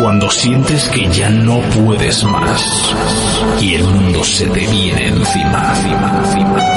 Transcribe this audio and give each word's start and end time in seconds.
Cuando 0.00 0.30
sientes 0.30 0.88
que 0.88 1.08
ya 1.08 1.30
no 1.30 1.60
puedes 1.60 2.24
más 2.24 2.94
y 3.60 3.74
el 3.74 3.84
mundo 3.84 4.24
se 4.24 4.46
te 4.46 4.66
viene 4.66 5.08
encima, 5.08 5.72
encima. 6.24 6.74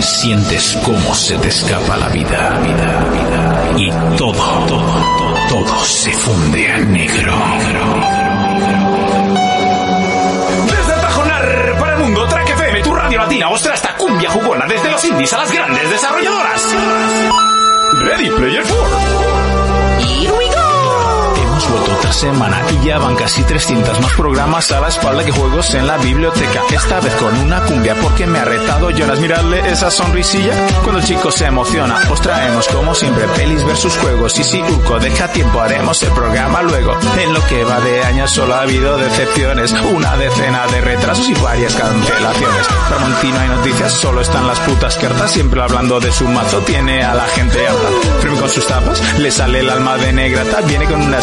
Sientes 0.00 0.78
cómo 0.84 1.14
se 1.14 1.36
te 1.38 1.48
escapa 1.48 1.96
la 1.96 2.08
vida, 2.08 2.58
vida, 2.62 3.04
vida. 3.10 3.72
Y 3.76 4.16
todo, 4.16 4.66
todo, 4.66 5.04
todo, 5.48 5.84
se 5.84 6.12
funde 6.12 6.70
a 6.70 6.78
negro. 6.78 7.34
Desde 10.66 11.00
Tajonar 11.00 11.76
para 11.78 11.94
el 11.94 12.00
mundo, 12.00 12.26
Track 12.26 12.50
FM, 12.50 12.82
tu 12.82 12.94
radio 12.94 13.18
latina, 13.18 13.48
ostra 13.50 13.74
esta 13.74 13.94
cumbia 13.96 14.30
jugona, 14.30 14.66
desde 14.66 14.90
los 14.90 15.04
indies 15.04 15.32
a 15.32 15.38
las 15.38 15.52
grandes 15.52 15.90
desarrolladoras. 15.90 16.74
Ready 18.04 18.30
Player 18.30 18.62
4. 18.62 19.04
Vuelto 21.70 21.92
otra 21.94 22.12
semana 22.12 22.62
y 22.70 22.86
ya 22.86 22.98
van 22.98 23.16
casi 23.16 23.42
300 23.42 24.00
más 24.00 24.12
programas 24.12 24.70
a 24.72 24.80
la 24.80 24.88
espalda 24.88 25.24
que 25.24 25.32
juegos 25.32 25.74
en 25.74 25.86
la 25.86 25.96
biblioteca. 25.98 26.62
Esta 26.70 27.00
vez 27.00 27.14
con 27.14 27.36
una 27.38 27.60
cumbia 27.62 27.94
porque 28.00 28.26
me 28.26 28.38
ha 28.38 28.44
retado 28.44 28.90
Jonas. 28.90 29.20
Miradle 29.20 29.60
esa 29.70 29.90
sonrisilla 29.90 30.54
cuando 30.82 31.00
el 31.00 31.06
chico 31.06 31.30
se 31.30 31.46
emociona. 31.46 31.98
Os 32.10 32.20
traemos 32.20 32.68
como 32.68 32.94
siempre 32.94 33.26
pelis 33.28 33.64
versus 33.64 33.96
juegos. 33.98 34.38
Y 34.38 34.44
si 34.44 34.62
Urco 34.62 34.98
deja 34.98 35.28
tiempo 35.28 35.60
haremos 35.60 36.02
el 36.02 36.10
programa 36.10 36.62
luego. 36.62 36.96
En 37.18 37.32
lo 37.32 37.44
que 37.46 37.64
va 37.64 37.80
de 37.80 38.04
años 38.04 38.30
solo 38.30 38.54
ha 38.54 38.62
habido 38.62 38.96
decepciones. 38.96 39.72
Una 39.72 40.16
decena 40.16 40.66
de 40.66 40.80
retrasos 40.80 41.28
y 41.28 41.34
varias 41.34 41.74
cancelaciones. 41.74 42.66
Tramontina 42.88 43.40
hay 43.40 43.48
noticias, 43.48 43.92
solo 43.92 44.20
están 44.20 44.46
las 44.46 44.60
putas 44.60 44.96
cartas. 44.96 45.30
Siempre 45.30 45.62
hablando 45.62 46.00
de 46.00 46.12
su 46.12 46.26
mazo 46.28 46.58
tiene 46.60 47.02
a 47.02 47.14
la 47.14 47.26
gente 47.28 47.66
harta. 47.66 47.88
Firme 48.20 48.40
con 48.40 48.50
sus 48.50 48.66
tapas, 48.66 49.18
le 49.18 49.30
sale 49.30 49.60
el 49.60 49.70
alma 49.70 49.96
de 49.96 50.12
negrata. 50.12 50.60
Viene 50.62 50.86
con 50.86 51.00
una 51.00 51.22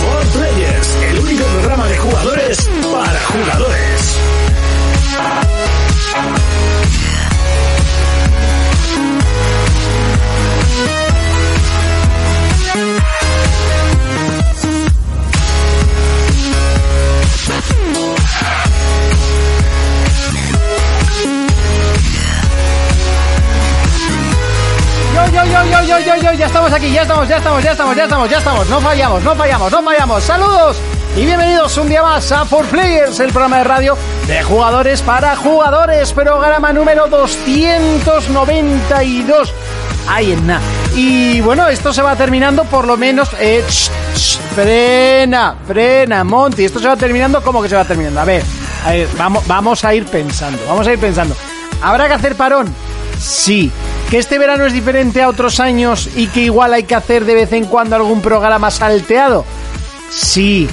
For 0.00 0.26
Players, 0.32 0.96
el 1.10 1.18
único 1.18 1.44
programa 1.44 1.86
de 1.88 1.98
jugadores 1.98 2.70
para 2.90 3.20
jugadores. 3.20 4.20
Yo, 25.32 25.44
ya 26.32 26.46
estamos 26.46 26.72
aquí, 26.72 26.90
ya 26.90 27.02
estamos, 27.02 27.28
ya 27.28 27.36
estamos, 27.36 27.62
ya 27.62 27.70
estamos, 27.70 27.94
ya 27.96 28.02
estamos, 28.04 28.28
ya 28.28 28.38
estamos, 28.38 28.68
no 28.68 28.80
fallamos, 28.80 29.22
no 29.22 29.36
fallamos, 29.36 29.70
no 29.70 29.80
fallamos. 29.82 30.24
Saludos 30.24 30.76
y 31.16 31.24
bienvenidos 31.24 31.76
un 31.76 31.88
día 31.88 32.02
más 32.02 32.32
a 32.32 32.44
4Players, 32.44 33.20
el 33.20 33.30
programa 33.30 33.58
de 33.58 33.64
radio 33.64 33.96
de 34.26 34.42
jugadores 34.42 35.02
para 35.02 35.36
jugadores, 35.36 36.12
programa 36.12 36.72
número 36.72 37.06
292. 37.06 39.54
Ahí 40.08 40.32
en 40.32 40.48
nada. 40.48 40.62
Y 40.96 41.40
bueno, 41.42 41.68
esto 41.68 41.92
se 41.92 42.02
va 42.02 42.16
terminando 42.16 42.64
por 42.64 42.88
lo 42.88 42.96
menos. 42.96 43.30
Eh, 43.38 43.64
sh, 43.68 43.88
sh, 44.16 44.36
frena, 44.56 45.54
frena, 45.64 46.24
Monty. 46.24 46.64
Esto 46.64 46.80
se 46.80 46.88
va 46.88 46.96
terminando, 46.96 47.40
¿cómo 47.40 47.62
que 47.62 47.68
se 47.68 47.76
va 47.76 47.84
terminando? 47.84 48.20
A 48.20 48.24
ver, 48.24 48.42
a 48.84 48.90
ver, 48.90 49.06
vamos, 49.16 49.46
vamos 49.46 49.84
a 49.84 49.94
ir 49.94 50.06
pensando, 50.06 50.60
vamos 50.66 50.88
a 50.88 50.92
ir 50.92 50.98
pensando. 50.98 51.36
¿Habrá 51.82 52.08
que 52.08 52.14
hacer 52.14 52.34
parón? 52.34 52.74
Sí. 53.20 53.70
¿Que 54.10 54.18
este 54.18 54.40
verano 54.40 54.66
es 54.66 54.72
diferente 54.72 55.22
a 55.22 55.28
otros 55.28 55.60
años 55.60 56.10
y 56.16 56.26
que 56.26 56.40
igual 56.40 56.74
hay 56.74 56.82
que 56.82 56.96
hacer 56.96 57.24
de 57.24 57.34
vez 57.34 57.52
en 57.52 57.66
cuando 57.66 57.94
algún 57.94 58.20
programa 58.20 58.68
salteado? 58.72 59.44
Sí. 60.10 60.68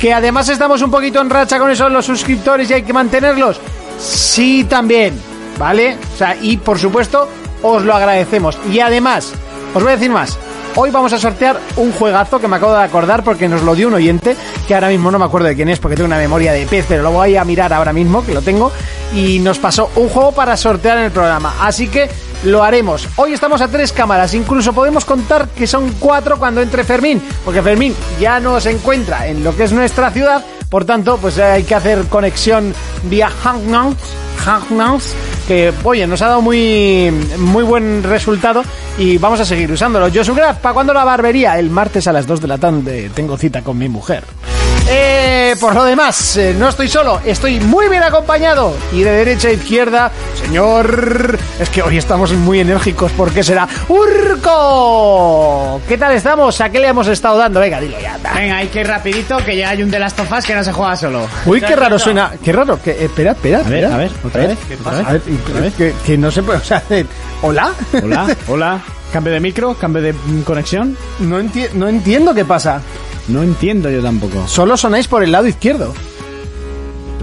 ¿Que 0.00 0.12
además 0.12 0.48
estamos 0.48 0.82
un 0.82 0.90
poquito 0.90 1.20
en 1.20 1.30
racha 1.30 1.60
con 1.60 1.70
eso 1.70 1.88
los 1.88 2.04
suscriptores 2.04 2.68
y 2.68 2.74
hay 2.74 2.82
que 2.82 2.92
mantenerlos? 2.92 3.60
Sí, 4.00 4.64
también. 4.64 5.14
¿Vale? 5.60 5.96
O 6.12 6.18
sea, 6.18 6.34
y 6.34 6.56
por 6.56 6.76
supuesto, 6.76 7.28
os 7.62 7.84
lo 7.84 7.94
agradecemos. 7.94 8.58
Y 8.68 8.80
además, 8.80 9.32
os 9.74 9.80
voy 9.80 9.92
a 9.92 9.96
decir 9.96 10.10
más. 10.10 10.36
Hoy 10.74 10.90
vamos 10.90 11.12
a 11.12 11.18
sortear 11.18 11.60
un 11.76 11.92
juegazo 11.92 12.40
que 12.40 12.48
me 12.48 12.56
acabo 12.56 12.72
de 12.72 12.82
acordar 12.82 13.22
porque 13.22 13.46
nos 13.46 13.62
lo 13.62 13.74
dio 13.74 13.88
un 13.88 13.94
oyente, 13.94 14.34
que 14.66 14.74
ahora 14.74 14.88
mismo 14.88 15.10
no 15.10 15.18
me 15.18 15.26
acuerdo 15.26 15.48
de 15.48 15.54
quién 15.54 15.68
es 15.68 15.78
porque 15.78 15.96
tengo 15.96 16.06
una 16.06 16.16
memoria 16.16 16.50
de 16.52 16.64
pez, 16.64 16.86
pero 16.88 17.02
lo 17.02 17.10
voy 17.10 17.36
a 17.36 17.44
mirar 17.44 17.74
ahora 17.74 17.92
mismo, 17.92 18.24
que 18.24 18.32
lo 18.32 18.40
tengo, 18.40 18.72
y 19.14 19.38
nos 19.40 19.58
pasó 19.58 19.90
un 19.96 20.08
juego 20.08 20.32
para 20.32 20.56
sortear 20.56 20.96
en 20.96 21.04
el 21.04 21.10
programa. 21.10 21.56
Así 21.60 21.88
que 21.88 22.08
lo 22.44 22.64
haremos. 22.64 23.06
Hoy 23.16 23.34
estamos 23.34 23.60
a 23.60 23.68
tres 23.68 23.92
cámaras, 23.92 24.32
incluso 24.32 24.72
podemos 24.72 25.04
contar 25.04 25.48
que 25.48 25.66
son 25.66 25.92
cuatro 26.00 26.38
cuando 26.38 26.62
entre 26.62 26.84
Fermín, 26.84 27.22
porque 27.44 27.60
Fermín 27.60 27.94
ya 28.18 28.40
no 28.40 28.58
se 28.58 28.70
encuentra 28.70 29.26
en 29.26 29.44
lo 29.44 29.54
que 29.54 29.64
es 29.64 29.72
nuestra 29.72 30.10
ciudad, 30.10 30.42
por 30.70 30.86
tanto, 30.86 31.18
pues 31.18 31.38
hay 31.38 31.64
que 31.64 31.74
hacer 31.74 32.06
conexión 32.06 32.74
vía 33.02 33.28
Hangouts, 33.28 34.02
Hangouts, 34.38 35.14
que 35.46 35.72
oye, 35.84 36.06
nos 36.06 36.22
ha 36.22 36.28
dado 36.28 36.42
muy, 36.42 37.10
muy 37.38 37.64
buen 37.64 38.02
resultado 38.02 38.62
y 38.98 39.18
vamos 39.18 39.40
a 39.40 39.44
seguir 39.44 39.70
usándolo. 39.70 40.08
Josu 40.12 40.34
Graf, 40.34 40.58
¿para 40.58 40.74
cuándo 40.74 40.94
la 40.94 41.04
barbería? 41.04 41.58
El 41.58 41.70
martes 41.70 42.06
a 42.06 42.12
las 42.12 42.26
2 42.26 42.40
de 42.40 42.48
la 42.48 42.58
tarde 42.58 43.10
tengo 43.14 43.36
cita 43.36 43.62
con 43.62 43.78
mi 43.78 43.88
mujer. 43.88 44.24
Eh, 44.88 45.54
por 45.60 45.74
lo 45.74 45.84
demás, 45.84 46.36
eh, 46.36 46.54
no 46.58 46.68
estoy 46.68 46.88
solo, 46.88 47.20
estoy 47.24 47.60
muy 47.60 47.88
bien 47.88 48.02
acompañado. 48.02 48.74
Y 48.92 49.02
de 49.02 49.10
derecha 49.12 49.48
a 49.48 49.52
izquierda, 49.52 50.10
señor. 50.42 51.38
Es 51.60 51.68
que 51.70 51.82
hoy 51.82 51.98
estamos 51.98 52.32
muy 52.32 52.60
enérgicos, 52.60 53.12
¿por 53.12 53.30
qué 53.32 53.42
será? 53.44 53.68
¡Urco! 53.88 55.80
¿Qué 55.88 55.96
tal 55.96 56.12
estamos? 56.12 56.60
¿A 56.60 56.68
qué 56.70 56.78
le 56.80 56.88
hemos 56.88 57.06
estado 57.08 57.38
dando? 57.38 57.60
Venga, 57.60 57.80
dilo 57.80 57.98
ya. 58.00 58.14
anda. 58.14 58.32
Venga, 58.34 58.56
hay 58.56 58.68
que 58.68 58.80
ir 58.80 58.86
rapidito, 58.88 59.38
que 59.38 59.56
ya 59.56 59.70
hay 59.70 59.82
un 59.82 59.90
de 59.90 59.98
las 59.98 60.14
tofas 60.14 60.44
que 60.44 60.54
no 60.54 60.64
se 60.64 60.72
juega 60.72 60.96
solo. 60.96 61.26
Uy, 61.46 61.60
qué 61.60 61.76
raro 61.76 61.98
suena. 61.98 62.32
Qué 62.42 62.52
raro. 62.52 62.80
Que, 62.82 62.90
eh, 62.90 63.04
espera, 63.04 63.32
espera. 63.32 63.58
A 63.60 63.62
ver, 63.62 63.84
espera. 63.84 63.94
a 63.94 63.98
ver, 63.98 64.10
otra 64.24 64.46
vez, 64.46 64.58
A 65.08 65.12
ver, 65.12 65.22
y- 65.28 65.50
otra 65.50 65.60
vez. 65.60 65.74
Que, 65.74 65.94
que 66.04 66.18
no 66.18 66.30
se 66.30 66.42
puede. 66.42 66.58
O 66.58 66.64
sea, 66.64 66.78
hacer. 66.78 67.06
¿Hola? 67.42 67.72
Hola, 68.02 68.36
hola. 68.48 68.80
Cambio 69.12 69.32
de 69.34 69.40
micro, 69.40 69.74
cambio 69.74 70.00
de 70.00 70.14
mm, 70.14 70.40
conexión. 70.42 70.96
no, 71.20 71.38
enti- 71.38 71.70
no 71.74 71.86
entiendo 71.86 72.34
qué 72.34 72.46
pasa. 72.46 72.80
No 73.28 73.42
entiendo 73.42 73.90
yo 73.90 74.02
tampoco. 74.02 74.46
Solo 74.48 74.76
sonáis 74.76 75.06
por 75.08 75.22
el 75.22 75.32
lado 75.32 75.46
izquierdo. 75.46 75.94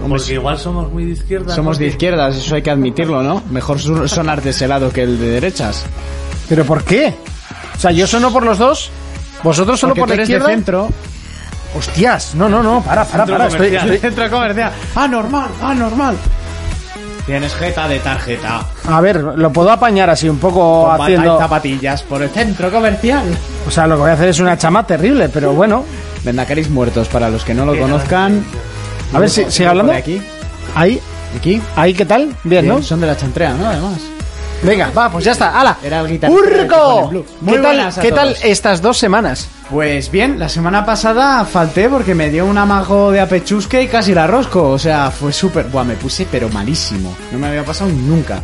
Porque 0.08 0.32
igual 0.32 0.58
somos 0.58 0.90
muy 0.90 1.04
de 1.04 1.12
izquierda. 1.12 1.54
Somos 1.54 1.78
de 1.78 1.86
izquierdas, 1.86 2.34
eso 2.36 2.54
hay 2.54 2.62
que 2.62 2.70
admitirlo, 2.70 3.22
¿no? 3.22 3.42
Mejor 3.50 3.78
sonar 4.08 4.42
de 4.42 4.50
ese 4.50 4.66
lado 4.66 4.90
que 4.90 5.02
el 5.02 5.20
de 5.20 5.28
derechas. 5.32 5.84
¿Pero 6.48 6.64
por 6.64 6.82
qué? 6.84 7.14
O 7.76 7.78
sea, 7.78 7.92
yo 7.92 8.06
sono 8.06 8.32
por 8.32 8.42
los 8.44 8.58
dos. 8.58 8.90
Vosotros 9.42 9.78
solo 9.78 9.94
Porque 9.94 10.00
por 10.00 10.16
la 10.16 10.22
izquierda. 10.22 10.46
de 10.48 10.54
centro. 10.54 10.88
Hostias, 11.76 12.34
no, 12.34 12.48
no, 12.48 12.62
no, 12.62 12.82
para, 12.82 13.04
para, 13.04 13.24
para. 13.26 13.46
Estoy, 13.46 13.76
estoy- 13.76 13.98
Centro 14.00 14.28
comercial. 14.30 14.72
Ah, 14.96 15.06
normal, 15.06 15.50
ah, 15.62 15.74
normal. 15.74 16.16
Tienes 17.30 17.54
jeta 17.54 17.86
de 17.86 18.00
tarjeta. 18.00 18.66
A 18.88 19.00
ver, 19.00 19.22
lo 19.22 19.52
puedo 19.52 19.70
apañar 19.70 20.10
así 20.10 20.28
un 20.28 20.38
poco 20.38 20.82
Con 20.90 20.98
y 20.98 21.02
haciendo. 21.14 21.38
zapatillas 21.38 22.02
por 22.02 22.22
el 22.22 22.28
centro 22.30 22.72
comercial. 22.72 23.22
O 23.68 23.70
sea, 23.70 23.86
lo 23.86 23.94
que 23.94 24.00
voy 24.00 24.10
a 24.10 24.14
hacer 24.14 24.30
es 24.30 24.40
una 24.40 24.58
chama 24.58 24.84
terrible, 24.84 25.28
pero 25.28 25.52
bueno. 25.52 25.84
Vendacaris 26.24 26.68
muertos, 26.68 27.06
para 27.06 27.30
los 27.30 27.44
que 27.44 27.54
no 27.54 27.64
lo 27.64 27.78
conozcan. 27.78 28.44
A 29.14 29.20
ver, 29.20 29.30
si- 29.30 29.48
sigue 29.48 29.68
hablando. 29.68 29.92
Por 29.92 30.00
Aquí, 30.00 30.20
Ahí, 30.74 31.00
aquí. 31.36 31.62
ahí, 31.76 31.94
¿qué 31.94 32.04
tal? 32.04 32.34
Bien, 32.42 32.66
¿no? 32.66 32.82
Son 32.82 33.00
de 33.00 33.06
la 33.06 33.16
chantrea, 33.16 33.52
¿no? 33.54 33.64
Además. 33.68 34.00
Venga, 34.64 34.90
va, 34.90 35.08
pues 35.08 35.24
ya 35.24 35.30
está. 35.30 35.56
¡Hala! 35.56 35.76
Era 35.84 36.00
el 36.00 36.08
guitarrista 36.08 36.42
¡Urco! 36.64 37.24
¿Qué 37.46 37.58
tal, 37.58 37.94
¿qué 38.02 38.10
tal 38.10 38.36
estas 38.42 38.82
dos 38.82 38.98
semanas? 38.98 39.46
Pues 39.70 40.10
bien, 40.10 40.38
la 40.38 40.48
semana 40.48 40.84
pasada 40.84 41.44
falté 41.44 41.88
porque 41.88 42.12
me 42.14 42.28
dio 42.28 42.44
un 42.44 42.58
amago 42.58 43.12
de 43.12 43.20
apechusque 43.20 43.82
y 43.82 43.86
casi 43.86 44.12
la 44.12 44.26
rosco. 44.26 44.68
O 44.68 44.78
sea, 44.78 45.10
fue 45.12 45.32
súper... 45.32 45.66
Buah, 45.66 45.84
me 45.84 45.94
puse 45.94 46.26
pero 46.30 46.48
malísimo. 46.48 47.16
No 47.30 47.38
me 47.38 47.46
había 47.46 47.64
pasado 47.64 47.88
nunca. 47.90 48.42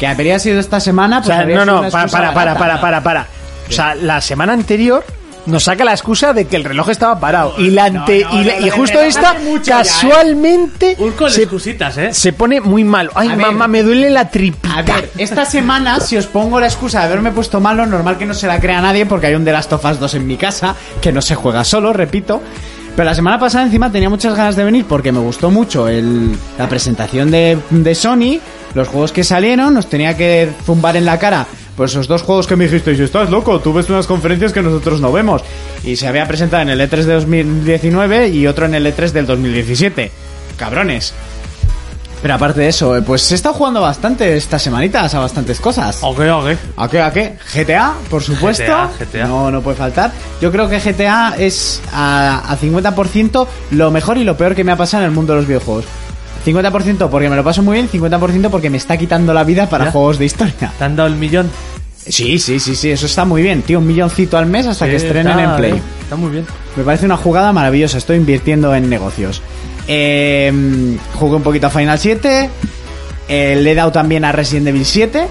Que 0.00 0.06
habría 0.08 0.38
sido 0.40 0.58
esta 0.58 0.80
semana... 0.80 1.18
O 1.18 1.22
Pues 1.22 1.36
sea, 1.36 1.44
no, 1.46 1.64
no, 1.64 1.88
para, 1.90 2.08
para, 2.08 2.34
para, 2.34 2.58
para, 2.58 2.80
para, 2.80 3.02
para. 3.02 3.26
O 3.68 3.72
sea, 3.72 3.94
la 3.94 4.20
semana 4.20 4.52
anterior 4.52 5.04
nos 5.46 5.64
saca 5.64 5.84
la 5.84 5.92
excusa 5.92 6.32
de 6.32 6.46
que 6.46 6.56
el 6.56 6.64
reloj 6.64 6.88
estaba 6.90 7.18
parado. 7.20 7.54
Y 7.58 7.70
la 7.70 7.84
ante, 7.84 8.24
no, 8.24 8.40
y, 8.40 8.44
la- 8.44 8.52
no, 8.54 8.58
y 8.58 8.60
lo 8.60 8.60
del 8.66 8.70
justo 8.70 9.00
esta, 9.00 9.34
mucho 9.34 9.64
ya, 9.64 9.80
¿eh? 9.80 9.84
casualmente, 9.84 10.96
Urco, 10.98 11.28
se, 11.28 11.42
excusitas, 11.42 11.96
¿eh? 11.98 12.12
se 12.14 12.32
pone 12.32 12.60
muy 12.60 12.84
malo. 12.84 13.10
Ay, 13.14 13.28
A 13.28 13.36
ver. 13.36 13.46
mamá, 13.46 13.68
me 13.68 13.82
duele 13.82 14.10
la 14.10 14.28
tripita. 14.30 14.74
A 14.78 14.82
ver, 14.82 15.10
esta 15.18 15.44
semana, 15.44 16.00
si 16.00 16.16
os 16.16 16.26
pongo 16.26 16.58
la 16.60 16.66
excusa 16.66 17.00
de 17.00 17.06
haberme 17.06 17.30
puesto 17.32 17.60
malo, 17.60 17.86
normal 17.86 18.18
que 18.18 18.26
no 18.26 18.34
se 18.34 18.46
la 18.46 18.60
crea 18.60 18.80
nadie 18.80 19.06
porque 19.06 19.26
hay 19.28 19.34
un 19.34 19.44
de 19.44 19.52
las 19.52 19.68
tofas 19.68 20.00
2 20.00 20.14
en 20.14 20.26
mi 20.26 20.36
casa, 20.36 20.74
que 21.00 21.12
no 21.12 21.20
se 21.22 21.34
juega 21.34 21.64
solo, 21.64 21.92
repito. 21.92 22.40
Pero 22.96 23.06
la 23.06 23.14
semana 23.16 23.40
pasada 23.40 23.64
encima 23.64 23.90
tenía 23.90 24.08
muchas 24.08 24.34
ganas 24.36 24.54
de 24.54 24.62
venir 24.62 24.84
porque 24.88 25.10
me 25.10 25.18
gustó 25.18 25.50
mucho 25.50 25.88
el, 25.88 26.36
la 26.56 26.68
presentación 26.68 27.28
de, 27.30 27.58
de 27.70 27.94
Sony, 27.94 28.38
los 28.74 28.86
juegos 28.86 29.10
que 29.10 29.24
salieron, 29.24 29.74
nos 29.74 29.88
tenía 29.88 30.16
que 30.16 30.48
zumbar 30.64 30.96
en 30.96 31.04
la 31.04 31.18
cara 31.18 31.44
pues 31.76 31.90
esos 31.92 32.08
dos 32.08 32.22
juegos 32.22 32.46
que 32.46 32.56
me 32.56 32.64
dijisteis, 32.64 33.00
estás 33.00 33.30
loco, 33.30 33.60
tú 33.60 33.72
ves 33.72 33.88
unas 33.90 34.06
conferencias 34.06 34.52
que 34.52 34.62
nosotros 34.62 35.00
no 35.00 35.12
vemos. 35.12 35.42
Y 35.82 35.96
se 35.96 36.06
había 36.06 36.26
presentado 36.26 36.62
en 36.62 36.70
el 36.70 36.80
E3 36.80 37.04
de 37.04 37.14
2019 37.14 38.28
y 38.28 38.46
otro 38.46 38.66
en 38.66 38.74
el 38.74 38.86
E3 38.86 39.10
del 39.10 39.26
2017. 39.26 40.10
Cabrones. 40.56 41.14
Pero 42.24 42.36
aparte 42.36 42.60
de 42.60 42.68
eso, 42.68 42.96
eh, 42.96 43.02
pues 43.02 43.30
he 43.32 43.34
estado 43.34 43.54
jugando 43.54 43.82
bastante 43.82 44.34
estas 44.34 44.62
semanitas 44.62 45.14
a 45.14 45.18
bastantes 45.18 45.60
cosas. 45.60 45.98
Ok, 46.00 46.20
ok. 46.20 46.56
¿A 46.78 46.88
qué? 46.88 47.02
¿A 47.02 47.12
qué? 47.12 47.36
GTA, 47.54 47.92
por 48.08 48.22
supuesto. 48.22 48.64
GTA, 48.64 48.90
GTA. 48.98 49.26
No, 49.26 49.50
no 49.50 49.60
puede 49.60 49.76
faltar. 49.76 50.10
Yo 50.40 50.50
creo 50.50 50.66
que 50.66 50.78
GTA 50.78 51.34
es 51.38 51.82
a, 51.92 52.50
a 52.50 52.56
50% 52.58 53.46
lo 53.72 53.90
mejor 53.90 54.16
y 54.16 54.24
lo 54.24 54.38
peor 54.38 54.54
que 54.54 54.64
me 54.64 54.72
ha 54.72 54.76
pasado 54.76 55.02
en 55.02 55.10
el 55.10 55.14
mundo 55.14 55.34
de 55.34 55.40
los 55.40 55.46
videojuegos. 55.46 55.84
50% 56.44 57.08
porque 57.08 57.28
me 57.28 57.36
lo 57.36 57.44
paso 57.44 57.62
muy 57.62 57.74
bien, 57.76 57.88
50% 57.90 58.50
porque 58.50 58.70
me 58.70 58.76
está 58.76 58.96
quitando 58.96 59.32
la 59.32 59.44
vida 59.44 59.68
para 59.68 59.86
¿Ya? 59.86 59.90
juegos 59.92 60.18
de 60.18 60.24
historia. 60.26 60.72
¿Te 60.78 60.84
han 60.84 60.96
dado 60.96 61.08
el 61.08 61.16
millón? 61.16 61.50
Sí, 62.06 62.38
sí, 62.38 62.60
sí, 62.60 62.74
sí, 62.76 62.90
eso 62.90 63.06
está 63.06 63.24
muy 63.24 63.40
bien, 63.42 63.62
tío. 63.62 63.78
Un 63.78 63.86
milloncito 63.86 64.36
al 64.36 64.44
mes 64.46 64.66
hasta 64.66 64.86
que 64.86 64.96
estrenen 64.96 65.38
está, 65.38 65.50
en 65.52 65.56
Play. 65.56 65.72
eh, 65.72 65.82
Está 66.02 66.16
muy 66.16 66.30
bien. 66.30 66.44
Me 66.76 66.82
parece 66.84 67.06
una 67.06 67.16
jugada 67.16 67.50
maravillosa. 67.52 67.96
Estoy 67.96 68.18
invirtiendo 68.18 68.74
en 68.74 68.90
negocios. 68.90 69.40
Eh, 69.88 70.52
jugué 71.14 71.36
un 71.36 71.42
poquito 71.42 71.66
a 71.68 71.70
Final 71.70 71.98
7. 71.98 72.50
Eh, 73.28 73.56
le 73.56 73.72
he 73.72 73.74
dado 73.74 73.90
también 73.92 74.24
a 74.24 74.32
Resident 74.32 74.68
Evil 74.68 74.84
7. 74.84 75.26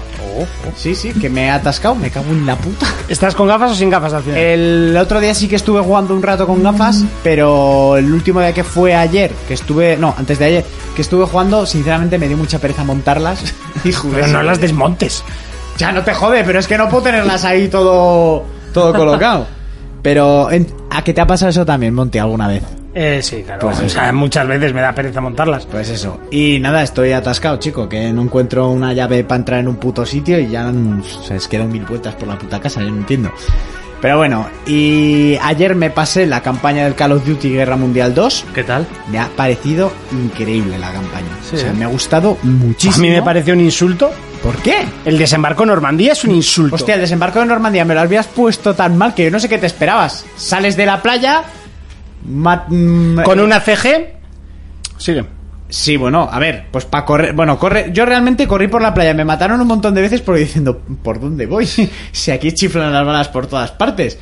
Sí, 0.76 0.94
sí, 0.94 1.12
que 1.12 1.30
me 1.30 1.46
he 1.46 1.50
atascado. 1.50 1.94
Me 1.94 2.10
cago 2.10 2.30
en 2.30 2.44
la 2.44 2.56
puta. 2.56 2.86
¿Estás 3.08 3.34
con 3.34 3.46
gafas 3.46 3.72
o 3.72 3.74
sin 3.74 3.90
gafas 3.90 4.12
al 4.14 4.22
final? 4.22 4.38
El 4.38 4.96
otro 4.96 5.20
día 5.20 5.34
sí 5.34 5.46
que 5.46 5.56
estuve 5.56 5.80
jugando 5.80 6.14
un 6.14 6.22
rato 6.22 6.46
con 6.46 6.62
gafas, 6.62 7.04
pero 7.22 7.96
el 7.96 8.12
último 8.12 8.40
día 8.40 8.52
que 8.52 8.64
fue 8.64 8.94
ayer, 8.94 9.30
que 9.46 9.54
estuve, 9.54 9.96
no, 9.96 10.14
antes 10.18 10.38
de 10.38 10.44
ayer, 10.46 10.64
que 10.96 11.02
estuve 11.02 11.24
jugando, 11.26 11.66
sinceramente 11.66 12.18
me 12.18 12.26
dio 12.26 12.36
mucha 12.36 12.58
pereza 12.58 12.82
montarlas 12.82 13.54
y 13.84 13.92
jugué. 13.92 14.22
Pero 14.22 14.28
no 14.28 14.42
las 14.42 14.60
desmontes. 14.60 15.22
Ya 15.78 15.92
no 15.92 16.02
te 16.02 16.14
jode, 16.14 16.44
pero 16.44 16.58
es 16.58 16.66
que 16.66 16.78
no 16.78 16.88
puedo 16.88 17.04
tenerlas 17.04 17.44
ahí 17.44 17.68
todo, 17.68 18.44
todo 18.72 18.92
colocado. 18.96 19.46
Pero, 20.02 20.48
¿a 20.90 21.02
qué 21.02 21.14
te 21.14 21.20
ha 21.20 21.26
pasado 21.26 21.50
eso 21.50 21.64
también, 21.64 21.94
Monty, 21.94 22.18
alguna 22.18 22.48
vez? 22.48 22.62
Eh, 22.94 23.20
sí, 23.22 23.42
claro. 23.42 23.60
Pues 23.60 23.80
o 23.80 23.88
sea, 23.88 24.12
muchas 24.12 24.46
veces 24.46 24.72
me 24.72 24.80
da 24.80 24.94
pereza 24.94 25.20
montarlas. 25.20 25.66
Pues 25.66 25.88
eso. 25.88 26.20
Y 26.30 26.58
nada, 26.60 26.82
estoy 26.82 27.12
atascado, 27.12 27.56
chico, 27.58 27.88
que 27.88 28.12
no 28.12 28.22
encuentro 28.22 28.68
una 28.70 28.92
llave 28.92 29.24
para 29.24 29.38
entrar 29.40 29.60
en 29.60 29.68
un 29.68 29.76
puto 29.76 30.06
sitio 30.06 30.38
y 30.38 30.48
ya 30.48 30.72
se 31.26 31.34
les 31.34 31.48
quedan 31.48 31.72
mil 31.72 31.84
vueltas 31.84 32.14
por 32.14 32.28
la 32.28 32.38
puta 32.38 32.60
casa, 32.60 32.80
yo 32.82 32.90
no 32.90 32.98
entiendo. 32.98 33.32
Pero 34.00 34.18
bueno, 34.18 34.46
y 34.66 35.34
ayer 35.42 35.74
me 35.74 35.88
pasé 35.88 36.26
la 36.26 36.42
campaña 36.42 36.84
del 36.84 36.94
Call 36.94 37.12
of 37.12 37.24
Duty 37.26 37.48
Guerra 37.50 37.76
Mundial 37.76 38.14
2. 38.14 38.44
¿Qué 38.54 38.62
tal? 38.62 38.86
Me 39.10 39.18
ha 39.18 39.28
parecido 39.28 39.90
increíble 40.12 40.78
la 40.78 40.92
campaña. 40.92 41.26
Sí. 41.48 41.56
O 41.56 41.58
sea, 41.58 41.72
me 41.72 41.84
ha 41.84 41.88
gustado 41.88 42.36
A 42.42 42.46
muchísimo. 42.46 43.02
mí 43.06 43.10
me 43.10 43.22
parece 43.22 43.52
un 43.52 43.60
insulto. 43.60 44.10
¿Por 44.42 44.56
qué? 44.56 44.84
El 45.06 45.16
desembarco 45.16 45.62
en 45.62 45.70
Normandía 45.70 46.12
es 46.12 46.22
un 46.24 46.32
insulto. 46.32 46.74
Hostia, 46.74 46.96
el 46.96 47.00
desembarco 47.00 47.40
de 47.40 47.46
Normandía 47.46 47.86
me 47.86 47.94
lo 47.94 48.00
habías 48.02 48.26
puesto 48.26 48.74
tan 48.74 48.94
mal 48.98 49.14
que 49.14 49.24
yo 49.24 49.30
no 49.30 49.40
sé 49.40 49.48
qué 49.48 49.56
te 49.56 49.66
esperabas. 49.66 50.24
Sales 50.36 50.76
de 50.76 50.86
la 50.86 51.00
playa... 51.02 51.42
mm, 52.24 53.22
Con 53.22 53.40
una 53.40 53.60
CG. 53.60 54.14
Sigue. 54.96 55.24
Sí, 55.68 55.96
bueno, 55.96 56.28
a 56.30 56.38
ver, 56.38 56.66
pues 56.70 56.84
para 56.84 57.04
correr. 57.04 57.32
Bueno, 57.32 57.58
corre. 57.58 57.90
Yo 57.92 58.04
realmente 58.04 58.46
corrí 58.46 58.68
por 58.68 58.82
la 58.82 58.94
playa. 58.94 59.14
Me 59.14 59.24
mataron 59.24 59.60
un 59.60 59.66
montón 59.66 59.94
de 59.94 60.02
veces 60.02 60.20
porque 60.20 60.42
diciendo, 60.42 60.80
¿por 61.02 61.20
dónde 61.20 61.46
voy? 61.46 61.66
si 62.12 62.30
aquí 62.30 62.52
chiflan 62.52 62.92
las 62.92 63.04
balas 63.04 63.28
por 63.28 63.46
todas 63.46 63.72
partes. 63.72 64.18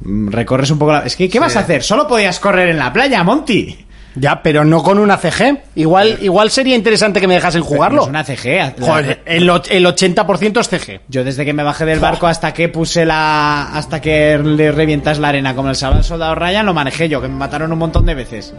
Mm, 0.00 0.28
Recorres 0.28 0.70
un 0.70 0.78
poco 0.78 0.92
la. 0.92 1.00
Es 1.00 1.16
que, 1.16 1.28
¿qué 1.28 1.40
vas 1.40 1.56
a 1.56 1.60
hacer? 1.60 1.82
Solo 1.82 2.06
podías 2.06 2.38
correr 2.40 2.68
en 2.68 2.78
la 2.78 2.92
playa, 2.92 3.22
Monty. 3.24 3.86
Ya, 4.14 4.42
pero 4.42 4.64
no 4.64 4.82
con 4.82 4.98
una 4.98 5.16
CG. 5.16 5.62
Igual, 5.74 6.18
igual 6.20 6.50
sería 6.50 6.74
interesante 6.76 7.20
que 7.20 7.26
me 7.28 7.34
dejasen 7.34 7.62
jugarlo. 7.62 8.02
Es 8.02 8.08
una 8.08 8.24
CG. 8.24 8.74
la- 8.78 8.86
Joder, 8.86 9.22
el, 9.24 9.42
el 9.70 9.86
80% 9.86 10.60
es 10.60 10.68
CG. 10.68 11.00
Yo 11.08 11.24
desde 11.24 11.44
que 11.44 11.52
me 11.52 11.62
bajé 11.62 11.84
del 11.86 11.98
barco 12.00 12.26
hasta 12.26 12.52
que 12.52 12.68
puse 12.68 13.04
la. 13.06 13.70
hasta 13.74 14.00
que 14.00 14.38
le 14.38 14.70
revientas 14.72 15.18
la 15.18 15.28
arena 15.28 15.54
como 15.54 15.70
el 15.70 15.76
sábado 15.76 16.02
soldado 16.02 16.34
Ryan, 16.34 16.66
lo 16.66 16.74
manejé 16.74 17.08
yo, 17.08 17.20
que 17.22 17.28
me 17.28 17.34
mataron 17.36 17.72
un 17.72 17.78
montón 17.78 18.04
de 18.04 18.14
veces. 18.14 18.52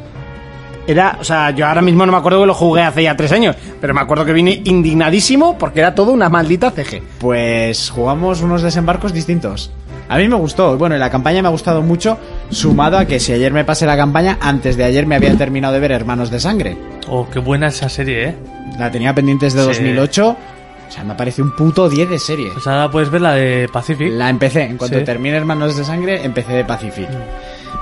Era, 0.85 1.15
o 1.21 1.23
sea, 1.23 1.51
yo 1.51 1.65
ahora 1.65 1.81
mismo 1.81 2.05
no 2.05 2.11
me 2.11 2.17
acuerdo 2.17 2.41
que 2.41 2.45
lo 2.47 2.53
jugué 2.53 2.81
hace 2.81 3.03
ya 3.03 3.15
tres 3.15 3.31
años, 3.31 3.55
pero 3.79 3.93
me 3.93 4.01
acuerdo 4.01 4.25
que 4.25 4.33
vine 4.33 4.61
indignadísimo 4.65 5.57
porque 5.57 5.79
era 5.79 5.95
todo 5.95 6.11
una 6.11 6.27
maldita 6.27 6.71
CG. 6.71 7.01
Pues 7.19 7.89
jugamos 7.89 8.41
unos 8.41 8.61
desembarcos 8.63 9.13
distintos. 9.13 9.71
A 10.09 10.17
mí 10.17 10.27
me 10.27 10.35
gustó, 10.35 10.77
bueno, 10.77 10.97
la 10.97 11.09
campaña 11.09 11.41
me 11.41 11.47
ha 11.47 11.51
gustado 11.51 11.81
mucho, 11.81 12.17
sumado 12.49 12.97
a 12.97 13.05
que 13.05 13.19
si 13.19 13.31
ayer 13.33 13.51
me 13.53 13.63
pasé 13.65 13.85
la 13.85 13.95
campaña, 13.97 14.37
antes 14.41 14.77
de 14.77 14.83
ayer 14.83 15.07
me 15.07 15.15
había 15.15 15.35
terminado 15.37 15.73
de 15.73 15.79
ver 15.79 15.91
Hermanos 15.91 16.29
de 16.29 16.39
Sangre. 16.39 16.77
Oh, 17.07 17.27
qué 17.31 17.39
buena 17.39 17.67
esa 17.67 17.89
serie, 17.89 18.29
¿eh? 18.29 18.35
La 18.77 18.91
tenía 18.91 19.13
pendientes 19.15 19.53
de 19.53 19.61
Sí. 19.61 19.67
2008, 19.67 20.29
o 20.29 20.91
sea, 20.91 21.03
me 21.03 21.15
parece 21.15 21.41
un 21.41 21.55
puto 21.55 21.89
10 21.89 22.09
de 22.09 22.19
serie. 22.19 22.49
Pues 22.53 22.67
ahora 22.67 22.91
puedes 22.91 23.09
ver 23.09 23.21
la 23.21 23.33
de 23.33 23.67
Pacific. 23.71 24.09
La 24.11 24.29
empecé, 24.29 24.63
en 24.63 24.77
cuanto 24.77 24.99
Sí. 24.99 25.05
termine 25.05 25.37
Hermanos 25.37 25.75
de 25.77 25.83
Sangre, 25.83 26.23
empecé 26.23 26.53
de 26.53 26.65
Pacific. 26.65 27.07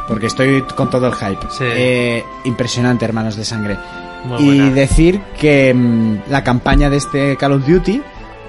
Porque 0.07 0.27
estoy 0.27 0.61
con 0.75 0.89
todo 0.89 1.07
el 1.07 1.13
hype. 1.13 1.45
Sí. 1.49 1.63
Eh, 1.67 2.23
impresionante, 2.45 3.03
Hermanos 3.05 3.35
de 3.35 3.45
Sangre. 3.45 3.77
Muy 4.25 4.41
y 4.41 4.45
buena. 4.59 4.69
decir 4.75 5.21
que 5.39 5.73
mm, 5.73 6.29
la 6.29 6.43
campaña 6.43 6.89
de 6.89 6.97
este 6.97 7.35
Call 7.37 7.53
of 7.53 7.67
Duty 7.67 8.01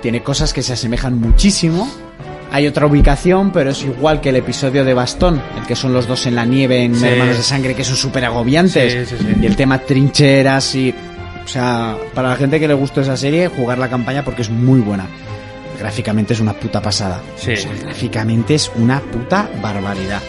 tiene 0.02 0.22
cosas 0.22 0.52
que 0.52 0.62
se 0.62 0.74
asemejan 0.74 1.18
muchísimo. 1.18 1.88
Hay 2.52 2.66
otra 2.66 2.86
ubicación, 2.86 3.50
pero 3.50 3.70
es 3.70 3.82
igual 3.82 4.20
que 4.20 4.28
el 4.28 4.36
episodio 4.36 4.84
de 4.84 4.92
Bastón, 4.92 5.42
el 5.58 5.66
que 5.66 5.74
son 5.74 5.94
los 5.94 6.06
dos 6.06 6.26
en 6.26 6.34
la 6.34 6.44
nieve 6.44 6.84
en 6.84 6.94
Sí. 6.94 7.06
Hermanos 7.06 7.38
de 7.38 7.42
Sangre, 7.42 7.74
que 7.74 7.82
son 7.82 7.96
súper 7.96 8.24
agobiantes. 8.26 9.08
Sí, 9.08 9.16
sí, 9.16 9.24
sí. 9.24 9.36
Y 9.40 9.46
el 9.46 9.56
tema 9.56 9.78
trincheras 9.78 10.74
y... 10.74 10.94
O 11.44 11.48
sea, 11.48 11.96
para 12.14 12.28
la 12.28 12.36
gente 12.36 12.60
que 12.60 12.68
le 12.68 12.74
gustó 12.74 13.00
esa 13.00 13.16
serie, 13.16 13.48
jugar 13.48 13.78
la 13.78 13.88
campaña 13.88 14.22
porque 14.22 14.42
es 14.42 14.50
muy 14.50 14.80
buena. 14.80 15.06
Gráficamente 15.78 16.34
es 16.34 16.40
una 16.40 16.52
puta 16.52 16.80
pasada. 16.80 17.20
Sí. 17.36 17.52
O 17.52 17.56
sea, 17.56 17.72
gráficamente 17.82 18.54
es 18.54 18.70
una 18.76 19.00
puta 19.00 19.48
barbaridad. 19.60 20.20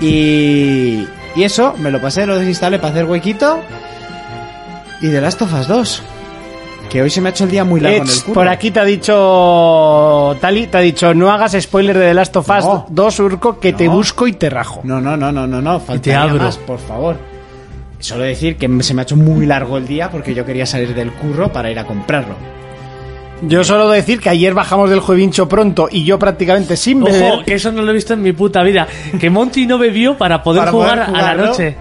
Y, 0.00 1.06
y 1.36 1.42
eso, 1.44 1.74
me 1.78 1.90
lo 1.90 2.00
pasé, 2.00 2.26
lo 2.26 2.38
desinstalé 2.38 2.78
para 2.78 2.92
hacer 2.92 3.04
huequito. 3.04 3.60
Y 5.02 5.08
The 5.08 5.20
Last 5.20 5.42
of 5.42 5.52
Us 5.52 5.68
2. 5.68 6.02
Que 6.90 7.00
hoy 7.00 7.08
se 7.08 7.20
me 7.20 7.28
ha 7.28 7.30
hecho 7.30 7.44
el 7.44 7.50
día 7.50 7.64
muy 7.64 7.80
largo 7.80 8.02
en 8.02 8.08
el 8.08 8.22
curro. 8.22 8.34
por 8.34 8.48
aquí 8.48 8.72
te 8.72 8.80
ha 8.80 8.84
dicho 8.84 10.36
Tali, 10.40 10.66
te 10.66 10.76
ha 10.76 10.80
dicho 10.80 11.14
no 11.14 11.30
hagas 11.30 11.56
spoiler 11.60 11.96
de 11.96 12.06
The 12.06 12.14
Last 12.14 12.36
of 12.36 12.50
Us 12.50 12.64
No. 12.64 12.86
2 12.88 13.20
Urco 13.20 13.60
que 13.60 13.72
te 13.72 13.86
busco 13.86 14.26
y 14.26 14.32
te 14.32 14.50
rajo. 14.50 14.80
No, 14.82 15.00
no, 15.00 15.16
no, 15.16 15.30
no, 15.30 15.46
no, 15.46 15.62
no. 15.62 15.78
Faltaría 15.78 16.22
abro. 16.22 16.42
más, 16.42 16.58
por 16.58 16.80
favor. 16.80 17.16
Solo 18.00 18.24
decir 18.24 18.56
que 18.56 18.68
se 18.82 18.94
me 18.94 19.02
ha 19.02 19.04
hecho 19.04 19.16
muy 19.16 19.46
largo 19.46 19.76
el 19.76 19.86
día 19.86 20.10
porque 20.10 20.34
yo 20.34 20.44
quería 20.44 20.66
salir 20.66 20.94
del 20.94 21.12
curro 21.12 21.52
para 21.52 21.70
ir 21.70 21.78
a 21.78 21.84
comprarlo. 21.84 22.34
Yo 23.42 23.64
solo 23.64 23.88
decir 23.88 24.20
que 24.20 24.28
ayer 24.28 24.52
bajamos 24.52 24.90
del 24.90 25.00
juevincho 25.00 25.48
pronto 25.48 25.88
y 25.90 26.04
yo 26.04 26.18
prácticamente 26.18 26.76
sin 26.76 27.04
beber. 27.04 27.32
Ojo, 27.34 27.44
que 27.44 27.54
eso 27.54 27.70
no 27.72 27.82
lo 27.82 27.90
he 27.90 27.94
visto 27.94 28.14
en 28.14 28.22
mi 28.22 28.32
puta 28.32 28.62
vida. 28.62 28.86
Que 29.18 29.30
Monty 29.30 29.66
no 29.66 29.78
bebió 29.78 30.18
para 30.18 30.42
poder 30.42 30.62
Para 30.62 30.72
jugar 30.72 31.06
poder 31.06 31.24
a 31.24 31.34
la 31.34 31.46
noche. 31.46 31.76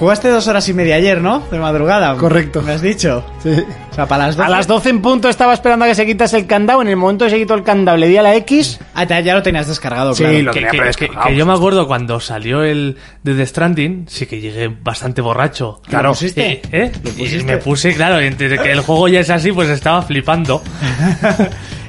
Jugaste 0.00 0.28
dos 0.30 0.48
horas 0.48 0.66
y 0.66 0.72
media 0.72 0.94
ayer, 0.96 1.20
¿no? 1.20 1.40
De 1.50 1.58
madrugada. 1.58 2.16
Correcto. 2.16 2.62
¿Me 2.62 2.72
has 2.72 2.80
dicho? 2.80 3.22
O 3.44 3.94
sea, 3.94 4.06
para 4.06 4.26
las 4.28 4.36
12. 4.36 4.46
A 4.46 4.48
las 4.50 4.66
12 4.66 4.88
en 4.88 5.02
punto 5.02 5.28
estaba 5.28 5.52
esperando 5.52 5.84
a 5.84 5.88
que 5.88 5.94
se 5.94 6.06
quitase 6.06 6.38
el 6.38 6.46
candado. 6.46 6.80
En 6.80 6.88
el 6.88 6.96
momento 6.96 7.26
que 7.26 7.30
se 7.32 7.36
quitó 7.38 7.52
el 7.52 7.62
candado, 7.62 7.98
le 7.98 8.08
di 8.08 8.16
a 8.16 8.22
la 8.22 8.34
X. 8.36 8.80
Ah, 8.94 9.04
ya 9.04 9.34
lo 9.34 9.42
tenías 9.42 9.68
descargado, 9.68 10.14
Sí, 10.14 10.22
claro. 10.22 10.38
lo 10.38 10.52
Que, 10.52 10.60
tenía 10.60 10.70
que- 10.70 10.76
que- 10.76 10.80
predescargado, 10.80 11.28
que 11.28 11.36
yo 11.36 11.44
me 11.44 11.52
acuerdo 11.52 11.86
cuando 11.86 12.18
salió 12.18 12.62
el 12.62 12.96
de 13.22 13.34
The 13.34 13.46
Stranding, 13.46 14.06
sí 14.08 14.24
que 14.24 14.40
llegué 14.40 14.68
bastante 14.68 15.20
borracho. 15.20 15.82
¿Lo 15.90 16.08
pusiste? 16.08 16.62
Eh. 16.72 16.90
¿Lo 17.04 17.10
Y 17.10 17.12
pusiste? 17.12 17.44
me 17.44 17.58
puse, 17.58 17.94
claro, 17.94 18.18
entre 18.20 18.58
que 18.58 18.72
el 18.72 18.80
juego 18.80 19.06
ya 19.08 19.20
es 19.20 19.28
así, 19.28 19.52
pues 19.52 19.68
estaba 19.68 20.00
flipando. 20.00 20.62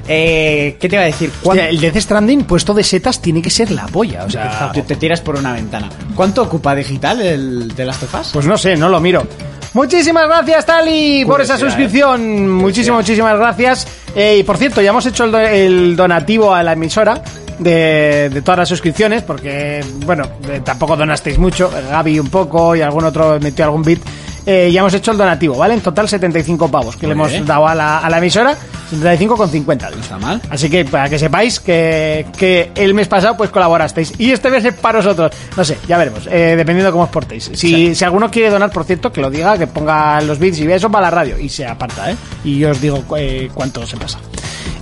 Eh, 0.08 0.76
¿Qué 0.80 0.88
te 0.88 0.96
iba 0.96 1.02
a 1.02 1.06
decir? 1.06 1.30
¿Cuánto- 1.42 1.62
Hostia, 1.62 1.68
el 1.68 1.80
Death 1.80 1.96
Stranding 2.02 2.44
puesto 2.44 2.74
de 2.74 2.82
setas 2.82 3.20
tiene 3.22 3.40
que 3.40 3.50
ser 3.50 3.70
la 3.70 3.86
polla. 3.86 4.24
O 4.24 4.30
sea, 4.30 4.70
Te, 4.72 4.82
te 4.82 4.96
tiras 4.96 5.20
por 5.20 5.36
una 5.36 5.52
ventana. 5.52 5.88
¿Cuánto 6.14 6.42
ocupa 6.42 6.74
digital 6.74 7.20
el 7.20 7.68
de 7.74 7.84
las 7.84 7.98
tofas? 7.98 8.30
pues 8.32 8.46
no 8.46 8.58
sé, 8.58 8.76
no 8.76 8.88
lo 8.88 9.00
miro. 9.00 9.26
Muchísimas 9.74 10.26
gracias, 10.26 10.66
Tali, 10.66 11.24
por 11.24 11.40
esa 11.40 11.54
Curiosidad, 11.54 11.58
suscripción. 11.70 12.50
Muchísimas, 12.50 12.98
muchísimas 12.98 13.38
gracias. 13.38 13.86
Eh, 14.14 14.36
y 14.40 14.42
por 14.42 14.58
cierto, 14.58 14.82
ya 14.82 14.90
hemos 14.90 15.06
hecho 15.06 15.24
el, 15.24 15.32
do- 15.32 15.38
el 15.38 15.96
donativo 15.96 16.52
a 16.52 16.62
la 16.62 16.72
emisora 16.74 17.22
de, 17.58 18.28
de 18.28 18.42
todas 18.42 18.58
las 18.58 18.68
suscripciones, 18.68 19.22
porque, 19.22 19.82
bueno, 20.04 20.24
eh, 20.50 20.60
tampoco 20.62 20.94
donasteis 20.96 21.38
mucho. 21.38 21.70
Gaby 21.90 22.18
un 22.18 22.28
poco 22.28 22.76
y 22.76 22.82
algún 22.82 23.04
otro 23.04 23.38
metió 23.40 23.64
algún 23.64 23.82
bit. 23.82 24.02
Eh, 24.44 24.70
ya 24.72 24.80
hemos 24.80 24.92
hecho 24.94 25.12
el 25.12 25.18
donativo, 25.18 25.56
¿vale? 25.56 25.74
En 25.74 25.80
total 25.80 26.08
75 26.08 26.68
pavos 26.68 26.96
que 26.96 27.06
le 27.06 27.12
hemos 27.12 27.30
dado 27.46 27.68
a 27.68 27.74
la, 27.74 27.98
a 27.98 28.10
la 28.10 28.18
emisora. 28.18 28.56
75,50. 28.92 29.90
No 29.94 30.00
está 30.00 30.18
mal. 30.18 30.40
Así 30.50 30.68
que 30.68 30.84
para 30.84 31.08
que 31.08 31.18
sepáis 31.18 31.60
que, 31.60 32.26
que 32.36 32.72
el 32.74 32.92
mes 32.92 33.08
pasado 33.08 33.36
pues 33.36 33.50
colaborasteis 33.50 34.12
y 34.18 34.30
este 34.32 34.50
mes 34.50 34.64
es 34.64 34.74
para 34.74 34.98
vosotros. 34.98 35.30
No 35.56 35.64
sé, 35.64 35.78
ya 35.88 35.96
veremos, 35.96 36.26
eh, 36.26 36.54
dependiendo 36.56 36.86
de 36.86 36.92
cómo 36.92 37.04
os 37.04 37.10
portéis. 37.10 37.50
Si, 37.54 37.94
si 37.94 38.04
alguno 38.04 38.30
quiere 38.30 38.50
donar, 38.50 38.70
por 38.70 38.84
cierto, 38.84 39.12
que 39.12 39.20
lo 39.20 39.30
diga, 39.30 39.56
que 39.56 39.66
ponga 39.66 40.20
los 40.22 40.38
bits 40.38 40.58
y 40.58 40.66
vea 40.66 40.76
eso 40.76 40.90
para 40.90 41.06
la 41.06 41.10
radio 41.10 41.38
y 41.38 41.48
se 41.48 41.64
aparta, 41.66 42.10
¿eh? 42.10 42.16
Y 42.44 42.58
yo 42.58 42.70
os 42.70 42.80
digo 42.80 43.02
eh, 43.16 43.48
cuánto 43.54 43.86
se 43.86 43.96
pasa. 43.96 44.18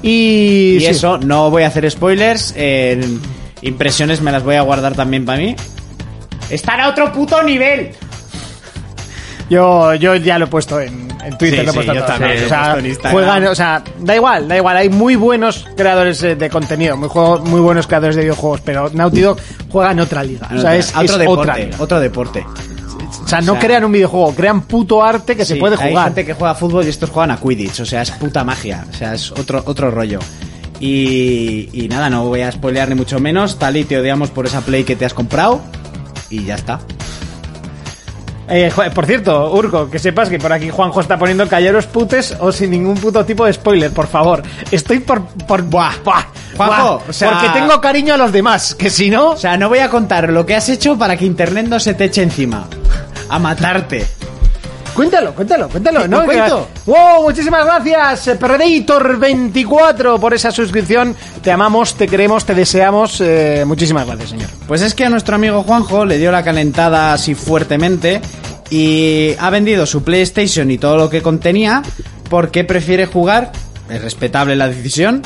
Y, 0.02 0.76
Y 0.78 0.80
sí. 0.80 0.86
eso, 0.86 1.18
no 1.18 1.50
voy 1.50 1.62
a 1.64 1.66
hacer 1.68 1.88
spoilers. 1.90 2.54
eh, 2.56 3.00
impresiones 3.62 4.22
me 4.22 4.32
las 4.32 4.42
voy 4.42 4.56
a 4.56 4.62
guardar 4.62 4.94
también 4.94 5.24
para 5.26 5.38
mí. 5.38 5.54
Están 6.48 6.80
a 6.80 6.88
otro 6.88 7.12
puto 7.12 7.42
nivel. 7.42 7.90
Yo, 9.50 9.94
yo 9.94 10.14
ya 10.14 10.38
lo 10.38 10.44
he 10.44 10.48
puesto 10.48 10.80
en, 10.80 11.10
en 11.24 11.36
Twitter, 11.36 11.60
Sí, 11.60 11.66
lo 11.66 11.70
he 11.72 11.72
sí, 11.72 11.74
puesto 11.74 11.92
yo 11.92 12.00
en 12.00 12.06
todas 12.06 12.18
también, 12.20 12.30
partes. 12.30 12.40
lo 12.40 12.44
he 12.44 12.46
o 12.46 12.48
sea, 12.80 12.88
Instagram. 12.88 13.12
juegan, 13.12 13.46
o 13.48 13.54
sea, 13.54 13.82
da 13.98 14.14
igual, 14.16 14.48
da 14.48 14.56
igual. 14.56 14.76
Hay 14.76 14.88
muy 14.88 15.16
buenos 15.16 15.66
creadores 15.76 16.22
eh, 16.22 16.36
de 16.36 16.48
contenido, 16.48 16.96
muy, 16.96 17.08
juego- 17.08 17.40
muy 17.40 17.60
buenos 17.60 17.86
creadores 17.88 18.14
de 18.16 18.22
videojuegos, 18.22 18.60
pero 18.62 18.88
Naughty 18.94 19.20
Dog 19.22 19.38
juega 19.68 19.90
en 19.90 20.00
otra 20.00 20.22
liga. 20.22 20.48
O 20.54 20.58
sea, 20.60 20.76
es, 20.76 20.94
a 20.94 21.00
otro 21.00 21.18
deporte. 21.18 21.64
liga. 21.66 21.76
Otro 21.80 21.98
deporte. 22.00 22.46
O 23.24 23.28
sea, 23.28 23.40
no 23.40 23.52
o 23.52 23.54
sea- 23.56 23.60
crean 23.66 23.84
un 23.84 23.90
videojuego, 23.92 24.32
crean 24.34 24.62
puto 24.62 25.02
arte 25.04 25.34
que 25.36 25.44
se 25.44 25.54
Sí, 25.54 25.60
puede 25.60 25.76
Hay 25.82 25.90
jugar. 25.90 26.04
gente 26.06 26.24
que 26.26 26.34
juega 26.34 26.54
fútbol 26.54 26.86
y 26.86 26.88
estos 26.88 27.10
juegan 27.10 27.32
a 27.32 27.36
Quidditch, 27.40 27.80
o 27.80 27.86
sea, 27.86 28.02
es 28.02 28.12
puta 28.12 28.44
magia, 28.44 28.84
o 28.88 28.96
sea, 28.96 29.14
es 29.14 29.32
otro, 29.32 29.62
otro 29.66 29.90
rollo. 29.90 30.20
Y, 30.78 31.68
y 31.72 31.88
nada, 31.88 32.08
no 32.08 32.24
voy 32.24 32.40
a 32.42 32.50
spoilear 32.52 32.88
ni 32.88 32.94
mucho 32.94 33.18
menos. 33.20 33.58
Tali, 33.58 33.84
te 33.84 33.98
odiamos 33.98 34.30
por 34.30 34.46
esa 34.46 34.60
play 34.62 34.84
que 34.84 34.96
te 34.96 35.04
has 35.04 35.12
comprado. 35.12 35.60
Y 36.30 36.44
ya 36.44 36.54
está. 36.54 36.80
Eh, 38.50 38.70
por 38.94 39.06
cierto, 39.06 39.52
Urco, 39.54 39.88
que 39.88 39.98
sepas 40.00 40.28
que 40.28 40.38
por 40.38 40.52
aquí 40.52 40.70
Juanjo 40.70 41.00
está 41.00 41.16
poniendo 41.18 41.46
calleros 41.48 41.86
putes 41.86 42.36
o 42.40 42.50
sin 42.50 42.72
ningún 42.72 42.96
puto 42.96 43.24
tipo 43.24 43.44
de 43.46 43.52
spoiler, 43.52 43.92
por 43.92 44.08
favor. 44.08 44.42
Estoy 44.70 44.98
por... 44.98 45.24
por 45.24 45.62
buah, 45.62 45.92
buah, 46.04 46.24
Juanjo, 46.56 46.82
buah, 46.98 47.08
o 47.08 47.12
sea- 47.12 47.30
porque 47.30 47.48
tengo 47.50 47.80
cariño 47.80 48.14
a 48.14 48.16
los 48.16 48.32
demás, 48.32 48.74
que 48.74 48.90
si 48.90 49.08
no... 49.08 49.30
O 49.30 49.36
sea, 49.36 49.56
no 49.56 49.68
voy 49.68 49.78
a 49.78 49.88
contar 49.88 50.30
lo 50.30 50.44
que 50.44 50.56
has 50.56 50.68
hecho 50.68 50.98
para 50.98 51.16
que 51.16 51.24
internet 51.24 51.66
no 51.68 51.78
se 51.78 51.94
te 51.94 52.06
eche 52.06 52.22
encima. 52.22 52.66
A 53.28 53.38
matarte. 53.38 54.04
Cuéntalo, 54.94 55.32
cuéntalo, 55.32 55.68
cuéntalo. 55.68 56.00
¿Lo 56.00 56.08
¿no? 56.08 56.24
cuento? 56.24 56.66
¡Wow! 56.86 57.22
Muchísimas 57.22 57.64
gracias, 57.64 58.26
eh, 58.26 58.38
Predator24, 58.38 60.18
por 60.18 60.34
esa 60.34 60.50
suscripción. 60.50 61.14
Te 61.42 61.52
amamos, 61.52 61.94
te 61.94 62.08
queremos, 62.08 62.44
te 62.44 62.54
deseamos. 62.54 63.20
eh, 63.20 63.64
muchísimas 63.66 64.06
gracias, 64.06 64.30
señor. 64.30 64.48
Pues 64.66 64.82
es 64.82 64.94
que 64.94 65.04
a 65.04 65.08
nuestro 65.10 65.36
amigo 65.36 65.62
Juanjo 65.62 66.04
le 66.04 66.18
dio 66.18 66.32
la 66.32 66.42
calentada 66.42 67.12
así 67.12 67.34
fuertemente 67.36 68.20
y 68.70 69.34
ha 69.38 69.50
vendido 69.50 69.84
su 69.84 70.02
PlayStation 70.02 70.70
y 70.70 70.78
todo 70.78 70.96
lo 70.96 71.10
que 71.10 71.22
contenía 71.22 71.82
porque 72.28 72.64
prefiere 72.64 73.06
jugar, 73.06 73.50
es 73.90 74.00
respetable 74.00 74.54
la 74.54 74.68
decisión, 74.68 75.22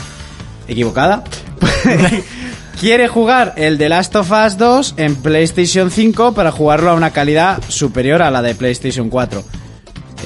equivocada, 0.67 1.23
quiere 2.81 3.09
jugar 3.09 3.53
el 3.57 3.77
The 3.77 3.89
Last 3.91 4.17
of 4.17 4.31
Us 4.31 4.57
2 4.57 4.95
en 4.97 5.17
PlayStation 5.17 5.91
5 5.91 6.33
para 6.33 6.51
jugarlo 6.51 6.91
a 6.91 6.95
una 6.95 7.11
calidad 7.11 7.63
superior 7.69 8.23
a 8.23 8.31
la 8.31 8.41
de 8.41 8.55
PlayStation 8.55 9.11
4. 9.11 9.45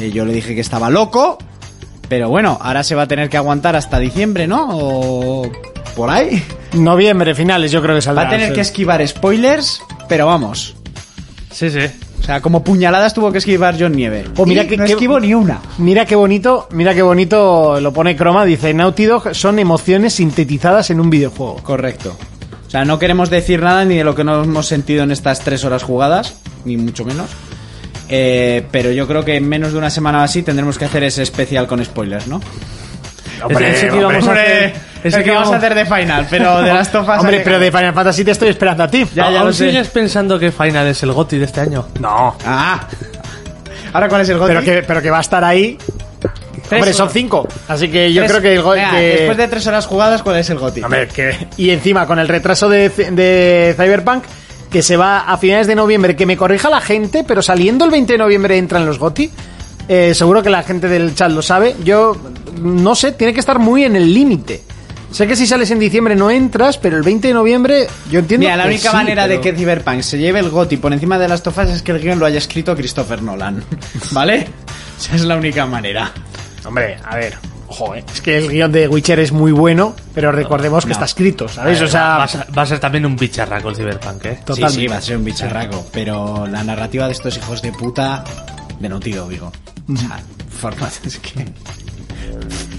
Eh, 0.00 0.10
yo 0.12 0.24
le 0.24 0.32
dije 0.32 0.54
que 0.54 0.60
estaba 0.60 0.88
loco, 0.88 1.38
pero 2.08 2.28
bueno, 2.28 2.56
ahora 2.60 2.84
se 2.84 2.94
va 2.94 3.02
a 3.02 3.08
tener 3.08 3.28
que 3.28 3.36
aguantar 3.36 3.74
hasta 3.74 3.98
diciembre, 3.98 4.46
¿no? 4.46 4.68
O 4.70 5.52
por 5.96 6.10
ahí. 6.10 6.42
Noviembre, 6.74 7.34
finales, 7.34 7.72
yo 7.72 7.82
creo 7.82 7.96
que 7.96 8.02
saldrá. 8.02 8.24
Va 8.24 8.28
a 8.28 8.32
tener 8.32 8.52
que 8.52 8.60
esquivar 8.60 9.06
spoilers, 9.06 9.82
pero 10.08 10.26
vamos. 10.26 10.76
Sí, 11.50 11.70
sí. 11.70 11.80
O 12.28 12.30
sea, 12.30 12.42
como 12.42 12.62
puñaladas 12.62 13.14
tuvo 13.14 13.32
que 13.32 13.38
esquivar 13.38 13.74
John 13.80 13.92
Nieve. 13.92 14.26
Oh, 14.36 14.44
mira 14.44 14.66
que- 14.66 14.76
no 14.76 14.84
que- 14.84 14.92
esquivo 14.92 15.18
ni 15.18 15.32
una. 15.32 15.60
Mira 15.78 16.04
qué 16.04 16.14
bonito, 16.14 16.68
mira 16.72 16.92
qué 16.94 17.00
bonito 17.00 17.80
lo 17.80 17.90
pone 17.94 18.16
Croma. 18.16 18.44
Dice, 18.44 18.74
Naughty 18.74 19.06
Dog 19.06 19.34
son 19.34 19.58
emociones 19.58 20.12
sintetizadas 20.12 20.90
en 20.90 21.00
un 21.00 21.08
videojuego. 21.08 21.56
Correcto. 21.62 22.14
O 22.66 22.70
sea, 22.70 22.84
no 22.84 22.98
queremos 22.98 23.30
decir 23.30 23.62
nada 23.62 23.86
ni 23.86 23.96
de 23.96 24.04
lo 24.04 24.14
que 24.14 24.24
no 24.24 24.44
hemos 24.44 24.66
sentido 24.66 25.04
en 25.04 25.10
estas 25.10 25.40
tres 25.40 25.64
horas 25.64 25.82
jugadas, 25.84 26.34
ni 26.66 26.76
mucho 26.76 27.06
menos. 27.06 27.30
Eh, 28.10 28.62
pero 28.70 28.92
yo 28.92 29.06
creo 29.08 29.24
que 29.24 29.36
en 29.36 29.48
menos 29.48 29.72
de 29.72 29.78
una 29.78 29.88
semana 29.88 30.22
así 30.22 30.42
tendremos 30.42 30.76
que 30.76 30.84
hacer 30.84 31.04
ese 31.04 31.22
especial 31.22 31.66
con 31.66 31.82
spoilers, 31.82 32.26
¿no? 32.26 32.42
Íbamos 33.96 34.28
a 34.28 34.32
hacer- 34.32 34.74
ese 35.04 35.18
el 35.18 35.24
que 35.24 35.30
vamos 35.30 35.52
a 35.52 35.56
hacer 35.56 35.74
de 35.74 35.84
final, 35.86 36.26
pero 36.28 36.60
de 36.62 36.72
las 36.74 36.90
tofas. 36.90 37.20
Hombre, 37.20 37.40
pero 37.44 37.58
de 37.58 37.70
Final 37.70 37.94
Fantasy 37.94 38.24
te 38.24 38.30
estoy 38.32 38.48
esperando 38.48 38.84
a 38.84 38.88
ti. 38.88 39.04
Ya, 39.14 39.30
ya 39.30 39.38
¿Aún 39.40 39.48
lo 39.48 39.52
sé. 39.52 39.68
sigues 39.68 39.88
pensando 39.88 40.38
que 40.38 40.50
Final 40.52 40.86
es 40.88 41.02
el 41.02 41.12
GOTI 41.12 41.38
de 41.38 41.44
este 41.44 41.60
año? 41.60 41.86
No. 42.00 42.36
Ah. 42.44 42.86
Ahora, 43.92 44.08
¿cuál 44.08 44.20
es 44.22 44.28
el 44.28 44.38
goti? 44.38 44.48
Pero 44.52 44.62
que, 44.64 44.82
pero 44.82 45.00
que 45.02 45.10
va 45.10 45.18
a 45.18 45.22
estar 45.22 45.42
ahí. 45.44 45.78
Hombre, 46.70 46.92
son 46.92 47.08
cinco. 47.08 47.48
Así 47.68 47.88
que 47.88 48.12
yo 48.12 48.20
Tres- 48.22 48.30
creo 48.32 48.42
que 48.42 48.54
el 48.54 48.62
go- 48.62 48.72
Venga, 48.72 48.90
que- 48.90 48.96
Después 49.16 49.36
de 49.38 49.48
tres 49.48 49.66
horas 49.66 49.86
jugadas, 49.86 50.22
¿cuál 50.22 50.36
es 50.36 50.50
el 50.50 50.58
goti? 50.58 50.82
Hombre, 50.82 51.08
que... 51.08 51.34
Y 51.56 51.70
encima, 51.70 52.06
con 52.06 52.18
el 52.18 52.28
retraso 52.28 52.68
de, 52.68 52.90
de 52.90 53.74
Cyberpunk, 53.74 54.24
que 54.70 54.82
se 54.82 54.98
va 54.98 55.20
a 55.20 55.38
finales 55.38 55.66
de 55.66 55.74
noviembre, 55.74 56.14
que 56.14 56.26
me 56.26 56.36
corrija 56.36 56.68
la 56.68 56.82
gente, 56.82 57.24
pero 57.26 57.40
saliendo 57.40 57.86
el 57.86 57.90
20 57.90 58.12
de 58.12 58.18
noviembre 58.18 58.58
entran 58.58 58.84
los 58.84 58.98
GOTI. 58.98 59.30
Eh, 59.88 60.12
seguro 60.14 60.42
que 60.42 60.50
la 60.50 60.62
gente 60.62 60.88
del 60.88 61.14
chat 61.14 61.30
lo 61.30 61.40
sabe. 61.40 61.74
Yo 61.82 62.14
no 62.60 62.94
sé, 62.94 63.12
tiene 63.12 63.32
que 63.32 63.40
estar 63.40 63.58
muy 63.58 63.84
en 63.84 63.96
el 63.96 64.12
límite. 64.12 64.60
Sé 65.10 65.26
que 65.26 65.36
si 65.36 65.46
sales 65.46 65.70
en 65.70 65.78
diciembre 65.78 66.14
no 66.14 66.30
entras, 66.30 66.78
pero 66.78 66.96
el 66.96 67.02
20 67.02 67.28
de 67.28 67.34
noviembre 67.34 67.86
yo 68.10 68.18
entiendo 68.20 68.44
Mira, 68.44 68.56
la 68.56 68.64
que 68.64 68.70
única 68.70 68.90
sí, 68.90 68.96
manera 68.96 69.26
de 69.26 69.40
que 69.40 69.54
Cyberpunk 69.54 70.02
se 70.02 70.18
lleve 70.18 70.38
el 70.40 70.50
GOTI 70.50 70.76
por 70.76 70.92
encima 70.92 71.18
de 71.18 71.28
las 71.28 71.42
tofas 71.42 71.70
es 71.70 71.82
que 71.82 71.92
el 71.92 72.00
guion 72.00 72.18
lo 72.18 72.26
haya 72.26 72.38
escrito 72.38 72.76
Christopher 72.76 73.22
Nolan. 73.22 73.64
¿Vale? 74.12 74.46
Esa 74.98 75.16
es 75.16 75.24
la 75.24 75.36
única 75.36 75.66
manera. 75.66 76.12
Hombre, 76.64 76.98
a 77.04 77.16
ver, 77.16 77.38
ojo, 77.68 77.94
eh, 77.94 78.04
es 78.12 78.20
que 78.20 78.36
el 78.36 78.48
guion 78.50 78.70
de 78.70 78.86
Witcher 78.86 79.18
es 79.20 79.32
muy 79.32 79.52
bueno, 79.52 79.96
pero 80.14 80.30
recordemos 80.30 80.84
que 80.84 80.92
está 80.92 81.06
escrito, 81.06 81.48
¿sabes? 81.48 81.80
O 81.80 81.84
va, 81.84 81.90
sea, 81.90 82.22
a 82.22 82.28
ser, 82.28 82.46
va 82.56 82.62
a 82.62 82.66
ser 82.66 82.78
también 82.78 83.06
un 83.06 83.16
bicharraco 83.16 83.70
el 83.70 83.76
Cyberpunk, 83.76 84.24
¿eh? 84.26 84.40
Totalmente. 84.44 84.74
Sí, 84.74 84.80
sí, 84.80 84.86
va 84.88 84.96
a 84.96 85.00
ser 85.00 85.16
un 85.16 85.24
bicharraco. 85.24 85.86
Pero 85.92 86.46
la 86.46 86.62
narrativa 86.62 87.06
de 87.06 87.12
estos 87.12 87.36
hijos 87.36 87.62
de 87.62 87.72
puta, 87.72 88.24
de 88.78 88.88
Dog, 88.88 89.28
digo. 89.28 89.52
O 89.90 89.96
sea, 89.96 90.20
formas 90.50 91.00
es 91.04 91.18
que... 91.18 91.46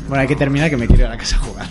Bueno, 0.09 0.21
hay 0.23 0.27
que 0.27 0.35
terminar 0.35 0.69
que 0.69 0.75
me 0.77 0.87
quiero 0.87 1.03
ir 1.03 1.07
a 1.07 1.11
la 1.11 1.17
casa 1.17 1.35
a 1.37 1.39
jugar. 1.39 1.67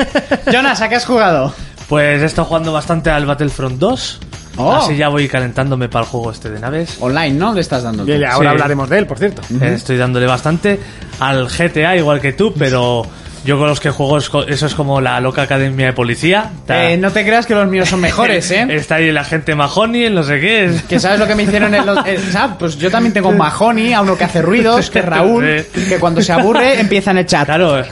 Jonas, 0.52 0.80
¿a 0.80 0.88
qué 0.88 0.94
has 0.94 1.04
jugado? 1.04 1.52
Pues 1.88 2.22
he 2.22 2.24
estado 2.24 2.46
jugando 2.46 2.72
bastante 2.72 3.10
al 3.10 3.26
Battlefront 3.26 3.78
2. 3.78 4.20
Oh. 4.56 4.72
Así 4.74 4.96
ya 4.96 5.08
voy 5.08 5.28
calentándome 5.28 5.88
para 5.88 6.04
el 6.04 6.10
juego 6.10 6.30
este 6.30 6.50
de 6.50 6.60
naves. 6.60 6.96
Online, 7.00 7.32
¿no? 7.32 7.52
Le 7.52 7.60
estás 7.60 7.82
dando. 7.82 8.02
ahora 8.02 8.32
Sí. 8.38 8.46
hablaremos 8.46 8.88
de 8.88 8.98
él, 8.98 9.06
por 9.06 9.18
cierto. 9.18 9.42
Eh, 9.60 9.72
Estoy 9.74 9.96
dándole 9.96 10.26
bastante 10.26 10.78
al 11.18 11.48
GTA, 11.48 11.96
igual 11.96 12.20
que 12.20 12.32
tú, 12.32 12.52
pero 12.56 13.04
yo 13.44 13.58
con 13.58 13.68
los 13.68 13.80
que 13.80 13.90
juego 13.90 14.18
es 14.18 14.28
co- 14.28 14.42
eso 14.46 14.66
es 14.66 14.74
como 14.74 15.00
la 15.00 15.18
loca 15.20 15.42
academia 15.42 15.86
de 15.86 15.92
policía. 15.92 16.50
Está- 16.60 16.90
Eh, 16.90 16.96
no 16.96 17.10
te 17.10 17.24
creas 17.24 17.46
que 17.46 17.54
los 17.54 17.68
míos 17.68 17.88
son 17.88 18.00
mejores, 18.00 18.50
¿eh? 18.50 18.66
Está 18.70 18.96
ahí 18.96 19.08
el 19.08 19.16
agente 19.18 19.54
Mahoney, 19.54 20.04
el 20.04 20.14
no 20.14 20.22
sé 20.22 20.40
qué. 20.40 20.64
es- 20.66 20.82
Que 20.82 20.98
sabes 21.00 21.18
lo 21.18 21.26
que 21.26 21.34
me 21.34 21.44
hicieron 21.44 21.74
en 21.74 21.86
los... 21.86 21.98
eh, 22.06 22.18
¿sabes? 22.30 22.56
Pues 22.58 22.76
yo 22.78 22.90
también 22.90 23.12
tengo 23.12 23.32
Mahoney, 23.32 23.92
a 23.94 24.00
uno 24.02 24.16
que 24.16 24.24
hace 24.24 24.42
ruidos, 24.42 24.90
que 24.90 24.98
es 25.00 25.04
Raúl, 25.04 25.64
Sí. 25.74 25.86
que 25.88 25.98
cuando 25.98 26.20
se 26.22 26.32
aburre 26.32 26.80
empieza 26.80 27.10
en 27.12 27.18
el 27.18 27.26
chat. 27.26 27.46
Claro, 27.46 27.80
eh, 27.80 27.84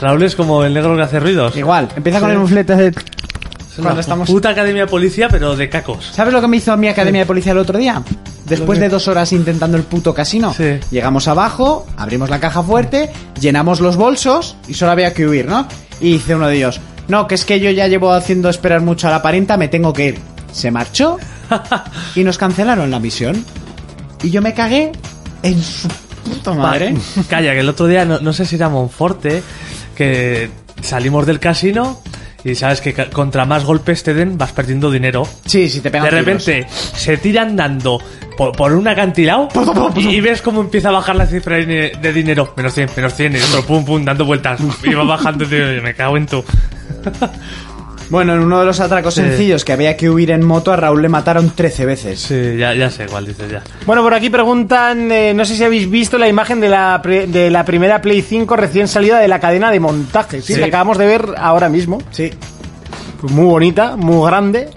Raúl 0.00 0.22
es 0.22 0.34
como 0.36 0.64
el 0.64 0.74
negro 0.74 0.96
que 0.96 1.02
hace 1.02 1.20
ruidos. 1.20 1.56
Igual, 1.56 1.88
empieza 1.96 2.20
con 2.20 2.30
el 2.30 2.38
muflete 2.38 2.74
de... 2.76 2.92
Cuando 3.82 4.00
estamos- 4.00 4.28
puta 4.28 4.50
academia 4.50 4.82
de 4.82 4.88
policía, 4.90 5.28
pero 5.28 5.56
de 5.56 5.68
cacos. 5.68 6.10
¿Sabes 6.12 6.32
lo 6.32 6.40
que 6.40 6.48
me 6.48 6.56
hizo 6.58 6.76
mi 6.76 6.88
academia 6.88 7.22
de 7.22 7.26
policía 7.26 7.52
el 7.52 7.58
otro 7.58 7.78
día? 7.78 8.02
Después 8.46 8.78
de 8.78 8.88
dos 8.88 9.08
horas 9.08 9.32
intentando 9.32 9.76
el 9.76 9.84
puto 9.84 10.12
casino, 10.14 10.52
Sí. 10.54 10.78
llegamos 10.90 11.28
abajo, 11.28 11.86
abrimos 11.96 12.28
la 12.30 12.38
caja 12.40 12.62
fuerte, 12.62 13.10
llenamos 13.40 13.80
los 13.80 13.96
bolsos 13.96 14.56
y 14.68 14.74
solo 14.74 14.92
había 14.92 15.14
que 15.14 15.26
huir, 15.26 15.46
¿no? 15.46 15.66
Y 16.00 16.12
dice 16.12 16.34
uno 16.34 16.46
de 16.48 16.56
ellos, 16.56 16.80
no, 17.08 17.26
que 17.26 17.34
es 17.36 17.44
que 17.44 17.58
yo 17.58 17.70
ya 17.70 17.88
llevo 17.88 18.12
haciendo 18.12 18.48
esperar 18.50 18.80
mucho 18.82 19.08
a 19.08 19.10
la 19.10 19.22
parienta, 19.22 19.56
me 19.56 19.68
tengo 19.68 19.92
que 19.92 20.06
ir. 20.08 20.18
Se 20.52 20.70
marchó 20.70 21.16
y 22.14 22.22
nos 22.22 22.36
cancelaron 22.38 22.90
la 22.90 23.00
misión. 23.00 23.44
Y 24.22 24.30
yo 24.30 24.40
me 24.42 24.52
cagué 24.54 24.92
en 25.42 25.62
su 25.62 25.88
puta 26.24 26.52
madre. 26.52 26.94
Calla, 27.28 27.52
que 27.52 27.60
el 27.60 27.68
otro 27.68 27.86
día, 27.86 28.04
no, 28.04 28.20
no 28.20 28.32
sé 28.32 28.44
si 28.46 28.56
era 28.56 28.68
Monforte, 28.68 29.42
que 29.96 30.50
salimos 30.82 31.26
del 31.26 31.40
casino 31.40 32.00
y 32.44 32.54
sabes 32.54 32.80
que 32.80 32.92
contra 33.10 33.44
más 33.46 33.64
golpes 33.64 34.02
te 34.02 34.12
den 34.14 34.36
vas 34.36 34.52
perdiendo 34.52 34.90
dinero. 34.90 35.26
Sí, 35.46 35.68
sí, 35.68 35.80
te 35.80 35.90
pegan 35.90 36.04
De 36.04 36.10
tiros. 36.10 36.26
repente 36.46 36.66
se 36.70 37.16
tiran 37.16 37.56
dando 37.56 37.98
por, 38.36 38.52
por 38.52 38.72
un 38.72 38.86
acantilado 38.86 39.48
y, 39.96 40.08
y 40.08 40.20
ves 40.20 40.42
cómo 40.42 40.60
empieza 40.60 40.88
a 40.90 40.92
bajar 40.92 41.16
la 41.16 41.26
cifra 41.26 41.56
de, 41.56 41.96
de 42.00 42.12
dinero. 42.12 42.52
Menos 42.56 42.74
100, 42.74 42.90
menos 42.96 43.14
100, 43.14 43.36
y 43.36 43.38
otro 43.40 43.62
pum, 43.64 43.84
pum, 43.84 44.04
dando 44.04 44.24
vueltas. 44.24 44.60
Y 44.82 44.92
va 44.92 45.04
bajando, 45.04 45.46
tío, 45.46 45.74
y 45.76 45.80
me 45.80 45.94
cago 45.94 46.16
en 46.16 46.26
tu. 46.26 46.44
Bueno, 48.14 48.34
en 48.34 48.38
uno 48.42 48.60
de 48.60 48.66
los 48.66 48.78
atracos 48.78 49.14
Sí. 49.14 49.22
sencillos 49.22 49.64
que 49.64 49.72
había 49.72 49.96
que 49.96 50.08
huir 50.08 50.30
en 50.30 50.44
moto, 50.46 50.72
a 50.72 50.76
Raúl 50.76 51.02
le 51.02 51.08
mataron 51.08 51.50
13 51.50 51.84
veces. 51.84 52.20
Sí, 52.20 52.56
ya, 52.56 52.72
ya 52.72 52.88
sé 52.88 53.06
cuál 53.06 53.26
dices 53.26 53.50
ya. 53.50 53.60
Bueno, 53.86 54.04
por 54.04 54.14
aquí 54.14 54.30
preguntan, 54.30 55.10
eh, 55.10 55.34
no 55.34 55.44
sé 55.44 55.56
si 55.56 55.64
habéis 55.64 55.90
visto 55.90 56.16
la 56.16 56.28
imagen 56.28 56.60
de 56.60 56.68
la, 56.68 57.00
pre- 57.02 57.26
de 57.26 57.50
la 57.50 57.64
primera 57.64 58.00
Play 58.00 58.22
5 58.22 58.54
recién 58.54 58.86
salida 58.86 59.18
de 59.18 59.26
la 59.26 59.40
cadena 59.40 59.72
de 59.72 59.80
montaje. 59.80 60.42
Sí, 60.42 60.54
Sí. 60.54 60.60
la 60.60 60.66
acabamos 60.66 60.96
de 60.96 61.06
ver 61.06 61.26
ahora 61.36 61.68
mismo. 61.68 62.00
Sí. 62.12 62.30
Pues 63.20 63.32
muy 63.32 63.46
bonita, 63.46 63.96
muy 63.96 64.24
grande 64.24 64.68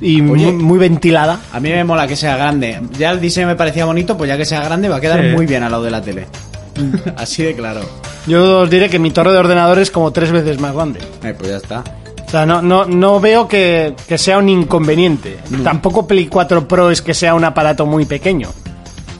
y 0.00 0.22
muy, 0.22 0.52
muy 0.52 0.78
ventilada. 0.78 1.40
A 1.52 1.58
mí 1.58 1.70
me 1.70 1.82
mola 1.82 2.06
que 2.06 2.14
sea 2.14 2.36
grande. 2.36 2.80
Ya 2.96 3.10
el 3.10 3.20
diseño 3.20 3.48
me 3.48 3.56
parecía 3.56 3.84
bonito, 3.84 4.16
pues 4.16 4.28
ya 4.28 4.36
que 4.36 4.44
sea 4.44 4.62
grande 4.62 4.88
va 4.88 4.98
a 4.98 5.00
quedar 5.00 5.20
Sí. 5.20 5.34
muy 5.34 5.44
bien 5.44 5.64
al 5.64 5.72
lado 5.72 5.82
de 5.82 5.90
la 5.90 6.00
tele. 6.00 6.28
Así 7.16 7.42
de 7.42 7.54
claro. 7.56 7.80
Yo 8.28 8.60
os 8.60 8.70
diré 8.70 8.88
que 8.88 9.00
mi 9.00 9.10
torre 9.10 9.32
de 9.32 9.38
ordenador 9.38 9.80
es 9.80 9.90
como 9.90 10.12
tres 10.12 10.30
veces 10.30 10.60
más 10.60 10.72
grande. 10.72 11.00
Eh, 11.24 11.34
pues 11.36 11.50
ya 11.50 11.56
está. 11.56 11.82
O 12.30 12.32
sea, 12.32 12.46
no, 12.46 12.62
no, 12.62 12.84
no 12.84 13.18
veo 13.18 13.48
que, 13.48 13.96
que 14.06 14.16
sea 14.16 14.38
un 14.38 14.48
inconveniente. 14.48 15.38
Tampoco 15.64 16.06
Play 16.06 16.26
4 16.28 16.68
Pro 16.68 16.88
es 16.88 17.02
que 17.02 17.12
sea 17.12 17.34
un 17.34 17.42
aparato 17.42 17.86
muy 17.86 18.04
pequeño. 18.04 18.50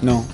No. 0.00 0.24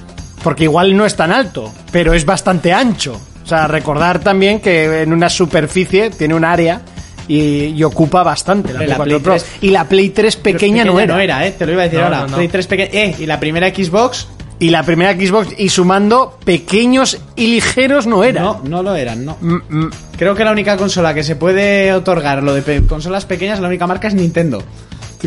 Porque 0.45 0.65
igual 0.65 0.95
no 0.95 1.07
es 1.07 1.17
tan 1.17 1.33
alto, 1.33 1.73
pero 1.91 2.13
es 2.13 2.27
bastante 2.27 2.75
ancho. 2.75 3.19
O 3.43 3.47
sea, 3.47 3.67
recordar 3.67 4.19
también 4.19 4.61
que 4.61 5.01
en 5.01 5.15
una 5.15 5.31
superficie 5.31 6.11
tiene 6.11 6.35
un 6.35 6.45
área 6.45 6.83
y, 7.27 7.69
y 7.69 7.83
ocupa 7.83 8.23
bastante 8.23 8.75
la, 8.75 8.81
Play 8.81 8.89
la 8.91 8.97
4 8.97 9.05
Play 9.11 9.23
Pro. 9.23 9.33
3 9.37 9.47
Y 9.63 9.71
la 9.71 9.85
Play 9.89 10.11
3 10.11 10.37
pequeña, 10.37 10.85
no 10.85 11.01
era. 11.01 11.47
¿eh? 11.47 11.53
Te 11.53 11.65
lo 11.65 11.73
iba 11.73 11.81
a 11.81 11.85
decir 11.87 12.01
No, 12.01 12.05
ahora. 12.05 12.21
no, 12.21 12.27
no. 12.29 12.37
Play 12.37 12.49
3 12.49 12.67
pequeña. 12.67 12.91
Eh, 12.93 13.17
y 13.21 13.25
la 13.25 13.41
primera 13.41 13.71
Xbox. 13.71 14.29
Y 14.59 14.71
la 14.71 14.83
primera 14.85 15.13
Xbox, 15.13 15.49
y 15.59 15.69
sumando 15.69 16.39
pequeños 16.45 17.19
y 17.37 17.49
ligeros, 17.49 18.07
no 18.07 18.25
era. 18.25 18.41
No, 18.41 18.61
no 18.65 18.83
lo 18.83 18.95
eran, 18.97 19.25
no. 19.25 19.37
Mm, 19.41 19.55
mm, 19.69 19.91
Creo 20.17 20.35
que 20.35 20.45
la 20.45 20.53
única 20.53 20.79
consola 20.79 21.13
que 21.13 21.23
se 21.23 21.37
puede 21.37 21.93
otorgar 21.93 22.43
lo 22.43 22.55
de 22.55 22.63
pe- 22.63 22.87
consolas 22.87 23.27
pequeñas, 23.27 23.61
la 23.61 23.69
única 23.69 23.87
marca 23.87 24.09
es 24.09 24.15
Nintendo. 24.15 24.63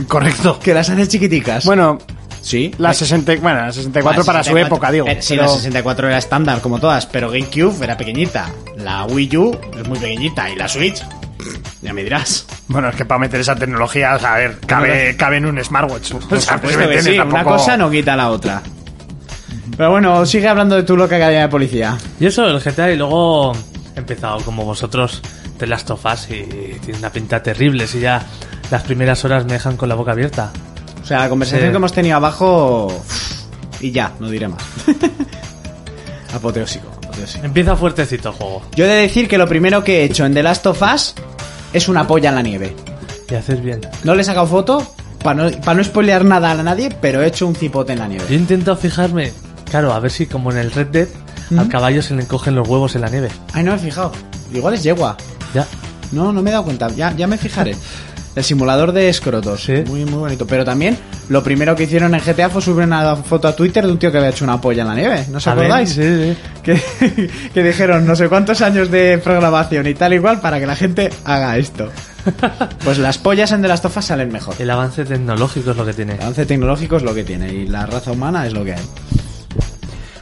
correcto. 0.07 0.59
Que 0.63 0.73
las 0.73 0.89
hace 0.89 1.07
chiquiticas. 1.07 1.65
Bueno, 1.65 1.99
sí. 2.41 2.73
la 2.79 2.93
60, 2.93 3.35
bueno, 3.41 3.61
la 3.65 3.71
64 3.71 4.23
para 4.25 4.43
su 4.43 4.57
época, 4.57 4.91
digo. 4.91 5.05
Eh, 5.07 5.17
sí, 5.21 5.35
pero- 5.35 5.43
la 5.43 5.49
64 5.49 6.07
era 6.07 6.17
estándar, 6.17 6.59
como 6.61 6.79
todas, 6.79 7.05
pero 7.05 7.29
GameCube 7.29 7.83
era 7.83 7.95
pequeñita. 7.97 8.49
La 8.77 9.05
Wii 9.05 9.37
U 9.37 9.59
es 9.79 9.87
muy 9.87 9.99
pequeñita. 9.99 10.49
Y 10.49 10.55
la 10.55 10.67
Switch, 10.67 11.03
ya 11.83 11.93
me 11.93 12.03
dirás. 12.03 12.45
Bueno, 12.67 12.89
es 12.89 12.95
que 12.95 13.05
para 13.05 13.19
meter 13.19 13.41
esa 13.41 13.55
tecnología, 13.55 14.13
a 14.13 14.37
ver, 14.37 14.59
cabe, 14.65 15.15
cabe 15.17 15.37
en 15.37 15.45
un 15.45 15.63
smartwatch. 15.63 16.13
O 16.13 16.39
sea, 16.39 16.59
pues, 16.59 16.75
¿me 16.77 16.87
que 16.87 16.93
entiendes? 16.95 17.03
sí, 17.05 17.19
una 17.19 17.29
Tampoco- 17.31 17.57
cosa 17.57 17.77
no 17.77 17.91
quita 17.91 18.15
la 18.15 18.29
otra. 18.29 18.61
Pero 19.79 19.91
bueno, 19.91 20.25
sigue 20.25 20.45
hablando 20.49 20.75
de 20.75 20.83
tu 20.83 20.97
loca 20.97 21.15
academia 21.15 21.43
de 21.43 21.47
policía. 21.47 21.97
Y 22.19 22.25
eso, 22.25 22.45
el 22.45 22.59
GTA, 22.59 22.91
y 22.91 22.97
luego 22.97 23.53
he 23.95 23.99
empezado 23.99 24.39
como 24.41 24.65
vosotros 24.65 25.21
The 25.57 25.67
Last 25.67 25.89
of 25.91 26.03
Us 26.05 26.25
y 26.31 26.43
tiene 26.83 26.99
una 26.99 27.09
pinta 27.13 27.41
terrible. 27.41 27.87
Si 27.87 28.01
ya 28.01 28.21
las 28.71 28.83
primeras 28.83 29.23
horas 29.23 29.45
me 29.45 29.53
dejan 29.53 29.77
con 29.77 29.87
la 29.87 29.95
boca 29.95 30.11
abierta. 30.11 30.51
O 31.01 31.05
sea, 31.05 31.19
la 31.19 31.29
conversación 31.29 31.67
Sí. 31.67 31.71
que 31.71 31.77
hemos 31.77 31.93
tenido 31.93 32.17
abajo. 32.17 32.91
Y 33.79 33.91
ya, 33.91 34.11
no 34.19 34.29
diré 34.29 34.49
más. 34.49 34.61
apoteósico, 36.35 36.89
apoteósico. 36.97 37.45
Empieza 37.45 37.77
fuertecito 37.77 38.29
el 38.29 38.35
juego. 38.35 38.61
Yo 38.75 38.83
he 38.83 38.87
de 38.89 38.95
decir 38.95 39.29
que 39.29 39.37
lo 39.37 39.47
primero 39.47 39.81
que 39.85 40.01
he 40.01 40.03
hecho 40.03 40.25
en 40.25 40.33
The 40.33 40.43
Last 40.43 40.67
of 40.67 40.81
Us 40.81 41.15
es 41.71 41.87
una 41.87 42.05
polla 42.05 42.29
en 42.29 42.35
la 42.35 42.41
nieve. 42.41 42.75
Y 43.29 43.35
haces 43.35 43.63
bien. 43.63 43.79
No 44.03 44.13
le 44.13 44.23
he 44.23 44.25
sacado 44.25 44.45
foto 44.45 44.85
para 45.23 45.49
no, 45.49 45.61
pa 45.61 45.73
no 45.73 45.81
spoilear 45.83 46.25
nada 46.25 46.51
a 46.51 46.63
nadie, 46.63 46.89
pero 47.01 47.21
he 47.21 47.27
hecho 47.27 47.47
un 47.47 47.55
cipote 47.55 47.93
en 47.93 47.99
la 47.99 48.07
Yo 48.07 48.13
he 48.13 48.17
nieve. 48.17 48.35
intentado 48.35 48.75
fijarme, 48.75 49.31
claro, 49.69 49.93
a 49.93 49.99
ver 49.99 50.11
si 50.11 50.25
como 50.25 50.51
en 50.51 50.57
el 50.57 50.71
Red 50.71 50.87
Dead, 50.87 51.07
al 51.57 51.67
caballo 51.69 52.01
se 52.01 52.13
le 52.15 52.21
encogen 52.23 52.55
los 52.55 52.67
huevos 52.67 52.95
en 52.95 53.01
la 53.01 53.09
nieve. 53.09 53.29
Ay, 53.53 53.63
no 53.63 53.71
me 53.71 53.77
he 53.77 53.79
fijado. 53.79 54.11
Igual 54.53 54.73
es 54.75 54.83
yegua. 54.83 55.15
Ya. 55.53 55.65
No, 56.11 56.31
no 56.33 56.41
me 56.41 56.49
he 56.49 56.53
dado 56.53 56.65
cuenta. 56.65 56.89
Ya, 56.89 57.13
ya 57.15 57.27
me 57.27 57.37
fijaré. 57.37 57.75
El 58.35 58.43
simulador 58.43 58.91
de 58.91 59.09
escrotos. 59.09 59.63
Sí. 59.63 59.83
Muy, 59.87 60.05
muy 60.05 60.19
bonito. 60.19 60.45
Pero 60.47 60.63
también, 60.63 60.97
lo 61.29 61.43
primero 61.43 61.75
que 61.75 61.83
hicieron 61.83 62.13
en 62.13 62.21
GTA 62.21 62.49
fue 62.49 62.61
subir 62.61 62.85
una 62.85 63.15
foto 63.17 63.47
a 63.47 63.55
Twitter 63.55 63.85
de 63.85 63.91
un 63.91 63.97
tío 63.99 64.11
que 64.11 64.17
había 64.17 64.29
hecho 64.29 64.43
una 64.45 64.61
polla 64.61 64.83
en 64.83 64.87
la 64.87 64.95
nieve. 64.95 65.25
¿No 65.31 65.37
os 65.37 65.47
A 65.47 65.55
ver, 65.55 65.65
acordáis? 65.65 65.89
sí, 65.89 66.01
sí. 66.03 66.37
Que, 66.63 67.29
que 67.53 67.63
dijeron 67.63 68.05
no 68.05 68.15
sé 68.15 68.29
cuántos 68.29 68.61
años 68.61 68.91
de 68.91 69.19
programación 69.23 69.87
y 69.87 69.93
tal 69.95 70.13
igual 70.13 70.39
para 70.39 70.59
que 70.59 70.67
la 70.67 70.75
gente 70.75 71.09
haga 71.25 71.57
esto. 71.57 71.89
Pues 72.83 72.97
las 72.99 73.17
pollas 73.17 73.51
en 73.53 73.61
de 73.61 73.67
las 73.67 73.81
tofas 73.81 74.05
salen 74.05 74.31
mejor. 74.31 74.53
El 74.59 74.69
avance 74.69 75.05
tecnológico 75.05 75.71
es 75.71 75.77
lo 75.77 75.85
que 75.85 75.93
tiene. 75.93 76.13
El 76.15 76.21
avance 76.21 76.45
tecnológico 76.45 76.97
es 76.97 77.03
lo 77.03 77.13
que 77.15 77.23
tiene 77.23 77.51
y 77.51 77.65
la 77.67 77.85
raza 77.85 78.11
humana 78.11 78.45
es 78.45 78.53
lo 78.53 78.63
que 78.63 78.73
hay. 78.73 78.81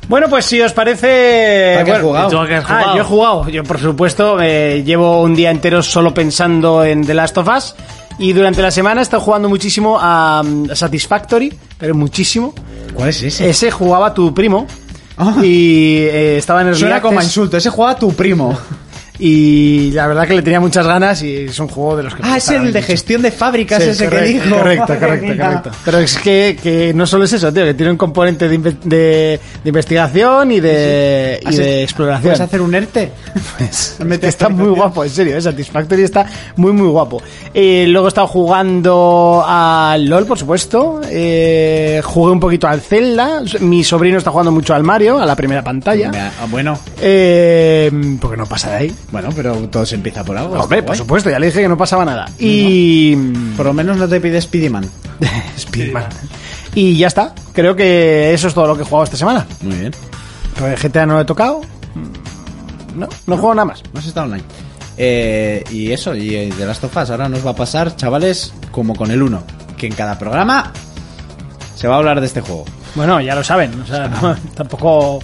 Bueno, 0.07 0.27
pues 0.29 0.45
si 0.45 0.61
os 0.61 0.71
parece... 0.73 1.73
¿Para 1.75 1.85
qué 1.85 1.91
has 1.91 2.01
bueno, 2.01 2.29
tú 2.29 2.37
a 2.39 2.47
qué 2.47 2.55
has 2.55 2.65
Ah, 2.67 2.93
yo 2.95 3.01
he 3.01 3.05
jugado. 3.05 3.49
Yo, 3.49 3.63
por 3.63 3.79
supuesto, 3.79 4.41
eh, 4.41 4.83
llevo 4.83 5.21
un 5.21 5.35
día 5.35 5.51
entero 5.51 5.83
solo 5.83 6.13
pensando 6.13 6.83
en 6.83 7.05
The 7.05 7.13
Last 7.13 7.37
of 7.37 7.47
Us. 7.47 7.75
Y 8.19 8.33
durante 8.33 8.61
la 8.61 8.71
semana 8.71 9.01
he 9.01 9.03
estado 9.03 9.21
jugando 9.21 9.49
muchísimo 9.49 9.97
a, 9.99 10.41
mm, 10.43 10.69
Satisfactory, 10.73 11.53
pero 11.77 11.93
muchísimo. 11.93 12.53
¿Cuál 12.93 13.09
es 13.09 13.21
ese? 13.21 13.49
Ese 13.49 13.69
jugaba 13.69 14.13
tu 14.13 14.33
primo. 14.33 14.65
Ah. 15.17 15.35
Y 15.43 15.97
eh, 15.97 16.37
estaba 16.37 16.61
en 16.61 16.69
el 16.69 16.75
Suena 16.75 17.01
como 17.01 17.21
insulto. 17.21 17.57
Ese 17.57 17.69
juega 17.69 17.95
tu 17.95 18.13
primo. 18.13 18.57
Y 19.19 19.91
la 19.91 20.05
verdad 20.07 20.27
que 20.27 20.35
le 20.35 20.41
tenía 20.43 20.59
muchas 20.59 20.85
ganas 20.85 21.23
y 21.23 21.35
es 21.45 21.59
un 21.59 21.67
juego 21.67 21.97
de 21.97 22.03
los 22.03 22.13
que... 22.13 22.21
Ah, 22.23 22.37
es 22.37 22.49
el 22.49 22.71
de 22.71 22.79
mucho. 22.79 22.85
gestión 22.85 23.21
de 23.23 23.31
fábricas 23.31 23.81
Sí, 23.83 23.89
ese 23.89 24.05
correcto, 24.05 24.25
que 24.25 24.33
dijo. 24.45 24.55
Correcto, 24.57 24.85
Madre 24.93 24.99
correcto, 25.07 25.27
mía. 25.33 25.45
correcto. 25.45 25.71
Pero 25.85 25.97
es 25.99 26.17
que, 26.17 26.59
que 26.61 26.93
no 26.93 27.07
solo 27.07 27.23
es 27.25 27.33
eso, 27.33 27.51
tío, 27.51 27.63
que 27.65 27.73
tiene 27.73 27.91
un 27.91 27.97
componente 27.97 28.47
de, 28.47 28.59
inve- 28.59 28.79
de- 28.83 29.39
de 29.63 29.69
investigación 29.69 30.51
y 30.51 30.59
de, 30.59 31.39
y 31.43 31.47
Has- 31.47 31.57
de 31.57 31.83
exploración. 31.83 32.21
¿Puedes 32.23 32.41
hacer 32.41 32.61
un 32.61 32.75
ERTE? 32.75 33.11
Pues, 33.57 33.97
está 34.21 34.49
muy 34.49 34.69
guapo, 34.69 35.03
en 35.03 35.09
serio, 35.09 35.35
¿eh? 35.37 35.41
Satisfactory 35.41 36.03
está 36.03 36.25
muy, 36.55 36.71
muy 36.73 36.87
guapo. 36.87 37.21
Eh, 37.53 37.85
luego 37.87 38.07
he 38.07 38.09
estado 38.09 38.27
jugando 38.27 39.43
al 39.47 40.05
LOL, 40.05 40.25
por 40.27 40.37
supuesto. 40.37 41.01
Eh, 41.09 42.01
jugué 42.03 42.31
un 42.33 42.39
poquito 42.39 42.67
al 42.67 42.81
Zelda. 42.81 43.41
Mi 43.61 43.83
sobrino 43.83 44.17
está 44.19 44.29
jugando 44.31 44.51
mucho 44.51 44.75
al 44.75 44.83
Mario, 44.83 45.19
a 45.19 45.25
la 45.25 45.35
primera 45.35 45.63
pantalla. 45.63 46.11
Ah, 46.13 46.45
Bueno, 46.49 46.77
Eh, 47.01 47.91
porque 48.21 48.37
no 48.37 48.45
pasa 48.45 48.71
de 48.71 48.75
ahí. 48.77 48.95
Bueno, 49.11 49.29
pero 49.35 49.55
todo 49.69 49.85
se 49.85 49.95
empieza 49.95 50.23
por 50.23 50.37
algo. 50.37 50.55
Hombre, 50.59 50.83
por 50.83 50.95
supuesto, 50.97 51.29
ya 51.29 51.39
le 51.39 51.47
dije 51.47 51.61
que 51.61 51.69
no 51.69 51.77
pasaba 51.77 52.03
nada. 52.05 52.29
Y... 52.39 53.15
Por 53.55 53.65
lo 53.65 53.73
menos 53.73 53.97
no 53.97 54.07
te 54.07 54.19
pide 54.19 54.41
Speedyman. 54.41 54.85
Speedman. 55.57 56.05
Y 56.75 56.97
ya 56.97 57.07
está. 57.07 57.33
Creo 57.53 57.75
que 57.75 58.33
eso 58.33 58.47
es 58.47 58.53
todo 58.53 58.67
lo 58.67 58.75
que 58.75 58.81
he 58.83 58.85
jugado 58.85 59.05
esta 59.05 59.17
semana. 59.17 59.45
Muy 59.61 59.75
bien. 59.75 59.91
Pues 60.59 60.81
GTA 60.81 61.05
no 61.05 61.13
lo 61.15 61.21
he 61.21 61.25
tocado. 61.25 61.61
Mm, 61.95 62.99
No, 62.99 63.07
no 63.27 63.35
juego 63.37 63.55
nada 63.55 63.65
más. 63.65 63.81
No 63.93 63.99
has 63.99 64.05
estado 64.07 64.25
online. 64.27 64.43
Eh, 64.97 65.63
y 65.71 65.91
eso, 65.91 66.15
y 66.15 66.35
eh, 66.35 66.53
de 66.57 66.65
las 66.65 66.79
tofas, 66.79 67.09
ahora 67.09 67.29
nos 67.29 67.45
va 67.45 67.51
a 67.51 67.55
pasar, 67.55 67.95
chavales, 67.95 68.53
como 68.71 68.95
con 68.95 69.11
el 69.11 69.21
1. 69.21 69.43
Que 69.77 69.87
en 69.87 69.93
cada 69.93 70.17
programa 70.19 70.71
se 71.75 71.87
va 71.87 71.95
a 71.95 71.97
hablar 71.99 72.19
de 72.19 72.25
este 72.27 72.41
juego. 72.41 72.65
Bueno, 72.95 73.21
ya 73.21 73.35
lo 73.35 73.43
saben. 73.43 73.79
O 73.81 73.85
sea, 73.85 74.07
no, 74.07 74.35
tampoco... 74.55 75.19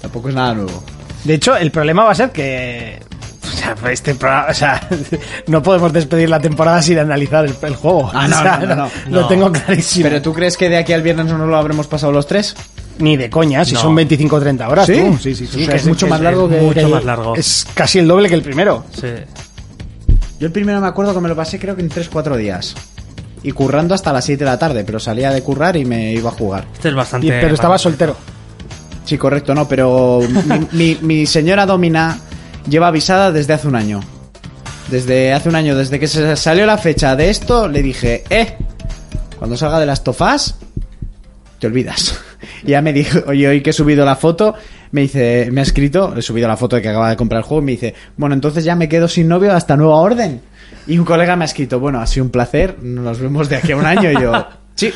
Tampoco 0.00 0.28
es 0.28 0.34
nada 0.34 0.54
nuevo. 0.54 0.82
De 1.24 1.34
hecho, 1.34 1.56
el 1.56 1.70
problema 1.70 2.04
va 2.04 2.12
a 2.12 2.14
ser 2.14 2.30
que... 2.30 3.00
O 3.42 3.56
sea, 3.56 3.76
este 3.90 4.14
programa- 4.14 4.46
o 4.50 4.54
sea, 4.54 4.88
no 5.48 5.62
podemos 5.62 5.92
despedir 5.92 6.28
la 6.30 6.40
temporada 6.40 6.80
sin 6.82 6.98
analizar 6.98 7.44
el, 7.44 7.54
el 7.62 7.76
juego. 7.76 8.10
Ah, 8.12 8.26
no, 8.28 8.36
O 8.38 8.42
sea, 8.42 8.56
no, 8.58 8.66
no, 8.66 8.74
no. 8.76 8.90
Lo 9.10 9.20
No. 9.22 9.26
tengo 9.28 9.52
clarísimo. 9.52 10.08
¿Pero 10.08 10.22
tú 10.22 10.32
crees 10.32 10.56
que 10.56 10.68
de 10.68 10.76
aquí 10.78 10.92
al 10.92 11.02
viernes 11.02 11.26
no 11.26 11.38
nos 11.38 11.48
lo 11.48 11.56
habremos 11.56 11.86
pasado 11.86 12.12
los 12.12 12.26
tres? 12.26 12.54
Ni 12.98 13.16
de 13.16 13.28
coña, 13.28 13.64
si 13.64 13.74
No. 13.74 13.80
son 13.80 13.94
25 13.94 14.36
o 14.36 14.40
30 14.40 14.68
horas. 14.68 14.86
¿Sí? 14.86 14.94
tú. 14.94 15.18
sí, 15.20 15.34
sí, 15.34 15.46
sí. 15.46 15.62
O 15.62 15.66
sea, 15.66 15.74
es 15.76 15.86
mucho 15.86 16.06
más 16.06 16.20
largo 16.20 16.48
que- 16.48 16.60
Mucho 16.60 16.88
más 16.88 17.04
largo. 17.04 17.34
Es 17.36 17.66
casi 17.74 17.98
el 17.98 18.08
doble 18.08 18.28
que 18.28 18.34
el 18.34 18.42
primero. 18.42 18.84
Sí. 18.94 19.08
Yo 20.40 20.46
el 20.46 20.52
primero 20.52 20.80
me 20.80 20.86
acuerdo 20.88 21.14
que 21.14 21.20
me 21.20 21.28
lo 21.28 21.36
pasé 21.36 21.58
creo 21.58 21.74
que 21.76 21.82
en 21.82 21.90
3-4 21.90 22.36
días. 22.36 22.74
Y 23.42 23.52
currando 23.52 23.94
hasta 23.94 24.12
las 24.12 24.24
7 24.24 24.42
de 24.44 24.50
la 24.50 24.58
tarde, 24.58 24.84
pero 24.84 24.98
salía 24.98 25.30
de 25.30 25.42
currar 25.42 25.76
y 25.76 25.84
me 25.84 26.12
iba 26.12 26.30
a 26.30 26.32
jugar. 26.32 26.66
Este 26.72 26.88
es 26.88 26.94
bastante. 26.94 27.26
Y- 27.26 27.30
pero 27.30 27.54
estaba 27.54 27.76
soltero. 27.78 28.16
Sí, 29.04 29.18
correcto, 29.18 29.54
no, 29.54 29.68
pero 29.68 30.20
mi, 30.72 30.96
mi- 31.02 31.26
señora 31.26 31.66
Domina 31.66 32.18
lleva 32.68 32.88
avisada 32.88 33.30
desde 33.32 33.52
hace 33.52 33.68
un 33.68 33.76
año. 33.76 34.00
Desde 34.90 35.32
hace 35.32 35.48
un 35.48 35.56
año, 35.56 35.76
desde 35.76 35.98
que 35.98 36.06
se 36.08 36.36
salió 36.36 36.66
la 36.66 36.78
fecha 36.78 37.14
de 37.16 37.30
esto, 37.30 37.68
le 37.68 37.82
dije, 37.82 38.24
eh, 38.30 38.56
cuando 39.38 39.56
salga 39.56 39.78
de 39.80 39.86
las 39.86 40.02
tofás, 40.04 40.56
te 41.58 41.66
olvidas. 41.66 42.18
Y 42.62 42.68
ya 42.70 42.80
me 42.82 42.92
dijo, 42.94 43.20
oye, 43.26 43.46
hoy 43.48 43.60
que 43.62 43.70
he 43.70 43.72
subido 43.74 44.04
la 44.06 44.16
foto, 44.16 44.54
me 44.92 45.02
dice, 45.02 45.48
me 45.52 45.60
ha 45.60 45.64
escrito, 45.64 46.14
he 46.16 46.22
subido 46.22 46.48
la 46.48 46.56
foto 46.56 46.76
de 46.76 46.82
que 46.82 46.88
acaba 46.88 47.10
de 47.10 47.16
comprar 47.16 47.40
el 47.40 47.44
juego, 47.44 47.62
y 47.62 47.66
me 47.66 47.72
dice, 47.72 47.94
bueno, 48.16 48.34
entonces 48.34 48.64
ya 48.64 48.74
me 48.74 48.88
quedo 48.88 49.06
sin 49.08 49.28
novio 49.28 49.52
hasta 49.54 49.76
nueva 49.76 49.96
orden. 49.96 50.40
Y 50.86 50.98
un 50.98 51.04
colega 51.04 51.36
me 51.36 51.44
ha 51.44 51.46
escrito, 51.46 51.78
bueno, 51.80 52.00
ha 52.00 52.06
sido 52.06 52.24
un 52.24 52.30
placer, 52.30 52.76
nos 52.82 53.18
vemos 53.18 53.48
de 53.50 53.56
aquí 53.56 53.72
a 53.72 53.76
un 53.76 53.84
año, 53.86 54.10
y 54.10 54.14
yo, 54.14 54.46
sí. 54.74 54.92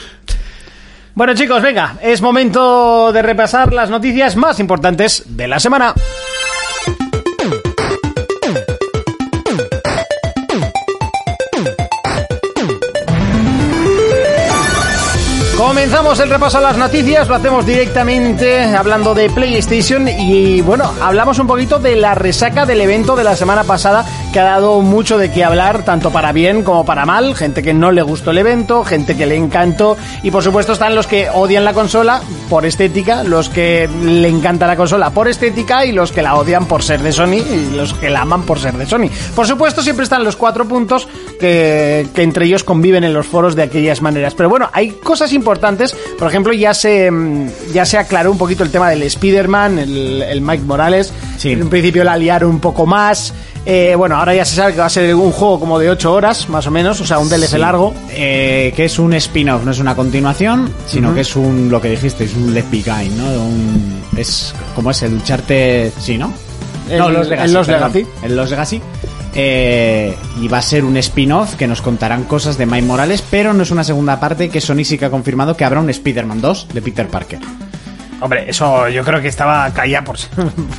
Bueno 1.15 1.35
chicos, 1.35 1.63
venga, 1.63 1.97
es 2.01 2.23
momento 2.23 3.13
de 3.13 3.23
repasar 3.23 3.73
las 3.73 3.91
noticias 3.91 4.37
más 4.37 4.61
importantes 4.61 5.25
de 5.27 5.49
la 5.49 5.59
semana. 5.59 5.95
Comenzamos 15.57 16.21
el 16.21 16.31
repaso 16.31 16.59
a 16.59 16.61
las 16.61 16.77
noticias, 16.77 17.29
lo 17.29 17.35
hacemos 17.35 17.67
directamente 17.67 18.65
hablando 18.77 19.13
de 19.13 19.29
PlayStation 19.29 20.07
y 20.07 20.61
bueno, 20.61 20.93
hablamos 21.03 21.39
un 21.41 21.47
poquito 21.47 21.79
de 21.79 21.97
la 21.97 22.15
resaca 22.15 22.65
del 22.65 22.81
evento 22.81 23.17
de 23.17 23.25
la 23.25 23.35
semana 23.35 23.65
pasada 23.65 24.05
que 24.39 24.43
ha 24.43 24.45
dado 24.45 24.83
mucho 24.83 25.19
de 25.19 25.33
qué 25.33 25.43
hablar, 25.43 25.85
tanto 25.85 26.13
para 26.13 26.31
bien 26.31 26.63
como 26.63 26.85
para 26.85 27.05
mal, 27.05 27.35
gente 27.35 27.61
que 27.61 27.75
no 27.75 27.91
le 27.91 28.03
gustó 28.03 28.31
el 28.31 28.39
evento, 28.39 28.85
gente 28.85 29.17
que 29.17 29.27
le 29.27 29.35
encantó 29.35 29.97
y 30.23 30.31
por 30.31 30.45
supuesto 30.45 30.75
están 30.75 30.95
los 30.95 31.09
que 31.09 31.29
odian 31.29 31.65
la 31.65 31.73
consola 31.73 32.23
por 32.49 32.65
estética, 32.65 33.25
los 33.25 33.49
que 33.49 33.89
le 34.01 34.29
encanta 34.29 34.69
la 34.69 34.77
consola 34.77 35.11
por 35.11 35.27
estética 35.27 35.85
y 35.85 35.91
los 35.91 36.13
que 36.13 36.23
la 36.23 36.37
odian 36.37 36.67
por 36.67 36.85
ser 36.85 37.03
de 37.03 37.11
Sony 37.11 37.39
y 37.39 37.75
los 37.75 37.95
que 37.95 38.11
la 38.11 38.21
aman 38.21 38.45
por 38.45 38.61
ser 38.61 38.75
de 38.75 38.87
Sony. 38.87 39.09
Por 39.35 39.45
supuesto 39.45 39.83
siempre 39.83 40.05
están 40.05 40.23
los 40.23 40.37
cuatro 40.37 40.69
puntos 40.69 41.09
que, 41.41 42.07
que 42.15 42.23
entre 42.23 42.45
ellos 42.45 42.63
conviven 42.63 43.03
en 43.03 43.15
los 43.15 43.27
foros 43.27 43.57
de 43.57 43.65
aquellas 43.65 44.03
maneras. 44.03 44.37
Pero 44.37 44.49
bueno, 44.49 44.71
hay 44.73 44.91
cosas 44.91 45.33
importantes. 45.33 45.97
Por 46.17 46.29
ejemplo, 46.29 46.53
ya 46.53 46.75
se, 46.75 47.11
mm, 47.11 47.73
ya 47.73 47.85
se 47.85 47.99
aclaró 47.99 48.31
un 48.31 48.39
poquito 48.39 48.63
el 48.63 48.71
tema 48.71 48.89
del 48.89 49.03
Spider-Man, 49.03 49.81
el, 49.81 50.23
el 50.23 50.41
Mike 50.41 50.63
Morales. 50.63 51.13
Sí. 51.39 51.51
En 51.53 51.69
principio 51.69 52.05
la 52.05 52.17
liaron 52.17 52.51
un 52.51 52.61
poco 52.61 52.87
más. 52.87 53.35
Eh, 53.71 53.95
bueno, 53.97 54.17
ahora 54.17 54.35
ya 54.35 54.47
se 54.47 54.57
sabe 54.57 54.73
que 54.73 54.79
va 54.79 54.87
a 54.87 54.89
ser 54.89 55.15
un 55.15 55.31
juego 55.31 55.61
como 55.61 55.79
de 55.79 55.91
8 55.91 56.11
horas, 56.11 56.49
más 56.49 56.67
o 56.67 56.71
menos, 56.71 57.03
o 57.03 57.07
sea, 57.07 57.19
un 57.19 57.29
DLC 57.29 57.51
Sí. 57.51 57.59
largo. 57.59 57.93
Eh, 58.11 58.73
que 58.75 58.87
es 58.87 58.99
un 58.99 59.13
spin-off, 59.13 59.63
no 59.63 59.73
es 59.73 59.79
una 59.79 59.95
continuación, 59.95 60.73
sino 60.87 61.15
que 61.15 61.21
es 61.21 61.37
un, 61.37 61.69
lo 61.71 61.79
que 61.79 61.91
dijiste, 61.91 62.25
es 62.25 62.35
un 62.35 62.55
Left 62.55 62.71
Behind, 62.71 63.15
¿no? 63.19 63.25
Un- 63.27 64.03
es 64.17 64.55
como 64.75 64.91
es 64.91 65.03
el 65.03 65.13
Uncharted, 65.13 65.93
sí, 66.01 66.17
¿no? 66.17 66.33
El- 66.89 66.99
no, 66.99 67.11
los 67.11 67.29
Legacy. 67.29 67.47
el 67.49 67.53
Los. 67.53 67.69
Legacy. 67.69 68.07
El 68.23 68.37
Los 68.37 68.51
Legacy. 68.51 68.81
Eh, 69.35 70.17
y 70.41 70.49
va 70.49 70.59
a 70.59 70.63
ser 70.63 70.83
un 70.87 70.97
spin-off 70.97 71.55
que 71.57 71.67
nos 71.67 71.83
contarán 71.83 72.25
cosas 72.25 72.57
de 72.57 72.65
Miles 72.65 72.85
Morales, 72.85 73.23
pero 73.31 73.53
no 73.53 73.63
es 73.65 73.71
una 73.71 73.85
segunda 73.85 74.19
parte 74.19 74.49
que 74.49 74.63
Sony 74.63 74.85
sí 74.85 74.97
que 74.97 75.05
ha 75.05 75.11
confirmado 75.11 75.55
que 75.59 75.67
habrá 75.67 75.81
un 75.81 75.91
Spider-Man 75.91 76.41
2 76.41 76.69
de 76.73 76.81
Peter 76.81 77.07
Parker. 77.07 77.41
Hombre, 78.21 78.51
eso 78.51 78.89
yo 78.89 79.05
creo 79.05 79.21
que 79.21 79.29
estaba 79.29 79.71
caída 79.73 80.03
por, 80.03 80.17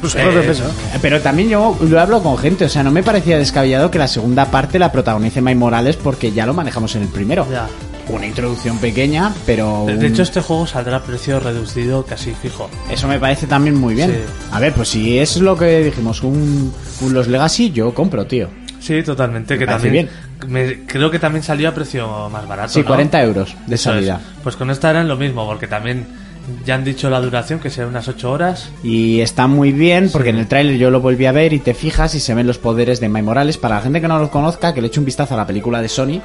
por 0.01 0.09
su 0.09 0.17
propio 0.17 0.41
peso. 0.41 0.63
Eh, 0.93 0.99
Pero 1.01 1.21
también 1.21 1.49
yo 1.49 1.77
lo 1.81 1.99
hablo 1.99 2.21
con 2.21 2.37
gente, 2.37 2.65
o 2.65 2.69
sea, 2.69 2.83
no 2.83 2.91
me 2.91 3.01
parecía 3.03 3.37
descabellado 3.37 3.89
que 3.89 3.97
la 3.97 4.07
segunda 4.09 4.45
parte 4.51 4.77
la 4.79 4.91
protagonice 4.91 5.41
Miles 5.41 5.57
Morales 5.57 5.95
porque 5.95 6.31
ya 6.31 6.45
lo 6.45 6.53
manejamos 6.53 6.95
en 6.95 7.03
el 7.03 7.07
primero. 7.07 7.47
Ya. 7.49 7.67
Una 8.09 8.25
introducción 8.25 8.79
pequeña, 8.79 9.31
pero... 9.45 9.85
De, 9.87 10.07
hecho, 10.07 10.23
este 10.23 10.41
juego 10.41 10.65
saldrá 10.65 10.97
a 10.97 11.03
precio 11.03 11.39
reducido 11.39 12.03
casi 12.05 12.31
fijo. 12.33 12.67
Eso 12.89 13.07
me 13.07 13.19
parece 13.19 13.45
también 13.45 13.75
muy 13.75 13.93
bien. 13.93 14.09
Sí. 14.11 14.17
A 14.51 14.59
ver, 14.59 14.73
pues 14.73 14.89
si 14.89 15.19
es 15.19 15.37
lo 15.37 15.55
que 15.55 15.83
dijimos, 15.83 16.23
un, 16.23 16.73
un 17.01 17.13
Los 17.13 17.27
Legacy, 17.27 17.71
yo 17.71 17.93
compro, 17.93 18.25
tío. 18.25 18.49
Sí, 18.79 19.03
totalmente. 19.03 19.53
Me 19.53 19.59
que 19.59 19.65
también. 19.67 20.09
me- 20.47 20.85
creo 20.87 21.11
que 21.11 21.19
también 21.19 21.43
salió 21.43 21.69
a 21.69 21.73
precio 21.73 22.29
más 22.29 22.47
barato. 22.47 22.69
Sí, 22.73 22.79
¿no? 22.79 22.87
40 22.87 23.21
euros 23.21 23.55
de 23.67 23.75
Eso 23.75 23.91
es. 23.91 23.95
salida. 23.97 24.19
Pues 24.41 24.55
con 24.55 24.71
esta 24.71 24.89
eran 24.89 25.07
lo 25.07 25.15
mismo, 25.15 25.45
porque 25.45 25.67
también 25.67 26.07
ya 26.65 26.75
han 26.75 26.83
dicho 26.83 27.09
la 27.09 27.19
duración, 27.21 27.59
que 27.59 27.69
será 27.69 27.87
unas 27.87 28.07
8 28.07 28.31
horas. 28.31 28.69
Y 28.83 29.21
está 29.21 29.47
muy 29.47 29.71
bien 29.71 30.09
porque 30.11 30.29
en 30.29 30.37
el 30.37 30.47
tráiler 30.47 30.77
yo 30.77 30.89
lo 30.91 31.01
volví 31.01 31.25
a 31.25 31.31
ver 31.31 31.53
y 31.53 31.59
te 31.59 31.73
fijas 31.73 32.15
y 32.15 32.19
se 32.19 32.33
ven 32.33 32.47
los 32.47 32.57
poderes 32.57 32.99
de 32.99 33.09
Miles 33.09 33.23
Morales. 33.25 33.57
Para 33.57 33.75
la 33.75 33.81
gente 33.81 34.01
que 34.01 34.07
no 34.07 34.19
los 34.19 34.29
conozca, 34.29 34.73
que 34.73 34.81
le 34.81 34.87
eche 34.87 34.99
un 34.99 35.05
vistazo 35.05 35.33
a 35.33 35.37
la 35.37 35.47
película 35.47 35.81
de 35.81 35.89
Sony, 35.89 36.21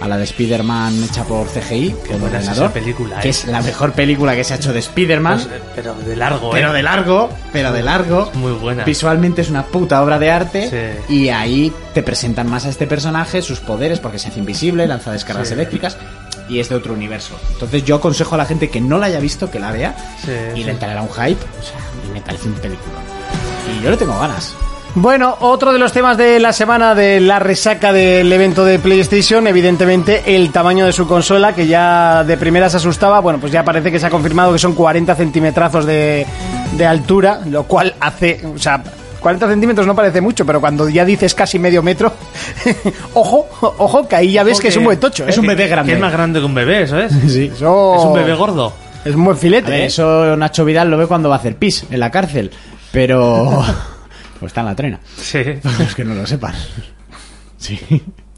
a 0.00 0.06
la 0.06 0.16
de 0.16 0.24
Spider-Man 0.24 1.02
hecha 1.02 1.24
por 1.24 1.48
CGI, 1.48 1.94
con 2.08 2.22
ordenador, 2.22 2.70
película, 2.70 3.18
que 3.20 3.28
eh. 3.28 3.30
es 3.30 3.46
la 3.46 3.60
mejor 3.62 3.92
película 3.92 4.36
que 4.36 4.44
se 4.44 4.54
ha 4.54 4.56
hecho 4.56 4.72
de 4.72 4.78
Spider-Man. 4.78 5.40
Pues, 5.42 5.46
eh, 5.46 5.62
pero 5.74 5.94
de 5.94 6.14
largo, 6.16 6.50
pero 6.50 6.72
de 6.72 6.82
largo, 6.84 7.28
pero 7.52 7.72
de 7.72 7.82
largo. 7.82 8.30
Muy 8.34 8.52
buena. 8.52 8.84
Visualmente 8.84 9.42
es 9.42 9.50
una 9.50 9.64
puta 9.66 10.00
obra 10.02 10.18
de 10.20 10.30
arte 10.30 11.02
Sí. 11.08 11.14
y 11.14 11.28
ahí 11.30 11.72
te 11.94 12.02
presentan 12.04 12.48
más 12.48 12.64
a 12.64 12.68
este 12.68 12.86
personaje, 12.86 13.42
sus 13.42 13.58
poderes, 13.58 13.98
porque 13.98 14.20
se 14.20 14.28
hace 14.28 14.38
invisible, 14.38 14.86
lanza 14.86 15.10
descargas 15.10 15.48
Sí. 15.48 15.54
eléctricas 15.54 15.96
y 16.48 16.60
es 16.60 16.68
de 16.68 16.76
otro 16.76 16.94
universo. 16.94 17.38
Entonces 17.52 17.84
yo 17.84 17.96
aconsejo 17.96 18.34
a 18.34 18.38
la 18.38 18.44
gente 18.44 18.68
que 18.70 18.80
no 18.80 18.98
la 18.98 19.06
haya 19.06 19.20
visto 19.20 19.50
que 19.50 19.58
la 19.58 19.72
vea 19.72 19.96
Sí, 20.24 20.32
y 20.54 20.64
le 20.64 20.72
entrará 20.72 21.02
un 21.02 21.08
hype, 21.08 21.42
o 21.60 21.62
sea, 21.62 21.78
y 22.08 22.12
me 22.12 22.20
parece 22.20 22.48
un 22.48 22.54
película. 22.54 22.98
Y 23.78 23.82
yo 23.82 23.90
le 23.90 23.96
tengo 23.96 24.18
ganas. 24.18 24.54
Bueno, 24.94 25.36
otro 25.40 25.72
de 25.72 25.78
los 25.78 25.92
temas 25.92 26.16
de 26.16 26.40
la 26.40 26.52
semana 26.52 26.94
de 26.94 27.20
la 27.20 27.38
resaca 27.38 27.92
del 27.92 28.32
evento 28.32 28.64
de 28.64 28.78
PlayStation, 28.78 29.46
evidentemente 29.46 30.34
el 30.34 30.50
tamaño 30.50 30.86
de 30.86 30.92
su 30.92 31.06
consola, 31.06 31.54
que 31.54 31.66
ya 31.66 32.24
de 32.24 32.36
primera 32.36 32.70
se 32.70 32.78
asustaba. 32.78 33.20
Bueno, 33.20 33.38
pues 33.38 33.52
ya 33.52 33.64
parece 33.64 33.92
que 33.92 34.00
se 34.00 34.06
ha 34.06 34.10
confirmado 34.10 34.52
que 34.52 34.58
son 34.58 34.74
40 34.74 35.14
centímetros 35.14 35.84
de, 35.84 36.26
de 36.72 36.86
altura, 36.86 37.40
lo 37.46 37.64
cual 37.64 37.94
hace, 38.00 38.44
o 38.44 38.58
sea, 38.58 38.82
40 39.20 39.48
centímetros 39.48 39.86
no 39.86 39.94
parece 39.94 40.20
mucho, 40.20 40.46
pero 40.46 40.60
cuando 40.60 40.88
ya 40.88 41.04
dices 41.04 41.34
casi 41.34 41.58
medio 41.58 41.82
metro, 41.82 42.12
ojo, 43.14 43.46
ojo, 43.60 44.08
que 44.08 44.16
ahí 44.16 44.32
ya 44.32 44.42
ves 44.42 44.60
que, 44.60 44.68
es 44.68 44.76
un 44.76 44.84
buen 44.84 44.98
tocho. 45.00 45.26
es 45.26 45.36
¿eh? 45.36 45.40
un 45.40 45.46
bebé 45.46 45.68
grande. 45.68 45.92
Que 45.92 45.96
es 45.96 46.00
más 46.00 46.12
grande 46.12 46.40
que 46.40 46.46
un 46.46 46.54
bebé, 46.54 46.82
eso 46.82 46.98
es. 46.98 47.12
Sí. 47.28 47.50
Eso- 47.54 47.96
Es 47.96 48.02
un 48.02 48.14
bebé 48.14 48.34
gordo. 48.34 48.72
Es 49.04 49.14
un 49.14 49.24
buen 49.24 49.36
filete. 49.36 49.70
Ver, 49.70 49.80
¿eh? 49.80 49.86
eso 49.86 50.36
Nacho 50.36 50.64
Vidal 50.64 50.90
lo 50.90 50.98
ve 50.98 51.06
cuando 51.06 51.28
va 51.28 51.36
a 51.36 51.38
hacer 51.38 51.56
pis 51.56 51.84
en 51.90 52.00
la 52.00 52.10
cárcel, 52.10 52.50
pero... 52.92 53.64
pues 54.40 54.50
está 54.50 54.60
en 54.60 54.66
la 54.66 54.74
trena. 54.74 55.00
Sí. 55.16 55.42
Para 55.62 55.78
los 55.78 55.94
que 55.94 56.04
no 56.04 56.14
lo 56.14 56.26
sepan. 56.26 56.54
Sí. 57.56 57.78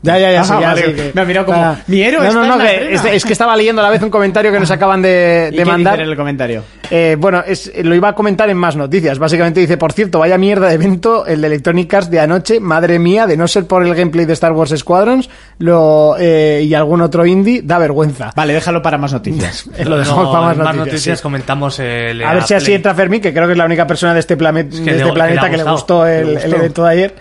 Ya, 0.02 0.18
ya, 0.18 0.32
ya, 0.32 0.40
Ah, 0.40 0.44
sí, 0.44 0.52
ya, 0.58 0.68
vale. 0.68 0.82
sí, 0.86 0.92
que- 0.94 1.10
Me 1.14 1.20
ha 1.20 1.24
mirado 1.26 1.46
como, 1.46 1.62
Ah. 1.62 1.76
mi 1.86 2.00
héroe 2.02 2.26
No, 2.26 2.32
no, 2.32 2.42
está 2.42 2.46
no, 2.48 2.52
en 2.54 2.58
la 2.66 2.70
que 2.70 2.94
es, 2.94 3.04
es 3.04 3.24
que 3.26 3.32
estaba 3.34 3.54
leyendo 3.54 3.82
a 3.82 3.84
la 3.84 3.90
vez 3.90 4.02
un 4.02 4.08
comentario 4.08 4.50
que 4.50 4.58
nos 4.58 4.70
acaban 4.70 5.02
de, 5.02 5.50
¿Y 5.52 5.56
de 5.56 5.62
qué 5.62 5.64
mandar. 5.66 5.92
dicen 5.94 6.04
en 6.06 6.10
el 6.10 6.16
comentario? 6.16 6.62
Eh, 6.90 7.16
bueno, 7.18 7.42
es, 7.46 7.70
lo 7.84 7.94
iba 7.94 8.08
a 8.08 8.14
comentar 8.14 8.48
en 8.50 8.56
más 8.56 8.76
noticias. 8.76 9.18
Básicamente 9.18 9.60
dice, 9.60 9.76
por 9.76 9.92
cierto, 9.92 10.18
vaya 10.18 10.38
mierda 10.38 10.68
de 10.68 10.74
evento 10.74 11.26
el 11.26 11.40
de 11.42 11.46
Electronic 11.48 11.92
Arts 11.94 12.10
de 12.10 12.18
anoche. 12.18 12.60
Madre 12.60 12.98
mía, 12.98 13.26
de 13.26 13.36
no 13.36 13.46
ser 13.46 13.66
por 13.66 13.84
el 13.84 13.94
gameplay 13.94 14.24
de 14.24 14.32
Star 14.32 14.52
Wars 14.52 14.74
Squadrons 14.76 15.28
lo, 15.58 16.16
eh, 16.18 16.62
y 16.64 16.72
algún 16.74 17.02
otro 17.02 17.26
indie, 17.26 17.60
da 17.62 17.78
vergüenza. 17.78 18.32
Vale, 18.34 18.54
déjalo 18.54 18.80
para 18.82 18.96
más 18.98 19.12
noticias. 19.12 19.66
Lo 19.84 19.98
dejamos 19.98 20.24
No, 20.24 20.32
para 20.32 20.54
más 20.64 20.76
noticias. 20.76 21.18
sí. 21.18 21.22
comentamos 21.22 21.78
el. 21.78 22.24
A 22.24 22.32
ver 22.34 22.42
si 22.44 22.54
así 22.54 22.72
entra 22.72 22.94
Fermín, 22.94 23.20
que 23.20 23.32
creo 23.32 23.46
que 23.46 23.52
es 23.52 23.58
la 23.58 23.66
única 23.66 23.86
persona 23.86 24.14
de 24.14 24.20
este, 24.20 24.36
plane- 24.38 24.68
que 24.68 24.76
de 24.78 24.84
le- 24.84 24.90
este 24.92 24.98
que 25.02 25.04
le 25.04 25.12
planeta 25.12 25.50
que 25.50 25.56
le 25.58 25.62
gustó 25.64 26.06
el, 26.06 26.24
Le 26.26 26.32
el 26.32 26.38
gustó. 26.40 26.56
evento 26.56 26.84
de 26.84 26.90
ayer 26.90 27.14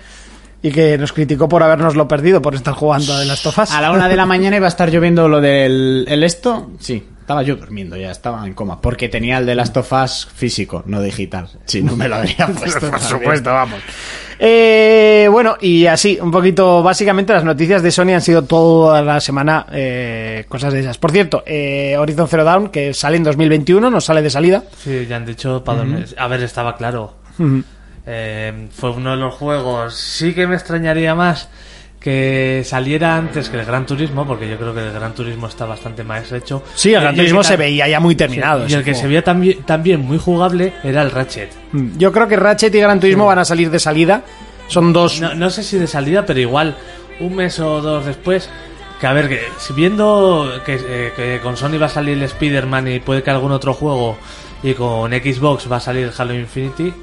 y 0.61 0.71
que 0.71 0.97
nos 0.97 1.13
criticó 1.13 1.47
por 1.49 1.63
habernoslo 1.63 2.07
perdido, 2.07 2.41
por 2.41 2.55
estar 2.55 2.73
jugando 2.73 3.17
de 3.17 3.25
las 3.25 3.41
tofas. 3.41 3.71
A 3.71 3.81
la 3.81 3.91
una 3.91 4.07
de 4.09 4.15
la 4.15 4.25
mañana 4.25 4.57
iba 4.57 4.65
a 4.65 4.69
estar 4.69 4.89
lloviendo 4.91 5.27
lo 5.27 5.39
del 5.41 6.05
el 6.07 6.23
esto. 6.23 6.69
Sí, 6.79 7.03
estaba 7.21 7.43
yo 7.43 7.55
durmiendo 7.55 7.95
ya, 7.95 8.11
estaba 8.11 8.45
en 8.45 8.53
coma. 8.53 8.81
Porque 8.81 9.07
tenía 9.09 9.37
el 9.37 9.45
de 9.45 9.55
las 9.55 9.71
tofas 9.71 10.25
físico, 10.35 10.83
no 10.85 11.01
digital. 11.01 11.47
Si 11.65 11.81
no 11.81 11.95
me 11.95 12.07
lo 12.09 12.15
habría 12.17 12.47
puesto. 12.59 12.89
Por 12.89 12.99
supuesto, 12.99 13.51
vamos. 13.53 13.79
Eh, 14.41 15.27
bueno, 15.31 15.57
y 15.59 15.85
así, 15.85 16.17
un 16.21 16.31
poquito, 16.31 16.81
básicamente 16.81 17.33
las 17.33 17.43
noticias 17.43 17.83
de 17.83 17.91
Sony 17.91 18.11
han 18.13 18.21
sido 18.21 18.43
toda 18.45 19.01
la 19.01 19.19
semana 19.19 19.65
eh, 19.71 20.45
cosas 20.47 20.71
de 20.73 20.79
esas. 20.79 20.97
Por 20.97 21.11
cierto, 21.11 21.43
eh, 21.45 21.95
Horizon 21.97 22.27
Zero 22.29 22.45
Dawn, 22.45 22.69
que 22.69 22.93
sale 22.93 23.17
en 23.17 23.23
2021, 23.23 23.89
nos 23.89 24.05
sale 24.05 24.21
de 24.21 24.29
salida. 24.29 24.63
Sí, 24.81 25.05
ya 25.09 25.17
han 25.17 25.25
dicho 25.25 25.61
para 25.63 25.79
dónde- 25.79 26.05
A 26.17 26.27
ver, 26.27 26.41
estaba 26.43 26.77
claro. 26.77 27.15
Eh, 28.11 28.67
fue 28.71 28.89
uno 28.89 29.11
de 29.11 29.17
los 29.17 29.35
juegos. 29.35 29.93
Sí 29.93 30.33
que 30.33 30.47
me 30.47 30.55
extrañaría 30.55 31.13
más 31.13 31.47
que 31.99 32.63
saliera 32.65 33.17
antes 33.17 33.49
que 33.49 33.59
el 33.59 33.65
Gran 33.65 33.85
Turismo, 33.85 34.25
porque 34.25 34.49
yo 34.49 34.57
creo 34.57 34.73
que 34.73 34.79
el 34.87 34.91
Gran 34.93 35.13
Turismo 35.13 35.47
está 35.47 35.65
bastante 35.65 36.03
más 36.03 36.31
hecho. 36.31 36.63
Sí, 36.73 36.93
el 36.93 37.01
Gran 37.01 37.15
Turismo 37.15 37.43
se 37.43 37.55
veía 37.57 37.87
ya 37.87 37.99
muy 37.99 38.15
terminado. 38.15 38.65
y 38.67 38.73
el 38.73 38.83
que 38.83 38.91
juego. 38.93 38.99
se 39.01 39.07
veía 39.07 39.23
también, 39.23 39.61
también 39.63 40.01
muy 40.01 40.17
jugable 40.17 40.73
era 40.83 41.03
el 41.03 41.11
Ratchet. 41.11 41.51
Mm, 41.73 41.97
Yo 41.99 42.11
creo 42.11 42.27
que 42.27 42.35
Ratchet 42.37 42.73
y 42.73 42.79
Gran 42.79 42.99
Turismo 42.99 43.25
van 43.27 43.39
a 43.39 43.45
salir 43.45 43.69
de 43.69 43.79
salida. 43.79 44.23
Son 44.67 44.91
dos. 44.91 45.19
No, 45.21 45.35
no 45.35 45.49
sé 45.51 45.61
si 45.61 45.77
de 45.77 45.87
salida, 45.87 46.25
pero 46.25 46.39
igual 46.39 46.75
un 47.19 47.35
mes 47.35 47.59
o 47.59 47.79
dos 47.81 48.05
después. 48.05 48.49
Que 48.99 49.07
a 49.07 49.13
ver, 49.13 49.29
que 49.29 49.41
si 49.59 49.73
viendo 49.73 50.61
que, 50.65 50.75
eh, 50.81 51.11
que 51.15 51.39
con 51.41 51.55
Sony 51.57 51.77
va 51.79 51.85
a 51.85 51.89
salir 51.89 52.17
el 52.17 52.23
Spider-Man 52.23 52.87
y 52.87 52.99
puede 52.99 53.23
que 53.23 53.29
algún 53.29 53.51
otro 53.51 53.73
juego 53.73 54.17
y 54.63 54.73
con 54.73 55.11
Xbox 55.11 55.71
va 55.71 55.77
a 55.77 55.79
salir 55.79 56.11
Halo 56.17 56.33
Infinity, 56.33 56.93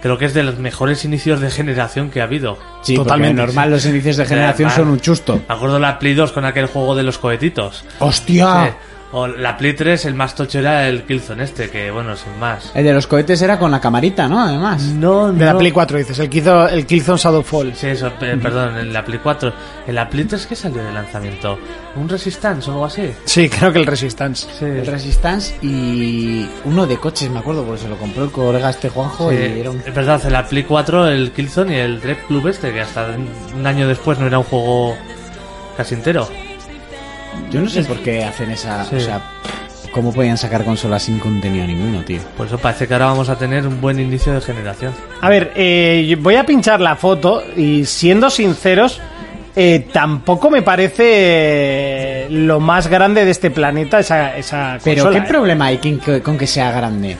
creo 0.00 0.18
que 0.18 0.24
es 0.26 0.34
de 0.34 0.42
los 0.42 0.58
mejores 0.58 1.04
inicios 1.04 1.40
de 1.40 1.50
generación 1.50 2.10
que 2.10 2.20
ha 2.20 2.24
habido. 2.24 2.58
Sí, 2.82 2.94
Totalmente, 2.94 3.02
Totalmente. 3.34 3.42
normal, 3.46 3.70
los 3.70 3.86
inicios 3.86 4.16
de 4.16 4.26
generación 4.26 4.68
Normal. 4.68 4.84
son 4.86 4.92
un 4.92 5.00
chusto. 5.00 5.40
Me 5.48 5.54
acuerdo 5.54 5.78
la 5.78 5.98
Play 5.98 6.14
2 6.14 6.32
con 6.32 6.44
aquel 6.44 6.66
juego 6.66 6.94
de 6.94 7.02
los 7.02 7.18
cohetitos. 7.18 7.84
¡Hostia! 7.98 8.66
Sí. 8.66 8.86
O 9.12 9.26
la 9.26 9.56
Play 9.56 9.72
3, 9.74 10.04
el 10.04 10.14
más 10.14 10.36
tocho 10.36 10.60
era 10.60 10.86
el 10.86 11.02
Killzone 11.02 11.42
este, 11.42 11.68
que 11.68 11.90
bueno, 11.90 12.14
sin 12.14 12.38
más. 12.38 12.70
El 12.76 12.84
de 12.84 12.92
los 12.92 13.08
cohetes 13.08 13.42
era 13.42 13.58
con 13.58 13.68
la 13.72 13.80
camarita, 13.80 14.28
¿no? 14.28 14.40
Además. 14.40 14.82
No, 14.82 15.32
De 15.32 15.44
la. 15.44 15.58
Play 15.58 15.72
4 15.72 15.98
dices, 15.98 16.16
el 16.20 16.28
Killzone, 16.30 16.72
el 16.72 16.86
Killzone 16.86 17.18
Shadowfall. 17.18 17.74
Sí, 17.74 17.88
eso, 17.88 18.08
pe- 18.20 18.36
perdón, 18.36 18.78
en 18.78 18.92
la 18.92 19.04
Play 19.04 19.18
4. 19.20 19.52
En 19.88 19.94
la 19.96 20.08
Play 20.08 20.26
3, 20.26 20.46
¿qué 20.46 20.54
salió 20.54 20.84
de 20.84 20.92
lanzamiento? 20.92 21.58
¿Un 21.96 22.08
Resistance 22.08 22.70
o 22.70 22.74
algo 22.74 22.84
así? 22.84 23.10
Sí, 23.24 23.48
creo 23.48 23.72
que 23.72 23.80
el 23.80 23.86
Resistance. 23.86 24.46
Sí. 24.56 24.64
El 24.64 24.86
Resistance 24.86 25.56
y 25.60 26.46
uno 26.64 26.86
de 26.86 26.96
coches, 26.98 27.28
me 27.30 27.40
acuerdo, 27.40 27.64
porque 27.64 27.80
se 27.82 27.88
lo 27.88 27.96
compró 27.96 28.22
el 28.22 28.30
colega 28.30 28.70
este 28.70 28.90
Juanjo 28.90 29.30
Sí, 29.30 29.36
y 29.56 29.60
era 29.60 29.70
un... 29.72 29.78
Es 29.84 29.92
verdad, 29.92 30.20
en 30.24 30.32
la 30.32 30.46
Play 30.46 30.62
4 30.62 31.08
el 31.08 31.32
Killzone 31.32 31.76
y 31.76 31.80
el 31.80 32.00
Dread 32.00 32.18
Club 32.28 32.46
este, 32.46 32.72
que 32.72 32.80
hasta 32.82 33.08
un 33.56 33.66
año 33.66 33.88
después 33.88 34.20
no 34.20 34.28
era 34.28 34.38
un 34.38 34.44
juego 34.44 34.96
casi 35.76 35.94
entero. 35.96 36.28
Yo 37.50 37.60
no 37.60 37.68
sé 37.68 37.84
por 37.84 37.98
qué 37.98 38.24
hacen 38.24 38.50
esa... 38.50 38.84
Sí. 38.84 38.96
O 38.96 39.00
sea, 39.00 39.20
¿cómo 39.92 40.12
podían 40.12 40.38
sacar 40.38 40.64
consolas 40.64 41.02
sin 41.02 41.18
contenido 41.18 41.66
ninguno, 41.66 42.02
tío? 42.04 42.20
Por 42.36 42.46
eso 42.46 42.58
parece 42.58 42.86
que 42.86 42.94
ahora 42.94 43.06
vamos 43.06 43.28
a 43.28 43.36
tener 43.36 43.66
un 43.66 43.80
buen 43.80 43.98
inicio 43.98 44.32
de 44.32 44.40
generación. 44.40 44.92
A 45.20 45.28
ver, 45.28 45.52
eh, 45.56 46.06
yo 46.08 46.16
voy 46.18 46.36
a 46.36 46.44
pinchar 46.44 46.80
la 46.80 46.96
foto 46.96 47.42
y 47.56 47.84
siendo 47.84 48.30
sinceros, 48.30 49.00
eh, 49.56 49.88
tampoco 49.92 50.50
me 50.50 50.62
parece 50.62 51.04
eh, 51.06 52.26
lo 52.30 52.60
más 52.60 52.86
grande 52.86 53.24
de 53.24 53.30
este 53.30 53.50
planeta 53.50 53.98
esa, 53.98 54.36
esa 54.36 54.78
Pero 54.82 55.10
¿qué 55.10 55.18
¿eh? 55.18 55.24
problema 55.26 55.66
hay 55.66 55.78
con 56.22 56.38
que 56.38 56.46
sea 56.46 56.70
grande? 56.70 57.16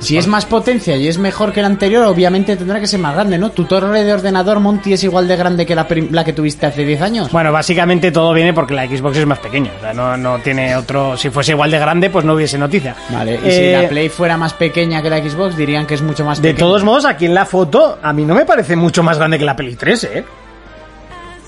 Si 0.00 0.16
es 0.16 0.28
más 0.28 0.46
potencia 0.46 0.96
y 0.96 1.08
es 1.08 1.18
mejor 1.18 1.52
que 1.52 1.58
el 1.58 1.66
anterior, 1.66 2.04
obviamente 2.04 2.56
tendrá 2.56 2.78
que 2.78 2.86
ser 2.86 3.00
más 3.00 3.14
grande, 3.14 3.36
¿no? 3.36 3.50
¿Tu 3.50 3.64
torre 3.64 4.04
de 4.04 4.12
ordenador, 4.12 4.60
Monty, 4.60 4.92
es 4.92 5.02
igual 5.02 5.26
de 5.26 5.36
grande 5.36 5.66
que 5.66 5.74
la, 5.74 5.88
la 6.12 6.24
que 6.24 6.32
tuviste 6.32 6.66
hace 6.66 6.84
10 6.84 7.02
años? 7.02 7.32
Bueno, 7.32 7.50
básicamente 7.50 8.12
todo 8.12 8.32
viene 8.32 8.54
porque 8.54 8.74
la 8.74 8.86
Xbox 8.86 9.16
es 9.16 9.26
más 9.26 9.40
pequeña. 9.40 9.72
O 9.76 9.80
sea, 9.80 9.92
no, 9.92 10.16
no 10.16 10.38
tiene 10.38 10.76
otro. 10.76 11.16
Si 11.16 11.30
fuese 11.30 11.50
igual 11.52 11.72
de 11.72 11.80
grande, 11.80 12.10
pues 12.10 12.24
no 12.24 12.34
hubiese 12.34 12.56
noticia. 12.58 12.94
Vale, 13.10 13.40
y 13.44 13.48
Eh, 13.48 13.50
si 13.76 13.82
la 13.82 13.88
Play 13.88 14.08
fuera 14.08 14.36
más 14.36 14.54
pequeña 14.54 15.02
que 15.02 15.10
la 15.10 15.18
Xbox, 15.18 15.56
dirían 15.56 15.84
que 15.84 15.94
es 15.94 16.02
mucho 16.02 16.24
más 16.24 16.40
De 16.40 16.50
pequeña. 16.50 16.58
todos 16.68 16.84
modos, 16.84 17.04
aquí 17.04 17.26
en 17.26 17.34
la 17.34 17.44
foto, 17.44 17.98
a 18.00 18.12
mí 18.12 18.24
no 18.24 18.34
me 18.36 18.44
parece 18.44 18.76
mucho 18.76 19.02
más 19.02 19.18
grande 19.18 19.36
que 19.36 19.44
la 19.44 19.56
Play 19.56 19.74
3, 19.74 20.04
¿eh? 20.04 20.24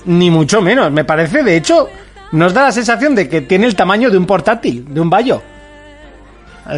Ni 0.05 0.29
mucho 0.29 0.61
menos. 0.61 0.91
Me 0.91 1.05
parece, 1.05 1.41
de 1.43 1.55
hecho, 1.55 1.87
nos 2.33 2.53
da 2.53 2.63
la 2.63 2.71
sensación 2.73 3.15
de 3.15 3.29
que 3.29 3.41
tiene 3.41 3.65
el 3.65 3.75
tamaño 3.77 4.09
de 4.09 4.17
un 4.17 4.25
portátil, 4.25 4.85
de 4.93 4.99
un 4.99 5.09
Bayo. 5.09 5.41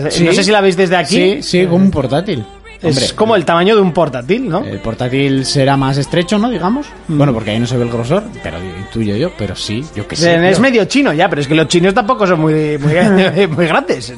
Sí. 0.09 0.23
No 0.23 0.33
sé 0.33 0.43
si 0.43 0.51
la 0.51 0.61
veis 0.61 0.77
desde 0.77 0.95
aquí. 0.95 1.15
Sí, 1.15 1.43
sí, 1.43 1.63
como 1.65 1.77
un 1.77 1.91
portátil. 1.91 2.45
Es 2.81 2.89
Hombre, 2.97 3.05
Eh, 3.05 3.09
como 3.15 3.35
el 3.37 3.45
tamaño 3.45 3.75
de 3.75 3.81
un 3.81 3.93
portátil, 3.93 4.49
¿no? 4.49 4.59
El 4.63 4.79
portátil 4.79 5.45
será 5.45 5.77
más 5.77 5.97
estrecho, 5.97 6.37
¿no? 6.37 6.49
Digamos. 6.49 6.87
Bueno, 7.07 7.33
porque 7.33 7.51
ahí 7.51 7.59
no 7.59 7.65
se 7.65 7.77
ve 7.77 7.83
el 7.83 7.89
grosor, 7.89 8.23
pero 8.43 8.57
intuyo 8.61 9.15
yo, 9.15 9.31
pero 9.37 9.55
sí, 9.55 9.85
yo 9.95 10.05
que 10.07 10.15
sé. 10.17 10.35
es 10.49 10.55
tío. 10.55 10.61
medio 10.61 10.83
chino 10.85 11.13
ya, 11.13 11.29
pero 11.29 11.41
es 11.41 11.47
que 11.47 11.55
los 11.55 11.67
chinos 11.69 11.93
tampoco 11.93 12.27
son 12.27 12.41
muy, 12.41 12.77
muy, 12.77 12.93
muy 13.47 13.67
grandes. 13.67 14.13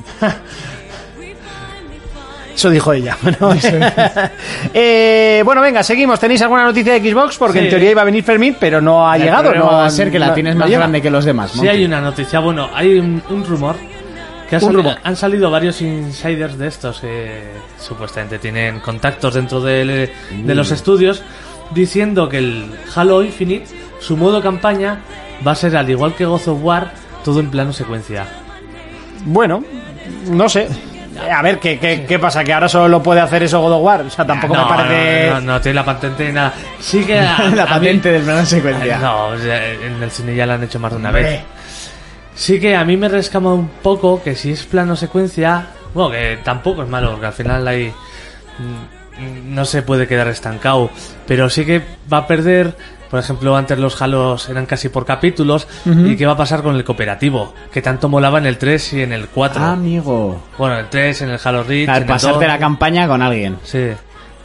Eso 2.55 2.69
dijo 2.69 2.93
ella. 2.93 3.17
Bueno, 3.21 3.55
Eh, 4.73 5.41
bueno, 5.45 5.61
venga, 5.61 5.83
seguimos. 5.83 6.19
¿Tenéis 6.19 6.41
alguna 6.41 6.63
noticia 6.63 6.93
de 6.93 7.11
Xbox? 7.11 7.37
Porque 7.37 7.59
en 7.59 7.69
teoría 7.69 7.91
iba 7.91 8.01
a 8.01 8.05
venir 8.05 8.23
Fermín, 8.23 8.55
pero 8.59 8.81
no 8.81 9.07
ha 9.07 9.15
El 9.17 9.23
llegado. 9.23 9.53
No 9.53 9.65
va 9.67 9.85
a 9.85 9.89
ser 9.89 10.09
que 10.09 10.17
la 10.19 10.27
no- 10.27 10.33
tienes 10.33 10.55
no 10.55 10.59
más 10.61 10.69
llega. 10.69 10.79
grande 10.79 11.01
que 11.01 11.09
los 11.09 11.25
demás. 11.25 11.51
Sí 11.51 11.67
hay 11.67 11.83
una 11.85 11.99
noticia, 12.01 12.39
bueno, 12.39 12.69
hay 12.73 12.97
un, 12.97 13.21
un 13.29 13.43
rumor 13.45 13.75
que 14.59 14.97
han 15.03 15.15
salido 15.15 15.49
varios 15.51 15.81
insiders 15.81 16.57
de 16.57 16.67
estos 16.67 16.99
que 16.99 17.43
supuestamente 17.79 18.39
tienen 18.39 18.79
contactos 18.79 19.33
dentro 19.33 19.61
de, 19.61 20.11
de 20.31 20.55
los 20.55 20.71
estudios 20.71 21.23
diciendo 21.71 22.29
que 22.29 22.37
el 22.37 22.71
Halo 22.95 23.23
Infinite, 23.23 23.65
su 23.99 24.15
modo 24.17 24.41
campaña, 24.41 24.99
va 25.45 25.51
a 25.53 25.55
ser 25.55 25.75
al 25.75 25.89
igual 25.89 26.13
que 26.15 26.25
God 26.25 26.47
of 26.47 26.63
War, 26.63 26.91
todo 27.23 27.39
en 27.39 27.49
plano 27.49 27.73
secuencia. 27.73 28.25
Bueno, 29.25 29.63
no 30.27 30.47
sé. 30.49 30.67
A 31.31 31.41
ver, 31.41 31.59
¿qué, 31.59 31.79
qué, 31.79 32.05
qué 32.05 32.19
pasa? 32.19 32.43
¿Que 32.43 32.51
ahora 32.53 32.67
solo 32.67 33.01
puede 33.01 33.21
hacer 33.21 33.41
eso 33.41 33.61
God 33.61 33.71
of 33.73 33.83
War? 33.83 34.01
O 34.01 34.09
sea, 34.09 34.25
tampoco 34.25 34.53
no, 34.53 34.69
me 34.69 34.75
parece... 34.75 35.29
no, 35.29 35.41
no, 35.41 35.53
no 35.53 35.61
tiene 35.61 35.75
la 35.75 35.85
patente 35.85 36.27
ni 36.27 36.33
nada. 36.33 36.53
Sí 36.79 37.03
que 37.05 37.17
a- 37.19 37.47
la 37.55 37.63
mí- 37.65 37.69
patente 37.69 38.11
del 38.11 38.23
plano 38.23 38.45
secuencia. 38.45 38.97
No, 38.99 39.33
en 39.33 40.03
el 40.03 40.11
cine 40.11 40.35
ya 40.35 40.45
la 40.45 40.55
han 40.55 40.63
hecho 40.63 40.77
más 40.79 40.91
de 40.91 40.97
una 40.97 41.11
vez. 41.11 41.41
Sí 42.35 42.59
que 42.59 42.75
a 42.75 42.83
mí 42.83 42.97
me 42.97 43.07
rescama 43.07 43.53
un 43.53 43.69
poco 43.81 44.21
que 44.21 44.35
si 44.35 44.51
es 44.51 44.63
plano 44.63 44.95
secuencia, 44.95 45.67
bueno, 45.93 46.11
que 46.11 46.39
tampoco 46.43 46.83
es 46.83 46.89
malo, 46.89 47.11
porque 47.11 47.25
al 47.27 47.33
final 47.33 47.67
hay 47.67 47.87
mm, 48.59 49.53
no 49.53 49.63
se 49.65 49.81
puede 49.81 50.07
quedar 50.07 50.27
estancado, 50.27 50.89
pero 51.25 51.49
sí 51.49 51.65
que 51.65 51.81
va 52.11 52.19
a 52.19 52.27
perder, 52.27 52.75
por 53.09 53.19
ejemplo, 53.21 53.55
antes 53.55 53.79
los 53.79 54.01
halos 54.01 54.49
eran 54.49 54.65
casi 54.65 54.89
por 54.89 55.05
capítulos, 55.05 55.67
y 55.85 56.17
qué 56.17 56.25
va 56.25 56.33
a 56.33 56.37
pasar 56.37 56.61
con 56.61 56.75
el 56.75 56.83
cooperativo, 56.83 57.53
que 57.71 57.81
tanto 57.81 58.09
molaba 58.09 58.39
en 58.39 58.45
el 58.47 58.57
3 58.57 58.93
y 58.93 59.01
en 59.03 59.13
el 59.13 59.27
4. 59.29 59.61
Ah, 59.63 59.71
amigo. 59.71 60.43
Bueno, 60.57 60.75
en 60.75 60.81
el 60.81 60.89
3, 60.89 61.21
en 61.21 61.29
el 61.29 61.39
Halo 61.41 61.63
Reach, 61.63 61.87
Al 61.87 62.01
en 62.01 62.07
pasarte 62.09 62.39
2. 62.39 62.47
la 62.47 62.59
campaña 62.59 63.07
con 63.07 63.21
alguien. 63.21 63.57
Sí. 63.63 63.87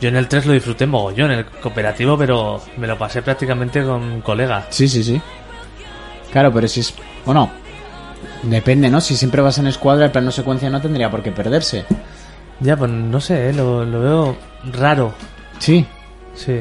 Yo 0.00 0.09
en 0.09 0.16
el 0.16 0.29
3 0.29 0.46
lo 0.46 0.53
disfruté 0.53 0.87
mogollón, 0.87 1.33
el 1.33 1.44
cooperativo, 1.46 2.16
pero 2.16 2.62
me 2.76 2.87
lo 2.87 2.96
pasé 2.96 3.22
prácticamente 3.22 3.83
con 3.83 4.03
un 4.03 4.20
colega. 4.20 4.66
Sí, 4.70 4.88
sí, 4.88 5.03
sí. 5.03 5.20
Claro, 6.33 6.53
pero 6.53 6.68
si 6.68 6.81
es... 6.81 6.94
O 7.26 7.35
no. 7.35 7.50
Depende, 8.42 8.88
¿no? 8.90 9.00
Si 9.00 9.16
siempre 9.16 9.42
vas 9.42 9.59
en 9.59 9.66
escuadra, 9.66 10.07
el 10.07 10.11
plano 10.11 10.31
secuencia 10.31 10.70
no 10.70 10.81
tendría 10.81 11.11
por 11.11 11.22
qué 11.22 11.31
perderse. 11.33 11.85
Ya, 12.61 12.76
pues 12.76 12.90
no 12.90 13.20
sé, 13.20 13.50
¿eh? 13.50 13.53
lo, 13.53 13.85
lo 13.85 14.00
veo 14.00 14.37
raro. 14.79 15.14
Sí. 15.59 15.87
Sí. 16.35 16.61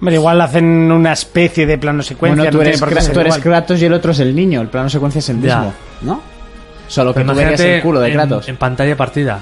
Hombre, 0.00 0.14
igual 0.14 0.40
hacen 0.40 0.64
una 0.90 1.12
especie 1.12 1.66
de 1.66 1.78
plano 1.78 2.02
secuencia. 2.02 2.36
bueno, 2.36 2.50
tú 2.50 2.56
no 2.58 2.62
eres, 2.62 2.80
por 2.80 2.88
qué 2.88 2.94
Kra- 2.96 3.00
ser 3.02 3.14
tú 3.14 3.20
eres. 3.20 3.38
Kratos 3.38 3.80
y 3.82 3.84
el 3.84 3.92
otro 3.92 4.12
es 4.12 4.20
el 4.20 4.34
niño. 4.34 4.60
El 4.60 4.68
plano 4.68 4.88
secuencia 4.88 5.18
es 5.18 5.28
el 5.28 5.40
Ya. 5.42 5.56
mismo, 5.58 5.74
¿no? 6.02 6.22
Solo 6.88 7.12
que 7.12 7.20
Pero 7.20 7.32
tú 7.32 7.38
verías 7.38 7.60
el 7.60 7.82
culo 7.82 8.00
de 8.00 8.08
en- 8.08 8.14
Kratos. 8.14 8.48
En, 8.48 8.56
pantalla 8.56 8.96
partida. 8.96 9.40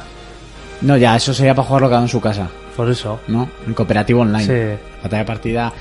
No, 0.82 0.96
ya, 0.96 1.16
eso 1.16 1.32
sería 1.32 1.54
para 1.54 1.66
jugarlo 1.66 1.88
cada 1.88 2.00
uno 2.00 2.06
en 2.06 2.11
su 2.11 2.20
casa, 2.20 2.48
Por 2.76 2.90
eso. 2.90 3.20
¿no? 3.28 3.48
En 3.66 3.74
cooperativo 3.74 4.20
online. 4.22 4.44
Sí. 4.44 4.82
Batalla 5.02 5.22
de 5.22 5.26
partida, 5.26 5.72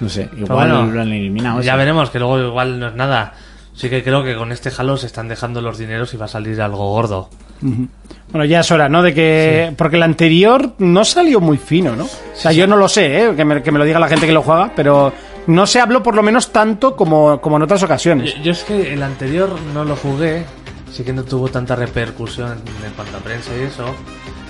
no 0.00 0.08
sé, 0.08 0.28
igual 0.36 0.68
bueno, 0.70 0.86
lo 0.86 1.00
han 1.02 1.08
eliminado. 1.12 1.60
Ya 1.62 1.72
eso. 1.72 1.78
veremos, 1.78 2.10
que 2.10 2.18
luego 2.18 2.38
igual 2.40 2.78
no 2.78 2.88
es 2.88 2.94
nada. 2.94 3.32
Sí 3.76 3.90
que 3.90 4.02
creo 4.02 4.24
que 4.24 4.34
con 4.34 4.52
este 4.52 4.72
Halo 4.76 4.96
se 4.96 5.06
están 5.06 5.28
dejando 5.28 5.60
los 5.60 5.76
dineros 5.76 6.14
y 6.14 6.16
va 6.16 6.24
a 6.24 6.28
salir 6.28 6.60
algo 6.62 6.92
gordo. 6.92 7.28
Bueno, 7.60 8.44
ya 8.46 8.60
es 8.60 8.70
hora, 8.70 8.88
¿no? 8.88 9.02
De 9.02 9.12
que... 9.12 9.74
Porque 9.76 9.96
el 9.96 10.02
anterior 10.02 10.72
no 10.78 11.04
salió 11.04 11.40
muy 11.40 11.58
fino, 11.58 11.94
¿no? 11.94 12.04
O 12.04 12.10
sea, 12.34 12.52
yo 12.52 12.66
no 12.66 12.76
lo 12.76 12.88
sé, 12.88 13.24
¿eh? 13.24 13.34
Que 13.36 13.44
me, 13.44 13.62
que 13.62 13.70
me 13.70 13.78
lo 13.78 13.84
diga 13.84 14.00
la 14.00 14.08
gente 14.08 14.26
que 14.26 14.32
lo 14.32 14.42
juega, 14.42 14.72
pero 14.74 15.12
no 15.46 15.66
se 15.66 15.78
habló 15.80 16.02
por 16.02 16.14
lo 16.14 16.22
menos 16.22 16.52
tanto 16.52 16.96
como, 16.96 17.38
como 17.42 17.56
en 17.56 17.62
otras 17.62 17.82
ocasiones. 17.82 18.34
Yo, 18.36 18.42
yo 18.44 18.52
es 18.52 18.64
que 18.64 18.94
el 18.94 19.02
anterior 19.02 19.50
no 19.74 19.84
lo 19.84 19.94
jugué, 19.94 20.46
sí 20.90 21.04
que 21.04 21.12
no 21.12 21.24
tuvo 21.24 21.48
tanta 21.48 21.76
repercusión 21.76 22.52
en 22.52 22.92
cuanto 22.94 23.18
a 23.18 23.20
prensa 23.20 23.50
y 23.58 23.64
eso, 23.64 23.84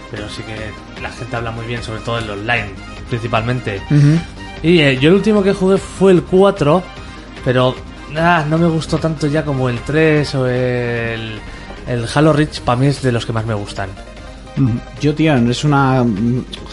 pero 0.09 0.29
sí 0.29 0.43
que 0.45 1.03
la 1.03 1.11
gente 1.11 1.35
habla 1.35 1.51
muy 1.51 1.67
bien, 1.67 1.83
sobre 1.83 2.01
todo 2.01 2.19
en 2.19 2.25
el 2.25 2.31
online, 2.31 2.71
principalmente. 3.09 3.83
Y 4.62 4.81
eh, 4.81 4.99
yo 4.99 5.09
el 5.09 5.17
último 5.17 5.43
que 5.43 5.53
jugué 5.53 5.79
fue 5.79 6.12
el 6.12 6.23
4, 6.23 6.83
pero 7.45 7.75
ah, 8.17 8.45
no 8.49 8.59
me 8.59 8.67
gustó 8.69 8.99
tanto 8.99 9.27
ya 9.27 9.45
como 9.45 9.69
el 9.69 9.81
3 9.81 10.35
o 10.35 10.47
el, 10.49 11.39
el 11.89 12.07
Halo 12.15 12.33
Reach, 12.33 12.61
para 12.61 12.79
mí 12.81 12.87
es 12.87 13.03
de 13.03 13.13
los 13.13 13.25
que 13.27 13.33
más 13.33 13.47
me 13.47 13.55
gustan. 13.55 13.89
Yo, 15.03 15.15
tío, 15.15 15.37
es 15.37 15.65
una... 15.65 16.03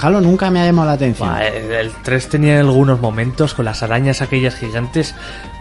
Halo 0.02 0.22
nunca 0.22 0.50
me 0.50 0.62
ha 0.62 0.66
llamado 0.66 0.88
la 0.88 0.94
atención. 0.94 1.28
Buah, 1.28 1.46
el, 1.46 1.70
el 1.74 1.92
3 2.02 2.30
tenía 2.30 2.60
algunos 2.62 3.02
momentos 3.02 3.54
con 3.54 3.66
las 3.66 3.84
arañas 3.84 4.22
aquellas 4.22 4.56
gigantes 4.56 5.14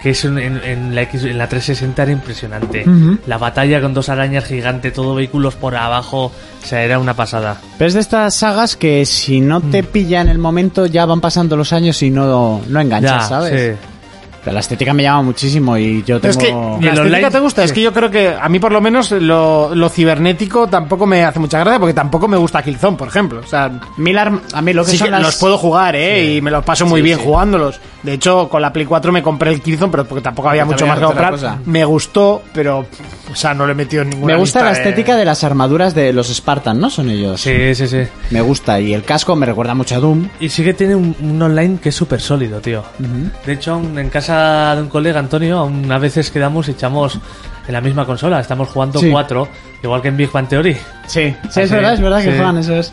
que 0.05 0.11
es 0.11 0.25
en, 0.25 0.95
la, 0.95 1.03
X, 1.03 1.25
en 1.25 1.37
la 1.37 1.49
360 1.49 2.01
era 2.01 2.13
impresionante. 2.13 2.85
La 3.27 3.39
batalla 3.39 3.81
con 3.81 3.93
dos 3.93 4.09
arañas 4.09 4.45
gigantes, 4.45 4.93
todo 4.93 5.17
vehículos 5.17 5.57
por 5.57 5.75
abajo, 5.75 6.27
o 6.27 6.33
sea, 6.65 6.85
era 6.85 7.01
una 7.01 7.15
pasada. 7.15 7.57
Pero 7.77 7.89
es 7.89 7.95
de 7.95 8.01
estas 8.01 8.37
sagas 8.37 8.77
que 8.77 9.05
si 9.05 9.41
no 9.41 9.59
Mm. 9.59 9.71
te 9.73 9.83
pilla 9.83 10.21
en 10.21 10.29
el 10.29 10.39
momento 10.39 10.87
ya 10.87 11.05
van 11.07 11.21
pasando 11.21 11.57
los 11.57 11.73
años 11.73 12.01
y 12.05 12.11
no, 12.11 12.61
no 12.69 12.81
enganchas, 12.81 13.23
Ya, 13.23 13.29
¿sabes? 13.29 13.77
sí. 13.81 13.87
La 14.45 14.59
estética 14.61 14.93
me 14.93 15.03
llama 15.05 15.23
muchísimo 15.23 15.77
y 15.79 16.03
yo 16.03 16.21
tengo... 16.21 16.31
es 16.31 16.37
que 16.37 16.51
la 16.51 16.59
el 16.59 16.85
estética 16.85 17.01
online- 17.03 17.31
te 17.31 17.39
gusta, 17.39 17.63
es 17.65 17.73
que 17.73 17.81
yo 17.81 17.93
creo 17.93 18.11
que 18.11 18.35
a 18.39 18.49
mí 18.49 18.59
por 18.59 18.73
lo 18.73 18.81
menos 18.81 19.11
lo, 19.13 19.75
lo 19.75 19.89
cibernético 19.89 20.67
tampoco 20.67 21.07
me 21.07 21.25
hace 21.25 21.39
mucha 21.39 21.61
gracia 21.61 21.79
porque 21.79 21.95
tampoco 21.95 22.27
me 22.27 22.37
gusta 22.37 22.63
Killzone, 22.63 22.97
por 22.97 23.07
ejemplo. 23.09 23.41
O 23.45 23.47
sea, 23.47 23.71
Mil 23.99 24.17
arm- 24.19 24.41
A 24.53 24.61
mí 24.63 24.73
lo 24.73 24.85
que 24.85 24.91
sí 24.93 24.99
son 24.99 25.07
que 25.07 25.11
las... 25.13 25.23
los 25.23 25.37
puedo 25.37 25.57
jugar, 25.59 25.95
¿eh? 25.95 26.35
Y 26.35 26.41
me 26.41 26.51
los 26.51 26.65
paso 26.65 26.87
muy 26.87 27.01
Sí, 27.01 27.05
bien 27.05 27.19
sí. 27.19 27.25
jugándolos. 27.25 27.81
De 28.03 28.15
hecho, 28.15 28.49
con 28.49 28.61
la 28.63 28.73
Play 28.73 28.85
4 28.87 29.13
me 29.13 29.23
compré 29.23 29.51
el 29.53 29.61
Killzone, 29.63 29.91
pero 29.93 30.05
porque 30.07 30.23
tampoco 30.23 30.49
había 30.49 30.65
Porque 30.67 30.75
mucho 30.83 30.87
más 30.89 30.99
que 30.99 31.05
comprar. 31.05 31.31
cosa. 31.33 31.59
Me 31.67 31.85
gustó, 31.85 32.43
pero, 32.53 32.85
o 33.31 33.35
sea, 33.37 33.55
no 33.55 33.65
le 33.65 33.73
he 33.73 33.75
metido 33.77 34.03
en 34.03 34.11
ninguna 34.11 34.35
Me 34.35 34.41
gusta 34.41 34.61
la 34.63 34.71
lista 34.71 34.83
estética 34.89 35.17
de 35.17 35.25
las 35.25 35.45
armaduras 35.45 35.95
de 35.95 36.13
los 36.13 36.27
Spartan, 36.35 36.81
¿no? 36.81 36.91
Son 36.91 37.09
ellos. 37.11 37.41
Sí, 37.41 37.75
sí, 37.77 37.87
sí. 37.87 37.99
Me 38.31 38.41
gusta. 38.41 38.81
Y 38.81 38.93
el 38.93 39.05
casco 39.05 39.37
me 39.37 39.47
recuerda 39.47 39.75
mucho 39.75 39.95
a 39.95 39.99
Doom. 39.99 40.29
Y 40.41 40.49
sí 40.49 40.65
que 40.65 40.75
tiene 40.75 40.97
un, 40.97 41.15
un 41.21 41.41
online 41.41 41.79
que 41.81 41.91
es 41.91 41.95
súper 41.95 42.21
sólido, 42.21 42.61
tío. 42.61 42.83
De 43.47 43.53
hecho, 43.53 43.75
aún 43.75 43.97
en 43.99 44.09
casa 44.11 44.32
de 44.77 44.83
un 44.83 44.89
colega, 44.89 45.19
Antonio, 45.21 45.59
aún 45.59 45.91
a 45.91 45.99
veces 45.99 46.31
quedamos 46.31 46.69
y 46.69 46.73
echamos 46.73 47.19
en 47.67 47.73
la 47.73 47.81
misma 47.81 48.05
consola. 48.07 48.41
Estamos 48.41 48.69
jugando 48.69 48.99
Sí. 48.99 49.11
cuatro, 49.11 49.49
igual 49.83 50.03
que 50.03 50.09
en 50.09 50.17
Big 50.17 50.31
Bang 50.33 50.49
Theory. 50.49 50.77
Sí, 51.07 51.35
sí, 51.51 51.61
es 51.61 51.71
verdad, 51.71 51.95
es 51.95 52.01
verdad 52.01 52.19
que 52.19 52.31
sí. 52.31 52.37
juegan 52.37 52.59
eso 52.59 52.75
es. 52.77 52.93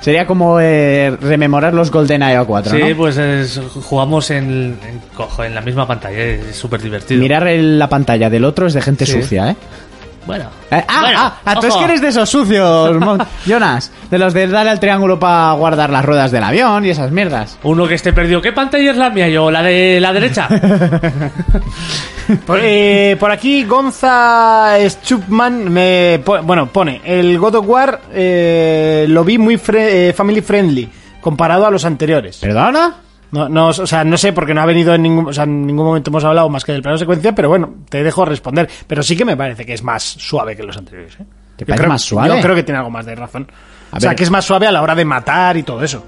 Sería 0.00 0.26
como 0.26 0.58
eh, 0.60 1.14
rememorar 1.20 1.74
los 1.74 1.90
GoldenEye 1.90 2.38
A4, 2.38 2.70
sí, 2.70 2.78
¿no? 2.90 2.96
pues 2.96 3.18
es- 3.18 3.60
jugamos 3.84 4.30
en, 4.30 4.78
en, 4.82 5.00
cojo, 5.14 5.44
en 5.44 5.54
la 5.54 5.60
misma 5.60 5.86
pantalla, 5.86 6.18
es 6.18 6.56
súper 6.56 6.80
divertido. 6.80 7.20
Mirar 7.20 7.46
el- 7.48 7.78
la 7.78 7.86
pantalla 7.88 8.30
del 8.30 8.44
otro 8.46 8.66
es 8.66 8.72
de 8.72 8.80
gente 8.80 9.04
Sí. 9.04 9.12
sucia, 9.20 9.50
¿eh? 9.50 9.56
Bueno. 10.26 10.44
Eh, 10.70 10.84
ah, 10.86 11.00
Bueno, 11.00 11.18
ah, 11.20 11.36
ah, 11.44 11.54
tú 11.60 11.66
es 11.66 11.72
ojo. 11.72 11.78
que 11.80 11.84
eres 11.86 12.00
de 12.02 12.08
esos 12.08 12.28
sucios, 12.28 12.96
Jonas. 13.46 13.90
De 14.10 14.18
los 14.18 14.32
de 14.34 14.46
darle 14.48 14.70
al 14.70 14.78
triángulo 14.80 15.18
para 15.18 15.52
guardar 15.52 15.90
las 15.90 16.04
ruedas 16.04 16.30
del 16.30 16.44
avión 16.44 16.84
y 16.84 16.90
esas 16.90 17.10
mierdas. 17.10 17.58
Uno 17.62 17.88
que 17.88 17.94
esté 17.94 18.12
perdido. 18.12 18.42
¿Qué 18.42 18.52
pantalla 18.52 18.90
es 18.90 18.96
la 18.96 19.10
mía? 19.10 19.28
Yo, 19.28 19.50
la 19.50 19.62
de 19.62 19.98
la 20.00 20.12
derecha. 20.12 20.46
Por, 22.46 22.60
eh, 22.62 23.16
por 23.18 23.32
aquí 23.32 23.64
Gonza 23.64 24.76
Schupman 24.88 25.68
me 25.68 26.20
po- 26.24 26.40
bueno 26.42 26.66
pone 26.68 27.00
el 27.04 27.36
God 27.40 27.56
of 27.56 27.66
War 27.68 28.00
eh, 28.12 29.04
lo 29.08 29.24
vi 29.24 29.36
muy 29.36 29.56
fre- 29.56 29.88
eh, 30.10 30.12
family 30.16 30.40
friendly 30.40 30.88
comparado 31.20 31.66
a 31.66 31.70
los 31.72 31.84
anteriores. 31.84 32.36
¿Perdona? 32.38 32.94
No, 33.32 33.48
no, 33.48 33.68
o 33.68 33.72
sea, 33.72 34.02
no 34.04 34.16
sé 34.16 34.32
porque 34.32 34.52
no 34.54 34.60
ha 34.60 34.66
venido 34.66 34.92
en 34.94 35.02
ningún, 35.02 35.28
o 35.28 35.32
sea, 35.32 35.44
en 35.44 35.66
ningún 35.66 35.86
momento 35.86 36.10
hemos 36.10 36.24
hablado 36.24 36.48
más 36.48 36.64
que 36.64 36.72
del 36.72 36.82
plano 36.82 36.98
secuencia, 36.98 37.32
pero 37.34 37.48
bueno, 37.48 37.74
te 37.88 38.02
dejo 38.02 38.24
responder. 38.24 38.68
Pero 38.86 39.02
sí 39.02 39.16
que 39.16 39.24
me 39.24 39.36
parece 39.36 39.64
que 39.64 39.74
es 39.74 39.82
más 39.84 40.02
suave 40.02 40.56
que 40.56 40.62
los 40.64 40.76
anteriores. 40.76 41.14
¿eh? 41.14 41.24
¿Te 41.56 41.64
Yo 41.64 41.66
parece 41.66 41.78
creo- 41.82 41.88
más 41.90 42.02
suave? 42.02 42.28
Yo 42.28 42.40
creo 42.42 42.54
que 42.56 42.62
tiene 42.64 42.78
algo 42.78 42.90
más 42.90 43.06
de 43.06 43.14
razón. 43.14 43.46
A 43.92 43.96
o 43.96 44.00
sea, 44.00 44.10
ver. 44.10 44.16
que 44.16 44.24
es 44.24 44.30
más 44.30 44.44
suave 44.44 44.66
a 44.66 44.72
la 44.72 44.82
hora 44.82 44.94
de 44.94 45.04
matar 45.04 45.56
y 45.56 45.62
todo 45.62 45.82
eso. 45.84 46.04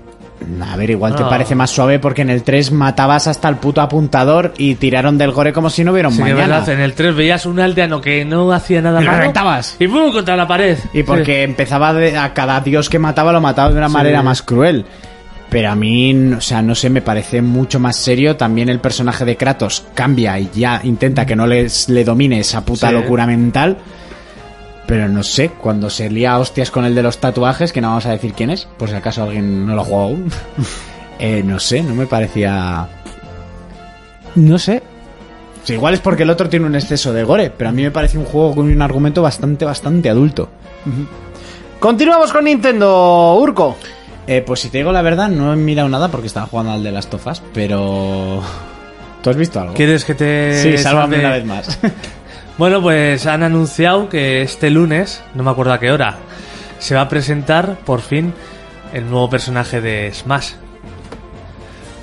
A 0.69 0.77
ver, 0.77 0.91
igual 0.91 1.15
te 1.15 1.23
No. 1.23 1.29
parece 1.29 1.55
más 1.55 1.71
suave 1.71 2.01
porque 2.01 2.23
en 2.23 2.31
el 2.31 2.43
3 2.43 2.73
matabas 2.73 3.29
hasta 3.29 3.49
el 3.49 3.57
puto 3.57 3.81
apuntador 3.81 4.53
y 4.59 4.75
tiraron 4.75 5.17
del 5.17 5.31
gore 5.31 5.53
como 5.53 5.71
si 5.71 5.85
no 5.85 5.93
hubiera 5.93 6.09
un 6.09 6.15
Sí, 6.17 6.21
mañana. 6.23 6.41
verdad, 6.59 6.69
en 6.71 6.81
el 6.81 6.95
3 6.95 7.15
veías 7.15 7.47
un 7.47 7.61
aldeano 7.61 8.01
que 8.01 8.25
no 8.25 8.51
hacía 8.51 8.83
nada 8.83 9.01
Y 9.01 9.05
lo 9.05 9.11
malo. 9.13 9.21
reventabas. 9.21 9.77
Y 9.79 9.87
¡pum! 9.87 10.11
contra 10.13 10.37
la 10.37 10.49
pared. 10.49 10.77
Y 10.93 11.05
porque 11.05 11.45
empezaba 11.45 11.93
de- 11.95 12.19
a 12.19 12.35
cada 12.35 12.61
dios 12.61 12.89
que 12.91 12.99
mataba 12.99 13.31
lo 13.33 13.41
mataba 13.41 13.71
de 13.71 13.77
una 13.79 13.89
manera 13.89 14.23
más 14.25 14.43
cruel. 14.43 14.85
Pero 15.53 15.71
a 15.71 15.75
mí, 15.77 16.33
o 16.33 16.41
sea, 16.41 16.63
no 16.63 16.75
sé, 16.75 16.89
me 16.89 17.03
parece 17.03 17.43
mucho 17.43 17.79
más 17.79 17.97
serio. 17.97 18.37
También 18.37 18.69
el 18.71 18.81
personaje 18.81 19.25
de 19.27 19.37
Kratos 19.37 19.85
cambia 19.95 20.39
y 20.41 20.49
ya 20.55 20.81
intenta 20.83 21.27
que 21.27 21.37
no 21.37 21.47
les, 21.47 21.89
le 21.91 22.05
domine 22.05 22.41
esa 22.41 22.65
puta 22.65 22.89
Sí. 22.89 22.95
locura 22.95 23.27
mental. 23.27 23.77
Pero 24.87 25.09
no 25.09 25.23
sé, 25.23 25.51
cuando 25.51 25.91
se 25.91 26.09
lía 26.11 26.33
a 26.33 26.39
hostias 26.39 26.71
con 26.71 26.85
el 26.87 26.95
de 26.95 27.03
los 27.03 27.19
tatuajes, 27.19 27.71
que 27.73 27.81
no 27.83 27.89
vamos 27.89 28.07
a 28.07 28.11
decir 28.13 28.33
quién 28.33 28.49
es, 28.51 28.67
por 28.79 28.89
si 28.89 28.95
acaso 28.95 29.23
alguien 29.25 29.67
no 29.67 29.75
lo 29.75 29.83
ha 29.83 29.85
jugado 29.85 30.05
aún. 30.07 30.31
eh, 31.19 31.43
no 31.45 31.59
sé, 31.61 31.83
no 31.83 31.95
me 31.95 32.07
parecía... 32.07 32.89
No 34.35 34.59
sé. 34.59 34.83
O 35.63 35.67
sea, 35.67 35.77
igual 35.77 35.95
es 35.95 36.01
porque 36.01 36.23
el 36.25 36.31
otro 36.31 36.49
tiene 36.49 36.65
un 36.67 36.75
exceso 36.75 37.13
de 37.13 37.25
gore, 37.25 37.51
pero 37.51 37.71
a 37.71 37.73
mí 37.73 37.83
me 37.83 37.91
parece 37.91 38.17
un 38.19 38.25
juego 38.25 38.55
con 38.55 38.67
un 38.73 38.81
argumento 38.83 39.21
bastante, 39.23 39.65
bastante 39.67 40.09
adulto. 40.09 40.49
Continuamos 41.79 42.33
con 42.33 42.45
Nintendo, 42.45 43.35
Urco. 43.39 43.77
Eh, 44.27 44.43
pues 44.47 44.61
si 44.61 44.69
te 44.69 44.79
digo 44.79 44.93
la 44.93 45.03
verdad, 45.03 45.29
no 45.29 45.53
he 45.53 45.57
mirado 45.57 45.89
nada 45.89 46.09
porque 46.09 46.27
estaba 46.29 46.47
jugando 46.47 46.73
al 46.73 46.83
de 46.83 46.93
las 46.93 47.09
tofas, 47.09 47.43
pero... 47.53 48.41
¿Tú 49.23 49.31
has 49.31 49.37
visto 49.37 49.61
algo? 49.61 49.75
¿Quieres 49.75 50.05
que 50.05 50.15
te 50.15 50.61
Sí, 50.63 50.79
sálvame 50.79 51.17
salve? 51.17 51.27
una 51.27 51.35
vez 51.37 51.45
más. 51.45 51.79
Bueno, 52.59 52.83
pues 52.83 53.27
han 53.27 53.43
anunciado 53.43 54.11
que 54.11 54.43
este 54.43 54.69
lunes, 54.71 55.23
no 55.35 55.43
me 55.43 55.51
acuerdo 55.51 55.73
a 55.73 55.81
qué 55.81 55.91
hora, 55.91 56.17
se 56.79 56.95
va 56.95 57.01
a 57.01 57.09
presentar 57.09 57.77
por 57.79 58.03
fin 58.03 58.35
el 58.93 59.09
nuevo 59.11 59.31
personaje 59.31 59.81
de 59.81 60.13
Smash. 60.13 60.51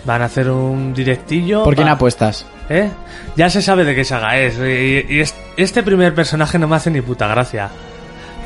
Van 0.05 0.23
a 0.23 0.25
hacer 0.25 0.49
un 0.49 0.91
directillo. 0.93 1.63
¿Por 1.63 1.75
quién 1.75 1.87
pa- 1.87 1.93
apuestas? 1.93 2.45
¿Eh? 2.67 2.89
Ya 3.35 3.49
se 3.51 3.61
sabe 3.61 3.85
de 3.85 3.93
qué 3.93 4.03
saga 4.03 4.37
es. 4.39 4.57
Y, 4.57 5.05
y 5.13 5.19
es- 5.21 5.35
este 5.55 5.83
primer 5.83 6.15
personaje 6.15 6.57
no 6.57 6.67
me 6.67 6.77
hace 6.77 6.89
ni 6.89 7.01
puta 7.01 7.27
gracia. 7.27 7.69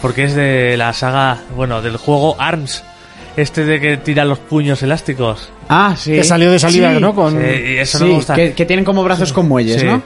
Porque 0.01 0.25
es 0.25 0.35
de 0.35 0.75
la 0.75 0.91
saga, 0.91 1.37
bueno, 1.55 1.81
del 1.81 1.95
juego 1.95 2.35
ARMS. 2.37 2.83
Este 3.35 3.65
de 3.65 3.79
que 3.81 3.97
tira 3.97 4.25
los 4.25 4.37
puños 4.37 4.83
elásticos. 4.83 5.49
Ah, 5.67 5.95
sí. 5.97 6.11
Que 6.11 6.23
salió 6.23 6.51
de 6.51 6.59
salida, 6.59 6.93
Sí. 6.93 6.99
¿no? 7.01 7.15
Con... 7.15 7.33
Sí, 7.33 7.47
y 7.73 7.77
eso 7.77 7.97
Sí, 7.97 8.03
no 8.03 8.09
me 8.11 8.15
gusta. 8.15 8.35
que, 8.35 8.53
que 8.53 8.65
tienen 8.65 8.85
como 8.85 9.03
brazos 9.03 9.33
con 9.33 9.47
muelles, 9.47 9.81
Sí. 9.81 9.87
¿no? 9.87 10.03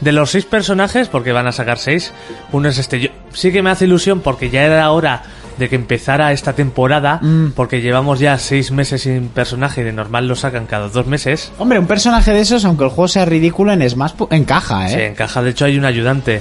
De 0.00 0.12
los 0.12 0.30
seis 0.30 0.46
personajes, 0.46 1.08
porque 1.08 1.32
van 1.32 1.46
a 1.46 1.52
sacar 1.52 1.78
seis, 1.78 2.12
uno 2.52 2.68
es 2.70 2.78
este. 2.78 3.00
Yo, 3.00 3.10
sí 3.34 3.52
que 3.52 3.62
me 3.62 3.68
hace 3.70 3.84
ilusión 3.84 4.20
porque 4.20 4.48
ya 4.48 4.62
era 4.64 4.90
hora 4.92 5.22
de 5.58 5.68
que 5.68 5.76
empezara 5.76 6.32
esta 6.32 6.54
temporada, 6.54 7.18
Mm. 7.20 7.50
porque 7.54 7.82
llevamos 7.82 8.18
ya 8.18 8.38
seis 8.38 8.70
meses 8.70 9.02
sin 9.02 9.28
personaje 9.28 9.82
y 9.82 9.84
de 9.84 9.92
normal 9.92 10.26
lo 10.26 10.34
sacan 10.34 10.64
cada 10.64 10.88
dos 10.88 11.06
meses. 11.06 11.52
Hombre, 11.58 11.78
un 11.78 11.86
personaje 11.86 12.32
de 12.32 12.40
esos, 12.40 12.64
aunque 12.64 12.84
el 12.84 12.90
juego 12.90 13.08
sea 13.08 13.26
ridículo, 13.26 13.72
en 13.74 13.88
Smash 13.90 14.12
encaja, 14.30 14.86
¿eh? 14.86 14.90
Se 14.94 15.06
encaja, 15.08 15.42
de 15.42 15.50
hecho 15.50 15.66
hay 15.66 15.76
un 15.76 15.84
ayudante. 15.84 16.40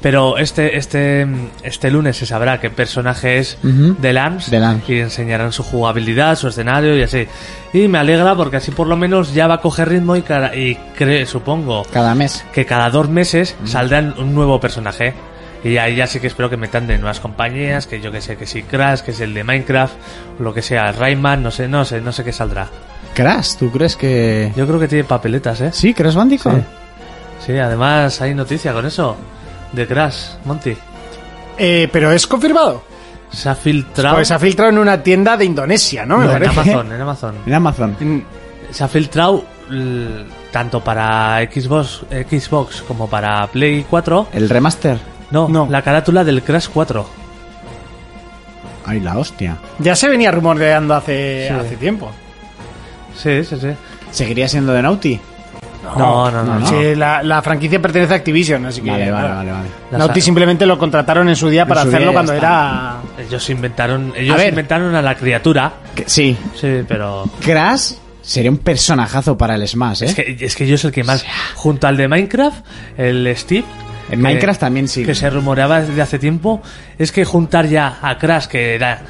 Pero 0.00 0.38
este, 0.38 0.76
este, 0.76 1.26
este 1.64 1.90
lunes 1.90 2.16
se 2.16 2.24
sabrá 2.24 2.60
qué 2.60 2.70
personaje 2.70 3.38
es 3.38 3.58
Ujú. 3.64 3.96
del 3.98 4.16
ARMS, 4.16 4.48
Del 4.50 4.62
ARMS. 4.62 4.88
y 4.88 5.00
enseñarán 5.00 5.50
su 5.52 5.64
jugabilidad, 5.64 6.36
su 6.36 6.46
escenario 6.48 6.96
y 6.96 7.02
así. 7.02 7.26
Y 7.72 7.88
me 7.88 7.98
alegra 7.98 8.36
porque 8.36 8.58
así 8.58 8.70
por 8.70 8.86
lo 8.86 8.96
menos 8.96 9.34
ya 9.34 9.48
va 9.48 9.54
a 9.54 9.60
coger 9.60 9.88
ritmo 9.88 10.14
y, 10.14 10.22
cara- 10.22 10.54
y 10.54 10.76
cree, 10.96 11.26
supongo 11.26 11.84
Cada 11.92 12.14
mes. 12.14 12.44
que 12.52 12.64
cada 12.64 12.90
dos 12.90 13.08
meses 13.08 13.56
saldrá 13.64 13.98
un 14.18 14.34
nuevo 14.34 14.60
personaje. 14.60 15.14
Y 15.64 15.76
ahí 15.78 15.96
ya 15.96 16.06
sí 16.06 16.20
que 16.20 16.28
espero 16.28 16.48
que 16.48 16.56
metan 16.56 16.86
de 16.86 16.96
nuevas 16.98 17.18
compañías, 17.18 17.88
que 17.88 18.00
yo 18.00 18.12
que 18.12 18.20
sé, 18.20 18.36
que 18.36 18.46
si 18.46 18.62
Crash, 18.62 19.00
que 19.00 19.10
es 19.10 19.18
el 19.20 19.34
de 19.34 19.42
Minecraft, 19.42 19.94
lo 20.38 20.54
que 20.54 20.62
sea, 20.62 20.92
Rayman, 20.92 21.42
no 21.42 21.50
sé, 21.50 21.66
no 21.66 21.84
sé, 21.84 22.00
no 22.00 22.12
sé 22.12 22.22
qué 22.22 22.32
saldrá. 22.32 22.68
Crash, 23.14 23.56
¿tú 23.58 23.68
crees 23.72 23.96
que...? 23.96 24.52
Yo 24.54 24.64
creo 24.68 24.78
que 24.78 24.86
tiene 24.86 25.02
papeletas, 25.02 25.60
¿eh? 25.60 25.70
Sí, 25.72 25.92
Crash 25.92 26.14
Bandicoot. 26.14 26.54
Sí. 26.54 26.62
Sí, 27.46 27.58
además 27.58 28.20
hay 28.20 28.34
noticia 28.34 28.72
con 28.72 28.86
eso, 28.86 29.16
de 29.72 29.86
Crash, 29.86 30.16
Monty. 30.44 30.76
Eh, 31.58 31.88
pero 31.92 32.12
es 32.12 32.26
confirmado. 32.26 32.82
Se 33.30 33.48
ha 33.48 33.54
filtrado 33.54 34.14
Pues 34.16 34.28
se 34.28 34.34
ha 34.34 34.38
filtrado 34.38 34.70
en 34.70 34.78
una 34.78 35.02
tienda 35.02 35.36
de 35.36 35.44
Indonesia, 35.44 36.06
¿no? 36.06 36.18
Me 36.18 36.24
No, 36.26 36.32
en 36.32 36.38
parece. 36.38 36.60
Amazon, 36.72 36.92
en 36.92 37.00
Amazon. 37.00 37.34
En 37.46 37.54
Amazon. 37.54 37.96
Mm, 38.00 38.20
Se 38.70 38.84
ha 38.84 38.88
filtrado 38.88 39.44
l- 39.70 40.24
tanto 40.50 40.82
para 40.82 41.38
Xbox, 41.42 42.02
Xbox 42.10 42.82
como 42.82 43.08
para 43.08 43.46
Play 43.48 43.84
4. 43.88 44.28
¿El 44.32 44.48
remaster? 44.48 44.98
No, 45.30 45.48
No. 45.48 45.66
la 45.70 45.82
carátula 45.82 46.24
del 46.24 46.42
Crash 46.42 46.68
4. 46.72 47.06
Ay, 48.86 49.00
la 49.00 49.18
hostia. 49.18 49.58
Ya 49.78 49.94
se 49.94 50.08
venía 50.08 50.30
rumoreando 50.30 50.94
hace, 50.94 51.48
Sí. 51.48 51.54
hace 51.54 51.76
tiempo. 51.76 52.10
Sí, 53.16 53.44
sí, 53.44 53.56
sí. 53.60 53.68
¿Seguiría 54.10 54.48
siendo 54.48 54.72
de 54.72 54.80
Naughty? 54.82 55.20
No, 55.82 56.30
no, 56.30 56.42
no. 56.44 56.58
no. 56.60 56.66
Sí, 56.66 56.94
la, 56.94 57.22
la 57.22 57.40
franquicia 57.42 57.80
pertenece 57.80 58.12
a 58.12 58.16
Activision, 58.16 58.66
así 58.66 58.80
que. 58.80 58.90
Vale, 58.90 59.10
vale, 59.10 59.28
vale, 59.28 59.52
vale. 59.52 59.68
Naughty 59.92 60.20
simplemente 60.20 60.66
lo 60.66 60.78
contrataron 60.78 61.28
en 61.28 61.36
su 61.36 61.48
día 61.48 61.66
para 61.66 61.82
su 61.82 61.88
hacerlo 61.88 62.08
día 62.08 62.12
cuando 62.14 62.32
está. 62.34 62.98
era. 63.16 63.24
Ellos 63.26 63.50
inventaron, 63.50 64.12
ellos 64.16 64.34
A 64.34 64.38
ver. 64.38 64.48
inventaron 64.50 64.94
a 64.94 65.02
la 65.02 65.14
criatura. 65.14 65.72
Que- 65.94 66.04
Sí. 66.08 66.36
Sí, 66.54 66.82
pero 66.86 67.24
Crash 67.40 67.92
sería 68.20 68.50
un 68.50 68.58
personajazo 68.58 69.38
para 69.38 69.54
el 69.54 69.66
Smash, 69.66 70.02
¿eh? 70.02 70.06
es 70.06 70.14
que 70.14 70.36
es 70.40 70.56
que 70.56 70.66
yo 70.66 70.74
es 70.74 70.84
el 70.84 70.92
que 70.92 71.04
más 71.04 71.24
junto 71.54 71.86
al 71.86 71.96
de 71.96 72.08
Minecraft, 72.08 72.64
el 72.98 73.32
Steve 73.36 73.64
En 74.10 74.10
que- 74.10 74.16
Minecraft 74.18 74.60
también 74.60 74.88
sí. 74.88 75.04
que 75.04 75.14
se 75.14 75.30
rumoreaba 75.30 75.80
desde 75.80 76.02
hace 76.02 76.18
tiempo, 76.18 76.60
es 76.98 77.10
que 77.12 77.24
juntar 77.24 77.66
ya 77.66 77.98
a 78.02 78.18
Crash 78.18 78.46
que 78.46 78.74
era 78.74 79.00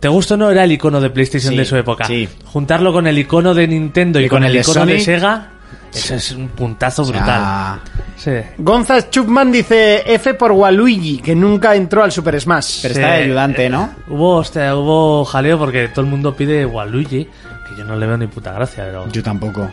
te 0.00 0.08
gusta 0.08 0.34
o 0.34 0.36
no 0.36 0.50
era 0.50 0.64
el 0.64 0.72
icono 0.72 1.00
de 1.00 1.08
PlayStation 1.10 1.52
Sí, 1.52 1.56
de 1.58 1.64
su 1.64 1.76
época. 1.76 2.04
sí. 2.06 2.28
Juntarlo 2.46 2.92
con 2.92 3.06
el 3.06 3.16
icono 3.16 3.54
de 3.54 3.66
Nintendo 3.68 4.20
y, 4.20 4.24
Y 4.24 4.28
con, 4.28 4.38
con 4.38 4.44
el 4.44 4.50
el 4.56 4.62
de 4.64 4.70
icono 4.70 4.86
de. 4.86 5.00
Sega, 5.00 5.48
eso 5.94 6.14
es 6.14 6.32
un 6.32 6.48
puntazo 6.48 7.04
brutal. 7.04 7.24
Ah, 7.28 7.78
Sí. 8.16 8.30
Gonzaz 8.58 9.10
Chupman 9.10 9.50
dice 9.52 10.02
F 10.14 10.34
por 10.34 10.52
Waluigi, 10.52 11.18
que 11.18 11.34
nunca 11.34 11.74
entró 11.74 12.02
al 12.04 12.12
Super 12.12 12.40
Smash. 12.40 12.80
pero 12.82 12.94
Sí. 12.94 13.00
está 13.00 13.12
de 13.14 13.22
ayudante, 13.24 13.68
¿no? 13.68 13.90
Hubo, 14.08 14.36
hostia, 14.36 14.74
hubo 14.76 15.24
jaleo 15.24 15.58
porque 15.58 15.88
todo 15.88 16.02
el 16.04 16.10
mundo 16.10 16.34
pide 16.34 16.64
Waluigi, 16.64 17.24
que 17.24 17.76
yo 17.76 17.84
no 17.84 17.96
le 17.96 18.06
veo 18.06 18.16
ni 18.16 18.26
puta 18.26 18.52
gracia, 18.52 18.84
pero 18.86 19.08
Yo 19.10 19.22
tampoco. 19.22 19.70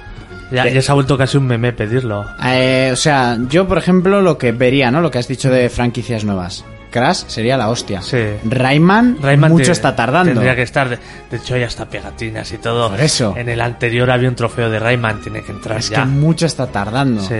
ya, 0.52 0.68
ya 0.68 0.82
se 0.82 0.92
ha 0.92 0.96
vuelto 0.96 1.18
casi 1.18 1.38
un 1.38 1.46
meme 1.48 1.72
pedirlo. 1.72 2.26
Eh, 2.44 2.90
o 2.92 2.96
sea, 2.96 3.38
yo, 3.48 3.68
por 3.68 3.78
ejemplo, 3.78 4.22
lo 4.22 4.38
que 4.38 4.52
vería, 4.52 4.92
¿no? 4.92 5.00
Lo 5.02 5.10
que 5.12 5.20
has 5.20 5.28
dicho 5.28 5.50
de 5.50 5.70
franquicias 5.70 6.24
nuevas. 6.26 6.66
Crash 6.92 7.24
sería 7.28 7.58
la 7.58 7.70
hostia. 7.70 8.02
Sí. 8.04 8.20
Rayman, 8.44 9.18
Rayman 9.22 9.52
mucho 9.52 9.66
te- 9.66 9.72
está 9.72 9.96
tardando. 9.96 10.34
Tendría 10.34 10.56
que 10.56 10.62
estar. 10.62 10.90
De, 10.90 11.00
de 11.32 11.38
hecho, 11.38 11.56
hay 11.56 11.64
hasta 11.64 11.86
pegatinas 11.90 12.52
y 12.52 12.58
todo. 12.60 12.90
Por 12.92 13.00
eso. 13.02 13.34
En 13.36 13.50
el 13.50 13.60
anterior 13.62 14.12
había 14.12 14.30
un 14.30 14.36
trofeo 14.36 14.70
de 14.70 14.78
Rayman, 14.78 15.22
tiene 15.22 15.42
que 15.42 15.52
entrar 15.52 15.80
Es 15.80 15.90
ya. 15.90 16.02
que 16.02 16.06
mucho 16.06 16.46
está 16.46 16.68
tardando. 16.68 17.22
Sí. 17.24 17.36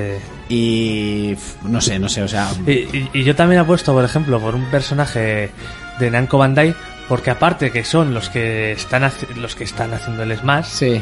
Y 0.50 1.36
no 1.64 1.80
sé, 1.82 2.00
no 2.00 2.10
sé, 2.10 2.24
o 2.24 2.28
sea, 2.28 2.50
Y, 2.66 2.72
y- 2.72 3.10
y 3.14 3.24
yo 3.24 3.36
también 3.36 3.62
apuesto, 3.62 3.94
por 3.94 4.04
ejemplo, 4.04 4.40
por 4.40 4.56
un 4.56 4.66
personaje 4.66 5.50
de 6.00 6.12
Namco 6.12 6.38
Bandai, 6.38 6.74
porque 7.08 7.30
aparte 7.32 7.72
que 7.72 7.84
son 7.84 8.14
los 8.14 8.30
que 8.30 8.72
están 8.72 9.10
los 9.36 9.56
que 9.56 9.64
están 9.66 9.94
haciendo 9.94 10.24
el 10.24 10.38
Smash, 10.38 10.66
sí. 10.66 11.02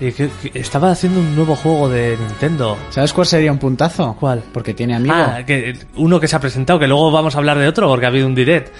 Y 0.00 0.12
que, 0.12 0.28
que 0.52 0.58
estaba 0.58 0.90
haciendo 0.90 1.20
un 1.20 1.34
nuevo 1.34 1.54
juego 1.56 1.88
de 1.88 2.16
Nintendo. 2.18 2.76
¿Sabes 2.90 3.12
cuál 3.12 3.26
sería 3.26 3.52
un 3.52 3.58
puntazo? 3.58 4.16
¿Cuál? 4.18 4.42
Porque 4.52 4.74
tiene 4.74 4.94
amigo. 4.96 5.14
Ah, 5.16 5.42
que 5.46 5.76
uno 5.96 6.18
que 6.20 6.28
se 6.28 6.36
ha 6.36 6.40
presentado, 6.40 6.78
que 6.78 6.86
luego 6.86 7.10
vamos 7.10 7.34
a 7.34 7.38
hablar 7.38 7.58
de 7.58 7.68
otro, 7.68 7.88
porque 7.88 8.06
ha 8.06 8.08
habido 8.08 8.26
un 8.26 8.34
direct, 8.34 8.72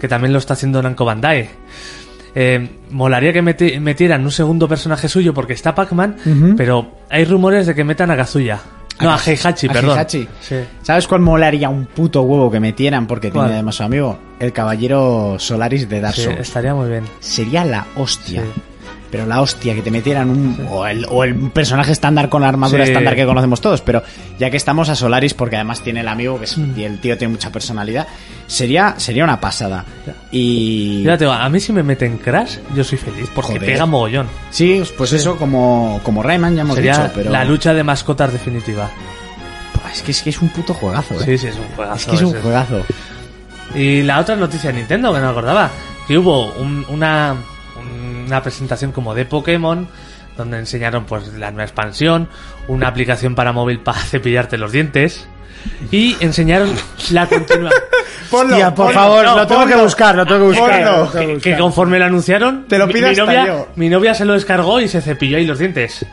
que 0.00 0.08
también 0.08 0.32
lo 0.32 0.38
está 0.38 0.54
haciendo 0.54 0.82
Namco 0.82 1.04
Bandai. 1.04 1.48
Eh, 2.34 2.78
molaría 2.90 3.32
que 3.32 3.42
meti- 3.42 3.78
metieran 3.78 4.22
un 4.24 4.30
segundo 4.30 4.66
personaje 4.66 5.08
suyo, 5.08 5.34
porque 5.34 5.52
está 5.52 5.74
Pac-Man, 5.74 6.54
pero 6.56 6.92
hay 7.10 7.24
rumores 7.26 7.66
de 7.66 7.74
que 7.74 7.84
metan 7.84 8.10
a 8.10 8.16
Kazuya. 8.16 8.58
No, 9.00 9.10
a 9.10 9.18
Heihachi, 9.18 9.66
A 9.68 9.72
perdón. 9.72 9.90
Heihachi. 9.98 10.28
Sí. 10.40 10.56
¿Sabes 10.82 11.08
cuál 11.08 11.20
molaría 11.22 11.68
un 11.68 11.86
puto 11.86 12.22
huevo 12.22 12.50
que 12.50 12.60
metieran 12.60 13.06
porque 13.06 13.30
¿Cuál? 13.30 13.46
tiene 13.46 13.54
además 13.56 13.74
su 13.74 13.82
amigo? 13.82 14.18
El 14.38 14.52
caballero 14.52 15.36
Solaris 15.38 15.88
de 15.88 16.00
Dark 16.00 16.14
Sí, 16.14 16.22
Souls. 16.22 16.38
estaría 16.40 16.74
muy 16.74 16.88
bien. 16.88 17.04
Sería 17.18 17.64
la 17.64 17.86
hostia. 17.96 18.42
Sí. 18.42 18.62
Pero 19.12 19.26
la 19.26 19.42
hostia, 19.42 19.74
que 19.74 19.82
te 19.82 19.90
metieran 19.90 20.30
un... 20.30 20.66
O, 20.70 20.86
el, 20.86 21.06
o 21.10 21.22
el 21.22 21.34
personaje 21.50 21.92
estándar 21.92 22.30
con 22.30 22.40
la 22.42 22.48
armadura 22.48 22.84
Sí. 22.86 22.90
estándar 22.92 23.14
que 23.14 23.26
conocemos 23.26 23.60
todos. 23.60 23.82
Pero 23.82 24.02
ya 24.38 24.50
que 24.50 24.56
estamos 24.56 24.88
a 24.88 24.96
Solaris, 24.96 25.34
porque 25.34 25.56
además 25.56 25.80
tiene 25.82 26.00
el 26.00 26.08
amigo, 26.08 26.38
que 26.38 26.46
es, 26.46 26.56
Mm. 26.56 26.72
y 26.78 26.84
el 26.84 26.98
tío 26.98 27.18
tiene 27.18 27.32
mucha 27.32 27.52
personalidad, 27.52 28.06
sería, 28.46 28.94
sería 28.96 29.22
una 29.24 29.38
pasada. 29.38 29.84
Y... 30.30 31.04
Digo, 31.18 31.30
a 31.30 31.46
mí 31.50 31.60
si 31.60 31.72
me 31.74 31.82
meten 31.82 32.16
Crash, 32.16 32.56
yo 32.74 32.82
soy 32.82 32.96
feliz, 32.98 33.28
porque 33.34 33.52
Joder. 33.52 33.66
pega 33.66 33.84
mogollón. 33.84 34.26
Sí, 34.50 34.82
pues 34.96 35.12
eso 35.12 35.36
como, 35.36 36.00
como 36.02 36.22
Rayman 36.22 36.56
ya 36.56 36.62
hemos 36.62 36.74
Sería 36.76 36.96
dicho, 36.96 37.10
pero... 37.14 37.30
la 37.30 37.44
lucha 37.44 37.74
de 37.74 37.84
mascotas 37.84 38.32
definitiva. 38.32 38.90
Es 39.92 40.00
que, 40.00 40.12
es 40.12 40.22
que 40.22 40.30
es 40.30 40.40
un 40.40 40.48
puto 40.48 40.72
juegazo, 40.72 41.14
eh. 41.20 41.24
Sí, 41.26 41.36
sí, 41.38 41.46
es 41.48 41.56
un 41.56 41.68
juegazo. 41.76 41.96
es 41.98 42.06
que 42.06 42.14
es 42.16 42.22
un 42.22 42.40
juegazo. 42.40 42.80
Y 43.74 44.02
la 44.02 44.20
otra 44.20 44.36
noticia 44.36 44.70
de 44.72 44.78
Nintendo 44.78 45.12
que 45.12 45.18
no 45.20 45.26
me 45.26 45.30
acordaba, 45.32 45.70
que 46.08 46.16
hubo 46.16 46.52
un- 46.54 46.86
una, 46.88 47.36
una 48.26 48.42
presentación 48.42 48.92
como 48.92 49.14
de 49.14 49.24
Pokémon, 49.24 49.88
donde 50.36 50.58
enseñaron 50.58 51.04
pues 51.04 51.28
la 51.34 51.50
nueva 51.50 51.64
expansión, 51.64 52.28
una 52.68 52.88
aplicación 52.88 53.34
para 53.34 53.52
móvil 53.52 53.80
para 53.80 53.98
cepillarte 54.00 54.58
los 54.58 54.72
dientes, 54.72 55.26
y 55.90 56.16
enseñaron 56.20 56.70
la 57.10 57.26
continuación. 57.26 57.80
Por 58.74 58.92
favor, 58.94 59.24
no, 59.24 59.36
lo 59.36 59.46
tengo 59.46 59.66
que 59.66 59.76
buscar, 59.76 60.14
lo 60.16 60.24
tengo 60.24 60.40
que 60.40 60.58
buscar. 60.58 60.82
Ponlo. 60.84 61.12
que 61.12 61.18
que, 61.18 61.34
buscar. 61.34 61.52
que 61.52 61.58
conforme 61.58 61.98
lo 61.98 62.06
anunciaron, 62.06 62.64
Te 62.66 62.78
lo 62.78 62.86
mi- 62.86 62.94
pido 62.94 63.10
mi, 63.10 63.14
novia, 63.16 63.46
yo. 63.46 63.68
mi 63.76 63.88
novia 63.90 64.14
se 64.14 64.24
lo 64.24 64.32
descargó 64.32 64.80
y 64.80 64.88
se 64.88 65.02
cepilló 65.02 65.36
ahí 65.36 65.44
los 65.44 65.58
dientes. 65.58 66.06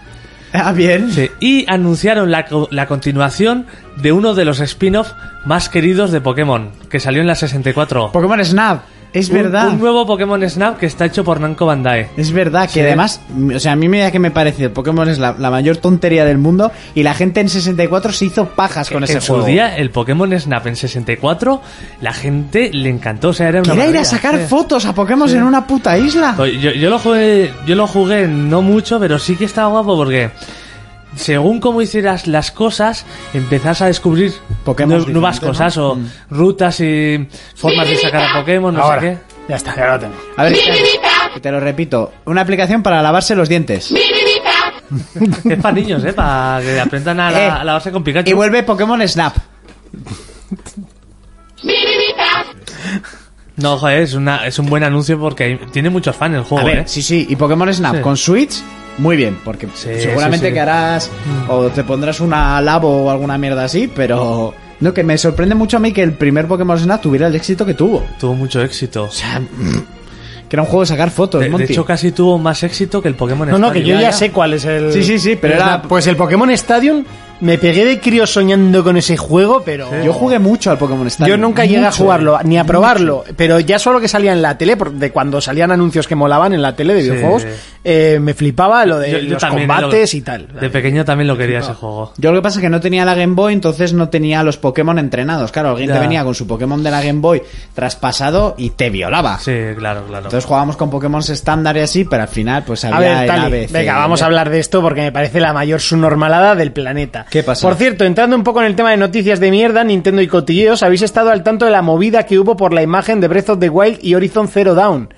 Ah, 0.51 0.73
bien. 0.73 1.11
Sí, 1.13 1.29
y 1.39 1.65
anunciaron 1.71 2.29
la, 2.29 2.45
co- 2.45 2.67
la 2.71 2.87
continuación 2.87 3.67
de 3.95 4.11
uno 4.11 4.33
de 4.33 4.43
los 4.45 4.59
spin-off 4.59 5.11
más 5.45 5.69
queridos 5.69 6.11
de 6.11 6.19
Pokémon, 6.19 6.71
que 6.89 6.99
salió 6.99 7.21
en 7.21 7.27
la 7.27 7.35
64. 7.35 8.11
Pokémon 8.11 8.43
Snap. 8.43 8.81
Es 9.11 9.29
Un- 9.29 9.35
verdad. 9.37 9.69
Un, 9.69 9.79
nuevo 9.79 10.05
Pokémon 10.05 10.47
Snap 10.47 10.77
que 10.77 10.85
está 10.85 11.05
hecho 11.05 11.23
por 11.23 11.39
Namco 11.39 11.65
Bandai. 11.65 12.09
Es 12.15 12.31
verdad 12.31 12.67
que 12.67 12.73
Sí. 12.73 12.79
además, 12.81 13.21
o 13.55 13.59
sea, 13.59 13.71
a 13.71 13.75
mí 13.75 13.89
me 13.89 13.99
da 13.99 14.11
que 14.11 14.19
me 14.19 14.29
parece 14.29 14.65
el 14.65 14.71
Pokémon 14.71 15.09
es 15.09 15.17
la, 15.17 15.35
la 15.37 15.49
mayor 15.49 15.77
tontería 15.77 16.25
del 16.25 16.37
mundo 16.37 16.71
y 16.93 17.01
la 17.01 17.15
gente 17.15 17.39
en 17.39 17.49
64 17.49 18.11
se 18.13 18.25
hizo 18.25 18.49
pajas 18.49 18.89
con 18.89 18.99
Que 18.99 19.05
ese 19.05 19.13
en 19.15 19.21
juego. 19.21 19.41
su 19.41 19.47
día, 19.47 19.75
el 19.77 19.89
Pokémon 19.89 20.39
Snap 20.39 20.67
en 20.67 20.75
64, 20.75 21.61
la 22.01 22.13
gente 22.13 22.69
le 22.71 22.89
encantó. 22.89 23.29
O 23.29 23.33
sea, 23.33 23.49
era 23.49 23.61
una 23.63 23.73
era 23.73 23.87
ir 23.87 23.97
a 23.97 24.05
sacar 24.05 24.35
sí. 24.37 24.45
fotos 24.47 24.85
a 24.85 24.93
Pokémon 24.93 25.27
en 25.29 25.41
una 25.43 25.65
puta 25.65 25.97
isla. 25.97 26.35
Yo, 26.37 26.71
yo 26.71 26.89
lo 26.91 26.99
jugué, 26.99 27.51
yo 27.65 27.75
lo 27.75 27.87
jugué 27.87 28.27
no 28.27 28.61
mucho, 28.61 28.99
pero 28.99 29.17
sí 29.17 29.35
que 29.35 29.45
estaba 29.45 29.69
guapo 29.69 29.95
porque 29.95 30.29
según 31.15 31.59
cómo 31.59 31.81
hicieras 31.81 32.27
las 32.27 32.51
cosas, 32.51 33.05
empezás 33.33 33.81
a 33.81 33.87
descubrir 33.87 34.33
Pokémon 34.63 35.11
nuevas 35.11 35.39
cosas 35.39 35.75
¿no? 35.77 35.89
o 35.91 35.97
rutas 36.29 36.79
y 36.81 37.27
formas 37.55 37.87
de 37.89 37.97
sacar 37.97 38.23
a 38.31 38.39
Pokémon, 38.39 38.73
no 38.73 38.81
Ahora, 38.81 39.01
sé 39.01 39.07
qué. 39.07 39.17
ya 39.49 39.55
está, 39.55 39.75
ya 39.75 39.87
lo 39.93 39.99
tengo. 39.99 40.15
A 40.37 40.43
ver, 40.43 40.57
te 41.41 41.51
lo 41.51 41.59
repito. 41.59 42.11
Una 42.25 42.41
aplicación 42.41 42.83
para 42.83 43.01
lavarse 43.01 43.35
los 43.35 43.49
dientes. 43.49 43.93
Es 45.45 45.59
para 45.61 45.75
niños, 45.75 46.03
¿eh? 46.03 46.13
Para 46.13 46.59
que 46.63 46.79
aprendan 46.79 47.19
a, 47.19 47.29
la, 47.29 47.39
Eh, 47.45 47.49
a 47.49 47.63
lavarse 47.63 47.91
con 47.91 48.03
Pikachu. 48.03 48.27
Y 48.31 48.33
vuelve 48.33 48.63
Pokémon 48.63 49.07
Snap. 49.07 49.35
No, 53.57 53.77
joder, 53.77 54.01
es, 54.03 54.13
una, 54.13 54.47
es 54.47 54.57
un 54.57 54.67
buen 54.67 54.83
anuncio 54.83 55.19
porque 55.19 55.59
tiene 55.71 55.89
muchos 55.89 56.15
fans 56.15 56.35
el 56.35 56.43
juego, 56.43 56.61
A 56.65 56.69
ver, 56.69 56.77
¿eh? 56.79 56.83
sí, 56.87 57.01
sí. 57.01 57.27
Y 57.29 57.35
Pokémon 57.35 57.71
Snap 57.73 57.97
Sí. 57.97 58.01
con 58.01 58.15
Switch, 58.15 58.61
muy 58.99 59.17
bien. 59.17 59.37
Porque 59.43 59.67
Sí, 59.73 59.89
seguramente 59.99 60.45
sí, 60.45 60.49
sí. 60.49 60.53
que 60.53 60.59
harás 60.59 61.09
o 61.47 61.67
te 61.69 61.83
pondrás 61.83 62.19
una 62.19 62.61
Labo 62.61 63.05
o 63.05 63.09
alguna 63.09 63.37
mierda 63.37 63.63
así, 63.65 63.91
pero... 63.93 64.53
No, 64.81 64.93
que 64.93 65.03
me 65.03 65.17
sorprende 65.17 65.55
mucho 65.55 65.75
a 65.75 65.79
mí 65.81 65.91
que 65.91 66.01
el 66.01 66.13
primer 66.13 66.47
Pokémon 66.47 66.79
Snap 66.79 67.01
tuviera 67.01 67.27
el 67.27 67.35
éxito 67.35 67.65
que 67.65 67.73
tuvo. 67.73 68.01
Tuvo 68.17 68.33
mucho 68.33 68.61
éxito. 68.61 69.03
O 69.03 69.11
sea, 69.11 69.41
que 70.47 70.55
era 70.55 70.61
un 70.63 70.67
juego 70.67 70.81
de 70.81 70.87
sacar 70.87 71.11
fotos, 71.11 71.41
De, 71.41 71.47
de 71.47 71.51
Monty. 71.51 71.73
hecho, 71.73 71.83
casi 71.83 72.13
tuvo 72.13 72.37
más 72.39 72.63
éxito 72.63 73.01
que 73.01 73.09
el 73.09 73.15
Pokémon 73.15 73.49
No, 73.49 73.57
no, 73.59 73.71
que 73.73 73.79
Stadium. 73.79 73.97
yo 73.97 74.01
ya 74.01 74.11
sé 74.13 74.31
cuál 74.31 74.53
es 74.53 74.63
el. 74.63 74.93
Sí, 74.93 75.03
sí, 75.03 75.19
sí, 75.19 75.35
pero 75.35 75.55
era-. 75.55 75.81
Pues 75.81 76.07
el 76.07 76.15
Pokémon 76.15 76.49
Stadium 76.51 77.03
me 77.41 77.57
pegué 77.57 77.85
de 77.85 77.99
crío 77.99 78.25
soñando 78.27 78.83
con 78.83 78.97
ese 78.97 79.17
juego, 79.17 79.61
pero. 79.63 79.89
Yo 80.03 80.13
jugué 80.13 80.39
mucho 80.39 80.71
al 80.71 80.77
Pokémon 80.77 81.07
Stadium. 81.07 81.37
Yo 81.37 81.41
nunca 81.41 81.65
llegué 81.65 81.85
a 81.85 81.91
jugarlo, 81.91 82.37
ni 82.43 82.57
a 82.57 82.63
probarlo, 82.63 83.23
pero 83.35 83.59
ya 83.59 83.79
solo 83.79 83.99
que 83.99 84.07
salía 84.07 84.31
en 84.33 84.41
la 84.41 84.57
tele, 84.57 84.75
de 84.93 85.11
cuando 85.11 85.41
salían 85.41 85.71
anuncios 85.71 86.07
que 86.07 86.15
molaban 86.15 86.53
en 86.53 86.61
la 86.61 86.75
tele 86.75 86.93
de 86.93 87.01
Sí. 87.03 87.09
videojuegos, 87.09 87.45
eh, 87.83 88.19
me 88.21 88.33
flipaba 88.33 88.85
lo 88.85 88.99
de 88.99 89.11
Yo- 89.11 89.17
yo 89.19 89.33
los 89.35 89.45
combates 89.45 90.13
lo- 90.13 90.17
y 90.17 90.21
tal. 90.21 90.47
De 90.59 90.69
pequeño 90.69 91.05
también 91.05 91.27
lo 91.27 91.37
quería 91.37 91.59
ese 91.59 91.73
juego. 91.73 92.13
Yo 92.17 92.31
lo 92.31 92.39
que 92.39 92.43
pasa 92.43 92.59
es 92.59 92.61
que 92.63 92.69
no 92.69 92.79
tenía 92.79 93.05
la 93.05 93.15
Game 93.15 93.35
Boy, 93.35 93.53
entonces 93.53 93.93
no 93.93 94.09
tenía 94.09 94.43
los 94.43 94.57
Pokémon 94.57 94.99
entrenados. 94.99 95.51
Claro, 95.51 95.69
alguien 95.71 95.91
te 95.91 95.99
venía 95.99 96.23
con 96.23 96.35
su 96.35 96.45
Pokémon 96.47 96.83
de 96.83 96.91
la 96.91 97.01
Game 97.01 97.19
Boy 97.19 97.41
traspasado 97.73 98.55
y 98.57 98.71
te 98.71 98.89
violaba. 98.89 99.39
Sí, 99.39 99.53
claro, 99.77 100.03
claro. 100.07 100.25
Entonces 100.25 100.45
jugábamos 100.45 100.75
con 100.77 100.89
Pokémon 100.89 101.21
estándar 101.21 101.77
y 101.77 101.81
así, 101.81 102.05
pero 102.05 102.23
al 102.23 102.27
final 102.27 102.63
pues 102.65 102.83
había 102.85 102.97
A 102.97 102.99
ver, 102.99 103.11
el 103.23 103.27
Tali, 103.27 103.45
ABC. 103.45 103.71
venga, 103.71 103.95
vamos 103.97 104.21
a 104.21 104.25
hablar 104.25 104.49
de 104.49 104.59
esto 104.59 104.81
porque 104.81 105.01
me 105.01 105.11
parece 105.11 105.39
la 105.39 105.53
mayor 105.53 105.79
subnormalada 105.79 106.55
del 106.55 106.71
planeta. 106.71 107.25
¿Qué 107.29 107.43
pasa? 107.43 107.67
Por 107.67 107.77
cierto, 107.77 108.05
entrando 108.05 108.35
un 108.35 108.43
poco 108.43 108.59
en 108.61 108.67
el 108.67 108.75
tema 108.75 108.91
de 108.91 108.97
noticias 108.97 109.39
de 109.39 109.51
mierda, 109.51 109.83
Nintendo 109.83 110.21
y 110.21 110.27
cotilleos, 110.27 110.81
habéis 110.83 111.01
estado 111.03 111.29
al 111.29 111.43
tanto 111.43 111.65
de 111.65 111.71
la 111.71 111.81
movida 111.81 112.25
que 112.25 112.39
hubo 112.39 112.57
por 112.57 112.73
la 112.73 112.81
imagen 112.81 113.19
de 113.21 113.27
Breath 113.27 113.49
of 113.49 113.59
the 113.59 113.69
Wild 113.69 113.99
y 114.01 114.15
Horizon 114.15 114.47
Zero 114.47 114.73
Dawn. 114.73 115.13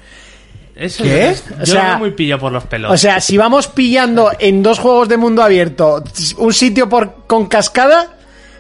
Eso 0.76 1.04
¿Qué? 1.04 1.30
es- 1.30 1.44
O 1.52 1.60
yo 1.60 1.66
sea- 1.74 1.84
lo 1.84 1.90
veo 1.90 1.98
muy 2.00 2.12
pillo 2.12 2.40
por 2.40 2.52
los 2.52 2.64
pelos. 2.66 2.92
O 2.92 2.98
sea, 2.98 3.20
si 3.22 3.38
vamos 3.38 3.68
pillando 3.68 4.32
en 4.40 4.64
dos 4.64 4.80
juegos 4.80 5.08
de 5.10 5.18
mundo 5.18 5.44
abierto 5.44 6.04
un 6.38 6.54
sitio 6.54 6.90
por, 6.90 7.26
con 7.28 7.46
cascada, 7.48 8.16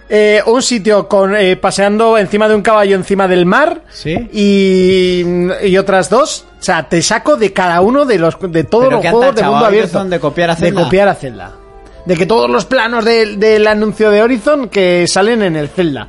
eh, 0.09 0.41
un 0.45 0.61
sitio 0.61 1.07
con 1.07 1.35
eh, 1.35 1.55
paseando 1.55 2.17
encima 2.17 2.47
de 2.49 2.55
un 2.55 2.61
caballo 2.61 2.95
encima 2.95 3.27
del 3.27 3.45
mar 3.45 3.83
Sí. 3.91 4.13
y, 4.33 5.23
y 5.67 5.77
otras 5.77 6.09
dos, 6.09 6.45
o 6.59 6.63
sea, 6.63 6.87
te 6.89 7.01
saco 7.01 7.37
de 7.37 7.53
cada 7.53 7.79
uno 7.81 8.05
de 8.05 8.19
los 8.19 8.37
de 8.39 8.63
todos 8.65 8.85
¿Pero 8.89 8.97
los 9.01 9.05
juegos 9.09 9.35
de 9.35 9.43
mundo 9.43 9.65
abierto 9.65 10.03
de 10.05 10.19
copiar 10.19 10.49
a 10.51 10.55
de 10.55 10.73
copiar 10.73 11.07
a 11.07 11.15
Zelda. 11.15 11.51
De 12.05 12.15
que 12.15 12.25
todos 12.25 12.49
los 12.49 12.65
planos 12.65 13.05
del, 13.05 13.39
del 13.39 13.67
anuncio 13.67 14.09
de 14.09 14.21
Horizon 14.21 14.69
que 14.69 15.05
salen 15.07 15.43
en 15.43 15.55
el 15.55 15.69
Zelda. 15.69 16.07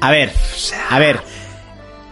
A 0.00 0.10
ver, 0.10 0.32
a 0.90 0.98
ver. 0.98 1.20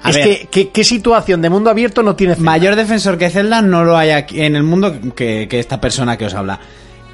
A 0.03 0.11
es 0.11 0.16
ver, 0.16 0.24
que 0.24 0.49
¿qué, 0.51 0.68
qué 0.70 0.85
situación 0.85 1.41
de 1.43 1.51
mundo 1.51 1.70
abierto 1.70 2.03
no 2.03 2.16
tiene 2.16 2.35
Zelda? 2.35 2.51
mayor 2.51 2.77
defensor 2.77 3.16
que 3.18 3.31
Zelda 3.31 3.62
no 3.62 3.85
lo 3.85 3.97
hay 3.97 4.11
aquí 4.11 4.43
en 4.43 4.57
el 4.57 4.62
mundo 4.62 4.95
que, 5.14 5.47
que 5.49 5.59
esta 5.59 5.81
persona 5.81 6.16
que 6.16 6.27
os 6.27 6.35
habla. 6.35 6.59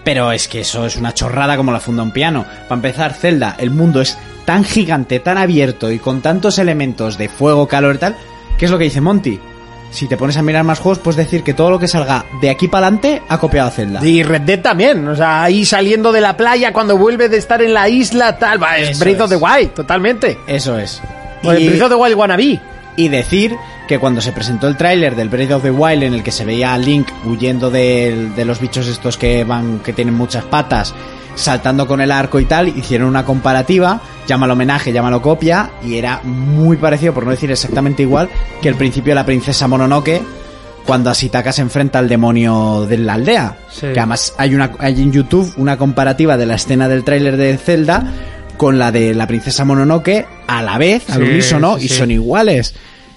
Pero 0.04 0.32
es 0.32 0.48
que 0.48 0.60
eso 0.60 0.84
es 0.86 0.96
una 0.96 1.14
chorrada 1.14 1.56
como 1.56 1.72
la 1.72 1.78
funda 1.78 2.02
un 2.02 2.10
piano. 2.10 2.44
Para 2.68 2.74
empezar, 2.74 3.14
Zelda, 3.14 3.54
el 3.58 3.70
mundo 3.70 4.00
es 4.00 4.18
tan 4.44 4.64
gigante, 4.64 5.20
tan 5.20 5.38
abierto 5.38 5.92
y 5.92 5.98
con 5.98 6.20
tantos 6.22 6.58
elementos 6.58 7.18
de 7.18 7.28
fuego, 7.28 7.68
calor 7.68 7.94
y 7.94 7.98
tal, 7.98 8.16
¿qué 8.58 8.64
es 8.64 8.70
lo 8.70 8.78
que 8.78 8.84
dice 8.84 9.00
Monty? 9.00 9.38
Si 9.92 10.08
te 10.08 10.16
pones 10.16 10.36
a 10.38 10.42
mirar 10.42 10.64
más 10.64 10.78
juegos, 10.80 10.98
puedes 10.98 11.16
decir 11.18 11.42
que 11.44 11.54
todo 11.54 11.70
lo 11.70 11.78
que 11.78 11.86
salga 11.86 12.24
de 12.40 12.50
aquí 12.50 12.66
para 12.66 12.86
adelante 12.86 13.22
ha 13.28 13.38
copiado 13.38 13.68
a 13.68 13.70
Zelda. 13.70 14.04
Y 14.04 14.22
Red 14.22 14.40
Dead 14.42 14.60
también, 14.60 15.06
o 15.06 15.14
sea, 15.14 15.42
ahí 15.44 15.64
saliendo 15.64 16.10
de 16.12 16.20
la 16.22 16.36
playa 16.36 16.72
cuando 16.72 16.96
vuelve 16.96 17.28
de 17.28 17.36
estar 17.36 17.60
en 17.62 17.74
la 17.74 17.88
isla, 17.88 18.38
tal, 18.38 18.60
va, 18.62 18.78
es 18.78 18.98
Breath 18.98 19.20
of 19.20 19.30
the 19.30 19.36
Wild, 19.36 19.74
totalmente. 19.74 20.38
Eso 20.46 20.78
es. 20.78 21.00
El 21.42 21.60
Y- 21.60 21.68
Breath 21.68 21.82
of 21.82 21.88
the 21.90 21.94
Wild 21.96 22.16
wannabe. 22.16 22.60
Y 22.96 23.08
decir 23.08 23.54
que 23.88 23.98
cuando 23.98 24.20
se 24.20 24.32
presentó 24.32 24.66
el 24.68 24.76
tráiler 24.76 25.14
del 25.16 25.28
Breath 25.28 25.52
of 25.52 25.62
the 25.62 25.70
Wild 25.70 26.02
en 26.04 26.14
el 26.14 26.22
que 26.22 26.30
se 26.32 26.44
veía 26.44 26.72
a 26.72 26.78
Link 26.78 27.08
huyendo 27.26 27.70
de, 27.70 28.30
de 28.34 28.44
los 28.44 28.60
bichos 28.60 28.86
estos 28.86 29.16
que 29.18 29.44
van 29.44 29.80
que 29.80 29.92
tienen 29.92 30.14
muchas 30.14 30.44
patas, 30.44 30.94
saltando 31.34 31.86
con 31.86 32.00
el 32.00 32.12
arco 32.12 32.40
y 32.40 32.44
tal, 32.44 32.68
hicieron 32.68 33.08
una 33.08 33.24
comparativa, 33.24 34.00
llámalo 34.26 34.52
homenaje, 34.52 34.92
llámalo 34.92 35.22
copia, 35.22 35.70
y 35.84 35.96
era 35.96 36.20
muy 36.22 36.76
parecido, 36.76 37.14
por 37.14 37.24
no 37.24 37.30
decir 37.30 37.50
exactamente 37.50 38.02
igual, 38.02 38.28
que 38.60 38.68
el 38.68 38.74
principio 38.74 39.12
de 39.12 39.16
la 39.16 39.26
princesa 39.26 39.68
Mononoke 39.68 40.22
cuando 40.86 41.10
Asitaka 41.10 41.52
se 41.52 41.62
enfrenta 41.62 41.98
al 41.98 42.08
demonio 42.08 42.86
de 42.88 42.98
la 42.98 43.14
aldea. 43.14 43.56
Sí. 43.70 43.86
Que 43.92 44.00
además 44.00 44.34
hay, 44.36 44.54
una, 44.54 44.72
hay 44.78 45.00
en 45.00 45.12
YouTube 45.12 45.52
una 45.56 45.76
comparativa 45.76 46.36
de 46.36 46.46
la 46.46 46.56
escena 46.56 46.88
del 46.88 47.04
tráiler 47.04 47.36
de 47.36 47.56
Zelda 47.56 48.04
con 48.56 48.78
la 48.78 48.92
de 48.92 49.14
la 49.14 49.26
princesa 49.26 49.64
Mononoke 49.64 50.26
a 50.46 50.62
la 50.62 50.78
vez, 50.78 51.08
al 51.10 51.22
Sí, 51.22 51.30
unísono, 51.30 51.78
sí, 51.78 51.86
y 51.86 51.88
son 51.88 52.10
iguales. 52.10 52.74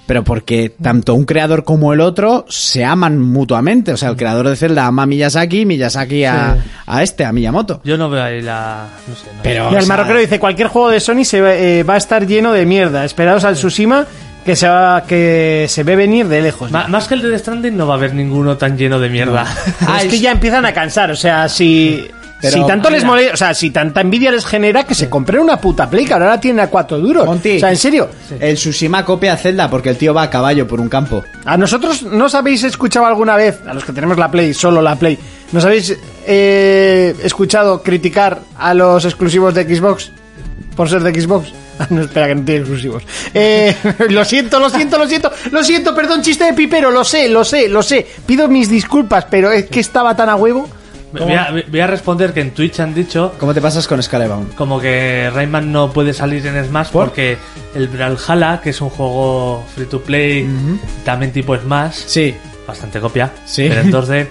Pero 0.08 0.24
porque 0.24 0.72
tanto 0.82 1.16
un 1.16 1.26
creador 1.26 1.64
como 1.64 1.92
el 1.92 2.00
otro 2.02 2.46
se 2.48 2.86
aman 2.86 3.20
mutuamente. 3.20 3.92
O 3.92 3.98
sea, 3.98 4.10
el 4.10 4.16
creador 4.16 4.48
de 4.50 4.56
Zelda 4.56 4.86
ama 4.86 5.04
a 5.04 5.06
Miyazaki, 5.08 5.66
Miyazaki 5.66 6.26
a, 6.26 6.58
Sí. 6.64 6.70
a 6.86 7.04
este, 7.04 7.26
a 7.26 7.32
Miyamoto. 7.32 7.82
Yo 7.84 7.98
no 7.98 8.10
veo 8.10 8.24
ahí 8.24 8.42
la... 8.42 8.88
No 9.08 9.16
sé, 9.16 9.26
no 9.36 9.42
Pero- 9.42 9.72
Y 9.72 9.76
el 9.76 9.88
marroquero 9.88 10.20
dice, 10.20 10.40
cualquier 10.40 10.68
juego 10.68 10.90
de 10.90 11.00
Sony 11.00 11.24
se 11.24 11.42
va, 11.42 11.56
eh, 11.56 11.82
va 11.84 11.96
a 11.96 11.98
estar 11.98 12.28
lleno 12.28 12.54
de 12.54 12.66
mierda. 12.68 13.04
Esperaos 13.04 13.44
al 13.46 13.56
Tsushima 13.56 14.06
que 14.46 14.56
se, 14.56 14.68
va, 14.70 15.04
que 15.08 15.66
se 15.68 15.82
ve 15.84 15.96
venir 15.96 16.28
de 16.28 16.40
lejos. 16.44 16.70
Ma- 16.70 16.88
más 16.88 17.08
que 17.08 17.16
el 17.16 17.24
de 17.24 17.30
Death 17.30 17.40
Stranding 17.42 17.76
no 17.76 17.88
va 17.88 17.96
a 17.96 17.98
haber 17.98 18.14
ninguno 18.14 18.58
tan 18.58 18.78
lleno 18.78 19.00
de 19.00 19.10
mierda. 19.10 19.44
Ah, 19.88 20.04
es 20.04 20.08
que 20.10 20.20
ya 20.20 20.32
empiezan 20.32 20.66
a 20.68 20.72
cansar, 20.74 21.10
o 21.10 21.16
sea, 21.16 21.50
si... 21.50 22.08
Pero, 22.50 22.64
si 22.64 22.68
tanto 22.68 22.90
les 22.90 23.04
molesta, 23.04 23.34
o 23.34 23.38
sea, 23.38 23.54
si 23.54 23.72
tanta 23.72 24.02
envidia 24.02 24.32
les 24.32 24.46
genera 24.46 24.84
que 24.84 24.96
se 24.96 25.10
compren 25.10 25.42
una 25.42 25.60
puta 25.60 25.90
Play, 25.90 26.06
que 26.06 26.14
ahora 26.14 26.28
la 26.28 26.40
tienen 26.40 26.60
a 26.60 26.68
cuatro 26.68 27.00
duros. 27.00 27.26
Monty. 27.26 27.58
O 27.58 27.60
sea, 27.60 27.72
en 27.72 27.78
serio. 27.78 28.10
El 28.40 28.56
Tsushima 28.56 29.04
copia 29.04 29.34
a 29.34 29.38
Zelda 29.38 29.70
porque 29.70 29.90
el 29.90 29.98
tío 29.98 30.14
va 30.14 30.24
a 30.24 30.30
caballo 30.30 30.68
por 30.68 30.80
un 30.80 30.90
campo. 30.90 31.24
A 31.44 31.58
nosotros, 31.58 32.04
¿no 32.04 32.26
os 32.26 32.36
habéis 32.36 32.64
escuchado 32.64 33.06
alguna 33.06 33.36
vez, 33.36 33.60
a 33.66 33.74
los 33.74 33.84
que 33.84 33.94
tenemos 33.94 34.18
la 34.18 34.30
Play, 34.30 34.54
solo 34.54 34.82
la 34.82 34.96
Play, 34.96 35.18
¿nos 35.52 35.66
habéis 35.66 35.98
eh, 36.28 37.16
escuchado 37.24 37.82
criticar 37.82 38.42
a 38.58 38.74
los 38.74 39.06
exclusivos 39.06 39.54
de 39.54 39.64
Xbox? 39.64 40.12
Por 40.76 40.90
ser 40.90 41.02
de 41.02 41.20
Xbox. 41.20 41.52
Ah, 41.80 41.88
no, 41.90 42.02
espera, 42.02 42.28
que 42.28 42.36
no 42.36 42.44
tiene 42.44 42.62
exclusivos. 42.62 43.04
Eh, 43.34 43.76
lo 44.10 44.24
siento, 44.26 44.60
lo 44.60 44.70
siento, 44.70 44.98
lo 44.98 45.08
siento, 45.08 45.32
lo 45.52 45.64
siento, 45.64 45.96
perdón, 45.96 46.22
chiste 46.22 46.46
de 46.46 46.54
pipero, 46.54 46.92
lo 46.92 47.04
sé, 47.04 47.28
lo 47.28 47.44
sé, 47.44 47.68
lo 47.68 47.84
sé. 47.84 48.06
Pido 48.26 48.48
mis 48.48 48.70
disculpas, 48.70 49.26
pero 49.30 49.52
es 49.52 49.66
que 49.66 49.80
estaba 49.80 50.16
tan 50.16 50.30
a 50.30 50.36
huevo. 50.36 50.70
Voy 51.24 51.34
a, 51.34 51.54
voy 51.70 51.80
a 51.80 51.88
responder 51.88 52.34
que 52.34 52.42
en 52.42 52.52
Twitch 52.52 52.80
han 52.80 52.94
dicho 52.94 53.34
¿Cómo 53.40 53.54
te 53.54 53.62
pasas 53.62 53.88
con 53.88 54.02
Scalebound? 54.02 54.56
como 54.56 54.80
que 54.80 55.30
Rayman 55.34 55.72
no 55.72 55.92
puede 55.92 56.14
salir 56.14 56.46
en 56.48 56.64
Smash 56.66 56.90
porque 56.92 57.38
el 57.74 57.88
Brawlhalla, 57.88 58.60
que 58.62 58.70
es 58.72 58.82
un 58.82 58.90
juego 58.90 59.66
free 59.76 59.86
to 59.86 60.02
play, 60.02 60.48
también 61.04 61.32
tipo 61.32 61.56
Smash, 61.58 61.94
Sí. 62.06 62.36
bastante 62.68 63.00
copia, 63.00 63.32
Sí. 63.46 63.68
pero 63.70 63.82
en 63.82 63.92
2D, 63.92 64.28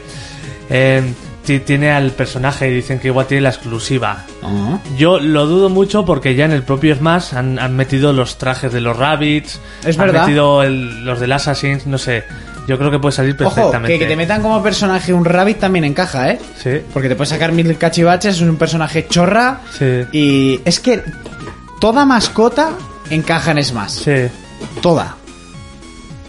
eh, 0.71 1.03
ti- 1.45 1.61
tiene 1.61 1.91
al 1.91 2.11
personaje 2.13 2.69
y 2.71 2.75
dicen 2.75 2.99
que 2.99 3.09
igual 3.09 3.27
tiene 3.27 3.43
la 3.43 3.51
exclusiva. 3.51 4.25
Ah. 4.43 4.79
Yo 4.97 5.21
lo 5.21 5.47
dudo 5.47 5.69
mucho 5.69 6.05
porque 6.05 6.35
ya 6.35 6.47
en 6.47 6.53
el 6.53 6.63
propio 6.63 6.95
Smash 6.97 7.35
han, 7.35 7.59
han 7.59 7.77
metido 7.77 8.13
los 8.13 8.39
trajes 8.39 8.73
de 8.73 8.81
los 8.81 8.97
Rabbits, 8.97 9.61
Es 9.85 9.99
han 9.99 10.07
verdad. 10.07 10.23
metido 10.23 10.63
el- 10.63 11.05
los 11.05 11.21
del 11.21 11.33
Assassins, 11.33 11.87
no 11.87 11.99
sé. 11.99 12.25
Yo 12.67 12.79
creo 12.79 12.91
que 12.91 12.99
puede 12.99 13.13
salir 13.13 13.37
Ojo, 13.41 13.55
perfectamente. 13.55 13.93
que, 13.93 13.99
que 13.99 14.07
te 14.07 14.17
metan 14.17 14.41
como 14.41 14.63
personaje 14.63 15.13
un 15.13 15.25
rabbit 15.25 15.59
también 15.59 15.85
encaja, 15.85 16.31
¿eh? 16.31 16.39
Sí, 16.63 16.81
Porque 16.93 17.09
te 17.09 17.17
puedes 17.17 17.29
sacar 17.29 17.53
mil 17.53 17.77
cachivaches, 17.77 18.37
es 18.37 18.41
un 18.41 18.57
personaje 18.57 19.07
chorra. 19.09 19.61
sí, 19.79 20.03
Y 20.13 20.61
es 20.65 20.81
que 20.81 21.03
toda 21.81 22.05
mascota 22.07 22.71
encaja 23.11 23.51
en 23.51 23.63
Smash. 23.65 23.91
sí. 24.05 24.13
Toda. 24.81 25.17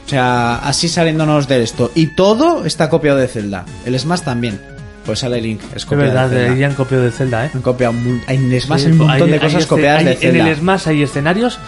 O 0.06 0.10
sea, 0.10 0.58
así 0.58 0.88
saliéndonos 0.90 1.48
de 1.48 1.64
esto. 1.64 1.90
Y 1.96 2.16
todo 2.16 2.66
está 2.66 2.90
copiado 2.90 3.18
de 3.18 3.28
Zelda. 3.28 3.66
El 3.86 3.98
Smash 4.00 4.22
también. 4.22 4.60
Pues 5.06 5.20
sale 5.20 5.40
Link. 5.40 5.62
Es 5.70 5.78
Es 5.78 5.86
copiado 5.86 6.06
verdad, 6.14 6.30
de 6.30 6.38
Zelda. 6.38 6.54
ahí 6.54 6.64
han 6.64 6.74
copiado 6.74 7.04
de 7.04 7.12
Zelda, 7.12 7.46
¿eh? 7.46 7.52
Han 7.54 7.62
copiado 7.62 7.94
mu- 7.94 8.20
en 8.28 8.60
Smash 8.62 8.80
Sí, 8.80 8.86
hay 8.88 8.92
un 8.94 8.98
montón 8.98 9.16
hay- 9.16 9.28
de 9.28 9.34
hay 9.34 9.40
cosas 9.40 9.64
esce- 9.64 9.68
copiadas 9.68 10.00
hay- 10.00 10.06
de 10.06 10.16
Zelda. 10.16 10.40
En 10.40 10.48
el 10.48 10.56
Smash 10.56 10.88
hay 10.88 11.04
escenarios 11.04 11.60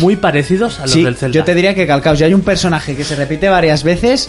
muy 0.00 0.14
parecidos 0.16 0.78
a 0.78 0.82
los 0.82 0.92
Sí, 0.92 1.02
del 1.02 1.16
Zelda. 1.16 1.34
yo 1.34 1.42
te 1.44 1.54
diría 1.56 1.74
que 1.74 1.86
calcaos. 1.88 2.18
Ya 2.20 2.26
hay 2.26 2.34
un 2.34 2.42
personaje 2.42 2.94
que 2.96 3.02
se 3.02 3.16
repite 3.16 3.48
varias 3.48 3.82
veces 3.82 4.28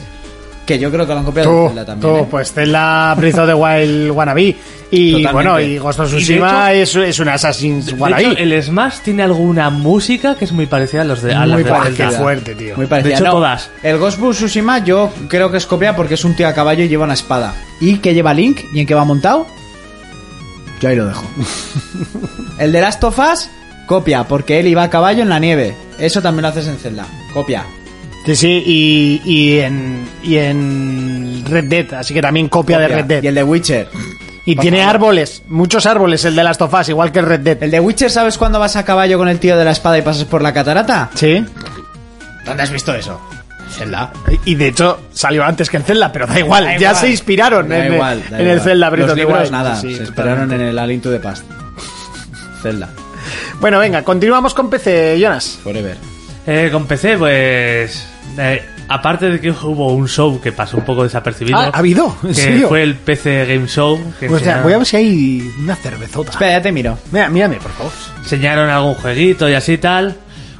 que 0.66 0.80
yo 0.80 0.92
creo 0.92 1.06
que 1.06 1.14
lo 1.14 1.20
han 1.20 1.26
copiado 1.26 1.62
de 1.64 1.68
Zelda 1.70 1.86
también. 1.86 2.14
tú, 2.14 2.20
¿eh? 2.22 2.28
pues 2.30 2.52
Zelda 2.54 3.14
Breath 3.16 3.38
of 3.38 3.48
the 3.48 3.54
Wild 3.54 4.12
wannabe. 4.12 4.56
Y 4.92 5.12
Totalmente. 5.24 5.34
bueno, 5.34 5.60
y 5.60 5.78
Ghost 5.78 6.00
of 6.00 6.14
Y 6.14 6.18
Tsushima 6.18 6.72
es, 6.74 6.96
es 6.96 7.20
un 7.20 7.28
Assassin's 7.30 7.88
De 7.88 7.94
wannabe. 7.94 8.24
hecho, 8.24 8.38
el 8.38 8.64
Smash 8.64 9.00
tiene 9.04 9.24
alguna 9.24 9.70
música 9.70 10.36
que 10.36 10.46
es 10.46 10.52
muy 10.52 10.68
parecida 10.68 11.02
a 11.02 11.06
los 11.06 11.22
de, 11.22 11.34
a 11.34 11.46
Muy 11.46 11.64
parecida. 11.64 12.10
Qué 12.10 12.16
fuerte, 12.16 12.56
tío. 12.56 12.76
Muy 12.78 12.86
parecida. 12.86 13.10
De 13.10 13.16
hecho, 13.16 13.24
No, 13.26 13.32
todas. 13.32 13.70
El 13.84 13.98
Ghost 13.98 14.22
of 14.22 14.36
Tsushima 14.36 14.80
yo 14.84 15.12
creo 15.28 15.52
que 15.52 15.58
es 15.58 15.66
copia 15.66 15.96
porque 15.96 16.14
es 16.14 16.24
un 16.24 16.36
tío 16.36 16.48
a 16.48 16.54
caballo 16.54 16.84
y 16.84 16.88
lleva 16.88 17.06
una 17.06 17.14
espada. 17.16 17.54
¿Y 17.82 17.98
que 17.98 18.14
lleva 18.14 18.34
Link? 18.34 18.60
¿Y 18.74 18.80
en 18.80 18.86
qué 18.86 18.94
va 18.94 19.04
montado? 19.06 19.48
Yo 20.82 20.90
ahí 20.90 20.96
lo 20.96 21.06
dejo. 21.08 21.26
el 22.60 22.72
de 22.72 22.82
Last 22.82 23.04
of 23.04 23.18
Us, 23.20 23.50
copia, 23.88 24.24
porque 24.26 24.60
él 24.60 24.68
iba 24.68 24.84
a 24.84 24.90
caballo 24.90 25.24
en 25.24 25.30
la 25.30 25.40
nieve. 25.40 25.76
Eso 26.00 26.22
también 26.22 26.44
lo 26.44 26.48
haces 26.50 26.68
en 26.68 26.78
Zelda. 26.78 27.06
Copia. 27.34 27.66
Sí, 28.26 28.36
sí, 28.36 28.64
y, 28.66 29.22
y, 29.26 29.60
en, 29.60 30.08
y 30.24 30.38
en 30.38 31.44
Red 31.48 31.66
Dead, 31.66 31.94
así 31.94 32.14
que 32.14 32.22
también 32.22 32.50
copia, 32.50 32.80
de. 32.80 32.88
Red 32.88 33.06
Dead. 33.06 33.24
Y 33.24 33.28
el 33.28 33.36
de 33.36 33.44
Witcher. 33.44 33.88
Y 34.48 34.56
por 34.56 34.62
tiene 34.64 34.78
favor. 34.80 34.96
árboles, 34.96 35.44
muchos 35.48 35.86
árboles, 35.86 36.24
el 36.26 36.36
de 36.36 36.44
Last 36.44 36.62
of 36.62 36.74
Us, 36.74 36.90
igual 36.90 37.12
que 37.12 37.20
el 37.20 37.26
Red 37.26 37.40
Dead. 37.42 37.64
El 37.64 37.72
de 37.72 37.80
Witcher, 37.80 38.10
¿sabes 38.12 38.38
cuándo 38.38 38.60
vas 38.60 38.76
a 38.76 38.84
caballo 38.86 39.18
con 39.18 39.28
el 39.28 39.40
tío 39.40 39.58
de 39.58 39.66
la 39.66 39.72
espada 39.72 39.98
y 39.98 40.02
pasas 40.02 40.26
por 40.26 40.42
la 40.42 40.54
catarata? 40.54 41.10
Sí. 41.16 41.44
¿Dónde 42.46 42.64
has 42.64 42.72
visto 42.72 42.94
eso? 42.94 43.20
Zelda. 43.72 44.12
Y 44.46 44.56
de 44.56 44.68
hecho 44.68 45.02
salió 45.12 45.44
antes 45.44 45.70
que 45.70 45.78
en 45.78 45.84
Zelda, 45.84 46.12
pero 46.12 46.28
da 46.28 46.40
igual, 46.40 46.64
Da 46.66 46.72
ya 46.74 46.90
igual. 46.90 46.96
se 46.96 47.10
inspiraron 47.10 47.70
Da 47.70 47.86
en, 47.86 47.94
igual, 47.94 48.22
da 48.30 48.38
en 48.40 48.42
el 48.48 48.52
igual. 48.54 48.62
Zelda 48.62 48.90
Breath 48.90 49.08
Los 49.08 49.18
libros 49.18 49.52
nada, 49.52 49.76
Sí, 49.76 49.82
se 49.82 49.82
totalmente. 49.88 50.04
esperaron 50.10 50.52
en 50.54 50.62
el 50.62 50.80
Alien 50.80 51.02
to 51.02 51.12
the 51.12 51.20
Past. 51.20 51.44
Zelda, 52.62 52.90
Bueno, 53.60 53.80
venga, 53.80 54.04
continuamos 54.04 54.54
con 54.54 54.70
PC, 54.70 55.18
Jonas. 55.20 55.60
forever. 55.64 55.98
Eh, 56.48 56.70
con 56.72 56.86
PC, 56.86 57.18
pues. 57.18 58.08
Eh, 58.38 58.64
aparte 58.88 59.30
de 59.30 59.40
que 59.40 59.52
hubo 59.52 59.94
un 59.94 60.08
show 60.08 60.40
que 60.42 60.52
pasó 60.52 60.78
un 60.78 60.86
poco 60.86 61.04
desapercibido. 61.04 61.58
Ah, 61.58 61.72
¿ha 61.74 61.80
habido? 61.80 62.16
¿En 62.24 62.30
que 62.30 62.36
serio? 62.36 62.68
fue 62.70 62.84
el 62.84 62.96
PC 62.96 63.46
Game 63.46 63.68
Show. 63.68 63.98
Que 64.20 64.28
Pues 64.28 64.42
ya, 64.42 64.60
enseñaron, 64.60 64.64
voy 64.64 64.74
a 64.74 64.78
ver 64.78 64.88
si 64.88 64.98
hay 64.98 65.52
una 65.60 65.76
cervezota. 65.76 66.32
Espera, 66.32 66.52
ya 66.54 66.62
te 66.62 66.72
miro. 66.72 66.98
Mira, 67.12 67.30
mírame, 67.30 67.56
por 67.58 67.72
favor. 67.72 67.92
enseñaron 68.20 68.70
algún 68.70 68.94
jueguito 68.96 69.50
y 69.50 69.54
así 69.54 69.78
tal. 69.78 70.16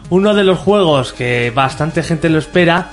Uno 0.10 0.34
de 0.36 0.44
los 0.44 0.60
juegos 0.60 1.14
que 1.14 1.52
bastante 1.54 2.04
gente 2.04 2.30
lo 2.30 2.38
espera, 2.38 2.90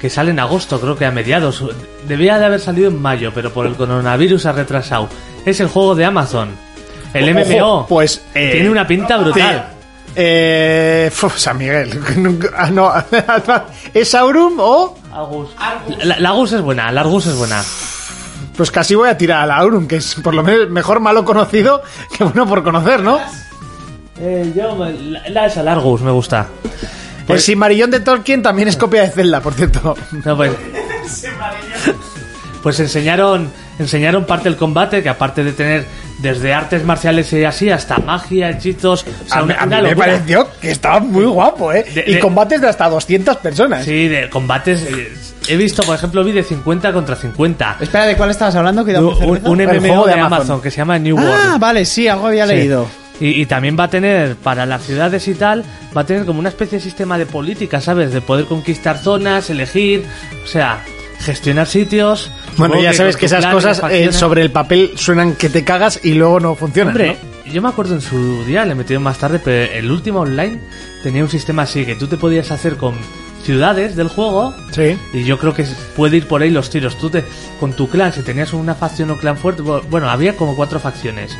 que 0.00 0.08
sale 0.08 0.30
en 0.30 0.38
agosto, 0.40 0.80
creo 0.80 0.96
que 0.96 1.04
a 1.04 1.10
mediados. 1.10 1.62
Debía 2.08 2.38
de 2.38 2.46
haber 2.46 2.60
salido 2.60 2.88
en 2.88 3.00
mayo, 3.00 3.32
pero 3.34 3.52
por 3.52 3.66
el 3.66 3.74
coronavirus 3.74 4.46
ha 4.46 4.52
retrasado. 4.52 5.08
Es 5.44 5.60
el 5.60 5.68
juego 5.68 5.94
de 5.94 6.04
Amazon. 6.06 6.50
El 7.12 7.36
Ojo, 7.36 7.48
MMO. 7.48 7.86
pues, 7.88 8.22
eh, 8.34 8.50
Tiene 8.52 8.70
una 8.70 8.86
pinta 8.86 9.16
brutal. 9.18 9.68
Eh, 10.18 11.10
San 11.36 11.58
Miguel. 11.58 12.00
Ah, 12.56 12.70
no. 12.70 12.92
¿Es 13.94 14.14
Aurum 14.14 14.54
o...? 14.58 14.98
Argus. 15.12 15.50
La, 16.04 16.18
la 16.18 16.30
Argus 16.30 16.52
es 16.52 16.60
buena, 16.62 16.90
la 16.90 17.02
Argus 17.02 17.26
es 17.26 17.34
buena. 17.36 17.62
Pues 18.56 18.70
casi 18.70 18.94
voy 18.94 19.08
a 19.10 19.18
tirar 19.18 19.40
al 19.42 19.50
Aurum, 19.50 19.86
que 19.86 19.96
es 19.96 20.14
por 20.16 20.34
lo 20.34 20.42
menos 20.42 20.70
mejor 20.70 21.00
malo 21.00 21.24
conocido 21.24 21.82
que 22.16 22.24
bueno 22.24 22.46
por 22.46 22.62
conocer, 22.64 23.02
¿no? 23.02 23.18
Eh, 24.18 24.52
yo, 24.56 24.74
me- 24.76 24.92
la, 24.94 25.28
la 25.28 25.46
esa, 25.46 25.62
la 25.62 25.72
Argus, 25.72 26.00
me 26.00 26.10
gusta. 26.10 26.46
El 27.28 27.40
Simarillón 27.40 27.90
de 27.90 28.00
Tolkien 28.00 28.42
también 28.42 28.68
es 28.68 28.76
copia 28.76 29.02
de 29.02 29.10
Zelda, 29.10 29.40
por 29.40 29.52
cierto. 29.52 29.94
No, 30.24 30.36
pues. 30.36 30.52
Pues 32.66 32.80
enseñaron, 32.80 33.48
enseñaron 33.78 34.24
parte 34.24 34.48
del 34.48 34.58
combate, 34.58 35.00
que 35.00 35.08
aparte 35.08 35.44
de 35.44 35.52
tener 35.52 35.84
desde 36.18 36.52
artes 36.52 36.82
marciales 36.84 37.32
y 37.32 37.44
así 37.44 37.70
hasta 37.70 37.98
magia, 37.98 38.50
hechizos, 38.50 39.04
o 39.24 39.28
sea, 39.28 39.38
a 39.38 39.42
mí, 39.44 39.52
una, 39.52 39.62
a 39.62 39.66
mí 39.66 39.72
una 39.74 39.82
me 39.82 39.88
locura. 39.90 40.06
pareció 40.06 40.48
que 40.60 40.70
estaba 40.72 40.98
muy 40.98 41.26
guapo, 41.26 41.72
¿eh? 41.72 41.84
De- 41.94 42.02
y 42.08 42.14
de- 42.14 42.18
combates 42.18 42.60
de 42.60 42.68
hasta 42.68 42.88
200 42.88 43.36
personas. 43.36 43.84
Sí, 43.84 44.08
de 44.08 44.28
combates. 44.28 44.82
eh, 44.82 45.12
He 45.46 45.56
visto, 45.56 45.84
por 45.84 45.94
ejemplo, 45.94 46.24
vi 46.24 46.32
de 46.32 46.42
50 46.42 46.92
contra 46.92 47.14
50. 47.14 47.76
Espera, 47.80 48.04
¿de 48.06 48.16
cuál 48.16 48.30
estabas 48.30 48.56
hablando? 48.56 48.84
Que 48.84 48.94
da 48.94 49.00
Un, 49.00 49.14
un 49.46 49.58
MMO 49.62 49.78
juego 49.78 50.06
de, 50.06 50.14
de 50.14 50.20
Amazon. 50.20 50.24
Amazon. 50.40 50.60
que 50.60 50.70
se 50.72 50.78
llama 50.78 50.98
New 50.98 51.16
Ah, 51.20 51.22
World. 51.22 51.60
vale, 51.60 51.84
sí, 51.84 52.08
algo 52.08 52.26
había 52.26 52.48
Sí. 52.48 52.52
leído. 52.54 52.88
Y, 53.20 53.28
y 53.42 53.46
también 53.46 53.76
va 53.78 53.84
a 53.84 53.90
tener, 53.90 54.34
para 54.34 54.66
las 54.66 54.82
ciudades 54.82 55.28
y 55.28 55.34
tal, 55.34 55.62
va 55.96 56.00
a 56.00 56.04
tener 56.04 56.24
como 56.26 56.40
una 56.40 56.48
especie 56.48 56.78
de 56.78 56.82
sistema 56.84 57.16
de 57.16 57.26
política, 57.26 57.80
¿sabes? 57.80 58.12
De 58.12 58.20
poder 58.20 58.46
conquistar 58.46 58.98
zonas, 58.98 59.48
elegir, 59.50 60.04
o 60.44 60.46
sea, 60.48 60.82
gestionar 61.26 61.66
sitios. 61.66 62.30
Bueno, 62.56 62.80
ya 62.80 62.92
sabes 62.94 63.16
que 63.16 63.26
esas 63.26 63.40
plan, 63.40 63.52
cosas 63.52 63.82
eh, 63.90 64.12
sobre 64.12 64.40
el 64.42 64.50
papel 64.50 64.92
suenan 64.96 65.34
que 65.34 65.48
te 65.50 65.62
cagas 65.64 66.00
y 66.02 66.14
luego 66.14 66.40
no 66.40 66.54
funcionan. 66.54 66.92
Hombre, 66.94 67.18
¿no? 67.44 67.52
yo 67.52 67.60
me 67.62 67.68
acuerdo 67.68 67.94
en 67.94 68.00
su 68.00 68.44
día, 68.44 68.64
le 68.64 68.74
metieron 68.74 69.02
más 69.02 69.18
tarde, 69.18 69.38
pero 69.44 69.72
el 69.72 69.90
último 69.90 70.20
online 70.20 70.58
tenía 71.02 71.22
un 71.22 71.28
sistema 71.28 71.62
así 71.62 71.84
que 71.84 71.94
tú 71.96 72.06
te 72.06 72.16
podías 72.16 72.50
hacer 72.50 72.76
con 72.76 72.94
ciudades 73.44 73.94
del 73.94 74.08
juego 74.08 74.54
Sí. 74.72 74.98
y 75.12 75.24
yo 75.24 75.38
creo 75.38 75.54
que 75.54 75.64
puede 75.94 76.16
ir 76.16 76.26
por 76.26 76.42
ahí 76.42 76.50
los 76.50 76.70
tiros. 76.70 76.96
Tú 76.98 77.10
te, 77.10 77.22
con 77.60 77.74
tu 77.74 77.88
clan, 77.88 78.12
si 78.12 78.22
tenías 78.22 78.52
una 78.52 78.74
facción 78.74 79.10
o 79.10 79.16
clan 79.18 79.36
fuerte, 79.36 79.62
bu- 79.62 79.82
bueno, 79.90 80.08
había 80.10 80.34
como 80.36 80.56
cuatro 80.56 80.80
facciones. 80.80 81.36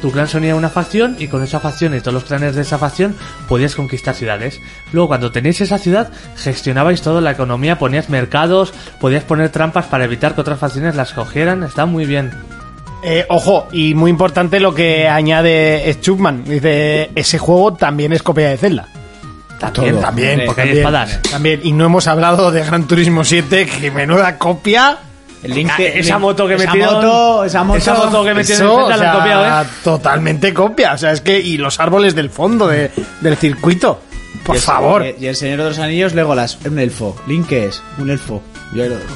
Tu 0.00 0.10
clan 0.10 0.28
sonía 0.28 0.56
una 0.56 0.70
facción 0.70 1.16
y 1.18 1.28
con 1.28 1.42
esa 1.42 1.60
facción 1.60 1.94
y 1.94 2.00
todos 2.00 2.14
los 2.14 2.24
clanes 2.24 2.54
de 2.54 2.62
esa 2.62 2.78
facción 2.78 3.14
podías 3.48 3.74
conquistar 3.74 4.14
ciudades. 4.14 4.60
Luego 4.92 5.08
cuando 5.08 5.30
teníais 5.30 5.60
esa 5.60 5.78
ciudad 5.78 6.10
gestionabais 6.36 7.02
toda 7.02 7.20
la 7.20 7.32
economía, 7.32 7.78
ponías 7.78 8.08
mercados, 8.08 8.72
podías 8.98 9.24
poner 9.24 9.50
trampas 9.50 9.86
para 9.86 10.04
evitar 10.04 10.34
que 10.34 10.40
otras 10.40 10.58
facciones 10.58 10.96
las 10.96 11.12
cogieran. 11.12 11.62
Está 11.64 11.84
muy 11.84 12.06
bien. 12.06 12.30
Eh, 13.02 13.26
ojo, 13.28 13.68
y 13.72 13.94
muy 13.94 14.10
importante 14.10 14.60
lo 14.60 14.74
que 14.74 15.08
añade 15.08 15.94
Chupman. 16.00 16.44
Dice, 16.44 17.10
ese 17.14 17.38
juego 17.38 17.74
también 17.74 18.12
es 18.12 18.22
copia 18.22 18.48
de 18.48 18.56
Zelda. 18.56 18.88
También, 19.58 19.92
Todo. 19.92 20.00
también. 20.02 20.42
Porque 20.46 20.62
hay 20.62 20.68
también, 20.68 20.86
espadas. 20.86 21.22
También. 21.30 21.60
Y 21.62 21.72
no 21.72 21.84
hemos 21.84 22.06
hablado 22.06 22.50
de 22.50 22.64
Gran 22.64 22.86
Turismo 22.86 23.24
7, 23.24 23.66
que 23.66 23.90
menuda 23.90 24.38
copia. 24.38 24.98
El 25.42 25.54
link 25.54 25.70
Ah, 25.72 25.76
que- 25.76 25.98
esa 25.98 26.18
moto 26.18 26.46
que 26.46 26.54
esa 26.54 26.66
metieron- 26.72 26.94
moto, 26.96 27.44
esa 27.44 27.64
moto, 27.64 27.78
esa 27.78 27.94
moto 27.94 28.24
que 28.24 28.34
metieron 28.34 28.66
Eso, 28.66 28.80
en 28.80 28.80
Zelda 28.80 28.84
o 28.84 28.88
la 28.88 28.94
han 28.94 29.00
sea, 29.00 29.12
copiado, 29.12 29.62
¿eh? 29.62 29.66
totalmente 29.84 30.52
copia. 30.54 30.92
O 30.92 30.98
sea, 30.98 31.12
es 31.12 31.20
que, 31.20 31.38
y 31.40 31.56
los 31.56 31.80
árboles 31.80 32.14
del 32.14 32.28
fondo 32.30 32.66
de- 32.68 32.90
del 33.20 33.36
circuito. 33.36 34.00
Por 34.44 34.56
Y 34.56 34.58
el- 34.58 34.64
favor. 34.64 35.04
Y 35.18 35.26
el 35.26 35.36
Señor 35.36 35.58
de 35.58 35.64
los 35.64 35.78
Anillos, 35.78 36.14
Legolas, 36.14 36.58
un 36.66 36.78
elfo. 36.78 37.16
Link 37.26 37.46
¿qué 37.48 37.66
es 37.66 37.82
un 37.98 38.10
elfo. 38.10 38.42
Yo 38.74 38.82
ahí 38.82 38.88
lo 38.88 38.96
dejo. 38.98 39.14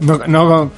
No, 0.00 0.20
no- 0.26 0.70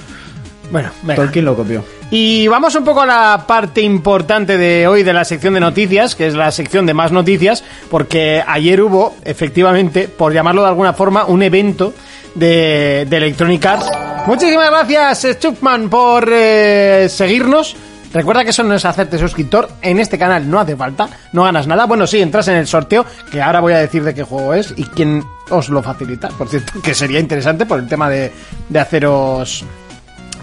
bueno, 0.71 0.89
venga. 1.03 1.15
Tolkien 1.21 1.45
lo 1.45 1.55
copió. 1.55 1.83
Y 2.11 2.47
vamos 2.47 2.75
un 2.75 2.83
poco 2.83 3.01
a 3.01 3.05
la 3.05 3.43
parte 3.47 3.81
importante 3.81 4.57
de 4.57 4.87
hoy 4.87 5.03
de 5.03 5.13
la 5.13 5.25
sección 5.25 5.53
de 5.55 5.59
noticias, 5.59 6.15
que 6.15 6.27
es 6.27 6.35
la 6.35 6.51
sección 6.51 6.85
de 6.85 6.93
más 6.93 7.11
noticias, 7.11 7.63
porque 7.89 8.43
ayer 8.45 8.81
hubo, 8.81 9.15
efectivamente, 9.23 10.07
por 10.07 10.33
llamarlo 10.33 10.61
de 10.63 10.67
alguna 10.67 10.93
forma, 10.93 11.25
un 11.25 11.41
evento 11.41 11.93
de, 12.35 13.05
de 13.09 13.17
Electronic 13.17 13.65
Arts. 13.65 13.85
Muchísimas 14.25 14.69
gracias, 14.69 15.39
Chupman, 15.39 15.89
por 15.89 16.29
eh, 16.31 17.07
seguirnos. 17.09 17.75
Recuerda 18.13 18.43
que 18.43 18.51
eso 18.51 18.63
no 18.63 18.75
es 18.75 18.85
hacerte 18.85 19.17
suscriptor. 19.17 19.67
En 19.81 19.99
este 19.99 20.17
canal 20.17 20.49
no 20.49 20.59
hace 20.59 20.75
falta, 20.75 21.09
no 21.33 21.43
ganas 21.43 21.67
nada. 21.67 21.85
Bueno, 21.85 22.07
sí, 22.07 22.21
entras 22.21 22.47
en 22.47 22.55
el 22.55 22.67
sorteo, 22.67 23.05
que 23.31 23.41
ahora 23.41 23.59
voy 23.59 23.73
a 23.73 23.79
decir 23.79 24.03
de 24.03 24.13
qué 24.13 24.23
juego 24.23 24.53
es 24.53 24.73
y 24.77 24.85
quién 24.85 25.23
os 25.49 25.69
lo 25.69 25.83
facilita, 25.83 26.29
por 26.29 26.47
cierto, 26.47 26.73
que 26.83 26.93
sería 26.95 27.19
interesante 27.19 27.65
por 27.65 27.79
el 27.79 27.87
tema 27.87 28.09
de, 28.09 28.31
de 28.69 28.79
haceros 28.79 29.65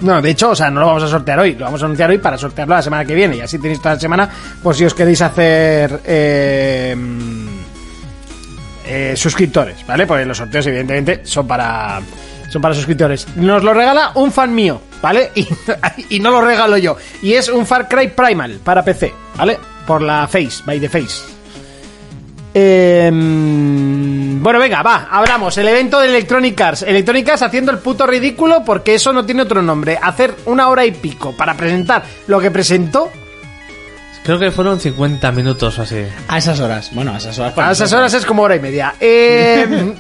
no, 0.01 0.23
de 0.23 0.31
hecho, 0.31 0.51
o 0.51 0.57
sea, 0.57 0.71
no 0.71 0.81
lo 0.81 0.87
vamos 0.87 1.03
a 1.03 1.09
sortear 1.09 1.39
hoy, 1.39 1.55
lo 1.55 1.67
vamos 1.67 1.83
a 1.83 1.85
anunciar 1.85 2.11
hoy 2.11 2.19
para 2.19 2.39
sortearlo 2.39 2.75
la 2.75 2.83
semana 2.83 3.05
que 3.05 3.15
viene. 3.15 3.37
Y 3.37 3.41
así 3.43 3.59
tenéis 3.59 3.81
toda 3.81 3.95
la 3.95 4.01
semana, 4.01 4.31
por 4.63 4.75
si 4.75 4.85
os 4.85 4.95
queréis 4.95 5.21
hacer 5.21 6.01
eh, 6.07 6.97
eh, 8.87 9.13
suscriptores, 9.15 9.87
¿vale? 9.87 10.07
Porque 10.07 10.25
los 10.25 10.39
sorteos, 10.39 10.67
evidentemente, 10.67 11.21
son 11.25 11.47
para 11.47 12.01
son 12.51 12.61
para 12.61 12.75
suscriptores. 12.75 13.27
Nos 13.37 13.63
lo 13.65 13.73
regala 13.73 14.13
un 14.17 14.31
fan 14.31 14.55
mío, 14.55 14.81
¿vale? 15.01 15.31
Y, 16.09 16.17
y 16.17 16.21
no 16.21 16.31
lo 16.31 16.43
regalo 16.43 16.77
yo. 16.77 16.97
Y 17.23 17.33
es 17.33 17.49
un 17.49 17.65
Far 17.65 17.89
Cry 17.89 18.09
Primal 18.09 18.61
para 18.63 18.85
PC, 18.85 19.15
¿vale? 19.37 19.59
Por 19.87 20.03
la 20.03 20.29
Face, 20.29 20.63
by 20.67 20.79
the 20.79 20.89
Face. 20.89 21.41
Eh, 22.53 23.11
bueno, 23.13 24.59
venga, 24.59 24.83
va, 24.83 25.09
abramos 25.11 25.57
el 25.59 25.69
evento 25.69 26.01
de 26.01 26.09
Electronic 26.09 26.61
Arts. 26.61 26.83
Electronic 26.83 27.29
Arts 27.29 27.43
haciendo 27.43 27.71
el 27.71 27.79
puto 27.79 28.07
ridículo 28.07 28.65
porque 28.65 28.95
eso 28.95 29.13
no 29.13 29.25
tiene 29.25 29.43
otro 29.43 29.63
nombre. 29.63 29.99
Hacer 30.03 30.35
una 30.47 30.69
hora 30.69 30.85
y 30.85 30.91
pico 30.93 31.37
para 31.37 31.55
presentar 31.55 32.03
lo 32.27 32.41
que 32.41 32.51
presentó. 32.51 33.11
Creo 34.25 34.39
que 34.39 34.51
fueron 34.51 34.79
50 34.79 35.33
minutos 35.33 35.79
o 35.79 35.83
así. 35.83 36.05
A 36.29 36.39
esas 36.39 36.61
horas. 36.61 36.91
Bueno, 36.93 37.13
a 37.15 37.17
esas 37.17 37.39
horas. 37.39 37.55
A 37.57 37.73
esas 37.73 37.93
horas 37.93 38.13
es 38.15 38.27
como 38.27 38.43
hora 38.43 38.55
y 38.57 38.61
media. 38.61 38.95
Eh, 39.01 39.67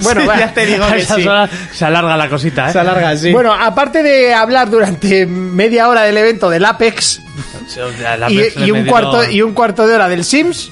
bueno, 0.00 0.20
Sí, 0.22 0.26
va. 0.26 0.38
ya 0.38 0.52
te 0.52 0.66
digo 0.66 0.84
A 0.88 0.92
que 0.92 0.98
esas 1.02 1.16
sí. 1.18 1.26
horas 1.28 1.50
se 1.72 1.84
alarga 1.84 2.16
la 2.16 2.28
cosita, 2.28 2.68
¿eh? 2.68 2.72
Se 2.72 2.80
alarga 2.80 3.10
así. 3.10 3.32
Bueno, 3.32 3.52
aparte 3.54 4.02
de 4.02 4.34
hablar 4.34 4.68
durante 4.70 5.24
media 5.26 5.88
hora 5.88 6.02
del 6.02 6.16
evento 6.16 6.50
del 6.50 6.64
Apex 6.64 7.20
O 7.64 7.68
sea, 7.70 8.16
la 8.16 8.30
y, 8.30 8.42
y 8.56 8.70
un 8.72 8.84
cuarto, 8.86 9.30
y 9.30 9.40
un 9.40 9.54
cuarto 9.54 9.86
de 9.86 9.94
hora 9.94 10.08
del 10.08 10.24
Sims, 10.24 10.70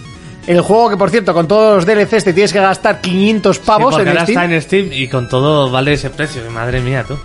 el 0.48 0.60
juego 0.60 0.90
que 0.90 0.96
por 0.96 1.10
cierto 1.10 1.32
con 1.32 1.46
todos 1.46 1.76
los 1.76 1.86
DLCs 1.86 2.24
te 2.24 2.32
tienes 2.32 2.52
que 2.52 2.58
gastar 2.60 3.00
500 3.00 3.56
Sí, 3.56 3.62
pavos 3.64 3.94
porque 3.94 4.02
en 4.10 4.16
ahora 4.18 4.22
Steam. 4.24 4.38
está 4.40 4.54
en 4.56 4.62
Steam 4.62 4.88
y 4.92 5.06
con 5.08 5.28
todo 5.28 5.70
vale 5.70 5.92
ese 5.92 6.10
precio. 6.10 6.42
Madre 6.50 6.80
mía, 6.80 7.04
tú. 7.06 7.16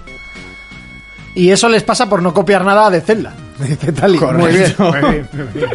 Y 1.33 1.49
eso 1.49 1.67
les 1.67 1.81
pasa 1.81 2.07
por 2.07 2.21
no 2.21 2.31
copiar 2.31 2.63
nada 2.63 2.91
de 2.91 3.01
Zelda. 3.01 3.33
Dice 3.67 3.91
Tali. 3.91 4.19
Muy 4.19 4.51
bien, 4.51 4.71
Correcto. 4.73 4.83
muy 5.01 5.11
bien, 5.11 5.27
muy 5.33 5.47
bien. 5.61 5.69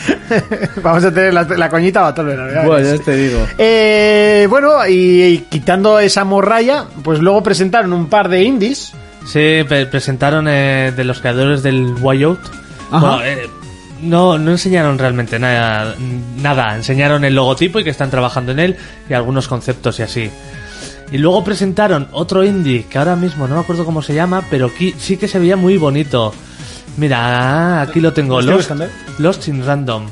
Vamos 0.82 1.04
a 1.04 1.12
tener 1.12 1.34
la, 1.34 1.42
la 1.44 1.68
coñita 1.68 2.00
batolera. 2.00 2.46
ya 2.52 2.66
Bueno, 2.66 2.84
verás. 2.86 2.98
ya 2.98 3.04
te 3.04 3.16
digo. 3.16 3.46
Eh, 3.58 4.46
bueno, 4.48 4.86
y, 4.88 4.94
y 5.22 5.38
quitando 5.50 5.98
esa 6.00 6.24
morralla, 6.24 6.86
pues 7.02 7.18
luego 7.20 7.42
presentaron 7.42 7.92
un 7.92 8.08
par 8.08 8.28
de 8.28 8.42
indies. 8.42 8.92
Sí, 9.26 9.62
pre- 9.68 9.86
presentaron 9.86 10.46
eh, 10.48 10.92
de 10.96 11.04
los 11.04 11.20
creadores 11.20 11.62
del 11.62 11.94
Wild 12.00 12.38
Ajá. 12.90 13.16
Bueno, 13.16 13.22
eh, 13.24 13.48
no, 14.02 14.38
no 14.38 14.50
enseñaron 14.52 14.98
realmente 14.98 15.38
nada, 15.38 15.94
nada. 16.40 16.74
Enseñaron 16.74 17.24
el 17.24 17.34
logotipo 17.34 17.78
y 17.80 17.84
que 17.84 17.90
están 17.90 18.10
trabajando 18.10 18.52
en 18.52 18.58
él 18.60 18.76
y 19.08 19.12
algunos 19.12 19.46
conceptos 19.48 19.98
y 20.00 20.02
así. 20.02 20.30
Y 21.12 21.18
luego 21.18 21.44
presentaron 21.44 22.08
otro 22.12 22.42
indie 22.44 22.86
que 22.88 22.96
ahora 22.96 23.16
mismo 23.16 23.46
no 23.46 23.56
me 23.56 23.60
acuerdo 23.60 23.84
cómo 23.84 24.00
se 24.00 24.14
llama, 24.14 24.42
pero 24.48 24.66
aquí 24.66 24.94
sí 24.98 25.16
que 25.18 25.28
se 25.28 25.38
veía 25.38 25.56
muy 25.56 25.76
bonito. 25.76 26.32
Mira, 26.96 27.82
aquí 27.82 28.00
lo 28.00 28.12
tengo, 28.12 28.40
Lo 28.40 28.52
Lost, 28.56 28.70
¿eh? 28.72 28.88
Lost 29.18 29.48
in 29.48 29.64
Random. 29.64 30.06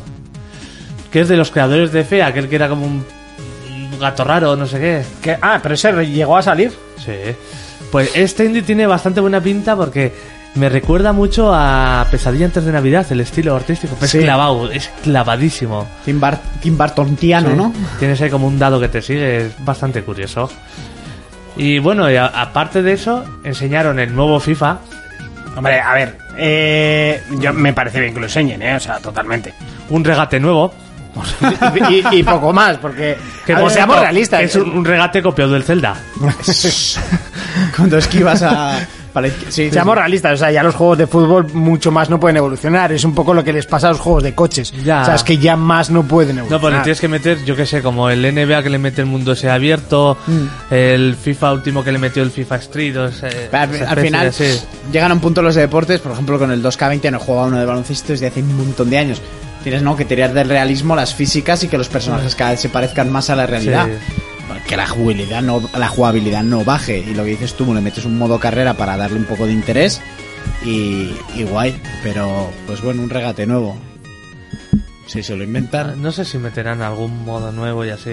Que 1.10 1.20
es 1.20 1.28
de 1.28 1.36
los 1.36 1.50
creadores 1.50 1.92
de 1.92 2.04
Fe, 2.04 2.22
aquel 2.22 2.48
que 2.48 2.56
era 2.56 2.68
como 2.68 2.86
un 2.86 3.04
gato 4.00 4.24
raro, 4.24 4.56
no 4.56 4.66
sé 4.66 5.04
qué. 5.22 5.36
Ah, 5.42 5.58
pero 5.62 5.74
ese 5.74 5.92
llegó 6.06 6.36
a 6.36 6.42
salir. 6.42 6.72
Sí. 7.04 7.12
Pues 7.90 8.10
este 8.14 8.44
indie 8.44 8.62
tiene 8.62 8.86
bastante 8.86 9.20
buena 9.20 9.40
pinta 9.40 9.74
porque 9.76 10.12
Me 10.54 10.68
recuerda 10.68 11.12
mucho 11.12 11.52
a 11.54 12.06
Pesadilla 12.10 12.46
antes 12.46 12.64
de 12.64 12.72
Navidad, 12.72 13.06
el 13.10 13.20
estilo 13.20 13.54
artístico. 13.54 13.96
Sí. 14.00 14.18
Es 14.18 14.24
clavado, 14.24 14.70
es 14.70 14.90
clavadísimo. 15.04 15.86
Tim, 16.04 16.18
Bar- 16.18 16.40
Tim 16.60 16.76
Bartontiano, 16.76 17.54
¿no? 17.54 17.72
Tienes 17.98 18.20
ahí 18.22 18.30
como 18.30 18.46
un 18.48 18.58
dado 18.58 18.80
que 18.80 18.88
te 18.88 19.00
sigue, 19.02 19.46
es 19.46 19.64
bastante 19.64 20.02
curioso. 20.02 20.50
Y 21.56 21.78
bueno, 21.78 22.10
y 22.10 22.16
aparte 22.16 22.82
de 22.82 22.92
eso, 22.92 23.24
enseñaron 23.44 23.98
el 24.00 24.14
nuevo 24.14 24.40
FIFA. 24.40 24.78
Hombre, 25.58 25.80
a 25.80 25.92
ver, 25.92 26.16
eh, 26.36 27.20
yo, 27.30 27.52
me 27.52 27.72
parece 27.72 28.00
bien 28.00 28.14
que 28.14 28.20
lo 28.20 28.26
enseñen, 28.26 28.62
¿eh? 28.62 28.76
O 28.76 28.80
sea, 28.80 28.98
totalmente. 29.00 29.52
Un 29.90 30.04
regate 30.04 30.38
nuevo. 30.38 30.72
y, 31.90 32.18
y 32.18 32.22
poco 32.22 32.52
más, 32.52 32.76
porque 32.78 33.18
Que 33.44 33.54
ver, 33.54 33.68
seamos 33.70 33.98
realistas. 33.98 34.42
Es 34.42 34.54
un, 34.54 34.70
un 34.70 34.84
regate 34.84 35.20
copiado 35.20 35.52
del 35.52 35.64
Zelda. 35.64 35.96
Cuando 37.76 37.98
esquivas 37.98 38.42
a... 38.42 38.78
para 39.20 39.28
izquier- 39.28 39.50
sí, 39.50 39.70
Seamos 39.70 39.94
sí. 39.94 39.98
realistas, 40.00 40.32
o 40.34 40.36
sea, 40.36 40.50
ya 40.50 40.62
los 40.62 40.74
juegos 40.74 40.98
de 40.98 41.06
fútbol 41.06 41.52
mucho 41.54 41.90
más 41.90 42.08
no 42.10 42.18
pueden 42.20 42.36
evolucionar. 42.36 42.92
Es 42.92 43.04
un 43.04 43.14
poco 43.14 43.34
lo 43.34 43.42
que 43.44 43.52
les 43.52 43.66
pasa 43.66 43.88
a 43.88 43.90
los 43.92 44.00
juegos 44.00 44.22
de 44.22 44.34
coches. 44.34 44.72
Ya. 44.84 45.02
O 45.02 45.04
sea, 45.04 45.14
es 45.14 45.24
que 45.24 45.38
ya 45.38 45.56
más 45.56 45.90
no 45.90 46.02
pueden 46.04 46.36
No, 46.36 46.42
evolucionar. 46.42 46.60
pues 46.60 46.74
le 46.74 46.80
tienes 46.82 47.00
que 47.00 47.08
meter, 47.08 47.44
yo 47.44 47.56
que 47.56 47.66
sé, 47.66 47.82
como 47.82 48.08
el 48.10 48.24
NBA 48.24 48.62
que 48.62 48.70
le 48.70 48.78
mete 48.78 49.00
el 49.02 49.06
mundo 49.06 49.32
ese 49.32 49.50
abierto, 49.50 50.16
el 50.70 51.16
FIFA 51.16 51.52
último 51.52 51.84
que 51.84 51.92
le 51.92 51.98
metió 51.98 52.22
el 52.22 52.30
FIFA 52.30 52.56
Street. 52.56 52.96
o 52.96 53.06
ese- 53.06 53.48
Al, 53.52 53.98
final 54.00 54.32
sí. 54.32 54.44
llegan 54.92 55.10
a 55.10 55.14
un 55.14 55.20
punto 55.20 55.42
los 55.42 55.54
de 55.54 55.62
deportes, 55.62 56.00
por 56.00 56.12
ejemplo 56.12 56.38
con 56.38 56.50
el 56.50 56.62
2K20 56.62 57.10
no 57.10 57.18
jugaba 57.18 57.46
uno 57.48 57.58
de 57.58 57.66
baloncesto 57.66 58.12
desde 58.12 58.26
hace 58.28 58.40
un 58.42 58.56
montón 58.56 58.90
de 58.90 58.98
años. 58.98 59.20
Tienes 59.62 59.82
¿no? 59.82 59.96
que 59.96 60.04
tirar 60.04 60.32
del 60.32 60.48
realismo 60.48 60.94
las 60.94 61.14
físicas 61.14 61.62
y 61.64 61.68
que 61.68 61.76
los 61.76 61.88
personajes 61.88 62.34
cada 62.36 62.52
vez 62.52 62.60
se 62.60 62.68
parezcan 62.68 63.10
más 63.10 63.28
a 63.28 63.36
la 63.36 63.44
realidad. 63.46 63.86
Sí. 63.86 64.22
Que 64.66 64.76
la 64.76 64.86
jugabilidad, 64.86 65.42
no, 65.42 65.62
la 65.78 65.88
jugabilidad 65.88 66.42
no 66.42 66.64
baje. 66.64 66.98
Y 66.98 67.14
lo 67.14 67.24
que 67.24 67.30
dices 67.30 67.54
tú, 67.54 67.72
le 67.74 67.80
metes 67.80 68.04
un 68.04 68.18
modo 68.18 68.38
carrera 68.38 68.74
para 68.74 68.96
darle 68.96 69.18
un 69.18 69.24
poco 69.24 69.46
de 69.46 69.52
interés 69.52 70.00
y, 70.64 71.10
y 71.34 71.44
guay. 71.44 71.80
Pero, 72.02 72.50
pues 72.66 72.80
bueno, 72.82 73.02
un 73.02 73.10
regate 73.10 73.46
nuevo. 73.46 73.76
Si 75.06 75.22
se 75.22 75.36
lo 75.36 75.44
inventan. 75.44 76.02
No 76.02 76.12
sé 76.12 76.24
si 76.24 76.36
meterán 76.38 76.82
algún 76.82 77.24
modo 77.24 77.50
nuevo 77.52 77.84
y 77.84 77.90
así. 77.90 78.10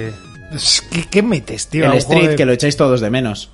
¿Qué, 0.91 1.03
qué 1.09 1.21
metes, 1.23 1.67
tío? 1.67 1.85
El 1.91 1.97
Street, 1.97 2.29
de- 2.29 2.35
que 2.35 2.45
lo 2.45 2.53
echáis 2.53 2.77
todos 2.77 3.01
de 3.01 3.09
menos. 3.09 3.51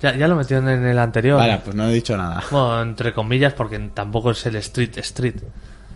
Ya, 0.00 0.14
ya 0.16 0.28
lo 0.28 0.36
metieron 0.36 0.68
en 0.68 0.84
el 0.86 0.98
anterior. 0.98 1.38
Vale, 1.38 1.60
pues 1.64 1.74
no 1.74 1.88
he 1.88 1.92
dicho 1.94 2.16
nada. 2.16 2.42
Bueno, 2.50 2.82
entre 2.82 3.12
comillas, 3.14 3.54
porque 3.54 3.78
tampoco 3.94 4.30
es 4.32 4.44
el 4.46 4.56
Street 4.56 4.96
Street. 4.98 5.36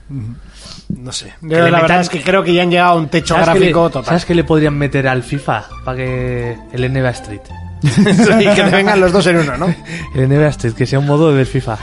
No 0.08 1.12
sé. 1.12 1.34
Yo 1.42 1.68
la 1.68 1.80
verdad 1.82 2.00
es 2.00 2.08
que 2.08 2.22
creo 2.22 2.42
que 2.42 2.54
ya 2.54 2.62
han 2.62 2.70
llegado 2.70 2.92
a 2.92 2.96
un 2.96 3.08
techo 3.08 3.34
¿Sabes 3.34 3.48
qué 3.50 3.58
gráfico 3.58 3.84
le- 3.86 3.90
total. 3.92 4.04
¿Sabes 4.06 4.24
qué 4.24 4.34
le 4.34 4.44
podrían 4.44 4.76
meter 4.78 5.06
al 5.06 5.22
FIFA 5.22 5.64
para 5.84 5.96
que 5.98 6.56
el 6.72 6.92
NBA 6.92 7.10
Street? 7.10 7.40
y 7.82 8.44
que 8.54 8.62
te 8.62 8.70
vengan 8.70 9.00
los 9.00 9.12
dos 9.12 9.26
en 9.28 9.36
uno, 9.36 9.56
¿no? 9.56 9.66
El 10.14 10.28
NBA 10.28 10.48
Street, 10.48 10.72
que 10.74 10.84
sea 10.86 10.98
un 10.98 11.06
modo 11.06 11.32
del 11.32 11.46
FIFA. 11.46 11.78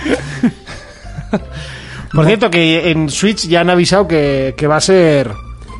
Por 2.11 2.25
cierto, 2.25 2.49
que 2.49 2.91
en 2.91 3.09
Switch 3.09 3.47
ya 3.47 3.61
han 3.61 3.69
avisado 3.69 4.07
que, 4.07 4.53
que 4.57 4.67
va 4.67 4.77
a 4.77 4.81
ser. 4.81 5.31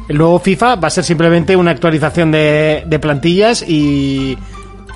El 0.07 0.17
nuevo 0.17 0.39
FIFA 0.39 0.75
va 0.75 0.87
a 0.87 0.91
ser 0.91 1.03
simplemente 1.03 1.55
una 1.55 1.71
actualización 1.71 2.31
de, 2.31 2.83
de 2.85 2.99
plantillas 2.99 3.63
y. 3.67 4.37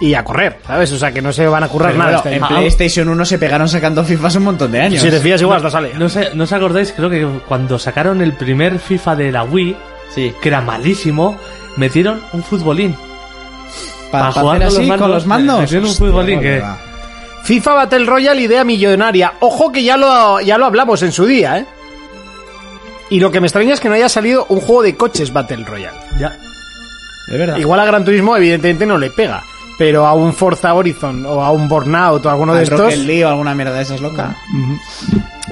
Y 0.02 0.14
a 0.14 0.24
correr, 0.24 0.60
¿sabes? 0.66 0.91
O 0.93 0.97
sea, 0.97 1.12
que 1.12 1.22
no 1.22 1.34
se 1.34 1.45
van 1.47 1.64
a 1.64 1.68
currar 1.68 1.91
Pero 1.91 2.04
nada. 2.04 2.22
bueno, 2.22 2.38
este 2.38 2.45
en. 2.45 2.47
PlayStation 2.60 3.10
1 3.10 3.26
se 3.26 3.38
pegaron 3.38 3.68
sacando 3.68 4.04
FIFAs 4.06 4.36
un 4.38 4.43
montón 4.43 4.72
de 4.72 4.80
años. 4.82 5.02
Si 5.02 5.10
te 5.10 5.20
fías, 5.20 5.41
igual 5.41 5.58
hasta 5.58 5.70
sale. 5.72 5.91
No, 5.95 6.08
sé, 6.08 6.30
¿No 6.36 6.45
os 6.45 6.54
acordáis? 6.54 6.93
Creo 6.93 7.10
que 7.10 7.28
cuando 7.47 7.78
sacaron 7.78 8.22
el 8.22 8.34
primer 8.34 8.80
FIFA 8.80 9.16
de 9.18 9.32
la 9.32 9.43
Wii, 9.43 9.76
Sí. 10.16 10.34
que 10.41 10.47
era 10.50 10.62
malísimo, 10.62 11.38
metieron 11.76 12.22
un 12.34 12.43
futbolín. 12.43 12.95
Para 14.12 14.32
Pa' 14.32 14.41
jugar 14.41 14.58
con 14.60 14.68
así 14.68 14.86
los 14.88 14.97
con 14.97 15.12
los 15.12 15.26
mandos, 15.26 15.60
metieron 15.62 15.84
un 15.86 15.91
Hostia, 15.91 16.08
futbolín 16.08 16.39
que- 16.39 16.60
va. 16.62 16.78
FIFA 17.43 17.74
Battle 17.74 18.06
Royale, 18.06 18.41
idea 18.41 18.64
millonaria. 18.64 19.34
Ojo 19.41 19.72
que 19.72 19.84
ya 19.84 19.97
lo, 19.97 20.39
ya 20.41 20.58
lo 20.58 20.66
hablamos 20.66 21.02
en 21.04 21.12
su 21.12 21.26
día, 21.26 21.58
¿eh? 21.60 21.66
Y 23.10 23.20
lo 23.20 23.32
que 23.32 23.39
me 23.41 23.47
extraña 23.47 23.74
es 23.74 23.80
que 23.80 23.89
no 23.89 23.95
haya 23.95 24.08
salido 24.10 24.45
un 24.50 24.62
juego 24.62 24.84
de 24.84 24.95
coches 24.95 25.34
Battle 25.34 25.66
Royale. 25.66 25.97
Ya. 26.20 26.38
De 27.28 27.38
verdad. 27.38 27.58
Igual 27.58 27.80
a 27.82 27.86
Gran 27.86 28.06
Turismo, 28.06 28.36
evidentemente, 28.38 28.86
no 28.86 28.97
le 28.97 29.10
pega. 29.10 29.43
Pero 29.80 30.05
a 30.05 30.13
un 30.13 30.34
Forza 30.34 30.73
Horizon 30.73 31.25
o 31.25 31.41
a 31.41 31.51
un 31.51 31.69
Burnout 31.69 32.25
o 32.25 32.30
alguno 32.30 32.53
de 32.53 32.63
estos. 32.63 32.80
Rocket 32.80 33.23
o 33.23 33.30
alguna 33.30 33.55
mierda 33.55 33.73
de 33.73 33.82
esas 33.82 34.01
loca. 34.01 34.36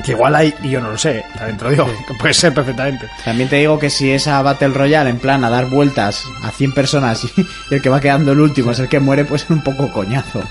Que 0.03 0.11
igual 0.11 0.35
hay, 0.35 0.53
y 0.61 0.69
yo 0.69 0.81
no 0.81 0.91
lo 0.91 0.97
sé, 0.97 1.23
adentro 1.39 1.69
digo, 1.69 1.87
que 2.05 2.13
puede 2.19 2.33
ser 2.33 2.53
perfectamente. 2.53 3.07
También 3.23 3.49
te 3.49 3.55
digo 3.55 3.79
que 3.79 3.89
si 3.89 4.11
esa 4.11 4.41
Battle 4.41 4.67
Royale 4.67 5.09
en 5.09 5.19
plan 5.19 5.43
a 5.43 5.49
dar 5.49 5.67
vueltas 5.67 6.23
a 6.43 6.51
100 6.51 6.73
personas 6.73 7.23
y, 7.37 7.47
el 7.71 7.81
que 7.81 7.89
va 7.89 8.01
quedando 8.01 8.33
el 8.33 8.39
último 8.39 8.71
es 8.71 8.79
el 8.79 8.89
que 8.89 8.99
muere, 8.99 9.25
pues 9.25 9.43
es 9.43 9.49
un 9.49 9.63
poco 9.63 9.91
coñazo. 9.91 10.43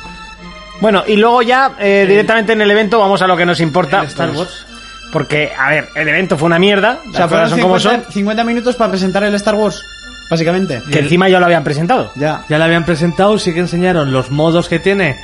Bueno, 0.81 1.05
y 1.07 1.17
luego 1.17 1.43
ya 1.43 1.73
eh, 1.79 2.07
directamente 2.09 2.55
en 2.55 2.63
el 2.63 2.71
evento 2.71 2.99
vamos 2.99 3.21
a 3.23 3.27
lo 3.27 3.37
que 3.37 3.47
nos 3.47 3.61
importa. 3.61 4.03
Star 4.05 4.31
Wars. 4.31 4.67
Porque, 5.13 5.53
a 5.57 5.71
ver, 5.71 5.89
el 5.95 6.09
evento 6.09 6.37
fue 6.37 6.47
una 6.47 6.59
mierda. 6.59 6.99
O 7.09 7.15
sea, 7.15 7.29
fueron 7.29 7.49
son 7.49 7.61
como 7.61 7.79
50, 7.79 8.05
son. 8.05 8.13
50 8.13 8.45
minutos 8.45 8.77
para 8.77 8.91
presentar 8.91 9.23
el 9.25 9.35
Star 9.37 9.55
Wars, 9.55 9.83
básicamente. 10.31 10.83
Que 10.91 11.01
encima 11.01 11.29
ya 11.29 11.39
lo 11.41 11.47
habían 11.47 11.65
presentado. 11.65 12.11
Ya. 12.17 12.45
Ya 12.49 12.59
la 12.59 12.65
habían 12.67 12.85
presentado, 12.85 13.39
sí 13.39 13.53
que 13.53 13.61
enseñaron 13.61 14.13
los 14.13 14.31
modos 14.31 14.69
que 14.69 14.79
tiene. 14.79 15.17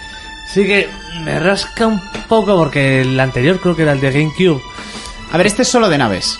Sí 0.53 0.65
que 0.67 0.89
me 1.25 1.39
rasca 1.39 1.87
un 1.87 2.01
poco 2.29 2.57
porque 2.57 3.01
el 3.03 3.19
anterior 3.19 3.59
creo 3.61 3.75
que 3.77 3.83
era 3.83 3.93
el 3.93 4.01
de 4.01 4.11
GameCube. 4.11 4.61
A 5.33 5.37
ver, 5.39 5.47
este 5.47 5.63
es 5.63 5.69
solo 5.69 5.89
de 5.89 5.99
naves. 5.99 6.39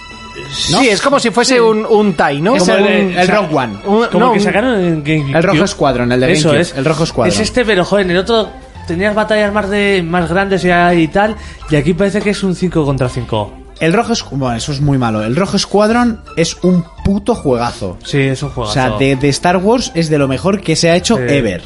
Sí, 0.51 0.89
es 0.89 1.01
como 1.03 1.19
si 1.21 1.31
fuese 1.31 1.61
un, 1.61 1.85
un 1.85 2.15
TIE, 2.15 2.41
¿no? 2.41 2.57
Es 2.57 2.63
Como 2.65 2.75
el, 2.87 3.07
un- 3.07 3.19
el 3.19 3.29
Rogue 3.29 3.55
One. 3.55 3.75
un- 3.85 4.07
Como 4.07 4.27
no, 4.27 4.33
que 4.33 4.41
sacaron 4.41 4.81
en 4.81 5.05
GameCube. 5.05 5.37
El 5.37 5.43
Rojo 5.43 5.67
Squadron, 5.67 6.13
el 6.13 6.21
de 6.21 6.33
Eso 6.33 6.49
GameCube. 6.49 6.61
es. 6.63 6.75
El 6.77 6.85
Rojo 6.85 7.07
Squadron. 7.07 7.33
Es 7.35 7.41
este, 7.41 7.65
pero 7.65 7.85
joder, 7.85 8.07
en 8.07 8.13
el 8.13 8.19
otro 8.19 8.49
tenías 8.87 9.15
batallas 9.15 9.53
más 9.53 9.69
de 9.71 10.03
más 10.07 10.29
grandes 10.31 10.65
y, 10.65 10.69
y 10.71 11.09
tal. 11.09 11.37
Y 11.71 11.77
aquí 11.77 11.93
parece 11.95 12.21
que 12.23 12.31
es 12.31 12.43
un 12.43 12.55
5 12.55 12.85
contra 12.85 13.09
5. 13.09 13.53
El 13.81 13.93
Rojo 13.93 14.13
Squ- 14.15 14.31
Bueno, 14.33 14.57
eso 14.57 14.73
es 14.73 14.81
muy 14.81 14.97
malo. 14.99 15.23
El 15.23 15.37
Rojo 15.37 15.59
Squadron 15.59 16.21
es 16.37 16.57
un 16.63 16.83
puto 17.05 17.35
juegazo. 17.35 17.99
Sí, 18.05 18.21
es 18.21 18.43
un 18.43 18.51
juego. 18.51 18.71
O 18.71 18.73
sea, 18.73 18.91
de, 18.99 19.17
de 19.17 19.29
Star 19.29 19.57
Wars 19.59 19.93
es 19.95 20.09
de 20.09 20.19
lo 20.19 20.29
mejor 20.29 20.61
que 20.61 20.77
se 20.77 20.91
ha 20.91 20.97
hecho 20.97 21.17
Sí. 21.17 21.23
ever. 21.29 21.63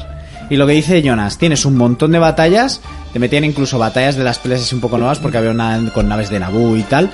Y 0.49 0.55
lo 0.55 0.65
que 0.65 0.73
dice 0.73 1.01
Jonas, 1.01 1.37
tienes 1.37 1.65
un 1.65 1.75
montón 1.75 2.11
de 2.13 2.19
batallas, 2.19 2.79
te 3.11 3.19
metían 3.19 3.43
incluso 3.43 3.77
batallas 3.77 4.15
de 4.15 4.23
las 4.23 4.39
peleas 4.39 4.61
así 4.61 4.73
un 4.75 4.79
poco 4.81 4.97
nuevas 4.97 5.19
porque 5.19 5.37
había 5.37 5.51
una 5.51 5.77
con 5.93 6.07
naves 6.07 6.29
de 6.29 6.39
Naboo 6.39 6.77
y 6.77 6.83
tal, 6.83 7.11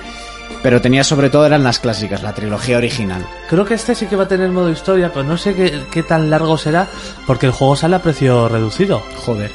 pero 0.62 0.80
tenías 0.80 1.08
sobre 1.08 1.30
todo 1.30 1.44
eran 1.44 1.64
las 1.64 1.80
clásicas, 1.80 2.22
la 2.22 2.32
trilogía 2.32 2.76
original. 2.76 3.26
Creo 3.50 3.64
que 3.64 3.74
este 3.74 3.96
sí 3.96 4.06
que 4.06 4.14
va 4.14 4.24
a 4.24 4.28
tener 4.28 4.50
modo 4.50 4.70
historia, 4.70 5.10
pero 5.12 5.24
no 5.24 5.36
sé 5.36 5.54
qué, 5.54 5.80
qué 5.90 6.04
tan 6.04 6.30
largo 6.30 6.56
será 6.56 6.86
porque 7.26 7.46
el 7.46 7.52
juego 7.52 7.74
sale 7.74 7.96
a 7.96 8.02
precio 8.02 8.48
reducido. 8.48 9.02
Joder. 9.26 9.50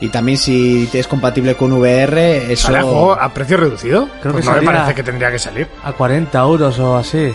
Y 0.00 0.08
también 0.08 0.36
si 0.38 0.88
es 0.92 1.06
compatible 1.06 1.54
con 1.54 1.72
VR, 1.72 2.50
eso... 2.52 2.66
¿Sale 2.66 2.78
a 2.78 2.82
juego 2.82 3.12
a 3.12 3.32
precio 3.32 3.58
reducido? 3.58 4.08
Creo 4.22 4.32
Pues 4.32 4.44
que 4.46 4.50
no 4.50 4.56
me 4.60 4.62
parece 4.66 4.94
que 4.94 5.02
tendría 5.04 5.30
que 5.30 5.38
salir. 5.38 5.68
A 5.84 5.92
40 5.92 6.36
euros 6.40 6.78
o 6.80 6.96
así. 6.96 7.30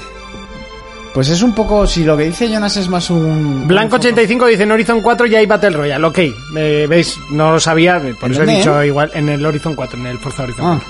Pues 1.15 1.29
es 1.29 1.41
un 1.41 1.55
poco, 1.55 1.87
si 1.87 2.03
lo 2.03 2.15
que 2.17 2.25
dice 2.25 2.47
Jonas 2.49 2.75
es 2.75 2.89
más 2.89 3.09
un... 3.09 3.65
Blanco 3.67 3.95
un- 3.95 4.01
85 4.01 4.47
dice 4.47 4.63
en 4.63 4.71
Horizon 4.73 5.01
4 5.01 5.25
ya 5.27 5.37
hay 5.39 5.45
Battle 5.45 5.69
Royale, 5.71 6.05
ok. 6.05 6.19
Eh, 6.57 6.85
¿Veis? 6.89 7.17
No 7.31 7.53
lo 7.53 7.59
sabía, 7.59 7.99
por 8.19 8.29
¿En 8.29 8.31
eso 8.33 8.43
he 8.43 8.45
dónde, 8.45 8.57
dicho 8.59 8.81
eh? 8.81 8.87
igual 8.87 9.09
en 9.13 9.29
el 9.29 9.45
Horizon 9.45 9.75
4, 9.75 9.97
en 9.97 10.05
el 10.07 10.19
Forza 10.19 10.43
Horizon. 10.43 10.65
Ah, 10.65 10.81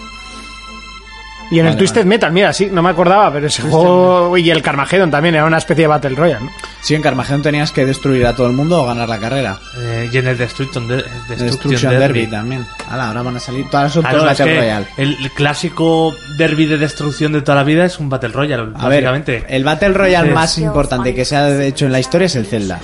y 1.51 1.59
en 1.59 1.65
el 1.67 1.73
vale, 1.73 1.77
Twisted 1.77 2.05
Metal, 2.05 2.31
mira, 2.31 2.51
sí, 2.53 2.69
no 2.71 2.81
me 2.81 2.89
acordaba, 2.89 3.31
pero 3.31 3.47
ese 3.47 3.61
juego 3.61 4.37
y 4.37 4.49
el 4.49 4.61
Carmageddon 4.61 5.11
también 5.11 5.35
era 5.35 5.45
una 5.45 5.57
especie 5.57 5.83
de 5.83 5.87
Battle 5.87 6.15
Royale, 6.15 6.45
¿no? 6.45 6.51
sí, 6.81 6.95
en 6.95 7.01
Carmageddon 7.01 7.41
tenías 7.41 7.71
que 7.71 7.85
destruir 7.85 8.25
a 8.27 8.35
todo 8.35 8.47
el 8.47 8.53
mundo 8.53 8.81
o 8.81 8.85
ganar 8.85 9.09
la 9.09 9.19
carrera. 9.19 9.57
Eh, 9.77 10.09
y 10.11 10.17
en 10.17 10.27
el 10.27 10.37
Destruction, 10.37 10.87
de- 10.87 10.95
Destruction, 10.97 11.47
Destruction 11.49 11.91
Derby. 11.91 12.19
Derby 12.21 12.27
también. 12.31 12.65
Ahora, 12.89 13.07
ahora 13.07 13.21
van 13.23 13.35
a 13.37 13.39
salir 13.39 13.69
todas 13.69 13.91
son 13.93 14.03
Claro, 14.03 14.19
todos 14.19 14.29
Battle 14.37 14.59
Royale. 14.59 14.87
el, 14.97 15.31
clásico 15.31 16.13
derby 16.37 16.65
de 16.65 16.77
destrucción 16.77 17.31
de 17.33 17.41
toda 17.41 17.55
la 17.55 17.63
vida 17.63 17.85
es 17.85 17.99
un 17.99 18.09
Battle 18.09 18.29
Royale, 18.29 18.63
A 18.75 18.87
ver, 18.87 19.03
básicamente. 19.03 19.45
el 19.47 19.63
Battle 19.63 19.89
Royale 19.93 20.31
más 20.31 20.57
importante 20.57 21.13
que 21.15 21.25
se 21.25 21.35
ha 21.35 21.63
hecho 21.63 21.85
en 21.85 21.91
la 21.91 21.99
historia 21.99 22.25
es 22.25 22.35
el 22.35 22.45
Zelda. 22.45 22.79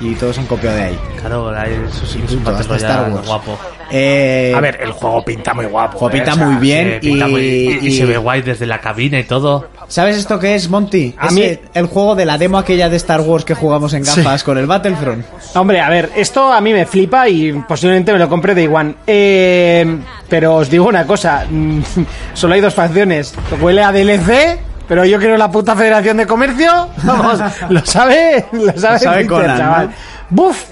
Y 0.00 0.14
todos 0.16 0.36
han 0.38 0.46
copiado 0.46 0.76
de 0.76 0.82
ahí. 0.82 0.98
Claro, 1.20 1.54
eso 1.56 2.06
sí 2.06 2.18
que 2.18 2.24
es 2.26 2.32
un 2.32 2.42
Battle 2.44 2.66
Royale 2.66 3.12
Wars. 3.12 3.26
guapo. 3.26 3.58
Eh, 3.94 4.52
A 4.56 4.60
ver, 4.60 4.78
el 4.80 4.92
juego 4.92 5.22
pinta 5.24 5.52
muy 5.52 5.66
guapo. 5.66 5.98
juego 5.98 6.14
¿eh? 6.14 6.18
pinta 6.18 6.32
O 6.32 6.36
sea, 6.36 6.46
muy 6.46 6.56
bien 6.56 6.98
Sí, 7.02 7.10
pinta 7.10 7.28
y, 7.28 7.30
muy- 7.30 7.40
y, 7.42 7.86
y- 7.88 7.92
se 7.98 8.06
ve 8.06 8.16
guay 8.16 8.40
desde 8.42 8.64
la 8.66 8.80
cabina 8.80 9.18
y 9.18 9.24
todo. 9.24 9.68
¿Sabes 9.88 10.16
esto 10.16 10.38
qué 10.38 10.54
es, 10.54 10.70
Monty? 10.70 11.14
A 11.18 11.26
Es 11.26 11.32
mí- 11.34 11.42
el- 11.42 11.60
el 11.74 11.86
juego 11.86 12.14
de 12.14 12.24
la 12.24 12.38
demo 12.38 12.56
aquella 12.56 12.88
de 12.88 12.96
Star 12.96 13.20
Wars 13.20 13.44
que 13.44 13.54
jugamos 13.54 13.92
en 13.92 14.02
gafas 14.02 14.42
con 14.44 14.56
el 14.56 14.66
Battlefront. 14.66 15.24
Hombre, 15.54 15.80
a 15.82 15.90
ver, 15.90 16.10
esto 16.16 16.50
a 16.52 16.60
mí 16.62 16.72
me 16.72 16.86
flipa 16.86 17.28
y 17.28 17.52
posiblemente 17.68 18.12
me 18.14 18.18
lo 18.18 18.28
compre 18.30 18.54
de 18.54 18.66
One. 18.68 18.94
Eh, 19.06 19.98
pero 20.28 20.56
os 20.56 20.70
digo 20.70 20.86
una 20.88 21.06
cosa, 21.06 21.44
solo 22.34 22.54
hay 22.54 22.60
dos 22.62 22.74
facciones. 22.74 23.34
Huele 23.60 23.82
a 23.82 23.92
DLC, 23.92 24.58
pero 24.88 25.04
yo 25.04 25.18
quiero 25.18 25.36
la 25.36 25.50
puta 25.50 25.76
Federación 25.76 26.16
de 26.16 26.26
Comercio. 26.26 26.88
Vamos, 27.02 27.38
lo 27.68 27.84
sabe, 27.84 28.46
lo 28.52 28.72
sabe, 28.78 28.98
sabe 28.98 29.24
Twitter, 29.24 29.26
Conan, 29.42 29.58
chaval. 29.58 29.86
¿no? 29.88 29.92
Buf, 30.30 30.64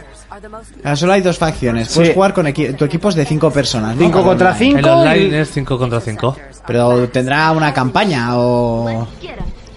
Ah, 0.85 0.97
Solo 0.97 1.13
hay 1.13 1.21
dos 1.21 1.39
facciones. 1.39 1.93
Puedes 1.95 2.09
Sí. 2.11 2.15
jugar 2.15 2.33
con 2.35 2.47
equi- 2.47 2.77
tu 2.77 2.85
equipo 2.85 3.09
es 3.09 3.15
de 3.15 3.25
cinco 3.25 3.51
personas. 3.51 3.95
¿no? 3.97 4.03
5 4.03 4.19
Para 4.19 4.29
contra 4.29 4.51
online. 4.53 4.67
5. 4.67 4.79
El 4.79 4.87
online 4.87 5.41
es 5.41 5.51
5 5.51 5.79
contra 5.79 6.01
5. 6.01 6.37
Pero 6.67 7.09
tendrá 7.09 7.51
una 7.53 7.73
campaña 7.73 8.37
o... 8.39 9.07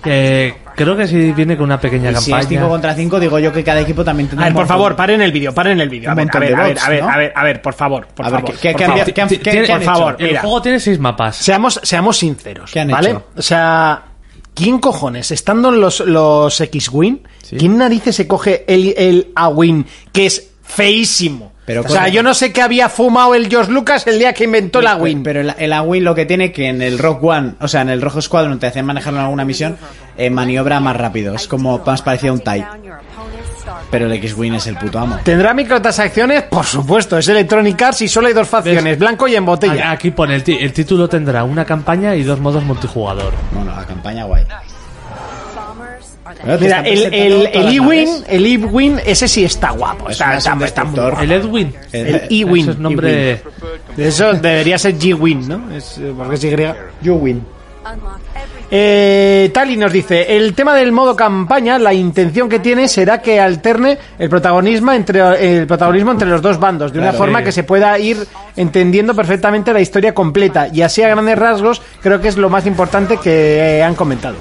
Eh, 0.06 0.54
Creo 0.76 0.98
que 0.98 1.08
sí 1.08 1.32
viene 1.34 1.56
con 1.56 1.66
una 1.66 1.80
pequeña 1.80 2.10
Y 2.10 2.16
si 2.16 2.32
campaña. 2.32 2.42
es 2.42 2.48
5 2.48 2.68
contra 2.68 2.96
5, 2.96 3.20
digo 3.20 3.38
yo 3.38 3.54
que 3.54 3.64
cada 3.64 3.80
equipo 3.82 4.04
también 4.04 4.26
A 4.26 4.30
tendrá 4.32 4.46
ver, 4.46 4.54
un 4.54 4.56
por 4.56 4.64
montón- 4.64 4.76
favor, 4.76 4.96
paren 4.96 5.22
el 5.22 5.32
vídeo, 5.32 5.54
paren 5.54 5.80
el 5.80 5.88
vídeo. 5.88 6.10
A 6.10 6.14
Un 6.14 6.16
ver, 6.18 6.22
a 6.24 6.26
montón 6.26 6.42
ver, 6.42 6.50
de 6.50 6.56
a 6.56 6.58
ver, 6.64 6.74
bots, 6.74 6.84
a 6.84 6.90
ver, 6.90 7.04
¿no? 7.04 7.10
a 7.10 7.18
ver, 7.18 7.34
a 7.36 7.44
ver, 7.44 7.62
por 7.62 7.74
favor, 7.76 8.08
por 8.08 8.26
A 8.26 8.30
ver, 8.32 8.40
favor. 8.40 8.56
¿qué- 8.56 8.60
qué- 8.60 8.72
por 8.72 8.80
qué 8.80 8.86
favor. 8.88 9.00
han- 9.02 9.06
qué 9.14 9.22
han- 9.22 9.28
qué- 9.30 9.38
tiene- 9.38 9.66
qué 9.68 9.72
han 9.72 9.80
por 9.84 9.86
favor, 9.94 10.14
hecho? 10.16 10.22
El 10.24 10.28
mira. 10.30 10.42
juego 10.42 10.62
tiene 10.64 10.80
seis 10.80 11.00
mapas. 11.00 11.36
Seamos, 11.36 11.80
seamos 11.84 12.18
sinceros, 12.18 12.72
¿Qué 12.72 12.80
han 12.80 12.88
¿vale? 12.90 13.10
hecho? 13.12 13.24
O 13.38 13.42
sea, 13.44 14.02
¿quién 14.56 14.80
cojones, 14.80 15.30
estando 15.30 15.70
en 15.70 15.80
los, 15.80 16.00
los 16.00 16.60
X-Wing, 16.60 17.20
quién 17.56 17.78
narices 17.78 18.16
se 18.16 18.28
coge 18.28 18.66
el, 18.68 18.96
el 18.98 19.32
A-Wing, 19.36 19.86
que 20.12 20.26
es 20.26 20.53
feísimo? 20.76 21.54
Pero 21.66 21.82
o 21.82 21.88
sea, 21.88 22.10
yo 22.10 22.24
no 22.24 22.34
sé 22.34 22.52
qué 22.52 22.62
había 22.62 22.90
fumado 22.90 23.36
el 23.36 23.48
George 23.48 23.72
Lucas 23.72 24.06
el 24.06 24.20
día 24.20 24.34
que 24.34 24.44
inventó 24.44 24.80
el 24.80 24.88
A-Wing. 24.88 25.24
Pero 25.24 25.42
el, 25.42 25.54
el 25.58 26.04
lo 26.04 26.14
que 26.14 26.26
tiene 26.26 26.52
que 26.52 26.68
en 26.68 26.82
el 26.82 27.00
Rock 27.00 27.24
One, 27.24 27.54
o 27.62 27.68
sea, 27.70 27.82
en 27.82 27.90
el 27.90 28.02
Rojo 28.02 28.22
Squadron 28.22 28.60
te 28.60 28.68
hacen 28.68 28.86
manejarlo 28.86 29.20
en 29.20 29.26
alguna 29.26 29.46
misión, 29.46 29.78
eh, 30.18 30.30
maniobra 30.30 30.82
más 30.82 30.98
rápido. 30.98 31.36
Es 31.36 31.48
como 31.48 31.82
más 31.86 32.02
parecido 32.02 32.34
a 32.34 32.36
un 32.36 32.42
TIE. 32.42 32.66
Pero 33.90 34.08
el 34.08 34.14
X-Wing 34.14 34.56
es 34.56 34.68
el 34.68 34.76
puto 34.76 35.00
amo. 35.00 35.20
¿Tendrá 35.24 35.54
microtransacciones? 35.54 36.44
Por 36.44 36.66
supuesto, 36.66 37.18
es 37.18 37.28
Electronic 37.30 37.82
Arts 37.82 38.02
y 38.02 38.08
solo 38.10 38.28
hay 38.28 38.34
dos 38.34 38.48
facciones, 38.48 39.00
blanco 39.00 39.28
y 39.28 39.36
en 39.36 39.46
botella. 39.46 39.92
Aquí 39.92 40.12
pone 40.12 40.36
el, 40.36 40.44
el 40.46 40.74
título 40.74 41.08
tendrá 41.08 41.44
una 41.46 41.64
campaña 41.64 42.16
y 42.16 42.24
dos 42.24 42.40
modos 42.40 42.64
multijugador. 42.64 43.34
Bueno, 43.54 43.74
la 43.74 43.86
campaña 43.86 44.26
guay. 44.26 44.44
Mira, 46.60 46.82
el, 46.82 47.14
el, 47.14 47.48
el 47.54 47.68
E-Wing, 47.78 48.24
el 48.28 48.46
E-Wing, 48.46 48.98
ese 49.06 49.28
sí 49.28 49.46
está 49.46 49.72
guapo. 49.72 50.10
Es 50.10 50.14
Está, 50.20 50.38
está, 50.38 50.56
muy 50.56 50.64
destructor. 50.66 51.16
El 51.22 51.32
Edwin. 51.32 51.74
El 51.92 52.22
E-Wing. 52.30 52.64
Eso 52.64 52.72
es 52.72 52.80
nombre. 52.80 53.42
Eso 53.98 54.34
debería 54.34 54.78
ser 54.78 54.96
G-Wing, 54.98 55.48
¿no? 55.48 55.76
Es, 55.76 55.98
eh, 56.00 56.14
porque 56.18 56.36
es 56.36 56.44
Y. 56.44 56.56
You 57.02 57.16
win. 57.16 57.44
Eh, 58.76 59.52
Tali 59.54 59.78
nos 59.78 59.92
dice, 59.92 60.36
el 60.36 60.54
tema 60.56 60.74
del 60.74 60.92
modo 60.92 61.16
campaña, 61.16 61.78
la 61.78 61.94
intención 61.94 62.50
que 62.50 62.60
tiene 62.60 62.88
será 62.88 63.22
que 63.22 63.40
alterne 63.40 63.98
el 64.18 64.30
protagonismo 64.30 64.92
entre, 64.94 65.60
el 65.60 65.68
protagonismo 65.68 66.12
entre 66.12 66.28
los 66.28 66.42
dos 66.42 66.60
bandos, 66.60 66.92
de 66.92 67.00
una 67.00 67.10
Claro. 67.10 67.18
forma 67.26 67.40
Sí. 67.40 67.46
que 67.46 67.52
se 67.52 67.64
pueda 67.64 68.00
ir 68.00 68.26
entendiendo 68.56 69.14
perfectamente 69.14 69.74
la 69.74 69.82
historia 69.82 70.14
completa. 70.14 70.70
Y 70.74 70.82
así 70.82 71.04
a 71.04 71.10
grandes 71.10 71.38
rasgos 71.38 71.82
creo 72.02 72.20
que 72.20 72.30
es 72.30 72.38
lo 72.38 72.50
más 72.50 72.66
importante 72.66 73.18
que 73.18 73.78
eh, 73.80 73.84
han 73.84 73.96
comentado. 73.96 74.36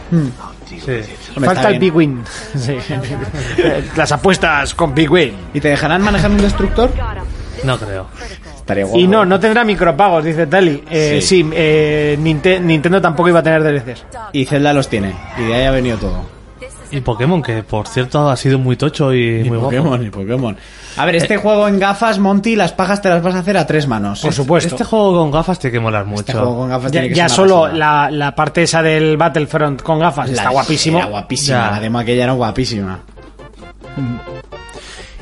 Sí. 0.80 0.92
Hombre, 1.36 1.46
Falta 1.54 1.70
el. 1.70 1.78
Big 1.78 1.94
Win. 1.94 2.22
Sí. 2.56 2.76
Eh, 3.58 3.84
Las 3.96 4.12
apuestas 4.12 4.74
con 4.74 4.94
Big 4.94 5.10
Win. 5.10 5.32
¿Y 5.54 5.60
te 5.60 5.68
dejarán 5.68 6.02
manejar 6.02 6.30
un 6.30 6.38
destructor? 6.38 6.90
No 7.64 7.78
creo. 7.78 8.06
Estaría 8.56 8.84
guapo. 8.84 8.98
Y 8.98 9.06
no, 9.06 9.24
no 9.24 9.38
tendrá 9.38 9.64
micropagos, 9.64 10.24
dice 10.24 10.46
Tali. 10.46 10.82
Eh, 10.90 11.18
sí, 11.20 11.42
Sí. 11.42 11.50
eh, 11.52 12.16
Ninte- 12.20 12.60
Nintendo 12.60 13.00
tampoco 13.00 13.28
iba 13.28 13.40
a 13.40 13.42
tener 13.42 13.62
DLCs. 13.62 14.04
Y 14.32 14.44
Zelda 14.46 14.72
los 14.72 14.88
tiene. 14.88 15.14
Y 15.38 15.44
de 15.44 15.54
ahí 15.54 15.64
ha 15.64 15.70
venido 15.70 15.98
todo. 15.98 16.41
Y 16.92 17.00
Pokémon, 17.00 17.42
que 17.42 17.62
por 17.62 17.88
cierto 17.88 18.28
ha 18.28 18.36
sido 18.36 18.58
muy 18.58 18.76
tocho 18.76 19.12
y, 19.14 19.38
muy 19.40 19.56
guapo. 19.58 19.64
Pokémon, 19.64 20.06
y 20.06 20.10
Pokémon. 20.10 20.56
A 20.98 21.06
ver, 21.06 21.16
este 21.16 21.38
juego 21.38 21.66
en 21.66 21.78
gafas, 21.80 22.18
Monty, 22.18 22.54
las 22.54 22.72
pajas 22.72 23.00
te 23.00 23.08
las 23.08 23.22
vas 23.22 23.34
a 23.34 23.38
hacer 23.38 23.56
a 23.56 23.66
tres 23.66 23.88
manos. 23.88 24.20
Por 24.20 24.32
supuesto. 24.34 24.74
Este 24.74 24.84
juego 24.84 25.14
con 25.18 25.30
gafas 25.30 25.58
tiene 25.58 25.72
que 25.72 25.80
molar 25.80 26.04
mucho. 26.04 26.20
Este 26.20 26.32
juego 26.34 26.56
con 26.58 26.68
gafas 26.68 26.92
Ya, 26.92 27.00
tiene 27.00 27.08
que 27.08 27.14
ya 27.14 27.28
solo 27.30 27.66
la, 27.68 28.10
la 28.10 28.34
parte 28.34 28.62
esa 28.64 28.82
del 28.82 29.16
Battlefront 29.16 29.80
con 29.82 29.98
gafas 29.98 30.28
La- 30.28 30.36
está 30.36 30.50
guapísimo. 30.50 30.98
Era 30.98 31.06
guapísima. 31.08 31.58
Ya. 31.66 31.70
La 31.72 31.80
demo 31.80 31.98
aquella 31.98 32.24
era 32.24 32.32
guapísima. 32.34 32.98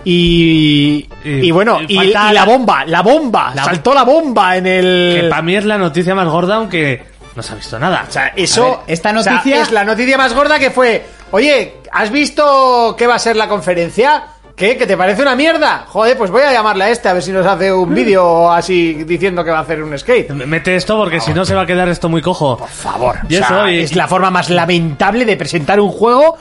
Y, 0.05 1.09
y, 1.25 1.31
Y- 1.47 1.51
bueno, 1.51 1.79
y 1.87 1.99
y, 1.99 2.11
y 2.11 2.12
la 2.33 2.45
bomba, 2.45 2.85
la 2.87 3.03
bomba, 3.03 3.53
La- 3.55 3.64
saltó 3.64 3.93
la 3.93 4.03
bomba 4.03 4.57
en 4.57 4.64
Que 4.64 5.21
el... 5.21 5.29
para 5.29 5.43
mí 5.43 5.55
es 5.57 5.64
la 5.66 5.77
noticia 5.79 6.14
más 6.14 6.27
gorda, 6.27 6.57
aunque 6.57 7.05
no 7.37 7.43
se 7.43 7.53
ha 7.53 7.57
visto 7.57 7.79
nada. 7.79 8.07
O 8.09 8.11
sea, 8.12 8.29
eso... 8.35 8.83
Ver, 8.87 8.95
esta 8.95 9.11
o 9.11 9.23
sea, 9.23 9.35
noticia- 9.35 9.62
es 9.62 9.71
la 9.71 9.85
noticia 9.85 10.16
más 10.16 10.35
gorda 10.35 10.59
que 10.59 10.71
fue, 10.71 11.05
oye, 11.33 11.74
¿has 11.93 12.11
visto 12.11 12.95
qué 12.99 13.07
va 13.07 13.14
a 13.16 13.18
ser 13.18 13.37
la 13.37 13.49
conferencia? 13.49 14.24
¿Qué? 14.57 14.76
¿Que 14.76 14.87
te 14.87 14.95
parece 14.97 15.22
una 15.22 15.35
mierda? 15.35 15.87
Joder, 15.89 16.18
pues 16.18 16.31
voy 16.31 16.43
a 16.43 16.53
llamarle 16.53 16.85
a 16.85 16.91
este 16.91 17.09
a 17.09 17.14
ver 17.14 17.22
si 17.22 17.33
nos 17.33 17.47
hace 17.47 17.72
un 17.72 17.95
vídeo 17.95 18.51
así 18.53 18.93
diciendo 19.05 19.43
que 19.43 19.51
va 19.51 19.59
a 19.59 19.62
hacer 19.62 19.83
un 19.83 19.99
skate. 19.99 20.31
M- 20.31 20.45
Mete 20.45 20.76
esto 20.76 20.99
porque 20.99 21.18
si 21.18 21.33
no 21.33 21.47
se 21.47 21.55
va 21.55 21.62
a 21.62 21.66
quedar 21.66 21.89
esto 21.89 22.11
muy 22.11 22.20
cojo. 22.20 22.59
Por 22.59 22.68
favor. 22.68 23.16
Y 23.28 23.37
O 23.37 23.39
sea, 23.39 23.47
eso, 23.47 23.68
y- 23.68 23.81
es 23.81 23.97
la 23.97 24.07
forma 24.07 24.31
más 24.31 24.51
lamentable 24.51 25.24
de 25.24 25.37
presentar 25.39 25.81
un 25.81 25.91
juego 25.91 26.37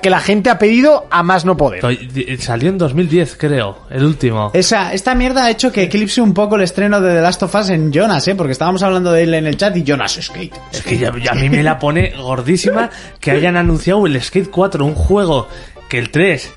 que 0.00 0.10
la 0.10 0.20
gente 0.20 0.50
ha 0.50 0.58
pedido 0.58 1.06
a 1.10 1.22
más 1.22 1.44
no 1.44 1.56
poder. 1.56 1.82
Salió 2.38 2.68
en 2.68 2.78
2010, 2.78 3.36
creo, 3.36 3.78
el 3.90 4.04
último. 4.04 4.50
Esa, 4.54 4.92
esta 4.92 5.14
mierda 5.14 5.44
ha 5.44 5.50
hecho 5.50 5.70
que 5.70 5.82
eclipse 5.82 6.20
un 6.20 6.34
poco 6.34 6.56
el 6.56 6.62
estreno 6.62 7.00
de 7.00 7.14
The 7.14 7.20
Last 7.20 7.42
of 7.42 7.54
Us 7.54 7.70
en 7.70 7.92
Jonas, 7.92 8.26
¿eh? 8.28 8.34
Porque 8.34 8.52
estábamos 8.52 8.82
hablando 8.82 9.12
de 9.12 9.22
él 9.22 9.34
en 9.34 9.46
el 9.46 9.56
chat 9.56 9.76
y 9.76 9.84
Jonas 9.84 10.18
Skate. 10.20 10.54
Es 10.72 10.82
que 10.82 10.98
ya, 10.98 11.12
ya 11.22 11.32
a 11.32 11.34
mí 11.34 11.48
me 11.48 11.62
la 11.62 11.78
pone 11.78 12.14
gordísima 12.16 12.90
que 13.20 13.30
hayan 13.30 13.56
anunciado 13.56 14.06
el 14.06 14.20
Skate 14.20 14.50
4, 14.50 14.84
un 14.84 14.94
juego 14.94 15.48
que 15.88 15.98
el 15.98 16.10
3. 16.10 16.52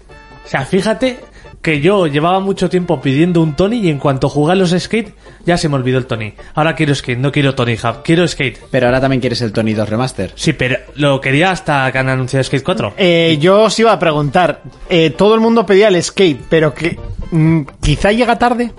O 0.46 0.50
sea, 0.50 0.66
fíjate 0.66 1.20
que 1.68 1.82
yo 1.82 2.08
llevaba 2.08 2.40
mucho 2.40 2.70
tiempo 2.70 3.02
pidiendo 3.02 3.42
un 3.42 3.54
Tony 3.54 3.80
y 3.80 3.90
en 3.90 3.98
cuanto 4.00 4.30
jugué 4.30 4.54
a 4.54 4.56
los 4.56 4.70
Skate 4.72 5.14
ya 5.46 5.58
se 5.58 5.68
me 5.68 5.76
olvidó 5.76 5.98
el 5.98 6.06
Tony. 6.06 6.34
Ahora 6.56 6.76
quiero 6.76 6.96
Skate, 6.96 7.20
no 7.20 7.30
quiero 7.30 7.56
Tony 7.56 7.74
Hub, 7.74 8.04
quiero 8.06 8.26
Skate. 8.26 8.58
Pero 8.72 8.86
ahora 8.86 9.02
también 9.02 9.20
quieres 9.20 9.42
el 9.42 9.52
Tony 9.52 9.74
2 9.74 9.90
Remaster. 9.90 10.32
Sí, 10.36 10.54
pero 10.54 10.78
lo 10.96 11.20
quería 11.20 11.52
hasta 11.52 11.92
que 11.92 11.98
han 11.98 12.08
anunciado 12.08 12.42
Skate 12.46 12.64
4. 12.64 12.94
Eh, 12.96 13.38
yo 13.42 13.64
os 13.64 13.78
iba 13.80 13.92
a 13.92 14.00
preguntar, 14.00 14.62
eh, 14.90 15.10
todo 15.10 15.36
el 15.36 15.42
mundo 15.42 15.66
pedía 15.66 15.90
el 15.90 16.02
skate, 16.02 16.40
pero 16.50 16.74
que 16.74 16.98
mm, 17.32 17.62
quizá 17.82 18.14
llega 18.14 18.40
tarde. 18.40 18.72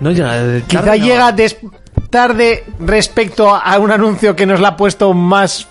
No 0.00 0.10
llega. 0.10 0.60
Quizá 0.66 0.82
tarde, 0.82 0.98
no. 0.98 1.04
llega 1.06 1.32
des- 1.32 1.56
tarde 2.10 2.64
respecto 2.78 3.54
a 3.54 3.78
un 3.78 3.90
anuncio 3.90 4.36
que 4.36 4.44
nos 4.44 4.60
la 4.60 4.68
ha 4.68 4.76
puesto 4.76 5.14
más, 5.14 5.66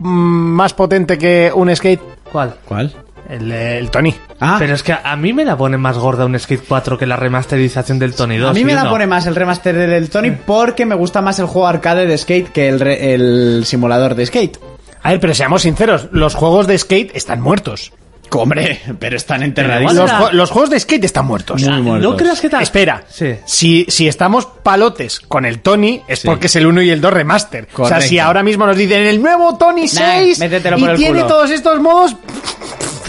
mm, 0.00 0.06
más 0.06 0.74
potente 0.74 1.16
que 1.16 1.50
un 1.54 1.74
skate. 1.74 2.00
¿Cuál? 2.30 2.56
¿Cuál? 2.66 2.94
El, 3.28 3.52
el 3.52 3.90
Tony. 3.90 4.14
Ah, 4.40 4.56
Pero 4.58 4.74
es 4.74 4.82
que 4.82 4.92
a 4.94 5.16
mí 5.16 5.32
me 5.34 5.44
la 5.44 5.56
pone 5.56 5.76
más 5.76 5.98
gorda 5.98 6.24
un 6.24 6.38
Skate 6.38 6.64
4 6.66 6.96
que 6.96 7.06
la 7.06 7.16
remasterización 7.16 7.98
del 7.98 8.14
Tony 8.14 8.38
2. 8.38 8.50
a 8.50 8.54
mí 8.54 8.64
me 8.64 8.72
¿sí 8.72 8.78
o 8.78 8.84
la 8.84 8.90
pone 8.90 9.06
más 9.06 9.26
el 9.26 9.34
remaster 9.34 9.76
del 9.76 10.08
Tony 10.08 10.30
porque 10.30 10.86
me 10.86 10.94
gusta 10.94 11.20
más 11.20 11.38
el 11.38 11.44
juego 11.46 11.66
arcade 11.68 12.06
de 12.06 12.16
skate 12.16 12.48
que 12.50 12.68
el, 12.68 12.80
re- 12.80 13.12
el 13.14 13.64
simulador 13.66 14.14
de 14.14 14.24
skate. 14.24 14.58
A 15.02 15.10
ver, 15.10 15.20
pero 15.20 15.34
seamos 15.34 15.62
sinceros, 15.62 16.08
los 16.12 16.34
juegos 16.34 16.66
de 16.66 16.78
skate 16.78 17.10
están 17.14 17.40
muertos. 17.42 17.92
Hombre, 18.30 18.80
pero 18.98 19.16
están 19.16 19.38
igual 19.38 19.48
enterradísimos. 19.48 19.94
Los, 19.96 20.10
era- 20.10 20.20
ju- 20.20 20.32
los 20.32 20.50
juegos 20.50 20.70
de 20.70 20.80
skate 20.80 21.04
están 21.04 21.26
muertos. 21.26 21.62
Muy 21.62 21.80
muertos. 21.82 22.10
¿No 22.10 22.16
creas 22.16 22.40
que 22.40 22.48
tal? 22.50 22.62
Espera, 22.62 23.04
Sí. 23.08 23.34
si, 23.46 23.86
si 23.88 24.06
estamos 24.08 24.46
palotes 24.62 25.20
con 25.20 25.44
el 25.46 25.60
Tony, 25.60 26.02
es 26.08 26.20
Sí. 26.20 26.26
porque 26.28 26.46
es 26.46 26.56
el 26.56 26.66
1 26.66 26.82
y 26.82 26.90
el 26.90 27.00
2 27.00 27.12
remaster. 27.12 27.68
O 27.76 27.86
sea, 27.88 28.00
si 28.00 28.18
ahora 28.18 28.42
mismo 28.42 28.66
nos 28.66 28.76
dicen 28.76 29.02
el 29.06 29.20
nuevo 29.22 29.56
Tony 29.56 29.86
6 29.88 30.38
métetelo 30.40 30.76
y 30.78 30.80
por 30.80 30.90
el 30.90 30.96
tiene 30.96 31.20
culo. 31.22 31.26
todos 31.26 31.50
estos 31.50 31.80
modos, 31.80 32.16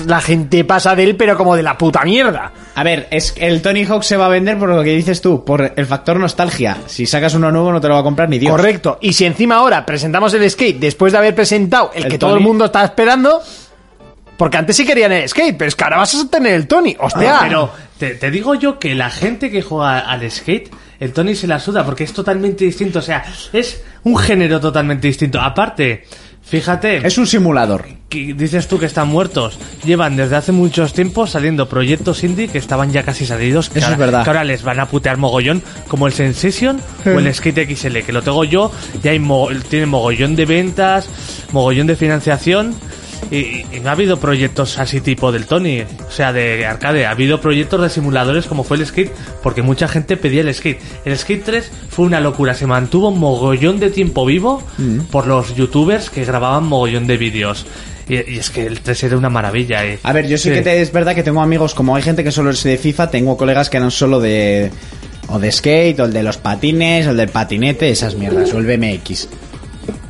la 0.05 0.21
gente 0.21 0.63
pasa 0.63 0.95
de 0.95 1.03
él, 1.03 1.15
pero 1.15 1.37
como 1.37 1.55
de 1.55 1.63
la 1.63 1.77
puta 1.77 2.03
mierda. 2.03 2.51
A 2.75 2.83
ver, 2.83 3.07
es 3.11 3.31
que 3.31 3.47
el 3.47 3.61
Tony 3.61 3.83
Hawk 3.85 4.03
se 4.03 4.17
va 4.17 4.25
a 4.27 4.29
vender 4.29 4.57
por 4.57 4.69
lo 4.69 4.83
que 4.83 4.95
dices 4.95 5.21
tú, 5.21 5.43
por 5.43 5.73
el 5.75 5.85
factor 5.85 6.19
nostalgia. 6.19 6.77
Si 6.87 7.05
sacas 7.05 7.33
uno 7.33 7.51
nuevo 7.51 7.71
no 7.71 7.81
te 7.81 7.87
lo 7.87 7.93
va 7.95 7.99
a 8.01 8.03
comprar 8.03 8.29
ni 8.29 8.39
Dios. 8.39 8.51
Correcto. 8.51 8.97
Y 9.01 9.13
si 9.13 9.25
encima 9.25 9.55
ahora 9.55 9.85
presentamos 9.85 10.33
el 10.33 10.49
skate 10.49 10.79
después 10.79 11.11
de 11.11 11.17
haber 11.19 11.35
presentado 11.35 11.91
el, 11.93 12.05
El 12.05 12.11
que 12.11 12.17
todo 12.17 12.35
el 12.35 12.41
mundo 12.41 12.65
está 12.65 12.83
esperando, 12.85 13.41
porque 14.37 14.57
antes 14.57 14.75
sí 14.77 14.85
querían 14.85 15.11
el 15.11 15.27
skate, 15.27 15.57
pero 15.57 15.67
es 15.67 15.75
que 15.75 15.83
ahora 15.83 15.97
vas 15.97 16.15
a 16.15 16.29
tener 16.29 16.53
el 16.53 16.67
Tony. 16.67 16.95
Hostia, 16.99 17.37
Ah, 17.37 17.39
Pero 17.43 17.71
te, 17.97 18.11
te 18.15 18.31
digo 18.31 18.55
yo 18.55 18.79
que 18.79 18.95
la 18.95 19.09
gente 19.09 19.51
que 19.51 19.61
juega 19.61 19.99
al 19.99 20.29
skate, 20.31 20.69
el 21.01 21.11
Tony 21.13 21.35
se 21.35 21.47
la 21.47 21.59
suda 21.59 21.85
porque 21.85 22.05
es 22.05 22.13
totalmente 22.13 22.63
distinto. 22.65 22.99
O 22.99 23.01
sea, 23.01 23.23
es 23.51 23.83
un 24.03 24.17
género 24.17 24.59
totalmente 24.61 25.07
distinto. 25.07 25.41
Aparte, 25.41 26.05
fíjate, 26.49 27.05
Es 27.05 27.17
un 27.17 27.27
simulador. 27.27 27.85
que 28.09 28.33
dices 28.33 28.67
tú 28.67 28.79
que 28.79 28.87
están 28.87 29.07
muertos. 29.07 29.59
Llevan 29.85 30.15
desde 30.15 30.35
hace 30.35 30.51
muchos 30.51 30.93
tiempos 30.93 31.29
saliendo 31.29 31.69
proyectos 31.69 32.23
indie 32.23 32.47
que 32.47 32.57
estaban 32.57 32.91
ya 32.91 33.03
casi 33.03 33.25
salidos. 33.25 33.69
Que 33.69 33.79
Eso 33.79 33.87
es 33.89 33.93
ahora, 33.93 34.05
verdad. 34.05 34.23
Que 34.23 34.29
ahora 34.31 34.43
les 34.43 34.63
van 34.63 34.79
a 34.79 34.87
putear 34.87 35.17
mogollón, 35.17 35.61
como 35.87 36.07
el 36.07 36.13
Sensation 36.13 36.81
o 37.05 37.09
el 37.19 37.33
Skate 37.33 37.67
XL, 37.75 37.99
que 37.99 38.11
lo 38.11 38.21
tengo 38.23 38.43
yo. 38.45 38.71
Ya 39.03 39.11
hay 39.11 39.19
mo- 39.19 39.49
tiene 39.69 39.85
mogollón 39.85 40.35
de 40.35 40.45
ventas, 40.45 41.07
mogollón 41.51 41.85
de 41.87 41.95
financiación. 41.95 42.73
Y, 43.31 43.65
y 43.75 43.79
no 43.83 43.89
ha 43.89 43.91
habido 43.91 44.17
proyectos 44.19 44.79
así 44.79 45.01
tipo 45.01 45.31
del 45.31 45.45
Tony, 45.45 45.81
o 45.81 46.11
sea, 46.11 46.33
de 46.33 46.65
arcade. 46.65 47.05
Ha 47.05 47.11
habido 47.11 47.39
proyectos 47.39 47.81
de 47.81 47.89
simuladores 47.89 48.45
como 48.47 48.63
fue 48.63 48.77
el 48.77 48.85
Skate, 48.85 49.11
porque 49.43 49.61
mucha 49.61 49.87
gente 49.87 50.17
pedía 50.17 50.41
el 50.41 50.53
Skate. 50.53 50.79
El 51.05 51.17
Skate 51.17 51.43
3 51.43 51.71
fue 51.89 52.05
una 52.05 52.19
locura, 52.21 52.53
se 52.55 52.65
mantuvo 52.65 53.11
mogollón 53.11 53.79
de 53.79 53.89
tiempo 53.91 54.25
vivo 54.25 54.63
Mm. 54.77 54.99
por 55.11 55.27
los 55.27 55.55
youtubers 55.55 56.09
que 56.09 56.25
grababan 56.25 56.63
mogollón 56.65 57.05
de 57.05 57.17
vídeos. 57.17 57.65
Y, 58.07 58.15
y 58.15 58.39
es 58.39 58.49
que 58.49 58.65
el 58.65 58.79
3 58.81 59.03
era 59.03 59.17
una 59.17 59.29
maravilla. 59.29 59.85
eh. 59.85 59.99
A 60.01 60.11
ver, 60.13 60.27
yo 60.27 60.37
sí, 60.39 60.49
Sí. 60.49 60.55
que 60.55 60.61
te- 60.61 60.81
es 60.81 60.91
verdad 60.91 61.13
que 61.13 61.21
tengo 61.21 61.41
amigos, 61.41 61.75
como 61.75 61.95
hay 61.95 62.01
gente 62.01 62.23
que 62.23 62.31
solo 62.31 62.49
es 62.49 62.63
de 62.63 62.77
FIFA, 62.77 63.11
tengo 63.11 63.37
colegas 63.37 63.69
que 63.69 63.77
eran 63.77 63.91
solo 63.91 64.19
de... 64.19 64.71
O 65.31 65.37
de 65.37 65.51
skate, 65.51 65.99
o 65.99 66.05
el 66.05 66.13
de 66.13 66.23
los 66.23 66.37
patines, 66.37 67.05
o 67.05 67.11
el 67.11 67.17
del 67.17 67.29
patinete, 67.29 67.87
esas 67.91 68.15
mierdas, 68.15 68.51
o 68.51 68.57
el 68.57 68.65
BMX. 68.65 69.27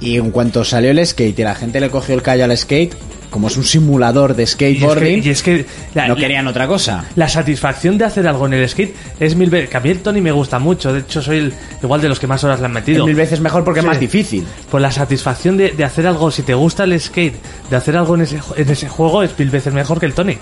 Y 0.01 0.17
en 0.17 0.31
cuanto 0.31 0.63
salió 0.63 0.91
el 0.91 1.05
skate 1.05 1.37
y 1.39 1.43
la 1.43 1.55
gente 1.55 1.79
le 1.79 1.89
cogió 1.89 2.15
el 2.15 2.21
callo 2.21 2.45
al 2.45 2.57
skate, 2.57 2.93
como 3.29 3.47
es 3.49 3.57
un 3.57 3.63
simulador 3.65 4.33
de 4.35 4.43
Y 4.43 4.45
es 4.45 4.55
que, 4.55 4.73
skateboarding, 4.73 5.23
y 5.25 5.29
es 5.29 5.43
que 5.43 5.65
la, 5.93 6.07
no 6.07 6.15
querían 6.15 6.47
otra 6.47 6.67
cosa. 6.67 7.03
la 7.15 7.27
satisfacción 7.27 7.97
de 7.97 8.05
hacer 8.05 8.27
algo 8.27 8.45
en 8.47 8.53
el 8.53 8.67
skate 8.67 8.95
es 9.19 9.35
mil 9.35 9.49
veces. 9.49 9.69
Que 9.69 9.77
a 9.77 9.79
mí 9.81 9.89
el 9.89 9.99
Tony 9.99 10.21
me 10.21 10.31
gusta 10.31 10.57
mucho. 10.57 10.93
De 10.93 10.99
hecho, 11.01 11.21
soy 11.21 11.37
el, 11.37 11.53
igual 11.83 12.01
de 12.01 12.09
los 12.09 12.19
que 12.19 12.27
más 12.27 12.43
horas 12.43 12.59
le 12.59 12.65
han 12.65 12.71
Es 12.71 12.75
metido. 12.75 13.05
mil 13.05 13.15
veces 13.15 13.39
mejor 13.41 13.63
porque 13.65 13.81
Sí. 13.81 13.85
es 13.85 13.87
más 13.87 13.99
difícil. 13.99 14.45
Pues 14.71 14.81
la 14.81 14.91
satisfacción 14.91 15.57
de, 15.57 15.71
de 15.71 15.83
hacer 15.83 16.07
algo, 16.07 16.31
si 16.31 16.43
te 16.43 16.53
gusta 16.53 16.85
el 16.85 16.99
skate, 16.99 17.35
de 17.69 17.75
hacer 17.75 17.97
algo 17.97 18.15
en 18.15 18.21
ese, 18.21 18.39
ju- 18.39 18.53
en 18.55 18.69
ese 18.69 18.87
juego 18.87 19.21
es 19.21 19.37
mil 19.37 19.49
veces 19.49 19.73
mejor 19.73 19.99
que 19.99 20.05
el 20.05 20.13
Tony. 20.13 20.37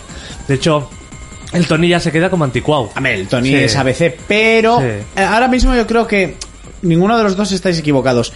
De 0.48 0.54
hecho, 0.54 0.90
el 1.52 1.66
Tony 1.66 1.90
ya 1.90 2.00
se 2.00 2.12
queda 2.12 2.30
como 2.30 2.44
anticuado. 2.46 2.92
A 2.94 3.02
ver, 3.02 3.16
el 3.16 3.28
Tony 3.28 3.50
Sí. 3.50 3.56
es 3.56 3.76
ABC, 3.76 4.16
pero 4.28 4.78
Sí. 4.80 4.86
eh, 4.86 5.24
ahora 5.24 5.48
mismo 5.48 5.76
yo 5.76 5.86
creo 5.88 6.06
que 6.08 6.36
ninguno 6.84 7.18
de 7.18 7.24
los 7.24 7.36
dos 7.36 7.52
estáis 7.52 7.80
equivocados. 7.80 8.32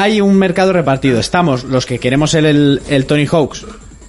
Hay 0.00 0.22
un 0.22 0.36
mercado 0.36 0.72
repartido. 0.72 1.20
Estamos 1.20 1.64
los 1.64 1.84
que 1.84 1.98
queremos 1.98 2.32
el, 2.32 2.46
el, 2.46 2.82
el 2.88 3.04
Tony 3.04 3.26
Hawks, 3.26 3.66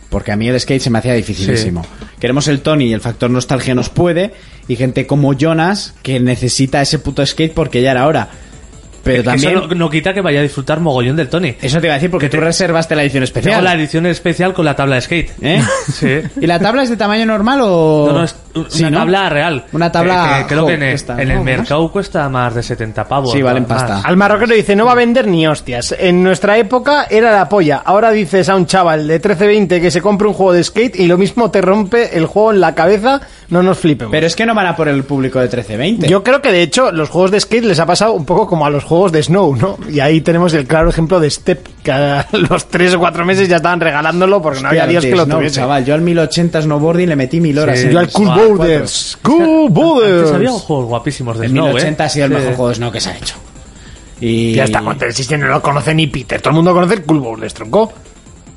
porque 0.09 0.31
a 0.31 0.37
mí 0.37 0.47
el 0.47 0.57
skate 0.57 0.81
se 0.81 0.89
me 0.89 0.99
hacía 0.99 1.13
dificilísimo. 1.13 1.85
Queremos 2.17 2.47
el 2.47 2.61
Tony 2.61 2.85
y 2.85 2.93
el 2.93 3.01
factor 3.01 3.29
nostalgia 3.29 3.75
nos 3.75 3.89
puede, 3.89 4.31
y 4.69 4.77
gente 4.77 5.05
como 5.05 5.33
Jonas 5.33 5.93
que 6.01 6.21
necesita 6.21 6.81
ese 6.81 6.99
puto 6.99 7.25
skate 7.25 7.53
porque 7.53 7.81
ya 7.81 7.91
era 7.91 8.07
hora. 8.07 8.29
Pero 9.03 9.23
también... 9.23 9.57
Eso 9.57 9.67
no, 9.67 9.75
no 9.75 9.89
quita 9.89 10.13
que 10.13 10.21
vaya 10.21 10.39
a 10.39 10.43
disfrutar 10.43 10.79
mogollón 10.79 11.15
del 11.15 11.27
Tony. 11.29 11.55
Eso 11.61 11.79
te 11.79 11.87
iba 11.87 11.93
a 11.93 11.97
decir 11.97 12.11
porque 12.11 12.29
tú 12.29 12.37
reservaste 12.37 12.95
la 12.95 13.01
edición 13.03 13.23
Tengo 13.23 13.39
especial. 13.39 13.63
la 13.63 13.73
edición 13.73 14.05
especial 14.05 14.53
con 14.53 14.65
la 14.65 14.75
tabla 14.75 14.95
de 14.95 15.01
skate. 15.01 15.31
¿Eh? 15.41 15.61
Sí. 15.91 16.19
¿Y 16.39 16.47
la 16.47 16.59
tabla 16.59 16.83
es 16.83 16.89
de 16.89 16.97
tamaño 16.97 17.25
normal 17.25 17.59
o...? 17.63 18.07
No, 18.11 18.13
no, 18.19 18.23
es 18.23 18.35
una 18.55 18.69
Sí, 18.69 18.83
¿no? 18.83 18.91
tabla 18.99 19.29
real. 19.29 19.65
Una 19.71 19.91
tabla 19.91 20.35
Que- 20.37 20.43
que 20.43 20.47
creo 20.49 20.67
que 20.67 20.73
en, 20.73 20.83
el- 20.83 20.93
esta, 20.95 21.21
en 21.21 21.27
¿no? 21.29 21.33
el 21.35 21.37
¿Más? 21.39 21.45
mercado 21.45 21.91
cuesta 21.91 22.27
más 22.29 22.53
de 22.55 22.63
70 22.63 23.07
pavos. 23.07 23.31
Sí, 23.31 23.41
valen 23.41 23.65
Más. 23.67 23.83
pasta. 23.83 24.01
Al 24.07 24.17
marroquero 24.17 24.53
dice, 24.53 24.75
no 24.75 24.85
va 24.85 24.91
a 24.91 24.95
vender 24.95 25.27
ni 25.27 25.47
hostias. 25.47 25.95
En 25.97 26.21
nuestra 26.23 26.57
época 26.57 27.05
era 27.09 27.31
la 27.31 27.47
polla. 27.49 27.81
Ahora 27.83 28.11
dices 28.11 28.49
a 28.49 28.55
un 28.55 28.65
chaval 28.65 29.07
de 29.07 29.21
13-20 29.21 29.81
que 29.81 29.89
se 29.91 30.01
compre 30.01 30.27
un 30.27 30.33
juego 30.33 30.53
de 30.53 30.63
skate 30.63 30.97
y 30.99 31.07
lo 31.07 31.17
mismo 31.17 31.49
te 31.49 31.61
rompe 31.61 32.17
el 32.17 32.25
juego 32.25 32.51
en 32.51 32.59
la 32.61 32.75
cabeza, 32.75 33.21
no 33.51 33.61
nos 33.61 33.77
flipemos. 33.77 34.11
Pero 34.11 34.25
es 34.25 34.35
que 34.35 34.45
no 34.45 34.55
van 34.55 34.65
a 34.65 34.75
por 34.75 34.87
el 34.87 35.03
público 35.03 35.39
de 35.39 35.49
13-20. 35.49 36.07
Yo 36.07 36.23
creo 36.23 36.41
que 36.41 36.51
de 36.51 36.63
hecho 36.63 36.91
los 36.91 37.09
juegos 37.09 37.31
de 37.31 37.39
skate 37.39 37.65
les 37.65 37.79
ha 37.79 37.85
pasado 37.85 38.13
un 38.13 38.25
poco 38.25 38.47
como 38.47 38.65
a 38.65 38.69
los 38.69 38.83
juegos 38.83 39.11
de 39.11 39.21
Snow, 39.21 39.55
¿no? 39.55 39.77
Y 39.89 39.99
ahí 39.99 40.21
tenemos 40.21 40.53
el 40.53 40.65
claro 40.65 40.89
ejemplo 40.89 41.19
de 41.19 41.29
Step, 41.29 41.67
que 41.83 41.91
a 41.91 42.25
los 42.49 42.67
3 42.67 42.95
o 42.95 42.99
4 42.99 43.25
meses 43.25 43.47
ya 43.47 43.57
estaban 43.57 43.79
regalándolo 43.79 44.41
porque 44.41 44.61
no 44.61 44.69
había 44.69 44.87
días 44.87 45.03
que 45.05 45.15
lo 45.15 45.25
no, 45.25 45.35
tuviese. 45.37 45.57
chaval, 45.57 45.85
yo 45.85 45.93
al 45.93 46.01
1080 46.01 46.61
snowboarding 46.63 47.09
le 47.09 47.15
metí 47.15 47.39
mil 47.39 47.59
horas. 47.59 47.77
Sí. 47.79 47.85
en 47.87 47.91
Yo 47.91 47.99
el 47.99 48.05
al 48.05 48.11
Cool 48.11 48.27
Boulders. 48.27 49.17
Cool 49.21 49.41
Antes 49.67 50.33
había 50.33 50.49
Boulders. 50.49 50.61
juegos 50.63 50.85
guapísimos 50.87 51.37
de 51.39 51.45
El 51.45 51.51
Snow, 51.51 51.65
1080 51.67 52.03
¿eh? 52.03 52.05
ha 52.05 52.09
sido 52.09 52.25
el 52.25 52.31
Sí. 52.31 52.37
mejor 52.37 52.53
juego 52.55 52.69
de 52.69 52.75
Snow 52.75 52.91
que 52.91 52.99
se 53.01 53.09
ha 53.09 53.17
hecho. 53.17 53.35
Y 54.21 54.53
Ya 54.53 54.63
está, 54.65 54.81
existe 55.01 55.37
no 55.37 55.47
lo 55.47 55.61
conoce 55.61 55.93
ni 55.93 56.07
Peter. 56.07 56.39
Todo 56.39 56.51
el 56.51 56.55
mundo 56.55 56.73
conoce 56.73 56.93
el 56.93 57.03
Cool 57.03 57.19
Boulders, 57.19 57.53
tronco. 57.53 57.91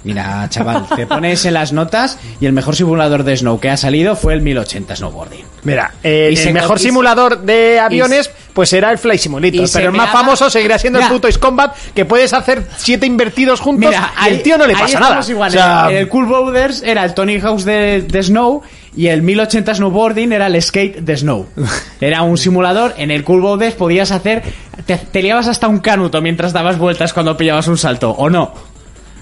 Mira, 0.04 0.46
chaval, 0.50 0.86
te 0.94 1.06
pones 1.06 1.44
en 1.46 1.54
las 1.54 1.72
notas 1.72 2.18
y 2.38 2.46
el 2.46 2.52
mejor 2.52 2.76
simulador 2.76 3.24
de 3.24 3.36
Snow 3.36 3.58
que 3.58 3.70
ha 3.70 3.76
salido 3.76 4.16
fue 4.16 4.34
el 4.34 4.42
1080 4.42 4.96
snowboarding. 4.96 5.44
Mira, 5.64 5.94
eh, 6.02 6.32
se 6.36 6.48
el 6.48 6.54
mejor 6.54 6.78
simulador 6.78 7.40
de 7.40 7.80
aviones, 7.80 8.30
pues 8.52 8.68
será 8.68 8.90
el 8.90 8.98
Flight 8.98 9.20
Simulator. 9.20 9.66
Pero 9.72 9.86
el 9.86 9.96
más 9.96 10.10
famoso 10.10 10.50
seguirá 10.50 10.78
siendo 10.78 10.98
Mira. 10.98 11.08
el 11.08 11.14
puto 11.14 11.26
Ace 11.26 11.40
Combat, 11.40 11.74
que 11.94 12.04
puedes 12.04 12.34
hacer 12.34 12.66
siete 12.76 13.06
invertidos 13.06 13.60
juntos 13.60 13.90
Mira, 13.90 14.12
y 14.26 14.28
el 14.28 14.42
tío 14.42 14.58
no 14.58 14.66
le 14.66 14.74
pasa 14.74 15.00
nada. 15.00 15.20
O 15.20 15.50
sea, 15.50 15.86
el, 15.88 15.96
el 15.96 16.08
Cool 16.08 16.26
Boulders 16.26 16.82
era 16.82 17.02
el 17.02 17.14
Tony 17.14 17.38
de, 17.38 18.02
de 18.06 18.22
Snow 18.22 18.62
y 18.94 19.06
el 19.06 19.22
1080 19.22 19.74
Snowboarding 19.74 20.32
era 20.32 20.48
el 20.48 20.60
skate 20.60 20.98
de 20.98 21.16
Snow. 21.16 21.46
Era 22.00 22.22
un 22.22 22.36
simulador, 22.36 22.94
en 22.98 23.10
el 23.10 23.24
Cool 23.24 23.40
Boulders 23.40 23.74
podías 23.74 24.10
hacer... 24.10 24.42
Te, 24.84 24.98
te 24.98 25.22
liabas 25.22 25.48
hasta 25.48 25.66
un 25.66 25.78
canuto 25.78 26.20
mientras 26.20 26.52
dabas 26.52 26.76
vueltas 26.76 27.14
cuando 27.14 27.36
pillabas 27.36 27.66
un 27.68 27.78
salto, 27.78 28.10
¿o 28.10 28.28
no? 28.28 28.52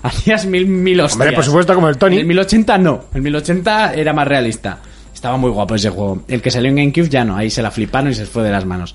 Hacías 0.09 0.47
mil, 0.47 0.67
mil 0.67 1.01
hostias. 1.01 1.21
Hombre, 1.21 1.33
por 1.33 1.45
supuesto, 1.45 1.75
como 1.75 1.89
el 1.89 1.97
Tony. 1.97 2.19
El 2.19 2.27
1080 2.27 2.79
no. 2.79 3.05
El 3.15 3.23
1080 3.23 3.95
era 3.95 4.13
más 4.13 4.27
realista. 4.27 4.79
Estaba 5.15 5.37
muy 5.37 5.51
guapo 5.51 5.75
ese 5.75 5.91
juego. 5.91 6.25
El 6.27 6.43
que 6.43 6.51
salió 6.51 6.69
en 6.71 6.77
GameCube 6.77 7.09
ya 7.09 7.25
no. 7.25 7.37
Ahí 7.37 7.51
se 7.51 7.63
la 7.63 7.71
fliparon 7.71 8.11
y 8.11 8.15
se 8.15 8.27
fue 8.27 8.43
de 8.43 8.51
las 8.51 8.65
manos. 8.65 8.95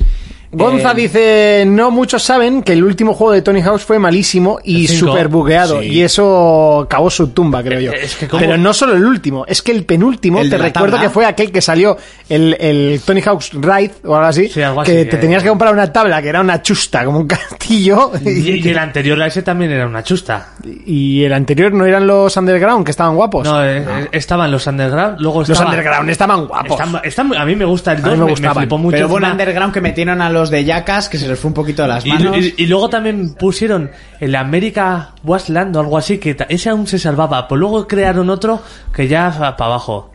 Gonza 0.52 0.92
Eh, 0.92 0.96
dice, 0.96 1.64
no 1.68 1.92
muchos 1.92 2.24
saben 2.24 2.64
que 2.64 2.74
el 2.74 2.84
último 2.84 3.14
juego 3.14 3.34
de 3.34 3.42
Tony 3.42 3.62
Hawk 3.62 3.80
fue 3.80 4.00
malísimo 4.00 4.60
y 4.64 4.88
súper 4.88 5.28
bugueado. 5.28 5.82
Sí. 5.82 5.88
Y 5.88 6.02
eso 6.04 6.88
cavó 6.90 7.10
su 7.10 7.30
tumba, 7.30 7.62
creo 7.62 7.80
yo. 7.80 7.92
Eh, 7.92 8.00
es 8.04 8.16
que 8.16 8.28
como- 8.28 8.40
Pero 8.40 8.58
no 8.58 8.74
solo 8.74 8.94
el 8.94 9.06
último, 9.06 9.46
es 9.48 9.62
que 9.62 9.72
el 9.74 9.84
penúltimo, 9.84 10.40
El 10.40 10.50
te 10.50 10.58
recuerdo 10.58 10.96
tabla. 10.96 11.02
que 11.08 11.10
fue 11.14 11.26
aquel 11.26 11.52
que 11.52 11.62
salió, 11.62 11.98
el, 12.30 12.56
el 12.60 13.02
Tony 13.06 13.22
Hawk's 13.22 13.52
Ride 13.54 13.92
o 14.06 14.16
algo 14.16 14.28
así, 14.28 14.48
Sí, 14.48 14.62
algo 14.62 14.84
que 14.84 15.00
así, 15.02 15.10
te 15.10 15.16
eh. 15.18 15.20
tenías 15.20 15.44
que 15.44 15.50
comprar 15.50 15.74
una 15.74 15.92
tabla 15.92 16.22
que 16.22 16.30
era 16.30 16.40
una 16.42 16.62
chusta, 16.62 17.04
como 17.04 17.20
un 17.20 17.28
castillo. 17.28 18.12
Y, 18.24 18.52
y 18.66 18.70
el 18.70 18.78
anterior 18.80 19.22
a 19.22 19.28
ese 19.28 19.42
también 19.42 19.72
era 19.72 19.86
una 19.86 20.02
chusta. 20.04 20.54
Y 20.86 21.24
el 21.26 21.34
anterior 21.34 21.74
no 21.74 21.86
eran 21.86 22.08
los 22.08 22.36
underground 22.38 22.86
que 22.86 22.92
estaban 22.92 23.16
guapos. 23.16 23.46
No, 23.46 23.64
eh, 23.66 24.08
estaban 24.14 24.50
los 24.50 24.66
underground, 24.66 25.20
luego 25.20 25.40
los 25.42 25.50
estaba- 25.50 25.70
underground 25.72 26.10
estaban 26.10 26.48
guapos. 26.48 26.80
Están- 26.80 27.02
están- 27.04 27.36
a 27.36 27.46
mí 27.46 27.56
me 27.56 27.66
gusta 27.66 27.92
el 27.92 27.98
A 27.98 28.02
mí 28.12 28.16
2, 28.18 28.40
me 28.42 28.48
me, 28.48 28.54
flipó 28.56 28.78
mucho. 28.78 28.96
Pero 28.96 29.08
hubo 29.08 29.16
un 29.18 29.26
underground 29.26 29.74
que 29.74 29.82
metieron 29.82 30.22
a 30.22 30.30
los 30.30 30.37
de 30.46 30.64
Jackass 30.64 31.10
que 31.10 31.18
se 31.18 31.28
les 31.28 31.40
fue 31.40 31.50
un 31.50 31.54
poquito 31.54 31.82
de 31.82 31.88
las 31.90 32.06
manos. 32.06 32.38
y- 32.38 32.54
y 32.58 32.66
luego 32.68 32.90
también 32.90 33.34
pusieron 33.36 33.92
el 34.20 34.36
América 34.36 35.14
Wasteland 35.24 35.76
o 35.76 35.80
algo 35.80 35.98
así, 35.98 36.18
que 36.18 36.36
ese 36.50 36.70
aún 36.70 36.88
se 36.88 37.00
salvaba. 37.00 37.48
Pues 37.48 37.60
luego 37.60 37.88
crearon 37.88 38.30
otro 38.30 38.62
que 38.94 39.08
ya 39.08 39.32
para 39.58 39.66
abajo. 39.72 40.12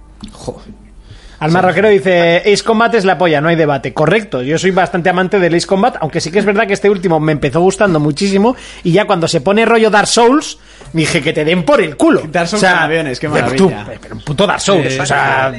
Al 1.40 1.50
marroquero 1.50 1.88
dice, 1.88 2.36
Ace 2.46 2.62
Combat 2.62 2.94
es 2.94 3.04
la 3.04 3.18
polla, 3.18 3.40
no 3.40 3.48
hay 3.48 3.56
debate. 3.56 3.92
Correcto, 3.92 4.42
yo 4.42 4.58
soy 4.58 4.70
bastante 4.70 5.10
amante 5.10 5.40
del 5.40 5.52
Ace 5.56 5.66
Combat, 5.66 5.96
aunque 6.00 6.20
sí 6.20 6.30
que 6.30 6.38
es 6.38 6.44
verdad 6.44 6.68
que 6.68 6.72
este 6.74 6.88
último 6.88 7.18
me 7.18 7.32
empezó 7.32 7.60
gustando 7.60 7.98
muchísimo 7.98 8.54
y 8.84 8.92
ya 8.92 9.06
cuando 9.06 9.26
se 9.26 9.40
pone 9.40 9.64
rollo 9.64 9.90
Dark 9.90 10.06
Souls, 10.06 10.58
dije 10.92 11.20
que 11.20 11.32
te 11.32 11.44
den 11.44 11.64
por 11.64 11.80
el 11.80 11.96
culo. 11.96 12.22
Dark 12.30 12.46
Souls 12.46 12.62
con 12.64 12.72
aviones, 12.78 13.18
qué 13.18 13.28
pero 13.28 13.46
maravilla. 13.46 13.84
tú, 13.84 13.92
pero 14.00 14.14
un 14.14 14.20
puto 14.22 14.46
Dark 14.46 14.60
Souls, 14.60 14.92
Sí, 14.94 15.00
o 15.00 15.06
sea... 15.06 15.52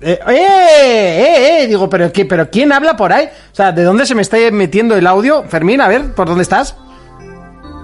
eh, 0.00 0.18
eh, 0.28 1.58
eh, 1.62 1.66
digo, 1.66 1.88
pero, 1.88 2.12
¿qué, 2.12 2.24
pero 2.24 2.50
¿quién 2.50 2.72
habla 2.72 2.96
por 2.96 3.12
ahí? 3.12 3.26
O 3.26 3.54
sea, 3.54 3.72
¿de 3.72 3.82
dónde 3.82 4.06
se 4.06 4.14
me 4.14 4.22
está 4.22 4.36
metiendo 4.52 4.96
el 4.96 5.06
audio? 5.06 5.44
Fermín, 5.48 5.80
a 5.80 5.88
ver, 5.88 6.12
¿por 6.14 6.28
dónde 6.28 6.42
estás? 6.42 6.76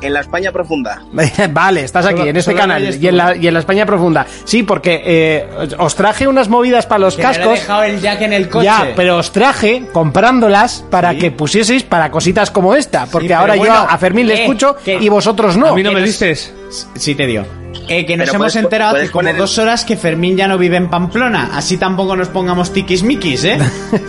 En 0.02 0.12
la 0.14 0.20
España 0.20 0.50
profunda. 0.50 1.00
vale, 1.52 1.84
estás 1.84 2.04
aquí, 2.06 2.16
Solo- 2.16 2.30
en 2.30 2.36
este 2.36 2.54
canal 2.56 2.82
y 3.00 3.06
en, 3.06 3.16
la, 3.16 3.36
y 3.36 3.46
en 3.46 3.54
la 3.54 3.60
España 3.60 3.86
profunda. 3.86 4.26
Sí, 4.44 4.64
porque 4.64 5.00
eh, 5.06 5.48
os 5.78 5.94
traje 5.94 6.26
unas 6.26 6.48
movidas 6.48 6.86
para 6.86 6.98
los 6.98 7.14
Que 7.14 7.22
me 7.22 7.28
cascos. 7.28 7.60
dejado 7.60 7.84
el 7.84 8.00
jack 8.00 8.20
en 8.22 8.32
el 8.32 8.48
coche. 8.48 8.64
Ya, 8.64 8.88
pero 8.96 9.18
os 9.18 9.30
traje 9.30 9.84
comprándolas 9.92 10.84
para 10.90 11.12
Sí. 11.12 11.18
que 11.18 11.30
pusieseis 11.30 11.84
para 11.84 12.10
cositas 12.10 12.50
como 12.50 12.74
esta. 12.74 13.06
Porque 13.06 13.28
pero 13.28 13.38
ahora 13.40 13.54
bueno, 13.54 13.74
yo 13.74 13.80
a 13.88 13.96
Fermín 13.96 14.26
le 14.26 14.34
eh, 14.34 14.40
escucho 14.42 14.76
que- 14.84 14.96
y 14.96 15.08
vosotros 15.08 15.56
no. 15.56 15.68
a 15.68 15.74
mí 15.76 15.84
no 15.84 15.92
me 15.92 16.00
nos- 16.00 16.08
dices. 16.08 16.52
Sí 16.96 17.14
te 17.14 17.26
dio. 17.28 17.61
Eh, 17.88 18.06
que 18.06 18.16
nos 18.16 18.26
Pero 18.26 18.36
hemos 18.36 18.52
puedes- 18.52 18.56
enterado 18.64 18.96
hace 18.96 19.10
como 19.10 19.32
dos 19.32 19.58
horas 19.58 19.84
que 19.84 19.96
Fermín 19.96 20.36
ya 20.36 20.48
no 20.48 20.58
vive 20.58 20.76
en 20.76 20.88
Pamplona. 20.88 21.50
Así 21.54 21.76
tampoco 21.76 22.16
nos 22.16 22.28
pongamos 22.28 22.72
tiquismiquis, 22.72 23.44
¿eh? 23.44 23.58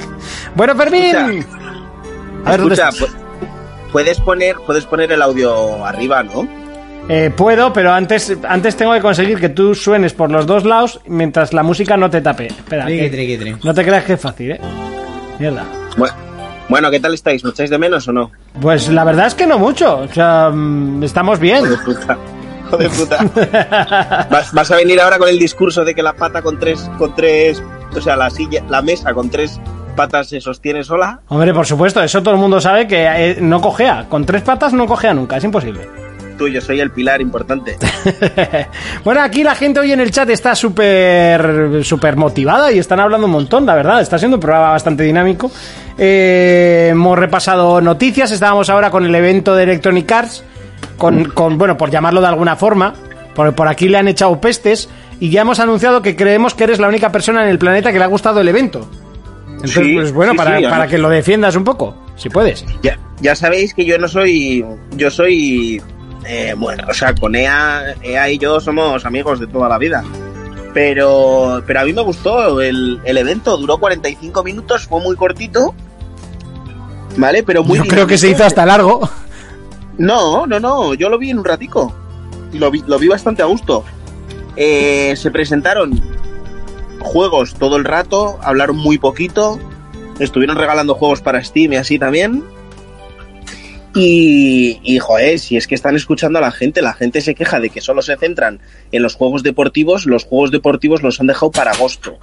Bueno, 0.56 0.76
Fermín. 0.76 1.04
Escucha. 1.04 1.48
a 2.46 2.52
ver, 2.52 2.60
¿dónde 2.60 2.76
Escucha, 2.76 2.90
estás? 2.90 3.10
puedes 3.92 4.20
poner, 4.20 4.56
puedes 4.66 4.86
poner 4.86 5.12
el 5.12 5.22
audio 5.22 5.86
arriba, 5.86 6.24
¿no? 6.24 6.48
Eh, 7.10 7.32
puedo, 7.36 7.74
pero 7.74 7.92
antes, 7.92 8.34
antes 8.48 8.78
tengo 8.78 8.94
que 8.94 9.02
conseguir 9.02 9.38
que 9.40 9.50
tú 9.50 9.76
suenes 9.76 10.14
por 10.14 10.32
los 10.32 10.46
dos 10.46 10.64
lados 10.64 11.02
mientras 11.06 11.52
la 11.54 11.62
música 11.64 11.98
no 11.98 12.10
te 12.10 12.22
tape. 12.22 12.48
Espera, 12.48 12.86
Triqui, 12.86 13.10
triqui, 13.10 13.56
no 13.64 13.74
te 13.74 13.84
creas 13.84 14.06
que 14.06 14.14
es 14.14 14.22
fácil, 14.22 14.52
¿eh? 14.52 14.62
Mierda. 15.40 15.66
Bueno, 16.70 16.90
¿qué 16.90 17.00
tal 17.02 17.14
estáis? 17.14 17.44
¿Me 17.44 17.50
echáis 17.50 17.70
de 17.70 17.78
menos 17.78 18.08
o 18.08 18.14
no? 18.14 18.32
Pues 18.62 18.88
la 18.88 19.04
verdad 19.04 19.28
es 19.28 19.36
que 19.36 19.46
no 19.46 19.60
mucho. 19.60 19.98
O 20.00 20.08
sea, 20.08 20.50
mm, 20.50 21.04
estamos 21.04 21.40
bien. 21.40 21.64
Joder, 22.74 22.90
puta. 22.90 23.18
Joder, 23.18 23.50
puta. 23.50 24.28
¿Vas, 24.30 24.54
vas 24.54 24.72
a 24.72 24.76
venir 24.76 25.00
ahora 25.00 25.18
con 25.18 25.30
el 25.30 25.40
discurso 25.40 25.86
de 25.86 25.94
que 25.96 26.04
la 26.04 26.14
pata 26.14 26.42
con 26.42 26.60
tres, 26.60 26.90
con 26.98 27.16
tres, 27.16 27.62
o 27.96 28.02
sea, 28.02 28.16
la 28.16 28.30
silla, 28.30 28.64
la 28.70 28.82
mesa 28.82 29.14
con 29.14 29.30
tres 29.30 29.60
patas 29.94 30.30
se 30.30 30.42
sostiene 30.42 30.84
sola. 30.84 31.22
Hombre, 31.30 31.54
por 31.54 31.66
supuesto, 31.66 32.02
eso 32.02 32.22
todo 32.22 32.34
el 32.34 32.40
mundo 32.40 32.60
sabe 32.60 32.88
que 32.88 33.06
eh, 33.06 33.38
no 33.40 33.62
cojea. 33.62 34.08
Con 34.10 34.26
tres 34.26 34.42
patas 34.42 34.74
no 34.74 34.86
cojea 34.88 35.14
nunca, 35.14 35.38
es 35.38 35.44
imposible. 35.44 35.88
Tú, 36.38 36.48
yo 36.48 36.62
soy 36.62 36.80
el 36.80 36.90
pilar 36.90 37.22
importante. 37.22 37.78
bueno, 39.04 39.22
aquí 39.22 39.44
la 39.44 39.54
gente 39.54 39.80
hoy 39.80 39.92
en 39.92 40.00
el 40.00 40.10
chat 40.10 40.28
está 40.30 40.56
súper 40.56 41.84
súper 41.84 42.16
motivada 42.16 42.72
y 42.72 42.80
están 42.80 43.00
hablando 43.00 43.28
un 43.28 43.34
montón, 43.34 43.68
la 43.68 43.76
verdad. 43.76 44.02
Está 44.02 44.18
siendo 44.18 44.38
un 44.38 44.42
programa 44.42 44.72
bastante 44.72 45.04
dinámico. 45.04 45.52
Eh, 45.98 46.90
hemos 46.92 47.20
repasado 47.20 47.82
noticias, 47.82 48.32
estábamos 48.32 48.70
ahora 48.72 48.90
con 48.90 49.06
el 49.06 49.14
evento 49.14 49.56
de 49.56 49.64
Electronic 49.64 50.12
Arts, 50.12 50.44
con, 50.98 51.26
con 51.26 51.58
bueno, 51.58 51.78
por 51.78 51.90
llamarlo 51.90 52.22
de 52.22 52.28
alguna 52.28 52.56
forma, 52.56 52.94
por, 53.36 53.54
por 53.56 53.68
aquí 53.68 53.90
le 53.90 53.98
han 53.98 54.08
echado 54.08 54.40
pestes 54.40 54.90
y 55.20 55.30
ya 55.30 55.42
hemos 55.42 55.60
anunciado 55.60 56.02
que 56.02 56.16
creemos 56.16 56.54
que 56.54 56.66
eres 56.66 56.80
la 56.80 56.88
única 56.88 57.12
persona 57.12 57.44
en 57.44 57.50
el 57.50 57.60
planeta 57.60 57.92
que 57.92 57.98
le 58.00 58.06
ha 58.06 58.08
gustado 58.08 58.42
el 58.42 58.48
evento. 58.48 58.88
Entonces, 59.48 59.86
Sí, 59.86 59.96
pues 59.96 60.12
bueno, 60.12 60.34
sí, 60.34 60.38
para, 60.38 60.58
sí, 60.58 60.64
para 60.66 60.88
que 60.88 60.98
lo 60.98 61.10
defiendas 61.10 61.56
un 61.56 61.64
poco, 61.64 61.96
si 62.16 62.30
puedes. 62.30 62.66
Ya, 62.82 63.00
ya 63.22 63.36
sabéis 63.36 63.74
que 63.74 63.86
yo 63.86 63.98
no 63.98 64.08
soy, 64.08 64.66
yo 64.98 65.10
soy, 65.10 65.82
eh, 66.26 66.54
bueno, 66.58 66.84
o 66.90 66.94
sea, 66.94 67.16
con 67.16 67.36
EA, 67.36 67.96
EA 68.02 68.30
y 68.32 68.38
yo 68.38 68.60
somos 68.60 69.06
amigos 69.06 69.40
de 69.40 69.48
toda 69.48 69.70
la 69.70 69.78
vida. 69.78 70.04
Pero, 70.74 71.64
pero 71.68 71.82
a 71.82 71.86
mí 71.86 71.94
me 71.94 72.02
gustó 72.02 72.60
el, 72.60 73.00
el 73.06 73.18
evento, 73.18 73.56
duró 73.58 73.78
45 73.78 74.44
minutos, 74.44 74.88
fue 74.88 75.00
muy 75.02 75.16
cortito. 75.16 75.74
¿Vale? 77.16 77.44
Pero 77.44 77.64
muy 77.64 77.78
Yo 77.78 77.86
creo 77.86 78.08
que 78.08 78.18
se 78.18 78.30
hizo 78.30 78.44
hasta 78.44 78.66
largo. 78.66 79.08
No, 79.98 80.48
no, 80.48 80.60
no, 80.60 80.94
yo 80.94 81.10
lo 81.10 81.18
vi 81.18 81.30
en 81.30 81.40
un 81.40 81.46
ratico. 81.46 81.94
Lo 82.54 82.72
vi, 82.72 82.84
lo 82.86 83.00
vi 83.00 83.08
bastante 83.08 83.42
a 83.42 83.46
gusto. 83.46 83.84
Eh, 84.56 85.16
se 85.16 85.32
presentaron 85.32 86.02
juegos 87.00 87.56
todo 87.56 87.78
el 87.78 87.86
rato, 87.86 88.40
hablaron 88.42 88.78
muy 88.78 88.98
poquito, 88.98 89.60
estuvieron 90.20 90.58
regalando 90.58 90.96
juegos 90.96 91.22
para 91.22 91.44
Steam 91.44 91.74
y 91.74 91.76
así 91.78 92.00
también. 92.00 92.44
Y, 93.96 94.80
y, 94.84 94.98
joder, 94.98 95.38
si 95.38 95.56
es 95.56 95.68
que 95.68 95.76
están 95.76 95.96
escuchando 95.96 96.40
a 96.40 96.42
la 96.42 96.52
gente, 96.52 96.82
la 96.82 96.94
gente 96.94 97.22
se 97.22 97.36
queja 97.36 97.60
de 97.60 97.70
que 97.70 97.80
solo 97.80 98.02
se 98.02 98.18
centran 98.18 98.60
en 98.92 99.04
los 99.04 99.14
juegos 99.14 99.44
deportivos, 99.44 100.08
los 100.08 100.24
juegos 100.24 100.50
deportivos 100.50 101.04
los 101.04 101.20
han 101.20 101.28
dejado 101.28 101.52
para 101.52 101.72
agosto. 101.72 102.18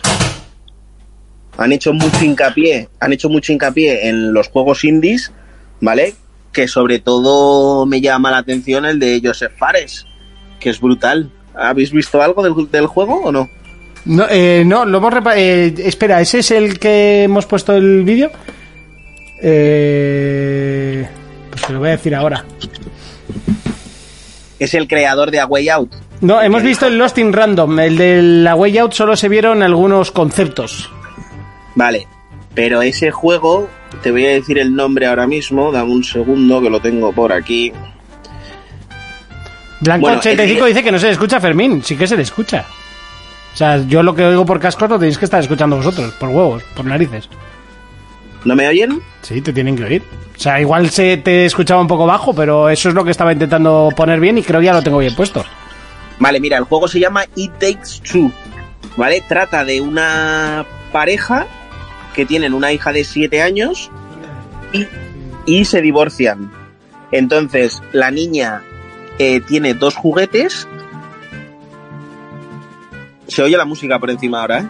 Han 1.59 1.71
hecho 1.71 1.93
mucho 1.93 2.25
hincapié, 2.25 2.89
han 2.99 3.13
hecho 3.13 3.29
mucho 3.29 3.53
hincapié 3.53 4.09
en 4.09 4.33
los 4.33 4.49
juegos 4.49 4.83
indies, 4.83 5.33
¿vale? 5.81 6.15
Que 6.53 6.67
sobre 6.69 6.99
todo 6.99 7.87
me 7.87 8.01
llama 8.01 8.31
la 8.31 8.39
atención 8.39 8.85
el 8.85 8.99
de 8.99 9.21
Joseph 9.25 9.53
Fares, 9.57 10.07
que 10.59 10.71
es 10.71 10.81
brutal. 10.81 11.31
¿Habéis 11.55 11.93
visto 11.93 12.21
algo 12.23 12.43
del, 12.43 12.71
del 12.71 12.87
juego 12.87 13.21
o 13.23 13.33
no? 13.33 13.49
No, 14.05 14.25
eh, 14.31 14.63
no 14.67 14.85
lo 14.85 14.99
hemos 14.99 15.13
repa- 15.13 15.35
eh, 15.37 15.75
Espera, 15.79 16.21
¿ese 16.21 16.39
es 16.41 16.51
el 16.51 16.79
que 16.79 17.25
hemos 17.25 17.47
puesto 17.47 17.75
el 17.75 18.03
vídeo? 18.03 18.31
Eh, 19.43 21.09
pues 21.51 21.63
te 21.63 21.73
lo 21.73 21.79
voy 21.81 21.89
a 21.89 21.93
decir 21.93 22.15
ahora. 22.15 22.45
Es 24.59 24.75
el 24.75 24.89
creador 24.89 25.31
de 25.31 25.41
A 25.41 25.47
Way 25.47 25.69
Out. 25.71 25.93
No, 26.21 26.41
hemos 26.43 26.63
visto 26.63 26.87
el 26.87 26.99
Lost 26.99 27.17
in 27.19 27.33
Random. 27.33 27.79
El 27.79 27.97
de 27.97 28.23
la 28.23 28.55
Way 28.55 28.79
Out 28.79 28.93
solo 28.93 29.17
se 29.17 29.29
vieron 29.29 29.63
algunos 29.63 30.11
conceptos. 30.11 30.91
Vale, 31.75 32.07
pero 32.55 32.83
ese 32.83 33.11
juego, 33.11 33.69
te 34.03 34.11
voy 34.11 34.27
a 34.27 34.31
decir 34.31 34.59
el 34.59 34.75
nombre 34.75 35.07
ahora 35.07 35.27
mismo, 35.27 35.71
dame 35.73 35.91
un 35.93 36.05
segundo 36.05 36.61
que 36.61 36.71
lo 36.71 36.81
tengo 36.81 37.13
por 37.13 37.33
aquí. 37.33 37.73
Blanco 39.81 40.03
Bueno, 40.03 40.19
85 40.19 40.65
el- 40.67 40.73
dice 40.73 40.85
que 40.85 40.93
no 40.93 40.99
se 40.99 41.07
le 41.07 41.13
escucha 41.13 41.39
a 41.39 41.41
Fermín. 41.41 41.83
Sí 41.83 41.97
que 41.97 42.07
se 42.07 42.17
le 42.17 42.23
escucha. 42.23 42.67
O 43.53 43.57
sea, 43.57 43.79
yo 43.87 44.03
lo 44.03 44.15
que 44.15 44.25
oigo 44.25 44.45
por 44.47 44.61
cascos 44.61 44.89
lo 44.91 44.99
tenéis 44.99 45.19
que 45.19 45.25
estar 45.25 45.41
escuchando 45.41 45.77
vosotros. 45.77 46.13
Por 46.13 46.29
huevos, 46.29 46.63
por 46.77 46.85
narices. 46.85 47.29
¿No 48.45 48.55
me 48.55 48.69
oyen? 48.69 49.01
Sí, 49.23 49.41
te 49.41 49.53
tienen 49.53 49.77
que 49.77 49.85
oír. 49.85 50.03
O 50.37 50.41
sea, 50.41 50.61
igual 50.61 50.89
se 50.91 51.17
te 51.19 51.45
escuchaba 51.47 51.81
un 51.81 51.87
poco 51.89 52.07
bajo, 52.07 52.35
pero 52.35 52.69
eso 52.71 52.89
es 52.89 52.95
lo 52.95 53.05
que 53.05 53.11
estaba 53.11 53.33
intentando 53.33 53.91
poner 53.97 54.21
bien 54.21 54.39
y 54.39 54.43
creo 54.43 54.61
que 54.61 54.67
ya 54.67 54.73
lo 54.73 54.83
tengo 54.83 54.99
bien 54.99 55.15
puesto. 55.15 55.45
Vale, 56.19 56.41
mira, 56.41 56.57
el 56.59 56.65
juego 56.65 56.87
se 56.89 57.01
llama 57.01 57.25
It 57.35 57.53
Takes 57.59 58.01
Two. 58.11 58.31
¿Vale? 58.97 59.23
Trata 59.29 59.65
de 59.65 59.81
una 59.81 60.65
pareja 60.93 61.47
que 62.15 62.27
tienen 62.27 62.55
una 62.55 62.73
hija 62.73 62.93
de 62.93 63.05
7 63.05 63.43
años 63.43 63.91
y, 64.73 64.87
y 65.47 65.65
se 65.65 65.81
divorcian. 65.83 66.51
Entonces, 67.13 67.83
la 67.93 68.11
niña 68.11 68.63
eh, 69.19 69.41
tiene 69.41 69.75
dos 69.75 69.95
juguetes. 69.97 70.69
Se 73.27 73.43
oye 73.43 73.57
la 73.57 73.65
música 73.65 73.99
por 73.99 74.11
encima 74.11 74.41
ahora, 74.41 74.61
¿eh? 74.61 74.67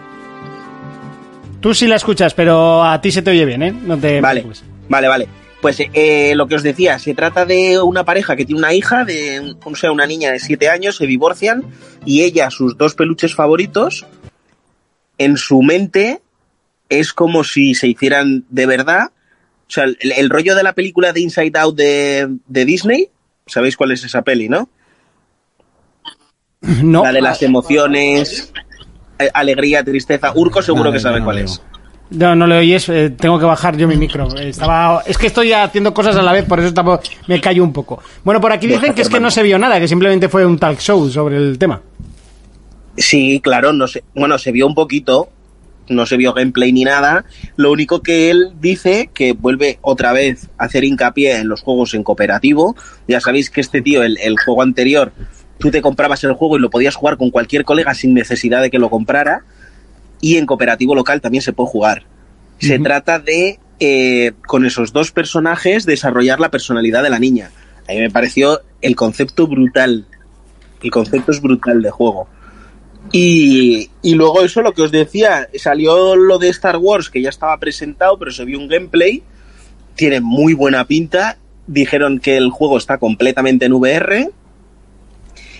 Tú 1.59 1.73
sí 1.73 1.87
la 1.87 1.95
escuchas, 1.95 2.33
pero 2.33 2.83
a 2.83 2.99
ti 3.01 3.11
se 3.11 3.21
te 3.21 3.31
oye 3.31 3.45
bien, 3.45 3.61
¿eh? 3.63 3.71
No 3.71 3.97
te 3.97 4.19
Vale, 4.21 4.41
preocupes. 4.41 4.63
vale, 4.89 5.07
vale. 5.07 5.27
Pues 5.61 5.77
eh, 5.79 6.33
lo 6.35 6.47
que 6.47 6.55
os 6.55 6.63
decía, 6.63 6.97
se 6.97 7.13
trata 7.13 7.45
de 7.45 7.79
una 7.79 8.03
pareja 8.03 8.35
que 8.35 8.45
tiene 8.45 8.59
una 8.59 8.73
hija, 8.73 9.05
de, 9.05 9.55
o 9.63 9.75
sea, 9.75 9.91
una 9.91 10.07
niña 10.07 10.31
de 10.31 10.39
7 10.39 10.69
años, 10.69 10.95
se 10.95 11.05
divorcian 11.05 11.63
y 12.03 12.23
ella, 12.23 12.49
sus 12.49 12.77
dos 12.77 12.95
peluches 12.95 13.35
favoritos, 13.35 14.07
en 15.19 15.37
su 15.37 15.61
mente 15.61 16.21
es 16.91 17.13
como 17.13 17.43
si 17.43 17.73
se 17.73 17.87
hicieran 17.87 18.43
de 18.49 18.65
verdad. 18.67 19.07
O 19.07 19.73
sea, 19.73 19.85
el, 19.85 19.97
el 20.01 20.29
rollo 20.29 20.53
de 20.53 20.61
la 20.63 20.73
película 20.73 21.13
de 21.13 21.21
Inside 21.21 21.57
Out 21.57 21.75
de, 21.75 22.27
de 22.47 22.65
Disney, 22.65 23.09
sabéis 23.47 23.75
cuál 23.77 23.91
es 23.93 24.03
esa 24.03 24.21
peli, 24.21 24.49
¿no? 24.49 24.69
No. 26.61 27.03
La 27.03 27.11
de 27.11 27.21
las 27.21 27.41
emociones, 27.41 28.51
eh, 29.17 29.29
alegría, 29.33 29.83
tristeza. 29.83 30.31
Urco 30.35 30.61
seguro 30.61 30.91
que 30.91 30.99
sabe 30.99 31.23
cuál 31.23 31.39
es. 31.39 31.61
No, 32.11 32.35
no 32.35 32.45
le 32.45 32.57
oyes, 32.57 32.89
eh, 32.89 33.09
tengo 33.09 33.39
que 33.39 33.45
bajar 33.45 33.77
yo 33.77 33.87
mi 33.87 33.95
micro. 33.95 34.27
Estaba, 34.37 35.01
es 35.07 35.17
que 35.17 35.27
estoy 35.27 35.53
haciendo 35.53 35.93
cosas 35.93 36.15
a 36.17 36.21
la 36.21 36.33
vez, 36.33 36.43
por 36.43 36.59
eso 36.59 36.67
estaba- 36.67 36.99
me 37.27 37.39
callo 37.39 37.63
un 37.63 37.71
poco. 37.71 38.03
Bueno, 38.25 38.41
por 38.41 38.51
aquí 38.51 38.67
dicen 38.67 38.93
que 38.93 39.01
es 39.03 39.09
que 39.09 39.19
no 39.21 39.31
se 39.31 39.41
vio 39.43 39.57
nada, 39.57 39.79
que 39.79 39.87
simplemente 39.87 40.27
fue 40.27 40.45
un 40.45 40.59
talk 40.59 40.77
show 40.79 41.09
sobre 41.09 41.37
el 41.37 41.57
tema. 41.57 41.81
Sí, 42.97 43.39
claro, 43.41 43.71
no 43.71 43.87
sé. 43.87 44.03
Bueno, 44.13 44.37
se 44.37 44.51
vio 44.51 44.67
un 44.67 44.75
poquito, 44.75 45.29
no 45.91 46.05
se 46.05 46.17
vio 46.17 46.33
gameplay 46.33 46.71
ni 46.71 46.83
nada. 46.83 47.25
Lo 47.55 47.71
único 47.71 48.01
que 48.01 48.29
él 48.29 48.53
dice 48.59 49.09
que 49.13 49.33
vuelve 49.33 49.79
otra 49.81 50.13
vez 50.13 50.49
a 50.57 50.65
hacer 50.65 50.83
hincapié 50.83 51.37
en 51.37 51.47
los 51.47 51.61
juegos 51.61 51.93
en 51.93 52.03
cooperativo. 52.03 52.75
Ya 53.07 53.19
sabéis 53.19 53.49
que 53.49 53.61
este 53.61 53.81
tío, 53.81 54.03
el, 54.03 54.17
el 54.19 54.37
juego 54.39 54.61
anterior, 54.61 55.11
tú 55.59 55.71
te 55.71 55.81
comprabas 55.81 56.23
el 56.23 56.33
juego 56.33 56.57
y 56.57 56.61
lo 56.61 56.69
podías 56.69 56.95
jugar 56.95 57.17
con 57.17 57.29
cualquier 57.29 57.63
colega 57.63 57.93
sin 57.93 58.13
necesidad 58.13 58.61
de 58.61 58.69
que 58.69 58.79
lo 58.79 58.89
comprara. 58.89 59.43
Y 60.19 60.37
en 60.37 60.45
cooperativo 60.45 60.95
local 60.95 61.21
también 61.21 61.41
se 61.41 61.53
puede 61.53 61.69
jugar. 61.69 62.03
Se 62.59 62.77
trata 62.77 63.17
de, 63.17 63.59
eh, 63.79 64.33
con 64.45 64.65
esos 64.65 64.93
dos 64.93 65.11
personajes, 65.11 65.85
desarrollar 65.85 66.39
la 66.39 66.51
personalidad 66.51 67.01
de 67.01 67.09
la 67.09 67.17
niña. 67.17 67.49
A 67.89 67.93
mí 67.93 67.99
me 67.99 68.11
pareció 68.11 68.61
el 68.81 68.95
concepto 68.95 69.47
brutal. 69.47 70.05
El 70.83 70.91
concepto 70.91 71.31
es 71.31 71.41
brutal 71.41 71.81
de 71.81 71.89
juego. 71.89 72.27
Y, 73.11 73.89
y 74.01 74.15
luego 74.15 74.41
eso, 74.41 74.61
lo 74.61 74.73
que 74.73 74.83
os 74.83 74.91
decía, 74.91 75.49
salió 75.55 76.15
lo 76.15 76.37
de 76.37 76.49
Star 76.49 76.77
Wars, 76.77 77.09
que 77.09 77.21
ya 77.21 77.29
estaba 77.29 77.57
presentado, 77.57 78.17
pero 78.17 78.31
se 78.31 78.45
vio 78.45 78.57
un 78.57 78.67
gameplay. 78.67 79.23
Tiene 79.95 80.21
muy 80.21 80.53
buena 80.53 80.85
pinta. 80.85 81.37
Dijeron 81.67 82.19
que 82.19 82.37
el 82.37 82.49
juego 82.49 82.77
está 82.77 82.97
completamente 82.97 83.65
en 83.65 83.73
VR. 83.73 84.29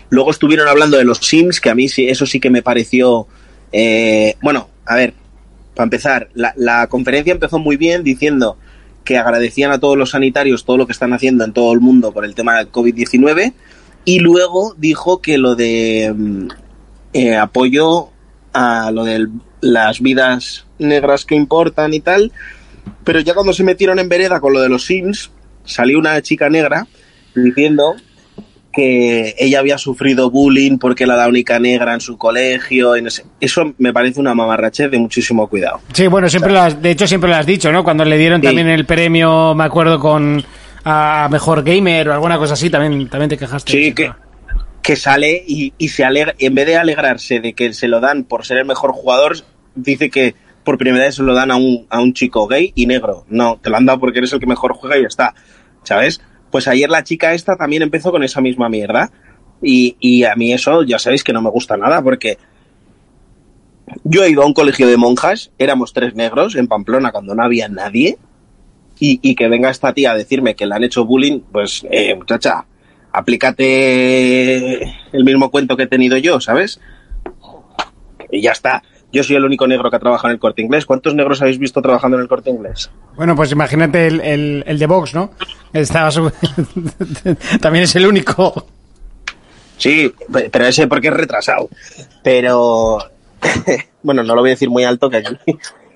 Luego 0.10 0.32
estuvieron 0.32 0.68
hablando 0.68 0.98
de 0.98 1.04
los 1.04 1.20
Sims, 1.20 1.60
que 1.62 1.70
a 1.70 1.76
mí 1.76 1.90
sí, 1.90 2.08
eso 2.08 2.26
sí 2.26 2.40
que 2.40 2.50
me 2.50 2.62
pareció... 2.62 3.28
eh, 3.72 4.36
bueno, 4.42 4.70
a 4.86 4.96
ver, 4.96 5.14
para 5.76 5.86
empezar, 5.86 6.30
la, 6.34 6.54
la 6.58 6.88
conferencia 6.88 7.32
empezó 7.32 7.60
muy 7.60 7.78
bien 7.78 8.04
diciendo 8.04 8.58
que 9.04 9.18
agradecían 9.18 9.72
a 9.72 9.80
todos 9.80 9.98
los 9.98 10.12
sanitarios 10.12 10.66
todo 10.66 10.78
lo 10.78 10.86
que 10.86 10.92
están 10.92 11.14
haciendo 11.14 11.44
en 11.44 11.54
todo 11.54 11.74
el 11.74 11.80
mundo 11.80 12.12
por 12.12 12.26
el 12.26 12.36
tema 12.36 12.58
del 12.58 12.72
COVID-19 12.72 13.54
y 14.06 14.20
luego 14.20 14.76
dijo 14.78 15.22
que 15.22 15.38
lo 15.38 15.56
de 15.56 16.14
mm, 16.16 16.48
eh, 17.14 17.36
apoyo 17.36 18.10
a 18.54 18.92
lo 18.92 19.04
de 19.04 19.28
las 19.62 20.02
vidas 20.02 20.66
negras 20.80 21.26
que 21.26 21.36
importan 21.36 21.94
y 21.94 22.00
tal, 22.00 22.32
pero 23.04 23.20
ya 23.20 23.34
cuando 23.34 23.54
se 23.54 23.64
metieron 23.64 24.00
en 24.00 24.10
vereda 24.10 24.40
con 24.40 24.54
lo 24.54 24.62
de 24.62 24.70
los 24.70 24.86
Sims, 24.86 25.32
salió 25.66 26.00
una 26.00 26.22
chica 26.22 26.50
negra 26.50 26.88
diciendo 27.36 27.96
que 28.74 29.36
ella 29.38 29.60
había 29.60 29.78
sufrido 29.78 30.32
bullying 30.32 30.78
porque 30.78 31.04
era 31.04 31.18
la 31.18 31.28
única 31.28 31.60
negra 31.60 31.94
en 31.94 32.00
su 32.00 32.18
colegio. 32.18 32.96
y 32.96 33.02
no 33.02 33.10
sé. 33.10 33.26
Eso 33.42 33.74
me 33.78 33.92
parece 33.92 34.20
una 34.20 34.34
mamarrachez 34.34 34.90
de 34.90 34.98
muchísimo 34.98 35.48
cuidado. 35.48 35.82
Sí, 35.92 36.08
bueno, 36.08 36.30
siempre 36.30 36.54
lo 36.54 36.62
has, 36.62 36.82
de 36.82 36.92
hecho 36.92 37.06
siempre 37.06 37.30
lo 37.30 37.36
has 37.36 37.46
dicho, 37.46 37.72
¿no? 37.72 37.84
Cuando 37.84 38.06
le 38.06 38.18
dieron 38.18 38.40
Sí. 38.42 38.48
también 38.48 38.70
el 38.70 38.86
premio, 38.86 39.54
me 39.56 39.66
acuerdo 39.66 40.00
con 40.00 40.44
a 40.86 41.28
Mejor 41.30 41.64
Gamer 41.64 42.10
o 42.10 42.14
alguna 42.14 42.38
cosa 42.38 42.54
así, 42.54 42.70
también, 42.70 43.08
también 43.10 43.30
te 43.30 43.38
quejaste. 43.38 43.72
Sí, 43.72 43.94
que, 43.94 44.12
que 44.82 44.96
sale 44.96 45.44
y, 45.48 45.74
y 45.78 45.90
se 45.90 46.04
alegra, 46.04 46.36
en 46.40 46.56
vez 46.56 46.66
de 46.66 46.78
alegrarse 46.78 47.40
de 47.40 47.54
que 47.54 47.74
se 47.74 47.88
lo 47.88 48.00
dan 48.00 48.24
por 48.24 48.46
ser 48.46 48.58
el 48.58 48.66
mejor 48.66 48.92
jugador, 48.92 49.38
dice 49.76 50.10
que 50.10 50.36
por 50.64 50.78
primera 50.78 51.06
vez 51.06 51.16
se 51.16 51.24
lo 51.24 51.34
dan 51.34 51.52
a 51.52 51.56
un, 51.56 51.88
a 51.90 52.02
un 52.02 52.14
chico 52.14 52.48
gay 52.48 52.72
y 52.76 52.86
negro. 52.86 53.26
No, 53.30 53.60
te 53.62 53.70
lo 53.70 53.78
han 53.78 53.86
dado 53.86 54.00
porque 54.00 54.20
eres 54.20 54.34
el 54.34 54.40
que 54.40 54.46
mejor 54.46 54.74
juega 54.74 54.98
y 54.98 55.02
ya 55.02 55.08
está. 55.08 55.34
¿Sabes? 55.84 56.22
Pues 56.52 56.68
ayer 56.68 56.90
la 56.90 57.04
chica 57.04 57.34
esta 57.34 57.56
también 57.56 57.82
empezó 57.82 58.12
con 58.12 58.24
esa 58.24 58.42
misma 58.42 58.70
mierda. 58.70 59.12
Y, 59.62 59.96
y 60.00 60.24
a 60.24 60.36
mí 60.36 60.54
eso 60.54 60.84
ya 60.84 61.00
sabéis 61.00 61.24
que 61.24 61.34
no 61.34 61.42
me 61.42 61.50
gusta 61.50 61.78
nada 61.78 62.02
porque 62.02 62.38
yo 64.04 64.24
he 64.24 64.30
ido 64.30 64.44
a 64.44 64.46
un 64.46 64.54
colegio 64.54 64.88
de 64.88 64.98
monjas, 64.98 65.52
éramos 65.58 65.94
tres 65.94 66.16
negros 66.16 66.56
en 66.56 66.68
Pamplona 66.68 67.12
cuando 67.12 67.36
no 67.36 67.44
había 67.44 67.68
nadie. 67.68 68.18
Y, 69.00 69.20
y 69.24 69.34
que 69.34 69.48
venga 69.48 69.72
esta 69.72 69.94
tía 69.94 70.12
a 70.12 70.16
decirme 70.16 70.56
que 70.56 70.68
le 70.68 70.76
han 70.76 70.84
hecho 70.84 71.06
bullying, 71.06 71.40
pues, 71.52 71.84
eh, 71.90 72.14
muchacha, 72.14 72.66
aplícate 73.14 74.82
el 75.12 75.24
mismo 75.24 75.50
cuento 75.52 75.76
que 75.78 75.84
he 75.84 75.88
tenido 75.88 76.18
yo, 76.18 76.40
¿sabes? 76.40 76.80
Y 78.32 78.42
ya 78.42 78.52
está. 78.52 78.84
Yo 79.14 79.24
soy 79.24 79.36
el 79.36 79.44
único 79.44 79.68
negro 79.68 79.90
que 79.90 79.98
ha 79.98 80.00
trabajado 80.00 80.30
en 80.30 80.36
el 80.36 80.40
corte 80.40 80.62
inglés. 80.62 80.86
¿Cuántos 80.86 81.14
negros 81.16 81.42
habéis 81.42 81.60
visto 81.60 81.82
trabajando 81.82 82.16
en 82.18 82.24
el 82.24 82.30
corte 82.30 82.50
inglés? 82.50 82.90
Bueno, 83.18 83.36
pues 83.36 83.52
imagínate 83.52 84.08
el, 84.08 84.22
el, 84.22 84.64
el 84.66 84.80
de 84.80 84.86
Vox, 84.88 85.14
¿no? 85.14 85.32
Estaba 85.74 86.12
su- 86.12 86.32
también 87.60 87.84
es 87.84 87.96
el 87.98 88.06
único. 88.08 88.68
Sí, 89.78 90.14
pe- 90.32 90.50
pero 90.50 90.66
ese 90.66 90.88
porque 90.88 91.10
es 91.10 91.14
retrasado. 91.14 91.68
Pero 92.24 93.00
bueno, 94.04 94.24
no 94.24 94.34
lo 94.34 94.42
voy 94.42 94.52
a 94.52 94.54
decir 94.54 94.70
muy 94.70 94.86
alto 94.86 95.10
que 95.10 95.18
aquí 95.18 95.36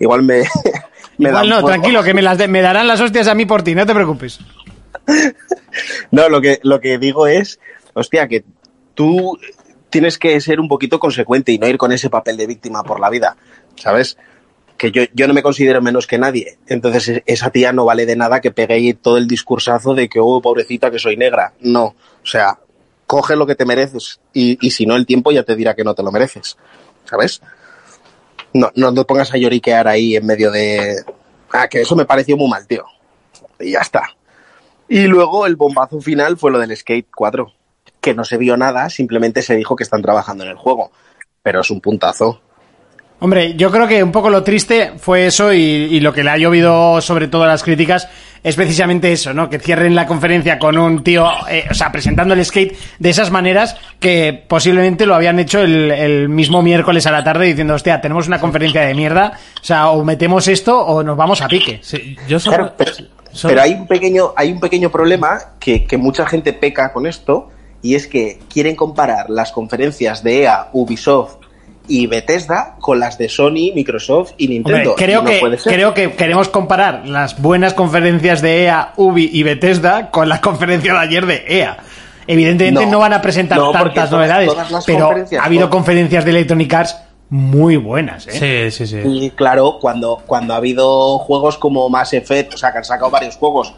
igual 0.02 0.24
me, 0.24 0.40
me 1.18 1.30
Igual 1.30 1.48
no, 1.48 1.64
tranquilo, 1.64 2.04
que 2.04 2.14
me, 2.14 2.22
las 2.22 2.38
de- 2.38 2.50
me 2.50 2.62
darán 2.62 2.86
las 2.88 3.00
hostias 3.00 3.30
a 3.30 3.36
mí 3.36 3.46
por 3.46 3.64
ti, 3.64 3.76
no 3.76 3.86
te 3.86 3.94
preocupes. 3.94 4.40
No, 6.12 6.30
lo 6.30 6.42
que, 6.42 6.60
lo 6.64 6.80
que 6.80 6.98
digo 6.98 7.28
es, 7.28 7.60
hostia, 7.94 8.28
que 8.28 8.44
tú 8.94 9.38
tienes 9.90 10.18
que 10.18 10.40
ser 10.42 10.60
un 10.60 10.68
poquito 10.68 11.00
consecuente 11.00 11.52
y 11.52 11.60
no 11.60 11.68
ir 11.68 11.78
con 11.78 11.92
ese 11.92 12.10
papel 12.10 12.38
de 12.38 12.48
víctima 12.48 12.84
por 12.84 13.00
la 13.00 13.10
vida, 13.10 13.38
¿sabes? 13.76 14.18
Que 14.78 14.92
yo, 14.92 15.04
yo 15.14 15.28
no 15.28 15.34
me 15.34 15.44
considero 15.44 15.82
menos 15.82 16.06
que 16.08 16.18
nadie. 16.18 16.58
Entonces, 16.68 17.08
e- 17.10 17.24
esa 17.26 17.50
tía 17.50 17.72
no 17.72 17.86
vale 17.86 18.06
de 18.06 18.16
nada 18.16 18.42
que 18.42 18.52
pegue 18.52 18.74
ahí 18.74 18.94
todo 18.94 19.18
el 19.18 19.28
discursazo 19.28 19.94
de 19.94 20.10
que, 20.10 20.20
oh, 20.20 20.42
pobrecita, 20.42 20.92
que 20.92 21.00
soy 21.00 21.16
negra. 21.18 21.54
No. 21.62 21.84
O 21.86 22.26
sea, 22.26 22.60
coge 23.08 23.36
lo 23.36 23.46
que 23.46 23.56
te 23.56 23.66
mereces 23.66 24.20
y, 24.34 24.58
y 24.66 24.72
si 24.72 24.86
no 24.86 24.96
el 24.96 25.06
tiempo 25.06 25.32
ya 25.32 25.44
te 25.44 25.56
dirá 25.56 25.76
que 25.76 25.84
no 25.84 25.94
te 25.94 26.04
lo 26.04 26.12
mereces, 26.12 26.58
¿sabes? 27.06 27.42
No, 28.54 28.72
no 28.76 28.94
te 28.94 29.06
pongas 29.06 29.34
a 29.34 29.38
lloriquear 29.38 29.88
ahí 29.88 30.16
en 30.16 30.26
medio 30.26 30.52
de... 30.52 31.04
Ah, 31.52 31.68
que 31.68 31.82
eso 31.82 31.96
me 31.96 32.06
pareció 32.06 32.36
muy 32.36 32.50
mal, 32.50 32.66
tío. 32.68 32.86
Y 33.60 33.72
ya 33.72 33.80
está. 33.80 34.15
Y 34.88 35.08
luego 35.08 35.46
el 35.48 35.56
bombazo 35.56 36.00
final 36.02 36.38
fue 36.38 36.52
lo 36.52 36.60
del 36.60 36.76
Skate 36.76 37.08
4, 37.16 37.52
que 38.02 38.14
no 38.14 38.24
se 38.24 38.38
vio 38.38 38.56
nada, 38.58 38.90
simplemente 38.90 39.42
se 39.42 39.56
dijo 39.56 39.76
que 39.76 39.84
están 39.84 40.02
trabajando 40.02 40.44
en 40.44 40.52
el 40.52 40.58
juego. 40.58 40.92
Pero 41.42 41.62
es 41.62 41.70
un 41.72 41.82
puntazo. 41.82 42.42
Hombre, 43.20 43.56
yo 43.56 43.72
creo 43.72 43.88
que 43.88 44.04
un 44.04 44.12
poco 44.12 44.30
lo 44.30 44.44
triste 44.44 44.92
fue 44.98 45.28
eso 45.28 45.54
y, 45.54 45.58
y 45.58 46.00
lo 46.02 46.12
que 46.14 46.24
le 46.24 46.32
ha 46.32 46.38
llovido 46.38 47.00
sobre 47.02 47.30
todo 47.30 47.44
a 47.44 47.48
las 47.48 47.64
críticas 47.64 48.10
es 48.44 48.56
precisamente 48.58 49.12
eso, 49.12 49.34
¿no? 49.34 49.50
Que 49.50 49.58
cierren 49.58 49.96
la 49.96 50.06
conferencia 50.06 50.60
con 50.60 50.78
un 50.78 51.02
tío, 51.02 51.26
eh, 51.50 51.64
o 51.72 51.74
sea, 51.74 51.92
presentando 51.94 52.34
el 52.34 52.44
skate 52.46 52.76
de 53.00 53.10
esas 53.10 53.32
maneras 53.32 53.78
que 54.02 54.44
posiblemente 54.48 55.06
lo 55.06 55.16
habían 55.16 55.40
hecho 55.40 55.62
el, 55.62 55.92
el 55.92 56.30
mismo 56.30 56.62
miércoles 56.62 57.08
a 57.08 57.12
la 57.12 57.24
tarde 57.24 57.46
diciendo, 57.46 57.74
hostia, 57.74 58.02
tenemos 58.02 58.28
una 58.28 58.40
conferencia 58.42 58.82
de 58.82 58.94
mierda, 58.94 59.40
o 59.62 59.64
sea, 59.64 59.90
o 59.92 60.04
metemos 60.04 60.48
esto 60.50 60.78
o 60.78 61.02
nos 61.02 61.16
vamos 61.18 61.42
a 61.42 61.48
pique. 61.48 61.80
Sí, 61.82 62.18
yo 62.28 62.38
solo- 62.40 62.74
Pero, 63.44 63.62
hay 63.62 63.74
un 63.74 63.88
pequeño, 63.88 64.34
hay 64.36 64.52
un 64.52 64.60
pequeño 64.60 64.90
problema 64.92 65.40
que, 65.60 65.86
que 65.86 65.98
mucha 65.98 66.26
gente 66.26 66.54
peca 66.54 66.92
con 66.94 67.06
esto, 67.08 67.50
y 67.82 67.96
es 67.96 68.08
que 68.08 68.40
quieren 68.52 68.76
comparar 68.76 69.30
las 69.30 69.52
conferencias 69.52 70.24
de 70.24 70.44
EA, 70.44 70.70
Ubisoft 70.74 71.36
y 71.88 72.08
Bethesda 72.08 72.76
con 72.80 73.00
las 73.00 73.18
de 73.20 73.30
Sony, 73.30 73.72
Microsoft 73.76 74.32
y 74.38 74.46
Hombre, 74.58 74.74
Nintendo. 74.74 74.96
creo, 74.96 75.22
Y 75.22 75.24
no 75.26 75.30
que, 75.30 75.38
puede 75.40 75.58
ser. 75.60 75.74
creo 75.74 75.94
que 75.94 76.12
queremos 76.14 76.50
comparar 76.50 77.08
las 77.08 77.40
buenas 77.40 77.76
conferencias 77.76 78.42
de 78.42 78.64
EA, 78.64 78.94
Ubi 78.96 79.30
y 79.32 79.44
Bethesda 79.44 80.10
con 80.10 80.28
la 80.28 80.42
conferencia 80.42 80.94
de 80.94 81.00
ayer 81.00 81.26
de 81.28 81.44
EA. 81.48 81.78
Evidentemente 82.28 82.86
no, 82.88 82.94
No. 82.94 83.00
van 83.00 83.14
a 83.14 83.22
presentar 83.22 83.60
No, 83.60 83.70
tantas 83.72 83.94
todas- 83.94 84.12
novedades, 84.12 84.50
todas 84.50 84.84
pero 84.86 85.12
ha 85.40 85.46
habido 85.46 85.70
conferencias 85.70 86.26
de 86.26 86.32
Electronic 86.32 86.74
Arts 86.74 86.98
muy 87.30 87.78
buenas, 87.78 88.28
¿eh? 88.28 88.70
Sí, 88.72 88.86
sí, 88.86 89.02
sí. 89.02 89.02
Y 89.08 89.32
claro, 89.32 89.78
cuando, 89.80 90.22
cuando 90.26 90.54
ha 90.54 90.58
habido 90.58 91.18
juegos 91.20 91.58
como 91.58 91.90
Mass 91.90 92.14
Effect, 92.14 92.54
o 92.54 92.58
sea, 92.58 92.72
que 92.72 92.78
han 92.80 92.86
sacado 92.86 93.10
varios 93.10 93.36
juegos, 93.36 93.74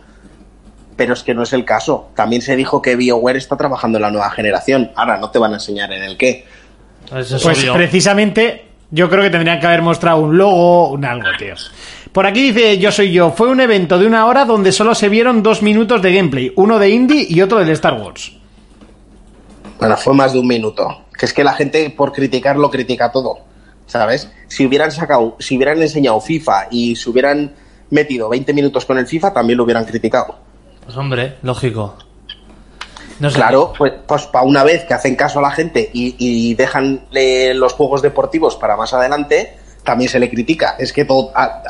pero 0.95 1.13
es 1.13 1.23
que 1.23 1.33
no 1.33 1.43
es 1.43 1.53
el 1.53 1.63
caso. 1.63 2.09
También 2.15 2.41
se 2.41 2.55
dijo 2.55 2.81
que 2.81 2.95
BioWare 2.95 3.37
está 3.37 3.55
trabajando 3.55 3.97
en 3.97 4.01
la 4.01 4.11
nueva 4.11 4.29
generación. 4.31 4.91
Ahora 4.95 5.17
no 5.17 5.29
te 5.29 5.39
van 5.39 5.51
a 5.51 5.55
enseñar 5.55 5.91
en 5.93 6.03
el 6.03 6.17
qué. 6.17 6.45
Eso 7.15 7.37
Pues 7.41 7.59
obvio. 7.59 7.73
precisamente 7.73 8.65
yo 8.89 9.09
creo 9.09 9.23
que 9.23 9.29
tendrían 9.29 9.59
que 9.59 9.67
haber 9.67 9.81
mostrado 9.81 10.17
un 10.19 10.37
logo, 10.37 10.89
un 10.91 11.05
algo, 11.05 11.29
tío. 11.37 11.53
Por 12.11 12.25
aquí 12.25 12.51
dice 12.51 12.77
Yo 12.79 12.91
Soy 12.91 13.11
Yo, 13.11 13.31
fue 13.31 13.49
un 13.49 13.59
evento 13.61 13.99
de 13.99 14.07
una 14.07 14.25
hora 14.25 14.45
donde 14.45 14.71
solo 14.71 14.95
se 14.95 15.07
vieron 15.07 15.43
dos 15.43 15.61
minutos 15.61 16.01
de 16.01 16.13
gameplay, 16.13 16.51
uno 16.55 16.79
de 16.79 16.89
Indie 16.89 17.27
y 17.29 17.41
otro 17.41 17.59
del 17.59 17.69
Star 17.69 17.93
Wars. 17.93 18.33
Bueno, 19.79 19.95
fue 19.97 20.13
más 20.13 20.33
de 20.33 20.39
un 20.39 20.47
minuto. 20.47 21.03
Que 21.17 21.25
es 21.25 21.33
que 21.33 21.43
la 21.43 21.53
gente 21.53 21.89
por 21.89 22.11
criticar 22.13 22.55
lo 22.57 22.69
critica 22.69 23.11
todo. 23.11 23.39
¿Sabes? 23.85 24.29
Si 24.47 24.65
hubieran 24.65 24.91
sacado, 24.91 25.37
si 25.39 25.55
hubieran 25.55 25.81
enseñado 25.81 26.19
FIFA 26.19 26.67
y 26.71 26.95
se 26.97 27.09
hubieran 27.09 27.53
metido 27.89 28.27
20 28.27 28.53
minutos 28.53 28.85
con 28.85 28.97
el 28.97 29.07
FIFA, 29.07 29.33
también 29.33 29.55
lo 29.57 29.63
hubieran 29.63 29.85
criticado. 29.85 30.37
Pues 30.83 30.97
hombre, 30.97 31.35
lógico. 31.41 31.95
No 33.19 33.29
sé. 33.31 33.37
Claro, 33.37 33.73
pues, 33.77 33.93
pues 34.05 34.23
para 34.27 34.45
una 34.45 34.63
vez 34.63 34.83
que 34.83 34.93
hacen 34.93 35.15
caso 35.15 35.39
a 35.39 35.41
la 35.41 35.51
gente 35.51 35.89
y, 35.93 36.15
y 36.19 36.53
dejan 36.53 37.05
eh, 37.13 37.53
los 37.55 37.73
juegos 37.73 38.01
deportivos 38.01 38.55
para 38.57 38.75
más 38.77 38.93
adelante, 38.93 39.57
también 39.83 40.09
se 40.09 40.19
le 40.19 40.29
critica. 40.29 40.75
Es 40.77 40.91
que 40.93 41.03
todo, 41.05 41.31
a- 41.33 41.45
a- 41.45 41.63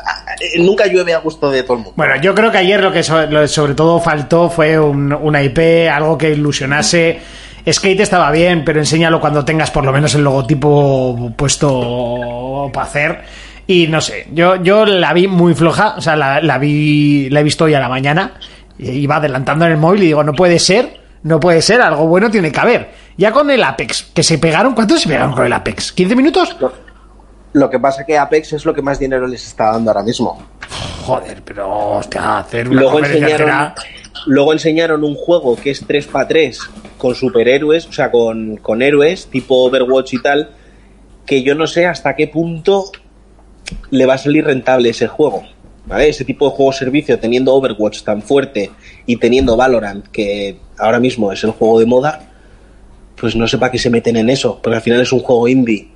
nunca 0.58 0.86
llueve 0.86 1.14
a 1.14 1.18
gusto 1.20 1.50
de 1.50 1.62
todo 1.62 1.74
el 1.74 1.78
mundo. 1.84 1.92
Bueno, 1.96 2.20
yo 2.20 2.34
creo 2.34 2.50
que 2.50 2.58
ayer 2.58 2.82
lo 2.82 2.92
que 2.92 3.02
so- 3.02 3.26
lo- 3.26 3.46
sobre 3.48 3.74
todo 3.74 3.98
faltó 4.00 4.50
fue 4.50 4.78
un, 4.78 5.12
una 5.12 5.42
IP, 5.42 5.88
algo 5.90 6.18
que 6.18 6.30
ilusionase. 6.32 7.18
Skate 7.70 8.00
estaba 8.00 8.30
bien, 8.30 8.64
pero 8.64 8.78
enséñalo 8.78 9.20
cuando 9.20 9.44
tengas 9.44 9.70
por 9.70 9.84
lo 9.84 9.92
menos 9.92 10.14
el 10.14 10.24
logotipo 10.24 11.32
puesto 11.36 12.70
para 12.72 12.86
hacer. 12.86 13.22
Y 13.66 13.86
no 13.86 14.00
sé, 14.00 14.26
yo, 14.32 14.56
yo 14.56 14.86
la 14.86 15.12
vi 15.12 15.28
muy 15.28 15.54
floja, 15.54 15.94
o 15.96 16.00
sea, 16.00 16.16
la, 16.16 16.40
la 16.40 16.56
vi, 16.58 17.28
la 17.30 17.40
he 17.40 17.42
visto 17.42 17.64
hoy 17.64 17.74
a 17.74 17.80
la 17.80 17.88
mañana, 17.88 18.32
y 18.78 18.90
iba 18.90 19.16
adelantando 19.16 19.66
en 19.66 19.72
el 19.72 19.78
móvil 19.78 20.04
y 20.04 20.06
digo, 20.06 20.24
no 20.24 20.32
puede 20.32 20.58
ser, 20.58 21.00
no 21.22 21.38
puede 21.38 21.60
ser, 21.60 21.82
algo 21.82 22.06
bueno 22.06 22.30
tiene 22.30 22.50
que 22.50 22.60
haber. 22.60 22.90
Ya 23.18 23.30
con 23.32 23.50
el 23.50 23.62
Apex, 23.62 24.10
que 24.14 24.22
se 24.22 24.38
pegaron, 24.38 24.74
¿cuánto 24.74 24.96
se 24.96 25.08
pegaron 25.08 25.32
con 25.34 25.44
el 25.44 25.52
Apex? 25.52 25.94
¿15 25.94 26.16
minutos? 26.16 26.56
Lo, 26.58 26.72
lo 27.52 27.68
que 27.68 27.78
pasa 27.78 28.06
que 28.06 28.16
Apex 28.16 28.54
es 28.54 28.64
lo 28.64 28.72
que 28.72 28.80
más 28.80 28.98
dinero 28.98 29.26
les 29.26 29.46
está 29.46 29.72
dando 29.72 29.90
ahora 29.90 30.02
mismo. 30.02 30.40
Joder, 31.04 31.42
pero 31.44 31.96
hostia, 31.96 32.38
hacer 32.38 32.68
una 32.68 32.80
Luego 32.80 32.98
enseñaron, 33.00 33.72
luego 34.26 34.52
enseñaron 34.52 35.04
un 35.04 35.14
juego 35.14 35.56
que 35.56 35.70
es 35.70 35.84
3 35.86 36.06
para 36.06 36.28
3 36.28 36.60
con 36.96 37.14
superhéroes, 37.14 37.86
o 37.86 37.92
sea, 37.92 38.10
con, 38.10 38.56
con 38.56 38.82
héroes 38.82 39.26
tipo 39.26 39.64
Overwatch 39.64 40.14
y 40.14 40.22
tal, 40.22 40.50
que 41.26 41.42
yo 41.42 41.54
no 41.54 41.66
sé 41.66 41.86
hasta 41.86 42.16
qué 42.16 42.28
punto 42.28 42.90
le 43.90 44.06
va 44.06 44.14
a 44.14 44.18
salir 44.18 44.44
rentable 44.44 44.90
ese 44.90 45.06
juego. 45.06 45.42
¿Vale? 45.86 46.10
Ese 46.10 46.26
tipo 46.26 46.50
de 46.50 46.54
juego 46.54 46.70
servicio, 46.72 47.18
teniendo 47.18 47.54
Overwatch 47.54 48.02
tan 48.02 48.20
fuerte 48.20 48.70
y 49.06 49.16
teniendo 49.16 49.56
Valorant, 49.56 50.06
que 50.08 50.58
ahora 50.76 51.00
mismo 51.00 51.32
es 51.32 51.42
el 51.44 51.52
juego 51.52 51.80
de 51.80 51.86
moda, 51.86 52.28
pues 53.16 53.34
no 53.34 53.48
sé 53.48 53.56
para 53.56 53.72
qué 53.72 53.78
se 53.78 53.88
meten 53.88 54.16
en 54.16 54.28
eso, 54.28 54.60
porque 54.62 54.76
al 54.76 54.82
final 54.82 55.00
es 55.00 55.12
un 55.12 55.20
juego 55.20 55.48
indie 55.48 55.88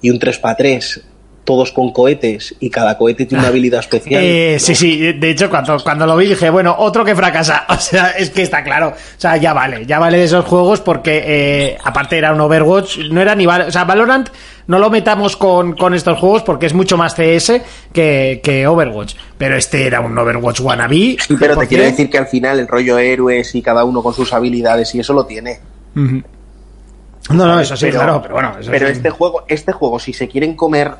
y 0.00 0.10
un 0.10 0.20
3 0.20 0.38
para 0.38 0.56
3 0.56 1.04
todos 1.50 1.72
con 1.72 1.90
cohetes 1.92 2.54
y 2.60 2.70
cada 2.70 2.96
cohete 2.96 3.26
tiene 3.26 3.40
una 3.42 3.48
habilidad 3.52 3.80
especial. 3.80 4.22
Eh, 4.24 4.56
sí, 4.60 4.76
sí, 4.76 5.14
de 5.14 5.30
hecho 5.30 5.50
cuando, 5.50 5.76
cuando 5.82 6.06
lo 6.06 6.16
vi 6.16 6.28
dije, 6.28 6.48
bueno, 6.48 6.76
otro 6.78 7.04
que 7.04 7.16
fracasa, 7.16 7.66
o 7.68 7.74
sea, 7.76 8.10
es 8.10 8.30
que 8.30 8.42
está 8.42 8.62
claro, 8.62 8.90
o 8.90 8.94
sea, 9.20 9.36
ya 9.36 9.52
vale, 9.52 9.84
ya 9.84 9.98
vale 9.98 10.18
de 10.18 10.24
esos 10.24 10.44
juegos 10.44 10.80
porque 10.80 11.24
eh, 11.26 11.78
aparte 11.82 12.16
era 12.18 12.32
un 12.32 12.40
Overwatch, 12.40 12.98
no 13.10 13.20
era 13.20 13.34
ni 13.34 13.46
Val 13.46 13.62
o 13.62 13.72
sea, 13.72 13.82
Valorant 13.82 14.28
no 14.68 14.78
lo 14.78 14.90
metamos 14.90 15.36
con, 15.36 15.72
con 15.74 15.92
estos 15.94 16.16
juegos 16.20 16.44
porque 16.44 16.66
es 16.66 16.74
mucho 16.74 16.96
más 16.96 17.14
CS 17.16 17.60
que, 17.92 18.40
que 18.44 18.68
Overwatch, 18.68 19.16
pero 19.36 19.56
este 19.56 19.84
era 19.88 20.00
un 20.00 20.16
Overwatch 20.16 20.60
wannabe. 20.60 21.16
Sí, 21.26 21.36
pero 21.40 21.56
te 21.56 21.64
100%. 21.64 21.68
quiero 21.68 21.82
decir 21.84 22.08
que 22.10 22.18
al 22.18 22.28
final 22.28 22.60
el 22.60 22.68
rollo 22.68 22.96
héroes 22.96 23.52
y 23.56 23.62
cada 23.62 23.82
uno 23.82 24.00
con 24.04 24.14
sus 24.14 24.32
habilidades 24.32 24.94
y 24.94 25.00
eso 25.00 25.12
lo 25.12 25.26
tiene. 25.26 25.58
No, 25.94 27.46
no, 27.46 27.60
eso 27.60 27.76
sí, 27.76 27.86
Pero- 27.86 27.98
claro, 27.98 28.22
pero 28.22 28.34
bueno, 28.34 28.52
eso 28.60 28.70
Pero 28.70 28.86
sí. 28.86 28.92
este 28.92 29.10
juego, 29.10 29.44
este 29.48 29.72
juego, 29.72 29.98
si 29.98 30.12
se 30.12 30.26
quieren 30.28 30.56
comer 30.56 30.92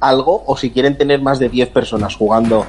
algo 0.00 0.44
o 0.46 0.56
si 0.56 0.70
quieren 0.70 0.96
tener 0.96 1.20
más 1.20 1.38
de 1.38 1.48
10 1.48 1.70
personas 1.70 2.14
jugando 2.14 2.66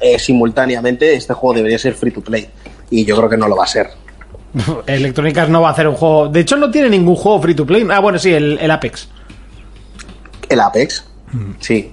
eh, 0.00 0.18
simultáneamente, 0.18 1.14
este 1.14 1.34
juego 1.34 1.54
debería 1.54 1.78
ser 1.78 1.94
free 1.94 2.10
to 2.10 2.20
play. 2.20 2.48
Y 2.90 3.04
yo 3.04 3.16
creo 3.16 3.28
que 3.28 3.36
no 3.36 3.48
lo 3.48 3.56
va 3.56 3.64
a 3.64 3.68
ser. 3.68 3.90
Electronic 4.86 5.36
Arts 5.36 5.50
no 5.50 5.62
va 5.62 5.68
a 5.68 5.72
hacer 5.72 5.86
un 5.86 5.94
juego, 5.94 6.28
de 6.28 6.40
hecho 6.40 6.56
no 6.56 6.70
tiene 6.70 6.88
ningún 6.88 7.16
juego 7.16 7.40
free 7.40 7.54
to 7.54 7.64
play, 7.66 7.86
ah, 7.90 8.00
bueno, 8.00 8.18
sí, 8.18 8.32
el, 8.32 8.58
el 8.58 8.70
Apex. 8.70 9.08
El 10.48 10.60
Apex, 10.60 11.04
sí. 11.60 11.92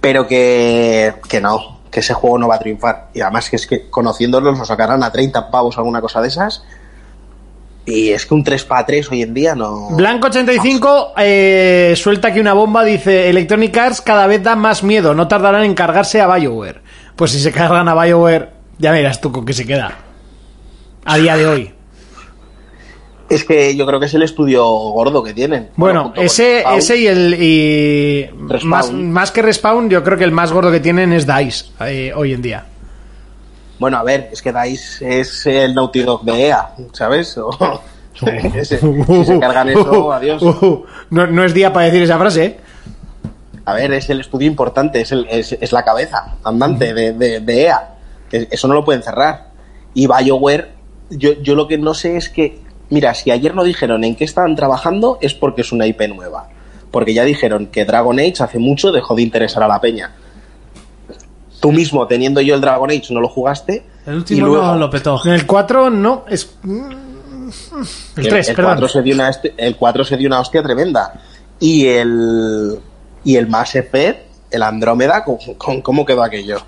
Pero 0.00 0.26
que, 0.26 1.14
que 1.28 1.40
no, 1.40 1.80
que 1.90 2.00
ese 2.00 2.12
juego 2.12 2.38
no 2.38 2.48
va 2.48 2.56
a 2.56 2.58
triunfar. 2.58 3.08
Y 3.14 3.22
además 3.22 3.48
que 3.48 3.56
es 3.56 3.66
que 3.66 3.88
conociéndolos 3.88 4.58
lo 4.58 4.64
sacarán 4.66 5.02
a 5.02 5.10
30 5.10 5.50
pavos 5.50 5.78
alguna 5.78 6.02
cosa 6.02 6.20
de 6.20 6.28
esas. 6.28 6.62
Y 7.86 8.10
es 8.10 8.26
que 8.26 8.34
un 8.34 8.42
3 8.42 8.64
para 8.64 8.84
3 8.84 9.10
hoy 9.12 9.22
en 9.22 9.32
día 9.32 9.54
no... 9.54 9.90
Blanco 9.90 10.26
85 10.26 11.12
eh, 11.18 11.94
suelta 11.96 12.28
aquí 12.28 12.40
una 12.40 12.52
bomba, 12.52 12.84
dice 12.84 13.30
Electronic 13.30 13.76
Arts 13.76 14.00
cada 14.00 14.26
vez 14.26 14.42
da 14.42 14.56
más 14.56 14.82
miedo, 14.82 15.14
no 15.14 15.28
tardarán 15.28 15.62
en 15.62 15.74
cargarse 15.74 16.20
a 16.20 16.26
BioWare. 16.26 16.82
Pues 17.14 17.30
si 17.30 17.38
se 17.38 17.52
cargan 17.52 17.88
a 17.88 17.94
BioWare, 17.94 18.50
ya 18.78 18.90
verás 18.90 19.20
tú 19.20 19.30
con 19.30 19.46
qué 19.46 19.52
se 19.52 19.64
queda. 19.64 19.98
A 21.04 21.16
día 21.16 21.36
de 21.36 21.46
hoy. 21.46 21.72
Es 23.28 23.44
que 23.44 23.76
yo 23.76 23.86
creo 23.86 24.00
que 24.00 24.06
es 24.06 24.14
el 24.14 24.22
estudio 24.22 24.64
gordo 24.64 25.22
que 25.22 25.32
tienen. 25.32 25.70
Bueno, 25.76 26.12
ese, 26.16 26.64
ese 26.76 26.96
y 26.96 27.06
el 27.06 27.36
y 27.40 28.30
más, 28.64 28.92
más 28.92 29.30
que 29.30 29.42
Respawn, 29.42 29.88
yo 29.90 30.02
creo 30.02 30.18
que 30.18 30.24
el 30.24 30.32
más 30.32 30.52
gordo 30.52 30.72
que 30.72 30.80
tienen 30.80 31.12
es 31.12 31.26
DICE 31.26 31.66
eh, 31.80 32.12
hoy 32.14 32.32
en 32.32 32.42
día. 32.42 32.66
Bueno, 33.78 33.98
a 33.98 34.02
ver, 34.02 34.30
es 34.32 34.40
que 34.42 34.52
DICE 34.52 35.20
es 35.20 35.46
el 35.46 35.74
Naughty 35.74 36.02
Dog 36.02 36.22
de 36.24 36.46
EA, 36.48 36.70
¿sabes? 36.92 37.36
O- 37.38 37.50
si 38.16 38.64
se 39.24 39.38
cargan 39.40 39.68
eso, 39.68 40.10
adiós. 40.12 40.40
Uh, 40.42 40.84
no, 41.10 41.26
no 41.26 41.44
es 41.44 41.52
día 41.52 41.72
para 41.72 41.86
decir 41.86 42.02
esa 42.02 42.18
frase, 42.18 42.44
¿eh? 42.44 42.56
A 43.66 43.74
ver, 43.74 43.92
es 43.92 44.08
el 44.08 44.20
estudio 44.20 44.46
importante, 44.48 45.00
es, 45.02 45.12
el- 45.12 45.26
es, 45.28 45.52
es 45.52 45.72
la 45.72 45.82
cabeza 45.84 46.36
andante 46.44 46.94
de, 46.94 47.12
de- 47.12 47.40
de 47.40 47.62
EA. 47.62 47.94
Es- 48.32 48.48
Eso 48.50 48.68
no 48.68 48.74
lo 48.74 48.84
pueden 48.84 49.02
cerrar. 49.02 49.48
Y 49.92 50.06
BioWare, 50.06 50.70
yo, 51.10 51.32
yo 51.42 51.54
lo 51.54 51.68
que 51.68 51.76
no 51.76 51.92
sé 51.92 52.16
es 52.16 52.28
que, 52.30 52.60
mira, 52.90 53.12
si 53.12 53.30
ayer 53.30 53.54
no 53.54 53.64
dijeron 53.64 54.02
en 54.04 54.14
qué 54.16 54.24
estaban 54.24 54.56
trabajando, 54.56 55.18
es 55.20 55.34
porque 55.34 55.60
es 55.60 55.72
una 55.72 55.86
IP 55.86 56.00
nueva. 56.08 56.48
Porque 56.90 57.12
ya 57.12 57.24
dijeron 57.24 57.66
que 57.66 57.84
Dragon 57.84 58.18
Age 58.18 58.36
hace 58.40 58.58
mucho 58.58 58.92
dejó 58.92 59.14
de 59.14 59.22
interesar 59.22 59.62
a 59.62 59.68
la 59.68 59.80
peña. 59.80 60.12
Tú 61.60 61.72
mismo, 61.72 62.06
teniendo 62.06 62.40
yo 62.40 62.54
el 62.54 62.60
Dragon 62.60 62.90
Age, 62.90 63.06
no 63.14 63.20
lo 63.20 63.28
jugaste. 63.28 63.84
El 64.06 64.14
y 64.14 64.16
último 64.18 64.46
luego- 64.46 64.66
no 64.66 64.76
lo 64.76 64.90
petó. 64.90 65.20
En 65.24 65.32
el 65.32 65.46
4 65.46 65.90
no, 65.90 66.24
es... 66.28 66.50
El 68.16 68.22
Que 68.22 68.28
3, 68.28 68.48
el 68.50 68.56
perdón. 68.56 68.72
4 68.72 68.88
se 68.88 69.02
dio 69.02 69.14
una 69.14 69.30
el 69.56 69.76
4 69.76 70.04
se 70.04 70.16
dio 70.16 70.26
una 70.26 70.40
hostia 70.40 70.62
tremenda 70.62 71.20
y 71.60 71.86
el 71.86 72.78
y 73.24 73.36
el 73.36 73.46
Mass 73.48 73.76
Effect 73.76 74.26
el 74.50 74.62
Andrómeda 74.62 75.24
con- 75.24 75.80
cómo 75.80 76.04
quedó 76.04 76.22
aquello 76.24 76.58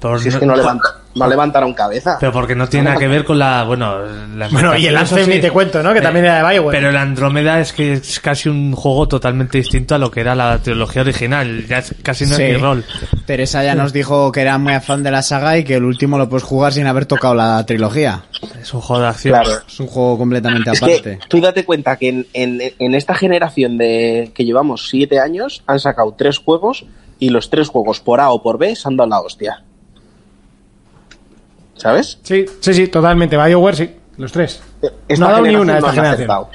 Por 0.00 0.20
si 0.20 0.28
es 0.28 0.34
no- 0.34 0.40
que 0.40 0.46
no, 0.46 0.54
levanta- 0.56 0.94
no 1.16 1.26
levantaron 1.26 1.74
cabeza. 1.74 2.18
Pero 2.20 2.30
porque 2.32 2.54
no 2.54 2.68
tiene 2.68 2.84
nada 2.84 2.98
que 2.98 3.08
ver 3.08 3.24
con 3.24 3.36
la. 3.38 3.64
Bueno, 3.64 3.98
la 4.36 4.46
Bueno, 4.48 4.76
y 4.76 4.86
el 4.86 4.96
Anthem 4.96 5.24
sí. 5.24 5.30
ni 5.30 5.40
te 5.40 5.50
cuento, 5.50 5.82
¿no? 5.82 5.92
Que 5.92 5.98
Eh, 5.98 6.02
también 6.02 6.24
era 6.26 6.36
de 6.40 6.48
Bioware. 6.48 6.76
Pero 6.78 6.90
el 6.90 6.96
Andrómeda 6.96 7.58
es 7.58 7.72
que 7.72 7.94
es 7.94 8.20
casi 8.20 8.48
un 8.48 8.74
juego 8.76 9.08
totalmente 9.08 9.58
distinto 9.58 9.96
a 9.96 9.98
lo 9.98 10.10
que 10.12 10.20
era 10.20 10.36
la 10.36 10.58
trilogía 10.58 11.02
original. 11.02 11.66
Ya 11.66 11.78
es, 11.78 11.94
casi 12.04 12.26
no 12.26 12.36
Sí. 12.36 12.42
es 12.44 12.52
ni 12.52 12.56
rol. 12.62 12.84
Teresa 13.26 13.64
ya 13.64 13.74
nos 13.74 13.92
dijo 13.92 14.30
que 14.30 14.40
era 14.42 14.56
muy 14.58 14.72
afán 14.74 15.02
de 15.02 15.10
la 15.10 15.22
saga 15.22 15.58
y 15.58 15.64
que 15.64 15.74
el 15.74 15.84
último 15.84 16.16
lo 16.18 16.28
puedes 16.28 16.44
jugar 16.44 16.72
sin 16.72 16.86
haber 16.86 17.06
tocado 17.06 17.34
la 17.34 17.66
trilogía. 17.66 18.22
Es 18.62 18.72
un 18.72 18.80
juego 18.80 19.02
de 19.02 19.08
acción. 19.08 19.34
Claro. 19.34 19.60
Es 19.66 19.80
un 19.80 19.88
juego 19.88 20.16
completamente 20.18 20.70
Es 20.70 20.80
aparte. 20.80 21.18
que 21.18 21.26
tú 21.28 21.40
date 21.40 21.64
cuenta 21.64 21.96
que 21.96 22.08
en, 22.10 22.26
en- 22.34 22.60
en 22.78 22.94
esta 22.94 23.14
generación 23.14 23.76
de 23.78 24.30
que 24.34 24.44
llevamos 24.44 24.88
siete 24.88 25.18
años 25.18 25.64
han 25.66 25.80
sacado 25.80 26.14
tres 26.16 26.38
juegos 26.38 26.84
y 27.18 27.30
los 27.30 27.50
tres 27.50 27.66
juegos 27.68 27.98
por 27.98 28.20
A 28.20 28.30
o 28.30 28.40
por 28.44 28.58
B 28.58 28.76
se 28.76 28.86
han 28.86 28.96
dado 28.96 29.10
la 29.10 29.20
hostia. 29.20 29.64
¿Sabes? 31.78 32.18
Sí, 32.22 32.44
sí, 32.60 32.74
sí, 32.74 32.88
totalmente. 32.88 33.36
BioWare, 33.36 33.76
sí. 33.76 33.90
Los 34.18 34.32
tres. 34.32 34.60
Esta 35.08 35.24
no 35.24 35.28
ha 35.28 35.32
dado 35.32 35.44
ni 35.46 35.54
una 35.56 35.76
esta 35.76 35.88
han 35.88 35.94
generación. 35.94 36.14
acertado. 36.30 36.50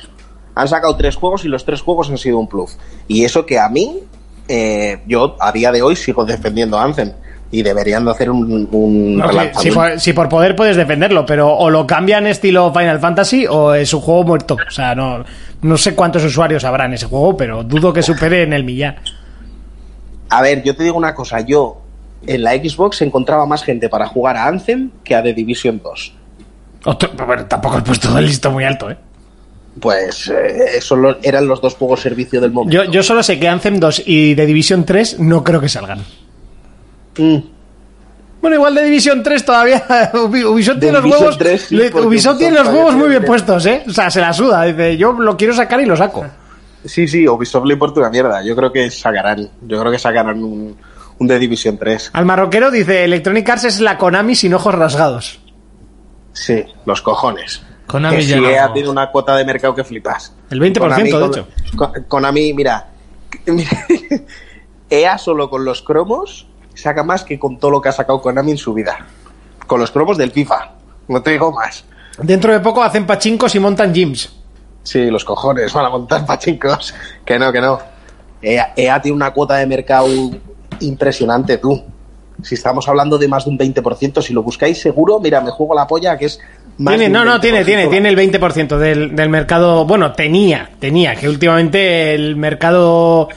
Han 0.56 0.68
sacado 0.68 0.96
tres 0.98 1.16
juegos 1.16 1.46
y 1.46 1.48
los 1.48 1.66
tres 1.66 1.82
juegos 1.82 2.10
han 2.10 2.18
sido 2.18 2.38
un 2.38 2.48
plus. 2.48 2.78
Y 3.08 3.24
eso 3.24 3.46
que 3.46 3.58
a 3.60 3.70
mí, 3.70 4.00
eh, 4.48 5.02
yo 5.08 5.36
a 5.40 5.52
día 5.52 5.72
de 5.72 5.82
hoy 5.82 5.96
sigo 5.96 6.26
defendiendo 6.26 6.78
Anthem. 6.78 7.14
Y 7.52 7.62
deberían 7.62 8.04
de 8.04 8.10
hacer 8.12 8.32
un, 8.32 8.68
un 8.72 9.18
No, 9.18 9.26
que 9.28 9.32
si, 9.32 9.38
relanzamiento. 9.38 9.80
por, 9.80 10.00
si 10.00 10.14
por 10.14 10.28
poder 10.30 10.56
puedes 10.56 10.76
defenderlo, 10.76 11.24
pero 11.24 11.56
o 11.56 11.70
lo 11.70 11.86
cambian 11.86 12.26
estilo 12.26 12.74
Final 12.74 13.00
Fantasy 13.00 13.46
o 13.48 13.76
es 13.76 13.94
un 13.94 14.02
juego 14.02 14.24
muerto. 14.24 14.58
O 14.68 14.72
sea, 14.72 14.96
no, 14.96 15.24
no 15.62 15.78
sé 15.78 15.94
cuántos 15.94 16.24
usuarios 16.24 16.64
habrá 16.64 16.86
en 16.86 16.94
ese 16.94 17.06
juego, 17.06 17.38
pero 17.38 17.64
dudo 17.64 17.94
que 17.94 18.02
supere 18.02 18.42
en 18.42 18.54
el 18.54 18.64
millar. 18.64 18.96
A 20.30 20.42
ver, 20.42 20.64
yo 20.64 20.76
te 20.76 20.82
digo 20.84 20.98
una 20.98 21.14
cosa, 21.14 21.42
yo 21.42 21.83
en 22.28 22.44
la 22.44 22.52
Xbox 22.54 23.02
encontraba 23.02 23.46
más 23.46 23.64
gente 23.64 23.90
para 23.90 24.08
jugar 24.08 24.38
a 24.38 24.48
Anthem 24.48 24.90
que 25.04 25.16
a 25.16 25.24
The 25.24 25.34
Division 25.34 25.82
2. 25.84 26.14
Otro- 26.86 27.12
bueno, 27.26 27.46
tampoco 27.46 27.78
he 27.78 27.82
puesto 27.82 28.18
el 28.18 28.26
listo 28.26 28.52
muy 28.52 28.64
alto, 28.64 28.90
¿eh? 28.90 28.98
Pues 29.80 30.28
eh, 30.30 30.78
esos 30.78 31.00
eran 31.24 31.48
los 31.48 31.60
dos 31.62 31.76
juegos 31.76 32.02
servicio 32.02 32.40
del 32.40 32.52
momento. 32.52 32.84
Yo, 32.84 32.92
yo 32.92 33.02
solo 33.02 33.24
sé 33.24 33.40
que 33.40 33.48
Anthem 33.48 33.80
2 33.80 34.04
y 34.06 34.36
The 34.36 34.46
Division 34.46 34.86
3 34.86 35.20
no 35.20 35.44
creo 35.44 35.60
que 35.60 35.70
salgan. 35.70 36.00
Mm, 37.18 37.38
Bueno, 38.42 38.56
igual 38.58 38.76
de 38.76 38.84
Division 38.84 39.24
3 39.24 39.46
todavía 39.46 39.84
Ubi- 40.14 40.44
Ubisoft 40.46 40.80
tiene 40.80 40.94
los 40.94 41.04
Division 41.04 41.22
huevos 41.24 41.38
3 41.38 41.62
sí, 41.62 41.76
le- 41.76 41.92
porque 41.92 42.08
Ubisoft 42.08 42.38
tiene 42.38 42.56
los 42.58 42.68
huevos 42.68 42.94
muy 42.96 43.10
bien 43.10 43.24
puestos, 43.24 43.66
¿eh? 43.66 43.84
O 43.88 43.92
sea, 43.92 44.12
se 44.12 44.20
la 44.20 44.34
suda, 44.34 44.64
dice, 44.64 44.98
yo 44.98 45.14
lo 45.14 45.38
quiero 45.38 45.54
sacar 45.54 45.80
y 45.82 45.86
lo 45.86 45.96
saco. 45.96 46.26
Sí, 46.86 47.08
sí, 47.08 47.26
Ubisoft 47.28 47.66
le 47.66 47.74
importa 47.74 48.02
una 48.02 48.10
mierda. 48.10 48.44
Yo 48.44 48.56
creo 48.58 48.70
que 48.72 48.92
sacarán, 48.92 49.48
yo 49.66 49.80
creo 49.80 49.92
que 49.92 49.98
sacarán 50.00 50.44
un, 50.44 50.76
un 51.20 51.28
The 51.28 51.40
Division 51.40 51.78
3. 51.78 52.12
Al 52.14 52.26
marroquero 52.26 52.72
dice, 52.72 53.04
Electronic 53.04 53.48
Arts 53.50 53.64
es 53.66 53.80
la 53.80 53.98
Konami 53.98 54.36
sin 54.36 54.54
ojos 54.54 54.74
rasgados. 54.76 55.40
Sí, 56.34 56.64
los 56.86 57.02
cojones. 57.02 57.62
Konami 57.88 58.18
que 58.18 58.24
ya 58.26 58.36
sí 58.38 58.42
no. 58.42 58.48
ha 58.64 58.74
tenido 58.74 58.92
una 58.92 59.12
cuota 59.12 59.36
de 59.36 59.46
mercado 59.46 59.76
que 59.76 59.84
flipas. 59.84 60.34
El 60.50 60.60
20%, 60.60 60.74
de 60.74 60.80
Konami 60.80 61.10
hecho. 61.10 61.48
con- 61.76 61.92
Konami, 62.08 62.54
mira, 62.54 62.88
EA 64.90 65.18
solo 65.18 65.50
con 65.50 65.66
los 65.66 65.82
cromos 65.82 66.48
saca 66.74 67.04
más 67.04 67.24
que 67.24 67.38
con 67.40 67.58
todo 67.60 67.72
lo 67.72 67.82
que 67.82 67.90
ha 67.90 67.94
sacado 67.94 68.22
Konami 68.22 68.52
en 68.52 68.58
su 68.58 68.74
vida. 68.74 68.98
Con 69.68 69.80
los 69.80 69.92
cromos 69.92 70.18
del 70.18 70.32
FIFA. 70.32 70.72
No 71.08 71.22
te 71.22 71.32
digo 71.32 71.52
más. 71.52 71.86
Dentro 72.18 72.52
de 72.54 72.60
poco 72.60 72.84
hacen 72.84 73.06
pachincos 73.06 73.54
y 73.56 73.60
montan 73.60 73.94
gyms. 73.94 74.34
Sí, 74.84 75.06
los 75.10 75.24
cojones 75.24 75.72
van 75.74 75.86
a 75.86 75.90
montar 75.90 76.26
pachincos. 76.26 76.94
Que 77.26 77.40
no, 77.40 77.52
que 77.52 77.62
no. 77.62 77.80
EA, 78.42 78.74
EA 78.76 79.02
tiene 79.02 79.16
una 79.16 79.32
cuota 79.32 79.56
de 79.56 79.66
mercado 79.66 80.08
impresionante, 80.82 81.58
tú. 81.58 81.82
Si 82.42 82.56
estamos 82.56 82.88
hablando 82.88 83.18
de 83.18 83.28
más 83.28 83.46
de 83.46 83.52
un 83.52 83.58
20%, 83.58 84.22
si 84.22 84.34
lo 84.34 84.42
buscáis 84.44 84.82
seguro, 84.82 85.20
mira, 85.20 85.40
me 85.42 85.52
juego 85.52 85.76
la 85.76 85.86
polla, 85.88 86.18
que 86.18 86.26
es 86.26 86.40
más 86.78 86.94
Tiene, 86.94 87.06
de 87.06 87.10
no, 87.12 87.22
un 87.22 87.28
no, 87.28 87.40
tiene, 87.40 87.62
20%. 87.62 87.66
tiene, 87.66 87.88
tiene 87.88 88.10
el 88.10 88.18
20% 88.18 88.78
del, 88.78 89.16
del 89.16 89.30
mercado. 89.30 89.86
Bueno, 89.86 90.12
tenía, 90.14 90.72
tenía, 90.80 91.16
que 91.16 91.30
últimamente 91.30 92.16
el 92.16 92.36
mercado 92.36 93.30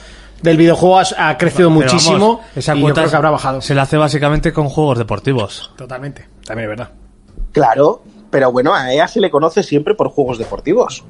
del 0.43 0.57
videojuego 0.57 0.99
ha, 0.99 1.29
ha 1.29 1.37
crecido 1.39 1.69
Pero 1.69 1.83
muchísimo. 1.83 2.19
vamos, 2.39 2.41
esa 2.57 2.75
y 2.75 2.79
yo 2.79 2.85
cuota 2.85 3.03
creo 3.03 3.11
que 3.11 3.17
habrá 3.17 3.31
bajado. 3.31 3.61
Se 3.61 3.75
la 3.75 3.83
hace 3.83 3.97
básicamente 3.97 4.53
con 4.53 4.69
juegos 4.69 4.99
deportivos. 4.99 5.73
Totalmente, 5.77 6.27
también 6.45 6.71
es 6.71 6.77
verdad. 6.77 6.91
Claro, 7.53 8.03
pero 8.31 8.51
bueno, 8.53 8.75
a 8.75 8.93
EA 8.93 9.07
se 9.09 9.21
le 9.21 9.31
conoce 9.31 9.63
siempre 9.63 9.95
por 9.95 10.09
juegos 10.09 10.39
deportivos. 10.39 11.05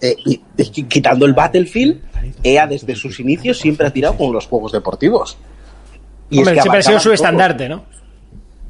Eh, 0.00 0.16
y, 0.24 0.38
quitando 0.84 1.26
el 1.26 1.34
Battlefield, 1.34 2.00
EA 2.42 2.66
desde 2.66 2.94
sus 2.94 3.20
inicios 3.20 3.58
siempre 3.58 3.86
ha 3.86 3.92
tirado 3.92 4.16
con 4.16 4.32
los 4.32 4.46
juegos 4.46 4.72
deportivos. 4.72 5.36
Y 6.30 6.40
es 6.40 6.48
que 6.48 6.60
siempre 6.60 6.80
ha 6.80 6.82
sido 6.82 7.00
su 7.00 7.12
estandarte, 7.12 7.68
¿no? 7.68 7.84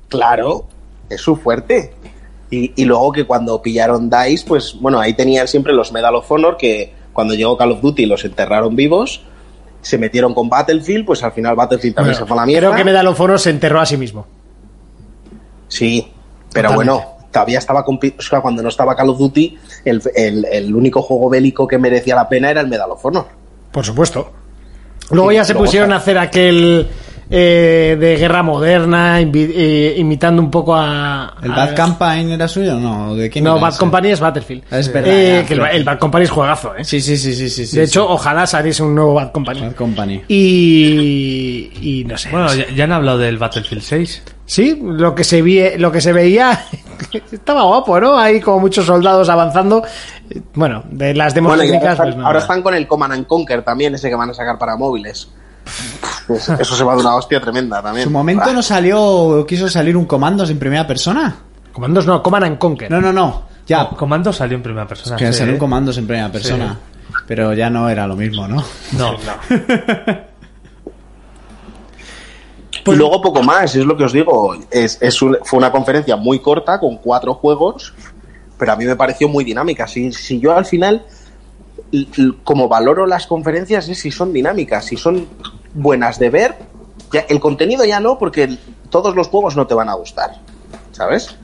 Claro, 0.09 0.67
es 1.09 1.21
su 1.21 1.37
fuerte. 1.37 1.95
Y, 2.51 2.73
y 2.77 2.85
luego 2.85 3.11
que 3.13 3.25
cuando 3.25 3.61
pillaron 3.61 4.11
DICE, 4.11 4.45
pues 4.47 4.77
bueno, 4.81 5.01
ahí 5.01 5.15
tenían 5.15 5.49
siempre 5.49 5.73
los 5.73 5.93
Medal 5.93 6.15
of 6.17 6.31
Honor 6.31 6.57
que 6.57 6.93
cuando 7.13 7.35
llegó 7.35 7.57
Call 7.57 7.73
of 7.73 7.81
Duty 7.81 8.07
los 8.07 8.25
enterraron 8.25 8.77
vivos, 8.77 9.23
se 9.81 9.99
metieron 9.99 10.35
con 10.35 10.49
Battlefield, 10.49 11.07
pues 11.07 11.23
al 11.23 11.33
final 11.33 11.55
Battlefield 11.57 11.95
también 11.95 12.15
Bueno, 12.15 12.27
se 12.27 12.29
fue 12.29 12.37
a 12.37 12.41
la 12.41 12.47
mierda. 12.47 12.69
Creo 12.69 12.77
que 12.77 12.85
Medal 12.85 13.07
of 13.07 13.21
Honor 13.21 13.39
se 13.39 13.51
enterró 13.51 13.81
a 13.81 13.87
sí 13.87 13.97
mismo. 13.97 14.27
Sí, 15.69 16.11
pero 16.53 16.71
Totalmente. 16.71 17.03
bueno, 17.03 17.14
todavía 17.35 17.59
estaba 17.59 17.85
o 17.87 18.23
sea, 18.23 18.41
cuando 18.41 18.63
no 18.63 18.71
estaba 18.71 18.97
Call 18.97 19.11
of 19.11 19.19
Duty, 19.19 19.59
el, 19.85 20.01
el- 20.15 20.47
el 20.51 20.75
único 20.75 21.03
juego 21.03 21.29
bélico 21.29 21.67
que 21.67 21.77
merecía 21.77 22.15
la 22.15 22.29
pena 22.29 22.51
era 22.51 22.63
el 22.63 22.69
Medal 22.69 22.91
of 22.93 23.05
Honor. 23.05 23.27
Por 23.71 23.85
supuesto. 23.85 24.33
Luego 25.11 25.29
Sí, 25.31 25.37
ya 25.37 25.45
se 25.45 25.55
pusieron 25.55 25.91
está. 25.91 25.97
a 25.97 25.99
hacer 25.99 26.19
aquel 26.19 26.89
eh, 27.31 27.97
de 27.99 28.17
guerra 28.17 28.43
moderna, 28.43 29.21
invi- 29.21 29.51
eh, 29.55 29.95
imitando 29.99 30.41
un 30.41 30.51
poco 30.51 30.75
a. 30.77 31.35
¿El 31.43 31.53
a- 31.53 31.57
Bad 31.57 31.75
Campaign 31.75 32.31
era 32.31 32.47
suyo? 32.49 32.75
No, 32.79 33.15
¿de 33.15 33.29
quién 33.29 33.45
No, 33.45 33.53
era 33.53 33.61
Bad 33.63 33.71
ese? 33.71 33.79
Company 33.81 34.09
es 34.11 34.21
Battlefield. 34.21 34.63
Es 34.71 34.93
verdad, 34.93 35.13
Eh, 35.13 35.41
ya, 35.43 35.47
que 35.47 35.55
el, 35.77 35.85
Bad 35.85 35.99
Company 35.99 36.25
es 36.25 36.31
juegazo, 36.31 36.75
¿eh? 36.77 36.85
Sí, 36.85 37.01
sí, 37.01 37.17
sí, 37.17 37.35
sí, 37.35 37.51
sí. 37.51 37.67
sí, 37.67 37.77
de 37.79 37.87
sí. 37.87 37.91
hecho, 37.91 38.09
ojalá 38.09 38.47
saliese 38.47 38.83
un 38.83 38.95
nuevo 38.95 39.15
Bad 39.15 39.33
Company. 39.33 39.61
Bad 39.61 39.75
Company. 39.75 40.23
Y, 40.29 41.71
y 41.81 42.05
no 42.07 42.17
sé. 42.17 42.31
Bueno, 42.31 42.47
no 42.47 42.53
sé. 42.53 42.67
ya, 42.71 42.75
ya 42.75 42.85
han 42.85 42.93
hablado 42.93 43.19
del 43.19 43.39
Battlefield 43.39 43.83
6. 43.83 44.23
Sí, 44.47 44.79
lo 44.83 45.15
que 45.15 45.25
se 45.25 45.41
vi- 45.43 45.79
lo 45.79 45.91
que 45.91 46.01
se 46.01 46.13
veía 46.13 46.67
estaba 47.33 47.63
guapo, 47.63 47.99
¿no? 48.01 48.17
Hay 48.19 48.41
como 48.41 48.61
muchos 48.61 48.85
soldados 48.87 49.29
avanzando. 49.29 49.83
Bueno, 50.55 50.83
de 50.91 51.15
las 51.15 51.35
demos 51.35 51.51
Bueno, 51.51 51.63
ahora 51.63 51.67
técnicas, 51.73 51.93
están, 51.93 52.07
pues 52.07 52.17
nada. 52.17 52.27
ahora 52.27 52.39
están 52.41 52.63
con 52.63 52.75
el 52.75 52.87
Command 52.87 53.13
and 53.15 53.27
Conquer 53.27 53.63
también, 53.63 53.95
ese 53.95 54.09
que 54.09 54.15
van 54.17 54.31
a 54.31 54.35
sacar 54.35 54.59
para 54.59 54.77
móviles. 54.77 55.29
Pues 56.27 56.47
eso 56.49 56.77
se 56.77 56.85
va 56.85 56.95
de 56.95 57.01
una 57.01 57.15
hostia 57.17 57.41
tremenda 57.41 57.79
¿En 57.79 57.85
también. 57.85 58.05
su 58.05 58.11
momento 58.11 58.45
Ah, 58.47 58.53
no 58.53 58.63
salió, 58.63 59.45
quiso 59.49 59.69
salir 59.69 59.97
un 59.97 60.05
Comandos 60.05 60.51
en 60.51 60.59
primera 60.59 60.87
persona? 60.87 61.37
Comandos 61.73 62.07
no, 62.07 62.23
Command 62.23 62.45
and 62.45 62.59
Conquer. 62.59 62.91
No, 62.91 63.01
no, 63.01 63.13
no. 63.13 63.45
Ya, 63.67 63.89
Comando 63.89 64.31
salió 64.33 64.57
en 64.59 64.63
primera 64.63 64.87
persona. 64.87 65.17
que 65.17 65.33
sí, 65.33 65.39
salió 65.39 65.55
un 65.55 65.59
Comandos 65.59 65.97
en 65.97 66.07
primera 66.07 66.31
persona. 66.31 66.79
Pero 67.27 67.55
ya 67.55 67.71
no 67.71 67.89
era 67.89 68.07
lo 68.07 68.15
mismo, 68.15 68.47
¿no? 68.47 68.63
No, 68.93 69.15
y 72.87 72.97
luego 72.97 73.21
poco 73.23 73.43
más, 73.43 73.75
es 73.75 73.85
lo 73.85 73.97
que 73.97 74.05
os 74.05 74.13
digo. 74.13 74.57
Es, 74.71 75.01
es 75.01 75.21
un- 75.23 75.39
fue 75.45 75.59
una 75.59 75.73
conferencia 75.73 76.17
muy 76.17 76.39
corta, 76.41 76.79
con 76.79 76.97
cuatro 76.99 77.35
juegos, 77.35 77.95
pero 78.59 78.73
a 78.73 78.77
mí 78.77 78.85
me 78.85 78.97
pareció 78.97 79.29
muy 79.29 79.45
dinámica. 79.45 79.87
Si, 79.87 80.13
si 80.13 80.39
yo 80.41 80.57
al 80.57 80.65
final, 80.67 81.05
como 82.43 82.69
valoro 82.69 83.07
las 83.07 83.27
conferencias, 83.27 83.89
es 83.89 83.99
si 84.01 84.11
son 84.11 84.33
dinámicas, 84.33 84.85
si 84.85 84.97
son 84.97 85.27
buenas 85.75 86.19
de 86.19 86.31
ver. 86.31 86.55
Ya, 87.13 87.21
el 87.29 87.41
contenido 87.41 87.85
ya 87.85 88.01
no, 88.01 88.19
porque 88.19 88.57
todos 88.91 89.15
los 89.15 89.29
juegos 89.29 89.57
no 89.57 89.67
te 89.67 89.75
van 89.75 89.89
a 89.89 89.95
gustar, 89.95 90.41
¿sabes? 90.93 91.37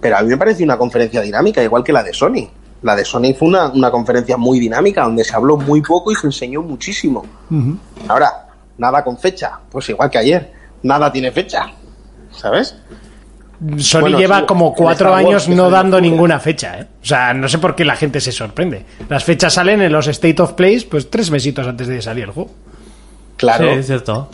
Pero 0.00 0.16
a 0.18 0.22
mí 0.22 0.28
me 0.28 0.36
pareció 0.36 0.64
una 0.64 0.78
conferencia 0.78 1.20
dinámica, 1.20 1.62
igual 1.62 1.82
que 1.82 1.92
la 1.92 2.02
de 2.02 2.12
Sony. 2.12 2.48
La 2.82 2.94
de 2.94 3.04
Sony 3.04 3.34
fue 3.36 3.48
una, 3.48 3.68
una 3.68 3.90
conferencia 3.90 4.36
muy 4.36 4.60
dinámica, 4.60 5.02
donde 5.02 5.24
se 5.24 5.34
habló 5.34 5.56
muy 5.56 5.80
poco 5.82 6.12
y 6.12 6.14
se 6.14 6.26
enseñó 6.26 6.62
muchísimo. 6.62 7.24
Ahora, 8.06 8.48
nada 8.78 9.02
con 9.02 9.16
fecha, 9.18 9.58
pues 9.70 9.88
igual 9.88 10.10
que 10.10 10.18
ayer, 10.18 10.52
nada 10.86 11.10
tiene 11.12 11.30
fecha, 11.32 11.66
¿sabes? 12.32 12.76
Sony 13.78 14.00
Bueno, 14.02 14.18
lleva 14.18 14.40
sí, 14.40 14.46
como 14.46 14.74
cuatro 14.74 15.14
años 15.14 15.48
no 15.48 15.70
dando 15.70 15.98
ninguna 16.00 16.38
fecha, 16.38 16.78
¿eh? 16.78 16.86
O 17.02 17.06
sea, 17.06 17.32
no 17.32 17.48
sé 17.48 17.58
por 17.58 17.74
qué 17.74 17.84
la 17.86 17.96
gente 17.96 18.20
se 18.20 18.30
sorprende. 18.30 18.84
Las 19.08 19.24
fechas 19.24 19.54
salen 19.54 19.80
en 19.80 19.90
los 19.92 20.06
State 20.08 20.40
of 20.42 20.52
Plays, 20.52 20.84
pues 20.84 21.08
tres 21.10 21.30
mesitos 21.30 21.66
antes 21.66 21.86
de 21.88 22.02
salir 22.02 22.24
el 22.24 22.30
juego. 22.32 22.50
Claro. 23.38 23.72
sí, 23.72 23.78
es 23.80 23.86
cierto. 23.86 24.28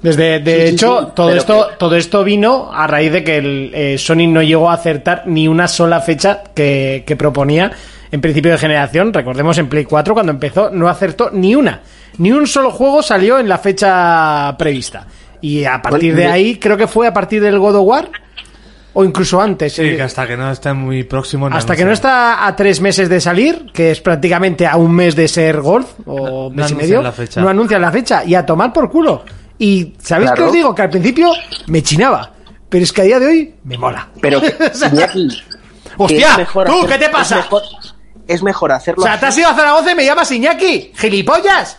Desde, 0.00 0.38
de 0.40 0.68
Sí, 0.68 0.74
hecho, 0.74 1.00
sí, 1.00 1.06
todo 1.14 1.30
esto, 1.30 1.68
que- 1.70 1.76
todo 1.76 1.96
esto 1.96 2.24
vino 2.24 2.70
a 2.72 2.86
raíz 2.86 3.12
de 3.12 3.24
que 3.24 3.36
el, 3.36 3.70
eh, 3.74 3.98
Sony 3.98 4.26
no 4.28 4.40
llegó 4.42 4.70
a 4.70 4.74
acertar 4.74 5.24
ni 5.26 5.46
una 5.48 5.66
sola 5.68 6.00
fecha 6.00 6.42
que, 6.54 7.02
que 7.06 7.16
proponía 7.16 7.70
en 8.10 8.20
principio 8.22 8.52
de 8.52 8.58
generación. 8.58 9.12
Recordemos 9.12 9.58
en 9.58 9.68
Play 9.68 9.84
4 9.84 10.14
cuando 10.14 10.30
empezó, 10.32 10.70
no 10.70 10.88
acertó 10.88 11.30
ni 11.32 11.54
una. 11.54 11.82
Ni 12.18 12.32
un 12.32 12.46
solo 12.46 12.70
juego 12.70 13.02
salió 13.02 13.38
en 13.38 13.48
la 13.48 13.58
fecha 13.58 14.54
prevista. 14.56 15.06
Y 15.40 15.64
a 15.64 15.80
partir 15.82 16.14
de 16.14 16.26
ahí, 16.26 16.56
creo 16.58 16.76
que 16.76 16.86
fue 16.86 17.06
a 17.06 17.12
partir 17.12 17.40
del 17.42 17.58
God 17.58 17.76
of 17.76 17.86
War, 17.86 18.10
o 18.94 19.04
incluso 19.04 19.40
antes. 19.40 19.74
Sí, 19.74 19.82
eh, 19.82 19.96
que 19.96 20.02
hasta 20.02 20.26
que 20.26 20.36
no 20.36 20.50
esté 20.50 20.72
muy 20.72 21.04
próximo. 21.04 21.46
hasta 21.48 21.76
que 21.76 21.84
no 21.84 21.92
está 21.92 22.46
a 22.46 22.56
tres 22.56 22.80
meses 22.80 23.08
de 23.08 23.20
salir, 23.20 23.66
que 23.72 23.90
es 23.92 24.00
prácticamente 24.00 24.66
a 24.66 24.76
un 24.76 24.92
mes 24.92 25.14
de 25.14 25.28
ser 25.28 25.60
Gold, 25.60 25.86
o 26.06 26.18
No- 26.18 26.42
no 26.44 26.50
mes 26.50 26.70
y 26.70 26.74
medio, 26.74 27.02
la 27.02 27.12
fecha. 27.12 27.40
no 27.40 27.48
anuncian 27.48 27.80
la 27.80 27.92
fecha. 27.92 28.24
Y 28.24 28.34
a 28.34 28.44
tomar 28.44 28.72
por 28.72 28.90
culo. 28.90 29.24
Y 29.58 29.94
¿sabéis 29.98 30.30
qué 30.30 30.36
Claro. 30.36 30.46
os 30.50 30.52
digo? 30.52 30.74
Que 30.74 30.82
al 30.82 30.90
principio 30.90 31.30
me 31.66 31.82
chinaba, 31.82 32.32
pero 32.68 32.82
es 32.84 32.92
que 32.92 33.02
a 33.02 33.04
día 33.04 33.18
de 33.20 33.26
hoy 33.26 33.54
me 33.64 33.76
mola. 33.78 34.08
Pero, 34.20 34.38
O 34.72 34.74
sea, 34.74 34.88
Iñaki, 34.88 35.28
que 35.84 35.94
¡Hostia! 35.96 36.36
mejor 36.36 36.66
¿Tú 36.66 36.72
hacer- 36.84 36.88
qué 36.88 36.98
te 37.06 37.08
pasa? 37.10 37.36
Es 37.38 37.44
mejor, 37.44 37.62
es 38.28 38.42
mejor 38.42 38.72
hacerlo 38.72 39.02
O 39.02 39.06
sea, 39.06 39.18
te 39.18 39.26
has 39.26 39.38
ido 39.38 39.48
a 39.48 39.54
Zaragoza 39.54 39.92
y 39.92 39.94
me 39.94 40.04
llamas 40.04 40.30
Iñaki. 40.30 40.92
¡Gilipollas! 40.96 41.76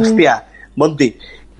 Hostia, 0.00 0.44
Monty, 0.76 1.16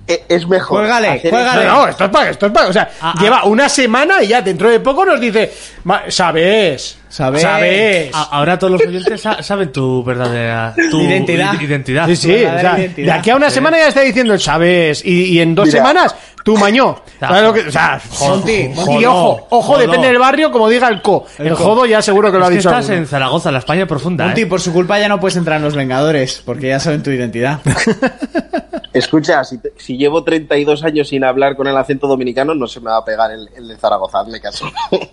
es 0.07 0.47
mejor. 0.47 0.79
Juégale, 0.81 1.19
juégale. 1.21 1.65
No, 1.65 1.81
no, 1.83 1.87
esto 1.87 2.03
es 2.05 2.09
para, 2.09 2.29
esto 2.29 2.45
es 2.47 2.51
para, 2.51 2.67
o 2.67 2.73
sea, 2.73 2.89
Ah, 3.01 3.13
lleva 3.19 3.45
una 3.45 3.69
semana 3.69 4.21
y 4.21 4.27
ya 4.27 4.41
dentro 4.41 4.69
de 4.69 4.79
poco 4.81 5.05
nos 5.05 5.19
dice, 5.19 5.51
"Ma- 5.85 6.03
¿sabes? 6.09 6.97
Sabes. 7.09 8.09
Ahora 8.13 8.57
todos 8.57 8.73
los 8.73 8.81
oyentes 8.87 9.21
sa- 9.21 9.41
saben 9.43 9.71
tu 9.71 10.03
verdadera 10.03 10.73
tu 10.89 10.99
Identidad. 11.01 11.53
identidad. 11.61 12.07
Sí, 12.07 12.15
sí, 12.15 12.27
verdadera 12.31 12.57
o 12.71 12.75
sea, 12.75 12.79
identidad. 12.83 13.05
de 13.13 13.19
aquí 13.19 13.29
a 13.29 13.35
una 13.35 13.49
semana 13.49 13.77
ya 13.77 13.87
está 13.87 14.01
diciendo 14.01 14.37
sabes 14.39 15.05
y, 15.05 15.25
y 15.25 15.39
en 15.39 15.53
dos 15.55 15.67
Mira. 15.67 15.77
semanas 15.77 16.15
tú 16.43 16.57
mañó. 16.57 16.97
Ya, 17.21 17.27
¿Sabes 17.27 17.43
lo 17.43 17.53
que- 17.53 17.61
o 17.67 17.71
sea, 17.71 18.01
Monty, 18.19 18.51
y 18.51 18.67
Monty. 18.69 19.05
ojo, 19.05 19.47
ojo, 19.49 19.61
Jodo. 19.61 19.79
depende 19.79 20.07
del 20.07 20.19
barrio, 20.19 20.51
como 20.51 20.67
diga 20.69 20.87
el 20.89 21.01
co. 21.01 21.25
El, 21.39 21.49
co. 21.55 21.63
jodo 21.63 21.85
ya 21.85 22.01
seguro 22.01 22.31
que 22.31 22.37
lo 22.37 22.43
Es 22.43 22.47
ha 22.47 22.49
que 22.51 22.57
dicho. 22.57 22.69
estás 22.69 22.85
alguno. 22.85 22.97
en 23.01 23.07
Zaragoza, 23.07 23.51
la 23.51 23.59
España 23.59 23.85
profunda. 23.87 24.25
Monty, 24.25 24.41
¿eh? 24.41 24.45
por 24.45 24.59
su 24.61 24.73
culpa 24.73 24.99
ya 24.99 25.07
no 25.07 25.19
puedes 25.19 25.37
entrar 25.37 25.57
en 25.57 25.63
los 25.63 25.75
Vengadores, 25.75 26.41
porque 26.45 26.67
ya 26.67 26.79
saben 26.79 27.01
tu 27.03 27.09
identidad. 27.11 27.59
Escucha, 28.93 29.43
si, 29.43 29.57
te- 29.57 29.73
si 29.77 29.97
llevo 29.97 30.23
32 30.23 30.83
años 30.83 31.07
sin 31.07 31.23
hablar 31.23 31.55
con 31.55 31.65
el 31.67 31.75
acento 31.75 32.07
dominicano, 32.07 32.53
no 32.53 32.67
se 32.67 32.79
me 32.79 32.91
va 32.91 32.97
a 32.97 33.05
pegar 33.05 33.31
el, 33.31 33.49
el 33.55 33.67
de 33.67 33.77
Zaragoza, 33.77 34.19
hazme 34.19 34.39
caso. 34.39 34.65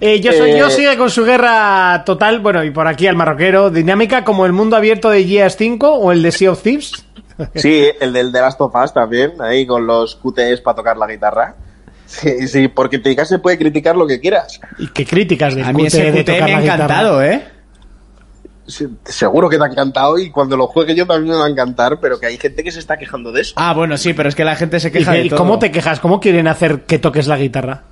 Eh, 0.00 0.20
yo 0.20 0.32
soy 0.32 0.52
Eh, 0.52 0.58
yo 0.58 0.70
sigue 0.70 0.96
con 0.96 1.10
su 1.10 1.24
guerra 1.24 2.04
total, 2.06 2.38
bueno, 2.38 2.62
y 2.62 2.70
por 2.70 2.86
aquí 2.86 3.08
al 3.08 3.16
marroquero, 3.16 3.68
dinámica 3.70 4.22
como 4.22 4.46
el 4.46 4.52
mundo 4.52 4.76
abierto 4.76 5.10
de 5.10 5.24
Gears 5.24 5.56
5 5.56 5.92
o 5.92 6.12
el 6.12 6.22
de 6.22 6.30
Sea 6.30 6.52
of 6.52 6.62
Thieves. 6.62 7.04
Sí, 7.54 7.86
el 8.00 8.12
del 8.12 8.32
de 8.32 8.40
Last 8.40 8.60
of 8.60 8.74
Us 8.74 8.92
también, 8.92 9.32
ahí 9.40 9.66
con 9.66 9.86
los 9.86 10.16
QTEs 10.16 10.60
para 10.60 10.76
tocar 10.76 10.96
la 10.96 11.06
guitarra. 11.06 11.54
Sí, 12.06 12.48
sí, 12.48 12.68
porque 12.68 12.98
te 12.98 13.10
digas 13.10 13.28
se 13.28 13.38
puede 13.38 13.58
criticar 13.58 13.94
lo 13.96 14.06
que 14.06 14.18
quieras. 14.20 14.60
Y 14.78 14.88
qué 14.88 15.04
críticas 15.04 15.54
del 15.54 15.64
A 15.64 15.72
mí 15.72 15.86
ese 15.86 16.10
de 16.10 16.24
tocar 16.24 16.44
me 16.44 16.54
ha 16.54 16.62
encantado, 16.64 17.22
¿eh? 17.22 17.46
Sí, 18.66 18.86
Seguro 19.04 19.48
que 19.48 19.56
te 19.56 19.64
ha 19.64 19.66
encantado 19.66 20.18
y 20.18 20.30
cuando 20.30 20.56
lo 20.56 20.66
juegue 20.66 20.94
yo 20.94 21.06
también 21.06 21.32
me 21.34 21.38
va 21.40 21.46
a 21.46 21.50
encantar, 21.50 22.00
pero 22.00 22.20
que 22.20 22.26
hay 22.26 22.36
gente 22.36 22.62
que 22.62 22.70
se 22.70 22.78
está 22.80 22.96
quejando 22.98 23.32
de 23.32 23.40
eso. 23.42 23.54
Ah, 23.56 23.72
bueno, 23.74 23.96
sí, 23.96 24.12
pero 24.12 24.28
es 24.28 24.34
que 24.34 24.44
la 24.44 24.56
gente 24.56 24.78
se 24.80 24.88
¿Y, 24.88 24.92
queja 24.92 25.12
qué- 25.12 25.18
de 25.20 25.24
y 25.26 25.28
todo. 25.30 25.38
cómo 25.38 25.58
te 25.58 25.70
quejas? 25.70 26.00
¿Cómo 26.00 26.20
quieren 26.20 26.46
hacer 26.48 26.82
que 26.82 26.98
toques 26.98 27.26
la 27.26 27.38
guitarra? 27.38 27.84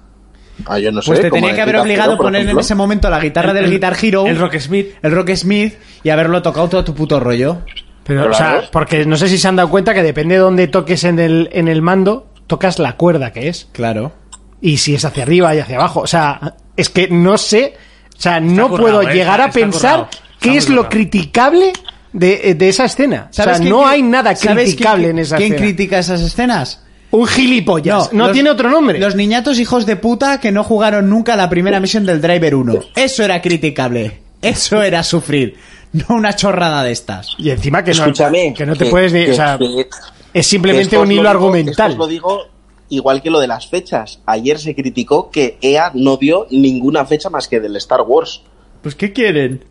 Ah, 0.66 0.78
yo 0.78 0.90
no 0.92 1.00
sé. 1.02 1.08
Pues 1.08 1.20
te 1.20 1.30
tenía 1.30 1.50
en 1.50 1.56
que 1.56 1.62
haber 1.62 1.76
obligado 1.76 2.14
a 2.14 2.16
poner 2.18 2.48
en 2.48 2.58
ese 2.58 2.74
momento 2.74 3.08
la 3.10 3.20
guitarra 3.20 3.52
del 3.52 3.70
Guitar 3.70 3.94
Hero, 4.02 4.26
El 4.26 4.38
Rock 4.38 4.56
Smith. 4.58 4.94
el 5.02 5.12
Rock 5.12 5.30
Smith, 5.34 5.74
y 6.02 6.08
haberlo 6.10 6.40
tocado 6.42 6.68
todo 6.68 6.84
tu 6.84 6.94
puto 6.94 7.20
rollo. 7.20 7.58
Pero, 8.06 8.30
o 8.30 8.34
sea, 8.34 8.62
porque 8.70 9.04
no 9.04 9.16
sé 9.16 9.28
si 9.28 9.36
se 9.38 9.48
han 9.48 9.56
dado 9.56 9.68
cuenta 9.70 9.92
que 9.94 10.02
depende 10.02 10.36
de 10.36 10.40
dónde 10.40 10.68
toques 10.68 11.04
en 11.04 11.18
el, 11.18 11.48
en 11.52 11.68
el 11.68 11.82
mando, 11.82 12.28
tocas 12.46 12.78
la 12.78 12.96
cuerda 12.96 13.32
que 13.32 13.48
es. 13.48 13.68
Claro. 13.72 14.12
Y 14.60 14.76
si 14.78 14.94
es 14.94 15.04
hacia 15.04 15.24
arriba 15.24 15.54
y 15.54 15.58
hacia 15.58 15.76
abajo. 15.76 16.00
O 16.00 16.06
sea, 16.06 16.54
es 16.76 16.88
que 16.88 17.08
no 17.08 17.36
sé. 17.36 17.74
O 18.16 18.20
sea, 18.20 18.40
no 18.40 18.68
currado, 18.68 18.82
puedo 19.00 19.02
eh, 19.10 19.12
llegar 19.14 19.40
está- 19.40 19.50
a 19.50 19.52
pensar 19.52 20.08
qué 20.40 20.56
es 20.56 20.68
lo 20.68 20.88
criticable 20.88 21.72
de, 22.12 22.54
de 22.54 22.68
esa 22.68 22.84
escena. 22.84 23.26
O 23.30 23.32
sea, 23.32 23.54
quién 23.58 23.68
no 23.68 23.86
hay 23.86 24.02
nada 24.02 24.34
¿sabes 24.34 24.40
quién 24.40 24.56
criticable 24.56 25.06
cri- 25.08 25.10
en 25.10 25.18
esa 25.18 25.36
¿Quién 25.36 25.52
escena. 25.54 25.66
critica 25.66 25.98
esas 25.98 26.20
escenas? 26.22 26.82
Un 27.10 27.26
gilipollas. 27.26 28.12
No, 28.12 28.24
los- 28.26 28.32
tiene 28.32 28.50
otro 28.50 28.70
nombre. 28.70 28.98
Los 28.98 29.14
niñatos 29.14 29.58
hijos 29.58 29.84
de 29.86 29.96
puta 29.96 30.40
que 30.40 30.52
no 30.52 30.64
jugaron 30.64 31.10
nunca 31.10 31.36
la 31.36 31.48
primera 31.50 31.78
misión 31.80 32.06
del 32.06 32.20
Driver 32.20 32.54
1. 32.54 32.80
Eso 32.94 33.22
era 33.24 33.42
criticable. 33.42 34.20
Eso 34.42 34.82
era 34.82 35.02
sufrir. 35.02 35.56
No 36.08 36.16
una 36.16 36.34
chorrada 36.34 36.82
de 36.82 36.92
estas. 36.92 37.34
Y 37.38 37.50
encima 37.50 37.82
que 37.84 37.92
no, 37.92 38.02
Escúchame. 38.04 38.54
que 38.54 38.66
no 38.66 38.74
te 38.76 38.86
puedes 38.86 39.12
que- 39.12 39.30
o 39.32 39.34
sea, 39.34 39.56
que- 39.58 39.88
es 40.34 40.46
simplemente 40.46 40.98
un 40.98 41.06
lo 41.08 41.12
hilo 41.12 41.22
digo- 41.22 41.30
argumental. 41.30 41.70
esto 41.70 41.84
os 41.92 41.96
lo 41.96 42.06
digo 42.06 42.40
igual 42.88 43.22
que 43.22 43.30
lo 43.30 43.40
de 43.40 43.46
las 43.48 43.66
fechas. 43.68 44.20
Ayer 44.26 44.58
se 44.58 44.74
criticó 44.74 45.30
que 45.30 45.58
EA 45.60 45.90
no 45.94 46.16
dio 46.18 46.46
ninguna 46.50 47.04
fecha 47.06 47.30
más 47.30 47.48
que 47.48 47.60
del 47.60 47.76
Star 47.76 48.02
Wars. 48.02 48.42
Pues 48.82 48.94
¿qué 48.94 49.12
quieren? 49.12 49.64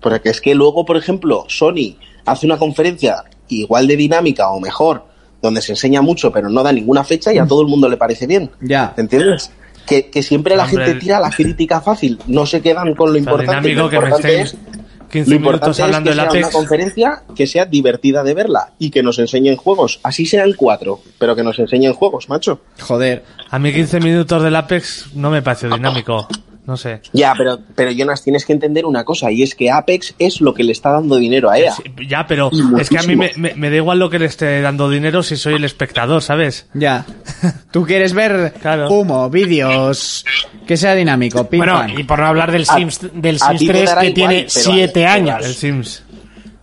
Porque 0.00 0.30
es 0.30 0.40
que 0.40 0.54
luego, 0.54 0.84
por 0.84 0.96
ejemplo, 0.96 1.44
Sony 1.48 1.96
hace 2.24 2.46
una 2.46 2.58
conferencia 2.58 3.24
igual 3.48 3.86
de 3.86 3.96
dinámica 3.96 4.50
o 4.50 4.60
mejor, 4.60 5.04
donde 5.42 5.60
se 5.62 5.72
enseña 5.72 6.02
mucho 6.02 6.32
pero 6.32 6.48
no 6.48 6.62
da 6.62 6.72
ninguna 6.72 7.04
fecha 7.04 7.32
y 7.32 7.38
a 7.38 7.46
todo 7.46 7.62
el 7.62 7.68
mundo 7.68 7.88
le 7.88 7.96
parece 7.96 8.26
bien. 8.26 8.50
Ya. 8.60 8.94
¿Entiendes? 8.96 9.50
Que, 9.86 10.10
que 10.10 10.22
siempre 10.22 10.56
la 10.56 10.64
Hombre, 10.64 10.84
gente 10.86 11.00
tira 11.00 11.20
la 11.20 11.30
crítica 11.30 11.80
fácil, 11.80 12.18
no 12.26 12.44
se 12.46 12.60
quedan 12.60 12.94
con 12.96 13.12
lo 13.12 13.18
importante. 13.18 13.68
dinámico 13.68 13.82
Lo 13.82 13.90
que 13.90 13.98
me 14.00 14.04
importante 14.06 14.40
es, 14.40 14.54
estén 14.54 14.85
15 15.10 15.30
lo 15.30 15.36
minutos 15.40 15.54
importante 15.54 15.70
es 15.70 15.80
hablando 15.84 16.10
que 16.10 16.10
del 16.10 16.16
sea 16.18 16.30
una 16.30 16.38
Apex. 16.40 16.54
conferencia 16.54 17.22
que 17.34 17.46
sea 17.46 17.64
divertida 17.66 18.22
de 18.22 18.34
verla 18.34 18.72
y 18.78 18.90
que 18.90 19.02
nos 19.02 19.18
enseñen 19.18 19.56
juegos. 19.56 20.00
Así 20.02 20.26
sean 20.26 20.52
cuatro, 20.54 21.00
pero 21.18 21.34
que 21.36 21.42
nos 21.42 21.58
enseñen 21.58 21.92
juegos, 21.94 22.28
macho. 22.28 22.60
Joder. 22.80 23.24
A 23.50 23.58
mí 23.58 23.72
15 23.72 24.00
minutos 24.00 24.42
del 24.42 24.56
Apex 24.56 25.14
no 25.14 25.30
me 25.30 25.42
pareció 25.42 25.70
dinámico. 25.70 26.26
No 26.66 26.76
sé. 26.76 27.00
Ya, 27.12 27.32
pero, 27.38 27.60
pero 27.76 27.92
Jonas, 27.92 28.24
tienes 28.24 28.44
que 28.44 28.52
entender 28.52 28.86
una 28.86 29.04
cosa, 29.04 29.30
y 29.30 29.42
es 29.42 29.54
que 29.54 29.70
Apex 29.70 30.14
es 30.18 30.40
lo 30.40 30.52
que 30.52 30.64
le 30.64 30.72
está 30.72 30.90
dando 30.90 31.14
dinero 31.16 31.48
a 31.48 31.58
EA. 31.58 31.72
Sí, 31.72 31.84
ya, 32.08 32.26
pero 32.26 32.50
Y 32.52 32.80
es 32.80 32.88
que 32.90 32.98
a 32.98 33.02
mí 33.02 33.14
me, 33.14 33.30
me- 33.36 33.54
me 33.54 33.70
da 33.70 33.76
igual 33.76 34.00
lo 34.00 34.10
que 34.10 34.18
le 34.18 34.26
esté 34.26 34.60
dando 34.60 34.90
dinero 34.90 35.22
si 35.22 35.36
soy 35.36 35.54
el 35.54 35.64
espectador, 35.64 36.22
¿sabes? 36.22 36.66
Ya. 36.74 37.06
Tú 37.70 37.84
quieres 37.86 38.12
ver 38.14 38.52
Claro. 38.60 38.88
humo, 38.90 39.30
vídeos, 39.30 40.24
que 40.66 40.76
sea 40.76 40.94
dinámico. 40.94 41.48
pim, 41.48 41.58
Bueno, 41.60 41.86
y 41.96 42.02
por 42.02 42.18
no 42.18 42.26
hablar 42.26 42.50
del 42.50 42.62
A- 42.68 42.74
Sims, 42.76 43.00
del 43.12 43.38
Sims 43.38 43.58
ti 43.60 43.66
te 43.68 43.72
3 43.72 43.84
dará 43.86 44.00
que 44.00 44.06
igual, 44.08 44.14
tiene 44.14 44.46
pero 44.52 44.70
a- 44.70 44.74
7 44.74 44.90
pero 44.94 45.08
años. 45.10 45.46
El 45.46 45.54
Sims. 45.54 46.02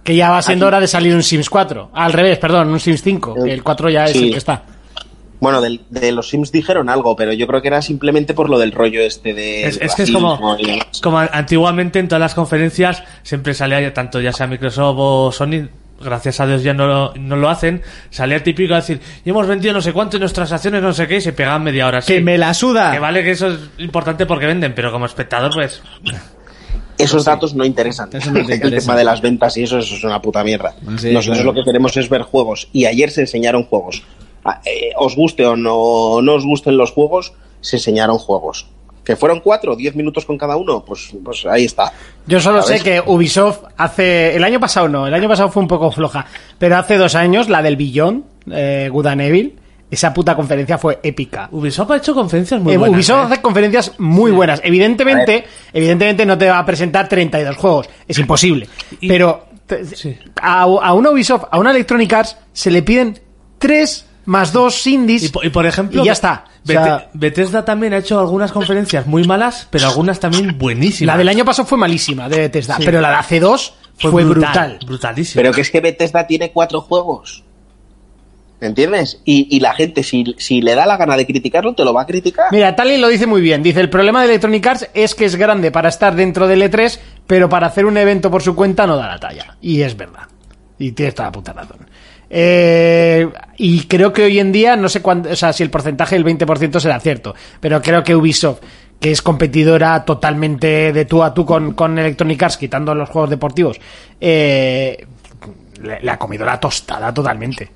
Que 0.04 0.18
ya 0.18 0.30
va 0.32 0.42
siendo 0.42 0.68
hora 0.68 0.82
de 0.82 0.88
salir 0.88 1.16
un 1.16 1.24
Sims 1.24 1.50
4. 1.50 1.92
Al 1.94 2.12
revés, 2.12 2.38
perdón, 2.38 2.68
un 2.70 2.80
Sims 2.82 3.02
5. 3.02 3.36
que 3.46 3.54
el 3.54 3.64
4 3.64 3.90
ya 3.90 4.04
es 4.04 4.12
Sí. 4.12 4.26
el 4.26 4.32
que 4.32 4.38
está. 4.38 4.64
Bueno, 5.44 5.62
del- 5.62 5.82
de, 5.90 6.12
los 6.14 6.30
Sims 6.30 6.52
dijeron 6.54 6.88
algo, 6.90 7.16
pero 7.18 7.34
yo 7.34 7.46
creo 7.48 7.62
que 7.62 7.68
era 7.68 7.82
simplemente 7.82 8.34
por 8.34 8.50
lo 8.50 8.58
del 8.58 8.72
rollo 8.72 9.02
este 9.02 9.34
de. 9.34 9.66
Es, 9.66 9.78
es 9.82 9.94
que 9.94 10.04
es 10.04 10.12
como, 10.12 10.40
como 11.02 11.20
antiguamente 11.20 12.00
en 12.00 12.08
todas 12.08 12.22
las 12.22 12.34
conferencias 12.34 13.04
siempre 13.24 13.54
salía 13.54 13.94
tanto 13.94 14.22
ya 14.22 14.32
sea 14.32 14.48
Microsoft 14.48 14.96
o 15.00 15.32
Sony, 15.34 15.68
gracias 16.02 16.40
a 16.40 16.48
Dios 16.48 16.64
ya 16.64 16.74
no, 16.74 16.88
lo- 16.88 17.14
no 17.16 17.36
lo 17.36 17.50
hacen, 17.50 17.82
salía 18.10 18.42
típico 18.42 18.74
a 18.74 18.78
decir, 18.78 19.02
y 19.26 19.30
hemos 19.32 19.46
vendido 19.46 19.74
no 19.74 19.82
sé 19.82 19.92
cuánto 19.92 20.16
y 20.18 20.20
nuestras 20.22 20.52
acciones 20.54 20.82
no 20.82 20.94
sé 20.94 21.08
qué 21.08 21.18
y 21.18 21.22
se 21.22 21.34
pegaban 21.34 21.62
media 21.64 21.88
hora 21.88 21.98
así. 22.00 22.14
Que 22.14 22.22
me 22.22 22.38
la 22.38 22.54
suda. 22.54 22.92
Que 22.94 23.00
vale 23.00 23.22
que 23.24 23.32
eso 23.32 23.48
es 23.50 23.60
importante 23.80 24.26
porque 24.26 24.46
venden, 24.46 24.74
pero 24.74 24.92
como 24.94 25.06
espectador 25.06 25.52
pues... 25.54 25.82
Esos 26.98 27.26
datos 27.26 27.56
no 27.56 27.66
interesan. 27.66 28.10
Eso 28.14 28.32
no 28.32 28.40
el 28.48 28.60
tema 28.80 28.96
de 28.96 29.04
las 29.04 29.20
ventas 29.22 29.58
y 29.58 29.64
eso, 29.64 29.80
eso 29.80 29.96
es 29.96 30.04
una 30.04 30.22
puta 30.22 30.44
mierda. 30.44 30.74
Sí, 30.98 31.12
Nosotros 31.12 31.40
claro. 31.40 31.44
lo 31.44 31.54
que 31.54 31.64
queremos 31.66 31.98
es 31.98 32.08
ver 32.08 32.22
juegos. 32.22 32.70
Y 32.72 32.86
ayer 32.86 33.10
se 33.10 33.22
enseñaron 33.22 33.64
juegos. 33.64 34.04
Ah, 34.46 34.62
eh, 34.66 34.92
os 34.98 35.16
guste 35.16 35.46
o 35.46 35.56
no, 35.56 36.22
no 36.22 36.34
os 36.36 36.46
gusten 36.46 36.76
los 36.78 36.92
juegos, 36.92 37.34
se 37.62 37.78
enseñaron 37.78 38.18
juegos. 38.18 38.68
Que 39.06 39.16
fueron 39.18 39.42
cuatro, 39.42 39.76
diez 39.76 39.96
minutos 39.96 40.26
con 40.26 40.38
cada 40.38 40.56
uno, 40.56 40.84
pues, 40.86 41.14
pues 41.24 41.46
ahí 41.46 41.66
está. 41.66 41.92
Yo 42.26 42.40
solo 42.40 42.62
sé 42.62 42.80
que 42.80 43.02
Ubisoft 43.06 43.64
hace. 43.76 44.34
El 44.36 44.44
año 44.46 44.60
pasado 44.62 44.88
no, 44.88 45.08
el 45.08 45.14
año 45.14 45.28
pasado 45.28 45.50
fue 45.50 45.62
un 45.62 45.68
poco 45.68 45.92
floja. 45.92 46.26
Pero 46.58 46.78
hace 46.78 46.98
dos 46.98 47.14
años, 47.16 47.50
la 47.50 47.62
del 47.62 47.76
Billón, 47.76 48.24
eh, 48.50 48.88
Good 48.92 49.06
and 49.08 49.22
Evil, 49.22 49.60
esa 49.92 50.14
puta 50.14 50.36
conferencia 50.38 50.78
fue 50.78 51.00
épica. 51.04 51.50
Ubisoft 51.52 51.92
ha 51.92 51.98
hecho 51.98 52.16
conferencias 52.16 52.62
muy 52.62 52.74
Eh, 52.74 52.78
buenas. 52.78 52.96
Ubisoft 52.96 53.20
¿eh? 53.20 53.34
hace 53.34 53.42
conferencias 53.42 53.92
muy 54.00 54.32
buenas. 54.32 54.62
Evidentemente, 54.64 55.44
evidentemente 55.74 56.26
no 56.26 56.38
te 56.38 56.48
va 56.50 56.60
a 56.60 56.66
presentar 56.66 57.10
32 57.10 57.58
juegos. 57.58 57.90
Es 58.08 58.18
imposible. 58.20 58.70
Y- 59.02 59.08
Pero 59.10 59.48
te- 59.68 59.86
Sí. 59.86 60.18
a, 60.42 60.62
a 60.62 60.94
una 60.94 61.10
Ubisoft, 61.12 61.44
a 61.52 61.60
una 61.60 61.72
Electronic 61.72 62.12
Arts, 62.14 62.38
se 62.54 62.72
le 62.72 62.82
piden 62.84 63.20
3 63.60 64.06
más 64.26 64.54
2 64.54 64.88
indies. 64.88 65.24
Y, 65.24 65.30
po- 65.30 65.44
y 65.44 65.50
por 65.50 65.66
ejemplo, 65.66 66.02
y 66.02 66.06
ya 66.06 66.14
está. 66.14 66.46
O 66.64 66.68
Bete- 66.68 66.84
sea, 66.84 67.10
Bethesda 67.14 67.66
también 67.66 67.94
ha 67.94 67.98
hecho 67.98 68.20
algunas 68.20 68.52
conferencias 68.52 69.06
muy 69.06 69.26
malas, 69.26 69.68
pero 69.70 69.88
algunas 69.88 70.20
también 70.20 70.58
buenísimas. 70.58 71.14
la 71.14 71.18
del 71.18 71.30
año 71.30 71.44
pasado 71.46 71.68
fue 71.68 71.78
malísima 71.78 72.30
de 72.30 72.38
Bethesda, 72.40 72.78
Sí. 72.78 72.84
pero 72.86 73.02
la 73.02 73.10
de 73.10 73.16
hace 73.16 73.40
dos 73.40 73.74
fue, 73.98 74.24
brutal. 74.24 74.80
Brutalísima. 74.86 75.42
Pero 75.42 75.54
que 75.54 75.62
es 75.62 75.70
que 75.70 75.82
Bethesda 75.82 76.26
tiene 76.26 76.52
cuatro 76.52 76.82
juegos. 76.82 77.44
¿Entiendes? 78.62 79.20
Y, 79.26 79.54
y 79.54 79.60
la 79.60 79.74
gente, 79.74 80.04
si, 80.04 80.24
si 80.38 80.62
le 80.62 80.74
da 80.74 80.86
la 80.86 80.96
gana 80.96 81.18
de 81.18 81.26
criticarlo, 81.26 81.74
te 81.74 81.84
lo 81.84 81.94
va 81.94 82.04
a 82.04 82.06
criticar. 82.06 82.46
Mira, 82.52 82.74
Tali 82.78 82.96
lo 82.98 83.10
dice 83.10 83.28
muy 83.28 83.42
bien. 83.42 83.62
Dice, 83.62 83.82
el 83.82 83.90
problema 83.90 84.22
de 84.22 84.28
Electronic 84.30 84.66
Arts 84.66 84.90
es 84.94 85.16
que 85.16 85.26
es 85.26 85.36
grande 85.36 85.70
para 85.70 85.90
estar 85.90 86.16
dentro 86.16 86.48
del 86.48 86.62
E3, 86.62 86.98
pero 87.28 87.50
para 87.50 87.68
hacer 87.68 87.86
un 87.86 87.98
evento 87.98 88.32
por 88.32 88.42
su 88.42 88.56
cuenta 88.56 88.88
no 88.88 88.96
da 88.96 89.08
la 89.10 89.20
talla. 89.20 89.58
Y 89.62 89.82
es 89.82 89.98
verdad. 89.98 90.24
Y 90.80 90.94
tienes 90.94 91.14
toda 91.14 91.28
la 91.28 91.32
puta 91.34 91.52
razón. 91.52 91.78
Eh, 92.36 93.30
y 93.58 93.86
creo 93.86 94.12
que 94.12 94.24
hoy 94.24 94.40
en 94.40 94.52
día, 94.52 94.76
no 94.76 94.90
sé 94.90 95.04
cuánto, 95.04 95.30
o 95.30 95.36
sea, 95.36 95.54
si 95.54 95.62
el 95.62 95.70
porcentaje 95.70 96.16
del 96.16 96.26
20% 96.26 96.80
será 96.80 97.00
cierto, 97.00 97.36
pero 97.60 97.80
creo 97.80 98.04
que 98.04 98.16
Ubisoft, 98.16 98.60
que 99.00 99.12
es 99.12 99.22
competidora 99.22 100.04
totalmente 100.04 100.92
de 100.92 101.06
tú 101.06 101.22
a 101.22 101.32
tú 101.32 101.46
con, 101.46 101.74
con 101.76 102.00
Electronic 102.00 102.42
Arts, 102.42 102.58
quitando 102.58 102.96
los 102.96 103.08
juegos 103.08 103.30
deportivos, 103.30 103.80
eh, 104.20 105.06
le, 105.84 106.00
le 106.00 106.12
ha 106.12 106.18
comido 106.18 106.44
la 106.44 106.60
tostada 106.60 107.14
totalmente. 107.14 107.70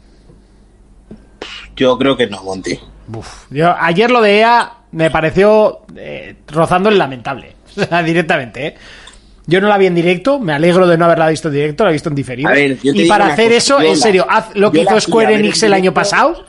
Yo 1.75 1.95
creo 1.99 2.17
que 2.17 2.25
no, 2.25 2.43
Monty. 2.43 2.79
Uf, 3.13 3.45
yo, 3.51 3.75
ayer 3.79 4.09
lo 4.09 4.21
de 4.21 4.39
EA 4.39 4.73
me 4.91 5.11
pareció 5.11 5.81
eh, 5.95 6.35
rozando 6.47 6.89
el 6.89 6.97
lamentable. 6.97 7.55
Directamente, 8.05 8.67
¿eh? 8.67 8.75
Yo 9.47 9.61
no 9.61 9.69
la 9.69 9.77
vi 9.77 9.85
en 9.85 9.95
directo, 9.95 10.39
me 10.39 10.51
alegro 10.53 10.85
de 10.87 10.97
no 10.97 11.05
haberla 11.05 11.29
visto 11.29 11.47
en 11.47 11.53
directo, 11.55 11.83
la 11.85 11.89
he 11.91 11.93
visto 11.93 12.09
en 12.09 12.15
diferido. 12.15 12.49
A 12.49 12.51
ver, 12.53 12.77
yo 12.83 12.93
te 12.93 13.03
y 13.03 13.07
para 13.07 13.27
hacer 13.27 13.45
cosa, 13.47 13.57
eso, 13.57 13.81
en 13.81 13.89
la- 13.91 13.95
serio, 13.95 14.27
haz 14.29 14.49
lo 14.55 14.71
que 14.71 14.81
hizo 14.81 14.99
Square 14.99 15.33
Enix 15.35 15.63
el 15.63 15.73
año 15.73 15.93
pasado, 15.93 16.45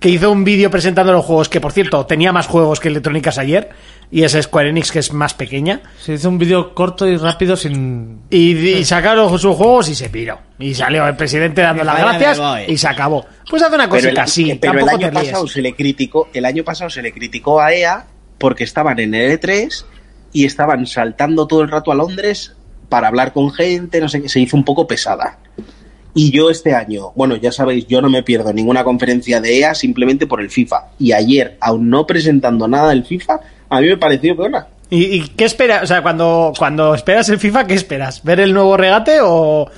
que 0.00 0.08
hizo 0.08 0.30
un 0.32 0.44
vídeo 0.44 0.70
presentando 0.70 1.12
los 1.12 1.24
juegos, 1.24 1.48
que 1.48 1.60
por 1.60 1.72
cierto, 1.72 2.06
tenía 2.06 2.32
más 2.32 2.46
juegos 2.46 2.80
que 2.80 2.88
Electrónicas 2.88 3.36
ayer, 3.36 3.68
y 4.10 4.22
es 4.22 4.32
Square 4.32 4.70
Enix 4.70 4.90
que 4.92 5.00
es 5.00 5.12
más 5.12 5.34
pequeña. 5.34 5.82
Se 6.00 6.14
hizo 6.14 6.30
un 6.30 6.38
vídeo 6.38 6.72
corto 6.74 7.06
y 7.06 7.18
rápido 7.18 7.54
sin... 7.56 8.20
Y, 8.30 8.56
y 8.56 8.84
sacaron 8.86 9.38
sus 9.38 9.54
juegos 9.54 9.88
y 9.90 9.94
se 9.94 10.08
piró. 10.08 10.38
Y 10.58 10.72
salió 10.74 11.06
el 11.06 11.16
presidente 11.16 11.60
dando 11.60 11.84
las 11.84 11.98
gracias 11.98 12.40
y 12.66 12.78
se 12.78 12.88
acabó. 12.88 13.26
Pues 13.50 13.62
haz 13.62 13.72
una 13.72 13.88
cosita 13.90 14.22
así, 14.22 14.54
pero 14.58 14.72
el 14.74 14.78
tampoco 14.86 14.96
año 15.04 15.08
te 15.08 15.12
pasado 15.26 15.46
se 15.46 15.60
le 15.60 15.74
criticó, 15.74 16.28
el 16.32 16.44
año 16.46 16.64
pasado 16.64 16.88
se 16.88 17.02
le 17.02 17.12
criticó 17.12 17.60
a 17.60 17.74
EA 17.74 18.06
porque 18.38 18.64
estaban 18.64 18.98
en 19.00 19.14
el 19.14 19.38
E3 19.38 19.84
y 20.32 20.44
estaban 20.44 20.86
saltando 20.86 21.46
todo 21.46 21.62
el 21.62 21.68
rato 21.68 21.92
a 21.92 21.94
Londres 21.94 22.54
para 22.88 23.08
hablar 23.08 23.32
con 23.32 23.50
gente, 23.52 24.00
no 24.00 24.08
sé 24.08 24.22
qué, 24.22 24.28
se 24.28 24.40
hizo 24.40 24.56
un 24.56 24.64
poco 24.64 24.86
pesada. 24.86 25.38
Y 26.14 26.30
yo 26.30 26.50
este 26.50 26.74
año, 26.74 27.12
bueno, 27.14 27.36
ya 27.36 27.52
sabéis, 27.52 27.86
yo 27.86 28.00
no 28.00 28.08
me 28.08 28.22
pierdo 28.22 28.52
ninguna 28.52 28.82
conferencia 28.82 29.40
de 29.40 29.58
EA 29.58 29.74
simplemente 29.74 30.26
por 30.26 30.40
el 30.40 30.50
FIFA. 30.50 30.88
Y 30.98 31.12
ayer, 31.12 31.56
aún 31.60 31.90
no 31.90 32.06
presentando 32.06 32.66
nada 32.66 32.90
del 32.90 33.04
FIFA, 33.04 33.40
a 33.68 33.80
mí 33.80 33.88
me 33.88 33.96
pareció 33.98 34.34
buena. 34.34 34.66
¿Y, 34.90 35.04
y 35.04 35.28
qué 35.28 35.44
esperas? 35.44 35.82
O 35.82 35.86
sea, 35.86 36.02
cuando, 36.02 36.52
cuando 36.58 36.94
esperas 36.94 37.28
el 37.28 37.38
FIFA, 37.38 37.66
¿qué 37.66 37.74
esperas? 37.74 38.24
¿Ver 38.24 38.40
el 38.40 38.54
nuevo 38.54 38.76
regate 38.76 39.20
o, 39.20 39.70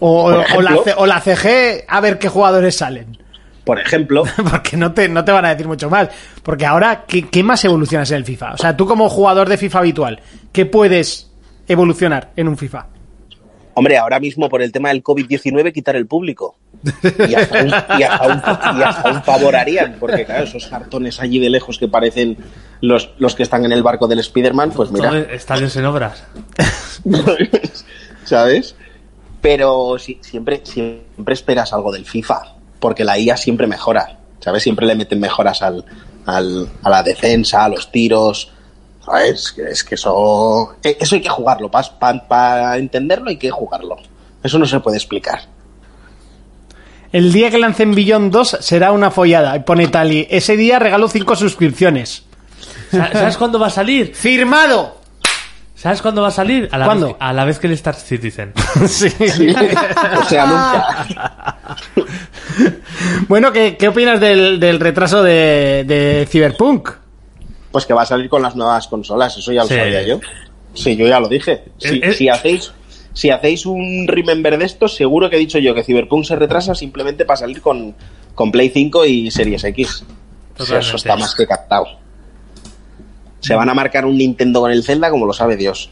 o, 0.00 0.30
la, 0.62 0.76
o 0.96 1.06
la 1.06 1.20
CG 1.20 1.84
a 1.86 2.00
ver 2.00 2.18
qué 2.18 2.28
jugadores 2.28 2.76
salen? 2.76 3.18
Por 3.66 3.80
ejemplo, 3.80 4.24
Porque 4.50 4.76
no 4.76 4.92
te, 4.92 5.08
no 5.08 5.24
te 5.24 5.32
van 5.32 5.44
a 5.44 5.50
decir 5.50 5.66
mucho 5.66 5.90
más. 5.90 6.08
Porque 6.42 6.64
ahora, 6.64 7.04
¿qué, 7.06 7.28
qué 7.28 7.42
más 7.42 7.64
evolucionas 7.64 8.10
en 8.12 8.18
el 8.18 8.24
FIFA? 8.24 8.54
O 8.54 8.56
sea, 8.56 8.76
tú 8.76 8.86
como 8.86 9.08
jugador 9.08 9.48
de 9.48 9.58
FIFA 9.58 9.80
habitual, 9.80 10.20
¿qué 10.52 10.64
puedes 10.64 11.32
evolucionar 11.66 12.30
en 12.36 12.48
un 12.48 12.56
FIFA? 12.56 12.86
Hombre, 13.74 13.98
ahora 13.98 14.20
mismo 14.20 14.48
por 14.48 14.62
el 14.62 14.72
tema 14.72 14.88
del 14.88 15.02
COVID-19 15.02 15.72
quitar 15.72 15.96
el 15.96 16.06
público. 16.06 16.56
Y 17.28 17.34
hasta, 17.34 17.62
un, 17.62 17.68
y, 17.98 18.02
hasta 18.04 18.26
un, 18.26 18.78
y 18.78 18.82
hasta 18.82 19.10
un 19.10 19.22
favor 19.22 19.54
harían, 19.54 19.96
porque 20.00 20.24
claro, 20.24 20.44
esos 20.44 20.66
cartones 20.66 21.20
allí 21.20 21.38
de 21.40 21.50
lejos 21.50 21.78
que 21.78 21.88
parecen 21.88 22.38
los, 22.80 23.10
los 23.18 23.34
que 23.34 23.42
están 23.42 23.66
en 23.66 23.72
el 23.72 23.82
barco 23.82 24.06
del 24.06 24.20
Spider-Man, 24.20 24.70
pues 24.70 24.90
mira, 24.90 25.18
estadios 25.30 25.76
en 25.76 25.84
obras. 25.84 26.24
¿sabes? 28.24 28.76
Pero 29.40 29.98
sí, 29.98 30.18
siempre, 30.22 30.60
siempre 30.64 31.34
esperas 31.34 31.72
algo 31.72 31.92
del 31.92 32.06
FIFA, 32.06 32.55
porque 32.80 33.04
la 33.04 33.18
IA 33.18 33.36
siempre 33.36 33.66
mejora, 33.66 34.18
¿sabes? 34.40 34.62
Siempre 34.62 34.86
le 34.86 34.94
meten 34.94 35.20
mejoras 35.20 35.62
al, 35.62 35.84
al- 36.26 36.68
a 36.82 36.90
la 36.90 37.02
defensa, 37.02 37.64
a 37.64 37.68
los 37.68 37.90
tiros, 37.90 38.50
¿sabes? 39.04 39.52
Que 39.52 39.62
Es 39.70 39.84
que 39.84 39.94
eso, 39.96 40.76
eh, 40.82 40.96
eso 41.00 41.14
hay 41.14 41.20
que 41.22 41.28
jugarlo, 41.28 41.70
para 41.70 42.76
entenderlo 42.76 43.30
hay 43.30 43.36
que 43.38 43.50
jugarlo. 43.50 43.96
Eso 44.42 44.58
no 44.58 44.66
se 44.66 44.78
puede 44.80 44.96
explicar. 44.96 45.40
El 47.12 47.32
día 47.32 47.50
que 47.50 47.58
lancen 47.58 47.94
Beyond 47.94 48.32
2 48.32 48.58
será 48.60 48.92
una 48.92 49.10
follada. 49.10 49.56
Y 49.56 49.60
pone 49.60 49.88
Tali, 49.88 50.26
ese 50.30 50.56
día 50.56 50.78
regalo 50.78 51.08
5 51.08 51.36
suscripciones. 51.36 52.24
Sa- 52.90 53.10
¿Sabes 53.12 53.36
cuándo 53.36 53.58
va 53.58 53.68
a 53.68 53.70
salir? 53.70 54.12
¡Firmado! 54.14 55.00
¿Sabes 55.86 56.02
cuándo 56.02 56.20
va 56.22 56.28
a 56.28 56.32
salir? 56.32 56.68
A 56.72 56.78
la, 56.78 56.84
¿Cuándo? 56.86 57.06
Vez, 57.06 57.16
a 57.20 57.32
la 57.32 57.44
vez 57.44 57.60
que 57.60 57.68
el 57.68 57.74
Star 57.74 57.94
Citizen. 57.94 58.52
sí. 58.88 59.06
O 60.20 60.24
sea, 60.24 60.46
nunca. 60.46 61.58
Bueno, 63.28 63.52
¿qué, 63.52 63.76
qué 63.76 63.86
opinas 63.86 64.18
del, 64.18 64.58
del 64.58 64.80
retraso 64.80 65.22
de, 65.22 65.84
de 65.86 66.26
Cyberpunk? 66.28 66.90
Pues 67.70 67.86
que 67.86 67.94
va 67.94 68.02
a 68.02 68.06
salir 68.06 68.28
con 68.28 68.42
las 68.42 68.56
nuevas 68.56 68.88
consolas, 68.88 69.36
eso 69.36 69.52
ya 69.52 69.62
lo 69.62 69.68
Sí. 69.68 69.76
sabía 69.76 70.02
yo. 70.02 70.18
Sí, 70.74 70.96
yo 70.96 71.06
ya 71.06 71.20
lo 71.20 71.28
dije. 71.28 71.62
Si, 71.78 71.88
Eh, 71.98 72.00
eh. 72.02 72.12
si 72.14 72.28
hacéis 72.28 72.72
si 73.12 73.30
hacéis 73.30 73.64
un 73.64 74.06
remember 74.08 74.58
de 74.58 74.64
esto, 74.64 74.88
seguro 74.88 75.30
que 75.30 75.36
he 75.36 75.38
dicho 75.38 75.60
yo 75.60 75.72
que 75.72 75.84
Cyberpunk 75.84 76.24
se 76.24 76.34
retrasa 76.34 76.74
simplemente 76.74 77.24
para 77.24 77.36
salir 77.36 77.62
con, 77.62 77.94
con 78.34 78.50
Play 78.50 78.70
5 78.70 79.06
y 79.06 79.30
Series 79.30 79.62
X. 79.62 80.04
O 80.58 80.64
sea, 80.66 80.80
eso 80.80 80.96
está 80.96 81.16
más 81.16 81.32
que 81.36 81.46
captado. 81.46 81.86
Se 83.46 83.54
van 83.54 83.68
a 83.68 83.74
marcar 83.74 84.04
un 84.06 84.16
Nintendo 84.18 84.60
con 84.60 84.70
el 84.70 84.82
Zelda 84.82 85.10
como 85.10 85.26
lo 85.26 85.32
sabe 85.32 85.56
Dios. 85.56 85.90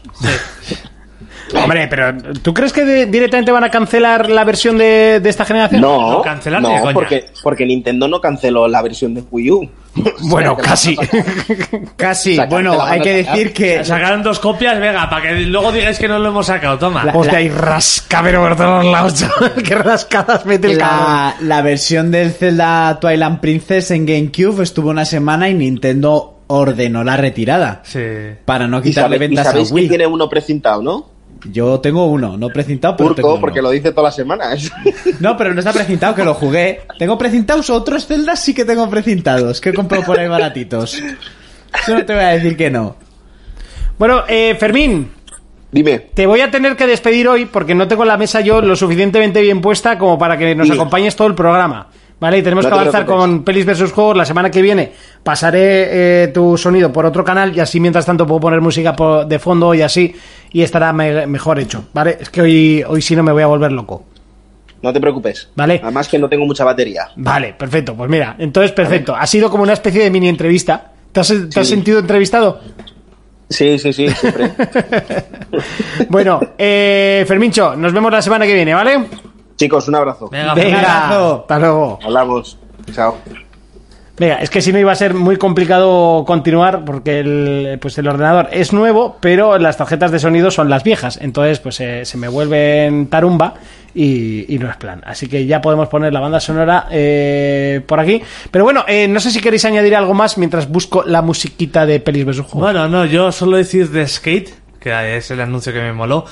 Hombre, 1.53 1.87
pero 1.87 2.11
¿tú 2.41 2.53
crees 2.55 2.73
que 2.73 2.83
de- 2.83 3.05
directamente 3.05 3.51
van 3.51 3.63
a 3.63 3.69
cancelar 3.69 4.29
la 4.31 4.43
versión 4.43 4.79
de, 4.79 5.19
de 5.21 5.29
esta 5.29 5.45
generación? 5.45 5.79
No, 5.79 6.13
No, 6.13 6.21
cancelar 6.23 6.59
no 6.61 6.69
coña. 6.81 6.93
porque, 6.93 7.25
porque 7.43 7.65
Nintendo 7.67 8.07
no 8.07 8.19
canceló 8.19 8.67
la 8.67 8.81
versión 8.81 9.13
de 9.13 9.23
Wii 9.29 9.51
U. 9.51 9.69
Bueno, 10.21 10.53
O 10.59 10.63
sea, 10.63 10.63
que 10.63 10.69
casi. 10.69 10.95
Casi. 11.95 12.35
Saca- 12.35 12.49
bueno, 12.49 12.75
la 12.75 12.85
hay 12.89 12.99
que 13.01 13.23
decir 13.23 13.53
que 13.53 13.85
Sacaron 13.85 14.23
dos 14.23 14.39
copias, 14.39 14.79
venga, 14.79 15.07
para 15.09 15.21
que 15.29 15.35
luego 15.41 15.71
digáis 15.71 15.99
que 15.99 16.07
no 16.07 16.17
lo 16.17 16.29
hemos 16.29 16.47
sacado. 16.47 16.79
Toma. 16.79 17.05
Hostia, 17.13 17.39
y 17.41 17.49
rasca, 17.49 18.21
pero 18.23 18.41
por 18.41 18.57
todos 18.57 18.83
lados, 18.85 19.13
chaval. 19.15 19.53
Qué 19.63 19.75
rascadas 19.75 20.45
mete 20.47 20.71
el 20.71 20.77
cabrón. 20.79 20.99
la, 21.07 21.35
la 21.41 21.61
versión 21.61 22.09
del 22.11 22.31
Zelda 22.31 22.97
Twilight 22.99 23.39
Princess 23.39 23.91
en 23.91 24.05
GameCube 24.07 24.63
estuvo 24.63 24.89
una 24.89 25.05
semana 25.05 25.47
y 25.47 25.53
Nintendo 25.53 26.34
ordenó 26.47 27.03
la 27.03 27.17
retirada. 27.17 27.81
Sí. 27.83 27.99
Para 28.45 28.67
no 28.67 28.79
Y, 28.79 28.83
quitarle 28.83 29.15
sabe- 29.17 29.25
y 29.25 29.27
ventas 29.29 29.47
a 29.47 29.51
sabéis 29.51 29.69
que 29.69 29.73
Wii. 29.75 29.89
tiene 29.89 30.07
uno 30.07 30.29
precintado, 30.29 30.81
¿no? 30.81 31.09
Yo 31.51 31.79
tengo 31.79 32.05
uno, 32.07 32.37
no 32.37 32.49
precintado, 32.49 32.95
pero 32.97 33.13
tengo 33.13 33.27
Urco, 33.29 33.33
uno. 33.35 33.41
porque 33.41 33.61
lo 33.61 33.69
dice 33.69 33.91
todas 33.91 34.09
las 34.09 34.15
semanas. 34.15 34.71
No, 35.19 35.37
pero 35.37 35.53
no 35.53 35.59
está 35.59 35.71
precintado, 35.73 36.15
que 36.15 36.23
lo 36.23 36.33
jugué. 36.33 36.81
Tengo 36.97 37.17
precintados 37.17 37.69
otros 37.69 38.07
Zeldas 38.07 38.39
sí 38.41 38.53
que 38.53 38.65
tengo 38.65 38.89
precintados, 38.89 39.61
que 39.61 39.69
he 39.69 39.73
comprado 39.73 40.03
por 40.03 40.19
ahí 40.19 40.27
baratitos. 40.27 40.99
Yo 41.87 41.93
no 41.93 42.05
te 42.05 42.13
voy 42.13 42.23
a 42.23 42.29
decir 42.29 42.57
que 42.57 42.69
no. 42.71 42.95
Bueno, 43.99 44.23
eh, 44.27 44.55
Fermín, 44.59 45.09
Dime. 45.71 45.99
te 45.99 46.25
voy 46.25 46.41
a 46.41 46.49
tener 46.51 46.75
que 46.75 46.87
despedir 46.87 47.27
hoy 47.27 47.45
porque 47.45 47.75
no 47.75 47.87
tengo 47.87 48.05
la 48.05 48.17
mesa 48.17 48.41
yo 48.41 48.61
lo 48.61 48.75
suficientemente 48.75 49.41
bien 49.41 49.61
puesta 49.61 49.97
como 49.97 50.17
para 50.17 50.37
que 50.37 50.55
nos 50.55 50.69
acompañes 50.71 51.15
todo 51.15 51.27
el 51.27 51.35
programa. 51.35 51.87
¿Vale? 52.19 52.37
Y 52.37 52.43
tenemos 52.43 52.63
No 52.63 52.69
que 52.69 52.75
te 52.75 52.79
avanzar 52.79 53.05
preocupes. 53.05 53.29
con 53.29 53.43
pelis 53.43 53.65
versus 53.65 53.91
juegos. 53.91 54.15
La 54.15 54.25
semana 54.25 54.49
que 54.49 54.61
viene 54.61 54.91
pasaré 55.23 56.23
eh, 56.23 56.27
tu 56.29 56.57
sonido 56.57 56.91
por 56.93 57.05
otro 57.05 57.23
canal 57.25 57.55
y 57.55 57.59
así 57.59 57.79
mientras 57.79 58.05
tanto 58.05 58.25
puedo 58.25 58.39
poner 58.39 58.61
música 58.61 58.95
po- 58.95 59.25
de 59.25 59.37
fondo 59.37 59.73
y 59.73 59.81
así 59.81 60.15
y 60.51 60.61
estará 60.61 60.93
me- 60.93 61.27
mejor 61.27 61.59
hecho. 61.59 61.85
¿Vale? 61.93 62.17
Es 62.21 62.29
que 62.29 62.41
hoy, 62.41 62.83
hoy 62.87 63.01
sí 63.01 63.15
no 63.15 63.23
me 63.23 63.31
voy 63.33 63.43
a 63.43 63.47
volver 63.47 63.71
loco. 63.73 64.05
No 64.81 64.93
te 64.93 65.01
preocupes. 65.01 65.49
Vale. 65.55 65.81
Además 65.83 66.07
que 66.07 66.17
no 66.17 66.29
tengo 66.29 66.45
mucha 66.45 66.63
batería. 66.63 67.09
Vale, 67.17 67.53
perfecto. 67.53 67.95
Pues 67.95 68.09
mira, 68.09 68.35
entonces 68.39 68.71
perfecto. 68.71 69.15
Ha 69.15 69.27
sido 69.27 69.49
como 69.49 69.63
una 69.63 69.73
especie 69.73 70.03
de 70.03 70.09
mini 70.11 70.29
entrevista. 70.29 70.91
¿Te 71.11 71.19
has, 71.19 71.33
te 71.49 71.59
has 71.59 71.67
sentido 71.67 71.99
entrevistado? 71.99 72.61
Sí, 73.49 73.77
sí, 73.77 73.91
sí, 73.93 74.07
siempre. 74.09 74.51
Bueno, 76.09 76.39
eh, 76.57 77.23
Fermincho, 77.27 77.75
nos 77.75 77.93
vemos 77.93 78.11
la 78.11 78.21
semana 78.21 78.45
que 78.45 78.53
viene, 78.53 78.73
¿vale? 78.73 79.05
Chicos, 79.57 79.87
un 79.87 79.95
abrazo. 79.95 80.29
Venga, 80.29 80.53
Venga, 80.53 81.05
abrazo. 81.05 81.39
hasta 81.41 81.59
luego. 81.59 81.99
Hablamos. 82.03 82.57
Chao. 82.93 83.15
Venga, 84.17 84.35
es 84.35 84.49
que 84.49 84.61
si 84.61 84.71
no 84.71 84.79
iba 84.79 84.93
a 84.93 84.95
ser 84.95 85.13
muy 85.13 85.35
complicado 85.35 86.23
continuar 86.25 86.85
porque 86.85 87.19
el, 87.19 87.77
pues 87.81 87.97
el 87.97 88.07
ordenador 88.07 88.47
es 88.51 88.71
nuevo, 88.71 89.17
pero 89.19 89.57
las 89.57 89.75
tarjetas 89.75 90.09
de 90.11 90.19
sonido 90.19 90.51
son 90.51 90.69
las 90.69 90.83
viejas. 90.83 91.19
Entonces, 91.21 91.59
pues 91.59 91.81
eh, 91.81 92.05
se 92.05 92.17
me 92.17 92.29
vuelven 92.29 93.07
tarumba 93.07 93.55
y, 93.93 94.53
y 94.53 94.57
no 94.57 94.69
es 94.69 94.77
plan. 94.77 95.01
Así 95.05 95.27
que 95.27 95.45
ya 95.45 95.59
podemos 95.61 95.89
poner 95.89 96.13
la 96.13 96.21
banda 96.21 96.39
sonora 96.39 96.87
eh, 96.91 97.81
por 97.85 97.99
aquí. 97.99 98.21
Pero 98.51 98.63
bueno, 98.63 98.85
eh, 98.87 99.09
no 99.09 99.19
sé 99.19 99.31
si 99.31 99.41
queréis 99.41 99.65
añadir 99.65 99.95
algo 99.97 100.13
más 100.13 100.37
mientras 100.37 100.69
busco 100.69 101.03
la 101.03 101.21
musiquita 101.21 101.85
de 101.85 101.99
Pelis 101.99 102.23
vs. 102.25 102.51
Bueno, 102.53 102.87
no, 102.87 103.03
yo 103.03 103.33
solo 103.33 103.57
decir 103.57 103.89
de 103.89 104.07
Skate, 104.07 104.49
es 104.85 105.31
el 105.31 105.41
anuncio 105.41 105.73
que 105.73 105.81
me 105.81 105.93
moló, 105.93 106.25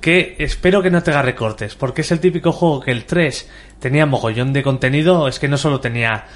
que 0.00 0.36
espero 0.38 0.82
que 0.82 0.90
no 0.90 1.02
tenga 1.02 1.22
recortes, 1.22 1.74
porque 1.74 2.02
es 2.02 2.12
el 2.12 2.20
típico 2.20 2.52
juego 2.52 2.80
que 2.80 2.90
el 2.90 3.04
3 3.04 3.50
tenía 3.78 4.06
mogollón 4.06 4.52
de 4.52 4.62
contenido, 4.62 5.28
es 5.28 5.38
que 5.38 5.48
no 5.48 5.56
solo 5.56 5.80
tenía 5.80 6.26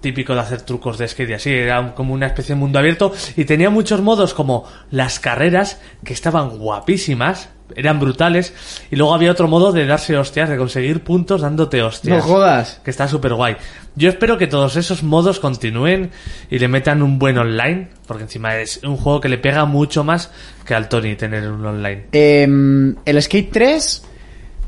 típico 0.00 0.34
de 0.34 0.40
hacer 0.40 0.62
trucos 0.62 0.96
de 0.98 1.08
skate 1.08 1.30
y 1.30 1.32
así, 1.34 1.50
era 1.50 1.80
un- 1.80 1.90
como 1.90 2.14
una 2.14 2.26
especie 2.26 2.54
de 2.54 2.60
mundo 2.60 2.78
abierto 2.78 3.12
y 3.36 3.44
tenía 3.44 3.70
muchos 3.70 4.00
modos 4.00 4.32
como 4.34 4.64
las 4.90 5.18
carreras 5.20 5.80
que 6.04 6.12
estaban 6.12 6.58
guapísimas, 6.58 7.48
eran 7.76 8.00
brutales 8.00 8.54
y 8.90 8.96
luego 8.96 9.12
había 9.14 9.30
otro 9.30 9.46
modo 9.46 9.72
de 9.72 9.84
darse 9.86 10.16
hostias, 10.16 10.48
de 10.48 10.56
conseguir 10.56 11.02
puntos 11.04 11.42
dándote 11.42 11.82
hostias. 11.82 12.16
No 12.16 12.22
jodas. 12.22 12.80
Que 12.82 12.90
está 12.90 13.06
súper 13.08 13.34
guay. 13.34 13.56
Yo 13.94 14.08
espero 14.08 14.38
que 14.38 14.46
todos 14.46 14.76
esos 14.76 15.02
modos 15.02 15.38
continúen 15.40 16.10
y 16.48 16.58
le 16.60 16.68
metan 16.68 17.02
un 17.02 17.18
buen 17.18 17.36
online, 17.36 17.90
porque 18.06 18.22
encima 18.22 18.56
es 18.56 18.80
un 18.84 18.96
juego 18.96 19.20
que 19.20 19.28
le 19.28 19.36
pega 19.38 19.64
mucho 19.66 20.02
más 20.04 20.30
que 20.64 20.74
al 20.74 20.88
Tony 20.88 21.16
tener 21.16 21.50
un 21.50 21.66
online. 21.66 22.06
Em, 22.12 22.94
el 23.04 23.20
Skate 23.22 23.50
3, 23.52 24.02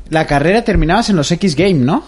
la 0.09 0.27
carrera 0.27 0.63
terminabas 0.63 1.09
en 1.09 1.15
los 1.15 1.31
X 1.31 1.55
Game, 1.55 1.73
¿no? 1.79 2.03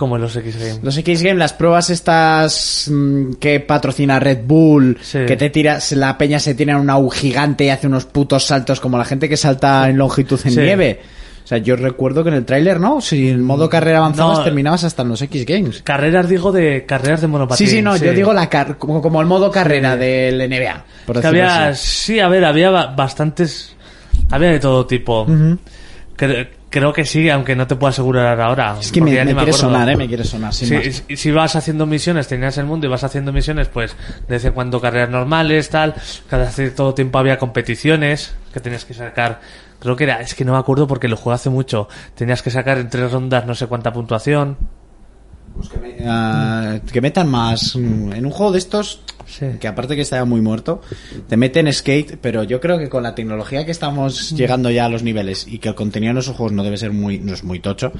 Como 0.00 0.16
en 0.16 0.22
los 0.22 0.34
X 0.34 0.56
Games. 0.58 0.80
Los 0.82 0.96
X 0.96 1.22
Game, 1.22 1.38
las 1.38 1.52
pruebas 1.52 1.90
estas 1.90 2.90
mm, 2.90 3.34
que 3.34 3.60
patrocina 3.60 4.18
Red 4.18 4.38
Bull, 4.46 4.96
Sí. 5.02 5.18
que 5.26 5.36
te 5.36 5.50
tiras, 5.50 5.92
la 5.92 6.16
peña 6.16 6.38
se 6.40 6.54
tira 6.54 6.72
en 6.72 6.78
una 6.80 6.96
U 6.96 7.10
gigante 7.10 7.66
y 7.66 7.68
hace 7.68 7.86
unos 7.86 8.06
putos 8.06 8.46
saltos 8.46 8.80
como 8.80 8.96
la 8.96 9.04
gente 9.04 9.28
que 9.28 9.36
salta 9.36 9.90
en 9.90 9.98
longitud 9.98 10.40
en 10.46 10.52
Sí. 10.52 10.58
nieve. 10.60 11.00
O 11.44 11.46
sea, 11.50 11.58
yo 11.58 11.76
recuerdo 11.76 12.22
que 12.22 12.30
en 12.30 12.36
el 12.36 12.44
tráiler, 12.46 12.80
¿no? 12.80 13.02
Si 13.02 13.28
en 13.28 13.42
modo 13.42 13.68
carrera 13.68 13.98
avanzabas, 13.98 14.38
No. 14.38 14.44
terminabas 14.44 14.84
hasta 14.84 15.02
en 15.02 15.08
los 15.10 15.20
X 15.20 15.44
Games. 15.44 15.82
Carreras, 15.82 16.28
digo, 16.30 16.50
de 16.50 16.86
carreras 16.86 17.20
de 17.20 17.26
monopatín. 17.26 17.66
Sí, 17.66 17.76
sí, 17.76 17.82
no, 17.82 17.94
yo 17.98 18.12
digo 18.14 18.32
la 18.32 18.48
car 18.48 18.78
como, 18.78 19.02
como 19.02 19.20
el 19.20 19.26
modo 19.26 19.50
carrera 19.50 19.96
del 19.96 20.40
NBA. 20.40 20.84
Por 21.04 21.16
Que 21.16 21.22
decirlo 21.22 21.28
había, 21.50 21.68
así. 21.68 21.86
sí, 22.14 22.20
a 22.20 22.28
ver, 22.28 22.44
había 22.46 22.70
ba- 22.70 22.94
bastantes 22.96 23.76
Había 24.30 24.50
de 24.50 24.60
todo 24.60 24.86
tipo. 24.86 25.26
Creo 26.70 26.92
que 26.92 27.04
sí, 27.04 27.28
aunque 27.28 27.54
no 27.56 27.66
te 27.66 27.76
puedo 27.76 27.90
asegurar 27.90 28.40
ahora. 28.40 28.76
Es 28.80 28.90
que 28.92 29.00
me, 29.00 29.10
me 29.10 29.16
ni 29.18 29.24
quiere 29.24 29.40
acuerdo. 29.40 29.52
sonar, 29.58 29.88
¿eh? 29.90 29.96
Me 29.96 30.08
quiere 30.08 30.24
sonar, 30.24 30.54
sin 30.54 30.68
Sí, 30.68 30.74
más. 30.74 31.04
y 31.08 31.16
si 31.16 31.30
vas 31.30 31.56
haciendo 31.56 31.84
misiones, 31.86 32.28
tenías 32.28 32.56
el 32.58 32.64
mundo 32.66 32.86
y 32.86 32.90
vas 32.90 33.04
haciendo 33.04 33.32
misiones, 33.32 33.68
pues 33.68 33.94
de 34.26 34.34
vez 34.34 34.44
en 34.44 34.52
cuando 34.52 34.80
carreras 34.80 35.10
normales, 35.10 35.68
tal. 35.68 35.94
Cada 36.28 36.50
cierto 36.50 36.94
tiempo 36.94 37.18
había 37.18 37.36
competiciones 37.38 38.34
que 38.52 38.60
tenías 38.60 38.84
que 38.84 38.94
sacar. 38.94 39.40
Creo 39.80 39.96
que 39.96 40.04
era, 40.04 40.20
es 40.20 40.34
que 40.34 40.44
no 40.44 40.52
me 40.52 40.58
acuerdo 40.58 40.86
porque 40.86 41.08
lo 41.08 41.16
jugué 41.16 41.34
hace 41.34 41.50
mucho. 41.50 41.88
Tenías 42.14 42.42
que 42.42 42.50
sacar 42.50 42.78
en 42.78 42.88
tres 42.88 43.10
rondas 43.12 43.46
no 43.46 43.54
sé 43.54 43.66
cuánta 43.66 43.92
puntuación. 43.92 44.56
Ah, 46.06 46.78
que 46.92 47.00
metan 47.00 47.28
más 47.28 47.76
mm, 47.76 48.12
en 48.12 48.26
un 48.26 48.32
juego 48.32 48.52
de 48.52 48.58
estos 48.58 49.00
Sí. 49.26 49.46
que 49.60 49.68
aparte 49.68 49.94
que 49.94 50.02
estaba 50.02 50.24
muy 50.24 50.40
muerto 50.40 50.80
te 51.28 51.36
meten 51.36 51.72
skate 51.72 52.16
pero 52.20 52.42
yo 52.42 52.60
creo 52.60 52.78
que 52.78 52.88
con 52.88 53.04
la 53.04 53.14
tecnología 53.14 53.64
que 53.64 53.70
estamos 53.70 54.32
llegando 54.32 54.70
ya 54.70 54.86
a 54.86 54.88
los 54.88 55.04
niveles 55.04 55.46
y 55.46 55.58
que 55.58 55.68
el 55.68 55.76
contenido 55.76 56.10
en 56.10 56.18
esos 56.18 56.34
juegos 56.34 56.52
no 56.52 56.64
debe 56.64 56.76
ser 56.76 56.90
muy 56.90 57.20
no 57.20 57.34
es 57.34 57.44
muy 57.44 57.60
tocho 57.60 57.92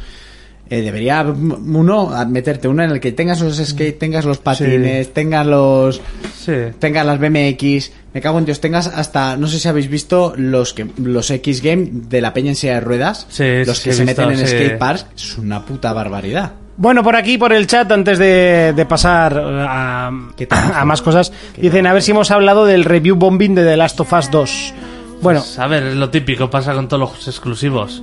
eh, 0.68 0.80
debería 0.82 1.22
mm, 1.22 1.76
uno 1.76 2.10
meterte 2.26 2.66
uno 2.66 2.82
en 2.82 2.90
el 2.90 2.98
que 2.98 3.12
tengas 3.12 3.40
los 3.42 3.58
skate 3.64 3.96
tengas 3.96 4.24
los 4.24 4.38
patines 4.38 5.12
tengas 5.12 5.46
los 5.46 6.00
Sí. 6.36 6.52
tengas 6.80 7.06
las 7.06 7.20
BMX 7.20 7.92
me 8.12 8.20
cago 8.20 8.38
en 8.40 8.46
Dios 8.46 8.60
tengas 8.60 8.88
hasta 8.88 9.36
no 9.36 9.46
sé 9.46 9.60
si 9.60 9.68
habéis 9.68 9.88
visto 9.88 10.32
los 10.36 10.72
que 10.74 10.88
los 10.96 11.30
X 11.30 11.62
Game 11.62 11.90
de 12.08 12.20
la 12.22 12.32
peña 12.34 12.48
en 12.48 12.56
silla 12.56 12.74
de 12.74 12.80
ruedas 12.80 13.26
Sí, 13.28 13.44
los 13.64 13.78
sí, 13.78 13.90
que 13.90 13.94
se 13.94 14.04
visto, 14.04 14.22
meten 14.26 14.40
en 14.40 14.48
sí. 14.48 14.52
skate 14.56 14.78
parks 14.78 15.06
es 15.14 15.38
una 15.38 15.64
puta 15.64 15.92
barbaridad 15.92 16.54
Bueno, 16.76 17.02
por 17.02 17.14
aquí, 17.14 17.36
por 17.36 17.52
el 17.52 17.66
chat, 17.66 17.90
antes 17.92 18.18
de, 18.18 18.72
de 18.74 18.86
pasar 18.86 19.34
eh, 19.36 19.66
a, 19.68 20.06
a 20.08 20.84
más 20.86 21.02
cosas, 21.02 21.30
dicen 21.58 21.86
a 21.86 21.92
ver 21.92 22.02
si 22.02 22.12
hemos 22.12 22.30
hablado 22.30 22.64
del 22.64 22.84
review 22.84 23.16
bombing 23.16 23.54
de 23.54 23.64
The 23.64 23.76
Last 23.76 24.00
of 24.00 24.12
Us 24.12 24.30
2. 24.30 24.74
Bueno, 25.20 25.40
Pues, 25.40 25.58
a 25.58 25.66
ver, 25.66 25.82
es 25.82 25.96
lo 25.96 26.08
típico, 26.08 26.48
pasa 26.48 26.72
con 26.72 26.88
todos 26.88 27.10
los 27.12 27.28
exclusivos. 27.28 28.02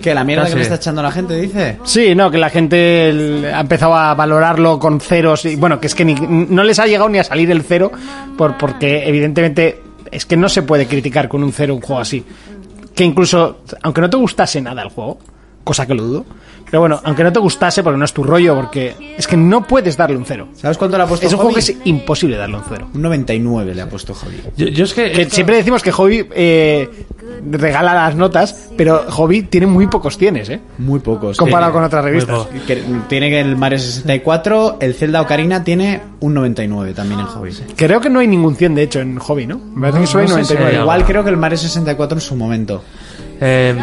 que 0.00 0.14
la 0.14 0.22
mierda 0.24 0.44
Casi. 0.44 0.52
que 0.52 0.56
me 0.58 0.62
está 0.62 0.76
echando 0.76 1.02
la 1.02 1.10
gente 1.12 1.38
dice 1.38 1.78
sí, 1.84 2.14
no, 2.14 2.30
que 2.30 2.38
la 2.38 2.48
gente 2.48 3.10
el- 3.10 3.44
ha 3.52 3.60
empezado 3.60 3.94
a 3.96 4.14
valorarlo 4.14 4.78
con 4.78 4.98
ceros 5.00 5.44
y 5.44 5.56
bueno, 5.56 5.78
que 5.80 5.88
es 5.88 5.94
que 5.94 6.04
ni- 6.06 6.14
no 6.14 6.62
les 6.64 6.78
ha 6.78 6.86
llegado 6.86 7.08
ni 7.10 7.18
a 7.18 7.24
salir 7.24 7.50
el 7.50 7.62
cero 7.62 7.90
por, 8.38 8.56
porque 8.56 9.06
evidentemente 9.08 9.82
es 10.10 10.24
que 10.24 10.36
no 10.38 10.48
se 10.48 10.62
puede 10.62 10.86
criticar 10.86 11.28
con 11.28 11.42
un 11.42 11.52
cero 11.52 11.74
un 11.74 11.80
juego 11.82 12.00
así. 12.00 12.24
Que 12.94 13.04
incluso, 13.04 13.62
aunque 13.82 14.00
no 14.00 14.08
te 14.08 14.16
gustase 14.16 14.60
nada 14.62 14.80
el 14.82 14.88
juego, 14.88 15.18
cosa 15.64 15.86
que 15.86 15.94
lo 15.94 16.02
dudo, 16.04 16.24
pero 16.70 16.80
bueno, 16.80 17.00
aunque 17.04 17.24
no 17.24 17.32
te 17.32 17.38
gustase 17.40 17.82
porque 17.82 17.98
no 17.98 18.04
es 18.04 18.12
tu 18.12 18.22
rollo, 18.22 18.54
porque 18.54 19.14
es 19.18 19.26
que 19.26 19.36
no 19.36 19.66
puedes 19.66 19.96
darle 19.96 20.16
un 20.16 20.24
cero. 20.24 20.48
¿Sabes 20.54 20.78
cuánto 20.78 20.96
le 20.96 21.02
ha 21.02 21.06
puesto 21.06 21.26
Es 21.26 21.32
un 21.32 21.38
juego 21.38 21.54
que 21.54 21.60
es 21.60 21.74
imposible 21.84 22.36
darle 22.36 22.56
un 22.56 22.62
cero. 22.68 22.88
Un 22.94 23.02
99 23.02 23.74
le 23.74 23.82
ha 23.82 23.88
puesto 23.88 24.14
Hobby. 24.14 24.40
Yo, 24.56 24.66
yo 24.68 24.84
es 24.84 24.94
que. 24.94 25.10
Que 25.12 25.22
esto- 25.22 25.34
siempre 25.34 25.56
decimos 25.56 25.82
que 25.82 25.90
Hobby 25.92 26.26
eh, 26.32 26.88
regala 27.50 27.94
las 27.94 28.14
notas, 28.16 28.68
pero 28.76 29.04
Hobby 29.10 29.42
tiene 29.42 29.66
muy 29.66 29.86
pocos 29.86 30.16
tienes, 30.18 30.48
¿eh? 30.48 30.60
Muy 30.78 31.00
pocos. 31.00 31.36
Comparado 31.36 31.70
Eh, 31.70 31.74
con 31.74 31.84
otras 31.84 32.04
revistas. 32.04 32.36
poco. 32.36 32.50
que 32.66 32.82
tiene 33.08 33.30
que 33.30 33.40
el 33.40 33.56
Mario 33.56 33.78
64, 33.78 34.78
el 34.80 34.94
Zelda 34.94 35.20
Ocarina 35.22 35.64
tiene 35.64 36.00
un 36.20 36.34
99 36.34 36.92
también 36.94 37.20
en 37.20 37.26
Hobby. 37.26 37.50
Creo 37.76 38.00
que 38.00 38.10
no 38.10 38.20
hay 38.20 38.26
ningún 38.28 38.54
100, 38.56 38.74
de 38.74 38.82
hecho, 38.82 39.00
en 39.00 39.18
Hobby, 39.18 39.46
¿no? 39.46 39.58
Me 39.74 39.82
parece 39.90 40.00
que 40.00 40.06
solo 40.06 40.22
hay 40.24 40.28
no 40.28 40.36
sé 40.36 40.44
si 40.44 40.52
99. 40.54 40.76
hay 40.76 40.82
Igual 40.82 41.04
creo 41.04 41.24
que 41.24 41.30
el 41.30 41.36
Mario 41.36 41.58
64 41.58 42.16
en 42.16 42.20
su 42.20 42.36
momento. 42.36 42.82
Eh, 43.40 43.74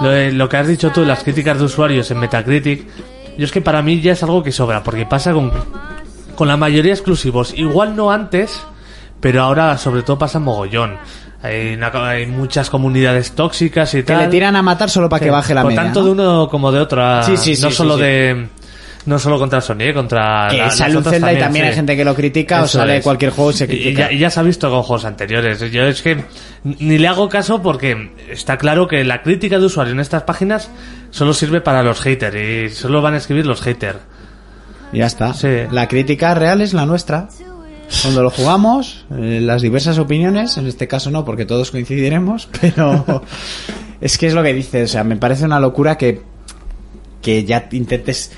lo, 0.00 0.30
lo 0.36 0.48
que 0.48 0.56
has 0.56 0.66
dicho 0.66 0.90
tú, 0.90 1.04
las 1.04 1.22
críticas 1.22 1.58
de 1.58 1.64
usuarios 1.64 2.10
en 2.10 2.18
Metacritic, 2.18 2.86
yo 3.36 3.44
es 3.44 3.52
que 3.52 3.60
para 3.60 3.82
mí 3.82 4.00
ya 4.00 4.12
es 4.12 4.22
algo 4.22 4.42
que 4.42 4.52
sobra, 4.52 4.82
porque 4.82 5.06
pasa 5.06 5.32
con, 5.32 5.52
con 6.34 6.48
la 6.48 6.56
mayoría 6.56 6.90
de 6.92 6.98
exclusivos. 6.98 7.52
Igual 7.56 7.94
no 7.96 8.10
antes, 8.10 8.60
pero 9.20 9.42
ahora 9.42 9.76
sobre 9.78 10.02
todo 10.02 10.18
pasa 10.18 10.38
mogollón. 10.38 10.96
Hay, 11.42 11.74
una- 11.74 11.90
hay 12.08 12.26
muchas 12.26 12.70
comunidades 12.70 13.32
tóxicas 13.32 13.92
y 13.94 13.98
Que 13.98 14.02
tal. 14.04 14.18
le 14.22 14.28
tiran 14.28 14.54
a 14.56 14.62
matar 14.62 14.88
solo 14.88 15.08
para 15.08 15.24
que 15.24 15.30
baje 15.30 15.54
la 15.54 15.64
media. 15.64 15.82
tanto 15.82 16.00
¿no? 16.00 16.06
de 16.06 16.12
uno 16.12 16.48
como 16.48 16.70
de 16.70 16.78
otro. 16.80 17.02
ah, 17.04 17.22
Sí, 17.24 17.36
sí, 17.36 17.56
sí, 17.56 17.62
no 17.62 17.70
solo 17.70 17.96
de. 17.96 18.48
No 19.04 19.18
solo 19.18 19.38
contra 19.38 19.60
Sony, 19.60 19.80
eh, 19.80 19.94
contra. 19.94 20.46
Que 20.50 20.58
la- 20.58 20.70
sale 20.70 20.96
un 20.96 21.02
Zelda 21.04 21.32
y 21.32 21.38
también 21.38 21.64
sí. 21.64 21.68
hay 21.70 21.74
gente 21.74 21.96
que 21.96 22.04
lo 22.04 22.14
critica 22.14 22.62
o 22.62 22.68
sale 22.68 22.98
es. 22.98 23.02
cualquier 23.04 23.32
juego 23.32 23.50
y 23.50 23.54
se 23.54 23.64
Y 23.64 23.68
critica. 23.68 24.08
ya, 24.08 24.12
y 24.12 24.18
ya 24.18 24.30
se 24.30 24.38
ha 24.38 24.42
visto 24.44 24.70
con 24.70 24.82
juegos 24.82 25.04
anteriores. 25.04 25.58
Yo 25.72 25.82
es 25.86 26.02
que 26.02 26.24
ni 26.62 26.98
le 26.98 27.08
hago 27.08 27.28
caso 27.28 27.60
porque 27.62 28.12
está 28.30 28.58
claro 28.58 28.86
que 28.86 29.02
la 29.02 29.22
crítica 29.22 29.58
de 29.58 29.66
usuario 29.66 29.92
en 29.92 29.98
estas 30.00 30.22
páginas 30.22 30.70
solo 31.10 31.34
sirve 31.34 31.60
para 31.60 31.82
los 31.82 32.00
haters 32.00 32.36
y 32.36 32.74
solo 32.74 33.02
van 33.02 33.14
a 33.14 33.16
escribir 33.16 33.44
los 33.44 33.60
haters. 33.60 33.98
Y 34.92 34.98
ya 34.98 35.06
está. 35.06 35.34
Sí. 35.34 35.48
La 35.72 35.88
crítica 35.88 36.34
real 36.34 36.60
es 36.60 36.72
la 36.72 36.86
nuestra. 36.86 37.28
Cuando 38.02 38.22
lo 38.22 38.30
jugamos, 38.30 39.04
eh, 39.18 39.40
las 39.42 39.60
diversas 39.62 39.98
opiniones, 39.98 40.56
en 40.56 40.66
este 40.66 40.86
caso 40.88 41.10
no, 41.10 41.24
porque 41.24 41.44
todos 41.44 41.70
coincidiremos, 41.72 42.48
pero 42.60 43.22
es 44.00 44.16
que 44.16 44.28
es 44.28 44.34
lo 44.34 44.42
que 44.42 44.54
dices, 44.54 44.88
o 44.90 44.92
sea, 44.92 45.04
me 45.04 45.16
parece 45.16 45.44
una 45.44 45.58
locura 45.60 45.98
que, 45.98 46.22
que 47.20 47.44
ya 47.44 47.68
intentes... 47.72 48.32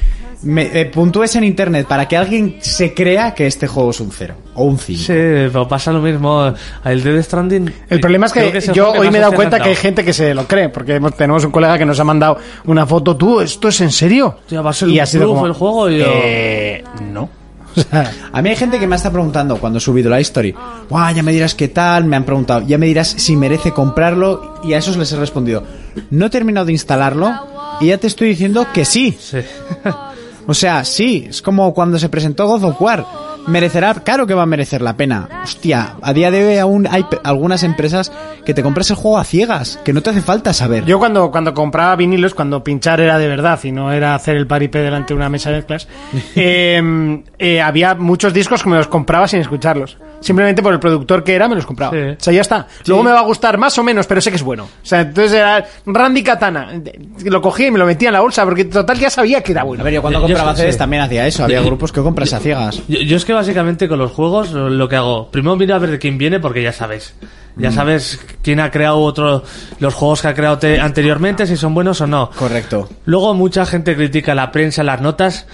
Me, 0.44 0.80
eh, 0.80 0.84
puntúes 0.86 1.34
en 1.36 1.44
internet 1.44 1.86
para 1.86 2.06
que 2.06 2.16
alguien 2.16 2.56
se 2.60 2.92
crea 2.94 3.34
que 3.34 3.46
este 3.46 3.66
juego 3.66 3.90
es 3.90 4.00
un 4.00 4.10
cero 4.12 4.34
o 4.54 4.64
un 4.64 4.78
5. 4.78 4.98
Sí, 5.00 5.06
pero 5.08 5.66
pasa 5.66 5.90
lo 5.92 6.00
mismo. 6.00 6.52
El 6.84 7.02
Dead 7.02 7.22
Stranding. 7.22 7.72
El 7.88 8.00
problema 8.00 8.26
es 8.26 8.32
que, 8.32 8.48
el 8.48 8.72
yo 8.72 8.92
hoy 8.92 9.10
me 9.10 9.18
he 9.18 9.20
dado 9.20 9.32
cuenta 9.34 9.60
que 9.60 9.70
hay 9.70 9.76
gente 9.76 10.04
que 10.04 10.12
se 10.12 10.34
lo 10.34 10.46
cree, 10.46 10.68
porque 10.68 10.96
hemos- 10.96 11.16
tenemos 11.16 11.44
un 11.44 11.50
colega 11.50 11.78
que 11.78 11.86
nos 11.86 11.98
ha 11.98 12.04
mandado 12.04 12.38
una 12.66 12.86
foto, 12.86 13.16
tú, 13.16 13.40
¿esto 13.40 13.68
es 13.68 13.80
en 13.80 13.90
serio? 13.90 14.36
Hostia, 14.40 14.60
va 14.60 14.70
a 14.70 14.72
ser 14.74 14.88
y 14.88 14.94
un 14.96 15.00
ha 15.00 15.06
sido 15.06 15.28
como, 15.28 15.46
el 15.46 15.52
juego 15.52 15.90
y 15.90 15.98
yo- 15.98 16.04
eh, 16.08 16.84
no. 17.12 17.28
O 17.76 17.80
sea, 17.80 18.12
A 18.32 18.40
mí 18.40 18.50
hay 18.50 18.54
gente 18.56 18.78
que 18.78 18.86
me 18.86 18.94
está 18.94 19.10
preguntando 19.10 19.56
cuando 19.56 19.78
he 19.78 19.80
subido 19.80 20.08
la 20.08 20.20
history, 20.20 20.54
Guau, 20.88 21.12
ya 21.12 21.24
me 21.24 21.32
dirás 21.32 21.56
qué 21.56 21.66
tal, 21.66 22.04
me 22.04 22.14
han 22.14 22.22
preguntado, 22.24 22.64
ya 22.64 22.78
me 22.78 22.86
dirás 22.86 23.08
si 23.08 23.34
merece 23.34 23.72
comprarlo 23.72 24.60
y 24.62 24.74
a 24.74 24.78
esos 24.78 24.96
les 24.96 25.10
he 25.10 25.16
respondido, 25.16 25.64
no 26.10 26.26
he 26.26 26.30
terminado 26.30 26.66
de 26.66 26.72
instalarlo 26.72 27.32
y 27.80 27.86
ya 27.88 27.98
te 27.98 28.06
estoy 28.06 28.28
diciendo 28.28 28.66
que 28.72 28.84
sí. 28.84 29.16
Sí. 29.18 29.38
O 30.46 30.54
sea, 30.54 30.84
sí, 30.84 31.26
es 31.28 31.42
como 31.42 31.72
cuando 31.72 31.98
se 31.98 32.08
presentó 32.08 32.46
God 32.46 32.64
of 32.64 32.80
War. 32.80 33.06
Merecerá, 33.46 33.92
claro 33.92 34.26
que 34.26 34.32
va 34.32 34.44
a 34.44 34.46
merecer 34.46 34.80
la 34.80 34.96
pena. 34.96 35.28
Hostia, 35.42 35.96
a 36.00 36.12
día 36.14 36.30
de 36.30 36.46
hoy 36.46 36.56
aún 36.56 36.86
hay 36.90 37.04
algunas 37.24 37.62
empresas 37.62 38.10
que 38.44 38.54
te 38.54 38.62
compras 38.62 38.88
el 38.90 38.96
juego 38.96 39.18
a 39.18 39.24
ciegas, 39.24 39.78
que 39.84 39.92
no 39.92 40.00
te 40.00 40.10
hace 40.10 40.22
falta 40.22 40.54
saber. 40.54 40.86
Yo 40.86 40.98
cuando, 40.98 41.30
cuando 41.30 41.52
compraba 41.52 41.94
vinilos, 41.94 42.34
cuando 42.34 42.64
pinchar 42.64 43.00
era 43.00 43.18
de 43.18 43.28
verdad 43.28 43.60
y 43.62 43.70
no 43.70 43.92
era 43.92 44.14
hacer 44.14 44.36
el 44.36 44.46
paripé 44.46 44.78
delante 44.78 45.12
de 45.12 45.18
una 45.18 45.28
mesa 45.28 45.50
de 45.50 45.56
mezclas, 45.56 45.88
eh, 46.36 47.22
eh, 47.38 47.60
había 47.60 47.94
muchos 47.94 48.32
discos 48.32 48.62
que 48.62 48.70
me 48.70 48.76
los 48.76 48.88
compraba 48.88 49.28
sin 49.28 49.40
escucharlos. 49.40 49.98
Simplemente 50.24 50.62
por 50.62 50.72
el 50.72 50.80
productor 50.80 51.22
que 51.22 51.34
era, 51.34 51.46
me 51.48 51.54
los 51.54 51.66
compraba. 51.66 51.92
Sí. 51.92 51.98
O 51.98 52.16
sea, 52.18 52.32
ya 52.32 52.40
está. 52.40 52.66
Luego 52.86 53.02
me 53.02 53.10
va 53.12 53.20
a 53.20 53.24
gustar 53.24 53.58
más 53.58 53.76
o 53.78 53.82
menos, 53.84 54.06
pero 54.06 54.22
sé 54.22 54.30
que 54.30 54.36
es 54.36 54.42
bueno. 54.42 54.64
O 54.64 54.68
sea, 54.86 55.02
entonces 55.02 55.34
era 55.34 55.64
Randy 55.84 56.22
Katana. 56.22 56.80
Lo 57.24 57.42
cogía 57.42 57.66
y 57.66 57.70
me 57.70 57.78
lo 57.78 57.84
metía 57.84 58.08
en 58.08 58.14
la 58.14 58.20
bolsa, 58.20 58.42
porque 58.44 58.64
total 58.64 58.98
ya 58.98 59.10
sabía 59.10 59.42
que 59.42 59.52
era 59.52 59.64
bueno. 59.64 59.82
A 59.82 59.84
ver, 59.84 59.92
yo 59.92 60.00
cuando 60.00 60.20
Yo- 60.20 60.28
yo 60.28 60.34
compraba 60.34 60.56
sí. 60.56 60.62
CDs 60.62 60.78
también 60.78 61.02
hacía 61.02 61.26
eso, 61.26 61.44
había 61.44 61.60
Yo- 61.60 61.66
grupos 61.66 61.92
que 61.92 62.00
compras 62.00 62.32
a 62.32 62.40
ciegas. 62.40 62.80
Yo, 62.88 63.00
yo 63.00 63.16
es 63.18 63.24
que 63.26 63.34
básicamente 63.34 63.86
con 63.86 63.98
los 63.98 64.10
juegos 64.12 64.52
lo 64.52 64.70
lo 64.70 64.88
que 64.88 64.96
hago, 64.96 65.30
primero 65.30 65.56
miro 65.56 65.74
a 65.74 65.78
ver 65.78 65.90
de 65.90 65.98
quién 65.98 66.16
viene 66.16 66.40
porque 66.40 66.62
ya 66.62 66.72
sabes. 66.72 67.14
Ya 67.56 67.70
Mm. 67.70 67.74
sabes 67.74 68.20
quién 68.42 68.58
ha 68.60 68.70
creado 68.70 68.98
otro, 69.00 69.44
los 69.78 69.94
juegos 69.94 70.22
que 70.22 70.28
ha 70.28 70.34
creado 70.34 70.58
te- 70.58 70.80
anteriormente, 70.80 71.46
si 71.46 71.56
son 71.56 71.74
buenos 71.74 72.00
o 72.00 72.06
no. 72.06 72.30
Correcto. 72.30 72.88
Luego 73.04 73.34
mucha 73.34 73.64
gente 73.66 73.94
critica 73.94 74.34
la 74.34 74.50
prensa, 74.50 74.82
las 74.82 75.00
notas, 75.02 75.46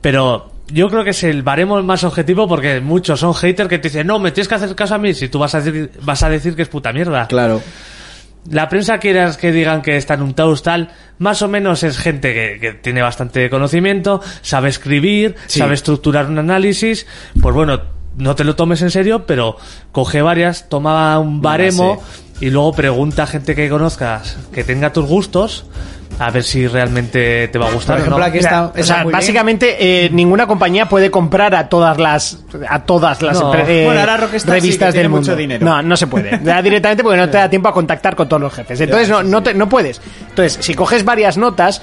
pero 0.00 0.50
yo 0.68 0.88
creo 0.88 1.04
que 1.04 1.10
es 1.10 1.22
el 1.24 1.42
baremo 1.42 1.82
más 1.82 2.04
objetivo 2.04 2.48
porque 2.48 2.80
muchos 2.80 3.20
son 3.20 3.34
haters 3.34 3.68
que 3.68 3.78
te 3.78 3.88
dicen, 3.88 4.06
no, 4.06 4.18
me 4.18 4.32
tienes 4.32 4.48
que 4.48 4.54
hacer 4.54 4.74
caso 4.74 4.94
a 4.94 4.98
mí 4.98 5.12
si 5.14 5.28
tú 5.28 5.38
vas 5.38 5.54
a 5.54 5.60
decir, 5.60 5.90
vas 6.02 6.22
a 6.22 6.28
decir 6.28 6.56
que 6.56 6.62
es 6.62 6.68
puta 6.68 6.92
mierda. 6.92 7.26
Claro. 7.28 7.62
La 8.50 8.68
prensa 8.68 8.98
quieras 8.98 9.38
que 9.38 9.52
digan 9.52 9.80
que 9.80 9.96
está 9.96 10.14
en 10.14 10.22
un 10.22 10.34
taus 10.34 10.62
tal, 10.62 10.90
más 11.18 11.40
o 11.40 11.48
menos 11.48 11.82
es 11.82 11.96
gente 11.96 12.34
que, 12.34 12.58
que 12.60 12.72
tiene 12.74 13.00
bastante 13.00 13.48
conocimiento, 13.48 14.20
sabe 14.42 14.68
escribir, 14.68 15.34
Sí. 15.46 15.60
sabe 15.60 15.74
estructurar 15.74 16.26
un 16.26 16.38
análisis, 16.38 17.06
pues 17.40 17.54
bueno, 17.54 17.80
no 18.18 18.34
te 18.34 18.44
lo 18.44 18.54
tomes 18.54 18.82
en 18.82 18.90
serio, 18.90 19.24
pero 19.26 19.56
coge 19.92 20.20
varias, 20.20 20.68
toma 20.68 21.18
un 21.18 21.40
baremo 21.40 22.02
y 22.40 22.50
luego 22.50 22.72
pregunta 22.74 23.22
a 23.22 23.26
gente 23.26 23.54
que 23.54 23.68
conozcas, 23.70 24.36
que 24.52 24.62
tenga 24.62 24.92
tus 24.92 25.06
gustos, 25.06 25.64
a 26.18 26.30
ver 26.30 26.42
si 26.44 26.66
realmente 26.68 27.48
te 27.48 27.58
va 27.58 27.68
a 27.68 27.72
gustar 27.72 27.96
Por 27.96 28.00
o 28.00 28.02
ejemplo, 28.02 28.18
no. 28.18 28.24
aquí 28.24 28.38
está, 28.38 28.66
o 28.66 28.82
sea, 28.82 28.96
muy 28.98 29.04
bien. 29.06 29.12
básicamente 29.12 29.76
eh, 30.04 30.10
ninguna 30.10 30.46
compañía 30.46 30.88
puede 30.88 31.10
comprar 31.10 31.54
a 31.54 31.68
todas 31.68 31.98
las 31.98 32.38
a 32.68 32.80
todas 32.84 33.20
las 33.22 33.40
No. 33.40 33.52
eh, 33.54 33.82
Bueno, 33.86 34.00
ahora 34.00 34.16
Rockstar 34.18 34.40
sí, 34.56 34.60
revistas 34.60 34.94
del 34.94 35.08
mundo. 35.08 35.22
mucho 35.22 35.36
dinero. 35.36 35.64
No, 35.64 35.82
no 35.82 35.96
se 35.96 36.06
puede. 36.06 36.38
Ya 36.44 36.62
directamente 36.62 37.02
porque 37.02 37.18
no 37.18 37.28
te 37.28 37.38
da 37.38 37.50
tiempo 37.50 37.68
a 37.68 37.72
contactar 37.72 38.14
con 38.14 38.28
todos 38.28 38.40
los 38.42 38.52
jefes. 38.54 38.80
Entonces 38.80 39.08
no, 39.08 39.22
no, 39.22 39.42
te- 39.42 39.54
no 39.54 39.68
puedes. 39.68 40.00
Entonces, 40.28 40.58
si 40.64 40.74
coges 40.74 41.04
varias 41.04 41.36
notas, 41.36 41.82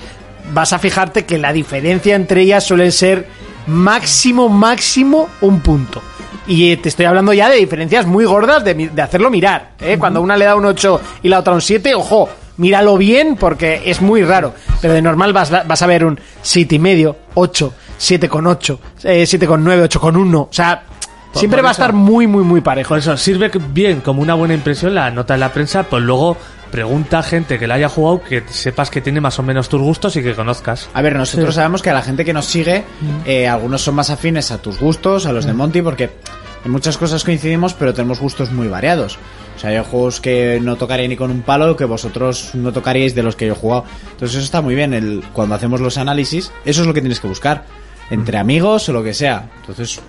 vas 0.54 0.72
a 0.74 0.80
fijarte 0.80 1.26
que 1.26 1.38
la 1.38 1.52
diferencia 1.54 2.16
entre 2.16 2.42
ellas 2.42 2.64
suele 2.64 2.92
ser 2.92 3.28
máximo, 3.68 4.50
máximo 4.50 5.30
un 5.42 5.60
punto. 5.62 6.02
Y 6.48 6.72
eh, 6.72 6.78
te 6.78 6.90
estoy 6.90 7.06
hablando 7.06 7.34
ya 7.34 7.50
de 7.50 7.58
diferencias 7.58 8.06
muy 8.06 8.26
gordas 8.26 8.64
de 8.64 9.02
hacerlo 9.02 9.30
mirar. 9.30 9.72
¿eh? 9.80 9.98
Cuando 10.00 10.22
una 10.22 10.36
le 10.38 10.46
da 10.46 10.56
un 10.56 10.66
8 10.66 11.02
y 11.24 11.30
la 11.30 11.40
otra 11.40 11.54
un 11.54 11.62
7, 11.62 11.94
ojo, 11.96 12.30
míralo 12.58 12.98
bien 12.98 13.36
porque 13.36 13.82
es 13.86 14.02
muy 14.02 14.24
raro. 14.24 14.54
Pero 14.82 14.94
de 14.94 15.02
normal 15.02 15.34
vas, 15.34 15.52
vas 15.52 15.82
a 15.82 15.88
ver 15.88 16.06
un 16.06 16.20
7 16.42 16.76
y 16.76 16.80
medio, 16.80 17.18
8, 17.36 17.74
7 17.98 18.30
con 18.30 18.48
8, 18.48 18.80
eh, 19.04 19.26
7 19.26 19.48
con 19.48 19.64
9, 19.64 19.84
8 19.84 20.00
con 20.00 20.16
1. 20.16 20.40
O 20.40 20.50
sea, 20.52 20.84
siempre 21.34 21.60
por 21.60 21.66
va 21.66 21.70
a 21.70 21.74
estar 21.74 21.94
muy, 21.94 22.28
muy, 22.28 22.44
muy 22.44 22.62
parejo. 22.62 22.90
Por 22.90 23.00
eso 23.00 23.18
sirve 23.18 23.52
bien 23.70 24.02
como 24.02 24.22
una 24.22 24.34
buena 24.34 24.54
impresión 24.54 24.96
la 24.96 25.12
nota 25.12 25.34
de 25.34 25.40
la 25.40 25.54
prensa, 25.54 25.84
pues 25.84 26.04
luego 26.04 26.38
pregunta 26.72 27.20
a 27.20 27.24
gente 27.24 27.60
que 27.60 27.68
la 27.68 27.76
haya 27.76 27.90
jugado 27.90 28.24
que 28.24 28.44
sepas 28.50 28.90
que 28.90 29.02
tiene 29.02 29.20
más 29.20 29.38
o 29.38 29.44
menos 29.44 29.68
tus 29.70 29.82
gustos 29.82 30.16
y 30.16 30.24
que 30.24 30.34
conozcas. 30.34 30.90
A 30.94 31.02
ver, 31.02 31.16
nosotros 31.16 31.54
sabemos 31.54 31.82
que 31.82 31.90
a 31.90 31.94
la 31.94 32.02
gente 32.02 32.26
que 32.26 32.34
nos 32.34 32.46
sigue, 32.46 32.84
eh, 33.26 33.48
algunos 33.48 33.82
son 33.82 33.96
más 33.96 34.10
afines 34.10 34.52
a 34.52 34.60
tus 34.60 34.80
gustos, 34.80 35.26
a 35.26 35.34
los 35.34 35.46
de 35.46 35.54
Monty, 35.54 35.82
porque 35.82 36.10
en 36.64 36.72
muchas 36.72 36.98
cosas 36.98 37.24
coincidimos, 37.24 37.74
pero 37.74 37.94
tenemos 37.94 38.20
gustos 38.20 38.52
muy 38.52 38.68
variados. 38.68 39.18
O 39.56 39.60
sea, 39.60 39.72
hay 39.72 39.84
juegos 39.84 40.22
que 40.22 40.60
no 40.62 40.76
tocaré 40.76 41.08
ni 41.08 41.16
con 41.16 41.32
un 41.32 41.42
palo, 41.42 41.76
que 41.76 41.86
vosotros 41.86 42.52
no 42.54 42.72
tocaríais 42.72 43.16
de 43.16 43.24
los 43.24 43.36
que 43.36 43.48
yo 43.48 43.54
he 43.54 43.56
jugado. 43.56 43.86
Entonces 44.12 44.38
eso 44.38 44.46
está 44.46 44.62
muy 44.62 44.76
bien, 44.76 44.94
el, 44.94 45.24
cuando 45.34 45.56
hacemos 45.56 45.82
los 45.82 45.98
análisis, 45.98 46.52
eso 46.66 46.82
es 46.82 46.88
lo 46.88 46.94
que 46.94 47.02
tienes 47.02 47.20
que 47.20 47.28
buscar, 47.28 47.66
entre 48.10 48.38
amigos 48.38 48.88
o 48.90 48.94
lo 48.94 49.04
que 49.04 49.14
sea. 49.14 49.50
Entonces, 49.62 50.00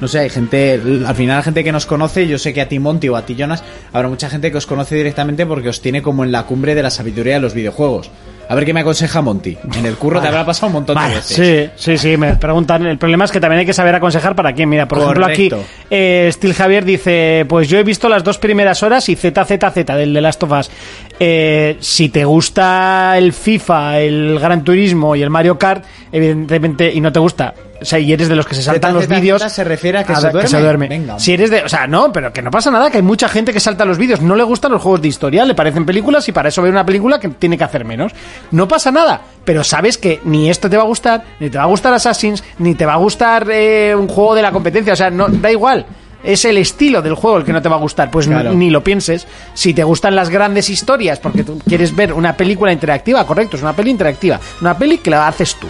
no 0.00 0.08
sé, 0.08 0.18
hay 0.20 0.30
gente, 0.30 0.80
al 1.06 1.14
final 1.14 1.36
la 1.36 1.42
gente 1.42 1.64
que 1.64 1.72
nos 1.72 1.86
conoce, 1.86 2.26
yo 2.26 2.38
sé 2.38 2.52
que 2.52 2.60
a 2.60 2.68
ti 2.68 2.78
Monty 2.78 3.08
o 3.08 3.16
a 3.16 3.24
ti 3.24 3.36
Jonas, 3.36 3.62
habrá 3.92 4.08
mucha 4.08 4.28
gente 4.28 4.50
que 4.50 4.58
os 4.58 4.66
conoce 4.66 4.96
directamente 4.96 5.46
porque 5.46 5.68
os 5.68 5.80
tiene 5.80 6.02
como 6.02 6.24
en 6.24 6.32
la 6.32 6.44
cumbre 6.44 6.74
de 6.74 6.82
la 6.82 6.90
sabiduría 6.90 7.34
de 7.34 7.40
los 7.40 7.54
videojuegos. 7.54 8.10
A 8.48 8.54
ver 8.54 8.64
qué 8.64 8.74
me 8.74 8.80
aconseja 8.80 9.22
Monty. 9.22 9.56
En 9.76 9.86
el 9.86 9.94
curro 9.96 10.20
te 10.20 10.28
habrá 10.28 10.44
pasado 10.44 10.66
un 10.68 10.72
montón 10.74 10.94
de 10.96 11.00
Vale, 11.02 11.14
veces. 11.16 11.70
sí, 11.76 11.92
sí, 11.92 11.98
sí, 11.98 12.16
me 12.16 12.36
preguntan. 12.36 12.86
El 12.86 12.98
problema 12.98 13.24
es 13.24 13.32
que 13.32 13.40
también 13.40 13.60
hay 13.60 13.66
que 13.66 13.72
saber 13.72 13.94
aconsejar 13.94 14.34
para 14.34 14.52
quién. 14.52 14.68
Mira, 14.68 14.86
por 14.86 14.98
ejemplo, 14.98 15.24
aquí 15.26 15.50
eh, 15.90 16.28
Steel 16.32 16.54
Javier 16.54 16.84
dice: 16.84 17.46
Pues 17.48 17.68
yo 17.68 17.78
he 17.78 17.82
visto 17.82 18.08
las 18.08 18.22
dos 18.22 18.38
primeras 18.38 18.82
horas 18.82 19.08
y 19.08 19.16
ZZZ 19.16 19.86
del 19.86 20.12
de 20.12 20.20
Last 20.20 20.42
of 20.42 20.52
Us. 20.52 20.70
Eh, 21.18 21.76
si 21.80 22.08
te 22.10 22.24
gusta 22.24 23.16
el 23.16 23.32
FIFA, 23.32 24.00
el 24.00 24.38
Gran 24.38 24.62
Turismo 24.64 25.16
y 25.16 25.22
el 25.22 25.30
Mario 25.30 25.58
Kart, 25.58 25.84
evidentemente, 26.12 26.92
y 26.92 27.00
no 27.00 27.12
te 27.12 27.20
gusta. 27.20 27.54
O 27.84 27.86
sea, 27.86 27.98
y 27.98 28.10
eres 28.14 28.30
de 28.30 28.34
los 28.34 28.46
que 28.46 28.54
se 28.54 28.62
saltan 28.62 28.94
los 28.94 29.06
vídeos. 29.06 29.42
se 29.42 29.62
refiere 29.62 29.98
a 29.98 30.04
que 30.04 30.16
se 30.16 30.30
duerme. 30.30 30.48
se 30.48 30.58
duerme. 30.58 30.88
Venga. 30.88 31.18
Si 31.18 31.34
eres 31.34 31.50
de. 31.50 31.62
O 31.64 31.68
sea, 31.68 31.86
no, 31.86 32.10
pero 32.10 32.32
que 32.32 32.40
no 32.40 32.50
pasa 32.50 32.70
nada, 32.70 32.90
que 32.90 32.96
hay 32.96 33.02
mucha 33.02 33.28
gente 33.28 33.52
que 33.52 33.60
salta 33.60 33.84
los 33.84 33.98
vídeos. 33.98 34.22
No 34.22 34.34
le 34.34 34.42
gustan 34.42 34.72
los 34.72 34.80
juegos 34.80 35.02
de 35.02 35.08
historia, 35.08 35.44
le 35.44 35.54
parecen 35.54 35.84
películas 35.84 36.26
y 36.26 36.32
para 36.32 36.48
eso 36.48 36.62
ve 36.62 36.70
una 36.70 36.86
película 36.86 37.20
que 37.20 37.28
tiene 37.28 37.58
que 37.58 37.64
hacer 37.64 37.84
menos. 37.84 38.12
No 38.52 38.66
pasa 38.66 38.90
nada, 38.90 39.20
pero 39.44 39.62
sabes 39.62 39.98
que 39.98 40.22
ni 40.24 40.48
esto 40.48 40.70
te 40.70 40.78
va 40.78 40.84
a 40.84 40.86
gustar, 40.86 41.24
ni 41.40 41.50
te 41.50 41.58
va 41.58 41.64
a 41.64 41.66
gustar 41.66 41.92
Assassins, 41.92 42.42
ni 42.58 42.74
te 42.74 42.86
va 42.86 42.94
a 42.94 42.96
gustar 42.96 43.46
eh, 43.50 43.94
un 43.94 44.08
juego 44.08 44.34
de 44.34 44.40
la 44.40 44.50
competencia. 44.50 44.94
O 44.94 44.96
sea, 44.96 45.10
no 45.10 45.28
da 45.28 45.52
igual. 45.52 45.84
Es 46.22 46.46
el 46.46 46.56
estilo 46.56 47.02
del 47.02 47.14
juego 47.14 47.36
el 47.36 47.44
que 47.44 47.52
no 47.52 47.60
te 47.60 47.68
va 47.68 47.76
a 47.76 47.80
gustar. 47.80 48.10
Pues 48.10 48.26
ni 48.26 48.70
lo 48.70 48.82
pienses. 48.82 49.26
Si 49.52 49.74
te 49.74 49.84
gustan 49.84 50.16
las 50.16 50.30
grandes 50.30 50.70
historias, 50.70 51.18
porque 51.18 51.44
tú 51.44 51.58
quieres 51.68 51.94
ver 51.94 52.14
una 52.14 52.34
película 52.34 52.72
interactiva, 52.72 53.26
correcto, 53.26 53.58
es 53.58 53.62
una 53.62 53.74
peli 53.74 53.90
interactiva. 53.90 54.40
Una 54.62 54.78
peli 54.78 54.96
que 54.96 55.10
la 55.10 55.28
haces 55.28 55.56
tú. 55.56 55.66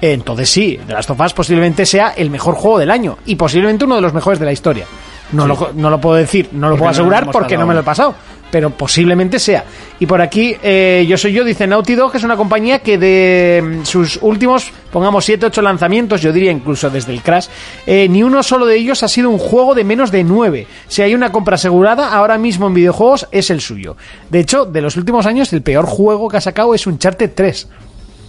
Entonces 0.00 0.50
sí, 0.50 0.78
The 0.86 0.92
Last 0.92 1.10
of 1.10 1.20
Us 1.20 1.32
posiblemente 1.32 1.86
sea 1.86 2.14
el 2.16 2.30
mejor 2.30 2.54
juego 2.54 2.78
del 2.78 2.90
año 2.90 3.18
y 3.26 3.36
posiblemente 3.36 3.84
uno 3.84 3.96
de 3.96 4.02
los 4.02 4.12
mejores 4.12 4.38
de 4.38 4.46
la 4.46 4.52
historia. 4.52 4.86
No, 5.32 5.46
lo, 5.46 5.72
no 5.74 5.90
lo 5.90 6.00
puedo 6.00 6.16
decir, 6.16 6.50
no 6.52 6.68
lo 6.68 6.74
Porque 6.74 6.78
puedo 6.78 6.90
asegurar 6.90 7.30
porque 7.32 7.56
no 7.56 7.66
me 7.66 7.74
lo 7.74 7.80
he 7.80 7.82
pasado, 7.82 8.14
pero 8.50 8.70
posiblemente 8.70 9.40
sea. 9.40 9.64
Y 9.98 10.06
por 10.06 10.20
aquí, 10.20 10.56
eh, 10.62 11.04
yo 11.08 11.18
soy 11.18 11.32
yo, 11.32 11.44
dice 11.44 11.66
Naughty 11.66 11.94
Dog, 11.94 12.14
es 12.14 12.22
una 12.22 12.36
compañía 12.36 12.78
que 12.78 12.96
de 12.96 13.80
mm, 13.80 13.84
sus 13.84 14.20
últimos, 14.22 14.70
pongamos 14.92 15.24
7, 15.24 15.46
8 15.46 15.62
lanzamientos, 15.62 16.22
yo 16.22 16.32
diría 16.32 16.52
incluso 16.52 16.90
desde 16.90 17.12
el 17.12 17.22
Crash, 17.22 17.48
eh, 17.86 18.08
ni 18.08 18.22
uno 18.22 18.42
solo 18.44 18.66
de 18.66 18.76
ellos 18.76 19.02
ha 19.02 19.08
sido 19.08 19.30
un 19.30 19.38
juego 19.38 19.74
de 19.74 19.82
menos 19.82 20.12
de 20.12 20.22
9. 20.22 20.66
Si 20.86 21.02
hay 21.02 21.14
una 21.14 21.32
compra 21.32 21.56
asegurada, 21.56 22.12
ahora 22.12 22.38
mismo 22.38 22.68
en 22.68 22.74
videojuegos 22.74 23.26
es 23.32 23.50
el 23.50 23.60
suyo. 23.60 23.96
De 24.30 24.40
hecho, 24.40 24.64
de 24.64 24.80
los 24.80 24.96
últimos 24.96 25.26
años, 25.26 25.52
el 25.52 25.62
peor 25.62 25.86
juego 25.86 26.28
que 26.28 26.36
ha 26.36 26.40
sacado 26.40 26.72
es 26.72 26.86
Uncharted 26.86 27.32
3. 27.34 27.68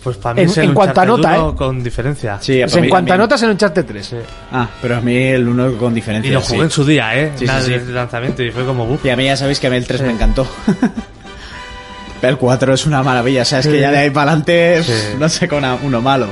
Pues 0.07 0.15
para 0.15 0.35
mí 0.35 0.41
En- 0.43 0.49
es 0.49 0.57
el 0.57 0.63
en 0.69 0.73
cuanto 0.73 1.01
a 1.01 1.05
nota, 1.05 1.37
1 1.43 1.49
¿eh? 1.49 1.55
con 1.57 1.83
diferencia. 1.83 2.37
Sí, 2.39 2.59
Pues 2.61 2.73
en 2.75 2.81
mí- 2.83 2.87
cuanto 2.89 3.11
a 3.13 3.17
notas, 3.17 3.43
en 3.43 3.49
Uncharted 3.49 3.85
3. 3.85 4.15
Ah, 4.53 4.69
pero 4.81 4.95
a 4.95 5.01
mí 5.01 5.17
el 5.17 5.45
uno 5.49 5.73
con 5.73 5.93
diferencia. 5.93 6.29
Y 6.29 6.33
lo 6.33 6.39
sí. 6.39 6.53
jugué 6.53 6.63
en 6.63 6.71
su 6.71 6.85
día, 6.85 7.13
¿eh? 7.19 7.33
Sí, 7.35 7.43
Nada 7.43 7.59
sí, 7.59 7.73
sí. 7.73 7.79
de 7.79 7.91
lanzamiento 7.91 8.41
y 8.41 8.51
fue 8.51 8.63
como 8.65 8.85
buf. 8.85 9.03
Y 9.05 9.09
a 9.09 9.17
mí 9.17 9.25
ya 9.25 9.35
sabéis 9.35 9.59
que 9.59 9.67
a 9.67 9.69
mí 9.69 9.75
el 9.75 9.85
3 9.85 9.99
me 10.03 10.11
encantó. 10.11 10.47
El 12.21 12.37
4 12.37 12.73
es 12.73 12.85
una 12.85 13.03
maravilla. 13.03 13.41
O 13.43 13.45
sea, 13.45 13.59
es 13.59 13.67
que 13.67 13.79
ya 13.79 13.91
de 13.91 13.97
ahí 13.99 14.09
para 14.09 14.31
adelante 14.31 14.81
Sí. 14.83 14.91
no 15.19 15.29
sé 15.29 15.47
con 15.47 15.63
uno 15.83 16.01
malo. 16.01 16.27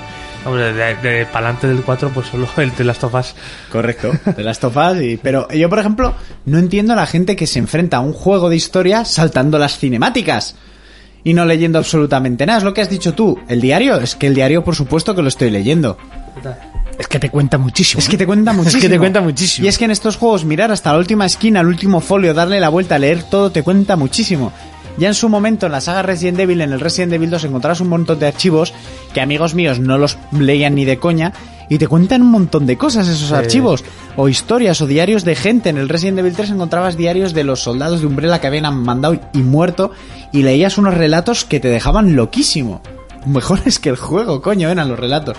Hombre, 0.46 0.74
de, 0.74 0.96
de 0.96 1.26
pa'lante 1.26 1.68
del 1.68 1.82
4, 1.84 2.12
pues 2.14 2.28
solo 2.28 2.48
el 2.58 2.74
de 2.76 2.84
las 2.84 2.98
tofas. 3.00 3.36
Correcto. 3.72 4.12
De 4.38 4.44
las 4.44 4.60
tofas 4.60 5.02
y... 5.02 5.18
Pero 5.18 5.48
yo, 5.50 5.70
por 5.70 5.80
ejemplo, 5.80 6.14
no 6.46 6.58
entiendo 6.60 6.94
a 6.94 6.96
la 6.96 7.06
gente 7.08 7.36
que 7.36 7.46
se 7.48 7.60
enfrenta 7.60 7.98
a 7.98 8.00
un 8.00 8.14
juego 8.14 8.50
de 8.50 8.56
historia 8.56 9.06
saltando 9.06 9.58
las 9.58 9.78
cinemáticas. 9.78 10.56
Y 11.26 11.34
no 11.34 11.44
leyendo 11.44 11.80
absolutamente 11.80 12.46
nada. 12.46 12.60
Es 12.60 12.64
lo 12.64 12.74
que 12.74 12.82
has 12.82 12.90
dicho 12.90 13.14
tú. 13.14 13.38
El 13.50 13.60
diario. 13.60 13.98
Es 14.00 14.16
que 14.16 14.28
el 14.28 14.36
diario, 14.36 14.64
por 14.64 14.76
supuesto, 14.76 15.14
que 15.14 15.22
lo 15.22 15.28
estoy 15.28 15.50
leyendo. 15.50 15.98
Es 16.98 17.08
que 17.08 17.20
te 17.20 17.30
cuenta 17.30 17.58
muchísimo. 17.58 18.00
Es 18.00 18.08
que 18.08 18.16
te 18.16 18.26
cuenta 18.26 18.54
muchísimo. 18.54 18.78
Es 18.80 18.84
que 18.84 18.90
te 18.90 19.00
cuenta 19.00 19.20
muchísimo. 19.20 19.66
Y 19.66 19.68
es 19.68 19.78
que 19.78 19.86
en 19.86 19.92
estos 19.92 20.16
juegos 20.16 20.46
mirar 20.46 20.72
hasta 20.72 20.94
la 20.94 21.00
última 21.00 21.26
esquina, 21.26 21.60
el 21.60 21.68
último 21.68 22.00
folio, 22.00 22.34
darle 22.34 22.60
la 22.60 22.70
vuelta, 22.70 22.98
leer 22.98 23.24
todo, 23.24 23.52
te 23.52 23.64
cuenta 23.64 23.96
muchísimo. 23.96 24.54
Ya 24.98 25.10
en 25.10 25.14
su 25.14 25.28
momento, 25.28 25.66
en 25.66 25.74
la 25.74 25.82
saga 25.82 26.04
Resident 26.04 26.40
Evil, 26.40 26.62
en 26.62 26.72
el 26.72 26.80
Resident 26.80 27.12
Evil 27.14 27.30
2, 27.30 27.44
encontrarás 27.46 27.82
un 27.82 27.90
montón 27.90 28.20
de 28.20 28.28
archivos 28.28 28.74
que 29.14 29.20
amigos 29.20 29.54
míos 29.54 29.80
no 29.80 29.98
los 29.98 30.18
leían 30.32 30.76
ni 30.76 30.86
de 30.86 31.00
coña 31.00 31.34
y 31.70 31.78
te 31.78 31.88
cuentan 31.88 32.22
un 32.22 32.32
montón 32.32 32.66
de 32.66 32.78
cosas 32.78 33.08
esos 33.08 33.32
archivos. 33.32 33.84
O 34.16 34.30
historias 34.30 34.82
o 34.82 34.88
diarios 34.88 35.26
de 35.26 35.36
gente. 35.36 35.70
En 35.70 35.78
el 35.78 35.90
Resident 35.90 36.20
Evil 36.20 36.36
3 36.36 36.52
encontrabas 36.52 36.98
diarios 36.98 37.34
de 37.34 37.44
los 37.44 37.62
soldados 37.62 38.02
de 38.02 38.08
Umbrella 38.08 38.40
que 38.40 38.48
habían 38.48 38.84
mandado 38.84 39.20
y 39.34 39.40
muerto 39.40 39.92
y 40.32 40.44
leías 40.44 40.78
unos 40.78 40.94
relatos 40.94 41.46
que 41.46 41.60
te 41.60 41.70
dejaban 41.70 42.16
loquísimo. 42.16 42.82
Mejores 43.26 43.80
que 43.80 43.90
el 43.90 43.98
juego, 43.98 44.42
coño, 44.42 44.70
eran 44.70 44.90
los 44.90 45.00
relatos. 45.00 45.38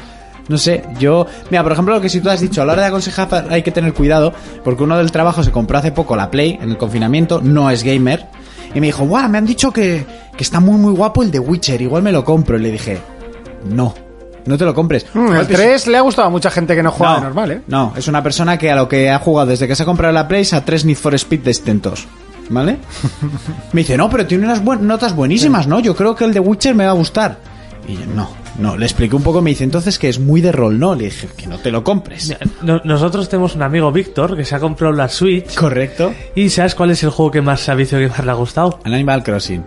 No 0.48 0.58
sé, 0.58 0.84
yo... 0.98 1.26
Mira, 1.50 1.62
por 1.62 1.72
ejemplo, 1.72 1.94
lo 1.94 2.00
que 2.00 2.08
si 2.08 2.20
tú 2.20 2.30
has 2.30 2.40
dicho, 2.40 2.62
a 2.62 2.64
la 2.64 2.74
hora 2.74 2.82
de 2.82 2.88
aconsejar 2.88 3.48
hay 3.50 3.62
que 3.62 3.72
tener 3.72 3.92
cuidado, 3.94 4.32
porque 4.62 4.84
uno 4.84 4.96
del 4.96 5.10
trabajo 5.10 5.42
se 5.42 5.50
compró 5.50 5.78
hace 5.78 5.90
poco 5.90 6.14
la 6.14 6.30
Play, 6.30 6.58
en 6.60 6.70
el 6.70 6.78
confinamiento, 6.78 7.40
no 7.42 7.68
es 7.68 7.82
gamer, 7.82 8.26
y 8.72 8.80
me 8.80 8.86
dijo, 8.86 9.04
guau, 9.06 9.28
me 9.28 9.38
han 9.38 9.46
dicho 9.46 9.72
que, 9.72 10.06
que 10.36 10.44
está 10.44 10.60
muy 10.60 10.76
muy 10.76 10.92
guapo 10.92 11.22
el 11.22 11.30
de 11.30 11.40
Witcher, 11.40 11.80
igual 11.80 12.02
me 12.02 12.12
lo 12.12 12.24
compro. 12.24 12.58
Y 12.58 12.62
le 12.62 12.70
dije, 12.70 12.98
no, 13.64 13.94
no 14.46 14.56
te 14.58 14.64
lo 14.64 14.74
compres. 14.74 15.06
Mm, 15.14 15.32
el 15.32 15.46
pues- 15.46 15.48
3 15.48 15.86
le 15.88 15.98
ha 15.98 16.00
gustado 16.00 16.28
a 16.28 16.30
mucha 16.30 16.50
gente 16.50 16.74
que 16.74 16.82
no 16.82 16.90
juega 16.90 17.16
de 17.16 17.20
normal, 17.22 17.50
¿eh? 17.52 17.60
no, 17.68 17.92
es 17.96 18.08
una 18.08 18.22
persona 18.22 18.56
que 18.58 18.70
a 18.70 18.76
lo 18.76 18.88
que 18.88 19.10
ha 19.10 19.18
jugado 19.18 19.48
desde 19.50 19.66
que 19.68 19.74
se 19.74 19.82
ha 19.82 19.86
comprado 19.86 20.12
la 20.12 20.26
Play 20.28 20.42
es 20.42 20.52
a 20.52 20.64
tres 20.64 20.84
Need 20.84 20.96
for 20.96 21.14
Speed 21.14 21.40
distintos. 21.40 22.06
¿Vale? 22.48 22.78
me 23.72 23.80
dice, 23.80 23.96
no, 23.96 24.08
pero 24.08 24.24
tiene 24.24 24.44
unas 24.44 24.62
buen- 24.62 24.86
notas 24.86 25.14
buenísimas, 25.16 25.66
¿no? 25.66 25.80
Yo 25.80 25.96
creo 25.96 26.14
que 26.14 26.24
el 26.24 26.32
de 26.32 26.38
Witcher 26.40 26.74
me 26.76 26.84
va 26.84 26.90
a 26.90 26.94
gustar. 26.94 27.38
Y 27.88 27.94
yo, 27.96 28.06
no, 28.14 28.28
no, 28.60 28.76
le 28.76 28.86
expliqué 28.86 29.16
un 29.16 29.22
poco, 29.24 29.42
me 29.42 29.50
dice, 29.50 29.64
entonces 29.64 29.98
que 29.98 30.08
es 30.08 30.20
muy 30.20 30.40
de 30.40 30.52
rol, 30.52 30.78
¿no? 30.78 30.94
Le 30.94 31.04
dije, 31.06 31.28
que 31.36 31.48
no 31.48 31.58
te 31.58 31.72
lo 31.72 31.82
compres. 31.82 32.36
No- 32.62 32.80
nosotros 32.84 33.28
tenemos 33.28 33.56
un 33.56 33.62
amigo 33.62 33.90
Víctor 33.90 34.36
que 34.36 34.44
se 34.44 34.54
ha 34.54 34.60
comprado 34.60 34.92
la 34.94 35.08
Switch. 35.08 35.54
Correcto. 35.56 36.12
¿Y 36.36 36.48
sabes 36.50 36.76
cuál 36.76 36.90
es 36.92 37.02
el 37.02 37.10
juego 37.10 37.32
que 37.32 37.42
más 37.42 37.60
se 37.62 37.72
ha 37.72 37.74
visto 37.74 37.96
que 37.96 38.08
más 38.08 38.24
le 38.24 38.30
ha 38.30 38.34
gustado? 38.34 38.78
An 38.84 38.94
Animal 38.94 39.24
Crossing. 39.24 39.64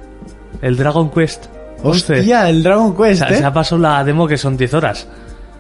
El 0.62 0.78
Dragon 0.78 1.10
Quest. 1.12 1.48
11. 1.84 2.20
Hostia, 2.20 2.50
el 2.50 2.64
Dragon 2.64 2.88
O 2.92 2.98
Quest, 2.98 3.20
sea, 3.20 3.30
¿eh? 3.30 3.38
se 3.38 3.46
ha 3.46 3.54
pasado 3.54 3.82
la 3.82 4.04
demo 4.04 4.28
que 4.28 4.38
son 4.38 4.58
10 4.58 4.74
horas. 4.74 5.08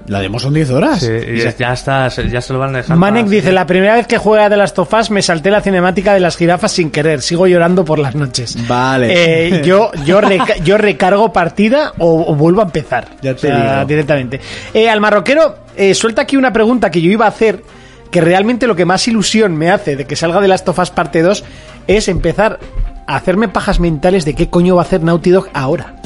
La 0.07 0.19
demo 0.21 0.39
son 0.39 0.53
10 0.55 0.71
horas. 0.71 1.01
Sí, 1.01 1.11
y 1.11 1.37
ya 1.57 1.71
está, 1.73 2.09
se- 2.09 2.27
ya 2.29 2.41
se 2.41 2.51
lo 2.51 2.57
van 2.57 2.73
a 2.73 2.77
dejar. 2.79 2.97
Manek 2.97 3.25
para- 3.25 3.31
dice, 3.35 3.51
la 3.51 3.67
primera 3.67 3.93
vez 3.93 4.07
que 4.07 4.17
juega 4.17 4.49
de 4.49 4.57
las 4.57 4.73
tofas 4.73 5.11
me 5.11 5.21
salté 5.21 5.51
la 5.51 5.61
cinemática 5.61 6.15
de 6.15 6.19
las 6.19 6.35
jirafas 6.35 6.71
sin 6.71 6.89
querer, 6.89 7.21
sigo 7.21 7.45
llorando 7.45 7.85
por 7.85 7.99
las 7.99 8.15
noches. 8.15 8.57
Vale. 8.67 9.47
Eh, 9.49 9.61
yo, 9.65 9.91
yo, 10.05 10.19
reca- 10.19 10.57
yo 10.63 10.77
recargo 10.79 11.31
partida 11.31 11.93
o, 11.99 12.25
o 12.31 12.35
vuelvo 12.35 12.61
a 12.61 12.63
empezar. 12.63 13.07
Ya 13.21 13.35
te 13.35 13.47
O 13.49 13.51
sea, 13.51 13.73
digo. 13.75 13.85
Directamente. 13.87 14.39
Eh, 14.73 14.89
al 14.89 14.99
marroquero, 14.99 15.59
eh, 15.77 15.93
suelta 15.93 16.23
aquí 16.23 16.37
una 16.37 16.51
pregunta 16.51 16.89
que 16.89 17.01
yo 17.01 17.11
iba 17.11 17.25
a 17.25 17.29
hacer, 17.29 17.61
que 18.09 18.19
realmente 18.21 18.65
lo 18.65 18.75
que 18.75 18.85
más 18.85 19.07
ilusión 19.07 19.55
me 19.55 19.69
hace 19.69 19.95
de 19.95 20.05
que 20.05 20.15
salga 20.15 20.41
de 20.41 20.47
las 20.47 20.65
tofas 20.65 20.89
parte 20.89 21.21
2 21.21 21.43
es 21.85 22.07
empezar 22.07 22.57
a 23.05 23.15
hacerme 23.15 23.47
pajas 23.47 23.79
mentales 23.79 24.25
de 24.25 24.33
qué 24.33 24.49
coño 24.49 24.75
va 24.75 24.81
a 24.81 24.85
hacer 24.85 25.03
Naughty 25.03 25.29
Dog 25.29 25.49
ahora. 25.53 25.97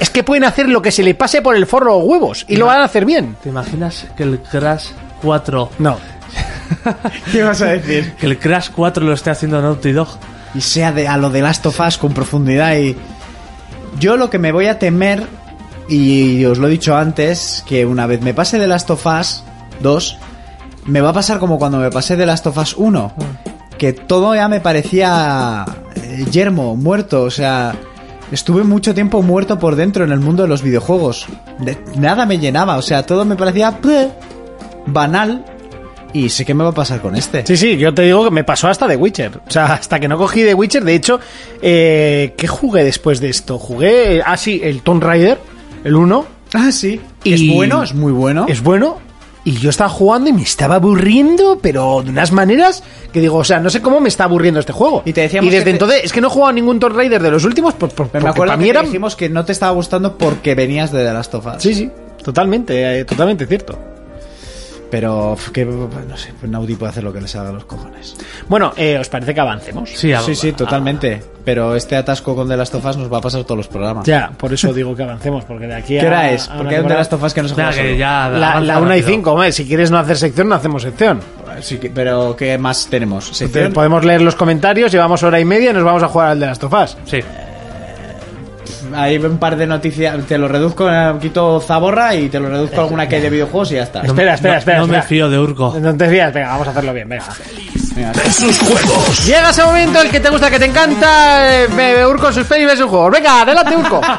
Es 0.00 0.10
que 0.10 0.22
pueden 0.22 0.44
hacer 0.44 0.68
lo 0.68 0.82
que 0.82 0.90
se 0.90 1.02
le 1.02 1.14
pase 1.14 1.42
por 1.42 1.54
el 1.54 1.66
forro 1.66 1.96
o 1.96 2.04
huevos 2.04 2.44
y 2.48 2.56
lo 2.56 2.66
van 2.66 2.80
a 2.80 2.84
hacer 2.84 3.04
bien. 3.04 3.36
¿Te 3.42 3.48
imaginas 3.48 4.06
que 4.16 4.24
el 4.24 4.40
Crash 4.40 4.86
4... 5.22 5.70
No. 5.78 5.98
¿Qué 7.32 7.42
vas 7.42 7.62
a 7.62 7.66
decir? 7.66 8.14
Que 8.14 8.26
el 8.26 8.38
Crash 8.38 8.70
4 8.74 9.04
lo 9.04 9.12
esté 9.12 9.30
haciendo 9.30 9.60
Naughty 9.60 9.92
Dog? 9.92 10.08
y 10.54 10.60
sea 10.60 10.92
de, 10.92 11.08
a 11.08 11.16
lo 11.16 11.30
de 11.30 11.42
Last 11.42 11.64
of 11.66 11.80
Us 11.80 11.98
con 11.98 12.12
profundidad 12.12 12.76
y 12.76 12.96
yo 13.98 14.16
lo 14.16 14.30
que 14.30 14.38
me 14.38 14.52
voy 14.52 14.66
a 14.66 14.78
temer 14.78 15.26
y 15.88 16.44
os 16.44 16.58
lo 16.58 16.68
he 16.68 16.70
dicho 16.70 16.96
antes 16.96 17.64
que 17.66 17.86
una 17.86 18.06
vez 18.06 18.20
me 18.20 18.34
pase 18.34 18.58
de 18.58 18.66
Last 18.66 18.90
of 18.90 19.06
Us 19.06 19.42
2 19.80 20.18
me 20.86 21.00
va 21.00 21.10
a 21.10 21.12
pasar 21.12 21.38
como 21.38 21.58
cuando 21.58 21.78
me 21.78 21.90
pasé 21.90 22.16
de 22.16 22.26
Last 22.26 22.46
of 22.46 22.56
Us 22.58 22.74
1 22.76 23.12
que 23.78 23.92
todo 23.92 24.34
ya 24.34 24.48
me 24.48 24.60
parecía 24.60 25.64
eh, 25.96 26.24
yermo, 26.30 26.76
muerto, 26.76 27.22
o 27.22 27.30
sea 27.30 27.74
estuve 28.32 28.64
mucho 28.64 28.94
tiempo 28.94 29.22
muerto 29.22 29.58
por 29.58 29.76
dentro 29.76 30.04
en 30.04 30.10
el 30.12 30.18
mundo 30.20 30.42
de 30.42 30.48
los 30.48 30.62
videojuegos 30.62 31.26
De- 31.58 31.78
nada 31.96 32.26
me 32.26 32.38
llenaba, 32.38 32.76
o 32.76 32.82
sea 32.82 33.04
todo 33.04 33.24
me 33.24 33.36
parecía 33.36 33.70
bleh, 33.70 34.08
banal 34.86 35.44
y 36.14 36.28
sé 36.28 36.44
qué 36.44 36.52
me 36.52 36.62
va 36.64 36.70
a 36.70 36.74
pasar 36.74 37.00
con 37.00 37.16
este 37.16 37.46
Sí, 37.46 37.56
sí, 37.56 37.76
yo 37.78 37.94
te 37.94 38.02
digo 38.02 38.24
que 38.24 38.30
me 38.30 38.44
pasó 38.44 38.68
hasta 38.68 38.86
de 38.86 38.96
Witcher. 38.96 39.38
O 39.46 39.50
sea, 39.50 39.72
hasta 39.74 39.98
que 39.98 40.08
no 40.08 40.18
cogí 40.18 40.42
de 40.42 40.52
Witcher. 40.52 40.84
De 40.84 40.94
hecho, 40.94 41.18
eh, 41.62 42.34
¿qué 42.36 42.46
jugué 42.46 42.84
después 42.84 43.18
de 43.20 43.30
esto? 43.30 43.58
Jugué, 43.58 44.20
ah, 44.22 44.36
sí, 44.36 44.60
el 44.62 44.82
Tomb 44.82 45.02
Raider, 45.02 45.38
el 45.84 45.94
1. 45.96 46.26
Ah, 46.52 46.70
sí. 46.70 47.00
Y- 47.24 47.32
Es 47.32 47.54
bueno, 47.56 47.82
es 47.82 47.94
muy 47.94 48.12
bueno. 48.12 48.44
Es 48.46 48.62
bueno, 48.62 48.98
y 49.44 49.52
yo 49.58 49.70
estaba 49.70 49.90
jugando 49.90 50.30
y 50.30 50.32
me 50.32 50.42
estaba 50.42 50.76
aburriendo, 50.76 51.58
pero 51.60 52.02
de 52.04 52.10
unas 52.10 52.30
maneras 52.32 52.82
que 53.12 53.20
digo, 53.20 53.38
o 53.38 53.44
sea, 53.44 53.58
no 53.58 53.70
sé 53.70 53.82
cómo 53.82 54.00
me 54.00 54.08
está 54.08 54.24
aburriendo 54.24 54.60
este 54.60 54.72
juego. 54.72 55.02
Y 55.04 55.12
te 55.12 55.22
decíamos 55.22 55.50
desde 55.50 55.60
que 55.64 55.64
te- 55.64 55.70
entonces, 55.70 56.00
es 56.04 56.12
que 56.12 56.20
no 56.20 56.28
he 56.28 56.30
jugado 56.30 56.50
a 56.50 56.52
ningún 56.52 56.78
Tomb 56.78 56.94
Raider 56.96 57.20
de 57.22 57.30
los 57.30 57.44
últimos, 57.44 57.74
pues, 57.74 57.92
por, 57.92 58.08
Pero 58.08 58.24
me 58.24 58.28
porque 58.30 58.42
acuerdo 58.42 58.52
que 58.64 58.72
te 58.72 58.86
dijimos 58.86 59.16
que 59.16 59.28
no 59.28 59.44
te 59.44 59.52
estaba 59.52 59.72
gustando 59.72 60.16
porque 60.16 60.54
venías 60.54 60.92
de 60.92 61.04
The 61.04 61.12
Last 61.12 61.34
of 61.34 61.46
Us. 61.46 61.54
Sí, 61.62 61.74
sí, 61.74 61.90
totalmente, 62.22 63.00
eh, 63.00 63.04
totalmente 63.04 63.46
cierto. 63.46 63.78
Pero 64.92 65.38
que, 65.54 65.64
no 65.64 66.16
sé, 66.18 66.34
pues 66.38 66.52
Naughty 66.52 66.74
puede 66.76 66.90
hacer 66.90 67.02
lo 67.02 67.14
que 67.14 67.20
les 67.22 67.34
haga 67.34 67.48
a 67.48 67.52
los 67.52 67.64
cojones. 67.64 68.14
Bueno, 68.46 68.74
eh, 68.76 68.98
¿os 69.00 69.08
parece 69.08 69.32
que 69.32 69.40
avancemos? 69.40 69.88
Sí, 69.88 70.12
a- 70.12 70.20
Sí, 70.20 70.34
sí, 70.34 70.52
totalmente. 70.52 71.22
Pero 71.46 71.74
este 71.74 71.96
atasco 71.96 72.36
con 72.36 72.46
The 72.46 72.58
Last 72.58 72.74
of 72.74 72.84
Us 72.84 72.98
nos 72.98 73.10
va 73.10 73.16
a 73.16 73.20
pasar 73.22 73.42
todos 73.44 73.56
los 73.56 73.68
programas. 73.68 74.04
Ya, 74.04 74.30
por 74.36 74.52
eso 74.52 74.70
digo 74.70 74.94
que 74.94 75.02
avancemos, 75.02 75.44
porque 75.46 75.66
de 75.66 75.74
aquí 75.76 75.96
a... 75.96 76.02
¿Qué 76.02 76.06
hora 76.08 76.30
es? 76.30 76.46
a 76.46 76.58
Porque 76.58 76.76
hay 76.76 76.82
un 76.82 76.90
Last 76.90 77.10
of 77.14 77.22
Us 77.22 77.32
que 77.32 77.40
no 77.40 77.48
se 77.48 77.54
juega 77.54 77.70
que 77.70 77.76
solo. 77.78 77.94
ya 77.94 78.28
La, 78.28 78.60
la 78.60 78.78
1 78.80 78.86
y 78.94 79.00
rápido. 79.00 79.08
5, 79.16 79.32
hombre, 79.32 79.52
si 79.52 79.66
quieres 79.66 79.90
no 79.90 79.98
hacer 79.98 80.18
sección, 80.18 80.50
no 80.50 80.56
hacemos 80.56 80.82
sección. 80.82 81.20
Sí, 81.62 81.80
pero 81.94 82.36
¿qué 82.36 82.58
más 82.58 82.86
tenemos? 82.88 83.32
Podemos 83.72 84.04
leer 84.04 84.20
los 84.20 84.34
comentarios, 84.34 84.92
llevamos 84.92 85.22
hora 85.22 85.40
y 85.40 85.44
media 85.46 85.70
y 85.70 85.72
nos 85.74 85.84
vamos 85.84 86.02
a 86.02 86.08
jugar 86.08 86.28
al 86.28 86.40
de 86.40 86.46
las 86.46 86.58
tofás. 86.58 86.98
Sí. 87.06 87.20
Hay 88.94 89.16
un 89.18 89.38
par 89.38 89.56
de 89.56 89.66
noticias. 89.66 90.16
Te 90.26 90.38
lo 90.38 90.48
reduzco, 90.48 90.90
eh, 90.90 91.14
quito 91.20 91.60
Zaborra 91.60 92.14
y 92.14 92.28
te 92.28 92.38
lo 92.40 92.48
reduzco 92.48 92.80
a 92.80 92.84
alguna 92.84 93.08
que 93.08 93.16
hay 93.16 93.22
de 93.22 93.30
videojuegos 93.30 93.72
y 93.72 93.74
ya 93.76 93.82
está. 93.84 94.00
Espera, 94.02 94.34
espera, 94.34 94.54
no, 94.54 94.58
espera. 94.58 94.78
No 94.78 94.86
me 94.86 94.92
espera. 94.98 95.02
fío 95.08 95.28
de 95.30 95.38
Urco. 95.38 95.76
No 95.80 95.96
te 95.96 96.08
fías, 96.08 96.32
venga, 96.32 96.48
vamos 96.48 96.68
a 96.68 96.70
hacerlo 96.70 96.92
bien, 96.94 97.08
venga. 97.08 97.24
Venga, 97.94 98.12
Versus 98.12 98.58
juegos. 98.58 99.26
Llega 99.26 99.50
ese 99.50 99.62
momento, 99.64 100.00
el 100.00 100.10
que 100.10 100.20
te 100.20 100.30
gusta, 100.30 100.50
que 100.50 100.58
te 100.58 100.64
encanta, 100.66 101.62
eh, 101.64 101.68
me- 101.76 102.06
Urco 102.06 102.32
sus 102.32 102.46
pelis 102.46 102.70
sus 102.78 102.88
juegos. 102.88 103.10
Venga, 103.12 103.42
adelante, 103.42 103.76
Urco. 103.76 104.00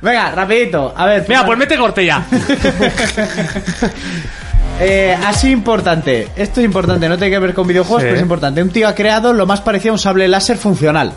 Venga, 0.00 0.30
rapidito. 0.30 0.94
A 0.96 1.06
ver. 1.06 1.24
Venga, 1.26 1.44
pues 1.44 1.58
mete 1.58 1.76
corte 1.76 2.04
ya. 2.04 2.24
Eh, 4.80 5.16
así 5.26 5.50
importante. 5.50 6.28
Esto 6.36 6.60
es 6.60 6.66
importante. 6.66 7.08
No 7.08 7.16
tiene 7.18 7.32
que 7.32 7.38
ver 7.40 7.52
con 7.52 7.66
videojuegos, 7.66 8.00
Sí. 8.02 8.06
pero 8.06 8.16
es 8.16 8.22
importante. 8.22 8.62
Un 8.62 8.70
tío 8.70 8.86
ha 8.86 8.94
creado 8.94 9.32
lo 9.32 9.44
más 9.44 9.60
parecido 9.60 9.90
a 9.90 9.94
un 9.94 9.98
sable 9.98 10.28
láser 10.28 10.56
funcional. 10.56 11.12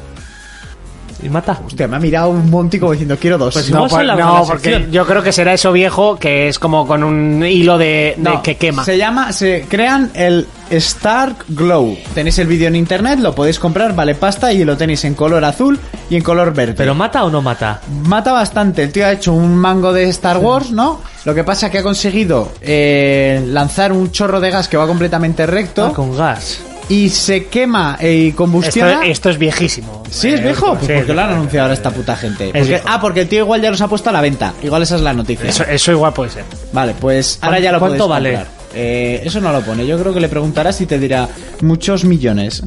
Y 1.24 1.30
mata. 1.30 1.60
Hostia, 1.66 1.88
me 1.88 1.98
ha 1.98 2.00
mirado 2.00 2.30
un 2.30 2.50
monti 2.50 2.80
como 2.80 2.92
diciendo 2.94 3.16
quiero 3.20 3.38
dos. 3.38 3.54
Pues 3.54 3.70
No, 3.70 3.88
por- 3.88 4.04
no, 4.06 4.16
la 4.16 4.42
porque 4.48 4.88
yo 4.92 5.06
creo 5.06 5.22
que 5.22 5.32
será 5.32 5.54
eso 5.54 5.72
viejo, 5.72 6.18
que 6.18 6.48
es 6.48 6.58
como 6.60 6.88
con 6.88 7.04
un 7.04 7.46
hilo 7.46 7.78
de, 7.78 8.16
de 8.18 8.30
No, 8.30 8.42
que 8.42 8.56
quema. 8.58 8.84
Se 8.84 8.98
llama, 8.98 9.32
se 9.34 9.66
crean 9.70 10.12
el 10.16 10.48
Stark 10.72 11.46
Glow. 11.50 11.98
Tenéis 12.16 12.40
el 12.40 12.48
vídeo 12.48 12.68
en 12.68 12.76
internet, 12.76 13.20
lo 13.20 13.36
podéis 13.36 13.60
comprar, 13.60 13.94
vale 13.96 14.16
pasta 14.16 14.52
y 14.52 14.64
lo 14.64 14.76
tenéis 14.78 15.04
en 15.06 15.14
color 15.14 15.44
azul 15.46 15.80
y 16.10 16.16
en 16.16 16.24
color 16.24 16.54
verde. 16.54 16.74
¿Pero 16.76 16.96
mata 16.96 17.24
o 17.24 17.30
no 17.30 17.42
mata? 17.42 17.82
Mata 18.06 18.32
bastante. 18.32 18.84
El 18.84 18.92
tío 18.92 19.06
ha 19.06 19.12
hecho 19.12 19.34
un 19.34 19.56
mango 19.56 19.94
de 19.94 20.06
Star 20.10 20.38
Wars, 20.38 20.72
¿no? 20.72 21.02
Lo 21.26 21.36
que 21.36 21.44
pasa 21.44 21.68
es 21.68 21.72
que 21.72 21.78
ha 21.80 21.84
conseguido 21.84 22.52
eh, 22.62 23.44
lanzar 23.48 23.92
un 23.92 24.12
chorro 24.12 24.40
de 24.40 24.50
gas 24.50 24.68
que 24.68 24.78
va 24.78 24.88
completamente 24.88 25.46
recto 25.46 25.86
Ah, 25.88 25.94
con 25.94 26.16
gas. 26.18 26.62
Y 26.92 27.10
se 27.10 27.46
quema 27.46 27.98
eh, 28.00 28.14
y 28.14 28.28
Esto, 28.28 28.38
combustiona. 28.38 29.06
esto 29.06 29.30
es 29.30 29.38
viejísimo. 29.38 30.04
Sí, 30.10 30.28
es 30.30 30.40
Eh, 30.40 30.44
viejo. 30.44 30.74
Pues 30.76 30.88
sí, 30.88 30.94
porque 30.96 31.14
lo 31.14 31.22
han 31.22 31.30
anunciado 31.32 31.64
ahora 31.64 31.74
esta 31.74 31.90
puta 31.92 32.16
gente. 32.16 32.46
Es 32.48 32.52
Porque- 32.52 32.68
viejo. 32.68 32.86
ah, 32.88 33.00
porque 33.00 33.22
el 33.22 33.28
tío 33.30 33.40
igual 33.40 33.62
ya 33.62 33.72
los 33.72 33.80
ha 33.82 33.88
puesto 33.88 34.10
a 34.10 34.14
la 34.14 34.20
venta. 34.22 34.54
Igual 34.62 34.84
esa 34.84 34.96
es 34.98 35.02
la 35.02 35.14
noticia. 35.14 35.50
Eso, 35.50 35.64
eso 35.64 35.92
igual 35.94 36.14
puede 36.14 36.32
ser. 36.32 36.44
Vale, 36.74 36.94
pues 37.00 37.40
ahora 37.42 37.60
ya 37.60 37.72
lo 37.72 37.80
¿Cuánto 37.80 38.08
vale? 38.08 38.40
Eh, 38.74 39.22
eso 39.24 39.40
no 39.42 39.52
lo 39.52 39.62
pone. 39.62 39.86
Yo 39.88 39.98
creo 40.00 40.14
que 40.14 40.20
le 40.20 40.28
preguntarás 40.30 40.80
y 40.82 40.86
te 40.86 41.00
dirá 41.00 41.28
muchos 41.62 42.04
millones. 42.04 42.62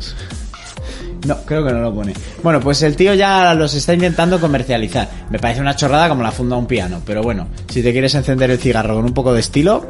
No, 1.27 1.39
creo 1.47 1.65
que 1.65 1.73
no 1.73 1.81
lo 1.81 1.95
pone. 1.95 2.13
Bueno, 2.43 2.61
pues 2.61 2.83
el 2.83 2.97
tío 2.97 3.15
ya 3.15 3.55
los 3.55 3.73
está 3.75 3.95
intentando 3.95 4.39
comercializar. 4.41 5.09
Me 5.31 5.39
parece 5.39 5.61
una 5.61 5.75
chorrada 5.77 6.09
como 6.09 6.23
la 6.23 6.31
funda 6.33 6.57
de 6.57 6.61
un 6.61 6.67
piano. 6.67 7.01
Pero 7.07 7.23
bueno, 7.23 7.47
si 7.69 7.83
te 7.83 7.93
quieres 7.93 8.15
encender 8.15 8.51
el 8.51 8.59
cigarro 8.59 8.95
con 8.97 9.05
un 9.05 9.15
poco 9.15 9.33
de 9.33 9.41
estilo, 9.41 9.87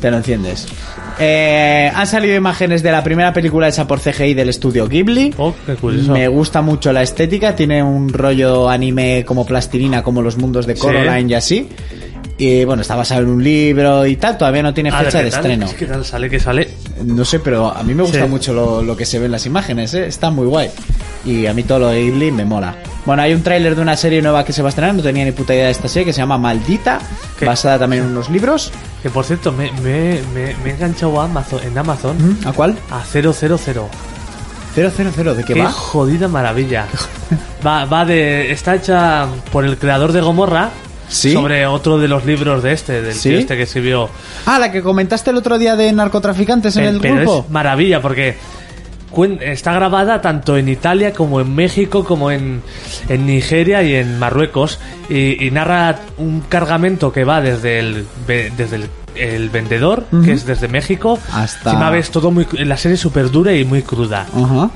te 0.00 0.10
lo 0.10 0.16
enciendes. 0.18 0.66
Eh, 1.18 1.90
han 1.94 2.06
salido 2.06 2.34
imágenes 2.36 2.82
de 2.82 2.92
la 2.92 3.02
primera 3.02 3.32
película 3.32 3.68
hecha 3.68 3.86
por 3.86 4.00
CGI 4.00 4.34
del 4.34 4.48
estudio 4.50 4.86
Ghibli. 4.88 5.34
Oh, 5.38 5.54
qué 5.64 5.74
curioso. 5.74 6.12
Me 6.12 6.28
gusta 6.28 6.60
mucho 6.62 6.92
la 6.92 7.02
estética, 7.02 7.54
tiene 7.56 7.82
un 7.82 8.10
rollo 8.12 8.68
anime 8.68 9.24
como 9.24 9.46
plastilina, 9.46 10.02
como 10.02 10.20
los 10.22 10.36
mundos 10.36 10.66
de 10.66 10.74
Sí. 10.76 10.82
Coraline 10.82 11.30
y 11.30 11.34
así. 11.34 11.68
Y 12.38 12.64
bueno, 12.66 12.82
está 12.82 12.94
basado 12.96 13.22
en 13.22 13.28
un 13.30 13.42
libro 13.42 14.04
y 14.06 14.16
tal, 14.16 14.36
todavía 14.36 14.62
no 14.62 14.74
tiene 14.74 14.90
A 14.90 14.96
ver, 14.98 15.06
fecha 15.06 15.18
de 15.18 15.24
¿qué 15.24 15.30
tal? 15.30 15.40
estreno. 15.40 15.66
¿Qué 15.78 15.86
tal 15.86 16.04
sale? 16.04 16.28
¿Qué 16.28 16.38
sale? 16.38 16.68
No 17.02 17.24
sé, 17.24 17.40
pero 17.40 17.74
a 17.74 17.82
mí 17.82 17.94
me 17.94 18.02
gusta 18.02 18.24
Sí. 18.24 18.28
mucho 18.28 18.52
lo, 18.52 18.82
lo 18.82 18.94
que 18.94 19.06
se 19.06 19.18
ve 19.18 19.24
en 19.24 19.32
las 19.32 19.46
imágenes, 19.46 19.94
¿eh? 19.94 20.06
está 20.06 20.28
muy 20.30 20.46
guay. 20.46 20.68
Y 21.26 21.46
a 21.46 21.52
mí 21.52 21.62
todo 21.64 21.80
lo 21.80 21.88
de 21.88 22.02
Ghibli 22.04 22.30
me 22.32 22.44
mola. 22.44 22.74
Bueno, 23.04 23.22
hay 23.22 23.34
un 23.34 23.42
tráiler 23.42 23.74
de 23.76 23.82
una 23.82 23.96
serie 23.96 24.22
nueva 24.22 24.44
que 24.44 24.52
se 24.52 24.62
va 24.62 24.68
a 24.68 24.70
estrenar, 24.70 24.94
no 24.94 25.02
tenía 25.02 25.24
ni 25.24 25.32
puta 25.32 25.54
idea 25.54 25.66
de 25.66 25.70
esta 25.72 25.88
serie, 25.88 26.06
que 26.06 26.12
se 26.12 26.18
llama 26.20 26.38
Maldita, 26.38 26.98
¿Qué? 27.38 27.44
basada 27.44 27.78
también 27.80 28.04
en 28.04 28.10
unos 28.10 28.30
libros. 28.30 28.72
Que 29.02 29.10
por 29.10 29.24
cierto, 29.24 29.52
me, 29.52 29.70
me, 29.82 30.20
me, 30.34 30.54
me 30.64 30.70
he 30.70 30.72
enganchado 30.72 31.20
a 31.20 31.24
Amazon, 31.24 31.60
en 31.64 31.76
Amazon 31.78 32.38
¿A 32.44 32.52
cuál? 32.52 32.76
a 32.90 33.04
000. 33.04 33.32
000, 33.34 33.58
¿de 35.36 35.44
qué, 35.44 35.54
Qué 35.54 35.62
va? 35.62 35.70
jodida 35.72 36.28
maravilla. 36.28 36.86
Va, 37.66 37.84
va 37.86 38.04
de. 38.04 38.52
Está 38.52 38.74
hecha 38.76 39.26
por 39.50 39.64
el 39.64 39.76
creador 39.78 40.12
de 40.12 40.20
Gomorra. 40.20 40.70
¿Sí? 41.08 41.32
Sobre 41.32 41.66
otro 41.66 41.98
de 41.98 42.08
los 42.08 42.24
libros 42.24 42.62
de 42.62 42.72
este, 42.72 43.00
del 43.00 43.14
¿Sí? 43.14 43.30
tío 43.30 43.38
este 43.38 43.56
que 43.56 43.62
escribió. 43.62 44.08
Ah, 44.44 44.58
la 44.58 44.70
que 44.70 44.82
comentaste 44.82 45.30
el 45.30 45.36
otro 45.36 45.56
día 45.58 45.74
de 45.76 45.92
narcotraficantes 45.92 46.76
en 46.76 46.84
Eh, 46.84 46.88
el 46.88 47.00
pero 47.00 47.14
grupo. 47.16 47.44
es 47.46 47.50
maravilla 47.50 48.02
porque 48.02 48.36
está 49.40 49.72
grabada 49.72 50.20
tanto 50.20 50.56
en 50.56 50.68
Italia 50.68 51.12
como 51.12 51.40
en 51.40 51.54
México, 51.54 52.04
como 52.04 52.30
en, 52.30 52.62
en 53.08 53.26
Nigeria 53.26 53.82
y 53.82 53.94
en 53.94 54.18
Marruecos. 54.18 54.78
Y, 55.08 55.44
y 55.46 55.50
narra 55.50 55.96
un 56.18 56.40
cargamento 56.42 57.12
que 57.12 57.24
va 57.24 57.40
desde 57.40 57.78
el, 57.78 58.06
desde 58.26 58.76
el, 58.76 58.88
el 59.14 59.48
vendedor, 59.50 60.04
que 60.24 60.32
es 60.32 60.44
desde 60.44 60.68
México, 60.68 61.18
Hasta- 61.32 61.70
Encima 61.70 61.90
ves 61.90 62.10
todo 62.10 62.30
muy. 62.30 62.46
La 62.52 62.76
serie 62.76 62.94
es 62.96 63.00
súper 63.00 63.30
dura 63.30 63.52
y 63.54 63.64
muy 63.64 63.82
cruda. 63.82 64.26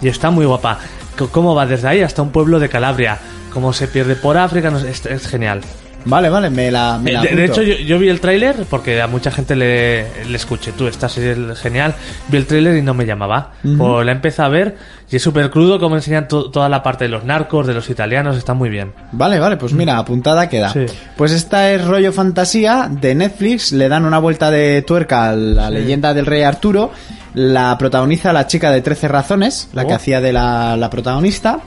Y 0.01 0.09
está 0.09 0.31
muy 0.31 0.47
guapa. 0.47 0.79
C- 1.19 1.27
¿Cómo 1.31 1.55
va 1.55 1.67
desde 1.67 1.89
ahí 1.89 2.01
hasta 2.01 2.23
un 2.23 2.31
pueblo 2.31 2.59
de 2.59 2.69
Calabria? 2.69 3.19
Cómo 3.53 3.73
se 3.73 3.89
pierde 3.89 4.15
por 4.15 4.39
África, 4.39 4.71
no 4.71 4.79
sé, 4.79 4.91
es, 4.91 5.05
es 5.07 5.27
genial. 5.27 5.61
Vale, 6.05 6.29
vale, 6.31 6.51
me 6.51 6.71
la, 6.71 6.99
me 6.99 7.11
Eh, 7.11 7.15
la 7.15 7.23
de, 7.23 7.37
de 7.37 7.45
hecho, 7.45 7.63
yo, 7.63 7.75
yo 7.75 7.99
vi 7.99 8.09
el 8.09 8.21
tráiler 8.21 8.57
porque 8.69 9.01
a 9.03 9.07
mucha 9.07 9.31
gente 9.31 9.55
le, 9.57 10.25
le 10.25 10.37
escuché, 10.37 10.73
tú, 10.73 10.87
esta 10.87 11.09
serie 11.09 11.53
es 11.53 11.59
genial. 11.59 11.95
Vi 12.29 12.37
el 12.39 12.47
tráiler 12.47 12.77
y 12.77 12.83
no 12.83 12.95
me 12.95 13.05
llamaba. 13.07 13.53
Pues 13.63 14.07
la 14.07 14.13
empecé 14.13 14.43
a 14.43 14.49
ver 14.49 14.77
y 15.11 15.17
es 15.17 15.23
súper 15.23 15.51
crudo 15.51 15.79
como 15.81 15.97
enseñan 15.97 16.29
to- 16.29 16.51
toda 16.51 16.69
la 16.69 16.83
parte 16.83 17.05
de 17.05 17.11
los 17.11 17.25
narcos, 17.25 17.67
de 17.67 17.75
los 17.75 17.91
italianos, 17.91 18.37
está 18.37 18.55
muy 18.55 18.69
bien. 18.71 18.93
Vale, 19.13 19.39
vale, 19.39 19.57
pues 19.57 19.73
mira, 19.73 19.99
apuntada 19.99 20.49
queda. 20.49 20.73
Sí. 20.73 20.87
Pues 21.17 21.33
esta 21.33 21.71
es 21.73 21.85
rollo 21.85 22.13
fantasía 22.13 22.89
de 22.91 23.15
Netflix, 23.15 23.73
le 23.73 23.89
dan 23.89 24.05
una 24.05 24.19
vuelta 24.19 24.51
de 24.51 24.83
tuerca 24.83 25.31
a 25.31 25.37
la 25.37 25.69
leyenda 25.71 26.15
del 26.15 26.27
rey 26.27 26.43
Arturo, 26.43 26.93
la 27.35 27.77
protagoniza 27.79 28.33
la 28.33 28.47
chica 28.47 28.71
de 28.71 28.81
13 28.81 29.09
razones, 29.09 29.69
la 29.73 29.85
que 29.87 29.93
Oh. 29.93 29.97
hacía 29.97 30.21
de 30.21 30.33
la, 30.33 30.77
la 30.77 30.89
protagonista. 30.91 31.61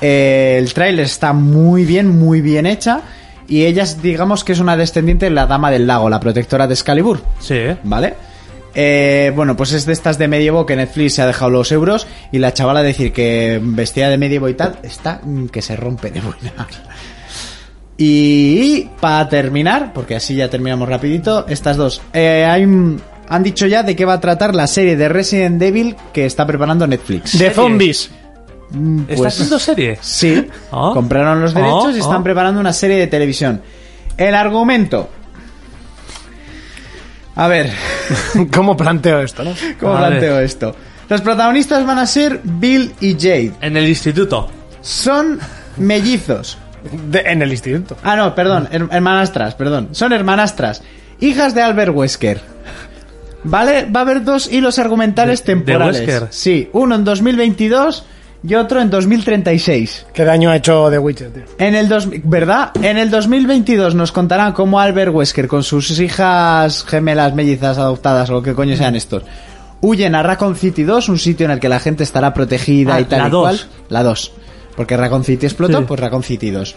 Eh, 0.00 0.56
el 0.58 0.72
tráiler 0.72 1.04
está 1.06 1.32
muy 1.32 1.84
bien, 1.84 2.08
muy 2.18 2.40
bien 2.40 2.66
hecha. 2.66 3.00
Y 3.48 3.64
ella, 3.64 3.82
es, 3.82 4.02
digamos 4.02 4.44
que 4.44 4.52
es 4.52 4.60
una 4.60 4.76
descendiente 4.76 5.26
de 5.26 5.30
la 5.30 5.46
Dama 5.46 5.70
del 5.70 5.86
Lago, 5.86 6.10
la 6.10 6.20
protectora 6.20 6.66
de 6.66 6.74
Excalibur. 6.74 7.20
Sí. 7.40 7.60
¿Vale? 7.82 8.14
Eh, 8.74 9.32
bueno, 9.34 9.56
pues 9.56 9.72
es 9.72 9.86
de 9.86 9.92
estas 9.92 10.18
de 10.18 10.28
medievo 10.28 10.66
que 10.66 10.76
Netflix 10.76 11.14
se 11.14 11.22
ha 11.22 11.26
dejado 11.26 11.50
los 11.50 11.72
euros 11.72 12.06
y 12.30 12.38
la 12.38 12.52
chavala 12.52 12.82
decir 12.82 13.12
que 13.12 13.58
vestida 13.62 14.10
de 14.10 14.18
medievo 14.18 14.48
y 14.48 14.54
tal 14.54 14.78
está 14.82 15.20
mm, 15.24 15.46
que 15.46 15.62
se 15.62 15.74
rompe 15.76 16.10
de 16.10 16.20
buena. 16.20 16.52
Y 18.00 18.88
para 19.00 19.28
terminar, 19.28 19.92
porque 19.92 20.14
así 20.14 20.36
ya 20.36 20.48
terminamos 20.48 20.88
rapidito, 20.88 21.46
estas 21.48 21.76
dos. 21.76 22.00
Eh, 22.12 22.46
hay 22.48 22.62
han 23.28 23.42
dicho 23.42 23.66
ya 23.66 23.82
de 23.82 23.94
qué 23.96 24.04
va 24.04 24.14
a 24.14 24.20
tratar 24.20 24.54
la 24.54 24.66
serie 24.66 24.96
de 24.96 25.08
Resident 25.08 25.60
Evil 25.60 25.96
que 26.12 26.24
está 26.24 26.46
preparando 26.46 26.86
Netflix. 26.86 27.36
De 27.36 27.50
zombies. 27.50 28.10
Mm, 28.70 29.00
¿Está 29.02 29.14
pues- 29.16 29.34
haciendo 29.34 29.58
serie? 29.58 29.98
Sí, 30.00 30.46
Ah. 30.72 30.90
compraron 30.94 31.40
los 31.40 31.54
derechos 31.54 31.96
y 31.96 32.00
están 32.00 32.20
ah. 32.20 32.24
preparando 32.24 32.60
una 32.60 32.72
serie 32.72 32.96
de 32.98 33.06
televisión. 33.06 33.62
El 34.16 34.34
argumento. 34.34 35.08
A 37.36 37.46
ver, 37.46 37.70
¿Cómo 38.52 38.76
planteo 38.76 39.20
esto, 39.20 39.44
no? 39.44 39.52
¿cómo 39.80 39.92
A 39.96 40.00
ver. 40.00 40.08
planteo 40.10 40.40
esto? 40.40 40.74
Los 41.08 41.20
protagonistas 41.22 41.86
van 41.86 41.98
a 41.98 42.06
ser 42.06 42.40
Bill 42.44 42.92
y 43.00 43.14
Jade. 43.14 43.52
En 43.60 43.76
el 43.76 43.88
instituto. 43.88 44.48
Son 44.82 45.38
mellizos. 45.78 46.58
De- 47.10 47.20
en 47.20 47.42
el 47.42 47.50
instituto. 47.50 47.96
Ah, 48.02 48.16
no, 48.16 48.34
perdón, 48.34 48.68
her- 48.70 48.88
hermanastras, 48.90 49.54
perdón. 49.54 49.88
Son 49.92 50.12
hermanastras. 50.12 50.82
Hijas 51.20 51.54
de 51.54 51.62
Albert 51.62 51.92
Wesker. 51.94 52.40
¿Vale? 53.44 53.86
Va 53.86 54.00
a 54.00 54.02
haber 54.02 54.24
dos 54.24 54.50
hilos 54.52 54.78
argumentales 54.78 55.44
De- 55.44 55.54
de 55.54 55.60
temporales. 55.62 56.00
Wesker. 56.00 56.28
Sí, 56.30 56.68
uno 56.72 56.96
en 56.96 57.04
2022 57.04 58.04
y 58.46 58.54
otro 58.54 58.80
en 58.80 58.90
2036. 58.90 60.06
¿Qué 60.12 60.24
daño 60.24 60.50
ha 60.50 60.56
hecho 60.56 60.88
The 60.90 60.98
Witcher, 60.98 61.30
tío? 61.30 61.42
En 61.58 61.74
el 61.74 61.88
dos, 61.88 62.08
¿verdad? 62.24 62.70
En 62.82 62.96
el 62.98 63.10
2022 63.10 63.94
nos 63.94 64.12
contarán 64.12 64.52
cómo 64.52 64.78
Albert 64.80 65.12
Wesker 65.14 65.48
con 65.48 65.62
sus 65.62 65.98
hijas 66.00 66.84
gemelas 66.84 67.34
mellizas 67.34 67.78
adoptadas 67.78 68.30
o 68.30 68.34
lo 68.34 68.42
que 68.42 68.54
coño 68.54 68.76
sean 68.76 68.94
estos 68.96 69.22
huyen 69.80 70.16
a 70.16 70.24
Raccoon 70.24 70.56
City 70.56 70.82
2, 70.82 71.08
un 71.08 71.18
sitio 71.20 71.44
en 71.46 71.52
el 71.52 71.60
que 71.60 71.68
la 71.68 71.78
gente 71.78 72.02
estará 72.02 72.34
protegida 72.34 72.96
Ah, 72.96 73.00
y 73.00 73.04
tal 73.04 73.20
la 73.20 73.28
y 73.28 73.30
dos. 73.30 73.42
cual. 73.42 73.60
La 73.90 74.02
2. 74.02 74.32
Porque 74.76 74.96
Raccoon 74.96 75.22
City 75.22 75.46
explotó, 75.46 75.78
Sí. 75.78 75.84
pues 75.86 76.00
Raccoon 76.00 76.24
City 76.24 76.50
2. 76.50 76.74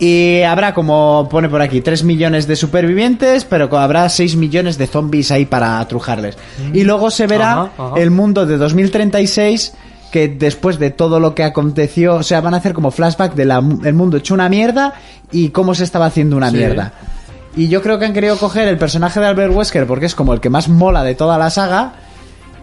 Y 0.00 0.42
habrá, 0.42 0.74
como 0.74 1.28
pone 1.30 1.48
por 1.48 1.60
aquí, 1.62 1.80
3 1.80 2.02
millones 2.04 2.46
de 2.48 2.56
supervivientes, 2.56 3.44
pero 3.44 3.68
habrá 3.78 4.08
6 4.08 4.34
millones 4.34 4.78
de 4.78 4.86
zombies 4.88 5.30
ahí 5.30 5.44
para 5.44 5.86
trujarles. 5.86 6.36
Y 6.72 6.82
luego 6.82 7.10
se 7.12 7.26
verá 7.28 7.52
Ajá, 7.52 7.70
ajá. 7.78 7.92
el 8.00 8.10
mundo 8.10 8.46
de 8.46 8.56
2036, 8.58 9.74
que 10.12 10.28
después 10.28 10.78
de 10.78 10.90
todo 10.90 11.20
lo 11.20 11.34
que 11.34 11.44
aconteció, 11.44 12.14
o 12.16 12.22
sea, 12.22 12.40
van 12.40 12.54
a 12.54 12.58
hacer 12.58 12.72
como 12.72 12.90
flashback 12.90 13.34
del 13.34 13.94
mundo 13.94 14.16
hecho 14.16 14.34
una 14.34 14.48
mierda 14.48 14.94
y 15.32 15.48
cómo 15.50 15.74
se 15.74 15.84
estaba 15.84 16.06
haciendo 16.06 16.36
una 16.36 16.50
Sí. 16.50 16.56
mierda. 16.56 16.92
Y 17.56 17.68
yo 17.68 17.82
creo 17.82 17.98
que 17.98 18.04
han 18.04 18.12
querido 18.12 18.36
coger 18.36 18.68
el 18.68 18.78
personaje 18.78 19.18
de 19.20 19.26
Albert 19.26 19.52
Wesker 19.54 19.86
porque 19.86 20.06
es 20.06 20.14
como 20.14 20.32
el 20.34 20.40
que 20.40 20.48
más 20.50 20.68
mola 20.68 21.02
de 21.02 21.14
toda 21.14 21.38
la 21.38 21.50
saga 21.50 21.92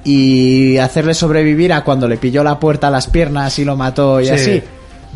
y 0.03 0.77
hacerle 0.77 1.13
sobrevivir 1.13 1.73
a 1.73 1.84
cuando 1.84 2.07
le 2.07 2.17
pilló 2.17 2.43
la 2.43 2.59
puerta 2.59 2.88
a 2.88 2.91
las 2.91 3.07
piernas 3.07 3.57
y 3.59 3.65
lo 3.65 3.76
mató 3.76 4.22
y 4.22 4.26
Sí. 4.27 4.31
así. 4.31 4.63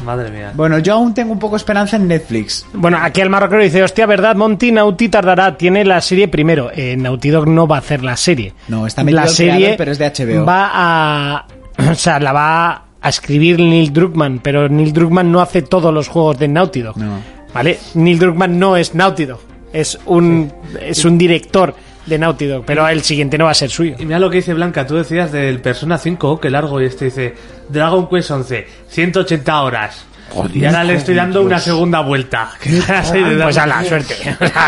Madre 0.06 0.32
mía. 0.32 0.52
Bueno, 0.56 0.80
yo 0.80 0.94
aún 0.94 1.14
tengo 1.14 1.34
un 1.34 1.40
poco 1.40 1.58
esperanza 1.58 1.98
en 1.98 2.08
Netflix. 2.08 2.66
Bueno, 2.74 2.98
aquí 3.02 3.20
el 3.20 3.30
marroquero 3.30 3.62
dice, 3.62 3.84
hostia, 3.84 4.06
¿verdad? 4.06 4.34
Monty 4.36 4.72
Naughty 4.72 5.10
tardará, 5.10 5.58
tiene 5.58 5.84
la 5.84 6.00
serie 6.00 6.30
primero. 6.30 6.72
Eh, 6.74 6.96
Naughty 6.98 7.30
Dog 7.30 7.48
no 7.50 7.68
va 7.68 7.76
a 7.76 7.80
hacer 7.80 8.02
la 8.02 8.16
serie. 8.16 8.54
No, 8.70 8.88
está 8.88 9.04
metido 9.04 9.20
La 9.22 9.28
el 9.28 9.34
serie 9.34 9.54
creador, 9.56 9.78
pero 9.78 9.92
es 9.92 9.98
de 9.98 10.06
HBO. 10.06 10.46
va 10.46 10.72
a... 10.74 11.46
O 11.92 11.96
sea, 11.96 12.20
la 12.20 12.32
va 12.34 12.84
a 13.02 13.10
escribir 13.10 13.60
Neil 13.60 13.94
Druckmann, 13.94 14.40
pero 14.40 14.68
Neil 14.68 14.92
Druckmann 14.94 15.32
no 15.32 15.42
hace 15.42 15.62
todos 15.62 15.94
los 15.94 16.08
juegos 16.08 16.38
de 16.38 16.48
Naughty 16.48 16.82
Dog. 16.82 16.98
No. 16.98 17.20
¿Vale? 17.54 17.80
Neil 17.96 18.20
Druckmann 18.20 18.60
no 18.60 18.76
es 18.78 18.94
Naughty 18.94 19.26
Dog. 19.26 19.40
Es 19.72 20.00
un, 20.06 20.52
es 20.82 21.06
un 21.06 21.18
director 21.18 21.74
de 22.06 22.18
Naughty 22.18 22.46
Dog, 22.48 22.64
pero 22.66 22.88
el 22.88 23.02
siguiente 23.04 23.38
no 23.38 23.46
va 23.46 23.52
a 23.52 23.56
ser 23.56 23.70
suyo. 23.70 23.96
Y 24.00 24.06
mira 24.06 24.20
lo 24.20 24.30
que 24.30 24.38
dice 24.38 24.54
Blanca, 24.54 24.86
tú 24.86 24.96
decías 24.96 25.32
del 25.32 25.62
Persona 25.62 25.98
5, 25.98 26.40
que 26.40 26.50
largo, 26.50 26.82
y 26.82 26.86
este 26.86 27.06
dice 27.06 27.36
Dragon 27.70 28.10
Quest 28.10 28.32
11, 28.32 28.68
180 28.90 29.62
horas. 29.62 30.06
y 30.54 30.66
ahora 30.66 30.84
le 30.84 30.96
estoy 30.96 31.16
dando 31.16 31.44
una 31.44 31.60
segunda 31.60 32.02
vuelta. 32.02 32.52
Pues 32.64 33.58
a 33.58 33.68
la 33.68 33.84
suerte. 33.88 34.16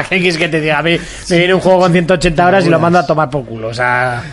¿Qué 0.10 0.20
quieres 0.20 0.38
que 0.38 0.50
te 0.50 0.62
diga? 0.62 0.80
A 0.80 0.84
mí 0.84 0.98
me 1.30 1.38
viene 1.38 1.54
un 1.56 1.60
juego 1.62 1.80
con 1.80 1.92
180 1.92 2.48
horas 2.48 2.66
y 2.66 2.70
lo 2.70 2.80
mando 2.80 3.00
a 3.00 3.06
tomar 3.06 3.30
por 3.30 3.44
culo. 3.46 3.68
O 3.70 3.74
sea... 3.74 4.24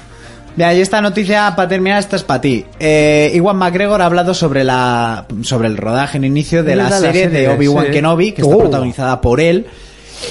Mira, 0.59 0.75
y 0.75 0.81
esta 0.81 1.01
noticia, 1.01 1.55
para 1.55 1.69
terminar, 1.69 2.01
esta 2.01 2.17
es 2.17 2.25
para 2.25 2.41
ti. 2.41 2.67
Eh, 2.81 3.31
Iwan 3.35 3.57
McGregor 3.57 4.03
ha 4.03 4.07
hablado 4.07 4.35
sobre 4.35 4.65
la 4.65 5.25
sobre 5.43 5.69
el 5.69 5.77
rodaje 5.77 6.17
en 6.19 6.25
inicio 6.25 6.65
de 6.65 6.75
la 6.75 6.91
serie, 6.91 7.29
de 7.29 7.49
Obi-Wan 7.49 7.87
sí. 7.87 7.93
Kenobi, 7.93 8.33
que 8.33 8.43
está 8.43 8.57
Oh. 8.57 8.59
protagonizada 8.59 9.21
por 9.21 9.41
él. 9.41 9.67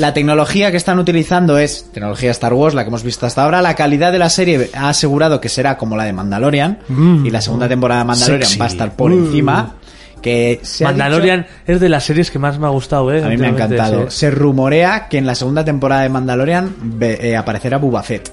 La 0.02 0.14
tecnología 0.14 0.70
que 0.70 0.76
están 0.76 1.00
utilizando 1.00 1.58
es 1.58 1.90
tecnología 1.94 2.30
Star 2.32 2.54
Wars, 2.54 2.76
la 2.76 2.84
que 2.84 2.90
hemos 2.90 3.04
visto 3.04 3.26
hasta 3.26 3.46
ahora. 3.46 3.62
La 3.62 3.74
calidad 3.76 4.12
de 4.12 4.20
la 4.20 4.30
serie 4.30 4.70
ha 4.74 4.90
asegurado 4.90 5.40
que 5.40 5.48
será 5.48 5.78
como 5.78 5.96
la 5.96 6.04
de 6.04 6.12
Mandalorian. 6.12 6.80
y 7.24 7.30
la 7.30 7.40
segunda 7.40 7.70
temporada 7.70 8.02
de 8.02 8.08
Mandalorian 8.08 8.42
Sexy. 8.50 8.60
va 8.60 8.66
a 8.66 8.68
estar 8.68 8.92
por 8.98 9.14
encima. 9.14 9.76
Que 10.22 10.60
se 10.64 10.84
Mandalorian 10.84 11.44
dicho- 11.44 11.54
es 11.68 11.80
de 11.80 11.88
las 11.88 12.04
series 12.04 12.32
que 12.32 12.40
más 12.40 12.60
me 12.60 12.66
ha 12.66 12.70
gustado, 12.70 13.14
¿eh? 13.14 13.24
a 13.24 13.30
mí 13.30 13.38
me 13.38 13.46
ha 13.48 13.50
encantado. 13.52 14.10
sí. 14.10 14.18
Se 14.20 14.32
rumorea 14.32 15.08
que 15.08 15.20
en 15.20 15.26
la 15.26 15.36
segunda 15.36 15.64
temporada 15.64 16.02
de 16.02 16.10
Mandalorian 16.10 16.76
eh, 17.00 17.38
aparecerá 17.38 17.78
Boba 17.78 18.04
Fett. 18.04 18.30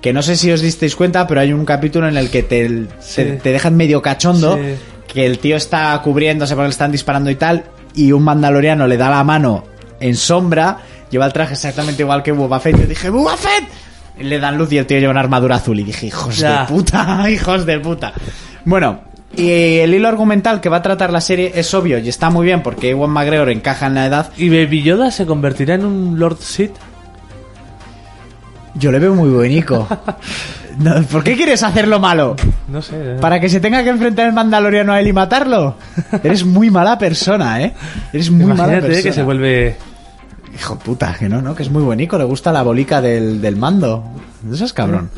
Que 0.00 0.12
no 0.12 0.22
sé 0.22 0.36
si 0.36 0.50
os 0.50 0.60
disteis 0.62 0.96
cuenta, 0.96 1.26
pero 1.26 1.40
hay 1.40 1.52
un 1.52 1.64
capítulo 1.64 2.08
en 2.08 2.16
el 2.16 2.30
que 2.30 2.42
te, 2.42 2.68
Sí. 3.00 3.16
te, 3.16 3.24
te 3.36 3.52
dejan 3.52 3.76
medio 3.76 4.00
cachondo, 4.00 4.56
Sí. 4.56 4.74
que 5.12 5.26
el 5.26 5.38
tío 5.38 5.56
está 5.56 6.00
cubriéndose 6.02 6.54
porque 6.54 6.68
le 6.68 6.70
están 6.72 6.92
disparando 6.92 7.30
y 7.30 7.34
tal, 7.34 7.64
y 7.94 8.12
un 8.12 8.22
mandaloriano 8.22 8.86
le 8.86 8.96
da 8.96 9.10
la 9.10 9.22
mano 9.24 9.64
en 10.00 10.16
sombra, 10.16 10.78
lleva 11.10 11.26
el 11.26 11.32
traje 11.32 11.52
exactamente 11.54 12.02
igual 12.02 12.22
que 12.22 12.32
Boba 12.32 12.60
Fett. 12.60 12.78
Yo 12.80 12.86
dije, 12.86 13.10
¡Boba 13.10 13.36
Fett! 13.36 13.64
Y 14.18 14.24
le 14.24 14.38
dan 14.38 14.56
luz 14.56 14.72
y 14.72 14.78
el 14.78 14.86
tío 14.86 14.98
lleva 14.98 15.10
una 15.10 15.20
armadura 15.20 15.56
azul. 15.56 15.78
Y 15.80 15.84
dije, 15.84 16.06
hijos 16.06 16.38
Ya. 16.38 16.60
de 16.62 16.66
puta, 16.68 17.26
hijos 17.30 17.66
de 17.66 17.78
puta. 17.80 18.12
Bueno, 18.64 19.00
y 19.36 19.48
el 19.78 19.94
hilo 19.94 20.08
argumental 20.08 20.60
que 20.60 20.68
va 20.68 20.78
a 20.78 20.82
tratar 20.82 21.12
la 21.12 21.20
serie 21.20 21.52
es 21.54 21.72
obvio 21.74 21.98
y 21.98 22.08
está 22.08 22.30
muy 22.30 22.44
bien 22.46 22.62
porque 22.62 22.90
Ewan 22.90 23.10
McGregor 23.10 23.50
encaja 23.50 23.86
en 23.86 23.94
la 23.94 24.06
edad. 24.06 24.30
¿Y 24.36 24.48
Baby 24.48 24.82
Yoda 24.82 25.10
se 25.10 25.26
convertirá 25.26 25.74
en 25.74 25.84
un 25.84 26.18
Lord 26.18 26.38
Sith? 26.40 26.72
Yo 28.74 28.92
le 28.92 28.98
veo 28.98 29.14
muy 29.14 29.30
buenico. 29.30 29.86
No, 30.78 31.02
¿Por 31.02 31.22
qué 31.22 31.36
quieres 31.36 31.62
hacerlo 31.62 32.00
malo? 32.00 32.36
No 32.68 32.80
sé. 32.80 32.94
¿eh? 32.96 33.16
¿Para 33.20 33.38
que 33.38 33.50
se 33.50 33.60
tenga 33.60 33.82
que 33.82 33.90
enfrentar 33.90 34.26
el 34.28 34.32
mandaloriano 34.32 34.92
a 34.94 35.00
él 35.00 35.08
y 35.08 35.12
matarlo? 35.12 35.74
Eres 36.22 36.44
muy 36.46 36.70
mala 36.70 36.96
persona, 36.96 37.60
¿eh? 37.60 37.74
Eres 38.14 38.30
muy 38.30 38.46
mala 38.46 38.54
Imagínate 38.62 38.86
persona. 38.86 39.02
que 39.02 39.12
se 39.12 39.22
vuelve... 39.22 39.76
Hijo 40.54 40.78
puta, 40.78 41.14
que 41.18 41.28
no, 41.28 41.42
¿no? 41.42 41.54
Que 41.54 41.64
es 41.64 41.70
muy 41.70 41.82
buenico, 41.82 42.16
le 42.16 42.24
gusta 42.24 42.50
la 42.50 42.62
bolica 42.62 43.02
del, 43.02 43.42
del 43.42 43.56
mando. 43.56 44.04
Eso 44.50 44.64
es 44.64 44.72
cabrón. 44.72 45.10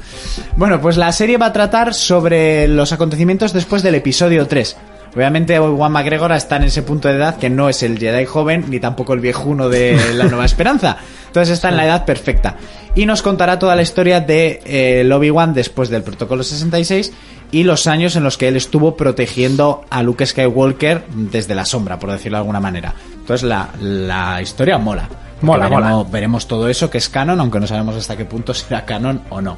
Bueno, 0.56 0.80
pues 0.80 0.96
la 0.96 1.12
serie 1.12 1.36
va 1.38 1.46
a 1.46 1.52
tratar 1.52 1.94
sobre 1.94 2.66
los 2.66 2.92
acontecimientos 2.92 3.52
después 3.52 3.82
del 3.84 3.94
episodio 3.94 4.48
3. 4.48 4.76
Obviamente 5.14 5.58
Juan 5.58 5.92
McGregor 5.92 6.32
está 6.32 6.56
en 6.56 6.64
ese 6.64 6.82
punto 6.82 7.08
de 7.08 7.16
edad 7.16 7.36
que 7.36 7.50
no 7.50 7.68
es 7.68 7.82
el 7.82 7.98
Jedi 7.98 8.24
joven 8.24 8.66
ni 8.68 8.80
tampoco 8.80 9.12
el 9.12 9.20
viejuno 9.20 9.68
de 9.68 9.98
la 10.14 10.24
Nueva 10.24 10.46
Esperanza. 10.46 10.96
Entonces 11.26 11.54
está 11.54 11.68
en 11.68 11.76
la 11.76 11.84
edad 11.84 12.04
perfecta. 12.04 12.56
Y 12.94 13.06
nos 13.06 13.22
contará 13.22 13.58
toda 13.58 13.76
la 13.76 13.82
historia 13.82 14.20
de 14.20 14.60
eh, 14.64 15.10
Obi-Wan 15.10 15.54
después 15.54 15.88
del 15.88 16.02
Protocolo 16.02 16.42
66 16.42 17.12
y 17.50 17.64
los 17.64 17.86
años 17.86 18.16
en 18.16 18.24
los 18.24 18.38
que 18.38 18.48
él 18.48 18.56
estuvo 18.56 18.96
protegiendo 18.96 19.84
a 19.90 20.02
Luke 20.02 20.24
Skywalker 20.24 21.04
desde 21.08 21.54
la 21.54 21.66
sombra, 21.66 21.98
por 21.98 22.10
decirlo 22.10 22.38
de 22.38 22.40
alguna 22.40 22.60
manera. 22.60 22.94
Entonces 23.14 23.42
la, 23.46 23.68
la 23.80 24.40
historia 24.40 24.78
mola. 24.78 25.08
Mola, 25.42 25.68
veremos, 25.68 25.90
mola. 25.90 26.10
veremos 26.10 26.46
todo 26.46 26.68
eso 26.68 26.88
que 26.88 26.98
es 26.98 27.08
canon, 27.08 27.40
aunque 27.40 27.60
no 27.60 27.66
sabemos 27.66 27.96
hasta 27.96 28.16
qué 28.16 28.24
punto 28.24 28.54
será 28.54 28.84
canon 28.84 29.22
o 29.28 29.40
no. 29.40 29.56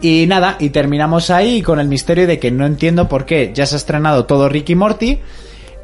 Y 0.00 0.26
nada, 0.28 0.56
y 0.60 0.70
terminamos 0.70 1.30
ahí 1.30 1.60
con 1.62 1.80
el 1.80 1.88
misterio 1.88 2.26
de 2.26 2.38
que 2.38 2.50
no 2.50 2.66
entiendo 2.66 3.08
por 3.08 3.24
qué 3.26 3.50
ya 3.52 3.66
se 3.66 3.74
ha 3.74 3.78
estrenado 3.78 4.26
todo 4.26 4.48
Ricky 4.48 4.74
Morty. 4.74 5.18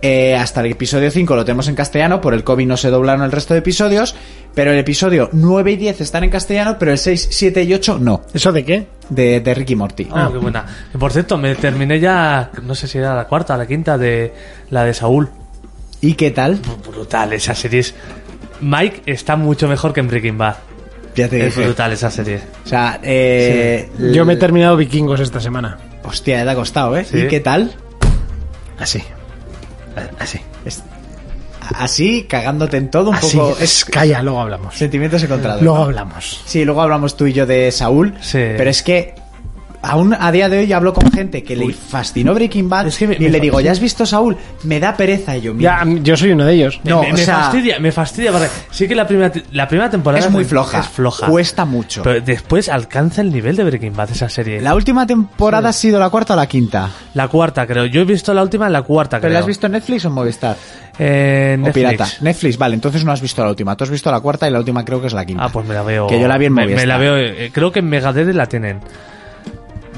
eh, 0.02 0.36
hasta 0.36 0.60
el 0.60 0.70
episodio 0.72 1.10
5 1.10 1.34
lo 1.34 1.44
tenemos 1.46 1.66
en 1.68 1.74
castellano, 1.74 2.20
por 2.20 2.34
el 2.34 2.44
COVID 2.44 2.66
no 2.66 2.76
se 2.76 2.90
doblaron 2.90 3.24
el 3.24 3.32
resto 3.32 3.54
de 3.54 3.60
episodios, 3.60 4.14
pero 4.54 4.70
el 4.70 4.78
episodio 4.78 5.30
9 5.32 5.72
y 5.72 5.76
10 5.76 6.02
están 6.02 6.24
en 6.24 6.30
castellano, 6.30 6.76
pero 6.78 6.92
el 6.92 6.98
6, 6.98 7.28
7 7.30 7.62
y 7.64 7.72
8 7.74 7.98
no, 8.00 8.20
¿Eso 8.34 8.52
de 8.52 8.64
qué? 8.64 8.86
de, 9.08 9.40
de 9.40 9.54
Ricky 9.54 9.74
Morty. 9.74 10.06
Oh, 10.10 10.30
qué 10.30 10.38
buena. 10.38 10.64
Por 10.98 11.10
cierto, 11.10 11.38
me 11.38 11.54
terminé 11.54 11.98
ya, 12.00 12.50
no 12.62 12.74
sé 12.74 12.86
si 12.86 12.98
era 12.98 13.14
la 13.14 13.26
cuarta 13.26 13.54
o 13.54 13.56
la 13.56 13.66
quinta, 13.66 13.96
de 13.96 14.32
la 14.70 14.84
de 14.84 14.92
Saúl. 14.94 15.30
¿Y 16.02 16.12
qué 16.14 16.30
tal? 16.30 16.60
Brutal, 16.86 17.32
esa 17.32 17.54
serie 17.54 17.80
es... 17.80 17.94
Mike 18.60 19.02
está 19.06 19.36
mucho 19.36 19.68
mejor 19.68 19.92
que 19.94 20.00
en 20.00 20.08
Breaking 20.08 20.36
Bad. 20.38 20.56
Ya 21.14 21.28
te 21.28 21.46
Es 21.46 21.54
dije. 21.54 21.66
brutal 21.66 21.92
esa 21.92 22.10
serie. 22.10 22.40
O 22.64 22.68
sea, 22.68 22.98
eh, 23.02 23.88
Yo 24.12 24.24
me 24.24 24.32
he 24.32 24.36
terminado 24.36 24.76
Vikingos 24.76 25.20
esta 25.20 25.40
semana. 25.40 25.78
Hostia, 26.02 26.42
te 26.44 26.50
ha 26.50 26.54
costado, 26.54 26.96
¿eh? 26.96 27.04
Sí. 27.04 27.18
¿Y 27.18 27.28
qué 27.28 27.40
tal? 27.40 27.72
Así. 28.78 29.02
Así. 30.18 30.40
Es- 30.64 30.82
Así, 31.76 32.24
cagándote 32.28 32.76
en 32.76 32.90
todo, 32.90 33.08
un 33.10 33.16
Así. 33.16 33.36
poco... 33.38 33.56
Es, 33.58 33.86
calla, 33.86 34.20
luego 34.22 34.40
hablamos. 34.40 34.74
Sentimientos 34.76 35.22
encontrados. 35.22 35.62
Luego 35.62 35.78
¿no? 35.78 35.84
hablamos. 35.84 36.42
Sí, 36.44 36.62
luego 36.64 36.82
hablamos 36.82 37.16
tú 37.16 37.26
y 37.26 37.32
yo 37.32 37.46
de 37.46 37.72
Saúl. 37.72 38.14
Sí. 38.20 38.38
Pero 38.56 38.68
es 38.68 38.82
que 38.82 39.14
aún 39.85 40.16
a 40.19 40.32
día 40.32 40.48
de 40.48 40.59
hoy 40.59 40.73
hablo 40.73 40.93
con 40.93 41.11
gente 41.12 41.43
que 41.44 41.55
le 41.56 41.73
fascinó 41.73 42.35
Breaking 42.35 42.69
Bad 42.69 42.86
Es 42.89 42.98
que 42.98 43.06
me- 43.09 43.15
y 43.16 43.20
me 43.20 43.31
le 43.31 43.40
digo. 43.40 43.61
¿ya 43.61 43.73
has 43.73 43.81
visto 43.81 44.05
Saúl? 44.06 44.36
Me 44.65 44.81
da 44.81 44.97
pereza 44.97 45.36
y 45.36 45.43
yo, 45.43 45.55
mira, 45.55 45.82
Ya, 45.85 45.90
yo 46.02 46.16
soy 46.16 46.32
uno 46.32 46.44
de 46.44 46.55
ellos. 46.55 46.81
No, 46.85 47.02
me, 47.02 47.12
o 47.12 47.16
sea- 47.16 47.36
fastidia, 47.43 47.78
me 47.78 47.93
fastidia. 47.93 48.32
porque 48.32 48.48
sí 48.70 48.89
que 48.89 48.94
la 48.94 49.06
primera, 49.06 49.32
la 49.52 49.69
primera 49.69 49.90
temporada 49.90 50.24
es 50.24 50.31
muy 50.31 50.44
floja. 50.44 50.81
Es 50.81 50.89
floja. 50.89 51.27
Cuesta 51.27 51.65
mucho. 51.65 52.02
Pero 52.02 52.20
después 52.20 52.69
alcanza 52.69 53.20
el 53.20 53.32
nivel 53.32 53.56
de 53.56 53.65
Breaking 53.65 53.94
Bad 53.94 54.11
esa 54.11 54.28
serie. 54.28 54.61
La, 54.61 54.70
La 54.70 54.74
última 54.77 55.06
temporada 55.06 55.69
ha 55.69 55.73
sido 55.73 56.01
la 56.01 56.11
cuarta 56.11 56.35
o 56.35 56.36
la 56.36 56.47
quinta. 56.47 56.90
cuarta, 57.31 57.66
creo. 57.66 57.86
Yo 57.86 58.01
he 58.01 58.05
visto 58.05 58.35
la 58.35 58.43
última 58.43 58.66
en 58.66 58.73
la 58.73 58.82
cuarta, 58.82 59.19
¿Pero 59.19 59.28
creo. 59.28 59.32
la 59.35 59.39
has 59.40 59.47
visto 59.47 59.66
en 59.66 59.73
Netflix 59.73 60.05
o 60.05 60.09
en 60.09 60.15
Movistar? 60.15 60.56
En 60.98 61.62
¿O 61.62 61.66
Netflix. 61.66 61.74
pirata? 61.90 62.09
Netflix, 62.20 62.59
vale, 62.59 62.74
entonces 62.74 63.05
no 63.05 63.12
has 63.12 63.20
visto 63.20 63.43
la 63.43 63.51
última. 63.51 63.77
Tú 63.77 63.85
has 63.85 63.90
visto 63.90 64.11
la 64.11 64.20
cuarta 64.20 64.47
y 64.48 64.51
la 64.51 64.59
última 64.59 64.85
creo 64.85 65.01
que 65.01 65.06
es 65.09 65.12
la 65.12 65.24
quinta. 65.24 65.44
Ah, 65.44 65.48
pues 65.48 65.66
me 65.66 65.74
la 65.74 65.82
veo. 65.82 66.06
Que 66.06 66.20
yo 66.20 66.28
la 66.28 66.39
vi 66.39 66.47
en 66.47 66.52
me, 66.52 66.62
Movistar. 66.62 66.82
me 66.82 66.86
la 66.86 66.98
veo. 66.98 67.16
eh, 67.16 67.51
Creo 67.52 67.73
que 67.73 67.78
en 67.81 67.89
Megadeth 67.89 68.35
la 68.35 68.47
tienen. 68.47 68.81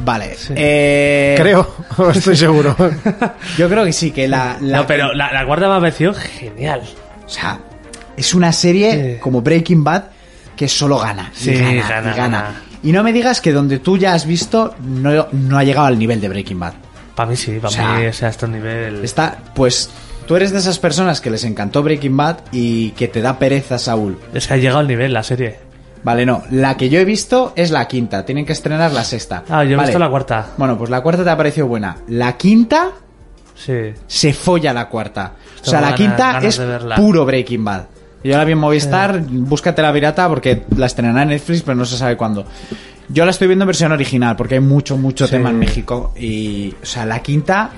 Vale. 0.04 0.36
Eh, 0.54 1.34
Creo, 1.38 1.74
estoy 2.14 2.36
seguro. 2.36 2.76
Yo 3.58 3.68
creo 3.68 3.84
que 3.84 3.92
sí, 3.92 4.10
que 4.10 4.28
la... 4.28 4.56
la- 4.60 4.78
no, 4.78 4.86
pero 4.86 5.12
la, 5.14 5.32
la 5.32 5.46
cuarta 5.46 5.68
me 5.68 5.74
ha 5.74 5.80
parecido 5.80 6.14
genial. 6.14 6.82
O 7.24 7.28
sea, 7.28 7.58
es 8.16 8.34
una 8.34 8.52
serie 8.52 9.14
Sí. 9.14 9.20
como 9.20 9.42
Breaking 9.42 9.82
Bad 9.82 10.04
que 10.56 10.68
solo 10.68 10.98
gana. 10.98 11.30
y 11.34 11.38
Sí, 11.38 11.54
gana, 11.54 11.72
y 11.72 11.78
gana, 11.80 11.88
gana. 12.00 12.14
gana. 12.14 12.62
Y 12.82 12.92
no 12.92 13.02
me 13.02 13.12
digas 13.12 13.40
que 13.40 13.52
donde 13.52 13.78
tú 13.78 13.96
ya 13.98 14.14
has 14.14 14.26
visto 14.26 14.74
no, 14.80 15.26
no 15.32 15.58
ha 15.58 15.64
llegado 15.64 15.86
al 15.86 15.98
nivel 15.98 16.20
de 16.20 16.28
Breaking 16.28 16.60
Bad. 16.60 16.74
Para 17.14 17.30
mí 17.30 17.36
sí, 17.36 17.52
para 17.56 17.68
O 17.68 17.70
sea, 17.72 17.92
mí, 17.94 18.06
o 18.06 18.12
sea, 18.12 18.28
este 18.28 18.46
nivel. 18.46 19.02
Está, 19.04 19.38
pues, 19.54 19.90
tú 20.26 20.36
eres 20.36 20.52
de 20.52 20.58
esas 20.58 20.78
personas 20.78 21.20
que 21.20 21.30
les 21.30 21.42
encantó 21.44 21.82
Breaking 21.82 22.16
Bad 22.16 22.36
y 22.52 22.90
que 22.90 23.08
te 23.08 23.22
da 23.22 23.38
pereza 23.38 23.78
Saúl. 23.78 24.18
Es 24.34 24.46
que 24.46 24.54
ha 24.54 24.56
llegado 24.58 24.78
al 24.80 24.86
nivel 24.88 25.12
la 25.14 25.22
serie. 25.22 25.56
Vale, 26.02 26.24
no. 26.26 26.42
La 26.50 26.76
que 26.76 26.88
yo 26.88 26.98
he 27.00 27.04
visto 27.04 27.52
es 27.56 27.70
la 27.70 27.86
quinta. 27.88 28.24
Tienen 28.24 28.44
que 28.46 28.52
estrenar 28.52 28.92
la 28.92 29.04
sexta. 29.04 29.42
Ah, 29.48 29.64
yo 29.64 29.72
he 29.72 29.76
Vale. 29.76 29.88
visto 29.88 29.98
la 29.98 30.08
cuarta. 30.08 30.46
Bueno, 30.56 30.78
pues 30.78 30.90
la 30.90 31.00
cuarta 31.00 31.24
te 31.24 31.30
ha 31.30 31.36
parecido 31.36 31.66
buena. 31.66 31.96
La 32.08 32.36
quinta 32.36 32.90
Sí. 33.54 33.92
se 34.06 34.32
folla 34.32 34.72
la 34.72 34.88
cuarta. 34.88 35.32
O 35.62 35.64
sea, 35.64 35.80
la 35.80 35.86
ganas- 35.88 35.96
quinta 36.00 36.32
ganas 36.34 36.44
es 36.58 36.60
puro 36.96 37.24
Breaking 37.24 37.64
Bad. 37.64 37.84
Yo 38.22 38.36
la 38.36 38.44
vi 38.44 38.52
en 38.52 38.58
Movistar, 38.58 39.20
búscate 39.20 39.82
la 39.82 39.92
virata 39.92 40.28
porque 40.28 40.64
la 40.76 40.86
estrenará 40.86 41.22
en 41.22 41.28
Netflix, 41.28 41.62
pero 41.62 41.76
no 41.76 41.84
se 41.84 41.96
sabe 41.96 42.16
cuándo. 42.16 42.44
Yo 43.08 43.24
la 43.24 43.30
estoy 43.30 43.46
viendo 43.46 43.62
en 43.64 43.68
versión 43.68 43.92
original 43.92 44.34
porque 44.36 44.54
hay 44.56 44.60
mucho, 44.60 44.96
mucho 44.96 45.26
Sí. 45.26 45.30
tema 45.32 45.50
en 45.50 45.58
México. 45.60 46.12
Y, 46.18 46.74
o 46.82 46.84
sea, 46.86 47.06
la 47.06 47.20
quinta 47.22 47.70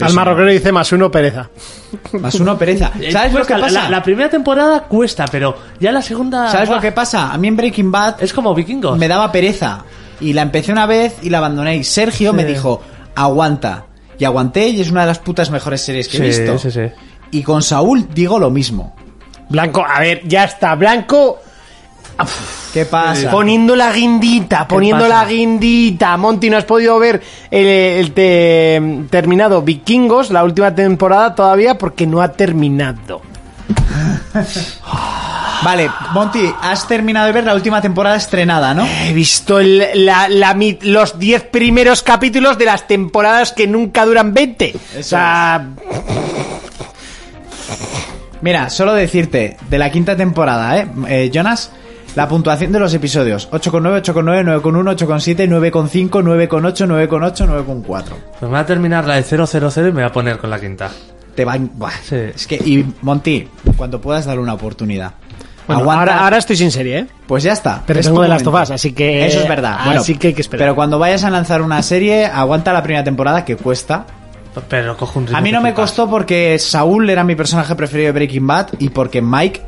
Al 0.00 0.12
marroquero 0.12 0.48
dice 0.50 0.70
más 0.72 0.90
uno 0.92 1.10
pereza. 1.10 1.48
Más 2.20 2.34
uno 2.34 2.58
pereza. 2.58 2.92
Eh, 3.00 3.10
¿Sabes 3.10 3.32
lo 3.32 3.44
que 3.46 3.54
pasa? 3.54 3.84
La, 3.84 3.90
la 3.90 4.02
primera 4.02 4.28
temporada 4.28 4.82
cuesta, 4.84 5.24
pero 5.30 5.56
ya 5.80 5.90
la 5.92 6.02
segunda. 6.02 6.50
¿Sabes 6.50 6.68
lo 6.68 6.78
que 6.80 6.92
pasa? 6.92 7.32
A 7.32 7.38
mí 7.38 7.48
en 7.48 7.56
Breaking 7.56 7.90
Bad 7.90 8.22
Es 8.22 8.32
como 8.32 8.54
vikingos. 8.54 8.98
me 8.98 9.08
daba 9.08 9.32
pereza. 9.32 9.84
Y 10.20 10.32
la 10.32 10.42
empecé 10.42 10.72
una 10.72 10.84
vez 10.86 11.16
y 11.22 11.30
la 11.30 11.38
abandoné. 11.38 11.76
Y 11.76 11.84
Sergio 11.84 12.32
me 12.32 12.44
dijo, 12.44 12.82
aguanta. 13.14 13.84
Y 14.18 14.24
aguanté 14.24 14.68
y 14.68 14.80
es 14.80 14.90
una 14.90 15.02
de 15.02 15.06
las 15.06 15.20
putas 15.20 15.50
mejores 15.50 15.80
series 15.80 16.08
que 16.08 16.16
he 16.18 16.32
Sí, 16.32 16.40
visto. 16.42 16.58
sí, 16.58 16.70
sí. 16.70 16.80
Y 17.30 17.42
con 17.42 17.62
Saúl 17.62 18.08
digo 18.12 18.38
lo 18.38 18.50
mismo. 18.50 18.94
Blanco, 19.48 19.84
a 19.86 20.00
ver, 20.00 20.22
ya 20.26 20.44
está. 20.44 20.74
Blanco 20.74 21.38
¿Qué 22.72 22.84
pasa? 22.84 23.30
poniendo 23.30 23.74
la 23.76 23.92
guindita, 23.92 24.66
poniendo 24.68 25.06
la 25.08 25.24
guindita. 25.24 26.16
Monty, 26.16 26.50
no 26.50 26.56
has 26.56 26.64
podido 26.64 26.98
ver 26.98 27.22
el, 27.50 27.66
el 27.66 28.12
te- 28.12 29.04
terminado 29.10 29.62
Vikingos, 29.62 30.30
la 30.30 30.44
última 30.44 30.74
temporada 30.74 31.34
todavía, 31.34 31.78
porque 31.78 32.06
no 32.06 32.20
ha 32.20 32.32
terminado. 32.32 33.22
Vale, 35.62 35.90
Monty, 36.12 36.52
has 36.62 36.86
terminado 36.86 37.26
de 37.26 37.32
ver 37.32 37.44
la 37.44 37.54
última 37.54 37.80
temporada 37.82 38.14
estrenada, 38.16 38.74
¿no? 38.74 38.86
He 38.86 39.12
visto 39.12 39.58
el- 39.58 39.84
la- 40.06 40.28
la 40.28 40.54
mi- 40.54 40.78
los 40.82 41.18
10 41.18 41.44
primeros 41.44 42.02
capítulos 42.02 42.58
de 42.58 42.64
las 42.64 42.86
temporadas 42.86 43.52
que 43.52 43.66
nunca 43.66 44.04
duran 44.06 44.32
20. 44.34 44.74
o 44.98 45.02
sea, 45.02 45.66
Mira, 48.40 48.70
solo 48.70 48.94
decirte, 48.94 49.56
de 49.68 49.78
la 49.78 49.90
quinta 49.90 50.16
temporada, 50.16 50.78
¿eh? 50.78 50.86
Eh, 51.08 51.30
Jonas, 51.34 51.72
la 52.18 52.26
puntuación 52.28 52.72
de 52.72 52.80
los 52.80 52.92
episodios. 52.94 53.48
8,9, 53.52 54.02
8,9, 54.02 54.60
9,1, 54.60 54.96
8,7, 54.96 55.48
9,5, 55.48 56.10
9,8, 56.10 57.06
9,8, 57.08 57.46
9,4. 57.64 57.84
Pues 57.84 58.42
me 58.42 58.48
va 58.48 58.58
a 58.58 58.66
terminar 58.66 59.04
la 59.06 59.14
de 59.14 59.22
000 59.22 59.44
y 59.76 59.80
me 59.82 59.90
voy 59.92 60.02
a 60.02 60.10
poner 60.10 60.36
con 60.38 60.50
la 60.50 60.58
quinta. 60.58 60.90
Te 61.36 61.44
va... 61.44 61.56
Buah, 61.56 61.92
Sí. 62.02 62.16
Es 62.34 62.48
que, 62.48 62.56
y 62.56 62.84
Monty, 63.02 63.48
cuando 63.76 64.00
puedas 64.00 64.26
darle 64.26 64.42
una 64.42 64.54
oportunidad. 64.54 65.12
bueno, 65.68 65.82
Aguanta. 65.82 66.00
ahora, 66.00 66.24
ahora 66.24 66.38
estoy 66.38 66.56
sin 66.56 66.72
serie, 66.72 66.98
¿eh? 66.98 67.06
Pues 67.28 67.44
ya 67.44 67.52
está. 67.52 67.84
Pero 67.86 68.00
es 68.00 68.06
tengo 68.06 68.20
de 68.20 68.26
momento. 68.30 68.50
Us, 68.50 68.72
así 68.72 68.92
que- 68.92 69.24
Eso 69.24 69.38
es 69.38 69.48
verdad. 69.48 69.78
Bueno, 69.84 70.00
así 70.00 70.16
que 70.16 70.26
hay 70.26 70.34
que 70.34 70.40
esperar. 70.40 70.64
Pero 70.64 70.74
cuando 70.74 70.98
vayas 70.98 71.22
a 71.22 71.30
lanzar 71.30 71.62
una 71.62 71.80
serie, 71.84 72.26
aguanta 72.26 72.72
la 72.72 72.82
primera 72.82 73.04
temporada 73.04 73.44
que 73.44 73.54
cuesta. 73.54 74.06
Pero 74.68 74.96
cojo 74.96 75.20
un 75.20 75.26
ritmo 75.26 75.38
A 75.38 75.40
mí 75.40 75.52
no 75.52 75.60
me 75.60 75.72
costó 75.72 76.10
porque 76.10 76.58
Saúl 76.58 77.08
era 77.10 77.22
mi 77.22 77.36
personaje 77.36 77.76
preferido 77.76 78.06
de 78.06 78.12
Breaking 78.12 78.44
Bad 78.44 78.66
y 78.80 78.88
porque 78.88 79.22
Mike, 79.22 79.62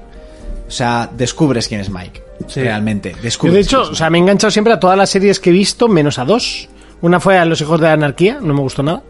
o 0.66 0.70
sea, 0.72 1.08
descubres 1.16 1.68
quién 1.68 1.80
es 1.80 1.88
Mike. 1.90 2.29
Sí. 2.46 2.60
Realmente. 2.62 3.12
Yo, 3.16 3.22
Descubres 3.22 3.54
de 3.54 3.60
hecho, 3.60 3.82
o 3.82 3.94
sea, 3.94 4.10
me 4.10 4.18
he 4.18 4.20
enganchado 4.20 4.50
siempre 4.50 4.72
a 4.72 4.80
todas 4.80 4.96
las 4.96 5.10
series 5.10 5.38
que 5.40 5.50
he 5.50 5.52
visto, 5.52 5.88
menos 5.88 6.18
a 6.18 6.24
dos. 6.24 6.68
Una 7.02 7.18
fue 7.20 7.38
a 7.38 7.44
Los 7.46 7.60
Hijos 7.60 7.80
de 7.80 7.86
la 7.86 7.94
Anarquía, 7.94 8.38
no 8.42 8.52
me 8.52 8.60
gustó 8.60 8.82
nada. 8.82 9.02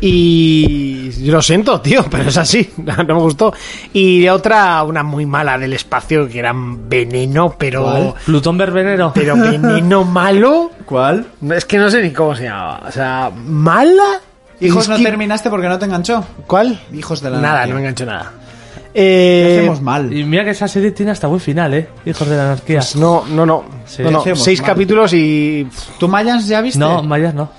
Y 0.00 1.10
yo 1.24 1.32
lo 1.32 1.40
siento, 1.42 1.80
tío, 1.80 2.04
pero 2.10 2.28
es 2.28 2.36
así, 2.36 2.70
no 2.76 3.04
me 3.04 3.12
gustó. 3.14 3.54
Y 3.92 4.28
otra, 4.28 4.82
una 4.82 5.02
muy 5.02 5.24
mala 5.24 5.56
del 5.58 5.72
espacio, 5.72 6.28
que 6.28 6.38
era 6.40 6.52
veneno, 6.54 7.54
pero... 7.56 7.82
¿Cuál? 7.84 8.14
Plutón 8.26 8.58
Verbenero. 8.58 9.12
Pero 9.14 9.36
veneno 9.36 10.04
malo. 10.04 10.70
¿Cuál? 10.84 11.26
Es 11.54 11.64
que 11.64 11.78
no 11.78 11.90
sé 11.90 12.02
ni 12.02 12.10
cómo 12.12 12.34
se 12.34 12.44
llamaba. 12.44 12.82
O 12.86 12.92
sea, 12.92 13.30
mala. 13.34 14.20
Hijos 14.60 14.84
Es 14.84 14.88
no 14.90 14.96
que- 14.96 15.04
terminaste 15.04 15.48
porque 15.50 15.68
no 15.68 15.78
te 15.78 15.86
enganchó. 15.86 16.24
¿Cuál? 16.46 16.80
Hijos 16.92 17.20
de 17.22 17.30
la 17.30 17.38
Nada, 17.38 17.48
anarquía. 17.62 17.68
no 17.68 17.74
me 17.74 17.80
engancho 17.80 18.06
nada. 18.06 18.32
¿Qué 18.94 19.54
Eh, 19.54 19.58
hacemos 19.58 19.80
mal? 19.80 20.12
Y 20.12 20.24
mira 20.24 20.44
que 20.44 20.50
esa 20.50 20.68
serie 20.68 20.90
tiene 20.90 21.12
hasta 21.12 21.26
buen 21.26 21.40
final, 21.40 21.72
¿eh? 21.74 21.88
Hijos 22.04 22.28
de 22.28 22.36
la 22.36 22.42
anarquía. 22.44 22.80
no, 22.96 23.24
no, 23.30 23.46
no. 23.46 23.64
Sí. 23.86 24.02
no, 24.02 24.10
no. 24.10 24.20
Hacemos 24.20 24.42
Seis 24.44 24.60
mal. 24.60 24.66
capítulos 24.70 25.12
y. 25.14 25.66
¿Tú 25.98 26.08
Mayans 26.08 26.46
ya 26.46 26.60
viste? 26.60 26.78
No, 26.78 27.02
Mayas 27.02 27.34
no. 27.34 27.50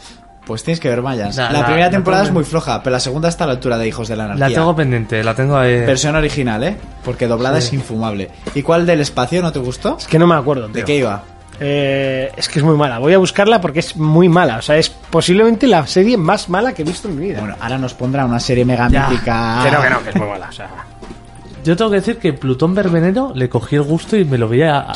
Pues 0.45 0.61
tienes 0.63 0.79
que 0.81 0.89
ver 0.89 1.01
Mayans. 1.01 1.37
La- 1.37 1.51
la, 1.51 1.59
la- 1.59 1.65
primera 1.65 1.85
la 1.85 1.91
temporada 1.91 2.23
es 2.23 2.31
muy 2.31 2.43
floja, 2.43 2.83
pero 2.83 2.91
la 2.93 2.99
segunda 2.99 3.29
está 3.29 3.45
a 3.45 3.47
la 3.47 3.53
altura 3.53 3.77
de 3.77 3.87
Hijos 3.87 4.09
de 4.09 4.15
la 4.17 4.25
Anarquía. 4.25 4.49
La 4.49 4.55
tengo 4.55 4.75
pendiente, 4.75 5.23
la 5.23 5.33
tengo 5.33 5.55
ahí. 5.57 5.77
Versión 5.85 6.15
original, 6.17 6.63
¿eh? 6.65 6.75
Porque 7.05 7.27
doblada 7.27 7.59
es 7.59 7.71
infumable. 7.71 8.29
¿Y 8.53 8.61
cuál 8.61 8.85
del 8.85 8.99
espacio 9.01 9.41
no 9.41 9.51
te 9.53 9.59
gustó? 9.59 9.97
Es 9.97 10.05
que 10.05 10.19
no 10.19 10.27
me 10.27 10.35
acuerdo. 10.35 10.67
¿De 10.67 10.73
tío. 10.73 10.85
qué 10.85 10.95
iba? 10.97 11.23
Eh, 11.59 12.29
es 12.35 12.49
que 12.49 12.59
es 12.59 12.65
muy 12.65 12.75
mala. 12.75 12.99
Voy 12.99 13.13
a 13.13 13.19
buscarla 13.19 13.61
porque 13.61 13.79
es 13.79 13.95
muy 13.95 14.27
mala. 14.27 14.57
O 14.57 14.61
sea, 14.61 14.75
es 14.75 14.89
posiblemente 14.89 15.65
la 15.65 15.87
serie 15.87 16.17
más 16.17 16.49
mala 16.49 16.73
que 16.73 16.81
he 16.81 16.85
visto 16.85 17.07
en 17.07 17.15
mi 17.17 17.27
vida. 17.27 17.39
Bueno, 17.39 17.55
ahora 17.61 17.77
nos 17.77 17.93
pondrá 17.93 18.25
una 18.25 18.39
serie 18.39 18.65
mega 18.65 18.89
mítica. 18.89 19.61
que 19.63 19.71
no, 19.71 19.81
que 19.81 19.89
no, 19.89 20.03
que 20.03 20.09
es 20.09 20.15
muy 20.17 20.27
mala. 20.27 20.49
O 20.49 20.51
sea, 20.51 20.69
Yo 21.63 21.75
tengo 21.77 21.89
que 21.91 21.97
decir 21.97 22.17
que 22.17 22.33
Plutón 22.33 22.75
Verbenero 22.75 23.31
le 23.35 23.47
cogí 23.49 23.75
el 23.75 23.83
gusto 23.83 24.17
y 24.17 24.25
me 24.25 24.37
lo 24.37 24.49
veía. 24.49 24.87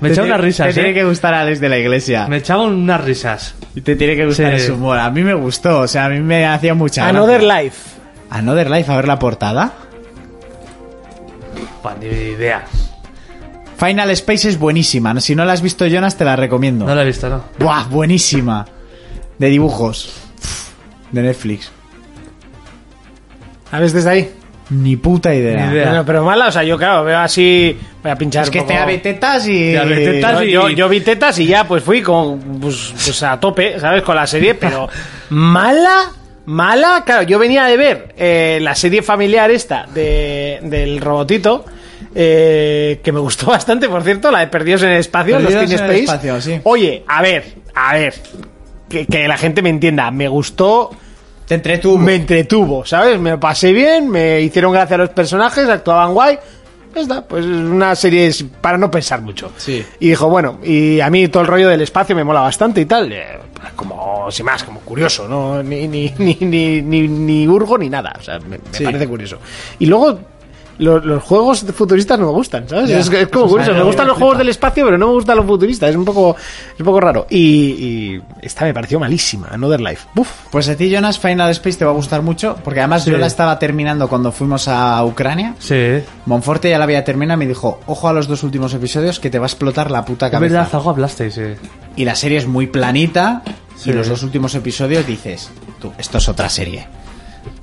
Me 0.00 0.08
Te 0.08 0.14
echaba 0.14 0.26
unas 0.28 0.40
risas, 0.40 0.66
Te 0.68 0.74
tiene 0.74 0.90
¿eh? 0.90 0.94
que 0.94 1.04
gustar 1.04 1.34
Alex 1.34 1.60
de 1.60 1.68
la 1.68 1.78
Iglesia. 1.78 2.26
Me 2.28 2.38
echaba 2.38 2.64
unas 2.64 3.02
risas. 3.04 3.54
Y 3.74 3.80
te 3.80 3.94
tiene 3.96 4.16
que 4.16 4.26
gustar 4.26 4.50
Sí. 4.56 4.64
ese 4.64 4.72
humor. 4.72 4.98
A 4.98 5.08
mí 5.10 5.22
me 5.22 5.34
gustó, 5.34 5.80
o 5.80 5.88
sea, 5.88 6.06
a 6.06 6.08
mí 6.08 6.20
me 6.20 6.44
hacía 6.46 6.74
mucha 6.74 7.06
Another 7.08 7.40
gracia. 7.42 7.62
Life. 7.62 7.90
Another 8.30 8.70
Life, 8.70 8.90
a 8.92 8.96
ver 8.96 9.06
la 9.06 9.18
portada. 9.18 9.72
Pues 11.82 11.94
ni 12.00 12.06
idea. 12.06 12.64
Final 13.78 14.10
Space 14.10 14.48
es 14.48 14.58
buenísima. 14.58 15.20
Si 15.20 15.34
no 15.36 15.44
la 15.44 15.52
has 15.52 15.62
visto, 15.62 15.86
Jonas, 15.86 16.16
te 16.16 16.24
la 16.24 16.34
recomiendo. 16.34 16.86
No 16.86 16.94
la 16.94 17.02
he 17.02 17.06
visto, 17.06 17.28
¿no? 17.28 17.44
Buah, 17.58 17.84
buenísima. 17.88 18.66
De 19.38 19.48
dibujos. 19.48 20.12
De 21.12 21.22
Netflix. 21.22 21.70
¿La 23.70 23.78
ves 23.80 23.92
desde 23.92 24.10
ahí? 24.10 24.34
Ni 24.70 24.96
puta 24.96 25.32
idea. 25.34 25.66
Ni 25.66 25.72
idea. 25.74 25.86
Bueno, 25.88 26.04
pero 26.04 26.24
mala, 26.24 26.48
o 26.48 26.52
sea, 26.52 26.64
yo 26.64 26.76
claro, 26.76 27.04
veo 27.04 27.18
así. 27.18 27.78
Voy 28.02 28.10
a 28.10 28.16
pinchar. 28.16 28.44
Es 28.44 28.50
que 28.50 28.62
te 28.62 28.74
abre 28.76 28.98
tetas 28.98 29.46
y... 29.46 29.72
Te 29.72 29.78
abre 29.78 29.96
tetas 30.04 30.32
Yo, 30.40 30.42
y- 30.44 30.50
yo, 30.50 30.68
yo 30.70 30.88
vi 30.88 31.00
tetas 31.00 31.38
y 31.38 31.46
ya 31.46 31.64
pues 31.68 31.82
fui 31.84 32.02
con 32.02 32.40
pues, 32.60 32.92
pues 33.04 33.22
a 33.22 33.38
tope, 33.38 33.78
¿sabes? 33.78 34.02
Con 34.02 34.16
la 34.16 34.26
serie, 34.26 34.54
pero 34.56 34.88
mala, 35.30 36.10
mala. 36.46 37.02
Claro, 37.06 37.22
yo 37.22 37.38
venía 37.38 37.64
de 37.66 37.76
ver 37.76 38.14
eh, 38.16 38.58
la 38.60 38.74
serie 38.74 39.02
familiar 39.02 39.50
esta 39.52 39.86
de, 39.94 40.58
del 40.62 41.00
robotito, 41.00 41.64
eh, 42.14 43.00
que 43.04 43.12
me 43.12 43.20
gustó 43.20 43.46
bastante, 43.50 43.88
por 43.88 44.02
cierto, 44.02 44.30
la 44.32 44.40
de 44.40 44.48
Perdidos 44.48 44.82
en 44.82 44.90
el 44.90 44.98
Espacio, 44.98 45.38
los 45.38 45.52
Perdidos 45.52 45.68
Teen 45.68 45.78
en 45.78 45.84
el 45.84 45.90
Space. 46.00 46.16
Espacio, 46.26 46.40
sí. 46.40 46.60
Oye, 46.64 47.04
a 47.06 47.22
ver, 47.22 47.44
a 47.74 47.94
ver, 47.94 48.14
que, 48.88 49.06
que 49.06 49.28
la 49.28 49.36
gente 49.38 49.62
me 49.62 49.70
entienda, 49.70 50.10
me 50.10 50.26
gustó, 50.26 50.90
Te 51.46 51.54
entretuvo. 51.54 51.96
me 51.98 52.16
entretuvo, 52.16 52.84
¿sabes? 52.84 53.18
Me 53.20 53.38
pasé 53.38 53.72
bien, 53.72 54.08
me 54.10 54.40
hicieron 54.40 54.72
gracia 54.72 54.96
los 54.98 55.10
personajes, 55.10 55.68
actuaban 55.68 56.12
guay. 56.12 56.38
Está, 56.94 57.26
pues 57.26 57.44
es 57.44 57.50
una 57.50 57.94
serie 57.94 58.30
para 58.60 58.78
no 58.78 58.90
pensar 58.90 59.20
mucho. 59.20 59.52
Sí. 59.58 59.84
Y 60.00 60.08
dijo, 60.08 60.30
bueno, 60.30 60.58
y 60.64 60.98
a 61.00 61.10
mí 61.10 61.28
todo 61.28 61.42
el 61.42 61.46
rollo 61.48 61.68
del 61.68 61.82
espacio 61.82 62.16
me 62.16 62.24
mola 62.24 62.40
bastante 62.40 62.80
y 62.80 62.86
tal. 62.86 63.12
eh, 63.12 63.38
como, 63.76 64.30
sin 64.30 64.46
más, 64.46 64.64
como 64.64 64.80
curioso, 64.80 65.28
¿no? 65.28 65.62
Ni, 65.62 65.86
ni, 65.88 66.14
ni, 66.18 66.36
ni, 66.40 66.80
ni, 66.82 67.06
ni 67.06 67.46
urgo 67.46 67.76
ni 67.76 67.90
nada. 67.90 68.14
O 68.18 68.22
sea, 68.22 68.38
me, 68.40 68.56
me 68.56 68.60
Sí. 68.70 68.82
parece 68.84 69.06
curioso. 69.06 69.38
Y 69.78 69.84
luego, 69.86 70.18
lo- 70.78 71.00
los 71.00 71.22
juegos 71.22 71.64
futuristas 71.74 72.18
no 72.18 72.26
me 72.26 72.32
gustan, 72.32 72.68
¿sabes? 72.68 72.90
Es, 72.90 73.10
es 73.10 73.28
como 73.28 73.48
curioso. 73.48 73.72
Me 73.74 73.82
gustan 73.82 74.06
los 74.06 74.16
juegos 74.18 74.38
del 74.38 74.48
espacio, 74.48 74.84
pero 74.84 74.98
no 74.98 75.06
me 75.08 75.12
gustan 75.14 75.36
los 75.36 75.46
futuristas. 75.46 75.90
Es 75.90 75.96
un 75.96 76.04
poco, 76.04 76.36
es 76.74 76.80
un 76.80 76.86
poco 76.86 77.00
raro. 77.00 77.26
Y, 77.30 77.38
y 77.40 78.22
esta 78.42 78.64
me 78.64 78.74
pareció 78.74 78.98
malísima, 79.00 79.48
Another 79.50 79.80
Life. 79.80 80.06
Uf. 80.16 80.28
Pues 80.50 80.68
a 80.68 80.76
ti, 80.76 80.90
Jonas, 80.90 81.18
Final 81.18 81.50
Space 81.50 81.78
te 81.78 81.84
va 81.84 81.90
a 81.90 81.94
gustar 81.94 82.22
mucho, 82.22 82.56
porque 82.64 82.80
además 82.80 83.04
yo 83.04 83.16
la 83.18 83.26
estaba 83.26 83.58
terminando 83.58 84.08
cuando 84.08 84.32
fuimos 84.32 84.68
a 84.68 85.04
Ucrania. 85.04 85.54
Sí. 85.58 86.00
Monforte 86.26 86.70
ya 86.70 86.78
la 86.78 86.84
había 86.84 87.04
terminado 87.04 87.38
y 87.40 87.46
me 87.46 87.48
dijo, 87.48 87.80
ojo 87.86 88.08
a 88.08 88.12
los 88.12 88.26
dos 88.28 88.42
últimos 88.42 88.74
episodios 88.74 89.20
que 89.20 89.30
te 89.30 89.38
va 89.38 89.46
a 89.46 89.48
explotar 89.48 89.90
la 89.90 90.04
puta 90.04 90.26
Es 90.26 90.32
cabeza. 90.32 90.54
verdad, 90.54 90.68
algo 90.74 90.90
hablasteis, 90.90 91.34
sí. 91.34 91.42
Y 91.96 92.04
la 92.04 92.14
serie 92.14 92.38
es 92.38 92.46
muy 92.46 92.66
planita 92.66 93.42
Sí. 93.76 93.90
y 93.90 93.92
los 93.92 94.08
dos 94.08 94.22
últimos 94.22 94.54
episodios 94.54 95.06
dices, 95.06 95.50
tú, 95.80 95.92
esto 95.98 96.16
es 96.18 96.28
otra 96.28 96.48
serie. 96.48 96.86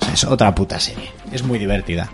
O 0.04 0.06
sea, 0.06 0.14
es 0.14 0.24
otra 0.26 0.54
puta 0.54 0.80
serie. 0.80 1.10
Es 1.32 1.44
muy 1.44 1.58
divertida. 1.60 2.10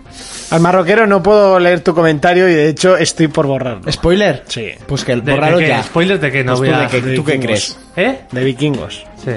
Al 0.50 0.60
marroquero 0.60 1.06
no 1.06 1.22
puedo 1.22 1.58
leer 1.58 1.80
tu 1.80 1.94
comentario 1.94 2.48
y 2.48 2.54
de 2.54 2.68
hecho 2.68 2.96
estoy 2.96 3.28
por 3.28 3.46
borrarlo. 3.46 3.90
¿Spoiler? 3.92 4.44
Sí. 4.48 4.70
Pues 4.86 5.04
que 5.04 5.12
el 5.12 5.20
¿De- 5.24 5.32
de 5.32 5.38
borraro 5.38 5.58
qué? 5.58 5.68
ya. 5.68 5.82
¿Spoilers 5.82 6.20
de 6.20 6.30
qué? 6.32 6.44
No 6.44 6.52
Pues 6.52 6.60
voy 6.60 6.68
tú 6.70 6.74
a- 6.74 6.78
de 6.80 6.86
qué- 6.88 7.00
de 7.02 7.16
¿Tú 7.16 7.24
qué 7.24 7.40
crees? 7.40 7.78
¿Eh? 7.96 8.20
De 8.30 8.44
vikingos. 8.44 9.04
Sí. 9.24 9.32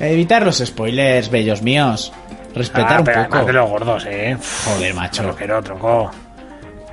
Evitar 0.00 0.44
los 0.44 0.58
spoilers, 0.58 1.30
bellos 1.30 1.62
míos. 1.62 2.12
Respetar 2.54 2.98
un 3.00 3.04
pero 3.06 3.22
poco. 3.24 3.34
además 3.36 3.46
de 3.46 3.52
los 3.54 3.70
gordos, 3.70 4.06
eh. 4.08 4.36
Joder, 4.66 4.94
macho. 4.94 5.22
Marroquero, 5.22 5.62
tronco. 5.62 6.10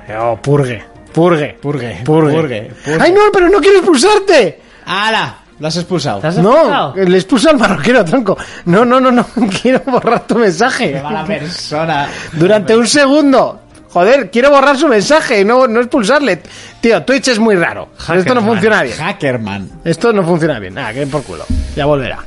Yo, 0.08 0.38
purgue. 0.42 0.82
Purgue. 1.12 1.58
Purgue, 1.60 1.98
Purgue. 2.04 2.32
purgue, 2.34 2.70
purgue. 2.84 2.98
¡Ay, 3.02 3.12
no! 3.12 3.20
¡Pero 3.32 3.48
no 3.48 3.58
quiero 3.60 3.78
expulsarte! 3.78 4.60
¡Hala! 4.86 5.38
Lo 5.60 5.68
has 5.68 5.76
expulsado. 5.76 6.20
¿Te 6.20 6.26
has 6.28 6.38
No, 6.38 6.52
expulsado? 6.54 6.94
le 6.96 7.16
expulso 7.16 7.50
al 7.50 7.58
marroquero, 7.58 8.04
tronco. 8.04 8.36
No, 8.64 8.84
no, 8.84 8.98
no, 9.00 9.10
no. 9.12 9.26
Quiero 9.62 9.80
borrar 9.86 10.26
tu 10.26 10.36
mensaje. 10.36 11.00
Mala 11.02 11.24
persona. 11.24 12.08
Durante 12.32 12.74
un 12.76 12.86
segundo. 12.86 13.60
Joder, 13.92 14.30
quiero 14.30 14.50
borrar 14.50 14.76
su 14.78 14.86
mensaje, 14.86 15.44
no, 15.44 15.66
no 15.66 15.80
expulsarle. 15.80 16.40
Tío, 16.80 17.02
Twitch 17.02 17.26
es 17.28 17.40
muy 17.40 17.56
raro. 17.56 17.88
Esto 18.14 18.34
no 18.36 18.40
funciona 18.40 18.82
bien. 18.84 18.96
Hackerman. 18.96 19.68
Esto 19.84 20.12
no 20.12 20.22
funciona 20.22 20.60
bien. 20.60 20.78
Ah, 20.78 20.92
que 20.92 21.04
por 21.08 21.24
culo. 21.24 21.44
Ya 21.74 21.86
volverá. 21.86 22.18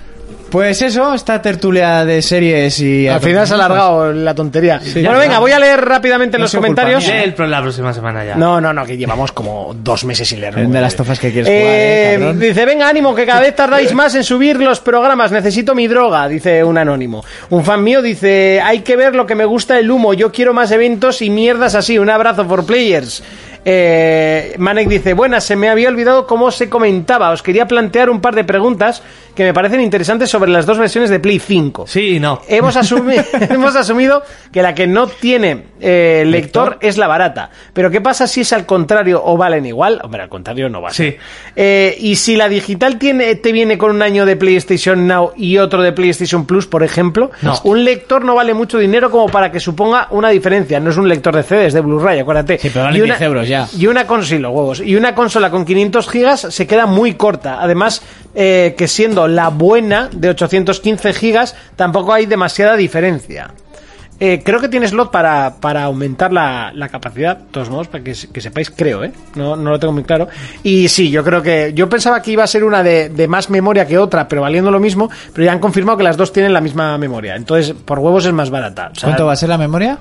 Pues 0.54 0.84
eso, 0.84 1.16
esta 1.16 1.42
tertulia 1.42 2.06
de 2.06 2.22
series 2.22 2.80
y... 2.80 3.08
Al 3.08 3.20
final 3.22 3.48
se 3.48 3.54
ha 3.54 3.56
alargado 3.56 4.14
la 4.14 4.36
tontería. 4.36 4.80
bueno, 4.94 5.18
venga, 5.18 5.40
voy 5.40 5.52
a 5.52 5.58
leer 5.58 5.84
rápidamente 5.84 6.38
No 6.38 6.44
los 6.44 6.54
comentarios. 6.54 7.04
mía, 7.08 7.24
el 7.24 7.34
la 7.50 7.60
próxima 7.60 7.92
semana 7.92 8.24
ya. 8.24 8.36
No, 8.36 8.62
no, 8.62 8.72
no, 8.72 8.86
que 8.86 8.96
llevamos 8.96 9.32
como 9.32 9.74
dos 9.76 10.06
meses 10.06 10.28
sin 10.28 10.42
leer. 10.42 10.54
De 10.54 10.80
las 10.80 10.96
tofas 10.96 11.20
que 11.20 11.32
quieres 11.32 11.48
jugar, 11.48 11.60
Eh, 11.64 12.14
eh, 12.14 12.18
cabrón. 12.20 12.40
dice, 12.40 12.66
venga, 12.66 12.88
ánimo, 12.88 13.16
que 13.16 13.26
cada 13.26 13.42
vez 13.42 13.56
tardáis 13.56 13.96
más 13.96 14.14
en 14.14 14.24
subir 14.24 14.58
los 14.58 14.80
programas. 14.80 15.32
Necesito 15.32 15.74
mi 15.74 15.88
droga, 15.88 16.28
dice 16.28 16.64
un 16.64 16.78
anónimo. 16.78 17.26
Un 17.50 17.66
fan 17.66 17.84
mío 17.84 18.04
dice, 18.04 18.62
hay 18.64 18.82
que 18.82 18.96
ver 18.96 19.16
lo 19.16 19.26
que 19.26 19.34
me 19.34 19.46
gusta 19.46 19.80
el 19.80 19.90
humo. 19.90 20.14
Yo 20.14 20.32
quiero 20.32 20.54
más 20.54 20.70
eventos 20.70 21.24
y 21.24 21.32
mierdas 21.32 21.74
así. 21.74 21.98
Un 21.98 22.12
abrazo 22.12 22.46
for 22.46 22.64
players. 22.64 23.24
Eh, 23.66 24.56
Manek 24.58 24.90
dice, 24.90 25.14
buenas, 25.14 25.46
se 25.46 25.56
me 25.56 25.70
había 25.70 25.88
olvidado 25.88 26.28
cómo 26.28 26.52
se 26.52 26.70
comentaba. 26.70 27.32
Os 27.32 27.42
quería 27.42 27.66
plantear 27.66 28.10
un 28.10 28.20
par 28.22 28.36
de 28.36 28.44
preguntas 28.44 29.02
que 29.36 29.44
me 29.44 29.54
parecen 29.54 29.82
interesantes 29.82 30.30
sobre 30.30 30.52
las 30.52 30.66
dos 30.66 30.78
versiones 30.78 31.10
de 31.10 31.20
Play 31.20 31.40
5. 31.40 31.86
Sí 31.88 32.16
y 32.16 32.20
no. 32.20 32.42
Hemos, 32.48 32.76
asumi- 32.76 33.24
hemos 33.50 33.76
asumido 33.76 34.24
que 34.52 34.62
la 34.62 34.74
que 34.76 34.86
no 34.88 35.08
tiene 35.08 35.64
eh, 35.80 36.24
lector, 36.26 36.78
es 36.82 36.98
la 36.98 37.08
barata. 37.08 37.50
Pero 37.74 37.90
¿qué 37.90 38.00
pasa 38.02 38.28
si 38.28 38.42
es 38.42 38.54
al 38.54 38.66
contrario 38.66 39.22
o 39.24 39.36
valen 39.38 39.66
igual? 39.66 40.00
Hombre, 40.04 40.22
al 40.24 40.30
contrario 40.30 40.70
no 40.70 40.82
va 40.82 40.90
a 40.90 40.94
ser. 40.94 41.12
Sí. 41.14 41.18
Eh, 41.56 41.96
y 42.00 42.16
si 42.16 42.36
la 42.36 42.48
digital 42.50 42.98
tiene, 42.98 43.36
te 43.36 43.52
viene 43.52 43.78
con 43.78 43.92
un 43.92 44.02
año 44.02 44.26
de 44.26 44.36
PlayStation 44.36 45.08
Now 45.08 45.32
y 45.36 45.58
otro 45.58 45.82
de 45.82 45.92
PlayStation 45.94 46.46
Plus, 46.46 46.68
por 46.68 46.84
ejemplo, 46.84 47.32
No. 47.42 47.60
un 47.64 47.84
lector 47.84 48.24
no 48.24 48.36
vale 48.36 48.54
mucho 48.54 48.78
dinero 48.78 49.10
como 49.12 49.28
para 49.30 49.52
que 49.52 49.60
suponga 49.60 50.08
una 50.12 50.30
diferencia. 50.30 50.80
No 50.80 50.92
es 50.92 50.98
un 50.98 51.08
lector 51.10 51.36
de 51.36 51.44
CDs, 51.44 51.74
de 51.74 51.82
Blu-ray, 51.82 52.20
acuérdate. 52.20 52.60
Sí, 52.60 52.70
pero 52.72 52.86
vale 52.86 52.98
Y 53.00 53.02
una- 53.02 53.16
10 53.16 53.22
euros 53.28 53.48
ya. 53.48 53.68
Y 53.78 53.88
una 53.88 54.06
consola, 54.08 54.28
sí, 54.28 54.38
los 54.40 54.52
huevos. 54.54 54.80
Y 54.80 54.96
una 54.96 55.16
consola 55.16 55.50
con 55.50 55.66
500 55.66 56.08
gigas 56.10 56.42
se 56.50 56.68
queda 56.68 56.86
muy 56.86 57.14
corta. 57.16 57.58
Además, 57.60 58.02
eh, 58.36 58.74
que 58.78 58.88
siendo 58.88 59.23
la 59.28 59.50
buena 59.50 60.10
de 60.12 60.30
815 60.30 61.14
gigas, 61.14 61.56
tampoco 61.76 62.14
hay 62.14 62.26
demasiada 62.26 62.76
diferencia. 62.76 63.52
Eh, 64.20 64.42
creo 64.46 64.62
que 64.62 64.70
tiene 64.70 64.88
slot 64.88 65.12
para, 65.12 65.56
para 65.60 65.84
aumentar 65.84 66.32
la, 66.32 66.72
la 66.74 66.88
capacidad, 66.88 67.36
de 67.36 67.46
todos 67.52 67.70
modos, 67.70 67.88
para 67.88 68.04
que, 68.04 68.14
se- 68.16 68.30
que 68.30 68.40
sepáis, 68.40 68.70
creo, 68.70 69.04
¿eh? 69.04 69.12
No, 69.36 69.56
no 69.56 69.72
lo 69.72 69.80
tengo 69.80 69.92
muy 69.92 70.04
claro. 70.04 70.28
Y 70.62 70.88
sí, 70.88 71.10
yo 71.10 71.24
creo 71.24 71.42
que. 71.42 71.72
Yo 71.74 71.90
pensaba 71.90 72.22
que 72.22 72.32
iba 72.32 72.44
a 72.44 72.48
ser 72.48 72.64
una 72.64 72.84
de, 72.84 73.28
más 73.28 73.50
memoria 73.50 73.86
que 73.88 73.98
otra, 73.98 74.28
pero 74.28 74.42
valiendo 74.44 74.72
lo 74.72 74.80
mismo, 74.80 75.10
pero 75.34 75.44
ya 75.46 75.52
han 75.52 75.60
confirmado 75.60 75.98
que 75.98 76.04
las 76.04 76.16
dos 76.16 76.32
tienen 76.32 76.54
la 76.54 76.62
misma 76.62 76.98
memoria. 76.98 77.36
Entonces, 77.36 77.74
por 77.74 78.00
huevos 78.00 78.26
es 78.26 78.32
más 78.34 78.50
barata. 78.50 78.92
¿Cuánto 79.02 79.26
va 79.26 79.34
a 79.34 79.36
ser 79.36 79.50
la 79.50 79.58
memoria? 79.58 79.98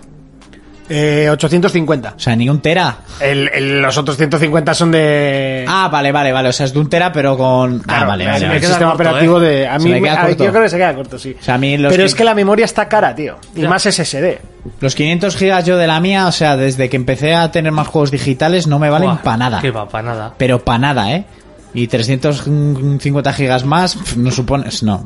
Eh, 0.94 1.30
850. 1.30 2.14
O 2.16 2.20
sea, 2.20 2.36
ni 2.36 2.48
un 2.50 2.60
tera. 2.60 2.96
El- 3.18 3.48
el- 3.48 3.80
los 3.80 3.96
otros 3.96 4.16
150 4.16 4.74
son 4.74 4.90
de. 4.90 5.64
Ah, 5.66 5.88
vale, 5.90 6.12
vale, 6.12 6.32
vale. 6.32 6.50
O 6.50 6.52
sea, 6.52 6.66
es 6.66 6.72
de 6.74 6.78
un 6.80 6.90
tera, 6.90 7.10
pero 7.12 7.36
con... 7.38 7.78
Claro, 7.80 8.04
ah, 8.04 8.06
vale, 8.08 8.24
el- 8.24 8.30
vale. 8.30 8.46
el 8.56 8.60
sistema 8.60 8.78
corto, 8.90 8.94
operativo 8.94 9.42
¿eh? 9.42 9.46
de. 9.46 9.68
A 9.68 9.78
Se 9.80 9.84
mí 9.86 9.92
me 9.92 10.00
queda 10.02 10.12
a- 10.22 10.26
corto. 10.26 10.44
yo 10.44 10.50
creo 10.50 10.62
que 10.64 10.68
se 10.68 10.76
queda 10.76 10.94
corto, 10.94 11.18
sí. 11.18 11.36
O 11.40 11.42
sea, 11.42 11.54
a 11.54 11.58
mí 11.58 11.78
los 11.78 11.90
Pero 11.90 12.02
que- 12.02 12.06
es 12.06 12.14
que 12.14 12.24
la 12.24 12.34
memoria 12.34 12.64
está 12.66 12.88
cara, 12.88 13.14
tío. 13.14 13.36
Y 13.56 13.62
Ya. 13.62 13.68
más 13.68 13.86
SSD. 13.86 14.38
Los 14.80 14.94
500 14.94 15.36
gigas 15.36 15.64
yo 15.64 15.76
de 15.76 15.86
la 15.86 15.98
mía, 16.00 16.26
o 16.26 16.32
sea, 16.32 16.56
desde 16.56 16.88
que 16.88 16.96
empecé 16.96 17.34
a 17.34 17.50
tener 17.50 17.72
más 17.72 17.88
juegos 17.88 18.10
digitales, 18.10 18.66
no 18.66 18.78
me 18.78 18.90
valen 18.90 19.16
para 19.18 19.36
nada. 19.36 19.60
Que 19.60 19.70
va, 19.70 19.88
para 19.88 20.08
nada. 20.10 20.34
Pero 20.36 20.58
para 20.62 20.78
nada, 20.78 21.12
¿eh? 21.12 21.24
Y 21.74 21.86
350 21.88 23.32
gigas 23.32 23.64
más, 23.64 24.16
no 24.16 24.30
supones... 24.30 24.82
No. 24.82 25.02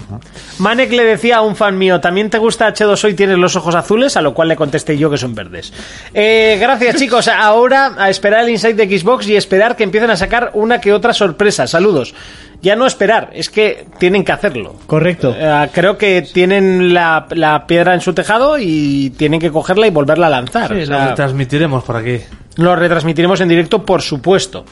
Manek 0.58 0.90
le 0.92 1.04
decía 1.04 1.36
a 1.36 1.40
un 1.42 1.54
fan 1.54 1.78
mío, 1.78 2.00
¿también 2.00 2.28
te 2.30 2.38
gusta 2.38 2.72
H2O 2.72 3.10
y 3.10 3.14
tienes 3.14 3.38
los 3.38 3.54
ojos 3.56 3.74
azules? 3.74 4.16
A 4.16 4.22
lo 4.22 4.34
cual 4.34 4.48
le 4.48 4.56
contesté 4.56 4.98
yo 4.98 5.08
que 5.10 5.16
son 5.16 5.34
verdes. 5.34 5.72
Eh, 6.12 6.58
gracias 6.60 6.96
chicos, 6.98 7.28
ahora 7.28 7.92
a 7.96 8.10
esperar 8.10 8.44
el 8.44 8.50
Insight 8.50 8.76
de 8.76 8.98
Xbox 8.98 9.28
y 9.28 9.36
esperar 9.36 9.76
que 9.76 9.84
empiecen 9.84 10.10
a 10.10 10.16
sacar 10.16 10.50
una 10.54 10.80
que 10.80 10.92
otra 10.92 11.12
sorpresa. 11.12 11.66
Saludos. 11.66 12.14
Ya 12.62 12.74
no 12.74 12.86
esperar, 12.86 13.30
es 13.34 13.50
que 13.50 13.86
tienen 13.98 14.24
que 14.24 14.32
hacerlo. 14.32 14.74
Correcto. 14.86 15.34
Eh, 15.38 15.68
creo 15.72 15.96
que 15.98 16.22
tienen 16.22 16.94
la, 16.94 17.26
la 17.30 17.66
piedra 17.66 17.94
en 17.94 18.00
su 18.00 18.12
tejado 18.14 18.58
y 18.58 19.10
tienen 19.16 19.38
que 19.40 19.50
cogerla 19.52 19.86
y 19.86 19.90
volverla 19.90 20.26
a 20.26 20.30
lanzar. 20.30 20.74
Sí, 20.74 20.82
O 20.82 20.86
sea, 20.86 21.10
lo 21.10 21.14
transmitiremos 21.14 21.84
por 21.84 21.96
aquí. 21.96 22.18
lo 22.56 22.74
retransmitiremos 22.74 23.40
en 23.40 23.48
directo, 23.48 23.84
por 23.84 24.00
supuesto. 24.02 24.64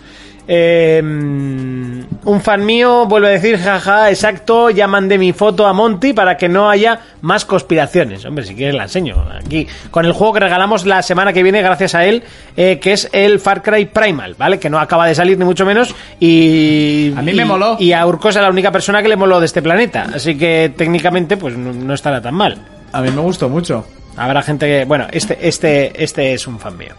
Eh, 0.46 1.00
un 1.02 2.40
fan 2.42 2.64
mío 2.64 3.06
vuelve 3.06 3.28
a 3.28 3.30
decir, 3.30 3.58
jaja, 3.58 4.10
exacto, 4.10 4.70
ya 4.70 4.86
mandé 4.86 5.18
mi 5.18 5.32
foto 5.32 5.66
a 5.66 5.72
Monty 5.72 6.12
para 6.12 6.36
que 6.36 6.48
no 6.48 6.68
haya 6.70 7.00
más 7.22 7.44
conspiraciones. 7.44 8.24
Hombre, 8.24 8.44
si 8.44 8.54
quieres 8.54 8.74
la 8.74 8.84
enseño 8.84 9.26
aquí. 9.38 9.66
Con 9.90 10.04
el 10.04 10.12
juego 10.12 10.34
que 10.34 10.40
regalamos 10.40 10.86
la 10.86 11.02
semana 11.02 11.32
que 11.32 11.42
viene, 11.42 11.62
gracias 11.62 11.94
a 11.94 12.04
él, 12.04 12.22
eh, 12.56 12.78
que 12.80 12.92
es 12.92 13.08
el 13.12 13.40
Far 13.40 13.62
Cry 13.62 13.86
Primal, 13.86 14.34
¿vale? 14.38 14.58
Que 14.58 14.70
no 14.70 14.78
acaba 14.78 15.06
de 15.06 15.14
salir 15.14 15.38
ni 15.38 15.44
mucho 15.44 15.64
menos. 15.66 15.94
Y. 16.20 17.12
A 17.16 17.22
mí 17.22 17.32
me 17.32 17.42
y- 17.42 17.46
moló. 17.46 17.76
Y 17.78 17.92
a 17.92 18.06
Urco 18.06 18.28
es 18.28 18.36
la 18.36 18.48
única 18.50 18.70
persona 18.72 19.02
que 19.02 19.08
le 19.08 19.16
moló 19.16 19.40
de 19.40 19.46
este 19.46 19.62
planeta. 19.62 20.06
Así 20.14 20.36
que 20.36 20.72
técnicamente, 20.76 21.36
pues 21.36 21.56
no, 21.56 21.72
no 21.72 21.94
estará 21.94 22.20
tan 22.20 22.34
mal. 22.34 22.58
A 22.92 23.00
mí 23.02 23.10
me 23.10 23.20
gustó 23.20 23.48
mucho. 23.48 23.86
Habrá 24.16 24.42
gente 24.42 24.66
que. 24.66 24.84
Bueno, 24.84 25.06
este, 25.10 25.38
este, 25.46 26.02
este 26.02 26.34
es 26.34 26.46
un 26.46 26.58
fan 26.58 26.76
mío. 26.76 26.94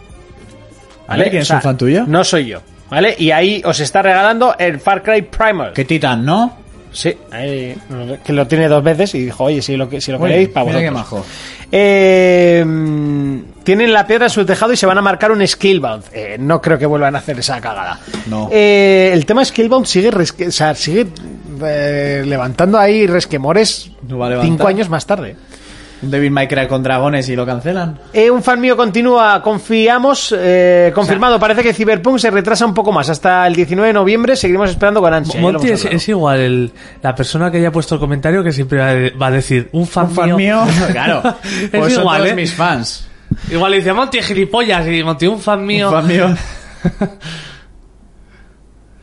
¿Vale? 1.08 1.30
¿Quién 1.30 1.42
es 1.42 1.50
un 1.50 1.60
fan 1.62 1.76
tuyo? 1.78 2.04
No 2.06 2.24
soy 2.24 2.46
yo. 2.46 2.60
¿Vale? 2.90 3.14
Y 3.18 3.30
ahí 3.32 3.62
os 3.64 3.80
está 3.80 4.00
regalando 4.02 4.54
el 4.58 4.78
Far 4.80 5.02
Cry 5.02 5.22
Primal. 5.22 5.72
Qué 5.72 5.84
titán, 5.84 6.24
¿no? 6.24 6.56
Sí, 6.92 7.14
ahí, 7.30 7.76
que 8.24 8.32
lo 8.32 8.46
tiene 8.46 8.68
dos 8.68 8.82
veces 8.82 9.14
y 9.16 9.24
dijo, 9.26 9.44
oye, 9.44 9.60
si 9.60 9.76
lo, 9.76 9.88
si 10.00 10.12
lo 10.12 10.18
queréis, 10.18 10.48
para 10.48 10.64
mira 10.66 10.78
vosotros. 10.78 10.82
qué 10.82 10.90
majo. 10.90 11.26
Eh, 11.72 12.64
tienen 13.64 13.92
la 13.92 14.06
piedra 14.06 14.26
en 14.26 14.30
su 14.30 14.46
tejado 14.46 14.72
y 14.72 14.76
se 14.76 14.86
van 14.86 14.96
a 14.96 15.02
marcar 15.02 15.30
un 15.32 15.46
Skillbound. 15.46 16.04
Eh, 16.12 16.36
no 16.38 16.62
creo 16.62 16.78
que 16.78 16.86
vuelvan 16.86 17.14
a 17.14 17.18
hacer 17.18 17.38
esa 17.38 17.60
cagada. 17.60 18.00
No. 18.28 18.48
Eh, 18.52 19.10
el 19.12 19.26
tema 19.26 19.44
Skillbound 19.44 19.84
sigue, 19.86 20.10
resque- 20.10 20.48
o 20.48 20.52
sea, 20.52 20.74
sigue 20.74 21.06
eh, 21.66 22.22
levantando 22.24 22.78
ahí 22.78 23.06
resquemores 23.06 23.90
No 24.08 24.40
cinco 24.42 24.66
años 24.68 24.88
más 24.88 25.04
tarde. 25.06 25.36
Un 26.02 26.10
Devil 26.10 26.30
May 26.30 26.46
Cry 26.46 26.66
con 26.68 26.82
dragones 26.82 27.26
y 27.30 27.34
lo 27.36 27.46
cancelan. 27.46 27.98
Eh, 28.12 28.30
un 28.30 28.42
fan 28.42 28.60
mío 28.60 28.76
continúa, 28.76 29.40
confiamos, 29.42 30.34
eh, 30.36 30.92
confirmado, 30.94 31.38
parece 31.40 31.62
que 31.62 31.72
Cyberpunk 31.72 32.18
se 32.18 32.30
retrasa 32.30 32.66
un 32.66 32.74
poco 32.74 32.92
más, 32.92 33.08
hasta 33.08 33.46
el 33.46 33.54
19 33.54 33.88
de 33.88 33.92
noviembre 33.94 34.36
seguiremos 34.36 34.68
esperando 34.70 35.00
con 35.00 35.14
ansia. 35.14 35.40
Monty 35.40 35.70
es, 35.70 35.84
es 35.86 36.08
igual 36.10 36.38
el- 36.40 36.72
la 37.02 37.14
persona 37.14 37.50
que 37.50 37.56
haya 37.58 37.72
puesto 37.72 37.94
el 37.94 38.00
comentario 38.00 38.44
que 38.44 38.52
siempre 38.52 39.10
va 39.18 39.26
a- 39.26 39.30
decir 39.30 39.70
un 39.72 39.86
fan, 39.86 40.06
Un 40.06 40.14
fan 40.14 40.36
mío. 40.36 40.62
claro. 40.92 41.22
es 41.44 41.70
Pues 41.70 41.92
son 41.94 42.02
igual, 42.02 42.18
todos 42.18 42.32
¿eh? 42.32 42.34
mis 42.34 42.52
fans. 42.52 43.08
Igual 43.50 43.70
le 43.72 43.76
dice 43.78 43.92
Monty 43.92 44.20
gilipollas 44.22 44.86
y 44.88 45.02
Monty 45.02 45.26
un 45.26 45.40
fan 45.40 45.64
mío. 45.64 45.88
Un 45.88 45.94
fan 45.94 46.06
mío. 46.06 46.26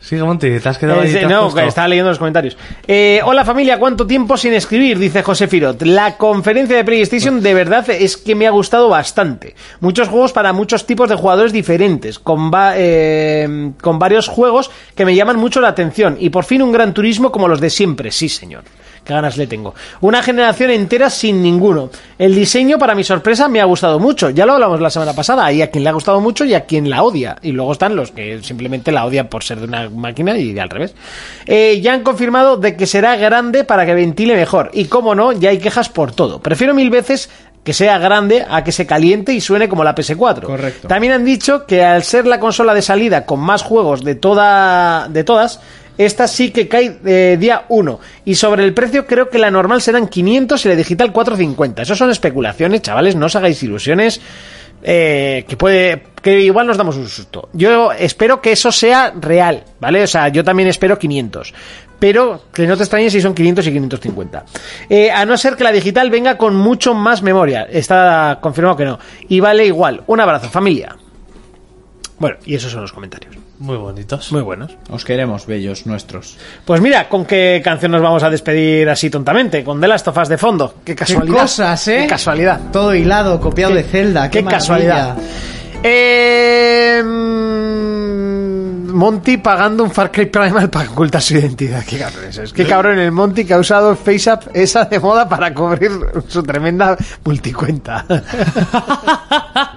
Sigue 0.04 0.22
Monty, 0.22 0.60
te 0.60 0.68
has 0.68 0.76
quedado 0.76 1.00
Eh, 1.00 1.04
ahí. 1.04 1.08
sí, 1.12 1.18
te 1.18 1.24
has 1.24 1.30
no, 1.30 1.42
puesto. 1.48 1.60
estaba 1.66 1.88
leyendo 1.88 2.10
los 2.10 2.18
comentarios. 2.18 2.58
Eh, 2.86 3.20
hola 3.24 3.42
familia, 3.42 3.78
¿cuánto 3.78 4.06
tiempo 4.06 4.36
sin 4.36 4.52
escribir? 4.52 4.98
Dice 4.98 5.22
José 5.22 5.48
Firot. 5.48 5.80
La 5.82 6.18
conferencia 6.18 6.76
de 6.76 6.84
PlayStation 6.84 7.40
de 7.40 7.54
verdad 7.54 7.88
es 7.88 8.18
que 8.18 8.34
me 8.34 8.46
ha 8.46 8.50
gustado 8.50 8.90
bastante. 8.90 9.54
Muchos 9.80 10.08
juegos 10.08 10.32
para 10.32 10.52
muchos 10.52 10.84
tipos 10.84 11.08
de 11.08 11.14
jugadores 11.14 11.54
diferentes, 11.54 12.18
con, 12.18 12.50
va- 12.52 12.74
eh, 12.76 13.72
con 13.80 13.98
varios 13.98 14.28
juegos 14.28 14.70
que 14.94 15.06
me 15.06 15.14
llaman 15.14 15.38
mucho 15.38 15.62
la 15.62 15.68
atención. 15.68 16.18
Y 16.20 16.28
por 16.28 16.44
fin 16.44 16.60
un 16.60 16.72
gran 16.72 16.92
turismo 16.92 17.32
como 17.32 17.48
los 17.48 17.60
de 17.60 17.70
siempre, 17.70 18.10
sí 18.10 18.28
señor. 18.28 18.64
Qué 19.04 19.12
ganas 19.12 19.36
le 19.36 19.46
tengo. 19.46 19.74
Una 20.00 20.22
generación 20.22 20.70
entera 20.70 21.10
sin 21.10 21.42
ninguno. 21.42 21.90
El 22.18 22.34
diseño, 22.34 22.78
para 22.78 22.94
mi 22.94 23.04
sorpresa, 23.04 23.48
me 23.48 23.60
ha 23.60 23.64
gustado 23.64 23.98
mucho. 23.98 24.30
Ya 24.30 24.46
lo 24.46 24.54
hablamos 24.54 24.80
la 24.80 24.88
semana 24.88 25.12
pasada. 25.12 25.44
Hay 25.44 25.60
a 25.60 25.70
quien 25.70 25.84
le 25.84 25.90
ha 25.90 25.92
gustado 25.92 26.20
mucho 26.20 26.44
y 26.46 26.54
a 26.54 26.64
quien 26.64 26.88
la 26.88 27.02
odia. 27.02 27.36
Y 27.42 27.52
luego 27.52 27.72
están 27.72 27.96
los 27.96 28.12
que 28.12 28.42
simplemente 28.42 28.92
la 28.92 29.04
odian 29.04 29.28
por 29.28 29.44
ser 29.44 29.58
de 29.60 29.66
una 29.66 29.90
máquina 29.90 30.36
y 30.38 30.54
de 30.54 30.60
al 30.60 30.70
revés. 30.70 30.94
Eh, 31.44 31.80
ya 31.82 31.92
han 31.92 32.02
confirmado 32.02 32.56
de 32.56 32.76
que 32.76 32.86
será 32.86 33.16
grande 33.16 33.64
para 33.64 33.84
que 33.84 33.94
ventile 33.94 34.36
mejor. 34.36 34.70
Y 34.72 34.86
como 34.86 35.14
no, 35.14 35.32
ya 35.32 35.50
hay 35.50 35.58
quejas 35.58 35.90
por 35.90 36.12
todo. 36.12 36.40
Prefiero 36.40 36.72
mil 36.72 36.88
veces 36.88 37.28
que 37.64 37.72
sea 37.72 37.98
grande 37.98 38.44
a 38.48 38.62
que 38.62 38.72
se 38.72 38.86
caliente 38.86 39.32
y 39.32 39.40
suene 39.40 39.68
como 39.68 39.84
la 39.84 39.94
PS4. 39.94 40.42
Correcto. 40.42 40.86
También 40.86 41.14
han 41.14 41.24
dicho 41.24 41.66
que 41.66 41.82
al 41.82 42.04
ser 42.04 42.26
la 42.26 42.38
consola 42.38 42.74
de 42.74 42.82
salida 42.82 43.24
con 43.24 43.40
más 43.40 43.62
juegos 43.62 44.04
de 44.04 44.14
toda 44.14 45.08
de 45.08 45.24
todas, 45.24 45.60
esta 45.98 46.26
sí 46.28 46.50
que 46.50 46.68
cae 46.68 46.98
eh, 47.04 47.36
día 47.38 47.64
1. 47.68 48.00
Y 48.24 48.34
sobre 48.34 48.64
el 48.64 48.74
precio 48.74 49.06
creo 49.06 49.28
que 49.28 49.38
la 49.38 49.50
normal 49.50 49.80
serán 49.82 50.08
500 50.08 50.64
y 50.64 50.68
la 50.68 50.76
digital 50.76 51.12
450. 51.12 51.82
Eso 51.82 51.94
son 51.94 52.10
especulaciones, 52.10 52.82
chavales, 52.82 53.16
no 53.16 53.26
os 53.26 53.36
hagáis 53.36 53.62
ilusiones. 53.62 54.20
eh, 54.86 55.46
que 55.48 55.56
puede 55.56 56.02
que 56.20 56.40
igual 56.40 56.66
nos 56.66 56.76
damos 56.76 56.96
un 56.96 57.08
susto. 57.08 57.48
Yo 57.54 57.92
espero 57.92 58.40
que 58.42 58.52
eso 58.52 58.70
sea 58.70 59.14
real, 59.18 59.64
¿vale? 59.80 60.02
O 60.02 60.06
sea, 60.06 60.28
yo 60.28 60.44
también 60.44 60.68
espero 60.68 60.98
500. 60.98 61.54
Pero 61.98 62.42
que 62.52 62.66
no 62.66 62.76
te 62.76 62.82
extrañes 62.82 63.12
si 63.12 63.20
son 63.22 63.34
500 63.34 63.66
y 63.66 63.72
550. 63.72 64.44
Eh, 64.90 65.10
a 65.10 65.24
no 65.24 65.38
ser 65.38 65.56
que 65.56 65.64
la 65.64 65.72
digital 65.72 66.10
venga 66.10 66.36
con 66.36 66.54
mucho 66.56 66.92
más 66.92 67.22
memoria. 67.22 67.62
Está 67.70 68.38
confirmado 68.42 68.76
que 68.76 68.84
no. 68.84 68.98
Y 69.28 69.40
vale 69.40 69.64
igual. 69.64 70.02
Un 70.06 70.20
abrazo, 70.20 70.50
familia. 70.50 70.96
Bueno, 72.18 72.36
y 72.44 72.54
esos 72.54 72.70
son 72.72 72.82
los 72.82 72.92
comentarios. 72.92 73.43
Muy 73.58 73.76
bonitos. 73.76 74.32
Muy 74.32 74.42
buenos. 74.42 74.76
Os 74.90 75.04
queremos, 75.04 75.46
bellos 75.46 75.86
nuestros. 75.86 76.36
Pues 76.64 76.80
mira, 76.80 77.08
¿con 77.08 77.24
qué 77.24 77.60
canción 77.64 77.92
nos 77.92 78.02
vamos 78.02 78.22
a 78.24 78.30
despedir 78.30 78.88
así 78.88 79.10
tontamente? 79.10 79.62
Con 79.62 79.80
The 79.80 79.86
Last 79.88 80.08
of 80.08 80.16
Us 80.18 80.28
de 80.28 80.38
fondo. 80.38 80.74
Qué 80.84 80.94
casualidad. 80.96 81.42
cosas, 81.42 81.88
¿eh? 81.88 81.98
Qué 82.02 82.06
casualidad. 82.08 82.60
Todo 82.72 82.94
hilado, 82.94 83.40
copiado 83.40 83.72
Qué- 83.72 83.82
de 83.82 83.88
Zelda. 83.88 84.28
Qué, 84.30 84.42
Qué, 84.42 84.50
casualidad. 84.50 85.16
Eh, 85.84 87.00
mm, 87.04 88.63
Monty 88.94 89.36
pagando 89.38 89.84
un 89.84 89.90
Far 89.90 90.10
Cry 90.10 90.26
Primal 90.26 90.70
para 90.70 90.90
ocultar 90.90 91.20
su 91.20 91.34
identidad. 91.34 91.84
Qué 91.84 91.98
cabrón 91.98 92.24
es. 92.28 92.38
Es 92.38 92.52
que 92.52 92.64
cabrón 92.66 92.98
el 92.98 93.12
Monty 93.12 93.44
que 93.44 93.54
ha 93.54 93.58
usado 93.58 93.94
FaceApp 93.96 94.48
esa 94.54 94.84
de 94.84 95.00
moda 95.00 95.28
para 95.28 95.52
cubrir 95.52 95.90
su 96.28 96.42
tremenda 96.42 96.96
multicuenta. 97.24 98.06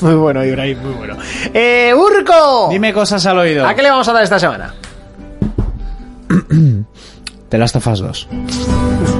muy 0.00 0.14
bueno, 0.14 0.44
Ibrahim, 0.44 0.78
muy 0.82 0.92
bueno. 0.94 1.16
Eh, 1.54 1.94
Urco. 1.94 2.68
Dime 2.70 2.92
cosas 2.92 3.24
al 3.26 3.38
oído. 3.38 3.66
¿A 3.66 3.74
qué 3.74 3.82
le 3.82 3.90
vamos 3.90 4.08
a 4.08 4.12
dar 4.12 4.24
esta 4.24 4.38
semana? 4.38 4.74
The 7.48 7.56
Last 7.56 7.76
of 7.76 7.86
Us 7.86 8.00
2. 8.00 8.28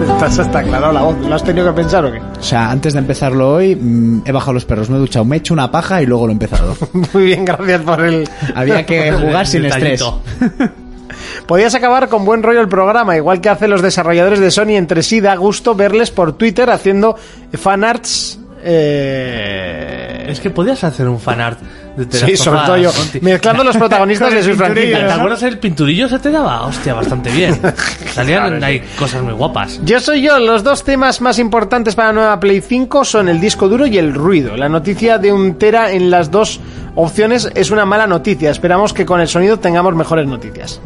Estás 0.03 0.39
hasta 0.39 0.59
aclarado 0.59 0.93
la 0.93 1.03
voz. 1.03 1.17
¿Lo 1.19 1.35
has 1.35 1.43
tenido 1.43 1.67
que 1.69 1.73
pensar 1.81 2.05
o 2.05 2.13
qué? 2.13 2.19
O 2.19 2.43
sea, 2.43 2.71
antes 2.71 2.93
de 2.93 2.99
empezarlo 2.99 3.55
hoy, 3.55 3.75
mm, 3.75 4.23
he 4.27 4.33
bajado 4.33 4.53
los 4.53 4.65
perros, 4.65 4.91
me 4.91 4.97
he 4.97 5.01
duchado, 5.01 5.25
me 5.25 5.37
he 5.37 5.39
hecho 5.39 5.55
una 5.55 5.71
paja 5.71 6.03
y 6.03 6.07
luego 6.07 6.27
lo 6.27 6.33
he 6.33 6.35
empezado. 6.35 6.77
Muy 7.15 7.25
bien, 7.25 7.45
gracias 7.45 7.81
por 7.83 8.01
el... 8.05 8.29
Había 8.55 8.85
que 8.85 9.13
jugar 9.13 9.47
sin 9.47 9.65
estrés. 9.65 10.05
Podías 11.47 11.75
acabar 11.75 12.09
con 12.09 12.25
buen 12.25 12.43
rollo 12.43 12.61
el 12.61 12.69
programa, 12.69 13.17
igual 13.17 13.41
que 13.41 13.49
hacen 13.49 13.71
los 13.71 13.81
desarrolladores 13.81 14.41
de 14.41 14.51
Sony 14.51 14.77
entre 14.77 15.03
sí. 15.03 15.21
Da 15.21 15.35
gusto 15.37 15.75
verles 15.75 16.11
por 16.11 16.35
Twitter 16.35 16.69
haciendo 16.69 17.17
fanarts. 17.55 18.39
Eh... 18.63 20.27
Es 20.29 20.41
que 20.41 20.51
podías 20.51 20.85
hacer 20.85 21.09
un 21.09 21.19
fanart 21.19 21.59
de 21.97 22.19
Sí, 22.19 22.37
sobre 22.37 22.61
todo 22.61 22.77
yo. 22.77 22.91
Mezclando 23.23 23.65
los 23.65 23.77
protagonistas 23.77 24.33
de 24.33 24.43
sus 24.43 24.53
¿Te 24.53 24.57
franquicias. 24.57 25.13
acuerdas 25.13 25.43
el 25.43 25.59
pinturillo? 25.59 26.09
Se 26.09 26.19
te 26.19 26.31
daba, 26.31 26.63
hostia, 26.67 26.95
bastante 26.95 27.31
bien. 27.31 27.59
Salían 28.13 28.63
ahí 28.63 28.83
cosas 28.99 29.23
muy 29.23 29.33
guapas. 29.33 29.81
Yo 29.85 30.01
soy 30.01 30.23
yo. 30.23 30.39
Los 30.39 30.63
dos 30.63 30.85
temas 30.85 31.21
más 31.21 31.39
importantes 31.39 31.95
para 31.95 32.09
la 32.09 32.15
nueva 32.15 32.41
Play 32.41 32.61
5 32.61 33.05
son 33.05 33.29
el 33.29 33.41
disco 33.41 33.69
duro 33.69 33.87
y 33.87 33.99
el 33.99 34.15
ruido. 34.15 34.57
La 34.57 34.69
noticia 34.69 35.19
de 35.19 35.33
un 35.33 35.55
tera 35.59 35.91
en 35.93 36.11
las 36.11 36.31
dos 36.31 36.61
opciones 36.95 37.51
es 37.55 37.71
una 37.71 37.85
mala 37.85 38.07
noticia. 38.07 38.51
Esperamos 38.51 38.93
que 38.93 39.07
con 39.07 39.21
el 39.21 39.29
sonido 39.29 39.59
tengamos 39.59 39.95
mejores 39.95 40.27
noticias. 40.27 40.81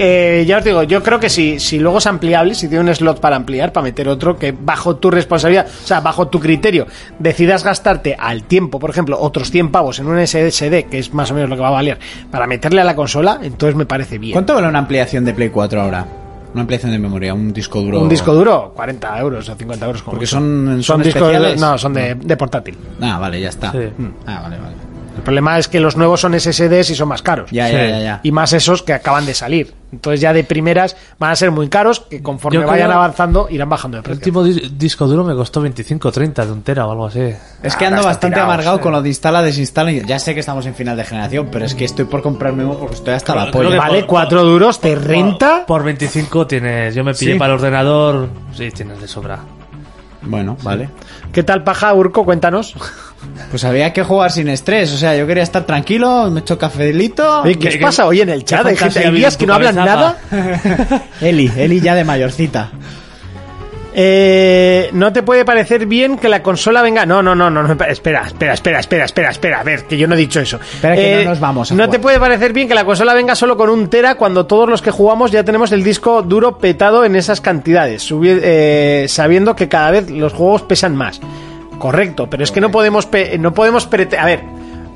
Eh, 0.00 0.44
ya 0.46 0.58
os 0.58 0.64
digo, 0.64 0.84
yo 0.84 1.02
creo 1.02 1.18
que 1.18 1.28
si, 1.28 1.58
si 1.58 1.78
luego 1.80 1.98
es 1.98 2.06
ampliable, 2.06 2.54
si 2.54 2.68
tiene 2.68 2.88
un 2.88 2.94
slot 2.94 3.18
para 3.18 3.34
ampliar, 3.34 3.72
para 3.72 3.82
meter 3.82 4.08
otro, 4.08 4.38
que 4.38 4.52
bajo 4.52 4.94
tu 4.96 5.10
responsabilidad, 5.10 5.66
o 5.66 5.86
sea, 5.86 6.00
bajo 6.00 6.28
tu 6.28 6.38
criterio, 6.38 6.86
decidas 7.18 7.64
gastarte 7.64 8.14
al 8.18 8.44
tiempo, 8.44 8.78
por 8.78 8.90
ejemplo, 8.90 9.18
otros 9.20 9.50
100 9.50 9.72
pavos 9.72 9.98
en 9.98 10.06
un 10.06 10.24
SSD, 10.24 10.84
que 10.88 11.00
es 11.00 11.12
más 11.12 11.30
o 11.32 11.34
menos 11.34 11.50
lo 11.50 11.56
que 11.56 11.62
va 11.62 11.68
a 11.68 11.72
valer, 11.72 11.98
para 12.30 12.46
meterle 12.46 12.80
a 12.80 12.84
la 12.84 12.94
consola, 12.94 13.40
entonces 13.42 13.74
me 13.74 13.86
parece 13.86 14.18
bien. 14.18 14.34
¿Cuánto 14.34 14.54
vale 14.54 14.68
una 14.68 14.78
ampliación 14.78 15.24
de 15.24 15.34
Play 15.34 15.48
4 15.50 15.82
ahora? 15.82 16.06
Una 16.54 16.62
ampliación 16.62 16.92
de 16.92 16.98
memoria, 16.98 17.34
un 17.34 17.52
disco 17.52 17.80
duro. 17.82 18.00
Un 18.00 18.08
disco 18.08 18.32
duro, 18.32 18.72
40 18.74 19.18
euros 19.18 19.48
o 19.48 19.54
50 19.54 19.84
euros. 19.84 20.02
como 20.02 20.12
Porque 20.12 20.26
son- 20.26 20.78
son 20.82 21.02
discos, 21.02 21.30
no, 21.58 21.76
son 21.76 21.92
de, 21.92 22.14
de 22.14 22.36
portátil. 22.38 22.76
Ah, 23.02 23.18
vale, 23.18 23.40
ya 23.40 23.50
está. 23.50 23.70
Sí. 23.72 23.78
Ah, 24.26 24.40
vale, 24.44 24.56
vale. 24.58 24.74
El 25.18 25.24
problema 25.24 25.58
es 25.58 25.66
que 25.68 25.80
los 25.80 25.96
nuevos 25.96 26.20
son 26.20 26.32
SSDs 26.38 26.90
y 26.90 26.94
son 26.94 27.08
más 27.08 27.22
caros. 27.22 27.50
Ya, 27.50 27.66
Sí. 27.66 27.72
ya, 27.74 27.86
ya, 27.88 27.98
ya. 28.00 28.20
Y 28.22 28.30
más 28.32 28.52
esos 28.52 28.82
que 28.84 28.92
acaban 28.92 29.26
de 29.26 29.34
salir. 29.34 29.74
Entonces 29.92 30.20
ya 30.20 30.32
de 30.32 30.44
primeras 30.44 30.96
van 31.18 31.32
a 31.32 31.36
ser 31.36 31.50
muy 31.50 31.68
caros 31.68 32.00
que 32.08 32.22
conforme 32.22 32.60
Yo 32.60 32.66
vayan 32.66 32.86
creo- 32.88 32.98
avanzando 32.98 33.48
irán 33.50 33.68
bajando 33.68 33.96
de 33.96 33.98
El 33.98 34.04
precio. 34.04 34.18
último 34.40 34.44
dis- 34.46 34.70
disco 34.78 35.06
duro 35.08 35.24
me 35.24 35.34
costó 35.34 35.60
25 35.60 36.12
30 36.12 36.46
de 36.46 36.52
un 36.52 36.62
tera 36.62 36.86
o 36.86 36.92
algo 36.92 37.06
así. 37.06 37.34
Es 37.62 37.74
que 37.74 37.84
Ah, 37.86 37.88
ando 37.88 38.04
bastante 38.04 38.38
amargado 38.38 38.80
con 38.80 38.92
lo 38.92 39.02
de 39.02 39.08
instala, 39.08 39.42
desinstala. 39.42 39.90
y- 39.90 40.04
Ya 40.06 40.18
sé 40.20 40.34
que 40.34 40.40
estamos 40.40 40.64
en 40.66 40.74
final 40.74 40.96
de 40.96 41.04
generación, 41.04 41.48
pero 41.50 41.64
es 41.64 41.74
que 41.74 41.84
estoy 41.84 42.04
por 42.04 42.22
comprarme 42.22 42.64
uno 42.64 42.74
porque 42.78 42.94
estoy 42.94 43.14
hasta 43.14 43.34
la 43.34 43.50
polla. 43.50 43.76
Vale, 43.76 43.98
por- 44.00 44.06
cuatro 44.06 44.44
duros, 44.44 44.80
te 44.80 44.94
renta. 44.94 45.66
Por 45.66 45.82
25 45.82 46.46
tienes. 46.46 46.94
Yo 46.94 47.02
me 47.02 47.12
pillé 47.12 47.32
Sí. 47.32 47.38
para 47.38 47.54
el 47.54 47.58
ordenador. 47.58 48.28
Sí, 48.54 48.70
tienes 48.70 49.00
de 49.00 49.08
sobra. 49.08 49.40
Bueno, 50.22 50.56
vale. 50.62 50.90
¿Qué 51.32 51.42
tal 51.42 51.62
paja, 51.64 51.92
Urco? 51.94 52.24
Cuéntanos. 52.24 52.74
Pues 53.50 53.64
había 53.64 53.92
que 53.92 54.02
jugar 54.02 54.30
sin 54.30 54.48
estrés. 54.48 54.92
O 54.92 54.96
sea, 54.96 55.16
yo 55.16 55.26
quería 55.26 55.42
estar 55.42 55.64
tranquilo, 55.64 56.30
me 56.30 56.40
he 56.40 56.42
hecho 56.42 56.58
cafelito. 56.58 57.42
¿Qué 57.44 57.68
os 57.68 57.74
¿Qué- 57.76 57.80
pasa 57.80 58.06
hoy 58.06 58.20
en 58.20 58.28
el 58.28 58.44
chat? 58.44 58.60
Hay, 58.66 58.76
gente, 58.76 58.80
fantasía 58.80 59.08
hay 59.10 59.14
días 59.16 59.34
vive 59.36 59.38
que 59.40 59.46
no 59.46 59.54
hablan 59.54 59.74
nada. 59.76 60.18
Eli, 61.20 61.50
Eli 61.56 61.80
ya 61.80 61.94
de 61.94 62.04
mayorcita. 62.04 62.70
Eh, 64.00 64.90
no 64.92 65.12
te 65.12 65.22
puede 65.24 65.44
parecer 65.44 65.86
bien 65.86 66.18
que 66.18 66.28
la 66.28 66.42
consola 66.42 66.82
venga. 66.82 67.04
No, 67.06 67.22
no, 67.22 67.34
no, 67.34 67.50
no, 67.50 67.62
no, 67.62 67.72
espera, 67.72 68.22
espera, 68.22 68.52
espera, 68.54 68.78
espera, 68.78 69.04
espera, 69.06 69.30
espera. 69.30 69.60
A 69.60 69.64
ver, 69.64 69.84
que 69.86 69.96
yo 69.96 70.06
no 70.06 70.14
he 70.14 70.18
dicho 70.18 70.38
eso. 70.40 70.60
Espera 70.74 70.94
que 70.94 71.24
no 71.24 71.30
nos 71.30 71.40
vamos 71.40 71.70
a 71.70 71.74
No 71.74 71.78
jugar. 71.84 71.90
te 71.90 71.98
puede 71.98 72.20
parecer 72.20 72.52
bien 72.52 72.68
que 72.68 72.74
la 72.74 72.84
consola 72.84 73.14
venga 73.14 73.34
solo 73.34 73.56
con 73.56 73.70
un 73.70 73.88
tera 73.88 74.14
cuando 74.14 74.46
todos 74.46 74.68
los 74.68 74.82
que 74.82 74.90
jugamos 74.92 75.32
ya 75.32 75.42
tenemos 75.42 75.72
el 75.72 75.82
disco 75.82 76.22
duro 76.22 76.58
petado 76.58 77.04
en 77.04 77.16
esas 77.16 77.40
cantidades, 77.40 78.08
eh, 78.24 79.06
sabiendo 79.08 79.56
que 79.56 79.68
cada 79.68 79.90
vez 79.90 80.10
los 80.10 80.32
juegos 80.32 80.62
pesan 80.62 80.94
más. 80.94 81.20
Correcto, 81.78 82.28
pero 82.28 82.44
es 82.44 82.50
que 82.52 82.60
no 82.60 82.70
podemos, 82.70 83.08
no 83.38 83.54
podemos 83.54 83.88
prete- 83.88 84.18
a 84.18 84.24
ver. 84.24 84.42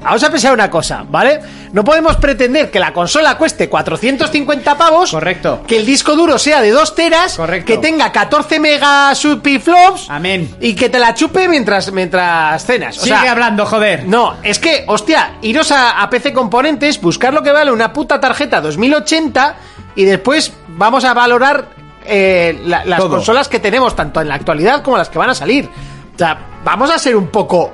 Vamos 0.03 0.25
a 0.25 0.31
pensar 0.33 0.53
una 0.53 0.69
cosa, 0.69 1.05
¿vale? 1.09 1.39
No 1.73 1.85
podemos 1.85 2.17
pretender 2.17 2.73
que 2.73 2.81
la 2.81 2.93
consola 2.93 3.39
cueste 3.39 3.69
450 3.69 4.77
pavos. 4.77 5.13
Correcto. 5.13 5.63
Que 5.65 5.77
el 5.77 5.87
disco 5.87 6.17
duro 6.17 6.41
sea 6.41 6.61
de 6.61 6.73
2 6.73 6.97
teras. 6.97 7.37
Correcto. 7.37 7.67
Que 7.69 7.79
tenga 7.79 8.11
14 8.11 8.59
megas 8.59 9.21
flops. 9.63 10.11
Amén. 10.11 10.57
Y 10.61 10.75
que 10.75 10.89
te 10.89 10.99
la 10.99 11.15
chupe 11.15 11.47
mientras, 11.49 11.93
mientras 11.93 12.65
cenas. 12.67 12.99
O 12.99 13.03
Sigue 13.05 13.17
sea, 13.17 13.31
hablando, 13.31 13.65
joder. 13.65 14.05
no, 14.09 14.35
es 14.43 14.59
que, 14.59 14.83
hostia, 14.89 15.35
iros 15.41 15.71
a, 15.71 16.03
a 16.03 16.11
PC 16.11 16.33
Componentes, 16.33 17.01
buscar 17.01 17.33
lo 17.33 17.45
que 17.45 17.53
vale 17.53 17.71
una 17.71 17.93
puta 17.93 18.19
tarjeta 18.19 18.61
2080 18.61 19.55
y 19.95 20.03
después 20.05 20.53
vamos 20.67 21.05
a 21.05 21.15
valorar 21.15 21.67
eh, 22.05 22.61
la- 22.65 22.85
las 22.85 22.99
Todo. 22.99 23.11
consolas 23.11 23.47
que 23.49 23.61
tenemos, 23.61 23.95
tanto 23.95 24.21
en 24.21 24.27
la 24.27 24.35
actualidad 24.35 24.83
como 24.83 24.97
las 24.99 25.09
que 25.09 25.19
van 25.19 25.31
a 25.31 25.35
salir. 25.37 25.69
O 26.23 26.25
sea, 26.25 26.39
vamos 26.65 26.89
a 26.89 26.99
ser 27.01 27.17
un 27.17 27.27
poco 27.27 27.73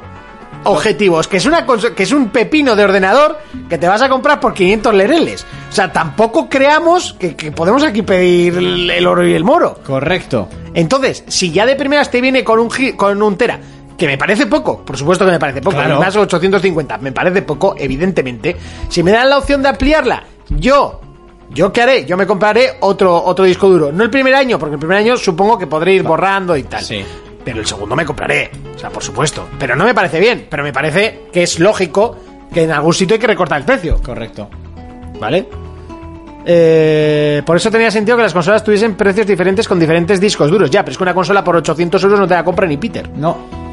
objetivos, 0.65 1.29
que 1.29 1.37
es 1.37 1.45
una 1.45 1.67
que 1.67 2.03
es 2.03 2.13
un 2.13 2.31
pepino 2.31 2.75
de 2.75 2.85
ordenador 2.85 3.39
que 3.69 3.77
te 3.77 3.87
vas 3.87 4.01
a 4.01 4.09
comprar 4.09 4.41
por 4.41 4.55
500 4.55 4.95
lereles. 4.95 5.47
O 5.69 5.73
sea, 5.73 5.93
tampoco 5.93 6.49
creamos 6.49 7.13
que, 7.13 7.37
que 7.37 7.53
podemos 7.53 7.83
aquí 7.83 8.01
pedir 8.01 8.57
el, 8.57 8.89
el 8.91 9.07
oro 9.07 9.27
y 9.27 9.35
el 9.35 9.45
moro. 9.45 9.79
Correcto. 9.87 10.49
Entonces, 10.73 11.25
si 11.29 11.53
ya 11.53 11.67
de 11.67 11.77
primeras 11.77 12.11
te 12.11 12.23
viene 12.23 12.43
con 12.43 12.59
un, 12.59 12.71
con 12.97 13.23
un 13.23 13.37
tera, 13.37 13.61
que 13.99 14.07
me 14.07 14.17
parece 14.17 14.47
poco, 14.47 14.83
por 14.83 14.97
supuesto 14.97 15.27
que 15.27 15.33
me 15.33 15.39
parece 15.39 15.61
poco, 15.61 15.77
Claro. 15.77 15.97
además 15.97 16.17
850, 16.17 16.97
me 16.99 17.13
parece 17.13 17.43
poco, 17.43 17.75
evidentemente. 17.79 18.57
Si 18.89 19.03
me 19.03 19.11
dan 19.11 19.29
la 19.29 19.37
opción 19.39 19.61
de 19.63 19.69
ampliarla, 19.69 20.23
yo, 20.49 21.01
¿yo 21.51 21.71
qué 21.73 21.83
haré? 21.83 22.07
Yo 22.07 22.17
me 22.17 22.27
compraré 22.27 22.77
otro, 22.81 23.23
otro 23.23 23.45
disco 23.45 23.69
duro. 23.69 23.93
No 23.93 24.05
el 24.05 24.11
primer 24.11 24.35
año, 24.35 24.59
porque 24.59 24.75
el 24.75 24.79
primer 24.81 24.97
año 24.99 25.17
supongo 25.19 25.59
que 25.59 25.67
podré 25.67 25.93
ir 25.95 26.03
borrando 26.03 26.57
y 26.57 26.63
tal. 26.63 26.83
Sí. 26.83 27.05
Pero 27.45 27.61
el 27.61 27.67
segundo 27.67 27.97
me 27.97 28.05
compraré, 28.05 28.51
o 28.75 28.79
sea, 28.79 28.91
por 28.91 29.03
supuesto. 29.03 29.49
Pero 29.59 29.77
no 29.77 29.85
me 29.85 29.95
parece 29.95 30.21
bien, 30.21 30.47
pero 30.51 30.63
me 30.63 30.73
parece 30.73 31.23
que 31.33 31.43
es 31.43 31.59
lógico 31.59 32.17
que 32.53 32.65
en 32.65 32.73
algún 32.73 32.95
sitio 32.95 33.15
hay 33.15 33.21
que 33.21 33.27
recortar 33.27 33.59
el 33.59 33.65
precio. 33.65 34.01
Correcto. 34.03 34.49
¿Vale? 35.19 35.49
Eh, 36.51 37.43
por 37.45 37.57
eso 37.57 37.71
tenía 37.71 37.91
sentido 37.91 38.17
que 38.17 38.23
las 38.23 38.33
consolas 38.33 38.65
tuviesen 38.65 38.95
precios 38.95 39.27
diferentes 39.27 39.69
con 39.69 39.79
diferentes 39.79 40.19
discos 40.21 40.51
duros. 40.51 40.71
Ya, 40.71 40.83
pero 40.83 40.93
es 40.93 40.97
que 40.97 41.03
una 41.03 41.15
consola 41.15 41.45
por 41.45 41.57
800 41.57 42.03
euros 42.05 42.21
no 42.21 42.27
te 42.27 42.35
la 42.35 42.45
compra 42.45 42.67
ni 42.67 42.77
Peter. 42.77 43.09
No. 43.11 43.68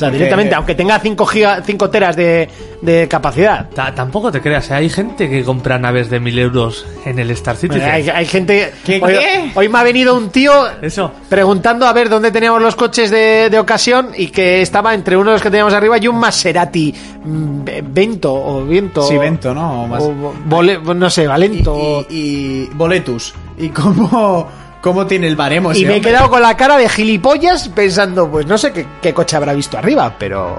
O 0.00 0.04
sea, 0.06 0.10
directamente, 0.10 0.54
aunque 0.54 0.74
tenga 0.74 0.98
5, 0.98 1.26
giga, 1.26 1.62
5 1.64 1.90
teras 1.90 2.16
de, 2.16 2.48
de 2.80 3.06
capacidad. 3.08 3.68
Ta- 3.70 3.94
tampoco 3.94 4.32
te 4.32 4.40
creas, 4.40 4.70
¿eh? 4.70 4.74
hay 4.74 4.88
gente 4.88 5.28
que 5.28 5.44
compra 5.44 5.78
naves 5.78 6.08
de 6.08 6.20
1000 6.20 6.38
euros 6.38 6.86
en 7.04 7.18
el 7.18 7.30
Star 7.32 7.56
Citizen. 7.56 7.82
Eh, 7.82 7.90
Hay, 7.90 8.08
hay 8.08 8.24
gente... 8.26 8.72
¿Qué, 8.84 9.00
hoy, 9.02 9.12
qué? 9.12 9.50
hoy 9.54 9.68
me 9.68 9.78
ha 9.78 9.82
venido 9.82 10.16
un 10.16 10.30
tío 10.30 10.52
Eso. 10.80 11.12
preguntando 11.28 11.86
a 11.86 11.92
ver 11.92 12.08
dónde 12.08 12.30
teníamos 12.30 12.62
los 12.62 12.76
coches 12.76 13.10
de, 13.10 13.48
de 13.50 13.58
ocasión 13.58 14.08
y 14.16 14.28
que 14.28 14.62
estaba 14.62 14.94
entre 14.94 15.16
uno 15.16 15.30
de 15.30 15.34
los 15.34 15.42
que 15.42 15.50
teníamos 15.50 15.74
arriba 15.74 15.98
y 15.98 16.08
un 16.08 16.18
Maserati 16.18 16.94
mm, 17.24 17.60
Vento 17.92 18.32
o 18.34 18.64
Viento. 18.64 19.02
Sí, 19.02 19.18
Vento, 19.18 19.52
¿no? 19.54 19.82
O 19.82 19.86
más- 19.86 20.02
o 20.02 20.32
Vole- 20.48 20.80
no 20.94 21.10
sé, 21.10 21.26
Valento. 21.26 22.06
Y, 22.08 22.14
y- 22.14 22.20
y 22.62 22.66
Boletus. 22.74 23.34
¿Y 23.58 23.68
cómo, 23.68 24.48
cómo 24.80 25.06
tiene 25.06 25.26
el 25.26 25.36
baremo 25.36 25.72
Y 25.72 25.84
me 25.84 25.96
he 25.96 26.00
quedado 26.00 26.30
con 26.30 26.42
la 26.42 26.56
cara 26.56 26.76
de 26.76 26.88
gilipollas 26.88 27.68
pensando, 27.68 28.30
pues 28.30 28.46
no 28.46 28.58
sé 28.58 28.72
qué, 28.72 28.86
qué 29.00 29.14
coche 29.14 29.36
habrá 29.36 29.52
visto 29.52 29.78
arriba, 29.78 30.14
pero... 30.18 30.58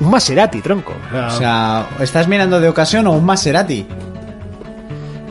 Un 0.00 0.10
Maserati, 0.10 0.60
tronco. 0.60 0.92
O 1.12 1.30
sea, 1.30 1.86
¿estás 2.00 2.28
mirando 2.28 2.60
de 2.60 2.68
ocasión 2.68 3.06
o 3.06 3.12
un 3.12 3.24
Maserati? 3.24 3.86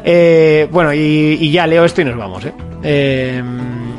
Eh, 0.03 0.67
bueno, 0.71 0.93
y, 0.93 1.37
y 1.39 1.51
ya 1.51 1.67
leo 1.67 1.83
esto 1.83 2.01
y 2.01 2.05
nos 2.05 2.17
vamos, 2.17 2.45
¿eh? 2.45 2.53
Eh, 2.83 3.43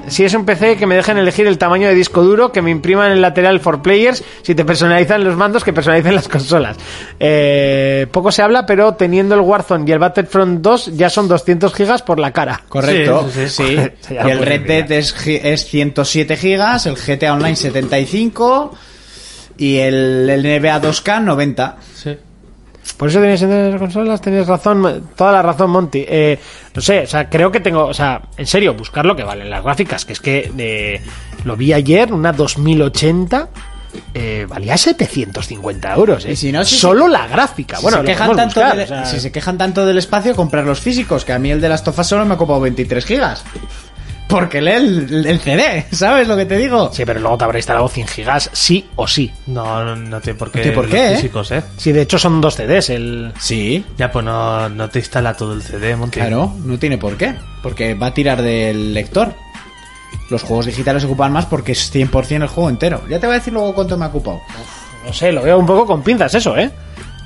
Si 0.08 0.24
es 0.24 0.34
un 0.34 0.44
PC, 0.44 0.76
que 0.76 0.86
me 0.86 0.94
dejen 0.94 1.18
elegir 1.18 1.46
el 1.46 1.58
tamaño 1.58 1.88
de 1.88 1.94
disco 1.94 2.22
duro, 2.22 2.52
que 2.52 2.62
me 2.62 2.70
impriman 2.70 3.12
el 3.12 3.20
lateral 3.20 3.60
for 3.60 3.82
players, 3.82 4.22
si 4.42 4.54
te 4.54 4.64
personalizan 4.64 5.24
los 5.24 5.36
mandos, 5.36 5.64
que 5.64 5.72
personalicen 5.72 6.14
las 6.14 6.28
consolas. 6.28 6.76
Eh, 7.18 8.06
poco 8.10 8.30
se 8.32 8.42
habla, 8.42 8.66
pero 8.66 8.94
teniendo 8.94 9.34
el 9.34 9.40
Warzone 9.40 9.84
y 9.88 9.92
el 9.92 9.98
Battlefront 9.98 10.60
2 10.60 10.96
ya 10.96 11.10
son 11.10 11.28
200 11.28 11.72
gigas 11.74 12.02
por 12.02 12.18
la 12.18 12.32
cara. 12.32 12.62
Correcto, 12.68 13.28
Sí, 13.32 13.48
sí. 13.48 13.48
sí, 13.48 13.76
sí. 14.00 14.14
Ya 14.14 14.20
y 14.22 14.24
lo 14.24 14.30
el 14.32 14.38
Red 14.40 14.66
Dead 14.66 14.92
es, 14.92 15.14
es 15.26 15.64
107 15.66 16.36
gigas, 16.36 16.86
el 16.86 16.94
GTA 16.96 17.32
Online 17.32 17.56
75 17.56 18.74
y 19.58 19.78
el, 19.78 20.28
el 20.28 20.42
NBA 20.42 20.82
2K 20.82 21.22
90. 21.22 21.76
Sí. 21.94 22.16
Por 22.96 23.08
eso 23.10 23.20
tenéis 23.20 23.42
en 23.42 23.70
las 23.72 23.80
consolas, 23.80 24.20
tenéis 24.20 24.46
razón, 24.46 25.08
toda 25.16 25.32
la 25.32 25.42
razón, 25.42 25.70
Monty. 25.70 26.04
Eh, 26.08 26.38
no 26.74 26.80
sé, 26.80 27.00
o 27.00 27.06
sea, 27.06 27.28
creo 27.28 27.52
que 27.52 27.60
tengo, 27.60 27.84
o 27.86 27.94
sea, 27.94 28.22
en 28.36 28.46
serio, 28.46 28.74
buscar 28.74 29.04
lo 29.04 29.14
que 29.14 29.22
valen 29.22 29.50
las 29.50 29.62
gráficas, 29.62 30.04
que 30.04 30.14
es 30.14 30.20
que 30.20 30.50
eh, 30.56 31.00
lo 31.44 31.56
vi 31.56 31.72
ayer, 31.72 32.12
una 32.12 32.32
2080. 32.32 33.48
eh, 34.14 34.46
valía 34.48 34.76
750 34.76 35.94
euros. 35.94 36.24
¿eh? 36.24 36.32
Y 36.32 36.36
si 36.36 36.52
no, 36.52 36.64
si 36.64 36.76
Solo 36.76 37.08
la 37.08 37.26
gráfica. 37.26 37.76
Si, 37.76 37.82
bueno, 37.82 37.98
se 37.98 38.04
quejan 38.04 38.36
tanto 38.36 38.60
buscar, 38.60 38.76
del, 38.76 38.84
o 38.84 38.88
sea, 38.88 39.04
si 39.06 39.20
se 39.20 39.32
quejan 39.32 39.58
tanto 39.58 39.86
del 39.86 39.98
espacio, 39.98 40.34
comprar 40.34 40.64
los 40.64 40.80
físicos, 40.80 41.24
que 41.24 41.32
a 41.32 41.38
mí 41.38 41.50
el 41.50 41.60
de 41.60 41.68
las 41.68 41.82
tofas 41.84 42.06
solo 42.06 42.24
me 42.24 42.32
ha 42.32 42.36
ocupado 42.36 42.60
23 42.60 43.04
gigas. 43.04 43.44
Porque 44.28 44.60
lee 44.60 44.72
el, 44.72 45.24
el 45.26 45.38
CD, 45.40 45.86
¿sabes 45.92 46.26
lo 46.26 46.36
que 46.36 46.46
te 46.46 46.56
digo? 46.56 46.90
Sí, 46.92 47.04
pero 47.04 47.20
luego 47.20 47.38
te 47.38 47.44
habrá 47.44 47.58
instalado 47.58 47.86
100 47.88 48.08
gigas, 48.08 48.50
sí 48.52 48.84
o 48.96 49.06
sí. 49.06 49.30
No, 49.46 49.84
no, 49.84 49.94
no 49.94 50.20
tiene 50.20 50.36
por 50.38 50.50
qué. 50.50 50.58
No 50.58 50.62
tiene 50.62 50.74
por 50.76 50.88
qué, 50.88 51.12
¿eh? 51.12 51.16
físicos, 51.16 51.50
¿eh? 51.52 51.62
Sí, 51.76 51.92
de 51.92 52.02
hecho 52.02 52.18
son 52.18 52.40
dos 52.40 52.56
CDs. 52.56 52.90
El... 52.90 53.32
Sí, 53.38 53.84
Ya, 53.96 54.10
pues 54.10 54.24
no, 54.24 54.68
no 54.68 54.88
te 54.90 54.98
instala 54.98 55.34
todo 55.34 55.52
el 55.54 55.62
CD, 55.62 55.94
Monty. 55.94 56.18
claro, 56.18 56.52
no 56.64 56.76
tiene 56.78 56.98
por 56.98 57.16
qué. 57.16 57.34
Porque 57.62 57.94
va 57.94 58.08
a 58.08 58.14
tirar 58.14 58.42
del 58.42 58.92
lector. 58.92 59.32
Los 60.28 60.42
juegos 60.42 60.66
digitales 60.66 61.04
ocupan 61.04 61.30
más 61.32 61.46
porque 61.46 61.72
es 61.72 61.94
100% 61.94 62.42
el 62.42 62.48
juego 62.48 62.68
entero. 62.68 63.02
Ya 63.08 63.20
te 63.20 63.26
voy 63.26 63.36
a 63.36 63.38
decir 63.38 63.52
luego 63.52 63.74
cuánto 63.74 63.96
me 63.96 64.06
ha 64.06 64.08
ocupado. 64.08 64.40
No 65.04 65.12
sé, 65.12 65.30
lo 65.30 65.42
veo 65.42 65.56
un 65.56 65.66
poco 65.66 65.86
con 65.86 66.02
pinzas 66.02 66.34
eso, 66.34 66.56
¿eh? 66.56 66.68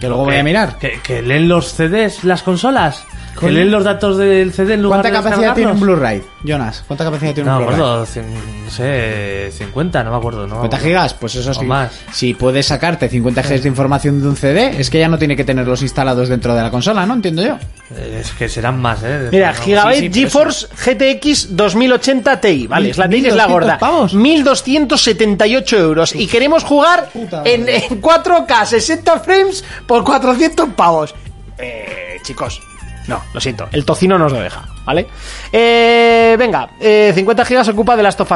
Que 0.01 0.09
luego 0.09 0.25
voy 0.25 0.37
a 0.37 0.43
mirar. 0.43 0.79
¿Que, 0.79 0.99
que 1.03 1.21
leen 1.23 1.49
los 1.49 1.75
CDs 1.75 2.25
las 2.25 2.43
consolas? 2.43 3.05
¿Que 3.39 3.51
leen 3.51 3.71
los 3.71 3.85
datos 3.85 4.17
del 4.19 4.53
CD 4.53 4.75
en 4.75 4.83
lugar 4.83 5.01
¿Cuánta 5.03 5.09
de 5.21 5.23
capacidad 5.25 5.55
tiene 5.55 5.71
un 5.71 5.77
descargarlos? 5.79 5.81
Blu-ray? 5.81 6.23
Jonas, 6.45 6.85
¿cuánta 6.87 7.05
capacidad 7.05 7.33
tiene 7.35 7.49
No 7.51 7.59
un 7.59 7.63
me 7.63 7.67
Blu-ray? 7.69 7.85
acuerdo, 7.87 8.07
cin- 8.07 8.65
no 8.65 8.71
sé, 8.71 9.51
50, 9.53 10.05
no 10.05 10.11
me 10.11 10.17
acuerdo, 10.17 10.47
¿no? 10.47 10.55
50 10.57 10.79
gigas, 10.79 11.15
pues 11.15 11.35
eso 11.37 11.51
O 11.51 11.55
sí. 11.55 11.65
más. 11.65 11.93
Si 12.13 12.35
puedes 12.35 12.67
sacarte 12.67 13.09
50 13.09 13.43
gigas 13.43 13.63
de 13.63 13.69
información 13.69 14.21
de 14.21 14.29
un 14.29 14.37
CD, 14.37 14.81
es 14.81 14.91
que 14.91 14.99
ya 14.99 15.09
no 15.09 15.19
tiene 15.19 15.37
que 15.37 15.45
tenerlos 15.45 15.81
instalados 15.83 16.29
dentro 16.29 16.55
de 16.55 16.63
la 16.63 16.71
consola, 16.71 17.07
¿no? 17.07 17.15
Entiendo 17.15 17.43
yo. 17.43 17.57
Eh, 17.97 18.19
Es 18.21 18.31
que 18.33 18.49
serán 18.49 18.81
más, 18.81 19.03
¿eh? 19.03 19.29
Mira, 19.33 19.53
No, 19.53 19.63
Gigabyte 19.63 20.13
sí, 20.15 20.21
GeForce 20.23 20.67
GTX 20.69 21.57
2080 21.57 22.41
Ti, 22.41 22.67
vale, 22.67 22.91
es 22.91 22.99
la 22.99 23.09
Ti 23.09 23.23
que 23.23 23.29
es 23.29 23.35
la 23.35 23.47
1200 23.47 23.51
gorda. 23.53 23.79
pavos. 23.79 24.15
1278 24.15 25.79
euros. 25.79 26.15
Y 26.15 26.27
queremos 26.27 26.65
jugar 26.65 27.09
en, 27.15 27.61
madre. 27.63 27.87
en 27.91 28.01
4K 28.03 28.65
60 28.67 29.21
frames 29.21 29.65
por 29.87 30.05
400 30.05 30.69
pavos. 30.75 31.15
Eh, 31.59 32.19
chicos, 32.23 32.61
no, 33.07 33.23
lo 33.35 33.41
siento, 33.41 33.69
el 33.73 33.85
tocino 33.85 34.19
nos 34.19 34.33
lo 34.33 34.41
deja, 34.41 34.67
¿vale? 34.85 35.07
Eh, 35.53 36.37
venga, 36.39 36.71
eh, 36.81 37.13
50 37.15 37.45
gigas 37.45 37.69
ocupa 37.69 37.97
de 37.97 38.03
las 38.03 38.17
2. 38.17 38.29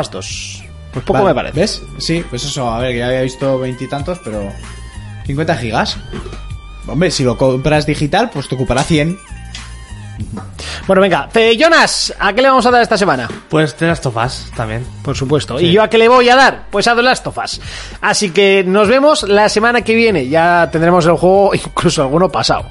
Pues 0.93 1.05
poco 1.05 1.13
Vale, 1.15 1.27
me 1.27 1.35
parece. 1.35 1.61
¿Ves? 1.61 1.83
Sí, 1.99 2.25
pues 2.29 2.45
eso, 2.45 2.71
a 2.71 2.79
ver, 2.79 2.93
que 2.93 2.99
ya 2.99 3.07
había 3.07 3.23
visto 3.23 3.59
veintitantos, 3.59 4.21
pero... 4.25 4.53
50 5.27 5.57
gigas. 5.57 5.97
Hombre, 6.87 7.11
si 7.11 7.25
lo 7.25 7.37
compras 7.39 7.87
digital, 7.87 8.31
pues 8.31 8.47
te 8.49 8.55
ocupará 8.55 8.83
100. 8.85 9.19
Bueno, 10.87 11.01
venga, 11.01 11.29
eh, 11.35 11.57
Jonas, 11.59 12.15
¿a 12.19 12.33
qué 12.33 12.43
le 12.43 12.49
vamos 12.49 12.67
a 12.67 12.71
dar 12.71 12.83
esta 12.83 12.99
semana? 12.99 13.29
Pues 13.49 13.75
te 13.75 13.87
las 13.87 14.01
tofas 14.01 14.51
también. 14.55 14.87
Por 15.03 15.17
supuesto. 15.17 15.59
¿Y 15.59 15.73
yo 15.73 15.83
a 15.83 15.89
qué 15.89 15.97
le 15.97 16.09
voy 16.09 16.29
a 16.29 16.37
dar? 16.37 16.67
Pues 16.71 16.87
a 16.89 16.95
The 16.95 17.03
Last 17.03 17.27
of 17.27 17.39
Us. 17.39 17.61
Así 18.01 18.31
que 18.31 18.65
nos 18.67 18.89
vemos 18.89 19.23
la 19.23 19.49
semana 19.49 19.83
que 19.83 19.95
viene. 19.95 20.29
Ya 20.29 20.69
tendremos 20.71 21.07
el 21.07 21.13
juego, 21.13 21.53
incluso 21.55 22.03
alguno 22.03 22.29
pasado. 22.29 22.67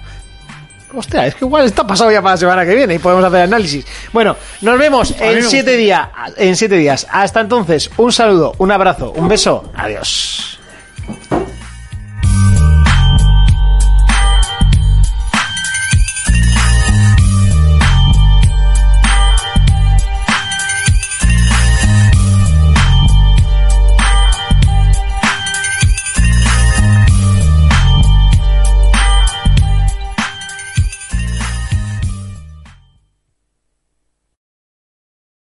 Hostia, 0.95 1.25
es 1.25 1.33
que 1.35 1.45
igual 1.45 1.65
está 1.65 1.87
pasado 1.87 2.11
ya 2.11 2.21
para 2.21 2.35
la 2.35 2.37
semana 2.37 2.65
que 2.65 2.75
viene 2.75 2.93
y 2.93 2.99
podemos 2.99 3.25
hacer 3.25 3.41
análisis. 3.41 3.83
Bueno, 4.11 4.35
nos 4.61 4.77
vemos 4.77 5.15
en 5.19 5.43
siete, 5.43 5.75
días, 5.75 6.07
en 6.37 6.55
siete 6.55 6.75
días. 6.75 7.07
Hasta 7.09 7.41
entonces, 7.41 7.89
un 7.97 8.11
saludo, 8.11 8.53
un 8.59 8.71
abrazo, 8.71 9.11
un 9.11 9.27
beso. 9.27 9.71
Adiós. 9.75 10.59